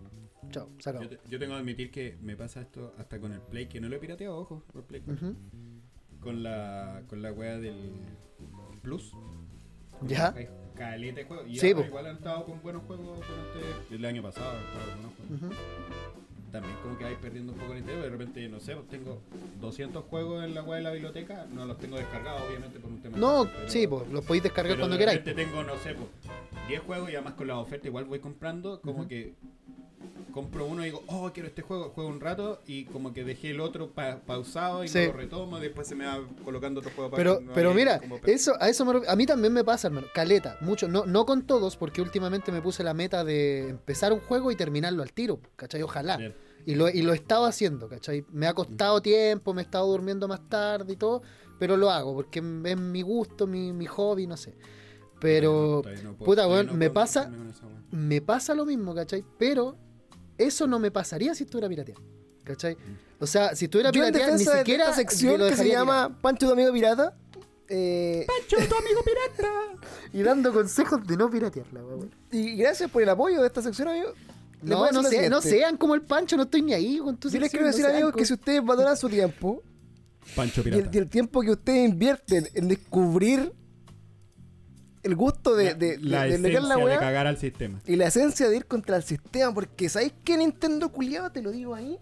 Chao, 0.51 0.69
se 0.79 0.89
acabó. 0.89 1.03
Yo, 1.05 1.09
te- 1.09 1.19
yo 1.29 1.39
tengo 1.39 1.53
que 1.53 1.59
admitir 1.59 1.91
que 1.91 2.17
me 2.21 2.35
pasa 2.35 2.61
esto 2.61 2.93
hasta 2.97 3.19
con 3.19 3.31
el 3.33 3.41
Play, 3.41 3.67
que 3.67 3.79
no 3.81 3.89
lo 3.89 3.95
he 3.95 3.99
pirateado, 3.99 4.37
ojo, 4.37 4.63
por 4.71 4.83
Play 4.83 5.01
con 6.21 6.43
la 6.43 7.03
con 7.07 7.21
la 7.21 7.31
wea 7.31 7.57
del 7.57 7.91
Plus. 8.81 9.13
Ya. 10.01 10.33
Caleta 10.75 11.15
de 11.21 11.25
juegos. 11.25 11.47
Y 11.47 11.57
Sí, 11.57 11.71
ahora 11.71 11.87
igual 11.87 12.05
han 12.07 12.15
estado 12.17 12.45
con 12.45 12.61
buenos 12.61 12.83
juegos 12.83 13.19
durante 13.19 13.95
el 13.95 14.05
año 14.05 14.21
pasado. 14.21 14.49
han 14.51 14.63
estado 14.65 14.85
con 14.91 15.01
buenos 15.01 15.13
juegos. 15.17 15.43
Ujú. 15.55 16.51
También 16.51 16.75
como 16.81 16.97
que 16.97 17.03
vais 17.03 17.17
perdiendo 17.17 17.51
un 17.53 17.59
poco 17.59 17.73
el 17.73 17.79
interés. 17.79 18.03
De 18.03 18.09
repente, 18.09 18.47
no 18.47 18.59
sé, 18.59 18.75
pues 18.75 18.87
tengo 18.87 19.21
200 19.59 20.03
juegos 20.05 20.43
en 20.45 20.53
la 20.53 20.61
web 20.63 20.77
de 20.77 20.83
la 20.83 20.91
biblioteca. 20.91 21.45
No 21.51 21.65
los 21.65 21.77
tengo 21.79 21.97
descargados, 21.97 22.41
obviamente, 22.47 22.79
por 22.79 22.91
un 22.91 23.01
tema. 23.01 23.15
de 23.15 23.21
No, 23.21 23.41
precio, 23.43 23.57
pero- 23.59 23.69
sí, 23.69 23.87
pues 23.87 24.07
los 24.09 24.23
podéis 24.25 24.43
descargar 24.43 24.71
pero 24.73 24.81
cuando 24.81 24.95
de 24.95 24.99
queráis. 24.99 25.19
repente 25.19 25.43
tengo, 25.43 25.63
no 25.63 25.75
sé, 25.77 25.93
pues 25.95 26.07
10 26.67 26.81
juegos 26.81 27.09
y 27.09 27.15
además 27.15 27.33
con 27.33 27.47
la 27.47 27.57
oferta 27.59 27.87
igual 27.87 28.05
voy 28.05 28.19
comprando. 28.19 28.79
Como 28.81 29.07
que 29.07 29.33
compro 30.31 30.65
uno 30.67 30.83
y 30.83 30.85
digo, 30.85 31.03
oh, 31.07 31.31
quiero 31.33 31.47
este 31.49 31.61
juego, 31.63 31.89
juego 31.89 32.09
un 32.09 32.19
rato 32.19 32.61
y 32.67 32.85
como 32.85 33.11
que 33.13 33.23
dejé 33.23 33.49
el 33.51 33.59
otro 33.59 33.89
pa- 33.91 34.19
pausado 34.25 34.83
y 34.83 34.87
Sí. 34.87 35.05
lo 35.07 35.13
retomo. 35.13 35.59
Después 35.59 35.87
se 35.87 35.95
me 35.95 36.05
va 36.05 36.19
colocando 36.45 36.79
otro 36.79 36.91
juego 36.95 37.09
para 37.09 37.17
Pero, 37.23 37.39
no 37.41 37.53
pero 37.53 37.73
mira, 37.73 37.99
eso, 38.25 38.53
a 38.59 38.69
eso 38.69 38.85
me 38.85 39.07
a 39.07 39.15
mí 39.15 39.25
también 39.25 39.51
me 39.53 39.63
pasa, 39.63 39.87
hermano. 39.87 40.07
Caleta, 40.13 40.57
mucho. 40.61 40.87
No, 40.87 41.05
no 41.05 41.25
con 41.25 41.47
todos, 41.47 41.75
porque 41.77 42.01
últimamente 42.01 42.51
me 42.51 42.61
puse 42.61 42.83
la 42.83 42.93
meta 42.93 43.23
de 43.23 43.69
empezar 43.69 44.13
un 44.13 44.19
juego 44.19 44.51
y 44.51 44.55
terminarlo 44.55 45.01
al 45.01 45.11
tiro, 45.13 45.39
¿cachai? 45.55 45.81
Ojalá. 45.81 46.17
Bien. 46.17 46.35
Y 46.67 46.75
lo, 46.75 46.89
y 46.89 47.01
lo 47.01 47.13
he 47.13 47.15
estado 47.15 47.45
haciendo, 47.45 47.87
¿cachai? 47.87 48.25
Me 48.29 48.45
ha 48.45 48.53
costado 48.53 49.01
tiempo, 49.01 49.53
me 49.53 49.61
he 49.61 49.65
estado 49.65 49.87
durmiendo 49.87 50.27
más 50.27 50.47
tarde 50.49 50.93
y 50.93 50.97
todo, 50.97 51.21
pero 51.57 51.77
lo 51.77 51.89
hago, 51.89 52.13
porque 52.13 52.39
es 52.39 52.77
mi 52.77 53.01
gusto, 53.01 53.47
mi, 53.47 53.71
mi 53.73 53.85
hobby, 53.87 54.27
no 54.27 54.35
sé. 54.37 54.53
Pero 55.19 55.79
Todavía 55.81 56.03
no 56.03 56.13
puedo- 56.13 56.25
puta, 56.25 56.47
weón, 56.47 56.67
no 56.67 56.73
me 56.73 56.89
pasa- 56.91 57.31
me 57.89 58.21
pasa 58.21 58.53
lo 58.53 58.65
mismo, 58.65 58.93
¿cachai? 58.93 59.23
Pero 59.39 59.75
eso 60.37 60.67
no 60.67 60.79
me 60.79 60.91
pasaría 60.91 61.33
si 61.35 61.43
estuviera 61.43 61.67
pirateado, 61.69 62.01
¿cachai? 62.43 62.77
O 63.19 63.27
sea, 63.27 63.55
si 63.55 63.65
estuviera 63.65 63.91
pirateado, 63.91 64.25
ni 64.25 64.31
defensa 64.33 64.51
de 64.53 64.57
siquiera 64.59 64.83
esta 64.85 64.95
sección 64.95 65.39
que 65.39 65.55
se 65.55 65.69
llama 65.69 66.17
Pancho 66.21 66.47
tu 66.47 66.53
amigo 66.53 66.71
pirata. 66.71 67.15
eh, 67.69 68.25
tirado. 69.35 69.55
Y 70.13 70.23
dando 70.23 70.53
consejos 70.53 71.05
de 71.05 71.17
no 71.17 71.29
piratearla, 71.29 71.83
weón. 71.83 72.11
y 72.31 72.55
gracias 72.55 72.89
por 72.89 73.01
el 73.03 73.09
apoyo 73.09 73.41
de 73.41 73.47
esta 73.47 73.61
sección, 73.61 73.89
amigo. 73.89 74.13
No, 74.61 74.89
no, 74.91 75.01
no 75.01 75.41
sean 75.41 75.77
como 75.77 75.93
el 75.93 76.01
Pancho, 76.01 76.35
no 76.35 76.43
estoy 76.43 76.61
ni 76.61 76.73
ahí 76.73 76.97
con 76.97 77.17
tu 77.17 77.29
Yo 77.29 77.39
les 77.39 77.51
quiero 77.51 77.65
no 77.65 77.71
decir, 77.71 77.83
sean 77.83 77.95
amigos, 77.95 78.15
que 78.15 78.25
si 78.25 78.33
ustedes 78.33 78.63
valoran 78.63 78.97
su 78.97 79.07
tiempo 79.07 79.61
Pancho 80.35 80.61
y 80.61 80.67
el, 80.67 80.71
Pirata. 80.71 80.89
y 80.93 80.97
el 80.97 81.09
tiempo 81.09 81.41
que 81.41 81.51
ustedes 81.51 81.89
invierten 81.89 82.47
en 82.53 82.67
descubrir 82.67 83.53
el 85.07 85.15
gusto 85.15 85.55
de, 85.55 85.65
la, 85.65 85.73
de, 85.73 85.97
la 85.99 86.75
de, 86.77 86.97
cagar 86.99 87.25
al 87.27 87.37
sistema. 87.37 87.79
y 87.85 87.95
la 87.95 88.07
esencia 88.07 88.47
de 88.49 88.57
ir 88.57 88.65
contra 88.65 88.97
el 88.97 89.03
sistema, 89.03 89.53
porque 89.53 89.89
¿sabéis 89.89 90.13
qué 90.23 90.37
Nintendo 90.37 90.89
culiado? 90.91 91.31
Te 91.31 91.41
lo 91.41 91.51
digo 91.51 91.73
ahí. 91.73 91.97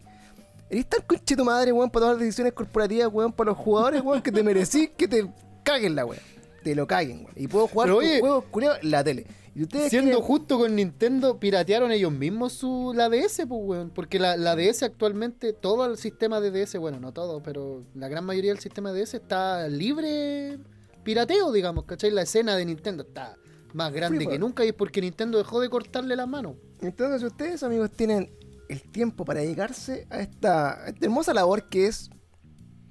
Eres 0.69 0.87
tan 0.87 1.01
conche 1.05 1.35
tu 1.35 1.45
madre, 1.45 1.71
weón, 1.71 1.89
para 1.91 2.07
tomar 2.07 2.19
decisiones 2.19 2.53
corporativas, 2.53 3.07
weón, 3.13 3.31
para 3.31 3.51
los 3.51 3.57
jugadores, 3.57 4.01
weón, 4.01 4.21
que 4.21 4.31
te 4.31 4.43
merecís 4.43 4.89
que 4.97 5.07
te 5.07 5.25
caguen 5.63 5.95
la 5.95 6.05
weá. 6.05 6.19
Te 6.63 6.73
lo 6.75 6.87
caguen, 6.87 7.19
weón. 7.19 7.31
Y 7.35 7.47
puedo 7.47 7.67
jugar 7.67 7.91
oye, 7.91 8.19
juegos 8.19 8.45
culiados 8.51 8.79
en 8.81 8.91
la 8.91 9.03
tele. 9.03 9.27
Y 9.53 9.63
ustedes 9.63 9.89
Siendo 9.89 10.09
quieren- 10.17 10.25
justo 10.25 10.57
con 10.57 10.75
Nintendo, 10.75 11.39
piratearon 11.39 11.89
ellos 11.91 12.11
mismos 12.11 12.51
su 12.53 12.91
la 12.93 13.07
DS, 13.09 13.45
pues, 13.47 13.61
weón. 13.63 13.89
Porque 13.93 14.19
la, 14.19 14.35
la 14.35 14.55
DS 14.55 14.83
actualmente, 14.83 15.53
todo 15.53 15.85
el 15.85 15.97
sistema 15.97 16.41
de 16.41 16.51
DS, 16.51 16.77
bueno, 16.77 16.99
no 16.99 17.13
todo, 17.13 17.41
pero 17.41 17.83
la 17.93 18.09
gran 18.09 18.25
mayoría 18.25 18.51
del 18.51 18.59
sistema 18.59 18.91
de 18.91 19.01
DS 19.05 19.13
está 19.13 19.67
libre 19.69 20.57
pirateo, 21.05 21.53
digamos, 21.53 21.85
¿cachai? 21.85 22.11
La 22.11 22.23
escena 22.23 22.57
de 22.57 22.65
Nintendo 22.65 23.03
está 23.03 23.37
más 23.73 23.93
grande 23.93 24.17
Free 24.17 24.25
que 24.25 24.31
fire. 24.31 24.39
nunca 24.41 24.65
y 24.65 24.69
es 24.69 24.73
porque 24.73 24.99
Nintendo 24.99 25.37
dejó 25.37 25.61
de 25.61 25.69
cortarle 25.69 26.15
las 26.17 26.27
manos. 26.27 26.55
Entonces, 26.81 27.21
si 27.21 27.27
ustedes, 27.27 27.63
amigos, 27.63 27.91
tienen 27.91 28.29
el 28.67 28.81
tiempo 28.81 29.23
para 29.23 29.39
dedicarse 29.41 30.07
a 30.09 30.19
esta, 30.19 30.83
a 30.83 30.87
esta 30.89 31.05
hermosa 31.05 31.33
labor 31.33 31.69
que 31.69 31.87
es 31.87 32.09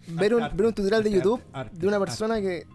ver 0.07 0.35
un, 0.35 0.43
Arte, 0.43 0.57
ver 0.57 0.67
un 0.67 0.73
tutorial 0.75 1.03
de 1.03 1.11
arte, 1.11 1.19
YouTube 1.21 1.43
arte, 1.53 1.79
de 1.79 1.87
una 1.87 1.97
arte. 1.97 2.07
persona 2.07 2.41
que 2.41 2.67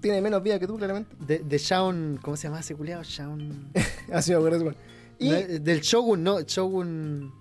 tiene 0.00 0.20
menos 0.20 0.42
vida 0.42 0.58
que 0.58 0.66
tú, 0.66 0.76
claramente. 0.76 1.16
De, 1.18 1.38
de 1.40 1.58
Shaun, 1.58 2.20
¿cómo 2.22 2.36
se 2.36 2.46
llama 2.48 2.60
ese 2.60 2.74
culiado? 2.76 3.02
Shaun. 3.02 3.72
Así 4.12 4.30
me 4.30 4.36
acuerdo. 4.36 4.74
Y, 5.18 5.30
No, 5.30 5.36
del 5.36 5.80
Shogun, 5.80 6.22
no, 6.22 6.40
Shogun. 6.42 7.32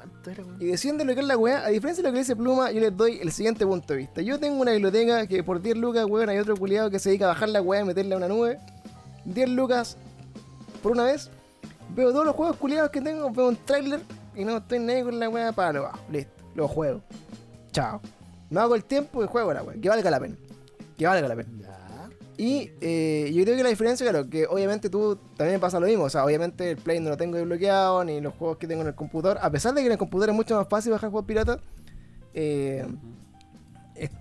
¿Cuánto 0.00 0.30
era, 0.30 0.44
weón? 0.44 0.62
y 0.62 0.66
deciden 0.66 1.06
lo 1.06 1.14
que 1.14 1.20
es 1.20 1.26
la 1.26 1.36
weá, 1.36 1.66
a 1.66 1.68
diferencia 1.68 2.02
de 2.02 2.08
lo 2.08 2.12
que 2.14 2.20
dice 2.20 2.34
Pluma, 2.34 2.70
yo 2.70 2.80
les 2.80 2.96
doy 2.96 3.18
el 3.20 3.30
siguiente 3.32 3.66
punto 3.66 3.92
de 3.92 3.98
vista. 3.98 4.22
Yo 4.22 4.40
tengo 4.40 4.58
una 4.60 4.72
biblioteca 4.72 5.26
que 5.26 5.44
por 5.44 5.60
10 5.60 5.76
lucas, 5.76 6.06
weón, 6.06 6.28
hay 6.30 6.38
otro 6.38 6.56
culiado 6.56 6.90
que 6.90 6.98
se 6.98 7.10
dedica 7.10 7.26
a 7.26 7.28
bajar 7.28 7.50
la 7.50 7.60
weá 7.60 7.82
y 7.82 7.84
meterla 7.84 8.14
a 8.14 8.18
una 8.18 8.28
nube. 8.28 8.58
10 9.26 9.50
lucas 9.50 9.98
por 10.82 10.92
una 10.92 11.04
vez. 11.04 11.30
Veo 11.94 12.12
todos 12.12 12.24
los 12.24 12.34
juegos 12.34 12.56
culiados 12.56 12.90
que 12.90 13.00
tengo, 13.02 13.30
veo 13.30 13.48
un 13.48 13.56
trailer 13.56 14.00
y 14.34 14.44
no 14.44 14.56
estoy 14.56 14.78
ahí 14.88 15.02
con 15.02 15.18
la 15.18 15.28
weá 15.28 15.52
para 15.52 15.72
lo 15.74 15.82
bajo. 15.82 15.98
Listo, 16.10 16.32
lo 16.54 16.66
juego. 16.66 17.02
Chao. 17.72 18.00
Me 18.48 18.60
hago 18.60 18.74
el 18.74 18.84
tiempo 18.84 19.22
y 19.22 19.26
juego 19.26 19.52
la 19.52 19.62
weá. 19.62 19.76
Que 19.78 19.88
valga 19.90 20.10
la 20.10 20.20
pena. 20.20 20.36
Que 20.96 21.06
valga 21.06 21.28
la 21.28 21.36
pena. 21.36 21.48
Y 22.40 22.72
eh, 22.80 23.30
yo 23.34 23.44
creo 23.44 23.54
que 23.54 23.62
la 23.62 23.68
diferencia, 23.68 24.10
claro, 24.10 24.30
que 24.30 24.46
obviamente 24.46 24.88
tú 24.88 25.18
también 25.36 25.56
me 25.56 25.60
pasa 25.60 25.78
lo 25.78 25.86
mismo. 25.86 26.04
O 26.04 26.08
sea, 26.08 26.24
obviamente 26.24 26.70
el 26.70 26.78
Play 26.78 26.98
no 26.98 27.10
lo 27.10 27.18
tengo 27.18 27.36
desbloqueado, 27.36 28.02
ni 28.02 28.18
los 28.18 28.32
juegos 28.32 28.56
que 28.56 28.66
tengo 28.66 28.80
en 28.80 28.88
el 28.88 28.94
computador. 28.94 29.36
A 29.42 29.50
pesar 29.50 29.74
de 29.74 29.82
que 29.82 29.88
en 29.88 29.92
el 29.92 29.98
computador 29.98 30.30
es 30.30 30.36
mucho 30.36 30.56
más 30.56 30.66
fácil 30.66 30.90
bajar 30.92 31.10
juegos 31.10 31.26
piratas. 31.26 31.58
eh, 32.32 32.86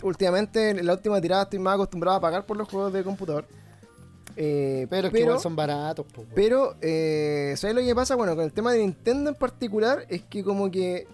últimamente, 0.03 0.71
en 0.71 0.85
la 0.85 0.91
última 0.95 1.21
tirada, 1.21 1.43
estoy 1.43 1.59
más 1.59 1.75
acostumbrado 1.75 2.17
a 2.17 2.19
pagar 2.19 2.45
por 2.45 2.57
los 2.57 2.67
juegos 2.67 2.91
de 2.91 3.05
computador. 3.05 3.45
Eh, 4.35 4.85
Pero 4.89 5.07
es 5.07 5.13
que 5.13 5.21
igual 5.21 5.39
son 5.39 5.55
baratos, 5.55 6.05
po, 6.05 6.25
pero, 6.35 6.71
¿sabes 7.55 7.73
lo 7.73 7.79
que 7.79 7.95
pasa? 7.95 8.15
Bueno, 8.15 8.35
con 8.35 8.43
el 8.43 8.51
tema 8.51 8.73
de 8.73 8.79
Nintendo 8.79 9.29
en 9.29 9.35
particular, 9.37 10.05
es 10.09 10.23
que 10.23 10.43
como 10.43 10.69
que 10.69 11.07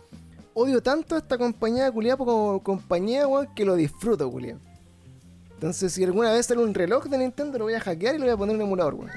odio 0.55 0.81
tanto 0.81 1.13
a 1.13 1.19
esta 1.19 1.37
compañía 1.37 1.91
culiada 1.91 2.17
como 2.17 2.63
compañía, 2.63 3.27
weón, 3.27 3.53
que 3.53 3.63
lo 3.63 3.75
disfruto, 3.75 4.27
culiado. 4.31 4.59
Entonces, 5.55 5.93
si 5.93 6.03
alguna 6.03 6.31
vez 6.31 6.45
sale 6.45 6.61
un 6.61 6.73
reloj 6.73 7.05
de 7.05 7.17
Nintendo, 7.17 7.57
lo 7.57 7.65
voy 7.65 7.73
a 7.73 7.79
hackear 7.79 8.15
y 8.15 8.17
lo 8.17 8.25
voy 8.25 8.33
a 8.33 8.37
poner 8.37 8.55
en 8.55 8.61
un 8.61 8.67
emulador, 8.67 8.95
weón. 8.95 9.11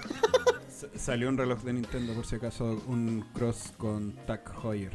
Salió 0.97 1.29
un 1.29 1.37
reloj 1.37 1.63
de 1.63 1.73
Nintendo, 1.73 2.15
por 2.15 2.25
si 2.25 2.37
acaso, 2.37 2.81
un 2.87 3.25
cross 3.35 3.73
con 3.77 4.13
Tag 4.25 4.43
Heuer. 4.63 4.93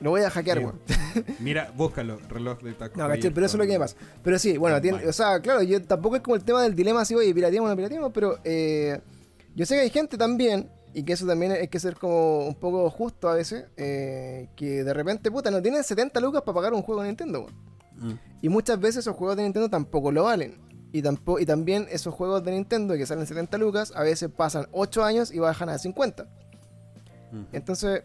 Lo 0.00 0.10
voy 0.10 0.22
a 0.22 0.30
hackear, 0.30 0.60
weón. 0.60 0.80
Mira, 1.40 1.72
búscalo, 1.76 2.20
reloj 2.28 2.62
de 2.62 2.74
Tag 2.74 2.96
No, 2.96 3.08
caché, 3.08 3.32
pero 3.32 3.46
eso 3.46 3.56
es 3.56 3.58
lo 3.58 3.66
que 3.66 3.72
me 3.72 3.78
pasa. 3.80 3.96
Pero 4.22 4.38
sí, 4.38 4.56
bueno, 4.56 4.80
tiene, 4.80 5.04
o 5.06 5.12
sea, 5.12 5.40
claro, 5.40 5.62
yo 5.62 5.82
tampoco 5.82 6.16
es 6.16 6.22
como 6.22 6.36
el 6.36 6.44
tema 6.44 6.62
del 6.62 6.76
dilema 6.76 7.00
así, 7.00 7.14
oye, 7.14 7.34
pirateamos 7.34 7.66
o 7.66 7.70
no 7.70 7.76
pirateamos, 7.76 8.12
pero 8.12 8.38
eh, 8.44 9.00
yo 9.56 9.66
sé 9.66 9.74
que 9.74 9.80
hay 9.80 9.90
gente 9.90 10.16
también, 10.16 10.70
y 10.94 11.02
que 11.02 11.14
eso 11.14 11.26
también 11.26 11.52
hay 11.52 11.68
que 11.68 11.80
ser 11.80 11.96
como 11.96 12.46
un 12.46 12.54
poco 12.54 12.88
justo 12.90 13.28
a 13.28 13.34
veces, 13.34 13.64
eh, 13.76 14.48
que 14.54 14.84
de 14.84 14.94
repente, 14.94 15.30
puta, 15.30 15.50
no 15.50 15.60
tienen 15.60 15.82
70 15.82 16.20
lucas 16.20 16.42
para 16.42 16.54
pagar 16.54 16.72
un 16.72 16.82
juego 16.82 17.02
de 17.02 17.08
Nintendo, 17.08 17.40
weón. 17.40 17.75
Mm. 17.98 18.12
Y 18.42 18.48
muchas 18.48 18.78
veces 18.80 18.98
esos 18.98 19.16
juegos 19.16 19.36
de 19.36 19.42
Nintendo 19.44 19.68
tampoco 19.68 20.12
lo 20.12 20.24
valen. 20.24 20.58
Y, 20.92 21.02
tampoco, 21.02 21.40
y 21.40 21.46
también 21.46 21.86
esos 21.90 22.14
juegos 22.14 22.42
de 22.44 22.52
Nintendo 22.52 22.94
que 22.94 23.04
salen 23.06 23.26
70 23.26 23.58
lucas, 23.58 23.92
a 23.94 24.02
veces 24.02 24.30
pasan 24.30 24.66
8 24.72 25.04
años 25.04 25.32
y 25.32 25.38
bajan 25.38 25.68
a 25.68 25.78
50. 25.78 26.24
Mm. 27.32 27.42
Entonces, 27.52 28.02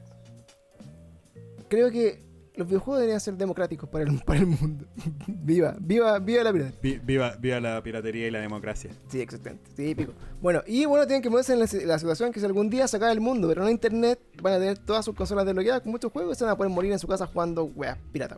creo 1.68 1.90
que 1.92 2.20
los 2.56 2.68
videojuegos 2.68 3.00
deberían 3.00 3.22
ser 3.22 3.36
democráticos 3.36 3.88
para 3.90 4.04
el, 4.04 4.20
para 4.26 4.40
el 4.40 4.48
mundo. 4.48 4.86
viva, 5.28 5.76
viva, 5.80 6.20
viva 6.20 6.44
la 6.44 6.52
piratería. 6.52 6.80
Vi- 6.82 7.00
Viva, 7.04 7.36
viva 7.40 7.60
la 7.62 7.82
piratería 7.82 8.28
y 8.28 8.32
la 8.32 8.40
democracia. 8.40 8.92
Sí, 9.08 9.22
exactamente. 9.22 9.72
Típico. 9.76 10.14
Bueno, 10.42 10.62
y 10.68 10.86
bueno, 10.86 11.06
tienen 11.08 11.22
que 11.22 11.30
ponerse 11.30 11.54
en 11.54 11.60
la, 11.60 11.68
la 11.86 12.00
situación 12.00 12.32
que 12.34 12.40
si 12.40 12.46
algún 12.46 12.70
día 12.70 12.88
se 12.88 12.98
acaba 12.98 13.12
el 13.12 13.22
mundo, 13.22 13.48
pero 13.48 13.64
no 13.64 13.70
internet, 13.70 14.20
van 14.42 14.54
a 14.54 14.60
tener 14.60 14.78
todas 14.80 15.06
sus 15.06 15.16
consolas 15.16 15.46
desbloqueadas 15.46 15.82
con 15.82 15.92
muchos 15.92 16.12
juegos 16.12 16.36
y 16.36 16.40
se 16.40 16.44
van 16.46 16.54
a 16.54 16.58
poder 16.58 16.72
morir 16.72 16.92
en 16.92 17.00
su 17.00 17.08
casa 17.08 17.26
jugando 17.26 17.64
weas 17.66 17.98
pirata. 18.12 18.38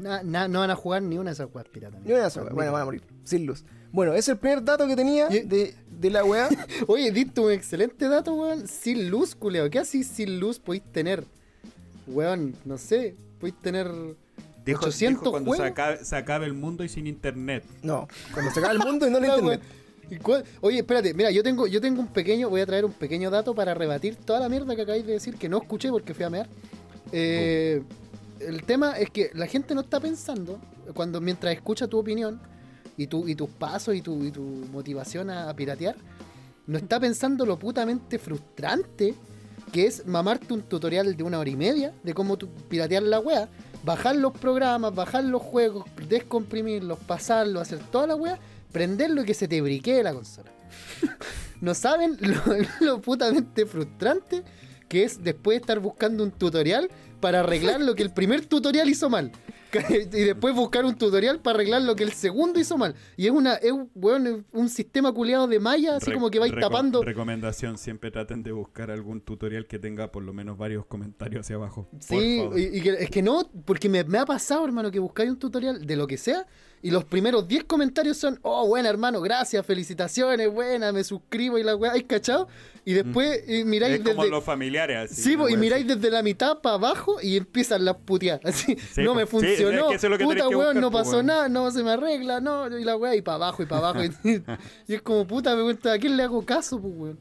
Na- 0.00 0.22
na- 0.22 0.48
no 0.48 0.60
van 0.60 0.70
a 0.70 0.76
jugar 0.76 1.02
ni 1.02 1.16
una 1.18 1.30
de 1.30 1.34
esas 1.34 1.48
weas 1.54 1.68
piratas. 1.68 2.00
Ni 2.04 2.12
una 2.12 2.22
de 2.22 2.28
esas 2.28 2.42
weas. 2.44 2.54
Bueno, 2.54 2.72
van 2.72 2.82
a 2.82 2.84
morir. 2.84 3.02
Sin 3.24 3.46
luz. 3.46 3.64
Bueno, 3.90 4.12
ese 4.12 4.20
es 4.20 4.28
el 4.28 4.36
primer 4.38 4.62
dato 4.62 4.86
que 4.86 4.94
tenía 4.96 5.28
de, 5.28 5.74
de 5.90 6.10
la 6.10 6.24
weá. 6.24 6.48
Oye, 6.86 7.10
diste 7.10 7.40
un 7.40 7.50
excelente 7.52 8.08
dato, 8.08 8.34
weón. 8.34 8.68
Sin 8.68 9.10
luz, 9.10 9.34
culeo. 9.34 9.68
¿Qué 9.70 9.78
así 9.78 10.04
sin 10.04 10.38
luz 10.40 10.58
podéis 10.58 10.84
tener? 10.92 11.24
Weón, 12.06 12.54
no 12.64 12.78
sé. 12.78 13.14
Podéis 13.40 13.58
tener 13.60 13.86
Dijo, 14.64 14.80
800 14.86 15.20
dijo 15.22 15.30
cuando 15.30 15.54
se 15.54 15.62
acabe, 15.62 16.04
se 16.04 16.16
acabe 16.16 16.46
el 16.46 16.52
mundo 16.54 16.84
y 16.84 16.88
sin 16.88 17.06
internet. 17.06 17.64
No, 17.82 18.06
cuando 18.32 18.50
se 18.52 18.58
acaba 18.60 18.72
el 18.74 18.78
mundo 18.80 19.06
y 19.06 19.10
no 19.10 19.18
Ah, 19.18 19.20
internet. 19.26 19.44
weón. 19.44 19.78
¿Y 20.10 20.16
cuál- 20.16 20.44
Oye, 20.62 20.78
espérate, 20.78 21.12
mira, 21.12 21.30
yo 21.30 21.42
tengo, 21.42 21.66
yo 21.66 21.80
tengo 21.82 22.00
un 22.00 22.08
pequeño, 22.08 22.48
voy 22.48 22.62
a 22.62 22.66
traer 22.66 22.84
un 22.86 22.92
pequeño 22.92 23.30
dato 23.30 23.54
para 23.54 23.74
rebatir 23.74 24.16
toda 24.16 24.40
la 24.40 24.48
mierda 24.48 24.74
que 24.74 24.82
acabáis 24.82 25.06
de 25.06 25.12
decir, 25.14 25.34
que 25.36 25.48
no 25.50 25.58
escuché 25.58 25.90
porque 25.90 26.14
fui 26.14 26.24
a 26.24 26.30
mear. 26.30 26.48
Eh, 27.12 27.82
el 28.40 28.62
tema 28.64 28.92
es 28.98 29.10
que 29.10 29.30
la 29.34 29.46
gente 29.46 29.74
no 29.74 29.82
está 29.82 30.00
pensando, 30.00 30.60
cuando 30.94 31.20
mientras 31.20 31.54
escucha 31.54 31.86
tu 31.86 31.98
opinión 31.98 32.40
y, 32.96 33.06
tu, 33.06 33.28
y 33.28 33.34
tus 33.34 33.50
pasos 33.50 33.94
y 33.94 34.02
tu, 34.02 34.24
y 34.24 34.30
tu 34.30 34.42
motivación 34.42 35.30
a, 35.30 35.54
piratear, 35.54 35.96
no 36.66 36.78
está 36.78 37.00
pensando 37.00 37.46
lo 37.46 37.58
putamente 37.58 38.18
frustrante 38.18 39.14
que 39.72 39.86
es 39.86 40.06
mamarte 40.06 40.54
un 40.54 40.62
tutorial 40.62 41.16
de 41.16 41.22
una 41.22 41.38
hora 41.38 41.50
y 41.50 41.56
media 41.56 41.92
de 42.02 42.14
cómo 42.14 42.38
piratear 42.38 43.02
la 43.02 43.20
wea, 43.20 43.48
bajar 43.84 44.16
los 44.16 44.32
programas, 44.32 44.94
bajar 44.94 45.24
los 45.24 45.42
juegos, 45.42 45.84
descomprimirlos, 46.08 46.98
pasarlos, 47.00 47.62
hacer 47.62 47.78
toda 47.90 48.06
la 48.06 48.14
wea, 48.16 48.38
prenderlo 48.72 49.22
y 49.22 49.26
que 49.26 49.34
se 49.34 49.48
te 49.48 49.60
briquee 49.60 50.02
la 50.02 50.14
consola. 50.14 50.50
no 51.60 51.74
saben 51.74 52.16
lo, 52.20 52.40
lo 52.80 53.00
putamente 53.00 53.66
frustrante 53.66 54.42
que 54.88 55.04
es 55.04 55.22
después 55.22 55.60
estar 55.60 55.78
buscando 55.80 56.24
un 56.24 56.30
tutorial 56.30 56.88
para 57.20 57.40
arreglar 57.40 57.80
lo 57.80 57.94
que 57.94 58.02
el 58.02 58.12
primer 58.12 58.46
tutorial 58.46 58.88
hizo 58.88 59.08
mal. 59.10 59.32
Y 59.90 60.24
después 60.24 60.54
buscar 60.54 60.86
un 60.86 60.96
tutorial 60.96 61.40
para 61.40 61.56
arreglar 61.56 61.82
lo 61.82 61.94
que 61.94 62.02
el 62.02 62.12
segundo 62.12 62.58
hizo 62.58 62.78
mal. 62.78 62.94
Y 63.18 63.26
es 63.26 63.32
una, 63.32 63.54
es, 63.56 63.72
es 63.72 64.44
un 64.52 64.68
sistema 64.70 65.12
culeado 65.12 65.46
de 65.46 65.60
malla, 65.60 65.96
así 65.96 66.06
Re- 66.10 66.14
como 66.14 66.30
que 66.30 66.38
vais 66.38 66.52
reco- 66.52 66.60
tapando. 66.60 67.02
Recomendación, 67.02 67.76
siempre 67.76 68.10
traten 68.10 68.42
de 68.42 68.52
buscar 68.52 68.90
algún 68.90 69.20
tutorial 69.20 69.66
que 69.66 69.78
tenga 69.78 70.10
por 70.10 70.22
lo 70.22 70.32
menos 70.32 70.56
varios 70.56 70.86
comentarios 70.86 71.40
hacia 71.44 71.56
abajo. 71.56 71.86
Sí, 72.00 72.42
y 72.56 72.80
que- 72.80 72.96
es 72.98 73.10
que 73.10 73.20
no, 73.20 73.50
porque 73.66 73.90
me, 73.90 74.04
me 74.04 74.16
ha 74.18 74.24
pasado, 74.24 74.64
hermano, 74.64 74.90
que 74.90 75.00
buscáis 75.00 75.28
un 75.30 75.38
tutorial 75.38 75.84
de 75.86 75.96
lo 75.96 76.06
que 76.06 76.16
sea 76.16 76.46
y 76.82 76.90
los 76.90 77.04
primeros 77.04 77.48
10 77.48 77.64
comentarios 77.64 78.16
son, 78.16 78.38
oh, 78.42 78.66
buena, 78.66 78.88
hermano, 78.88 79.20
gracias, 79.20 79.64
felicitaciones, 79.66 80.48
buena, 80.52 80.92
me 80.92 81.02
suscribo 81.04 81.58
y 81.58 81.62
la 81.64 81.74
weá, 81.76 81.92
¿hay 81.92 82.04
cachado? 82.04 82.48
Y 82.84 82.94
después 82.94 83.42
y 83.46 83.64
miráis 83.64 84.00
es 84.00 84.00
como 84.14 84.24
los 84.24 84.42
familiares. 84.44 85.10
así, 85.12 85.22
Sí, 85.22 85.36
po, 85.36 85.48
y 85.48 85.56
miráis 85.58 85.84
así. 85.84 85.94
desde 85.94 86.10
la 86.10 86.22
mitad 86.22 86.58
para 86.60 86.76
abajo 86.76 87.18
y 87.20 87.36
empiezan 87.36 87.84
las 87.84 87.96
puteadas. 87.96 88.40
Así, 88.44 88.76
Sí, 88.94 89.02
no 89.02 89.10
po. 89.10 89.14
me 89.16 89.22
Sí, 89.22 89.28
funcionó. 89.28 89.90
es 89.92 90.00
que 90.00 90.06
es 90.06 90.22
puta 90.22 90.48
weón, 90.48 90.80
no 90.80 90.90
po, 90.90 90.98
pasó 90.98 91.10
weón. 91.16 91.26
nada, 91.26 91.48
no 91.48 91.70
se 91.70 91.82
me 91.82 91.90
arregla, 91.90 92.40
no, 92.40 92.78
y 92.78 92.84
la 92.84 92.96
weá, 92.96 93.14
y 93.14 93.20
para 93.22 93.34
abajo, 93.36 93.62
y 93.62 93.66
para 93.66 93.88
abajo. 93.88 94.04
y, 94.04 94.42
y 94.88 94.94
es 94.94 95.02
como 95.02 95.26
puta, 95.26 95.54
me 95.54 95.62
cuenta, 95.64 95.92
¿a 95.92 95.98
quién 95.98 96.16
le 96.16 96.22
hago 96.22 96.44
caso, 96.46 96.80
pues 96.80 96.94
weón? 96.96 97.18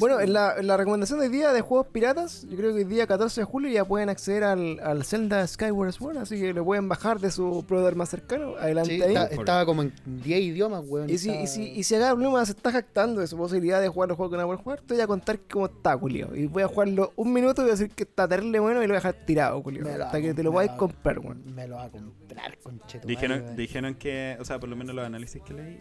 Bueno, 0.00 0.20
en 0.20 0.32
la, 0.32 0.56
en 0.58 0.66
la 0.66 0.76
recomendación 0.76 1.18
de 1.20 1.26
hoy 1.26 1.32
día 1.32 1.52
de 1.52 1.60
juegos 1.60 1.86
piratas, 1.88 2.46
yo 2.48 2.56
creo 2.56 2.70
que 2.72 2.78
hoy 2.78 2.84
día 2.84 3.06
14 3.06 3.40
de 3.40 3.44
julio 3.44 3.70
ya 3.70 3.84
pueden 3.84 4.08
acceder 4.08 4.44
al, 4.44 4.78
al 4.80 5.04
Zelda 5.04 5.46
Skyward 5.46 5.92
Sword, 5.92 6.18
así 6.18 6.38
que 6.40 6.52
lo 6.52 6.64
pueden 6.64 6.88
bajar 6.88 7.18
de 7.20 7.30
su 7.30 7.64
proveedor 7.66 7.96
más 7.96 8.08
cercano. 8.10 8.54
Adelante 8.58 8.94
Sí, 8.96 9.02
ahí. 9.02 9.14
está- 9.14 9.26
estaba 9.28 9.66
como 9.66 9.82
en 9.82 9.92
10 10.06 10.40
idiomas, 10.40 10.84
weón. 10.86 11.08
Y 11.10 11.18
si, 11.18 11.30
y, 11.30 11.46
si, 11.46 11.62
y 11.70 11.82
si 11.82 11.94
acá 11.94 12.12
Bluma 12.14 12.44
se 12.46 12.52
está 12.52 12.70
jactando 12.72 13.20
de 13.20 13.26
su 13.26 13.36
posibilidad 13.36 13.80
de 13.80 13.88
jugar 13.88 14.08
los 14.08 14.16
juegos 14.16 14.32
que 14.36 14.40
no 14.40 14.46
puede 14.46 14.58
jugar, 14.62 14.80
te 14.80 14.94
voy 14.94 15.02
a 15.02 15.06
contar 15.06 15.38
cómo 15.50 15.66
está, 15.66 15.96
Julio. 15.96 16.30
Y 16.34 16.46
voy 16.46 16.62
a 16.62 16.68
jugarlo 16.68 17.12
un 17.16 17.32
minuto 17.32 17.62
y 17.62 17.64
voy 17.64 17.70
a 17.70 17.74
decir 17.76 17.90
que 17.90 18.04
está 18.04 18.28
terrible 18.28 18.58
bueno 18.60 18.80
y 18.82 18.86
lo 18.86 18.92
voy 18.92 18.96
a 18.96 18.98
dejar 19.00 19.14
tirado, 19.26 19.62
Julio. 19.62 19.82
Me 19.84 19.96
lo 19.98 20.04
Hasta 20.04 20.18
a 20.18 20.20
que 20.20 20.34
te 20.34 20.42
lo 20.42 20.52
podáis 20.52 20.70
a- 20.70 20.76
comprar, 20.76 21.18
weón. 21.18 21.42
Me 21.54 21.66
lo 21.66 21.76
va 21.76 21.84
a 21.84 21.90
comprar, 21.90 22.58
concheto. 22.58 23.06
Dijeron, 23.06 23.56
dijeron 23.56 23.94
que, 23.94 24.36
o 24.40 24.44
sea, 24.44 24.58
por 24.58 24.68
lo 24.68 24.76
menos 24.76 24.94
los 24.94 25.04
análisis 25.04 25.42
que 25.42 25.54
leí, 25.54 25.78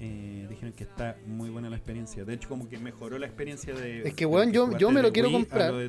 eh, 0.00 0.46
dijeron 0.48 0.72
que 0.72 0.84
está 0.84 1.16
muy 1.26 1.50
buena 1.50 1.68
la 1.70 1.76
experiencia. 1.76 2.24
De 2.24 2.34
hecho, 2.34 2.48
como 2.48 2.68
que 2.68 2.78
mejoró 2.78 3.18
la 3.18 3.26
experiencia 3.26 3.74
de. 3.74 4.02
Es 4.08 4.14
que, 4.14 4.26
weón, 4.26 4.52
yo- 4.52 4.76
yo 4.78 4.90
me 4.90 5.02
lo 5.02 5.12
quiero 5.12 5.28
Wii 5.28 5.36
comprar. 5.38 5.72
lo. 5.72 5.80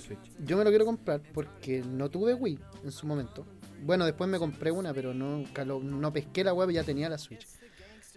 Yo 0.45 0.57
me 0.57 0.63
lo 0.63 0.69
quiero 0.69 0.85
comprar 0.85 1.21
porque 1.33 1.83
no 1.83 2.09
tuve 2.09 2.33
Wii 2.33 2.59
en 2.83 2.91
su 2.91 3.05
momento. 3.07 3.45
Bueno, 3.83 4.05
después 4.05 4.29
me 4.29 4.37
compré 4.39 4.71
una, 4.71 4.93
pero 4.93 5.13
no, 5.13 5.43
no 5.81 6.13
pesqué 6.13 6.43
la 6.43 6.53
web, 6.53 6.69
ya 6.71 6.83
tenía 6.83 7.07
la 7.09 7.17
Switch. 7.17 7.47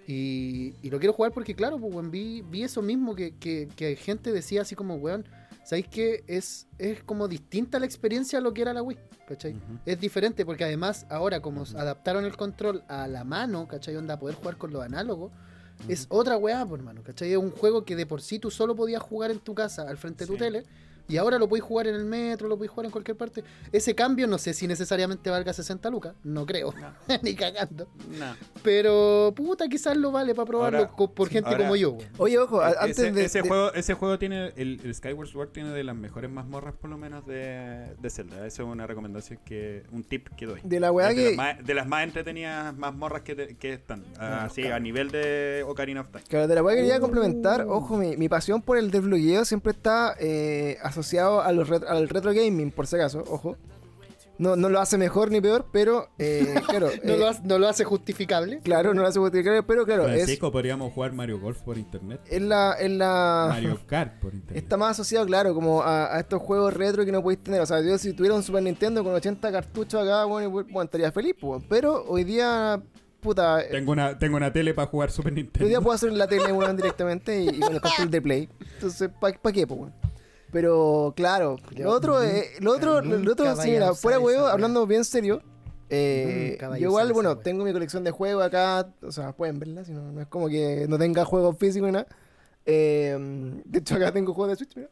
Y, 0.06 0.74
y 0.82 0.90
lo 0.90 0.98
quiero 0.98 1.12
jugar 1.12 1.32
porque, 1.32 1.55
claro, 1.55 1.78
pues, 1.78 1.93
weón, 1.94 2.10
vi, 2.10 2.43
vi 2.43 2.64
eso 2.64 2.82
mismo 2.82 3.14
que, 3.14 3.36
que, 3.36 3.69
que 3.77 3.94
gente 3.97 4.32
decía 4.32 4.62
así 4.62 4.74
como, 4.74 4.97
weón, 4.97 5.24
¿sabéis 5.64 5.86
que 5.86 6.24
es, 6.27 6.66
es 6.78 7.05
como 7.05 7.28
distinta 7.28 7.78
la 7.78 7.86
experiencia 7.86 8.39
a 8.39 8.43
lo 8.43 8.52
que 8.52 8.62
era 8.62 8.73
la 8.73 8.82
Wii? 8.82 8.98
¿Cachai? 9.28 9.55
Es 9.86 10.01
diferente 10.01 10.44
porque 10.44 10.64
además 10.64 11.06
ahora 11.09 11.40
como 11.40 11.62
adaptaron 11.77 12.24
el 12.24 12.36
control 12.36 12.82
a 12.89 13.06
la 13.06 13.23
mano, 13.23 13.69
¿cachai? 13.69 13.94
Onda 13.94 14.19
poder 14.19 14.35
jugar 14.35 14.56
con 14.56 14.73
los 14.73 14.82
análogos, 14.82 15.31
es 15.89 16.07
otra 16.09 16.37
weá, 16.37 16.65
por 16.67 16.79
hermano, 16.79 17.03
¿cachai? 17.03 17.33
Es 17.33 17.39
un 17.39 17.51
juego 17.51 17.85
que 17.85 17.97
de 17.97 18.07
por 18.07 18.23
sí 18.23 18.39
tú 18.39 18.51
solo 18.51 18.75
podías 18.77 19.03
jugar 19.03 19.31
en 19.31 19.39
tu 19.39 19.55
casa, 19.55 19.89
al 19.89 19.99
frente 19.99 20.25
de 20.25 20.33
tu 20.33 20.37
tele, 20.37 20.65
y 21.09 21.16
ahora 21.16 21.39
lo 21.39 21.49
podéis 21.49 21.65
jugar 21.65 21.87
en 21.87 21.95
el 21.95 22.05
metro, 22.05 22.49
lo 22.49 22.57
podéis 22.57 22.70
jugar 22.70 22.87
en 22.87 22.93
cualquier 22.93 23.16
parte. 23.16 23.45
Ese 23.73 23.95
cambio 23.95 24.27
no 24.27 24.39
sé 24.39 24.55
si 24.55 24.66
necesariamente 24.66 25.31
valga 25.31 25.53
60 25.53 25.91
lucas, 25.91 26.15
no 26.24 26.47
creo, 26.47 26.73
ni 27.23 27.35
cagando. 27.35 27.89
No. 28.19 28.35
Pero 28.62 29.33
puta, 29.37 29.69
quizás 29.69 29.97
lo 29.97 30.11
vale 30.12 30.35
para 30.35 30.47
probarlo 30.47 30.79
Ahora- 30.79 31.12
por 31.15 31.29
gente 31.29 31.49
ahora- 31.51 31.65
como 31.65 31.77
yo. 31.77 31.99
Oye, 32.19 32.39
ojo, 32.39 32.61
antes 32.62 32.99
ese, 32.99 33.12
de. 33.12 33.24
ese 33.24 33.43
de- 33.43 33.49
juego, 33.49 33.73
ese 33.74 33.95
juego 33.95 34.19
tiene, 34.19 34.53
el, 34.57 34.81
el 34.85 34.95
Skyward 34.95 35.29
Sword 35.29 35.49
tiene 35.51 35.70
de 35.70 35.85
las 35.85 35.97
mejores 35.97 36.31
mazmorras 36.31 36.74
por 36.74 36.91
lo 36.91 36.97
menos 36.99 37.27
de, 37.27 37.95
de 38.01 38.11
Zelda. 38.11 38.47
Eso 38.47 38.62
es 38.62 38.69
una 38.69 38.87
recomendación 38.87 39.39
que, 39.45 39.83
un 39.93 40.05
tip 40.05 40.29
que 40.37 40.47
doy. 40.47 40.61
De 40.62 40.81
la 40.81 40.91
weá 40.93 41.09
de, 41.09 41.15
que- 41.15 41.24
las 41.29 41.37
más, 41.37 41.66
de 41.66 41.74
las 41.74 41.87
más 41.87 42.05
entretenidas 42.05 42.77
mazmorras 42.77 43.23
que, 43.23 43.35
te- 43.35 43.57
que 43.57 43.73
están. 43.73 44.05
Así, 44.19 44.66
a 44.66 44.79
nivel 44.79 45.11
de 45.11 45.65
Ocarina 45.66 46.03
of 46.03 46.09
Time. 46.11 46.24
Claro, 46.29 46.49
de 46.49 46.55
la 46.55 46.62
weá 46.62 46.74
que 46.77 46.83
quería 46.83 46.99
Uh. 46.99 47.01
complementar, 47.01 47.62
ojo, 47.69 47.97
mi, 47.97 48.16
mi 48.16 48.29
pasión 48.29 48.62
por 48.62 48.79
el 48.79 48.91
desbloqueo 48.91 49.45
siempre 49.45 49.73
está 49.73 50.15
eh, 50.20 50.79
asociado 50.93 51.40
a 51.43 51.52
los 51.52 51.69
ret- 51.69 51.86
al 51.86 52.09
retro 52.09 52.32
gaming, 52.32 52.70
por 52.70 52.86
si 52.86 52.97
acaso, 52.97 53.24
ojo. 53.28 53.56
No, 54.39 54.56
no 54.56 54.70
lo 54.70 54.81
hace 54.81 54.97
mejor 54.98 55.31
ni 55.31 55.40
peor, 55.40 55.66
pero 55.73 56.09
eh, 56.19 56.55
claro. 56.69 56.89
No, 57.05 57.12
eh, 57.12 57.19
lo 57.19 57.28
hace, 57.28 57.43
no 57.44 57.59
lo 57.59 57.69
hace 57.69 57.85
justificable. 57.85 58.60
Claro, 58.64 58.93
no 58.94 59.02
lo 59.02 59.09
hace 59.09 59.20
justificar, 59.20 59.64
pero 59.66 59.85
claro, 59.85 60.09
es, 60.09 60.14
Francisco, 60.14 60.51
podríamos 60.51 60.93
jugar 60.93 61.12
Mario 61.12 61.39
Golf 61.39 61.60
por 61.60 61.77
internet. 61.78 62.20
es 62.28 62.40
la, 62.43 62.73
es 62.73 62.90
la 62.90 63.47
Mario 63.51 63.78
Kart 63.86 64.19
por 64.20 64.35
internet. 64.35 64.60
está 64.62 64.77
más 64.77 64.93
asociado, 64.93 65.27
claro, 65.27 65.55
como 65.55 65.82
a, 65.82 66.16
a 66.16 66.20
estos 66.20 66.40
juegos 66.43 66.73
retro 66.74 67.05
que 67.05 67.12
no 67.12 67.23
podéis 67.23 67.43
tener. 67.44 67.60
O 67.60 67.66
sea, 67.66 67.81
yo 67.82 67.97
si 67.98 68.14
tuviera 68.14 68.35
un 68.35 68.43
Super 68.43 68.62
Nintendo 68.62 69.05
con 69.05 69.14
80 69.14 69.52
cartuchos 69.52 70.02
acá, 70.02 70.24
bueno, 70.24 70.51
bueno, 70.51 70.82
estaría 70.82 71.12
feliz, 71.12 71.35
pues, 71.39 71.62
pero 71.69 72.02
hoy 72.09 72.24
día, 72.24 72.82
puta, 73.20 73.60
eh, 73.60 73.69
Tengo 73.70 73.93
una, 73.93 74.19
tengo 74.19 74.39
una 74.39 74.52
tele 74.52 74.73
para 74.74 74.89
jugar 74.89 75.10
Super 75.12 75.35
Nintendo. 75.35 75.64
hoy 75.64 75.69
día 75.69 75.81
puedo 75.81 75.94
hacer 75.94 76.09
en 76.09 76.19
la 76.19 76.27
tele 76.27 76.51
weón, 76.52 76.77
directamente 76.78 77.43
y, 77.43 77.48
y 77.48 77.60
con 77.60 77.74
el 77.74 77.81
control 77.81 78.10
de 78.10 78.23
play. 78.23 78.48
Entonces, 78.74 79.09
¿para 79.20 79.35
qué, 79.52 79.66
pues, 79.66 79.78
weón? 79.78 79.93
Pero 80.53 81.15
claro, 81.16 81.57
Yo 81.74 81.85
lo 81.85 81.91
otro, 81.91 82.23
eh, 82.23 82.51
lo 82.61 82.73
otro, 82.73 83.01
lo 83.01 83.33
otro, 83.33 83.57
sí, 83.57 83.70
mira, 83.70 83.95
fuera 83.95 84.20
huevo, 84.20 84.47
hablando 84.47 84.87
bien 84.87 85.05
serio, 85.05 85.43
eh, 85.89 86.57
yo 86.61 86.89
igual, 86.89 87.12
bueno, 87.12 87.37
tengo 87.39 87.65
mi 87.65 87.73
colección 87.73 88.05
de 88.05 88.11
juegos 88.11 88.45
acá, 88.45 88.89
o 89.03 89.12
sea, 89.12 89.33
pueden 89.33 89.59
verla, 89.59 89.85
si 89.85 89.93
no, 89.93 90.12
no 90.12 90.20
es 90.20 90.27
como 90.27 90.49
que 90.49 90.87
no 90.89 90.99
tenga 90.99 91.24
juegos 91.24 91.57
físicos 91.59 91.87
ni 91.87 91.93
nada. 91.93 92.07
Eh, 92.65 93.15
de 93.65 93.79
hecho, 93.79 93.97
acá 93.97 94.12
tengo 94.12 94.33
juegos 94.33 94.57
de 94.59 94.65
Switch, 94.65 94.77
mira. 94.77 94.89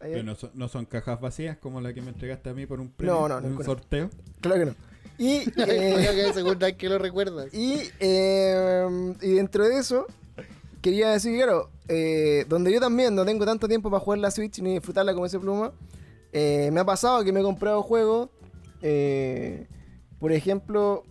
Ahí, 0.00 0.12
Pero 0.12 0.22
no 0.22 0.36
son, 0.36 0.50
no 0.54 0.68
son 0.68 0.84
cajas 0.84 1.20
vacías 1.20 1.56
como 1.56 1.80
la 1.80 1.92
que 1.92 2.02
me 2.02 2.10
entregaste 2.10 2.50
a 2.50 2.54
mí 2.54 2.66
por 2.66 2.80
un 2.80 2.88
premio. 2.90 3.14
No, 3.14 3.28
no, 3.28 3.40
no, 3.40 3.46
un 3.46 3.52
ninguna. 3.52 3.66
sorteo. 3.66 4.10
Claro 4.40 4.60
que 4.60 4.66
no. 4.66 4.74
Y, 5.18 5.42
eh, 5.56 6.74
que 6.78 6.88
lo 6.88 6.98
recuerdas. 6.98 7.52
Y, 7.52 7.90
eh, 7.98 9.14
y 9.20 9.32
dentro 9.32 9.68
de 9.68 9.78
eso, 9.78 10.06
quería 10.80 11.10
decir, 11.10 11.36
claro, 11.36 11.70
eh, 11.88 12.44
donde 12.48 12.72
yo 12.72 12.80
también 12.80 13.14
no 13.14 13.24
tengo 13.24 13.44
tanto 13.44 13.68
tiempo 13.68 13.90
para 13.90 14.00
jugar 14.00 14.18
la 14.18 14.30
Switch 14.30 14.60
ni 14.60 14.74
disfrutarla 14.74 15.14
como 15.14 15.26
ese 15.26 15.38
pluma, 15.38 15.72
eh, 16.32 16.70
me 16.72 16.80
ha 16.80 16.84
pasado 16.84 17.24
que 17.24 17.32
me 17.32 17.40
he 17.40 17.42
comprado 17.42 17.82
juegos, 17.82 18.28
eh, 18.82 19.66
por 20.18 20.32
ejemplo, 20.32 21.04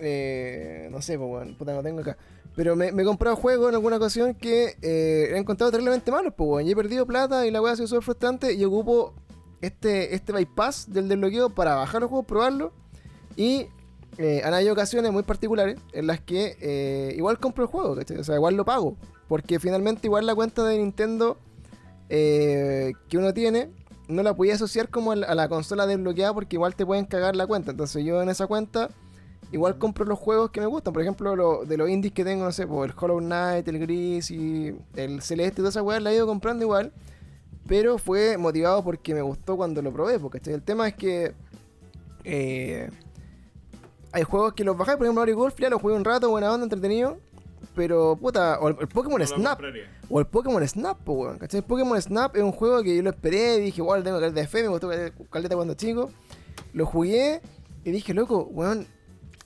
no 0.00 1.02
sé, 1.02 1.18
pues 1.18 1.28
bueno, 1.28 1.56
puta, 1.56 1.74
no 1.74 1.82
tengo 1.82 2.00
acá. 2.00 2.16
Pero 2.56 2.76
me, 2.76 2.88
he 2.88 3.04
comprado 3.04 3.36
juegos 3.36 3.68
en 3.68 3.74
alguna 3.74 3.96
ocasión 3.96 4.34
que 4.34 4.76
he 4.80 5.36
encontrado 5.36 5.72
terriblemente 5.72 6.10
malos, 6.10 6.32
pues 6.36 6.48
bueno, 6.48 6.68
y 6.68 6.72
he 6.72 6.76
perdido 6.76 7.06
plata 7.06 7.46
y 7.46 7.50
la 7.50 7.60
weá 7.60 7.72
ha 7.72 7.76
sido 7.76 7.88
súper 7.88 8.02
frustrante 8.02 8.52
y 8.54 8.64
ocupo 8.64 9.14
este, 9.60 10.14
este 10.14 10.32
bypass 10.32 10.92
del 10.92 11.08
desbloqueo 11.08 11.50
para 11.50 11.74
bajar 11.74 12.02
los 12.02 12.10
juegos, 12.10 12.26
probarlos 12.26 12.72
y 13.36 13.66
eh, 14.18 14.42
han 14.44 14.54
habido 14.54 14.72
ocasiones 14.72 15.12
muy 15.12 15.22
particulares 15.22 15.78
en 15.92 16.06
las 16.06 16.20
que 16.20 16.56
eh, 16.60 17.14
igual 17.16 17.38
compro 17.38 17.64
el 17.64 17.70
juego, 17.70 17.96
¿cachai? 17.96 18.18
O 18.18 18.24
sea, 18.24 18.36
igual 18.36 18.54
lo 18.54 18.64
pago. 18.64 18.96
Porque 19.28 19.58
finalmente 19.58 20.06
igual 20.06 20.26
la 20.26 20.34
cuenta 20.34 20.64
de 20.64 20.78
Nintendo 20.78 21.38
eh, 22.08 22.92
que 23.08 23.18
uno 23.18 23.32
tiene 23.32 23.70
no 24.08 24.22
la 24.22 24.34
podía 24.34 24.54
asociar 24.54 24.90
como 24.90 25.12
a 25.12 25.16
la, 25.16 25.48
consola 25.48 25.86
desbloqueada 25.86 26.34
porque 26.34 26.56
igual 26.56 26.74
te 26.76 26.84
pueden 26.84 27.06
cagar 27.06 27.34
la 27.34 27.46
cuenta. 27.46 27.70
Entonces 27.70 28.04
yo 28.04 28.22
en 28.22 28.28
esa 28.28 28.46
cuenta 28.46 28.90
igual 29.50 29.78
compro 29.78 30.04
los 30.04 30.18
juegos 30.18 30.50
que 30.50 30.60
me 30.60 30.66
gustan. 30.66 30.92
Por 30.92 31.02
ejemplo, 31.02 31.34
lo- 31.34 31.64
de 31.64 31.76
los 31.76 31.88
indies 31.88 32.12
que 32.12 32.24
tengo, 32.24 32.44
no 32.44 32.52
sé, 32.52 32.66
pues, 32.66 32.90
el 32.90 32.96
Hollow 32.98 33.18
Knight, 33.20 33.66
el 33.66 33.78
Gris 33.78 34.30
y 34.30 34.76
el 34.94 35.22
Celeste 35.22 35.54
y 35.54 35.62
toda 35.62 35.70
esa 35.70 35.82
weá 35.82 36.00
la 36.00 36.12
he 36.12 36.16
ido 36.16 36.26
comprando 36.26 36.64
igual. 36.64 36.92
Pero 37.66 37.96
fue 37.96 38.36
motivado 38.36 38.84
porque 38.84 39.14
me 39.14 39.22
gustó 39.22 39.56
cuando 39.56 39.80
lo 39.80 39.90
probé. 39.92 40.18
Porque 40.20 40.38
el 40.52 40.62
tema 40.62 40.86
es 40.88 40.94
que 40.94 41.32
eh, 42.24 42.90
hay 44.14 44.22
juegos 44.22 44.54
que 44.54 44.64
los 44.64 44.76
bajáis, 44.76 44.96
por 44.96 45.06
ejemplo 45.06 45.20
Mario 45.20 45.36
Golf, 45.36 45.54
ya 45.58 45.68
lo 45.68 45.78
jugué 45.78 45.94
un 45.94 46.04
rato, 46.04 46.30
buena 46.30 46.52
onda, 46.52 46.64
entretenido. 46.64 47.18
Pero, 47.74 48.16
puta, 48.16 48.58
o 48.60 48.68
el, 48.68 48.76
el 48.80 48.86
Pokémon 48.88 49.18
No 49.20 49.26
Snap. 49.26 49.60
O 50.08 50.20
el 50.20 50.26
Pokémon 50.26 50.66
Snap, 50.68 50.98
po, 51.02 51.12
weón. 51.14 51.38
¿Cachai? 51.38 51.60
Pokémon 51.62 52.00
Snap 52.00 52.36
es 52.36 52.42
un 52.42 52.52
juego 52.52 52.82
que 52.82 52.94
yo 52.96 53.02
lo 53.02 53.10
esperé, 53.10 53.58
dije, 53.58 53.80
igual 53.80 54.04
tengo 54.04 54.20
caleta 54.20 54.40
de 54.40 54.46
fe, 54.46 54.62
me 54.62 54.68
gustó 54.68 54.88
caleta 55.30 55.56
cuando 55.56 55.74
chico. 55.74 56.10
Lo 56.72 56.86
jugué 56.86 57.40
y 57.84 57.90
dije, 57.90 58.14
loco, 58.14 58.44
weón, 58.52 58.86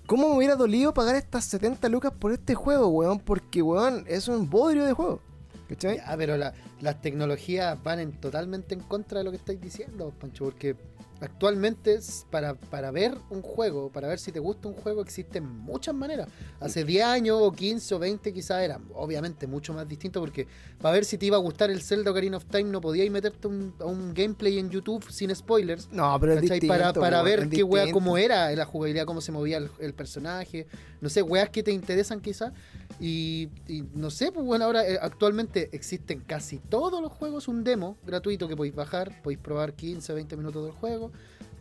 ¿cómo 0.06 0.28
me 0.28 0.36
hubiera 0.36 0.56
dolido 0.56 0.92
pagar 0.92 1.16
estas 1.16 1.44
70 1.46 1.88
lucas 1.88 2.12
por 2.18 2.32
este 2.32 2.54
juego, 2.54 2.88
weón? 2.88 3.18
Porque, 3.18 3.62
weón, 3.62 4.04
es 4.06 4.28
un 4.28 4.50
bodrio 4.50 4.84
de 4.84 4.92
juego. 4.92 5.20
¿Cachai? 5.68 5.96
Ya, 5.98 6.14
pero 6.18 6.36
la- 6.36 6.52
las 6.80 7.00
tecnologías 7.00 7.82
van 7.82 7.98
en, 8.00 8.12
totalmente 8.12 8.74
en 8.74 8.80
contra 8.80 9.18
de 9.18 9.24
lo 9.24 9.30
que 9.30 9.36
estáis 9.38 9.60
diciendo, 9.60 10.12
Pancho, 10.20 10.44
porque 10.44 10.76
actualmente 11.20 11.98
para, 12.30 12.54
para 12.54 12.90
ver 12.90 13.16
un 13.30 13.42
juego, 13.42 13.90
para 13.90 14.08
ver 14.08 14.18
si 14.18 14.32
te 14.32 14.38
gusta 14.38 14.68
un 14.68 14.74
juego, 14.74 15.02
existen 15.02 15.44
muchas 15.46 15.94
maneras. 15.94 16.28
Hace 16.60 16.84
10 16.84 17.04
años 17.04 17.38
o 17.40 17.52
15 17.52 17.94
o 17.94 17.98
20 17.98 18.32
quizás 18.32 18.62
era 18.62 18.80
obviamente 18.94 19.46
mucho 19.46 19.72
más 19.74 19.86
distinto 19.88 20.20
porque 20.20 20.46
para 20.80 20.94
ver 20.94 21.04
si 21.04 21.18
te 21.18 21.26
iba 21.26 21.36
a 21.36 21.40
gustar 21.40 21.70
el 21.70 21.82
Zelda 21.82 22.10
Ocarina 22.10 22.36
of 22.36 22.44
Time 22.46 22.64
no 22.70 22.80
podíais 22.80 23.10
meterte 23.10 23.48
un- 23.48 23.74
a 23.80 23.84
un 23.86 24.14
gameplay 24.14 24.58
en 24.58 24.70
YouTube 24.70 25.04
sin 25.10 25.34
spoilers. 25.34 25.88
No, 25.92 26.18
pero 26.20 26.32
es 26.34 26.40
distinto, 26.42 26.66
para 26.72 26.92
para 27.00 27.22
ver 27.22 27.40
qué 27.56 27.62
wea, 27.64 27.84
cómo 27.92 28.18
era 28.18 28.50
la 28.54 28.64
jugabilidad, 28.64 29.04
cómo 29.04 29.20
se 29.20 29.32
movía 29.32 29.58
el, 29.58 29.70
el 29.80 29.94
personaje, 29.94 30.66
no 31.00 31.08
sé, 31.08 31.22
weas 31.22 31.50
que 31.50 31.62
te 31.62 31.70
interesan 31.72 32.20
quizás. 32.20 32.52
Y, 33.00 33.48
y 33.68 33.82
no 33.94 34.10
sé, 34.10 34.32
pues 34.32 34.44
bueno, 34.44 34.64
ahora 34.64 34.86
eh, 34.88 34.98
actualmente 35.00 35.68
existen 35.72 36.20
casi 36.20 36.58
todos 36.58 37.00
los 37.00 37.12
juegos 37.12 37.46
un 37.48 37.62
demo 37.64 37.96
gratuito 38.04 38.48
que 38.48 38.56
podéis 38.56 38.74
bajar, 38.74 39.22
podéis 39.22 39.38
probar 39.40 39.74
15, 39.74 40.12
20 40.14 40.36
minutos 40.36 40.64
del 40.64 40.72
juego. 40.72 41.12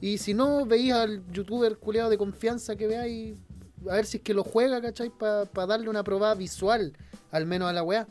Y 0.02 0.18
si 0.20 0.34
no, 0.34 0.66
veis 0.66 0.94
al 0.94 1.24
youtuber 1.32 1.78
culeado 1.78 2.10
de 2.10 2.18
confianza 2.18 2.76
que 2.76 2.88
veáis, 2.88 3.36
a 3.90 3.96
ver 3.96 4.06
si 4.06 4.18
es 4.18 4.24
que 4.24 4.34
lo 4.34 4.44
juega, 4.44 4.82
¿cachai? 4.82 5.10
Para 5.10 5.46
darle 5.68 5.90
una 5.90 6.04
probada 6.04 6.34
visual, 6.36 6.94
al 7.32 7.46
menos 7.46 7.70
a 7.70 7.74
la 7.74 7.84
wea, 7.84 8.08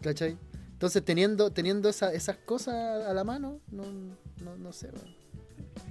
¿cachai? 0.00 0.36
Entonces 0.72 1.04
teniendo, 1.04 1.50
teniendo 1.52 1.88
esa- 1.88 2.12
esas 2.12 2.36
cosas 2.38 2.74
a 3.06 3.14
la 3.14 3.22
mano, 3.24 3.60
no, 3.70 3.84
no, 4.42 4.56
no 4.56 4.72
sé, 4.72 4.88
weón. 4.92 5.21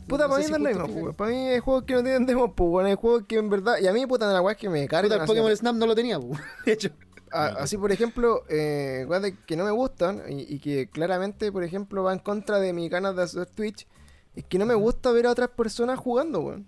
Puta, 0.08 0.28
para 0.28 0.40
mí 0.40 0.46
no 0.50 0.70
es 0.70 0.78
lo 0.78 0.88
mismo, 0.88 1.02
pues. 1.06 1.16
Para 1.16 1.30
mí 1.32 1.38
hay 1.48 1.60
juegos 1.60 1.84
que 1.84 1.94
no 1.94 2.04
tienen 2.04 2.26
demos, 2.26 2.52
pues, 2.56 2.70
weón. 2.70 2.86
Hay 2.88 2.96
juegos 2.96 3.24
que 3.28 3.38
en 3.38 3.50
verdad. 3.50 3.76
Y 3.82 3.88
a 3.88 3.94
mí, 3.94 4.06
puta, 4.06 4.32
la 4.32 4.42
weá 4.42 4.54
es 4.54 4.58
que 4.58 4.70
me 4.70 4.88
cargan. 4.88 5.10
Puta, 5.12 5.24
el 5.24 5.28
Pokémon 5.28 5.56
Snap 5.56 5.76
no 5.76 5.86
lo 5.86 5.96
tenía, 5.96 6.20
pu. 6.20 6.36
de 6.66 6.72
hecho. 6.74 6.90
a- 7.32 7.48
así, 7.48 7.78
por 7.78 7.92
ejemplo, 7.92 8.44
eh, 8.50 9.06
weas 9.08 9.32
que 9.46 9.56
no 9.56 9.64
me 9.64 9.72
gustan 9.72 10.22
y, 10.30 10.42
y 10.54 10.60
que 10.60 10.90
claramente, 10.90 11.52
por 11.52 11.64
ejemplo, 11.64 12.04
va 12.04 12.12
en 12.14 12.20
contra 12.20 12.60
de 12.60 12.74
mi 12.74 12.90
ganas 12.90 13.16
de 13.16 13.24
hacer 13.24 13.46
Twitch. 13.46 13.88
Es 14.36 14.44
que 14.46 14.58
no 14.58 14.66
me 14.66 14.74
gusta 14.76 15.12
ver 15.12 15.28
a 15.28 15.32
otras 15.32 15.50
personas 15.50 15.98
jugando, 16.00 16.42
weón. 16.42 16.68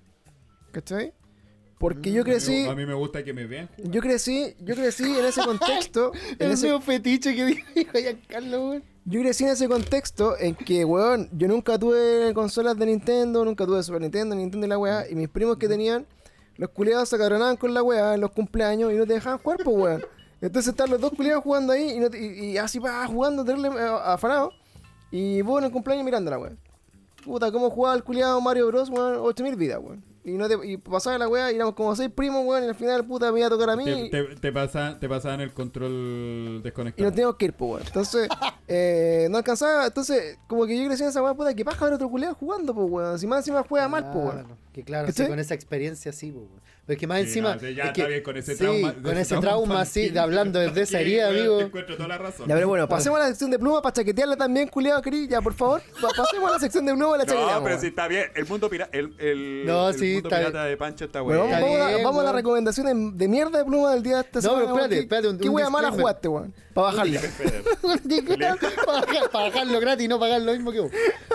¿Cachai? 0.71 1.13
Porque 1.83 2.13
yo 2.13 2.23
crecí. 2.23 2.65
A 2.65 2.75
mí 2.75 2.85
me 2.85 2.93
gusta 2.93 3.25
que 3.25 3.33
me 3.33 3.45
vean. 3.45 3.69
Yo 3.77 3.99
crecí, 3.99 4.55
yo 4.61 4.73
crecí 4.73 5.03
en 5.03 5.25
ese 5.25 5.41
contexto. 5.43 6.13
en 6.39 6.47
El 6.47 6.51
ese, 6.53 6.79
fetiche 6.79 7.35
que 7.35 7.45
dijo 7.75 7.91
Giancarlo, 7.93 8.69
weón. 8.69 8.83
Yo 9.03 9.19
crecí 9.19 9.43
en 9.43 9.49
ese 9.49 9.67
contexto 9.67 10.37
en 10.39 10.55
que, 10.55 10.85
weón, 10.85 11.27
yo 11.33 11.49
nunca 11.49 11.77
tuve 11.77 12.31
consolas 12.33 12.77
de 12.79 12.85
Nintendo, 12.85 13.43
nunca 13.43 13.65
tuve 13.65 13.83
Super 13.83 13.99
Nintendo, 13.99 14.33
Nintendo 14.33 14.65
y 14.65 14.69
la 14.69 14.77
weá, 14.77 15.09
y 15.09 15.15
mis 15.15 15.27
primos 15.27 15.57
que 15.57 15.67
tenían, 15.67 16.05
los 16.55 16.69
culiados 16.69 17.09
se 17.09 17.17
acabronaban 17.17 17.57
con 17.57 17.73
la 17.73 17.83
weá 17.83 18.13
en 18.13 18.21
los 18.21 18.31
cumpleaños 18.31 18.93
y 18.93 18.95
no 18.95 19.05
te 19.05 19.11
dejaban 19.15 19.39
jugar, 19.39 19.59
pues 19.61 19.75
weón. 19.77 20.05
Entonces 20.39 20.69
están 20.71 20.89
los 20.89 21.01
dos 21.01 21.11
culiados 21.11 21.43
jugando 21.43 21.73
ahí 21.73 21.97
y, 21.97 21.99
no 21.99 22.09
te- 22.09 22.17
y- 22.17 22.51
y 22.51 22.57
así 22.57 22.79
va 22.79 23.05
jugando, 23.07 23.43
tenerle 23.43 23.67
afanado, 24.05 24.53
y 25.11 25.41
vos 25.41 25.59
en 25.59 25.65
el 25.65 25.71
cumpleaños 25.73 26.05
mirando 26.05 26.31
la 26.31 26.37
weá. 26.39 26.53
Puta, 27.25 27.51
cómo 27.51 27.69
jugaba 27.69 27.93
el 27.97 28.05
culiado 28.05 28.39
Mario 28.39 28.67
Bros, 28.67 28.89
weón, 28.89 29.17
8000 29.17 29.57
vidas, 29.57 29.79
weón. 29.83 30.12
Y, 30.25 30.31
no 30.31 30.47
te, 30.47 30.55
y 30.65 30.77
pasaba 30.77 31.17
la 31.17 31.27
weá 31.27 31.51
y 31.51 31.55
éramos 31.55 31.75
como 31.75 31.93
seis 31.95 32.09
primos, 32.09 32.45
weón, 32.45 32.63
y 32.63 32.67
al 32.67 32.75
final, 32.75 33.05
puta, 33.05 33.29
me 33.31 33.39
iba 33.39 33.47
a 33.47 33.49
tocar 33.49 33.69
a 33.71 33.75
mí. 33.75 33.83
Te, 33.83 33.91
y- 33.99 34.09
te, 34.09 34.23
te 34.37 34.51
pasa, 34.53 34.97
te 34.97 35.09
pasaban 35.09 35.41
el 35.41 35.53
control 35.53 35.91
y 35.91 36.61
desconectado. 36.61 37.05
nos 37.05 37.13
teníamos 37.13 37.35
que 37.35 37.45
ir, 37.45 37.53
pues, 37.53 37.71
weón. 37.71 37.83
Entonces, 37.87 38.29
eh, 38.67 39.27
no 39.29 39.37
alcanzaba. 39.37 39.87
Entonces, 39.87 40.37
como 40.47 40.65
que 40.65 40.77
yo 40.77 40.87
crecí 40.87 41.03
en 41.03 41.09
esa 41.09 41.21
weá, 41.21 41.33
puta, 41.33 41.53
que 41.53 41.65
paja 41.65 41.83
ver 41.85 41.95
otro 41.95 42.09
culeado 42.09 42.35
jugando, 42.35 42.73
pues, 42.73 42.89
weón. 42.89 43.19
Si 43.19 43.27
más 43.27 43.39
encima 43.39 43.63
juega 43.67 43.89
mal, 43.89 44.11
pues, 44.13 44.25
weón. 44.35 44.47
Que 44.71 44.83
claro, 44.83 45.07
sí, 45.07 45.13
¿Cachai? 45.13 45.27
con 45.27 45.39
esa 45.39 45.53
experiencia 45.55 46.13
sí, 46.13 46.31
po, 46.31 46.39
weón. 46.39 46.61
Pero 46.85 46.95
es 46.95 46.99
que 46.99 47.07
más 47.07 47.17
Sí, 47.19 47.23
encima. 47.27 47.55
no, 47.55 47.61
ya 47.61 47.67
es 47.85 47.91
que- 47.93 48.01
está 48.01 48.07
bien 48.07 48.23
con 48.23 48.35
ese 48.35 48.55
sí, 48.55 48.63
trauma- 48.63 48.93
con 49.01 49.17
ese 49.17 49.37
trauma 49.37 49.85
sí, 49.85 50.09
de 50.09 50.19
hablando 50.19 50.59
desde 50.59 50.81
esa 50.81 50.99
herida, 50.99 51.29
amigo. 51.29 51.57
Te 51.59 51.63
encuentro 51.63 51.95
toda 51.95 52.09
la 52.09 52.17
razón. 52.17 52.45
Ya, 52.47 52.55
pero 52.55 52.67
bueno, 52.67 52.89
pasemos 52.89 53.17
a 53.19 53.23
la 53.23 53.27
sección 53.29 53.51
de 53.51 53.57
pluma 53.59 53.81
para 53.81 53.93
chaquetearla 53.93 54.35
también, 54.35 54.67
culiado. 54.67 55.01
Ya, 55.29 55.41
por 55.41 55.53
favor, 55.53 55.81
pa- 56.01 56.09
pasemos 56.09 56.49
a 56.49 56.53
la 56.55 56.59
sección 56.59 56.85
de 56.85 56.93
pluma 56.93 57.15
y 57.15 57.19
la 57.19 57.25
chaqueteamos. 57.25 57.55
No, 57.55 57.63
pero 57.63 57.79
sí 57.79 57.87
está 57.87 58.07
bien. 58.09 58.25
El 58.35 58.45
mundo, 58.47 58.69
pira 58.69 58.89
el, 58.91 59.13
el, 59.17 59.65
No, 59.65 59.87
el 59.89 59.95
sí, 59.97 60.13
mundo 60.15 60.27
está 60.27 60.37
pirata 60.39 60.65
de 60.65 60.75
Pancho 60.77 61.05
está 61.05 61.21
Bueno, 61.21 61.47
vamos, 61.47 61.79
a, 61.79 61.97
vamos 62.03 62.19
a 62.21 62.23
las 62.25 62.35
recomendaciones 62.35 63.17
de 63.17 63.27
mierda 63.29 63.59
de 63.59 63.65
pluma 63.65 63.93
del 63.93 64.03
día 64.03 64.15
de 64.17 64.21
esta 64.23 64.39
No, 64.39 64.41
semana. 64.41 64.59
pero 64.65 64.75
espérate, 64.75 64.89
weón. 64.89 64.89
¿Qué- 64.89 64.99
espérate, 64.99 65.27
un- 65.29 65.37
¿Qué 65.39 65.49
wea 65.49 65.69
mala 65.69 65.89
jugaste, 65.91 66.27
weón? 66.27 66.53
Para 66.73 66.87
bajarla. 66.87 67.21
para, 68.85 69.01
bajar- 69.01 69.29
para 69.31 69.45
bajarlo 69.49 69.79
gratis 69.79 70.05
y 70.05 70.07
no 70.07 70.19
pagar 70.19 70.41
lo 70.41 70.51
mismo 70.53 70.71
que 70.71 70.79
vos. 70.79 70.91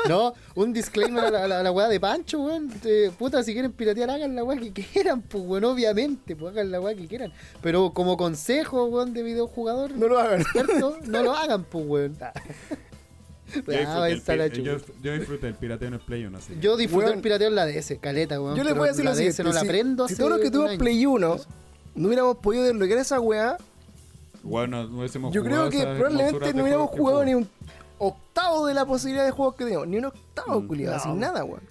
No, 0.09 0.35
un 0.55 0.73
disclaimer 0.73 1.25
a 1.25 1.31
la, 1.49 1.61
a 1.61 1.63
la, 1.63 1.89
de 1.89 2.01
Pancho, 2.01 2.41
weón. 2.41 2.71
Eh, 2.85 3.11
puta, 3.19 3.43
si 3.43 3.53
quieren 3.53 3.73
piratear, 3.73 4.11
hagan 4.11 4.35
la 4.35 4.45
weá 4.45 4.59
que 4.59 4.73
quieran, 4.73 5.23
pues, 5.23 5.38
weón, 5.43 5.65
obviamente, 5.65 6.35
pues 6.37 6.53
hagan 6.53 6.71
la 6.71 6.81
weá 6.81 6.95
que 6.95 7.07
quieran. 7.07 7.33
Pero 7.63 7.93
como 7.93 8.17
consejo, 8.17 8.85
weón, 8.87 9.13
de 9.15 9.23
videojugador, 9.23 9.93
No 9.93 10.09
lo 10.09 10.19
hagan. 10.19 10.45
¿cierto? 10.53 10.99
No 11.07 11.23
lo 11.23 11.33
hagan, 11.35 11.65
pues, 11.65 11.85
weón. 11.87 12.17
Ah, 12.21 12.33
Yo 13.49 13.63
Ah, 13.87 14.05
disfruté, 14.07 14.63
yo, 14.63 14.77
yo 15.03 15.13
disfruté 15.15 15.47
el 15.49 15.55
pirateo 15.55 15.89
en 15.89 15.95
el 15.95 16.01
Play 16.01 16.23
1. 16.27 16.37
así. 16.37 16.55
Yo 16.61 16.77
disfruté 16.77 17.07
Weón. 17.07 17.17
el 17.17 17.23
pirateo 17.23 17.49
en 17.49 17.55
la 17.55 17.65
DS, 17.65 17.97
caleta, 17.99 18.39
weón. 18.41 18.55
Yo 18.57 18.63
les 18.63 18.75
voy 18.77 18.89
a 18.89 18.91
decir 18.91 19.05
la 19.07 19.13
lo 19.13 19.17
DS 19.17 19.19
siguiente. 19.37 19.43
no 19.45 19.53
la 19.53 19.61
si, 19.61 19.67
aprendo 19.67 20.07
si 20.07 20.13
hace 20.13 20.21
todos 20.23 20.33
los 20.33 20.41
que 20.43 20.51
tuvimos 20.51 20.71
año. 20.73 20.79
Play 20.79 21.07
1 21.07 21.37
no 21.95 22.07
hubiéramos 22.07 22.37
podido 22.37 22.65
desbloquear 22.65 22.99
esa 22.99 23.19
weá, 23.21 23.57
Bueno, 24.43 24.87
no 24.87 24.99
hubiésemos 24.99 25.33
Yo 25.33 25.43
creo 25.43 25.71
que 25.71 25.79
probablemente 25.83 26.53
no 26.53 26.63
hubiéramos 26.63 26.91
jugado 26.91 27.25
ni 27.25 27.35
un 27.35 27.49
octavo 27.99 28.67
de 28.67 28.75
la 28.75 28.85
posibilidad 28.85 29.25
de 29.25 29.31
juegos 29.31 29.55
que 29.57 29.65
teníamos. 29.65 29.89
Ni 29.89 29.97
un 29.97 30.05
octavo, 30.05 30.61
Mm, 30.61 30.67
culiado. 30.69 30.97
no. 30.97 31.03
Sin 31.03 31.19
nada, 31.19 31.43
weón. 31.43 31.63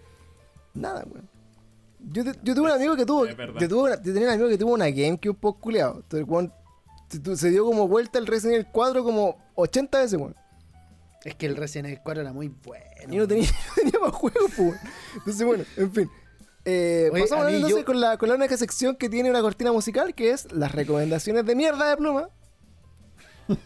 Nada, 0.73 1.05
weón. 1.09 1.29
Yo, 2.09 2.23
te- 2.23 2.39
yo 2.43 2.55
tuve 2.55 2.65
un 2.67 2.71
amigo 2.71 2.95
que 2.95 3.05
tuvo. 3.05 3.25
Yo, 3.25 3.35
tuve 3.69 3.81
una- 3.91 3.95
yo 4.01 4.13
tenía 4.13 4.27
un 4.29 4.33
amigo 4.33 4.49
que 4.49 4.57
tuvo 4.57 4.73
una 4.73 4.89
GameCube 4.89 5.33
post 5.33 5.59
culiado. 5.59 6.03
Entonces, 6.11 7.39
se, 7.39 7.49
dio 7.49 7.65
como 7.65 7.87
vuelta 7.87 8.19
el 8.19 8.27
Resident 8.27 8.55
Evil 8.55 8.67
4 8.71 9.03
como 9.03 9.37
80 9.55 9.99
veces, 9.99 10.19
weón. 10.19 10.35
Es 11.25 11.35
que 11.35 11.45
el 11.45 11.55
Resident 11.55 11.87
Evil 11.87 11.99
4 12.03 12.21
era 12.21 12.33
muy 12.33 12.47
bueno. 12.47 12.85
Y 13.13 13.17
no 13.17 13.27
tenía, 13.27 13.49
no 13.67 13.73
tenía 13.75 13.99
más 13.99 14.11
juegos, 14.11 14.41
pues, 14.55 14.59
weón. 14.59 14.77
Entonces, 15.15 15.45
bueno, 15.45 15.63
en 15.77 15.91
fin. 15.93 16.09
Eh, 16.65 17.09
Oye, 17.13 17.21
pasamos 17.21 17.47
entonces 17.51 17.79
yo- 17.79 17.85
con, 17.85 17.99
la, 18.01 18.17
con 18.17 18.27
la 18.29 18.35
única 18.35 18.57
sección 18.57 18.95
que 18.97 19.07
tiene 19.09 19.29
una 19.29 19.41
cortina 19.41 19.71
musical, 19.71 20.13
que 20.13 20.31
es 20.31 20.51
las 20.51 20.73
recomendaciones 20.73 21.45
de 21.45 21.55
mierda 21.55 21.89
de 21.89 21.97
pluma. 21.97 22.29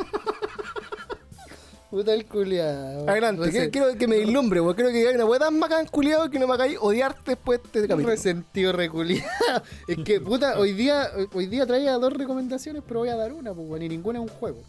Puta 1.92 2.14
el 2.14 2.26
culiado. 2.26 3.08
Adelante, 3.10 3.70
quiero 3.70 3.94
que 3.98 4.08
me 4.08 4.16
dislumbre, 4.16 4.62
weón. 4.62 4.74
Quiero 4.76 4.92
que 4.92 5.08
hay 5.10 5.14
una 5.14 5.26
weá 5.26 5.40
tan 5.40 5.60
bacán, 5.60 5.86
culiado, 5.88 6.30
que 6.30 6.40
no 6.40 6.48
me 6.48 6.54
hagáis 6.54 6.78
odiarte 6.80 7.32
después 7.32 7.60
de 7.62 7.68
este 7.68 7.82
capítulo. 7.90 8.08
resentido 8.16 8.72
reculiado. 8.72 9.30
Es 9.90 9.98
que, 10.06 10.22
puta, 10.22 10.58
hoy 10.58 10.72
día, 10.72 11.10
hoy 11.34 11.48
día 11.48 11.66
traía 11.66 11.94
dos 11.98 12.14
recomendaciones, 12.14 12.82
pero 12.88 13.02
voy 13.02 13.10
a 13.10 13.18
dar 13.18 13.34
una, 13.34 13.54
pues, 13.54 13.68
weón, 13.68 13.84
y 13.84 13.90
ninguna 13.90 14.20
es 14.20 14.24
un 14.24 14.30
juego. 14.38 14.60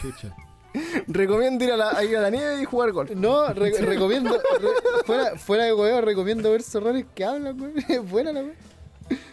Chucha. 0.00 0.34
Recomiendo 1.08 1.64
ir 1.64 1.72
a, 1.72 1.76
la, 1.76 1.90
a 1.90 2.04
ir 2.04 2.16
a 2.16 2.20
la 2.20 2.30
nieve 2.30 2.62
y 2.62 2.64
jugar 2.64 2.92
golf. 2.92 3.10
No, 3.10 3.52
re- 3.52 3.72
recomiendo, 3.80 4.30
re- 4.32 5.02
fuera, 5.04 5.36
fuera 5.36 5.64
de 5.64 5.72
huevo, 5.74 6.00
recomiendo 6.00 6.52
ver 6.52 6.62
errores 6.72 7.06
que 7.12 7.24
hablan, 7.24 7.60
weón. 7.60 7.74
Es 7.88 8.08
buena 8.08 8.32
la 8.32 8.40
weón. 8.42 8.54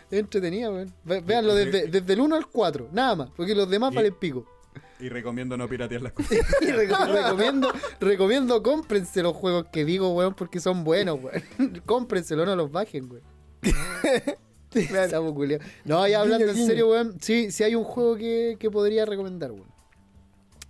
Es 0.09 0.19
entretenida, 0.19 0.71
weón. 0.71 0.91
Ve- 1.03 1.21
Véanlo 1.21 1.53
desde, 1.53 1.85
desde 1.89 2.13
el 2.13 2.21
1 2.21 2.35
al 2.35 2.47
4, 2.47 2.89
nada 2.91 3.15
más, 3.15 3.29
porque 3.37 3.53
los 3.53 3.69
demás 3.69 3.93
valen 3.93 4.15
pico. 4.15 4.45
Y 4.99 5.09
recomiendo 5.09 5.55
no 5.57 5.67
piratear 5.69 6.01
las 6.01 6.11
cosas. 6.13 6.31
Y 6.61 6.65
reco- 6.67 7.05
recomiendo, 7.07 7.71
recomiendo, 7.99 8.63
cómprense 8.63 9.21
los 9.21 9.35
juegos 9.35 9.67
que 9.71 9.85
digo, 9.85 10.09
weón, 10.13 10.33
porque 10.33 10.59
son 10.59 10.83
buenos, 10.83 11.19
weón. 11.21 11.81
Cómprenselo, 11.85 12.45
no 12.45 12.55
los 12.55 12.71
bajen, 12.71 13.09
weón. 13.11 13.23
Culiao. 15.33 15.59
No, 15.85 16.07
ya 16.07 16.21
hablando 16.21 16.47
en 16.49 16.55
serio, 16.67 16.89
weón. 16.89 17.17
Sí, 17.21 17.51
sí 17.51 17.63
hay 17.63 17.75
un 17.75 17.83
juego 17.83 18.15
que, 18.15 18.57
que 18.59 18.69
podría 18.69 19.05
recomendar, 19.05 19.51
weón. 19.51 19.67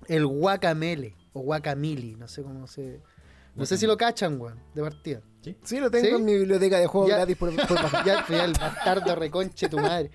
El 0.07 0.25
Guacamele. 0.25 1.15
O 1.33 1.41
Guacamili, 1.41 2.15
no 2.15 2.27
sé 2.27 2.41
cómo 2.41 2.67
se. 2.67 2.99
No 3.55 3.65
sé 3.65 3.77
si 3.77 3.85
lo 3.87 3.97
cachan, 3.97 4.39
weón, 4.39 4.59
de 4.73 4.81
partida. 4.81 5.21
Sí, 5.63 5.79
lo 5.79 5.89
tengo 5.89 6.05
¿Sí? 6.05 6.13
en 6.15 6.25
mi 6.25 6.33
biblioteca 6.37 6.77
de 6.79 6.87
juegos 6.87 7.09
Ya. 7.09 7.17
gratis 7.17 7.37
por, 7.37 7.55
por. 7.67 8.05
Ya, 8.05 8.19
al 8.19 8.23
final, 8.25 8.53
bastardo 8.59 9.15
reconche 9.15 9.69
tu 9.69 9.77
madre. 9.77 10.11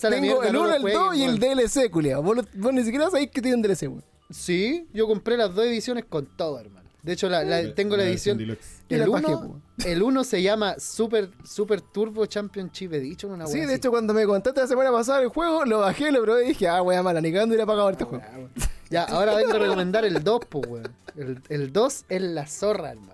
Tengo 0.00 0.42
el 0.42 0.52
no 0.52 0.60
1, 0.62 0.68
lo 0.68 0.74
el 0.76 0.82
2 0.82 0.92
jueguen, 0.92 1.20
y 1.20 1.24
el. 1.24 1.38
DLC, 1.38 1.90
culiado. 1.90 2.22
Vos, 2.22 2.36
ni 2.72 2.84
siquiera 2.84 3.06
sabéis 3.10 3.30
que 3.30 3.40
tiene 3.42 3.56
un 3.56 3.62
DLC, 3.62 3.82
weón. 3.88 4.04
Sí, 4.30 4.88
yo 4.92 5.06
compré 5.06 5.36
las 5.36 5.54
dos 5.54 5.64
ediciones 5.66 6.04
con 6.08 6.26
todo, 6.36 6.58
hermano. 6.60 6.88
De 7.02 7.12
hecho, 7.12 7.28
la, 7.28 7.44
la- 7.44 7.74
tengo 7.74 7.96
la 7.96 8.04
edición. 8.04 8.40
El 8.40 8.98
la 9.00 9.06
bajé, 9.06 9.26
1 9.34 9.62
el 9.84 10.02
uno 10.02 10.24
se 10.24 10.40
llama 10.40 10.76
Super, 10.78 11.28
Super 11.44 11.80
Turbo 11.82 12.24
Championship 12.24 12.92
Edition. 12.94 13.32
Una 13.32 13.46
Sí, 13.46 13.58
de 13.58 13.64
así. 13.66 13.74
hecho, 13.74 13.90
cuando 13.90 14.14
me 14.14 14.24
contaste 14.24 14.60
la 14.60 14.66
semana 14.66 14.90
pasada 14.90 15.20
el 15.20 15.28
juego, 15.28 15.64
lo 15.66 15.80
bajé, 15.80 16.10
lo 16.12 16.22
probé 16.22 16.44
y 16.46 16.48
dije, 16.48 16.66
ah, 16.68 16.80
wea 16.82 17.02
mala, 17.02 17.20
ni 17.20 17.30
cagando 17.32 17.54
ir 17.54 17.60
a 17.60 17.66
pagar 17.66 17.92
este 17.92 18.04
juego. 18.04 18.24
Ah, 18.26 18.32
weón. 18.36 18.50
Ya, 18.88 19.04
ahora 19.04 19.34
vengo 19.34 19.52
a 19.52 19.58
recomendar 19.58 20.04
el 20.06 20.22
2, 20.24 20.40
pues, 20.48 20.64
weón. 20.66 20.88
El, 21.16 21.42
el 21.50 21.72
2 21.72 22.04
es 22.08 22.22
la 22.22 22.46
zorra, 22.46 22.90
hermano. 22.92 23.12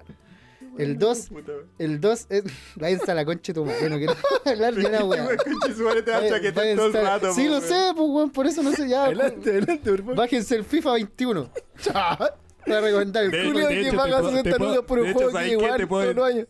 El 0.78 0.98
2, 0.98 1.30
el 1.78 2.00
2 2.00 2.26
es. 2.30 2.44
Váyanse 2.76 3.10
a 3.10 3.14
la 3.14 3.24
concha 3.24 3.52
de 3.52 3.54
tu 3.60 3.64
madre, 3.66 3.90
no 3.90 3.98
quiero 3.98 4.14
hablar 4.46 4.74
de 4.74 4.86
una 4.86 5.04
weá. 5.04 5.28
Váyanse- 5.28 6.54
váyanse 6.54 6.98
a- 6.98 7.32
Sí, 7.32 7.48
lo 7.48 7.60
sé, 7.60 7.92
pues 7.96 8.08
weón, 8.08 8.30
por 8.30 8.46
eso 8.46 8.62
no 8.62 8.72
sé 8.72 8.88
ya. 8.88 9.04
Adelante, 9.06 9.50
adelante, 9.50 9.90
por 9.90 9.98
favor. 10.00 10.16
Bájense 10.16 10.56
el 10.56 10.64
FIFA 10.64 10.92
21. 10.92 11.50
Voy 12.66 12.74
a 12.76 12.80
recomendar 12.80 13.24
el 13.24 13.30
culo. 13.52 13.68
Que 13.68 13.92
paga 13.94 14.16
te 14.16 14.22
puedo- 14.22 14.30
60 14.30 14.42
te 14.50 14.56
puedo- 14.58 14.70
lucas 14.74 14.84
por 14.86 14.98
un 14.98 15.12
juego 15.12 15.30
¿sabes 15.32 15.46
que 15.48 15.52
igual 15.52 15.76
Te 15.80 15.86
todos 15.86 16.14
los 16.14 16.24
años. 16.26 16.46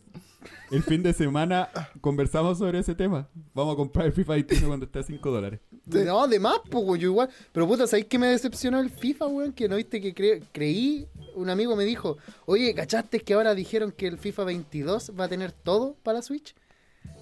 El 0.71 0.83
fin 0.85 1.03
de 1.03 1.13
semana 1.13 1.69
conversamos 2.01 2.59
sobre 2.59 2.79
ese 2.79 2.95
tema. 2.95 3.29
Vamos 3.55 3.75
a 3.75 3.77
comprar 3.77 4.07
el 4.07 4.13
FIFA 4.13 4.35
21 4.35 4.67
cuando 4.69 4.87
esté 4.87 5.01
a 5.01 5.03
5 5.03 5.31
dólares. 5.31 5.61
No, 6.05 6.27
de 6.29 6.39
más, 6.39 6.59
pues, 6.71 6.85
yo 7.01 7.09
igual. 7.11 7.29
Pero 7.53 7.67
puta, 7.67 7.87
¿sabéis 7.87 8.07
que 8.07 8.19
me 8.19 8.29
decepcionó 8.29 8.79
el 8.81 8.91
FIFA, 8.91 9.27
weón? 9.27 9.53
Que 9.53 9.69
no 9.69 9.77
viste 9.77 10.01
que 10.01 10.15
cre- 10.15 10.43
creí. 10.53 11.07
Un 11.35 11.49
amigo 11.51 11.77
me 11.77 11.85
dijo, 11.85 12.19
oye, 12.47 12.75
¿cachaste 12.75 13.21
que 13.21 13.35
ahora 13.35 13.55
dijeron 13.55 13.93
que 13.93 14.07
el 14.07 14.19
FIFA 14.19 14.45
22 14.45 15.13
va 15.19 15.25
a 15.25 15.29
tener 15.29 15.53
todo 15.53 15.97
para 16.03 16.19
la 16.19 16.23
Switch? 16.23 16.55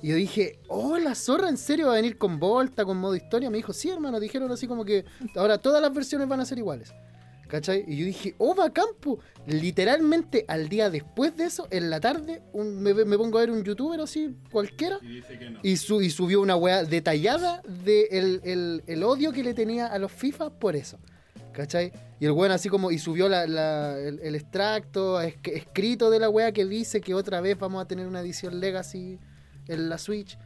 Y 0.03 0.09
yo 0.09 0.17
dije, 0.17 0.59
oh, 0.69 0.99
la 0.99 1.15
zorra, 1.15 1.49
¿en 1.49 1.57
serio 1.57 1.87
va 1.87 1.93
a 1.93 1.97
venir 1.97 2.19
con 2.19 2.39
Volta, 2.41 2.85
con 2.85 2.97
modo 2.99 3.15
historia? 3.17 3.51
Me 3.51 3.57
dijo, 3.59 3.73
sí, 3.73 3.91
hermano, 3.91 4.19
dijeron 4.21 4.51
así 4.51 4.67
como 4.67 4.85
que 4.85 5.05
ahora 5.37 5.59
todas 5.59 5.81
las 5.83 5.93
versiones 5.93 6.27
van 6.29 6.41
a 6.41 6.45
ser 6.45 6.59
iguales. 6.59 6.93
¿Cachai? 7.49 7.83
Y 7.89 7.97
yo 7.97 8.05
dije, 8.07 8.35
oh, 8.39 8.55
va 8.55 8.71
campo. 8.73 9.19
Literalmente 9.47 10.45
al 10.49 10.69
día 10.69 10.91
después 10.91 11.37
de 11.37 11.45
eso, 11.45 11.67
en 11.71 11.89
la 11.91 11.99
tarde, 11.99 12.43
un- 12.53 12.81
me, 12.83 12.93
me 12.95 13.17
pongo 13.17 13.39
a 13.39 13.41
ver 13.41 13.51
un 13.51 13.65
youtuber 13.65 13.99
así, 14.01 14.37
cualquiera, 14.53 14.99
Y 15.03 15.17
dice 15.17 15.39
que 15.39 15.51
no. 15.51 15.61
y, 15.63 15.77
su- 15.79 16.03
y 16.03 16.11
subió 16.11 16.41
una 16.43 16.57
weá 16.57 16.85
detallada 16.85 17.63
de 17.67 18.03
el, 18.11 18.41
el- 18.45 18.83
el 18.87 19.03
odio 19.03 19.33
que 19.33 19.43
le 19.43 19.55
tenía 19.55 19.87
a 19.87 19.99
los 19.99 20.13
FIFA 20.13 20.59
por 20.59 20.77
eso. 20.77 20.99
¿Cachai? 21.53 21.91
Y 22.21 22.27
el 22.27 22.33
weón 22.33 22.53
así 22.53 22.69
como, 22.69 22.91
y 22.91 22.99
subió 22.99 23.29
la- 23.29 23.47
la- 23.47 23.99
el, 23.99 24.21
el 24.21 24.35
extracto 24.35 25.21
es- 25.21 25.35
escrito 25.45 26.11
de 26.11 26.21
la 26.21 26.29
weá 26.29 26.53
que 26.53 26.67
dice 26.67 27.01
que 27.01 27.15
otra 27.15 27.41
vez 27.41 27.59
vamos 27.59 27.83
a 27.83 27.89
tener 27.89 28.07
una 28.07 28.21
edición 28.21 28.61
Legacy 28.61 29.19
en 29.67 29.89
la 29.89 29.99
Switch. 29.99 30.39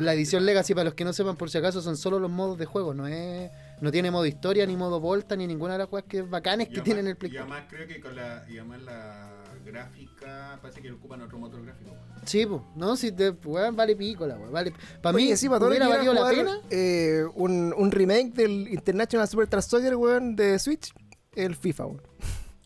La 0.00 0.12
edición 0.12 0.44
Legacy, 0.44 0.74
para 0.74 0.84
los 0.84 0.94
que 0.94 1.04
no 1.04 1.14
sepan 1.14 1.36
por 1.36 1.48
si 1.48 1.56
acaso, 1.56 1.80
son 1.80 1.96
solo 1.96 2.18
los 2.18 2.30
modos 2.30 2.58
de 2.58 2.66
juego, 2.66 2.92
no 2.92 3.06
es 3.06 3.50
no 3.80 3.90
tiene 3.90 4.10
modo 4.10 4.26
historia, 4.26 4.66
ni 4.66 4.76
modo 4.76 5.00
Volta, 5.00 5.36
ni 5.36 5.46
ninguna 5.46 5.74
de 5.74 5.78
las 5.80 5.92
weas 5.92 6.04
que 6.06 6.22
bacanes 6.22 6.68
que 6.68 6.80
tienen 6.80 7.06
el 7.06 7.16
Play 7.16 7.30
Y 7.32 7.36
4. 7.36 7.52
además 7.54 7.70
creo 7.72 7.86
que 7.88 8.00
con 8.00 8.14
la, 8.16 8.44
y 8.48 8.58
además 8.58 8.82
la 8.82 9.44
gráfica 9.64 10.58
parece 10.60 10.80
que 10.82 10.90
ocupan 10.92 11.22
otro 11.22 11.38
motor 11.38 11.62
gráfico. 11.64 11.90
Sí, 12.24 12.46
pues, 12.46 12.60
no, 12.76 12.96
si 12.96 13.12
te, 13.12 13.30
weón, 13.30 13.76
vale 13.76 13.94
pico 13.96 14.26
la 14.26 14.36
wea, 14.36 14.50
vale. 14.50 14.72
Para 15.02 15.16
mí, 15.16 15.36
sí, 15.36 15.48
para 15.48 15.66
hubiera 15.66 15.88
valido 15.88 16.12
la 16.12 16.28
pena. 16.28 16.58
eh, 16.70 17.24
un, 17.34 17.74
un 17.76 17.90
remake 17.90 18.32
del 18.34 18.68
International 18.68 19.28
Super 19.28 19.62
Soccer, 19.62 19.96
weón, 19.96 20.36
de 20.36 20.58
Switch, 20.58 20.92
el 21.34 21.54
FIFA, 21.56 21.86
weón. 21.86 22.02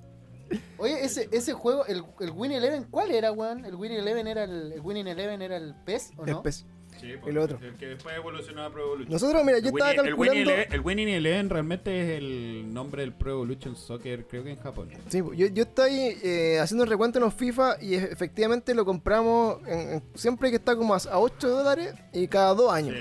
Oye, 0.78 1.06
ese, 1.06 1.30
ese 1.32 1.54
juego, 1.54 1.86
el, 1.86 2.04
el 2.20 2.32
Win 2.32 2.52
Eleven, 2.52 2.86
¿cuál 2.90 3.12
era, 3.12 3.32
weón? 3.32 3.64
¿El 3.66 3.76
Win 3.76 3.92
Eleven 3.92 4.28
era 4.28 4.44
el, 4.46 4.74
el 4.74 4.82
Winning 4.82 5.08
Eleven 5.08 5.42
era 5.42 5.56
el 5.58 5.76
PES 5.86 6.12
o 6.18 6.26
El 6.26 6.32
no? 6.32 6.42
PES. 6.44 6.66
Sí, 7.00 7.14
El 7.26 7.38
otro. 7.40 7.58
El 7.62 7.74
que 7.78 7.88
después 7.88 8.16
evolucionó 8.16 8.64
a 8.64 8.70
Pro 8.70 8.84
Evolution. 8.84 9.12
Nosotros, 9.12 9.44
mira, 9.44 9.58
yo 9.60 9.70
El 9.70 9.74
estaba 9.76 9.92
Winning- 9.94 10.06
el 10.08 10.14
Winning 10.14 10.46
calculando... 10.46 10.76
El 10.76 10.82
Winning 10.82 11.08
Eleven 11.10 11.50
realmente 11.50 12.02
es 12.02 12.10
el 12.20 12.74
nombre 12.74 13.02
del 13.02 13.14
Pro 13.14 13.32
Evolution 13.32 13.76
Soccer, 13.76 14.26
creo 14.28 14.44
que 14.44 14.52
en 14.52 14.58
Japón. 14.60 14.90
Sí, 15.10 15.18
yo, 15.36 15.48
yo 15.48 15.64
estoy 15.64 15.92
eh, 16.24 16.60
haciendo 16.60 16.84
el 16.84 16.90
recuento 16.90 17.18
en 17.18 17.26
los 17.26 17.34
FIFA 17.34 17.78
y 17.82 17.96
efectivamente 17.96 18.76
lo 18.76 18.86
compramos 18.86 19.58
en- 19.68 20.04
siempre 20.16 20.50
que 20.52 20.58
está 20.58 20.76
como 20.76 20.94
a, 20.94 20.98
a 20.98 21.20
8 21.20 21.50
dólares 21.50 21.94
y 22.14 22.28
cada 22.28 22.54
dos 22.54 22.72
años. 22.72 22.96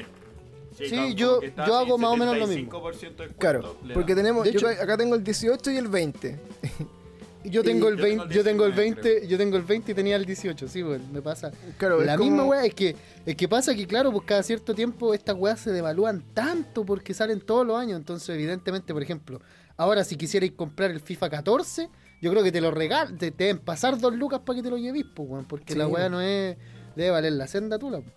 Sí, 0.78 1.14
yo- 1.14 1.40
yo 1.42 1.76
hago 1.76 1.98
más 1.98 2.10
o 2.12 2.16
menos 2.16 2.38
lo 2.38 2.46
mismo. 2.46 2.70
75% 2.70 3.00
de 3.00 3.28
descuento 3.28 3.36
Claro, 3.38 3.76
porque 3.92 4.14
tenemos, 4.14 4.44
De 4.44 4.52
yo 4.52 4.70
hecho- 4.70 4.82
acá 4.82 4.96
tengo 4.96 5.14
el 5.14 5.22
18 5.22 5.70
y 5.72 5.76
el 5.76 5.88
20. 5.88 6.38
Yo 7.44 7.62
tengo 7.64 7.88
el 7.88 7.96
yo 7.96 8.02
tengo 8.04 8.24
20, 8.24 8.24
el 8.24 8.30
yo 8.36 8.44
tengo 8.44 8.64
el 8.66 8.74
19, 8.74 9.02
20, 9.12 9.28
yo 9.28 9.38
tengo 9.38 9.56
el 9.56 9.62
20 9.62 9.92
y 9.92 9.94
tenía 9.94 10.16
el 10.16 10.26
18, 10.26 10.68
sí, 10.68 10.82
weón, 10.82 11.10
me 11.12 11.22
pasa. 11.22 11.50
Claro, 11.78 12.02
la 12.02 12.14
es 12.14 12.20
misma 12.20 12.38
como- 12.38 12.50
weá, 12.50 12.66
es 12.66 12.74
que, 12.74 12.94
es 13.24 13.34
que 13.36 13.48
pasa 13.48 13.74
que 13.74 13.86
claro, 13.86 14.12
pues 14.12 14.24
cada 14.26 14.42
cierto 14.42 14.74
tiempo 14.74 15.14
estas 15.14 15.36
weas 15.36 15.58
se 15.60 15.72
devalúan 15.72 16.22
tanto 16.34 16.84
porque 16.84 17.14
salen 17.14 17.40
todos 17.40 17.66
los 17.66 17.78
años, 17.78 17.98
entonces 17.98 18.28
evidentemente, 18.34 18.92
por 18.92 19.02
ejemplo, 19.02 19.40
ahora 19.78 20.04
si 20.04 20.16
quisierais 20.16 20.52
comprar 20.52 20.90
el 20.90 21.00
FIFA 21.00 21.30
14, 21.30 21.88
yo 22.20 22.30
creo 22.30 22.42
que 22.42 22.52
te 22.52 22.60
lo 22.60 22.70
regal, 22.70 23.16
te, 23.16 23.30
te 23.30 23.44
deben 23.44 23.58
pasar 23.58 23.98
dos 23.98 24.14
lucas 24.14 24.40
para 24.44 24.56
que 24.58 24.62
te 24.62 24.68
lo 24.70 24.76
lleves, 24.76 25.04
pues, 25.14 25.26
weón, 25.28 25.46
porque 25.46 25.72
Sí, 25.72 25.78
la 25.78 25.86
weá 25.88 26.10
no 26.10 26.20
es, 26.20 26.58
debe 26.94 27.10
valer 27.10 27.32
la 27.32 27.46
senda 27.46 27.78
tula, 27.78 28.00
pues. 28.00 28.12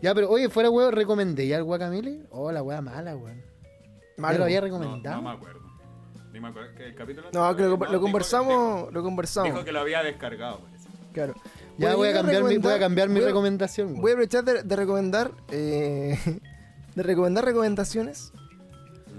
Ya, 0.00 0.14
pero 0.14 0.30
oye, 0.30 0.48
fuera 0.48 0.70
weón, 0.70 0.92
recomendé 0.92 1.46
ya 1.46 1.58
el 1.58 1.62
Guacamele. 1.64 2.22
Oh, 2.30 2.50
la 2.50 2.62
weá 2.62 2.80
mala, 2.80 3.14
weón. 3.16 3.40
Malo. 4.16 4.32
Ya 4.34 4.38
lo 4.38 4.44
había 4.44 4.60
No, 4.60 4.66
recomendado. 4.66 5.16
no 5.16 5.22
me 5.22 5.30
acuerdo. 5.36 5.61
Ni 6.32 6.40
me 6.40 6.48
acuerdo 6.48 6.74
que 6.74 6.86
el 6.86 6.94
capítulo. 6.94 7.28
No, 7.32 7.54
que 7.56 7.62
lo, 7.62 7.68
no, 7.70 7.76
lo 7.76 7.90
dijo- 7.90 8.00
conversamos, 8.00 8.82
lo 8.84 8.90
Dijo, 8.90 9.02
conversamos. 9.02 9.52
dijo 9.52 9.64
que 9.64 9.72
lo 9.72 9.80
había 9.80 10.02
descargado, 10.02 10.60
parece. 10.60 10.88
Claro. 11.12 11.34
ya 11.76 11.94
voy 11.94 12.08
a 12.08 12.12
cambiar 12.14 12.42
mi, 12.44 12.56
voy 12.56 12.72
a 12.72 12.78
cambiar 12.78 13.08
mi 13.10 13.20
voy 13.20 13.28
recomendación. 13.28 14.00
Voy 14.00 14.12
a 14.12 14.14
aprovechar 14.14 14.44
de, 14.44 14.62
de 14.62 14.76
recomendar 14.76 15.30
eh, 15.50 16.18
de 16.94 17.02
recomendar 17.02 17.44
recomendaciones. 17.44 18.32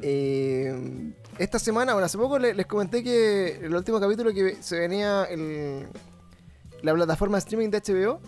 Eh, 0.02 1.12
esta 1.38 1.60
semana, 1.60 1.94
bueno, 1.94 2.06
hace 2.06 2.18
poco 2.18 2.38
le- 2.40 2.54
les, 2.54 2.66
comenté 2.66 3.04
que 3.04 3.58
el 3.64 3.74
último 3.76 4.00
capítulo 4.00 4.34
que 4.34 4.58
se 4.62 4.80
venía 4.80 5.24
el, 5.26 5.88
la 6.82 6.94
plataforma 6.94 7.38
de 7.38 7.40
streaming 7.40 7.70
de 7.70 7.80
HBO. 7.80 8.20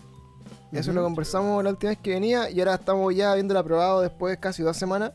Eso 0.72 0.90
Ujú. 0.90 0.96
lo 0.98 1.02
conversamos 1.04 1.62
la 1.64 1.70
última 1.70 1.90
vez 1.90 1.98
que 1.98 2.10
venía 2.10 2.50
y 2.50 2.58
ahora 2.60 2.74
estamos 2.74 3.14
ya 3.14 3.34
viéndolo 3.34 3.60
aprobado 3.60 4.00
después 4.00 4.32
de 4.36 4.40
casi 4.40 4.62
dos 4.62 4.76
semanas. 4.76 5.12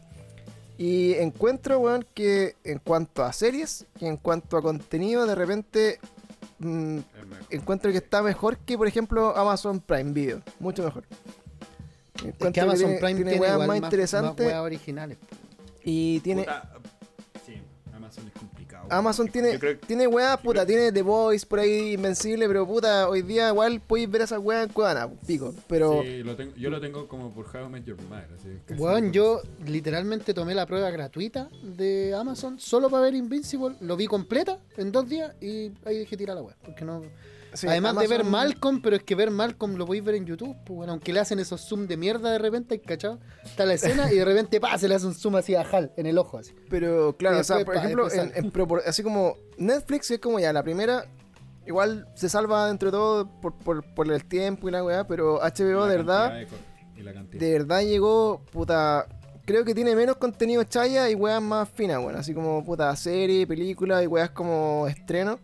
Y 0.77 1.13
encuentro, 1.15 1.79
weón, 1.79 2.05
que 2.13 2.55
en 2.63 2.79
cuanto 2.79 3.23
a 3.23 3.33
series, 3.33 3.85
que 3.99 4.07
en 4.07 4.17
cuanto 4.17 4.57
a 4.57 4.61
contenido, 4.61 5.25
de 5.25 5.35
repente 5.35 5.99
mm, 6.59 6.97
Es 6.97 7.59
encuentro 7.59 7.91
que 7.91 7.97
está 7.97 8.23
mejor 8.23 8.57
que, 8.57 8.77
por 8.77 8.87
ejemplo, 8.87 9.35
Amazon 9.35 9.79
Prime 9.79 10.11
Video. 10.11 10.41
Mucho 10.59 10.83
mejor. 10.83 11.03
Es 12.15 12.25
Encuentro 12.25 12.51
que 12.51 12.61
Amazon 12.61 12.85
tiene, 12.85 12.99
Prime 12.99 13.15
tiene 13.15 13.31
tiene, 13.31 13.41
weas 13.41 13.53
igual 13.53 13.67
más 13.67 13.79
más, 13.81 13.87
interesantes 13.87 14.45
más 14.45 14.53
weas 14.53 14.61
originales. 14.63 15.17
y 15.83 16.19
tiene... 16.21 16.43
Puta, 16.43 16.70
Amazon 18.91 19.27
tiene, 19.29 19.57
que- 19.57 19.75
tiene 19.75 20.05
weas, 20.07 20.37
yo 20.37 20.43
puta, 20.43 20.65
creo- 20.65 20.77
tiene 20.77 20.91
The 20.91 21.01
Voice 21.01 21.45
por 21.45 21.59
ahí 21.59 21.93
invencible, 21.93 22.47
pero 22.47 22.67
puta, 22.67 23.07
hoy 23.09 23.21
día 23.21 23.49
igual 23.49 23.79
podéis 23.81 24.09
ver 24.11 24.21
esas 24.21 24.39
weas 24.39 24.67
en 24.67 24.73
Cuevana, 24.73 25.09
pico. 25.25 25.53
Pero 25.67 26.01
Sí, 26.03 26.23
lo 26.23 26.35
tengo, 26.35 26.53
yo 26.55 26.69
lo 26.69 26.79
tengo 26.81 27.07
como 27.07 27.31
por 27.33 27.45
How 27.55 27.67
I 27.67 27.69
Met 27.69 27.85
Your 27.85 27.97
Mother. 28.03 28.27
Así, 28.37 28.49
Weón, 28.81 29.11
yo 29.11 29.41
literalmente 29.65 30.33
tomé 30.33 30.53
la 30.53 30.65
prueba 30.65 30.89
gratuita 30.91 31.49
de 31.63 32.13
Amazon 32.13 32.59
solo 32.59 32.89
para 32.89 33.03
ver 33.03 33.15
Invincible, 33.15 33.75
lo 33.81 33.95
vi 33.97 34.07
completa 34.07 34.59
en 34.77 34.91
dos 34.91 35.07
días 35.07 35.33
y 35.41 35.71
ahí 35.85 35.97
dejé 35.99 36.17
tirar 36.17 36.35
la 36.35 36.41
web. 36.43 36.55
Porque 36.63 36.85
no. 36.85 37.01
Sí, 37.53 37.67
Además 37.67 37.97
de 37.97 38.07
ver 38.07 38.23
Malcolm, 38.23 38.81
pero 38.81 38.95
es 38.95 39.03
que 39.03 39.15
ver 39.15 39.31
Malcolm 39.31 39.75
lo 39.75 39.85
podéis 39.85 40.03
ver 40.03 40.15
en 40.15 40.25
YouTube, 40.25 40.55
pues 40.65 40.77
bueno, 40.77 40.93
aunque 40.93 41.13
le 41.13 41.19
hacen 41.19 41.39
esos 41.39 41.61
zoom 41.61 41.87
de 41.87 41.97
mierda 41.97 42.31
de 42.31 42.39
repente, 42.39 42.79
¿cachado? 42.81 43.19
Está 43.43 43.65
la 43.65 43.73
escena 43.73 44.11
y 44.11 44.17
de 44.17 44.25
repente 44.25 44.59
pa, 44.59 44.77
se 44.77 44.87
le 44.87 44.95
hace 44.95 45.05
un 45.05 45.15
zoom 45.15 45.35
así 45.35 45.55
a 45.55 45.61
Hal 45.61 45.91
en 45.97 46.05
el 46.05 46.17
ojo 46.17 46.37
así. 46.37 46.53
Pero 46.69 47.15
claro, 47.17 47.39
o 47.39 47.43
sea, 47.43 47.57
por 47.65 47.75
pa, 47.75 47.81
ejemplo, 47.81 48.07
en, 48.11 48.51
así 48.85 49.03
como 49.03 49.37
Netflix 49.57 50.11
es 50.11 50.19
como 50.19 50.39
ya 50.39 50.53
la 50.53 50.63
primera, 50.63 51.05
igual 51.65 52.07
se 52.15 52.29
salva 52.29 52.67
dentro 52.67 52.89
de 52.89 52.97
todo 52.97 53.41
por, 53.41 53.53
por, 53.57 53.83
por 53.93 54.11
el 54.11 54.25
tiempo 54.25 54.67
y 54.67 54.71
la 54.71 54.83
weá, 54.83 55.07
pero 55.07 55.39
HBO 55.39 55.85
de 55.85 55.97
verdad, 55.97 56.47
de 57.31 57.51
verdad 57.51 57.81
llegó, 57.81 58.41
puta, 58.51 59.07
creo 59.45 59.65
que 59.65 59.75
tiene 59.75 59.95
menos 59.95 60.17
contenido 60.17 60.63
chaya 60.63 61.09
y 61.09 61.15
weas 61.15 61.41
más 61.41 61.69
finas, 61.69 62.01
bueno, 62.01 62.19
así 62.19 62.33
como 62.33 62.63
puta 62.63 62.95
serie, 62.95 63.45
película 63.47 64.03
y 64.03 64.07
weas 64.07 64.31
como 64.31 64.87
estreno. 64.87 65.39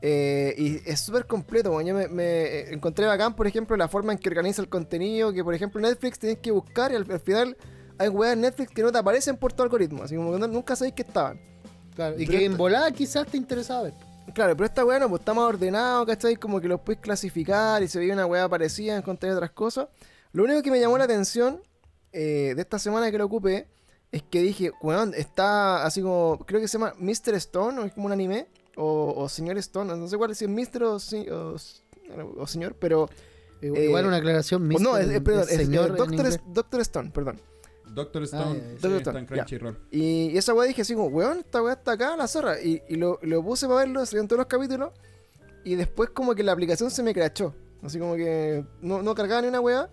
Eh, 0.00 0.54
y 0.56 0.88
es 0.88 1.00
súper 1.00 1.26
completo, 1.26 1.72
bueno, 1.72 1.88
yo 1.88 1.94
me, 1.94 2.06
me 2.08 2.72
encontré 2.72 3.06
bacán, 3.06 3.34
por 3.34 3.46
ejemplo, 3.48 3.76
la 3.76 3.88
forma 3.88 4.12
en 4.12 4.18
que 4.18 4.28
organiza 4.28 4.62
el 4.62 4.68
contenido, 4.68 5.32
que 5.32 5.42
por 5.42 5.54
ejemplo 5.54 5.80
Netflix 5.80 6.20
tenés 6.20 6.38
que 6.38 6.52
buscar 6.52 6.92
y 6.92 6.94
al, 6.94 7.10
al 7.10 7.18
final 7.20 7.56
hay 7.98 8.08
weas 8.08 8.34
en 8.34 8.42
Netflix 8.42 8.70
que 8.70 8.82
no 8.82 8.92
te 8.92 8.98
aparecen 8.98 9.36
por 9.36 9.52
tu 9.52 9.64
algoritmo, 9.64 10.04
así 10.04 10.14
como 10.14 10.32
que 10.32 10.38
no- 10.38 10.46
nunca 10.46 10.76
sabéis 10.76 10.94
que 10.94 11.02
estaban. 11.02 11.40
Claro, 11.96 12.14
y 12.16 12.26
Pero 12.26 12.38
que 12.38 12.44
en 12.44 12.56
volada 12.56 12.90
quizás 12.92 13.26
te 13.26 13.36
interesaba 13.36 13.82
ver. 13.82 13.94
Claro, 14.34 14.54
pero 14.56 14.66
esta 14.66 14.84
weá 14.84 15.00
no, 15.00 15.08
pues 15.08 15.20
está 15.20 15.34
más 15.34 15.44
ordenado, 15.46 16.06
¿cachai? 16.06 16.36
Como 16.36 16.60
que 16.60 16.68
los 16.68 16.80
puedes 16.82 17.00
clasificar 17.00 17.82
y 17.82 17.88
se 17.88 17.98
ve 17.98 18.12
una 18.12 18.24
weá 18.26 18.48
parecida, 18.48 18.96
encontrar 18.96 19.32
otras 19.32 19.50
cosas. 19.50 19.88
Lo 20.32 20.44
único 20.44 20.62
que 20.62 20.70
me 20.70 20.78
llamó 20.78 20.96
la 20.96 21.04
atención 21.04 21.60
eh, 22.12 22.52
de 22.54 22.62
esta 22.62 22.78
semana 22.78 23.10
que 23.10 23.18
lo 23.18 23.24
ocupé 23.24 23.66
es 24.12 24.22
que 24.22 24.42
dije, 24.42 24.70
weón, 24.80 25.12
está 25.14 25.84
así 25.84 26.02
como, 26.02 26.38
creo 26.46 26.60
que 26.60 26.68
se 26.68 26.78
llama 26.78 26.94
Mr. 26.98 27.34
Stone, 27.34 27.80
o 27.80 27.84
es 27.84 27.92
como 27.94 28.06
un 28.06 28.12
anime, 28.12 28.46
o, 28.78 29.14
o 29.16 29.28
Señor 29.28 29.58
Stone, 29.58 29.94
no 29.96 30.08
sé 30.08 30.16
cuál 30.16 30.30
es, 30.30 30.38
si 30.38 30.44
es 30.46 30.50
Mr. 30.50 30.82
o, 30.84 30.98
si- 30.98 31.28
o, 31.28 31.56
o 32.38 32.46
Señor, 32.46 32.74
pero... 32.78 33.08
Igual 33.60 33.80
Eh, 33.82 33.84
Igual 33.86 34.06
una 34.06 34.16
aclaración, 34.18 34.66
Mr. 34.68 34.80
no, 34.80 34.96
es, 34.96 35.08
es- 35.08 35.20
perdón, 35.20 35.42
es, 35.50 35.56
señor 35.56 35.84
eh, 35.84 35.88
en 35.90 35.96
Doctor, 35.96 36.40
Doctor 36.52 36.80
Stone, 36.80 37.10
perdón. 37.10 37.40
Doctor 37.92 38.22
Stone 38.22 38.44
Ah, 38.44 38.52
sí, 38.54 38.74
está 38.76 39.10
Stone, 39.10 39.26
en. 39.30 39.76
Y, 39.90 40.30
y 40.30 40.38
esa 40.38 40.54
weá 40.54 40.68
dije 40.68 40.82
así 40.82 40.94
como, 40.94 41.08
weón, 41.08 41.38
esta 41.38 41.62
weá 41.62 41.72
está 41.72 41.92
acá, 41.92 42.16
la 42.16 42.28
zorra. 42.28 42.60
Y, 42.62 42.82
y 42.88 42.96
lo, 42.96 43.18
lo 43.22 43.42
puse 43.42 43.66
para 43.66 43.80
verlo, 43.80 44.04
salieron 44.06 44.28
todos 44.28 44.38
los 44.38 44.46
capítulos. 44.46 44.92
Y 45.64 45.74
después 45.74 46.10
como 46.10 46.34
que 46.34 46.42
la 46.44 46.52
aplicación 46.52 46.90
se 46.90 47.02
me 47.02 47.12
crachó. 47.12 47.54
Así 47.82 47.98
como 47.98 48.14
que 48.14 48.64
no, 48.82 49.02
no 49.02 49.14
cargaba 49.14 49.42
ni 49.42 49.48
una 49.48 49.60
weá. 49.60 49.90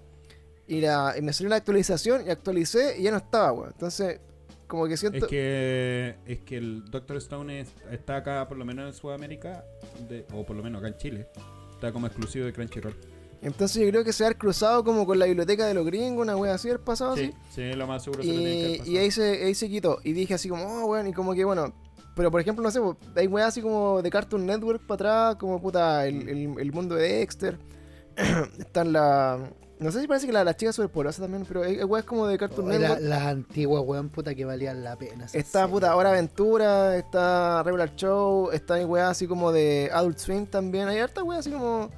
Y, 0.68 0.82
la, 0.82 1.16
y 1.18 1.22
me 1.22 1.32
salió 1.34 1.50
la 1.50 1.56
actualización 1.56 2.28
y 2.28 2.30
actualicé 2.30 3.00
y 3.00 3.04
ya 3.04 3.12
no 3.12 3.18
estaba, 3.18 3.52
weón. 3.54 3.72
Entonces, 3.72 4.20
como 4.68 4.88
que 4.88 4.98
siento... 4.98 5.18
Es 5.20 5.26
que, 5.28 6.16
es 6.26 6.40
que 6.40 6.58
el 6.58 6.86
Doctor 6.92 7.18
Stone 7.18 7.62
es- 7.62 7.74
está 7.92 8.18
acá, 8.18 8.48
por 8.48 8.58
lo 8.58 8.66
menos 8.66 8.88
en 8.88 8.94
Sudamérica, 8.94 9.64
de- 10.10 10.26
o 10.34 10.46
por 10.46 10.56
lo 10.56 10.64
menos 10.64 10.80
acá 10.80 10.88
en 10.90 10.98
Chile. 10.98 11.28
Está 11.72 11.92
como 11.92 12.08
exclusivo 12.08 12.46
de 12.46 12.54
Crunchyroll. 12.54 12.96
Entonces 13.42 13.84
yo 13.84 13.90
creo 13.90 14.04
que 14.04 14.12
se 14.14 14.24
va 14.24 14.28
a 14.28 14.30
haber 14.32 14.38
cruzado 14.40 14.84
como 14.84 15.06
con 15.06 15.20
la 15.20 15.26
biblioteca 15.26 15.68
de 15.68 15.74
los 15.76 15.86
gringos, 15.86 16.24
una 16.24 16.36
wea 16.36 16.56
así, 16.56 16.70
el 16.70 16.80
pasado 16.80 17.16
Sí, 17.16 17.26
así. 17.26 17.54
sí, 17.54 17.74
lo 17.74 17.86
más 17.86 18.04
seguro 18.04 18.24
se 18.24 18.30
lo 18.30 18.34
tienen 18.40 18.54
que 18.58 18.66
haber 18.66 18.76
Y, 18.76 18.78
pasado. 18.80 18.92
y 18.92 18.98
ahí, 18.98 19.12
se, 19.12 19.44
ahí 19.46 19.56
se 19.56 19.70
quitó. 19.70 20.00
Y 20.04 20.14
dije 20.14 20.34
así 20.34 20.50
como, 20.50 20.64
oh, 20.66 20.86
weón, 20.88 21.08
y 21.08 21.14
como 21.14 21.34
que 21.36 21.44
bueno. 21.46 21.74
Pero 22.16 22.32
por 22.32 22.40
ejemplo, 22.42 22.64
no 22.64 22.72
sé, 22.72 22.80
po, 22.80 22.98
hay 23.16 23.28
weas 23.28 23.50
así 23.50 23.62
como 23.62 24.02
de 24.02 24.10
Cartoon 24.10 24.46
Network 24.46 24.82
para 24.88 24.96
atrás, 24.96 25.36
como 25.36 25.62
puta, 25.62 26.08
el, 26.08 26.28
el, 26.30 26.60
el 26.60 26.72
mundo 26.72 26.96
de 26.96 27.20
Dexter. 27.20 27.58
Están 28.58 28.94
la. 28.94 29.52
No 29.80 29.92
sé 29.92 30.00
si 30.02 30.08
parece 30.08 30.26
que 30.26 30.32
la, 30.32 30.44
la 30.46 30.56
chica 30.56 30.72
superpoderosa 30.72 31.22
también, 31.24 31.44
pero 31.46 31.64
hay 31.64 31.84
weas 31.84 32.06
como 32.06 32.28
de 32.28 32.38
Cartoon 32.38 32.68
Oh, 32.68 32.72
la- 32.72 32.78
Network. 32.80 33.02
las 33.02 33.22
antiguas, 33.24 33.84
weón, 33.86 34.10
puta, 34.10 34.34
que 34.34 34.46
valían 34.46 34.84
la 34.84 34.96
pena. 34.96 35.28
Está 35.34 35.68
puta 35.68 35.94
Hora 35.96 36.10
Aventura, 36.12 36.96
está 36.98 37.62
Regular 37.64 37.94
Show, 37.96 38.52
está 38.52 38.76
weas 38.86 39.10
así 39.12 39.28
como 39.28 39.52
de 39.52 39.90
Adult 39.94 40.18
Swim 40.18 40.46
también. 40.46 40.88
Hay 40.88 41.00
harta 41.00 41.24
weas 41.24 41.40
así 41.42 41.52
como. 41.52 41.90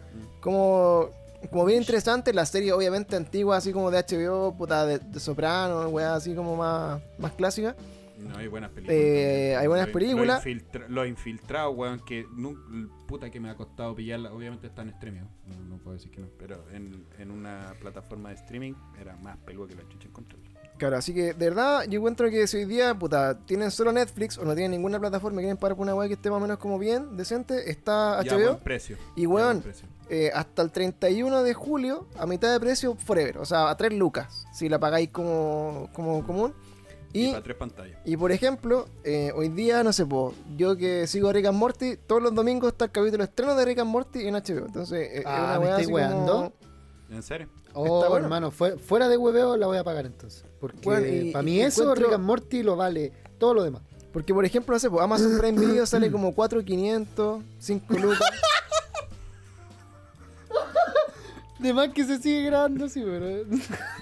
como. 0.41 1.09
como 1.51 1.65
bien 1.65 1.79
interesante. 1.81 2.33
La 2.33 2.45
serie 2.47 2.73
obviamente 2.73 3.15
antigua, 3.15 3.57
así 3.57 3.71
como 3.71 3.91
de 3.91 3.99
HBO, 4.03 4.53
puta 4.57 4.85
de, 4.85 4.97
de 4.99 5.19
Soprano, 5.19 5.87
weas 5.89 6.13
así 6.17 6.33
como 6.33 6.55
más, 6.55 6.99
más 7.19 7.31
clásicas. 7.33 7.75
No, 8.27 8.37
hay 8.37 8.47
buenas 8.47 8.71
películas. 8.71 8.99
Eh, 9.01 9.55
hay 9.57 9.67
buenas 9.67 9.87
Lo- 9.87 9.93
películas. 9.93 10.43
Lo, 10.45 10.51
infiltra- 10.51 10.87
lo 10.87 11.05
infiltrado, 11.05 11.71
weón, 11.71 11.99
que 12.05 12.25
nu- 12.35 12.57
puta 13.07 13.29
que 13.29 13.39
me 13.39 13.49
ha 13.49 13.55
costado 13.55 13.95
pillarla. 13.95 14.31
Obviamente 14.33 14.67
está 14.67 14.81
en 14.81 14.89
streaming. 14.89 15.21
No, 15.45 15.55
no 15.67 15.77
puedo 15.77 15.95
decir 15.95 16.11
que 16.11 16.21
no. 16.21 16.27
Pero 16.37 16.63
en, 16.71 17.05
en 17.19 17.31
una 17.31 17.73
plataforma 17.79 18.29
de 18.29 18.35
streaming 18.35 18.73
era 18.99 19.15
más 19.17 19.37
peludo 19.37 19.67
que 19.67 19.75
la 19.75 19.87
chucha 19.87 20.07
encontrarla. 20.07 20.45
Claro, 20.77 20.95
así 20.97 21.11
que 21.11 21.33
de 21.33 21.49
verdad 21.49 21.85
yo 21.89 21.97
encuentro 21.97 22.29
que 22.29 22.45
si 22.45 22.57
hoy 22.57 22.65
día, 22.65 22.93
puta, 22.93 23.39
tienen 23.45 23.71
solo 23.71 23.91
Netflix 23.91 24.37
o 24.37 24.45
no 24.45 24.53
tienen 24.53 24.69
ninguna 24.71 24.99
plataforma 24.99 25.41
y 25.41 25.45
quieren 25.45 25.57
pagar 25.57 25.75
por 25.75 25.83
una 25.83 25.95
wea 25.95 26.07
que 26.07 26.13
esté 26.13 26.29
más 26.29 26.37
o 26.37 26.41
menos 26.41 26.59
como 26.59 26.77
bien, 26.77 27.17
decente, 27.17 27.71
está 27.71 28.21
Ya, 28.23 28.33
HBO. 28.35 28.43
buen 28.51 28.59
precio. 28.59 28.95
Y, 29.15 29.23
Ya, 29.23 29.27
weón, 29.27 29.61
precio. 29.61 29.87
eh, 30.07 30.29
hasta 30.35 30.61
el 30.61 30.71
31 30.71 31.41
de 31.41 31.55
julio 31.55 32.07
a 32.19 32.27
mitad 32.27 32.51
de 32.53 32.59
precio 32.59 32.93
forever, 32.93 33.39
o 33.39 33.45
sea, 33.45 33.71
a 33.71 33.75
3 33.77 33.91
lucas, 33.93 34.45
si 34.53 34.69
la 34.69 34.77
pagáis 34.77 35.09
como, 35.09 35.89
como 35.93 36.23
común. 36.23 36.53
Y, 37.13 37.27
Y, 37.27 37.31
para 37.31 37.43
tres 37.43 37.57
pantallas. 37.57 37.99
y 38.05 38.17
por 38.17 38.31
ejemplo, 38.31 38.88
eh, 39.03 39.31
hoy 39.35 39.49
día, 39.49 39.84
no 39.84 39.93
sé, 39.93 40.05
po, 40.05 40.34
yo 40.57 40.75
que 40.75 41.07
sigo 41.07 41.29
a 41.29 41.34
Rick 41.34 41.45
and 41.47 41.57
Morty, 41.57 41.97
todos 42.05 42.21
los 42.21 42.35
domingos 42.35 42.71
está 42.73 42.85
el 42.85 42.91
capítulo 42.91 43.23
estreno 43.23 43.55
de 43.55 43.65
Rick 43.65 43.79
and 43.79 43.89
Morty 43.89 44.27
en 44.27 44.35
HBO. 44.35 44.65
Entonces, 44.65 45.09
eh, 45.19 45.23
Ah, 45.25 45.53
es 45.53 45.57
una 45.57 45.59
¿me 45.59 45.69
estáis 45.69 45.88
como... 45.89 46.53
¿En 47.09 47.23
serio? 47.23 47.47
Oh, 47.73 47.99
Está 47.99 48.09
bueno. 48.09 48.25
hermano, 48.25 48.51
fue- 48.51 48.77
fuera 48.77 49.07
de 49.07 49.15
hueveo 49.17 49.55
la 49.55 49.67
voy 49.67 49.77
a 49.77 49.84
pagar 49.84 50.05
entonces. 50.05 50.43
Porque 50.59 50.79
Bueno, 50.84 51.07
y- 51.07 51.31
para 51.31 51.43
y 51.43 51.45
mí 51.45 51.61
eso, 51.61 51.84
encuentro- 51.84 52.05
Rick 52.07 52.15
and 52.15 52.25
Morty 52.25 52.63
lo 52.63 52.75
vale 52.75 53.13
todo 53.38 53.53
lo 53.53 53.63
demás. 53.63 53.81
Porque, 54.11 54.34
por 54.34 54.43
ejemplo, 54.45 54.73
no 54.75 54.79
sé, 54.79 54.89
po, 54.89 54.99
Amazon 54.99 55.38
Prime 55.39 55.59
Video 55.59 55.85
sale 55.85 56.11
como 56.11 56.34
4.500, 56.34 57.43
5 57.59 57.93
lucas. 57.97 58.19
De 61.59 61.73
más 61.73 61.89
que 61.89 62.03
se 62.05 62.19
sigue 62.19 62.43
grabando 62.43 62.85
así, 62.85 63.01
pero. 63.01 63.43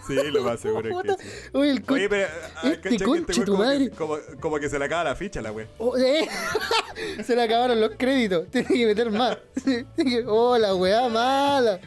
Sí, 0.07 0.15
lo 0.32 0.44
más 0.44 0.60
seguro 0.60 0.99
es 1.02 1.18
que 1.18 1.23
sí. 1.23 1.30
Oye, 1.53 1.72
el 1.72 1.84
co- 1.84 1.94
Oye, 1.94 2.10
pero. 2.10 2.27
ah, 2.57 2.61
Este 2.65 2.80
¿cachai 2.82 2.98
que 2.98 3.06
conche 3.06 3.41
tu 3.45 3.52
como 3.52 3.57
que- 3.64 3.64
madre. 3.69 3.90
Como, 3.91 4.18
como 4.41 4.60
que 4.60 4.69
se 4.69 4.77
le 4.77 4.86
acaba 4.86 5.06
la 5.06 5.15
ficha 5.15 5.41
la 5.41 5.52
wea. 5.52 5.68
Oh, 5.77 5.98
eh. 5.98 6.27
Se 7.26 7.36
le 7.36 7.44
acabaron 7.44 7.80
los 7.80 7.91
créditos. 7.98 8.48
Tiene 8.52 8.68
que 8.68 8.86
meter 8.88 9.11
más. 9.11 9.38
oh, 10.27 10.57
la 10.57 10.76
weá 10.76 11.07
mala. 11.10 11.80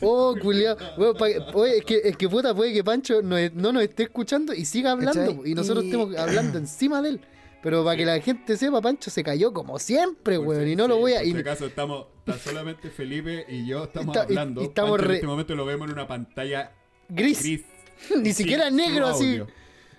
Oh, 0.00 0.34
culiao. 0.40 0.76
Weón, 0.96 1.16
pa- 1.16 1.26
Oye, 1.54 1.78
es 1.78 1.84
que, 1.84 2.00
es 2.04 2.16
que 2.16 2.28
puta, 2.28 2.54
puede 2.54 2.72
que 2.72 2.84
Pancho 2.84 3.22
no, 3.22 3.36
no 3.54 3.72
nos 3.72 3.82
esté 3.82 4.04
escuchando 4.04 4.52
y 4.54 4.64
siga 4.64 4.92
hablando. 4.92 5.12
¿Cachai? 5.36 5.50
Y 5.50 5.54
nosotros 5.54 5.84
Y- 5.84 5.88
estemos 5.88 6.16
hablando 6.16 6.58
encima 6.64 7.02
de 7.02 7.08
él. 7.10 7.20
Pero 7.68 7.84
para 7.84 7.96
que 7.98 8.06
la 8.06 8.18
gente 8.20 8.56
sepa, 8.56 8.80
Pancho 8.80 9.10
se 9.10 9.22
cayó 9.22 9.52
como 9.52 9.78
siempre, 9.78 10.38
Por 10.38 10.46
weón. 10.48 10.68
Y 10.68 10.74
no 10.74 10.88
lo 10.88 10.96
voy 10.96 11.12
a. 11.12 11.18
Por 11.18 11.26
y- 11.26 11.32
si 11.32 11.36
acaso 11.38 11.66
estamos, 11.66 12.06
está 12.24 12.38
solamente 12.38 12.88
Felipe 12.88 13.44
y 13.46 13.66
yo 13.66 13.84
estamos 13.84 14.16
Está- 14.16 14.22
hablando. 14.26 14.62
y 14.62 14.64
estamos 14.64 14.92
Pancho 14.92 15.04
re- 15.06 15.10
En 15.10 15.14
este 15.16 15.26
momento 15.26 15.54
lo 15.54 15.66
vemos 15.66 15.86
en 15.88 15.92
una 15.92 16.08
pantalla 16.08 16.72
gris. 17.10 17.42
gris. 17.42 17.64
Ni 18.22 18.32
siquiera 18.32 18.70
negro 18.70 19.08
así. 19.08 19.42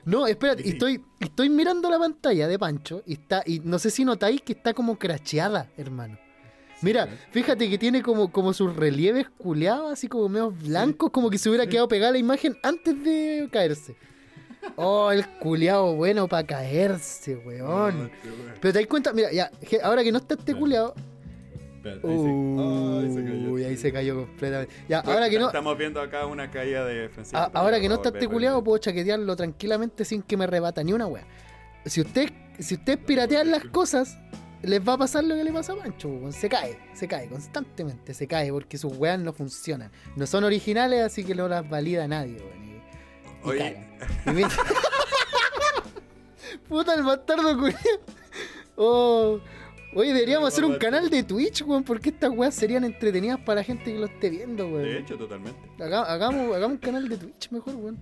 No, 0.05 0.25
espérate, 0.25 0.63
Sí. 0.63 0.69
estoy, 0.69 1.03
estoy 1.19 1.49
mirando 1.49 1.89
la 1.91 1.99
pantalla 1.99 2.47
de 2.47 2.57
Pancho 2.57 3.03
y 3.05 3.13
está, 3.13 3.43
y 3.45 3.59
no 3.59 3.77
sé 3.77 3.91
si 3.91 4.03
notáis 4.03 4.41
que 4.41 4.53
está 4.53 4.73
como 4.73 4.97
cracheada, 4.97 5.69
hermano. 5.77 6.17
Mira, 6.81 7.07
fíjate 7.31 7.69
que 7.69 7.77
tiene 7.77 8.01
como, 8.01 8.31
como 8.31 8.53
sus 8.53 8.75
relieves 8.75 9.27
culeados, 9.37 9.91
así 9.91 10.07
como 10.07 10.27
medio 10.29 10.49
blancos, 10.51 11.11
como 11.11 11.29
que 11.29 11.37
se 11.37 11.49
hubiera 11.49 11.67
quedado 11.67 11.89
pegada 11.89 12.13
la 12.13 12.17
imagen 12.17 12.57
antes 12.63 13.03
de 13.03 13.47
caerse. 13.51 13.95
Oh, 14.76 15.11
el 15.11 15.27
culeado 15.40 15.95
bueno 15.95 16.27
para 16.27 16.45
caerse, 16.45 17.36
weón. 17.38 17.98
No, 17.99 18.06
este 18.06 18.27
weón. 18.30 18.53
Pero 18.61 18.73
te 18.73 18.80
das 18.80 18.88
cuenta, 18.88 19.14
mira, 19.14 19.31
ya, 19.31 19.52
ahora 19.84 20.03
que 20.03 20.11
no 20.11 20.18
está 20.19 20.36
este 20.36 20.53
culeado. 20.56 20.94
Espérate, 21.77 22.07
ahí 22.07 22.18
se- 22.18 22.27
ay, 22.60 23.14
se 23.14 23.23
cayó. 23.23 23.52
Uy, 23.52 23.64
ahí 23.64 23.77
se 23.77 23.94
cayó 23.94 24.15
completamente. 24.26 24.73
Ya, 24.90 24.99
ahora 24.99 25.30
que 25.30 25.40
no. 25.40 25.48
Estamos 25.48 25.77
viendo 25.77 26.02
acá 26.02 26.26
una 26.26 26.52
caída 26.52 26.86
de 26.86 27.07
Francisco. 27.10 27.38
A- 27.40 27.48
pero 27.48 27.60
ahora 27.60 27.80
que 27.80 27.88
no 27.88 27.95
está 27.95 28.10
este 28.10 28.27
volver. 28.27 28.64
puedo 28.64 28.77
chaquetearlo 28.80 29.36
tranquilamente 29.36 30.03
sin 30.03 30.22
que 30.22 30.36
me 30.36 30.45
rebata 30.45 30.84
ni 30.84 30.91
una 30.94 31.07
wea. 31.07 31.26
Si 31.86 32.02
usted, 32.02 32.30
si 32.60 32.76
ustedes 32.76 32.99
piratean 32.99 33.49
las 33.49 33.64
cosas, 33.65 34.18
les 34.61 34.86
va 34.86 34.94
a 34.94 34.98
pasar 34.98 35.23
lo 35.23 35.36
que 35.36 35.44
le 35.45 35.53
pasa 35.53 35.72
a 35.72 35.77
Pancho, 35.77 36.10
weón. 36.10 36.34
se 36.34 36.49
cae, 36.49 36.77
se 36.94 37.07
cae 37.07 37.30
constantemente, 37.30 38.14
se 38.14 38.27
cae 38.27 38.52
porque 38.52 38.77
sus 38.77 38.98
weas 38.98 39.18
no 39.18 39.31
funcionan. 39.31 39.90
No 40.18 40.27
son 40.27 40.44
originales, 40.44 41.02
así 41.02 41.23
que 41.23 41.34
no 41.34 41.48
las 41.48 41.68
valida 41.69 42.06
nadie, 42.10 42.36
weón. 42.41 42.59
Y, 43.45 43.48
Oye. 43.48 43.88
Y 44.26 44.44
Puta 46.68 46.94
el 46.94 47.03
bastardo 47.03 47.57
culiao. 47.57 47.80
Oh. 48.76 49.40
Oye, 49.95 50.14
deberíamos 50.14 50.49
hacer 50.49 50.66
un 50.66 50.78
canal 50.78 51.10
de 51.10 51.24
Twitch, 51.24 51.64
weón, 51.64 51.84
porque 51.84 52.10
estas 52.10 52.30
weas 52.30 52.53
serían 52.53 52.84
entretenidas 52.84 53.40
para 53.40 53.61
la 53.61 53.64
gente 53.64 53.86
que 53.91 53.98
lo 53.98 54.06
esté 54.06 54.30
viendo, 54.30 54.68
weón. 54.68 54.84
De 54.84 54.99
hecho, 54.99 55.18
totalmente. 55.18 55.60
Haga- 55.84 56.03
hagamos, 56.03 56.56
hagamos 56.56 56.76
un 56.76 56.78
canal 56.78 57.10
de 57.10 57.18
Twitch 57.18 57.49
mejor, 57.52 57.76
weón. 57.76 57.98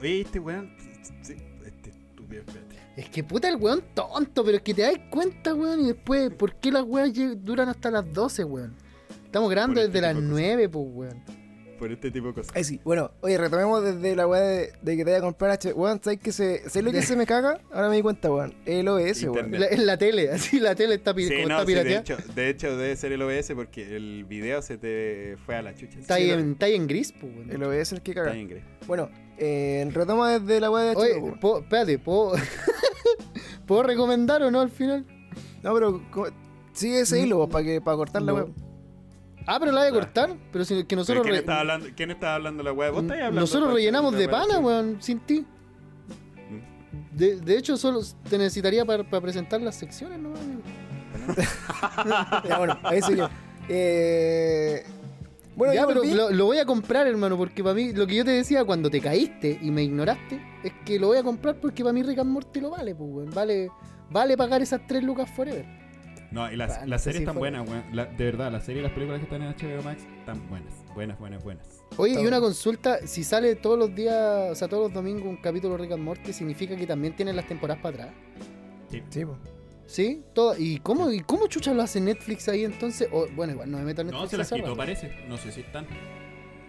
Oye, 0.00 0.22
este 0.22 0.38
weón. 0.38 0.74
Sí, 1.22 1.34
este 1.66 1.90
estúpido, 1.90 2.40
espérate. 2.40 2.76
Es 2.96 3.10
que 3.10 3.22
puta 3.22 3.48
el 3.48 3.56
weón 3.56 3.82
tonto, 3.94 4.42
pero 4.42 4.56
es 4.56 4.62
que 4.62 4.72
te 4.72 4.82
das 4.82 4.94
cuenta, 5.10 5.54
weón, 5.54 5.80
y 5.82 5.88
después, 5.88 6.32
¿por 6.32 6.54
qué 6.54 6.72
las 6.72 6.84
weas 6.84 7.10
duran 7.44 7.68
hasta 7.68 7.90
las 7.90 8.10
12, 8.10 8.44
weón? 8.44 8.74
Estamos 9.26 9.50
grabando 9.50 9.82
desde 9.82 10.00
las 10.00 10.12
tipo 10.14 10.22
de 10.22 10.28
9, 10.30 10.68
pues, 10.70 10.86
weón. 10.88 11.22
Por 11.80 11.90
este 11.90 12.10
tipo 12.12 12.26
de 12.28 12.34
cosas. 12.34 12.54
Ahí 12.54 12.62
sí. 12.62 12.78
Bueno, 12.84 13.10
oye, 13.22 13.36
retomemos 13.38 13.82
desde 13.82 14.14
la 14.14 14.26
weá 14.28 14.40
de, 14.42 14.72
de 14.82 14.96
que 14.96 15.04
te 15.04 15.10
vaya 15.10 15.18
a 15.18 15.22
comprar 15.22 15.50
H. 15.52 15.72
Weón, 15.72 15.98
¿sabes 16.04 16.20
que 16.20 16.30
se, 16.30 16.68
¿sabes 16.68 16.84
lo 16.84 16.92
que 16.92 17.00
se 17.02 17.16
me 17.16 17.24
caga? 17.26 17.58
Ahora 17.72 17.88
me 17.88 17.96
di 17.96 18.02
cuenta, 18.02 18.30
weón. 18.30 18.54
El 18.66 18.86
OBS, 18.86 19.24
weón. 19.24 19.50
La- 19.58 19.66
en 19.68 19.86
la 19.86 19.96
tele, 19.96 20.30
así 20.30 20.60
la 20.60 20.74
tele 20.74 20.94
está, 20.96 21.12
Sí, 21.16 21.26
como 21.28 21.48
no, 21.48 21.60
está 21.62 21.66
sí, 21.66 21.74
de, 21.74 21.96
hecho, 21.96 22.16
de 22.34 22.48
hecho 22.50 22.76
debe 22.76 22.94
ser 22.96 23.12
el 23.12 23.22
OBS 23.22 23.52
porque 23.54 23.96
el 23.96 24.24
video 24.28 24.60
se 24.62 24.76
te 24.78 25.36
fue 25.46 25.56
a 25.56 25.62
la 25.62 25.74
chucha. 25.74 25.98
está, 25.98 26.14
ahí 26.16 26.30
en, 26.30 26.52
está 26.52 26.66
ahí 26.66 26.74
en 26.74 26.86
gris, 26.86 27.12
pues, 27.18 27.34
weón. 27.34 27.50
El 27.50 27.62
OBS 27.64 27.76
es 27.80 27.92
el 27.92 28.02
que 28.02 28.10
Está 28.10 28.22
caga. 28.24 28.34
bien, 28.34 28.48
Grey. 28.48 28.62
Bueno, 28.86 29.08
eh, 29.38 29.88
retoma 29.92 30.38
desde 30.38 30.60
la 30.60 30.70
weá 30.70 30.84
de 30.84 30.96
Oye, 30.96 31.16
weón. 31.18 31.40
¿puedo- 31.40 31.60
espérate, 31.60 31.98
¿puedo, 31.98 32.32
¿puedo 33.66 33.82
recomendar 33.84 34.42
o 34.42 34.50
no 34.50 34.60
al 34.60 34.70
final? 34.70 35.06
No, 35.62 35.72
pero 35.74 36.02
sigue 36.74 37.00
ese 37.00 37.20
hilo, 37.20 37.48
para 37.48 37.64
que 37.64 37.80
para 37.80 37.96
cortar 37.96 38.20
la 38.22 38.32
No. 38.32 38.38
weá. 38.38 38.46
Ah, 39.52 39.58
pero 39.58 39.72
la 39.72 39.80
voy 39.80 39.88
a 39.88 39.90
Ah. 39.90 39.94
cortar, 39.94 40.36
pero 40.52 40.64
si, 40.64 40.74
que 40.76 40.84
¿Pero 40.84 41.00
nosotros, 41.00 41.22
¿Quién 41.24 41.34
re- 41.34 41.40
está 41.40 41.60
hablando, 41.60 41.86
¿Quién 41.96 42.10
está 42.12 42.34
hablando 42.36 42.62
la 42.62 42.72
weá? 42.72 42.90
¿Vos 42.90 43.02
estás 43.02 43.16
hablando? 43.16 43.40
nosotros 43.40 43.72
rellenamos 43.74 44.14
de 44.16 44.28
pana, 44.28 44.58
weón, 44.60 44.96
sin 45.00 45.18
ti. 45.20 45.44
De, 47.12 47.36
de 47.40 47.58
hecho, 47.58 47.76
solo 47.76 48.00
te 48.28 48.38
necesitaría 48.38 48.84
para, 48.84 49.02
para 49.02 49.20
presentar 49.20 49.60
las 49.60 49.74
secciones, 49.74 50.18
¿no? 50.20 50.32
Ya, 52.48 52.58
bueno, 52.58 52.78
ahí 52.84 53.02
sigue. 53.02 53.24
Eh, 53.68 54.84
bueno, 55.56 55.74
ya, 55.74 55.80
yo 55.82 55.88
pero 55.88 56.30
lo 56.30 56.44
voy 56.46 56.58
a 56.58 56.64
comprar, 56.64 57.06
hermano, 57.06 57.36
porque 57.36 57.62
para 57.62 57.74
mí, 57.74 57.92
lo 57.92 58.06
que 58.06 58.14
yo 58.16 58.24
te 58.24 58.30
decía 58.30 58.64
cuando 58.64 58.88
te 58.90 59.00
caíste 59.00 59.58
y 59.60 59.70
me 59.70 59.82
ignoraste, 59.82 60.40
es 60.62 60.72
que 60.84 60.98
lo 60.98 61.08
voy 61.08 61.18
a 61.18 61.22
comprar 61.22 61.56
porque 61.60 61.82
para 61.82 61.92
mí 61.92 62.02
Rick 62.02 62.20
and 62.20 62.30
Morty 62.30 62.60
lo 62.60 62.70
vale, 62.70 62.94
pues, 62.94 63.10
weón. 63.12 63.30
Vale, 63.34 63.68
vale 64.10 64.36
pagar 64.36 64.62
esas 64.62 64.80
tres 64.86 65.02
lucas 65.02 65.28
forever. 65.30 65.66
No, 66.30 66.50
y 66.50 66.56
las, 66.56 66.78
Ah, 66.78 66.86
las 66.86 67.02
series 67.02 67.22
están 67.22 67.36
buenas, 67.36 67.68
weón. 67.68 67.82
La- 67.92 68.06
de 68.06 68.24
verdad, 68.24 68.52
las 68.52 68.64
series 68.64 68.80
y 68.80 68.82
las 68.84 68.92
películas 68.92 69.18
que 69.20 69.24
están 69.24 69.42
en 69.42 69.48
HBO 69.52 69.82
Max 69.82 70.02
están 70.20 70.48
buenas. 70.48 70.72
Buenas, 70.94 71.18
buenas, 71.18 71.42
buenas. 71.42 71.66
Oye, 71.96 72.20
y 72.22 72.26
una 72.26 72.40
consulta, 72.40 73.04
si 73.06 73.24
sale 73.24 73.56
todos 73.56 73.78
los 73.78 73.94
días, 73.94 74.50
o 74.52 74.54
sea, 74.54 74.68
todos 74.68 74.84
los 74.84 74.92
domingos 74.92 75.24
un 75.24 75.36
capítulo 75.38 75.76
de 75.76 75.82
Rick 75.82 75.92
and 75.92 76.04
Morty, 76.04 76.32
¿significa 76.32 76.76
que 76.76 76.86
también 76.86 77.16
tienen 77.16 77.34
las 77.34 77.46
temporadas 77.48 77.82
para 77.82 78.04
atrás? 78.04 78.14
Sí, 79.10 79.24
po. 79.24 79.36
¿Sí? 79.86 80.22
Todo, 80.34 80.54
¿Y 80.56 80.78
cómo, 80.78 81.10
¿Y 81.10 81.18
cómo 81.20 81.48
chucha 81.48 81.74
lo 81.74 81.82
hace 81.82 82.00
Netflix 82.00 82.48
ahí 82.48 82.64
entonces? 82.64 83.08
O, 83.10 83.26
bueno, 83.34 83.54
igual 83.54 83.68
no 83.70 83.78
me 83.78 83.84
meto 83.84 84.02
en 84.02 84.06
Netflix. 84.08 84.22
No, 84.22 84.28
se 84.30 84.36
las 84.36 84.46
hace 84.52 84.62
quitó, 84.62 84.76
parece. 84.76 85.10
No 85.28 85.36
sé 85.36 85.50
si 85.50 85.62
están. 85.62 85.84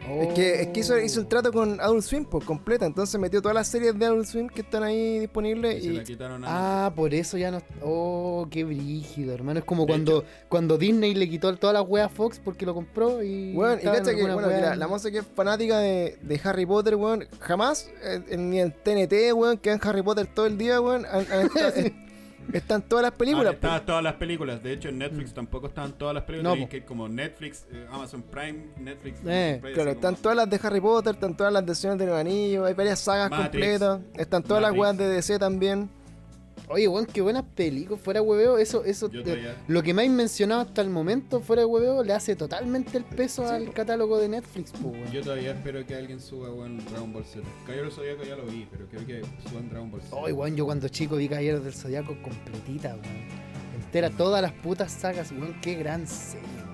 Es 0.10 0.34
que, 0.34 0.62
es 0.62 0.68
que 0.70 0.80
hizo, 0.80 1.00
hizo 1.00 1.20
el 1.22 1.28
trato 1.28 1.52
con 1.54 1.80
Adult 1.80 2.04
Swim, 2.04 2.26
pues 2.26 2.44
completa. 2.44 2.86
Entonces 2.86 3.20
metió 3.20 3.42
todas 3.42 3.56
las 3.56 3.68
series 3.68 3.98
de 3.98 4.06
Adult 4.06 4.26
Swim 4.26 4.50
que 4.50 4.62
están 4.62 4.84
ahí 4.84 5.20
disponibles. 5.20 5.84
Y 5.84 5.88
se 5.88 5.94
la 5.94 6.04
quitaron 6.04 6.44
a. 6.44 6.86
Ah, 6.88 6.94
por 6.94 7.14
eso 7.14 7.38
ya 7.38 7.52
no. 7.52 7.62
Oh, 7.84 8.48
qué 8.50 8.64
brígido, 8.64 9.34
hermano. 9.34 9.60
Es 9.60 9.66
como 9.66 9.86
cuando, 9.86 10.26
cuando 10.50 10.78
Disney 10.78 11.14
le 11.14 11.30
quitó 11.30 11.56
todas 11.56 11.74
las 11.76 11.88
weas 11.88 12.08
a 12.08 12.10
Fox 12.10 12.42
porque 12.44 12.66
lo 12.66 12.74
compró 12.74 13.22
y. 13.24 13.54
Weón, 13.56 13.80
y 13.80 13.84
cacha 13.84 14.14
que, 14.16 14.22
bueno, 14.22 14.38
weas- 14.48 14.76
la, 14.78 14.88
moza 14.88 15.12
que 15.12 15.20
es 15.20 15.26
fanática 15.36 15.78
de, 15.80 16.18
de 16.22 16.42
Harry 16.44 16.66
Potter, 16.66 16.96
weón, 16.96 17.28
jamás, 17.40 17.90
eh, 18.04 18.38
ni 18.38 18.60
en 18.60 18.72
TNT, 18.72 19.34
weón, 19.34 19.58
que 19.58 19.72
en 19.72 19.80
Harry 19.84 20.02
Potter 20.02 20.28
todo 20.28 20.46
el 20.48 20.58
día, 20.58 20.82
weón, 20.82 21.06
han, 21.06 21.26
han 21.32 21.42
estado, 21.46 21.74
Están 22.54 22.82
todas 22.82 23.04
las 23.04 23.12
películas. 23.14 23.48
Ah, 23.48 23.54
estaban 23.56 23.86
todas 23.86 24.04
las 24.04 24.14
películas. 24.16 24.62
De 24.64 24.74
hecho, 24.74 24.90
en 24.90 24.98
Netflix 24.98 25.34
tampoco 25.34 25.68
estaban 25.68 25.94
todas 25.94 26.14
las 26.16 26.24
películas. 26.24 26.58
No, 26.58 26.70
que 26.70 26.84
como 26.84 27.08
Netflix, 27.08 27.66
eh, 27.72 27.86
Amazon 27.92 28.22
Prime, 28.24 28.68
Netflix. 28.78 29.20
Eh, 29.26 29.62
Claro, 29.74 29.92
están 29.92 30.16
todas 30.16 30.36
las 30.38 30.50
de 30.50 30.60
Harry 30.64 30.82
Potter, 30.82 31.14
están 31.16 31.36
todas 31.36 31.54
las 31.54 31.66
de 31.66 31.76
Señor 31.76 31.98
de 31.98 32.06
los 32.06 32.16
Anillos, 32.18 32.68
hay 32.68 32.74
varias 32.74 33.00
sagas 33.00 33.30
Matrix. 33.30 33.52
completas, 33.52 34.00
están 34.16 34.44
todas 34.44 34.62
las 34.62 34.72
weas 34.74 34.98
de 34.98 35.08
DC 35.08 35.40
también. 35.40 35.90
Oye, 36.72 36.88
weón, 36.88 37.06
qué 37.06 37.22
buenas 37.22 37.44
películas. 37.44 38.02
Fuera 38.02 38.22
de 38.22 38.26
hueveo, 38.26 38.58
eso, 38.58 38.86
eso 38.86 39.10
lo 39.68 39.84
que 39.84 39.94
me 39.94 40.06
ha 40.06 40.10
mencionado 40.10 40.62
hasta 40.62 40.82
el 40.82 40.90
momento, 40.90 41.42
fuera 41.42 41.64
de 41.64 41.66
hueveo, 41.66 42.04
le 42.04 42.14
hace 42.14 42.36
totalmente 42.36 42.98
el 42.98 43.04
peso 43.04 43.48
al 43.48 43.74
catálogo 43.74 44.18
de 44.18 44.30
Netflix, 44.30 44.72
po, 44.72 44.88
weón. 44.88 45.12
Yo 45.12 45.22
todavía 45.22 45.52
espero 45.52 45.86
que 45.86 45.96
alguien 45.96 46.22
suba 46.22 46.50
weón, 46.50 46.78
Dragon 46.86 47.12
Ball 47.12 47.26
Z. 47.26 47.46
Caballero 47.66 47.92
Zodíaco 47.92 48.24
ya 48.24 48.36
lo 48.38 48.46
vi, 48.46 48.68
pero 48.72 48.88
creo 48.88 49.06
que 49.06 49.22
suban 49.50 49.70
Dragon 49.70 49.92
Ball 49.92 50.02
Z. 50.02 50.16
Oye, 50.16 50.34
weón, 50.34 50.56
yo 50.56 50.66
cuando 50.66 50.88
chico 50.88 51.18
vi 51.18 51.28
Caballeros 51.28 51.64
del 51.64 51.74
Zodiaco 51.74 52.16
completita, 52.22 52.90
weón. 52.90 53.52
Entera 53.76 54.10
todas 54.10 54.42
las 54.42 54.54
putas 54.54 54.92
sagas, 54.92 55.32
weón. 55.32 55.60
Qué 55.62 55.76
gran 55.76 56.08
serie, 56.08 56.48
weón. 56.56 56.72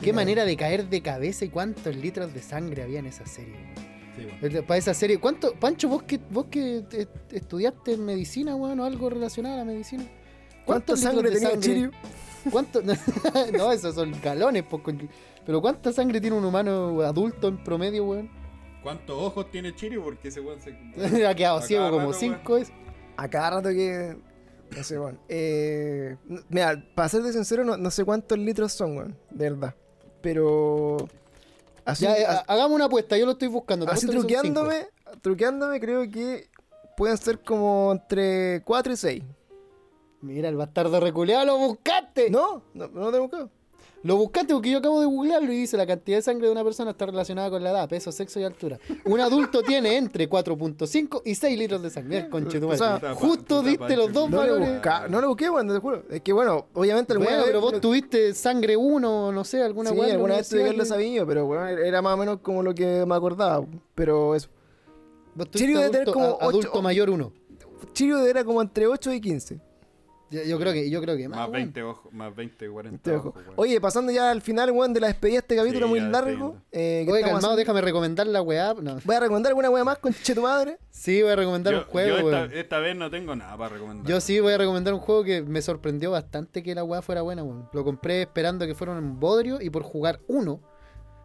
Qué 0.00 0.12
manera 0.12 0.44
de 0.44 0.56
caer 0.56 0.88
de 0.88 1.00
cabeza 1.00 1.44
y 1.44 1.48
cuántos 1.48 1.96
litros 1.96 2.32
de 2.34 2.42
sangre 2.42 2.82
había 2.82 3.00
en 3.00 3.06
esa 3.06 3.26
serie, 3.26 3.54
weón. 3.54 3.63
Sí. 4.16 4.60
Para 4.62 4.78
esa 4.78 4.94
serie, 4.94 5.18
¿cuánto, 5.18 5.54
Pancho, 5.54 5.88
vos 5.88 6.02
que, 6.04 6.18
vos 6.30 6.46
que 6.46 6.84
estudiaste 7.30 7.94
en 7.94 8.04
medicina, 8.04 8.54
weón, 8.54 8.80
o 8.80 8.84
algo 8.84 9.10
relacionado 9.10 9.56
a 9.56 9.58
la 9.58 9.64
medicina? 9.64 10.04
¿Cuánta 10.64 10.94
¿Cuántos 10.94 11.00
sangre 11.00 11.30
litros 11.30 11.42
de 11.42 11.48
tenía 11.48 11.60
Chirio? 11.60 11.90
¿Cuánto? 12.50 12.82
no, 13.56 13.72
esos 13.72 13.94
son 13.94 14.14
galones, 14.22 14.62
po, 14.64 14.82
con- 14.82 15.08
pero 15.44 15.60
¿cuánta 15.60 15.92
sangre 15.92 16.20
tiene 16.20 16.36
un 16.36 16.44
humano 16.44 17.00
adulto 17.02 17.48
en 17.48 17.62
promedio, 17.62 18.04
weón? 18.04 18.30
¿Cuántos 18.82 19.16
ojos 19.16 19.50
tiene 19.50 19.74
Chirio? 19.74 20.02
Porque 20.02 20.28
ese 20.28 20.40
weón 20.40 20.60
se. 20.60 20.70
ha 21.26 21.34
quedado 21.34 21.58
A 21.58 21.62
ciego 21.62 21.84
cada 21.84 21.92
como 21.92 22.06
rato, 22.08 22.18
cinco 22.18 22.56
es. 22.56 22.72
A 23.16 23.28
cada 23.28 23.50
rato 23.50 23.70
que. 23.70 24.16
No 24.76 24.82
sé, 24.82 24.98
weón. 24.98 25.18
Eh, 25.28 26.16
mira, 26.48 26.84
para 26.94 27.08
serte 27.08 27.32
sincero, 27.32 27.64
no, 27.64 27.76
no 27.76 27.90
sé 27.90 28.04
cuántos 28.04 28.38
litros 28.38 28.72
son, 28.72 28.96
weón. 28.96 29.16
De 29.30 29.50
verdad. 29.50 29.74
Pero. 30.20 30.96
Así, 31.84 32.04
Ya, 32.04 32.16
eh, 32.16 32.26
hagamos 32.46 32.72
una 32.72 32.86
apuesta, 32.86 33.16
yo 33.16 33.26
lo 33.26 33.32
estoy 33.32 33.48
buscando. 33.48 33.86
te 33.86 33.92
así 33.92 34.06
truqueándome, 34.06 34.88
truqueándome, 35.20 35.80
creo 35.80 36.08
que 36.10 36.48
pueden 36.96 37.18
ser 37.18 37.40
como 37.40 37.92
entre 37.92 38.62
4 38.64 38.92
y 38.92 38.96
6. 38.96 39.22
Mira, 40.22 40.48
el 40.48 40.56
bastardo 40.56 40.98
reculeado, 41.00 41.44
lo 41.44 41.58
buscaste. 41.58 42.30
No, 42.30 42.62
no, 42.72 42.88
no 42.88 43.12
tengo 43.12 43.30
que. 43.30 43.46
Lo 44.04 44.16
buscaste 44.16 44.52
porque 44.54 44.70
yo 44.70 44.78
acabo 44.78 45.00
de 45.00 45.06
googlearlo 45.06 45.52
y 45.52 45.56
dice 45.56 45.76
la 45.76 45.86
cantidad 45.86 46.18
de 46.18 46.22
sangre 46.22 46.46
de 46.46 46.52
una 46.52 46.62
persona 46.62 46.90
está 46.92 47.06
relacionada 47.06 47.50
con 47.50 47.64
la 47.64 47.70
edad, 47.70 47.88
peso, 47.88 48.12
sexo 48.12 48.38
y 48.38 48.44
altura. 48.44 48.78
Un 49.06 49.18
adulto 49.18 49.62
tiene 49.66 49.96
entre 49.96 50.28
4.5 50.28 51.22
y 51.24 51.34
6 51.34 51.58
litros 51.58 51.82
de 51.82 51.88
sangre. 51.90 52.16
Mira, 52.18 52.28
conchetumare. 52.30 52.74
O 52.80 52.98
sea, 53.00 53.14
justo 53.14 53.62
pa- 53.62 53.68
diste 53.68 53.78
puta 53.84 53.96
los 53.96 54.12
dos 54.12 54.30
No 54.30 54.36
lo, 54.44 54.52
valores. 54.52 54.72
busca, 54.74 55.08
no 55.08 55.20
lo 55.22 55.28
busqué, 55.28 55.48
weón, 55.50 55.68
te 55.68 55.78
juro. 55.78 56.02
Es 56.10 56.20
que 56.20 56.32
bueno, 56.32 56.66
obviamente 56.74 57.12
alguna 57.14 57.30
Bueno, 57.30 57.44
pero 57.46 57.60
vos 57.62 57.80
tuviste 57.80 58.34
sangre 58.34 58.76
1, 58.76 59.32
no 59.32 59.44
sé, 59.44 59.62
alguna 59.62 59.90
sí, 59.90 59.98
alguna 60.00 60.36
vez 60.36 60.48
tuve 60.50 60.60
haberlo 60.62 60.84
sabido, 60.84 61.26
pero 61.26 61.46
bueno, 61.46 61.66
era 61.66 62.00
más 62.02 62.14
o 62.14 62.16
menos 62.18 62.38
como 62.40 62.62
lo 62.62 62.74
que 62.74 63.04
me 63.06 63.14
acordaba. 63.14 63.64
Pero 63.94 64.34
eso. 64.34 64.48
Chirio 65.50 65.78
debe 65.78 65.90
tener 65.90 66.02
adulto, 66.08 66.12
como 66.12 66.38
a- 66.40 66.44
adulto 66.44 66.70
ocho- 66.72 66.82
mayor 66.82 67.10
1. 67.10 67.32
Chirio 67.92 68.24
era 68.26 68.44
como 68.44 68.60
entre 68.62 68.86
8 68.86 69.12
y 69.12 69.20
15. 69.20 69.60
Yo, 70.30 70.58
creo 70.58 70.72
que, 70.72 70.90
yo 70.90 71.00
creo 71.00 71.16
que 71.16 71.28
más. 71.28 71.38
Más 71.38 71.48
weón. 71.48 71.52
20 71.52 71.82
ojos, 71.84 72.12
más 72.12 72.34
20, 72.34 72.68
40 72.68 73.02
Te 73.02 73.10
dejo. 73.12 73.28
ojos, 73.28 73.42
weón. 73.44 73.54
Oye, 73.56 73.80
pasando 73.80 74.10
ya 74.10 74.30
al 74.30 74.42
final, 74.42 74.70
weón, 74.72 74.92
de 74.92 75.00
la 75.00 75.06
despedida 75.06 75.34
de 75.34 75.38
este 75.40 75.56
capítulo 75.56 75.86
Sí, 75.86 75.90
muy 75.90 76.00
largo. 76.00 76.56
eh, 76.72 77.02
¿qué 77.06 77.12
Oye, 77.12 77.20
calmado, 77.20 77.38
haciendo? 77.38 77.56
déjame 77.56 77.80
recomendar 77.82 78.26
la 78.26 78.42
weá. 78.42 78.74
No. 78.74 78.98
Voy 79.04 79.14
a 79.16 79.20
recomendar 79.20 79.50
alguna 79.50 79.70
weá 79.70 79.84
más, 79.84 79.98
conche 79.98 80.34
tu 80.34 80.42
madre. 80.42 80.78
Sí, 80.90 81.22
voy 81.22 81.30
a 81.32 81.36
recomendar 81.36 81.72
Yo, 81.74 81.80
un 81.80 81.84
juego, 81.86 82.18
yo 82.18 82.24
weón. 82.26 82.44
esta, 82.44 82.58
esta 82.58 82.78
vez 82.80 82.96
no 82.96 83.10
tengo 83.10 83.36
nada 83.36 83.56
para 83.56 83.74
recomendar. 83.74 84.06
Yo 84.10 84.20
sí 84.20 84.40
voy 84.40 84.52
a 84.54 84.58
recomendar 84.58 84.92
un 84.94 85.00
juego 85.00 85.22
que 85.24 85.42
me 85.42 85.62
sorprendió 85.62 86.10
bastante 86.10 86.62
que 86.62 86.74
la 86.74 86.82
weá 86.84 87.00
fuera 87.02 87.22
buena, 87.22 87.42
weón. 87.44 87.68
Lo 87.72 87.84
compré 87.84 88.22
esperando 88.22 88.66
que 88.66 88.74
fuera 88.74 88.92
un 88.94 89.20
bodrio 89.20 89.60
y 89.60 89.70
por 89.70 89.82
jugar 89.82 90.20
uno. 90.26 90.60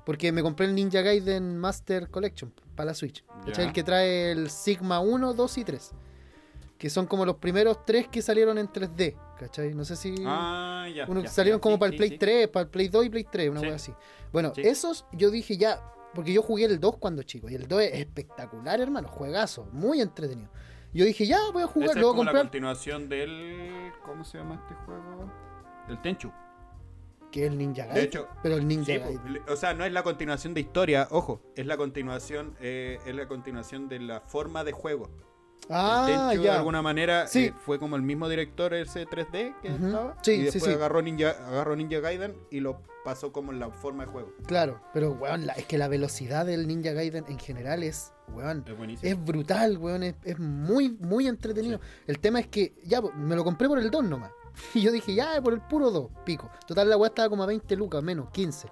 Porque 0.06 0.32
me 0.32 0.42
compré 0.42 0.66
el 0.66 0.74
Ninja 0.74 1.02
Gaiden 1.02 1.58
Master 1.58 2.10
Collection 2.10 2.52
para 2.76 2.88
la 2.88 2.94
Switch. 2.96 3.24
Ya. 3.56 3.64
El 3.64 3.74
que 3.74 3.84
trae 3.84 4.32
el 4.32 4.50
Sigma 4.50 5.02
1, 5.02 5.34
2 5.36 5.58
y 5.60 5.64
3. 5.64 5.92
Que 6.80 6.89
son 6.89 7.06
como 7.06 7.26
los 7.26 7.35
primeros 7.35 7.85
tres 7.85 8.07
que 8.07 8.22
salieron 8.23 8.57
en 8.57 8.68
3D. 8.69 9.15
¿Cachai? 9.38 9.73
No 9.76 9.84
sé 9.85 9.95
si. 9.95 10.15
Ah, 10.26 10.88
ya. 10.95 11.06
uno- 11.08 11.22
ya, 11.22 11.30
salieron 11.30 11.59
ya, 11.59 11.61
como 11.61 11.75
sí, 11.75 11.80
para 11.82 11.91
el 11.91 11.98
Play 11.98 12.09
sí. 12.11 12.17
3, 12.17 12.48
para 12.48 12.64
el 12.64 12.69
Play 12.69 12.88
2 12.88 13.06
y 13.06 13.09
Play 13.09 13.27
3, 13.30 13.49
una 13.49 13.59
Sí. 13.59 13.66
weá 13.67 13.75
así. 13.75 13.93
Bueno, 14.32 14.53
esos 14.58 15.06
yo 15.11 15.30
dije 15.30 15.58
ya. 15.58 15.83
Porque 16.16 16.33
yo 16.33 16.41
jugué 16.41 16.66
el 16.66 16.80
2 16.80 16.98
cuando 16.98 17.22
chico. 17.22 17.48
Y 17.49 17.53
el 17.56 17.67
2 17.67 17.83
es 17.83 17.93
espectacular, 17.99 18.82
hermano. 18.82 19.08
Juegazo. 19.09 19.67
Muy 19.72 20.01
entretenido. 20.01 20.49
Yo 20.91 21.06
dije, 21.06 21.27
ya 21.27 21.38
voy 21.53 21.61
a 21.61 21.67
jugar, 21.67 21.91
a 21.98 22.01
como 22.01 22.24
la 22.24 22.32
comprar. 22.32 22.41
continuación 22.45 23.09
del. 23.09 23.91
¿Cómo 24.03 24.24
se 24.24 24.40
llama 24.40 24.56
este 24.56 24.74
juego? 24.85 25.32
El 25.88 26.01
Tenchu. 26.01 26.32
Que 27.32 27.45
es 27.45 27.51
el 27.51 27.59
Ninja 27.59 27.83
Gaiden. 27.85 27.95
De 27.95 28.01
hecho, 28.03 28.27
pero 28.41 28.56
el 28.56 28.67
Ninja 28.67 28.98
Gaiden. 28.98 29.33
le- 29.33 29.41
o 29.51 29.56
sea, 29.56 29.75
no 29.75 29.85
es 29.85 29.91
la 29.93 30.01
continuación 30.01 30.56
de 30.56 30.61
historia, 30.61 31.08
ojo, 31.11 31.41
es 31.56 31.67
la 31.67 31.77
continuación, 31.77 32.56
eh, 32.59 32.98
es 33.06 33.14
la 33.16 33.27
continuación 33.27 33.88
de 33.88 33.99
la 33.99 34.22
forma 34.22 34.64
de 34.64 34.72
juego. 34.72 35.11
Ah, 35.70 36.28
Tenchu, 36.30 36.44
de 36.44 36.50
alguna 36.50 36.82
manera, 36.82 37.28
Sí. 37.28 37.46
eh, 37.46 37.54
fue 37.66 37.78
como 37.80 37.96
el 37.96 38.02
mismo 38.02 38.28
director 38.30 38.74
ese 38.74 39.06
3D 39.06 39.56
que 39.62 39.68
estaba. 39.68 40.16
Sí, 40.24 40.32
y 40.32 40.38
sí, 40.38 40.44
después 40.46 40.64
sí. 40.64 40.72
Agarró, 40.72 41.02
Ninja, 41.02 41.30
agarró 41.48 41.76
Ninja 41.76 42.00
Gaiden 42.00 42.36
y 42.50 42.60
lo 42.60 42.82
pasó 43.06 43.32
como 43.32 43.52
en 43.52 43.60
la 43.60 43.70
forma 43.70 44.06
de 44.06 44.12
juego. 44.12 44.34
Claro, 44.48 44.82
pero 44.94 45.12
weón, 45.12 45.46
la- 45.46 45.54
es 45.54 45.66
que 45.66 45.78
la 45.78 45.88
velocidad 45.88 46.46
del 46.46 46.68
Ninja 46.68 46.94
Gaiden 46.94 47.26
en 47.28 47.38
general 47.40 47.84
es, 47.84 48.14
weón, 48.34 48.66
Es 48.68 49.04
es 49.04 49.26
brutal, 49.26 49.78
weón, 49.78 50.04
es, 50.04 50.16
es 50.24 50.40
muy, 50.40 50.90
muy 51.00 51.28
entretenido. 51.28 51.80
El 52.08 52.20
tema 52.20 52.40
es 52.40 52.48
que, 52.48 52.74
ya, 52.86 53.02
me 53.02 53.36
lo 53.36 53.44
compré 53.44 53.68
por 53.68 53.80
el 53.80 53.90
2 53.92 54.04
nomás. 54.04 54.32
Y 54.74 54.82
yo 54.82 54.92
dije, 54.92 55.14
ya, 55.16 55.42
por 55.42 55.54
el 55.54 55.62
puro 55.62 55.90
2, 55.92 56.10
pico. 56.26 56.50
Total, 56.68 56.90
la 56.90 56.98
weá 56.98 57.08
estaba 57.10 57.30
como 57.30 57.44
a 57.44 57.46
20 57.46 57.76
lucas, 57.76 58.04
menos, 58.04 58.30
15. 58.32 58.68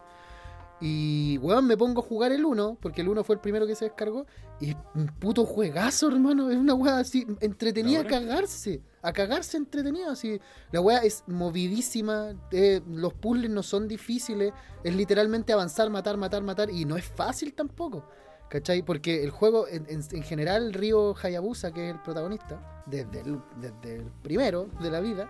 Y, 0.79 1.39
weón, 1.39 1.65
me 1.65 1.75
pongo 1.75 2.01
a 2.01 2.03
jugar 2.05 2.31
el 2.31 2.45
1, 2.45 2.77
porque 2.79 3.01
el 3.01 3.09
1 3.09 3.23
fue 3.23 3.35
el 3.35 3.41
primero 3.41 3.65
que 3.65 3.75
se 3.75 3.85
descargó. 3.85 4.27
Y 4.59 4.69
es 4.71 4.75
un 4.93 5.07
puto 5.07 5.43
juegazo, 5.45 6.07
hermano. 6.09 6.51
Es 6.51 6.57
una 6.57 6.73
weá 6.75 6.99
así, 6.99 7.25
entretenida 7.39 8.01
a 8.01 8.05
cagarse. 8.05 8.81
A 9.01 9.11
cagarse 9.11 9.57
entretenida. 9.57 10.11
Así. 10.11 10.39
La 10.71 10.81
weá 10.81 10.99
es 10.99 11.23
movidísima. 11.27 12.33
eh, 12.51 12.81
los 12.91 13.13
puzzles 13.13 13.49
no 13.49 13.63
son 13.63 13.87
difíciles. 13.87 14.53
Es 14.83 14.95
literalmente 14.95 15.51
avanzar, 15.53 15.89
matar, 15.89 16.17
matar, 16.17 16.43
matar. 16.43 16.69
Y 16.69 16.85
no 16.85 16.95
es 16.95 17.05
fácil 17.05 17.53
tampoco. 17.53 18.07
¿Cachai? 18.49 18.81
Porque 18.83 19.23
el 19.23 19.31
juego, 19.31 19.67
en, 19.67 19.85
en- 19.89 20.03
en 20.11 20.23
general, 20.23 20.73
Ryo 20.73 21.15
Hayabusa, 21.21 21.71
que 21.73 21.89
es 21.89 21.95
el 21.95 22.01
protagonista, 22.01 22.83
desde 22.85 23.19
el, 23.21 23.41
desde 23.59 23.95
el 23.97 24.05
primero 24.21 24.69
de 24.81 24.89
la 24.89 25.01
vida, 25.01 25.29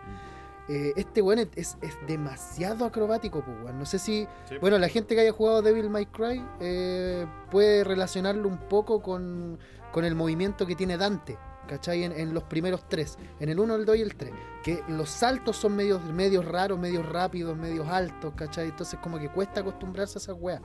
eh, 0.69 0.93
este 0.95 1.21
weón 1.21 1.39
es, 1.39 1.47
es- 1.55 1.77
es 1.81 1.97
demasiado 2.07 2.85
acrobático, 2.85 3.43
pues, 3.43 3.57
weón. 3.63 3.79
No 3.79 3.85
sé 3.85 3.99
si. 3.99 4.27
Sí. 4.49 4.55
Bueno, 4.59 4.77
la 4.77 4.89
gente 4.89 5.15
que 5.15 5.21
haya 5.21 5.31
jugado 5.31 5.61
Devil 5.61 5.89
May 5.89 6.05
Cry 6.07 6.43
eh, 6.59 7.25
puede 7.51 7.83
relacionarlo 7.83 8.47
un 8.47 8.57
poco 8.67 9.01
con, 9.01 9.57
con 9.91 10.05
el 10.05 10.15
movimiento 10.15 10.65
que 10.65 10.75
tiene 10.75 10.97
Dante. 10.97 11.37
¿Cachai? 11.67 12.05
En, 12.05 12.13
en 12.13 12.33
los 12.33 12.43
primeros 12.43 12.87
tres. 12.87 13.17
En 13.41 13.49
el 13.49 13.59
1, 13.59 13.75
el 13.75 13.85
2 13.85 13.97
y 13.97 14.01
el 14.01 14.15
3. 14.15 14.31
Que 14.63 14.81
los 14.87 15.09
saltos 15.09 15.57
son 15.57 15.75
medios, 15.75 16.01
medios 16.05 16.45
raros, 16.45 16.79
medios 16.79 17.05
rápidos, 17.05 17.57
medios 17.57 17.87
altos. 17.89 18.33
¿Cachai? 18.37 18.69
Entonces 18.69 18.97
como 19.03 19.19
que 19.19 19.27
cuesta 19.29 19.59
acostumbrarse 19.59 20.17
a 20.17 20.21
esas 20.21 20.35
weas. 20.39 20.61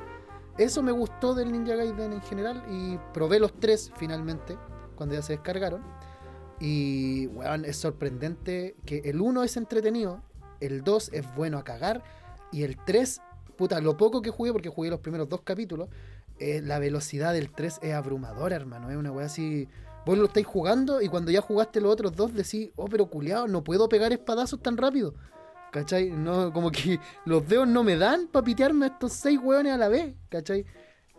Eso 0.58 0.80
me 0.82 0.92
gustó 0.92 1.34
del 1.34 1.50
Ninja 1.50 1.74
Gaiden 1.74 2.12
en 2.12 2.22
general. 2.22 2.62
Y 2.70 2.98
probé 3.12 3.40
los 3.40 3.52
tres 3.58 3.90
finalmente. 3.96 4.56
Cuando 4.94 5.16
ya 5.16 5.22
se 5.22 5.32
descargaron. 5.32 5.82
Y, 6.62 7.26
weón, 7.26 7.64
es 7.64 7.76
sorprendente 7.76 8.76
que 8.86 8.98
el 9.04 9.20
1 9.20 9.42
es 9.42 9.56
entretenido. 9.56 10.22
El 10.60 10.84
2 10.84 11.10
es 11.12 11.34
bueno 11.34 11.58
a 11.58 11.64
cagar. 11.64 12.04
Y 12.52 12.62
el 12.62 12.76
3, 12.76 13.20
puta, 13.56 13.80
lo 13.80 13.96
poco 13.96 14.22
que 14.22 14.30
jugué, 14.30 14.52
porque 14.52 14.68
jugué 14.68 14.88
los 14.88 15.00
primeros 15.00 15.28
dos 15.28 15.40
capítulos, 15.42 15.88
eh, 16.38 16.60
la 16.62 16.78
velocidad 16.78 17.32
del 17.32 17.50
3 17.50 17.80
es 17.82 17.92
abrumadora, 17.92 18.54
hermano. 18.54 18.90
Es 18.90 18.96
una 18.96 19.10
weá 19.10 19.26
así. 19.26 19.68
Vos 20.06 20.16
lo 20.16 20.26
estáis 20.26 20.46
jugando 20.46 21.02
y 21.02 21.08
cuando 21.08 21.32
ya 21.32 21.40
jugaste 21.40 21.80
los 21.80 21.92
otros 21.92 22.14
dos 22.14 22.32
decís, 22.32 22.70
oh, 22.76 22.86
pero 22.86 23.06
culiao, 23.06 23.48
no 23.48 23.64
puedo 23.64 23.88
pegar 23.88 24.12
espadazos 24.12 24.62
tan 24.62 24.76
rápido. 24.76 25.14
¿Cachai? 25.72 26.10
No, 26.10 26.52
como 26.52 26.70
que 26.70 27.00
los 27.24 27.48
dedos 27.48 27.66
no 27.66 27.82
me 27.82 27.96
dan 27.96 28.28
para 28.28 28.44
pitearme 28.44 28.86
a 28.86 28.88
estos 28.90 29.14
seis 29.14 29.40
hueones 29.42 29.72
a 29.72 29.78
la 29.78 29.88
vez, 29.88 30.14
¿cachai? 30.28 30.64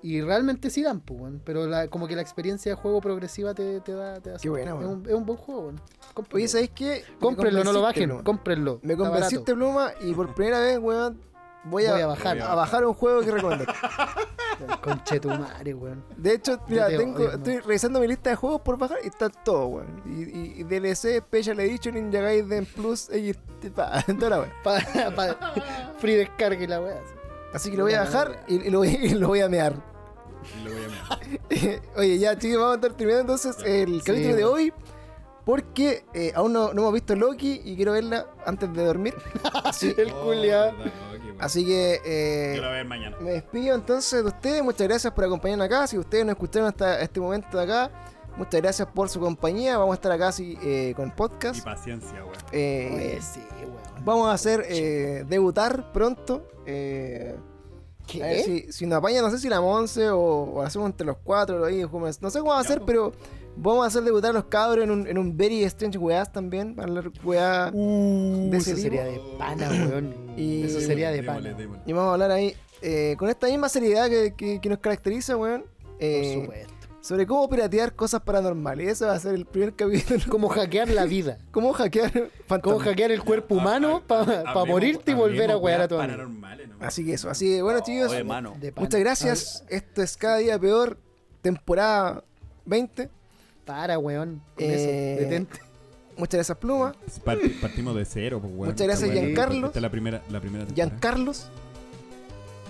Y 0.04 0.22
realmente 0.22 0.70
sí 0.70 0.84
dan, 0.84 1.00
pues, 1.00 1.20
weón. 1.20 1.42
Pero 1.46 1.66
la- 1.66 1.88
como 1.88 2.08
que 2.08 2.16
la 2.16 2.22
experiencia 2.22 2.72
de 2.72 2.76
juego 2.76 3.00
progresiva 3.02 3.54
te, 3.54 3.80
te 3.82 3.94
da. 3.94 4.20
Te 4.20 4.32
da 4.32 4.38
Qué 4.38 4.50
buena, 4.50 4.72
es, 4.74 4.78
weón. 4.78 4.90
un, 5.02 5.06
es 5.10 5.14
un 5.16 5.26
buen 5.26 5.38
juego, 5.40 5.62
weón. 5.62 5.82
Cómprenlo. 6.14 6.36
Oye, 6.38 6.48
¿sabéis 6.50 6.72
qué? 6.76 7.04
Cómprenlo, 7.20 7.64
no 7.64 7.72
lo 7.74 7.82
bajen. 7.82 8.10
Pluma. 8.10 8.24
Cómprenlo. 8.24 8.80
Me 8.84 8.96
convenciste, 8.98 9.54
Pluma, 9.56 9.92
y 10.02 10.14
por 10.14 10.36
primera 10.36 10.60
vez, 10.60 10.78
weón, 10.78 11.22
voy 11.64 11.86
a, 11.86 11.94
Voy 11.94 12.02
a 12.02 12.08
bajar. 12.08 12.40
a 12.42 12.54
bajar 12.54 12.86
un 12.86 12.94
juego 12.94 13.22
que 13.22 13.32
recomendar. 13.32 13.68
barato. 14.68 14.82
Conchetumare, 14.82 15.74
weón. 15.74 16.04
De 16.18 16.34
hecho, 16.34 16.60
mira, 16.68 16.88
te 16.88 16.98
tengo, 16.98 17.18
odio, 17.20 17.32
estoy 17.32 17.60
revisando 17.60 18.00
mi 18.00 18.08
lista 18.08 18.30
de 18.32 18.36
juegos 18.36 18.62
por 18.62 18.78
bajar 18.78 18.98
y 19.04 19.08
está 19.08 19.30
todo, 19.30 19.68
weón. 19.68 20.02
Y, 20.06 20.24
y, 20.24 20.54
y 20.60 20.64
DLC, 20.64 21.20
Special 21.20 21.60
Edition, 21.62 21.96
Ninja 21.96 22.20
Gaiden 22.22 22.66
Plus, 22.66 23.10
y 23.14 23.34
pa, 23.70 24.04
toda 24.20 24.30
la 24.30 24.40
weón. 24.42 24.52
Pa, 24.64 24.80
pa- 25.16 25.54
free 25.98 26.16
descarga 26.16 26.62
y 26.62 26.68
la 26.68 26.82
weá. 26.82 27.00
Así 27.54 27.70
que 27.72 27.78
lo 27.78 27.84
voy 27.84 27.94
a 27.94 28.00
bajar 28.02 28.44
y, 28.48 28.56
y 28.68 28.70
lo, 28.70 28.80
voy, 28.80 28.90
y 28.90 29.10
lo 29.10 29.28
voy 29.30 29.40
a 29.42 29.48
mear. 29.48 29.93
Y 30.44 30.64
lo 30.66 30.72
voy 30.74 30.84
a 30.84 30.88
mirar. 30.88 31.82
Oye, 31.98 32.18
ya, 32.20 32.38
chicos, 32.38 32.58
vamos 32.60 32.74
a 32.74 32.76
estar 32.76 32.94
terminando 32.94 33.34
entonces 33.34 33.58
el 33.66 33.96
Sí, 34.02 34.06
capítulo 34.06 34.36
de 34.36 34.46
hoy. 34.46 34.74
Porque 35.46 36.06
eh, 36.14 36.32
aún 36.36 36.54
no, 36.54 36.74
no 36.74 36.82
hemos 36.84 36.94
visto 36.94 37.16
Loki 37.18 37.60
y 37.66 37.76
quiero 37.76 37.92
verla 37.92 38.28
antes 38.46 38.72
de 38.74 38.86
dormir. 38.86 39.14
Así, 39.66 39.94
El 39.98 40.14
culiao. 40.14 40.72
así 41.38 41.66
que 41.66 42.00
eh, 42.06 42.52
Quiero 42.54 42.70
ver 42.72 42.86
mañana. 42.86 43.18
me 43.20 43.32
despido 43.32 43.76
entonces 43.76 44.22
de 44.24 44.30
ustedes. 44.30 44.64
Muchas 44.64 44.88
gracias 44.88 45.12
por 45.14 45.26
acompañarnos 45.26 45.66
acá. 45.66 45.86
Si 45.88 45.98
ustedes 45.98 46.26
nos 46.26 46.34
escucharon 46.36 46.70
hasta 46.70 47.02
este 47.02 47.20
momento 47.20 47.58
de 47.58 47.64
acá, 47.66 47.92
muchas 48.38 48.62
gracias 48.62 48.88
por 48.88 49.10
su 49.10 49.20
compañía. 49.20 49.78
Vamos 49.78 49.92
a 49.92 49.96
estar 49.96 50.14
acá 50.14 50.30
así, 50.30 50.58
eh, 50.64 50.94
con 50.96 51.06
el 51.08 51.12
Y 51.12 51.16
podcast. 51.18 51.62
paciencia, 51.66 52.24
weón. 52.24 52.32
Eh, 52.54 53.20
sí, 53.22 53.42
weón. 53.60 54.06
vamos 54.06 54.30
a 54.30 54.32
hacer 54.34 54.66
eh, 54.70 55.26
debutar 55.28 55.92
pronto. 55.92 56.48
Eh, 56.66 57.36
¿Qué? 58.18 58.24
a 58.24 58.28
ver 58.28 58.44
si, 58.44 58.72
si 58.72 58.86
nos 58.86 58.98
apaña, 59.00 59.22
no 59.22 59.30
sé 59.30 59.38
si 59.40 59.50
la 59.50 59.62
Monse 59.62 60.10
o, 60.10 60.20
o 60.20 60.62
hacemos 60.62 60.88
entre 60.90 61.06
los 61.08 61.18
cuatro. 61.24 61.64
Ahí, 61.66 61.84
como- 61.84 62.06
no 62.08 62.12
sé 62.30 62.40
cómo 62.40 62.52
vamos 62.52 62.66
a 62.66 62.70
hacer, 62.70 62.82
pero 62.86 63.12
vamos 63.56 63.84
a 63.84 63.88
hacer 63.88 64.04
debutar 64.04 64.32
a 64.32 64.34
los 64.34 64.46
cabros 64.46 64.84
en 64.84 64.92
un, 64.92 65.08
en 65.08 65.18
un 65.18 65.36
Very 65.38 65.64
Strange 65.64 65.98
Weas 65.98 66.32
también. 66.32 66.76
Para 66.76 66.88
hablar 66.90 67.12
weá. 67.24 67.72
Uh, 67.74 68.50
de 68.50 68.58
eso 68.58 68.72
ese 68.72 68.82
sería 68.82 69.08
tipo. 69.10 69.32
de 69.32 69.38
pana, 69.38 69.70
weón. 69.70 70.14
Y- 70.38 70.64
Eso 70.64 70.82
sería 70.82 71.12
de 71.12 71.22
pana. 71.24 71.54
démosle. 71.54 71.84
Y 71.86 71.94
vamos 71.94 72.10
a 72.10 72.14
hablar 72.14 72.32
ahí 72.32 72.56
eh, 72.82 73.16
con 73.20 73.30
esta 73.30 73.48
misma 73.48 73.70
seriedad 73.70 74.10
que, 74.10 74.34
que- 74.36 74.60
que 74.60 74.70
nos 74.70 74.80
caracteriza, 74.80 75.38
weón. 75.38 75.62
Por 75.84 75.96
eh, 76.00 76.40
supuesto. 76.42 76.73
Sobre 77.04 77.28
cómo 77.28 77.50
piratear 77.50 77.94
cosas 77.96 78.22
paranormales. 78.22 78.88
Ese 78.94 79.06
va 79.06 79.14
a 79.14 79.20
ser 79.20 79.36
el 79.36 79.46
primer 79.46 79.74
capítulo. 79.76 80.22
Cómo 80.30 80.48
hackear 80.48 80.90
la 80.90 81.04
vida. 81.06 81.38
cómo 81.52 81.74
hackear 81.74 82.30
Cómo 82.62 82.80
hackear 82.80 83.12
el 83.12 83.22
cuerpo 83.22 83.56
humano 83.56 84.02
para 84.08 84.42
hablemos- 84.44 84.68
morirte 84.70 85.12
y 85.12 85.14
volver 85.14 85.52
a 85.52 85.58
wear 85.58 85.82
a 85.82 85.88
tu 85.90 85.96
amigo. 85.96 86.14
paranormales, 86.14 86.70
¿no? 86.70 86.76
Así 86.80 87.06
que 87.06 87.14
eso. 87.16 87.30
Así 87.30 87.46
que 87.48 87.62
bueno, 87.62 87.82
chicos. 87.82 88.10
Oye. 88.10 88.24
Muchas 88.78 89.00
gracias. 89.02 89.64
Esto 89.68 90.02
es 90.02 90.16
cada 90.16 90.38
día 90.38 90.58
peor. 90.58 90.98
Temporada 91.42 92.24
20. 92.66 93.10
Para, 93.66 94.00
weón. 94.00 94.42
Con 94.56 94.64
Eh, 94.66 95.14
eso, 95.16 95.24
detente. 95.24 95.60
Muchas 96.16 96.36
gracias, 96.38 96.58
Pluma. 96.58 96.96
Parti- 97.26 97.50
Partimos 97.50 97.96
de 97.98 98.06
cero, 98.06 98.40
pues, 98.42 98.54
weón. 98.56 98.70
Muchas 98.72 98.88
gracias, 98.88 99.12
Giancarlo. 99.12 99.68
Esta 99.68 99.80
es 99.80 99.84
la 99.84 99.90
primera, 99.92 100.22
la 100.30 100.40
primera 100.40 100.66
temporada. 100.66 100.90
Giancarlos. 100.90 101.48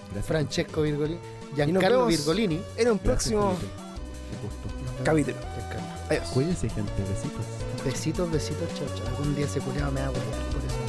Gracias. 0.05 0.25
Francesco 0.25 0.81
Virgolini. 0.81 1.19
Giancarlo. 1.55 2.07
Virgolini. 2.07 2.55
En 2.55 2.61
un 2.61 2.97
Gracias, 2.97 2.99
próximo 3.03 3.51
Felipe. 3.55 3.73
Qué 4.33 4.47
gusto. 4.47 5.03
capítulo. 5.03 5.37
Adiós. 6.09 6.27
Cuídense, 6.29 6.69
gente. 6.69 6.91
Besitos. 7.09 7.45
Besitos, 7.85 8.31
besitos, 8.31 8.67
chao, 8.75 8.87
chao. 8.95 9.07
Algún 9.07 9.35
día 9.35 9.45
ese 9.45 9.59
culiado 9.59 9.91
me 9.91 10.01
va 10.01 10.07
a 10.07 10.11
por 10.11 10.21
eso. 10.21 10.82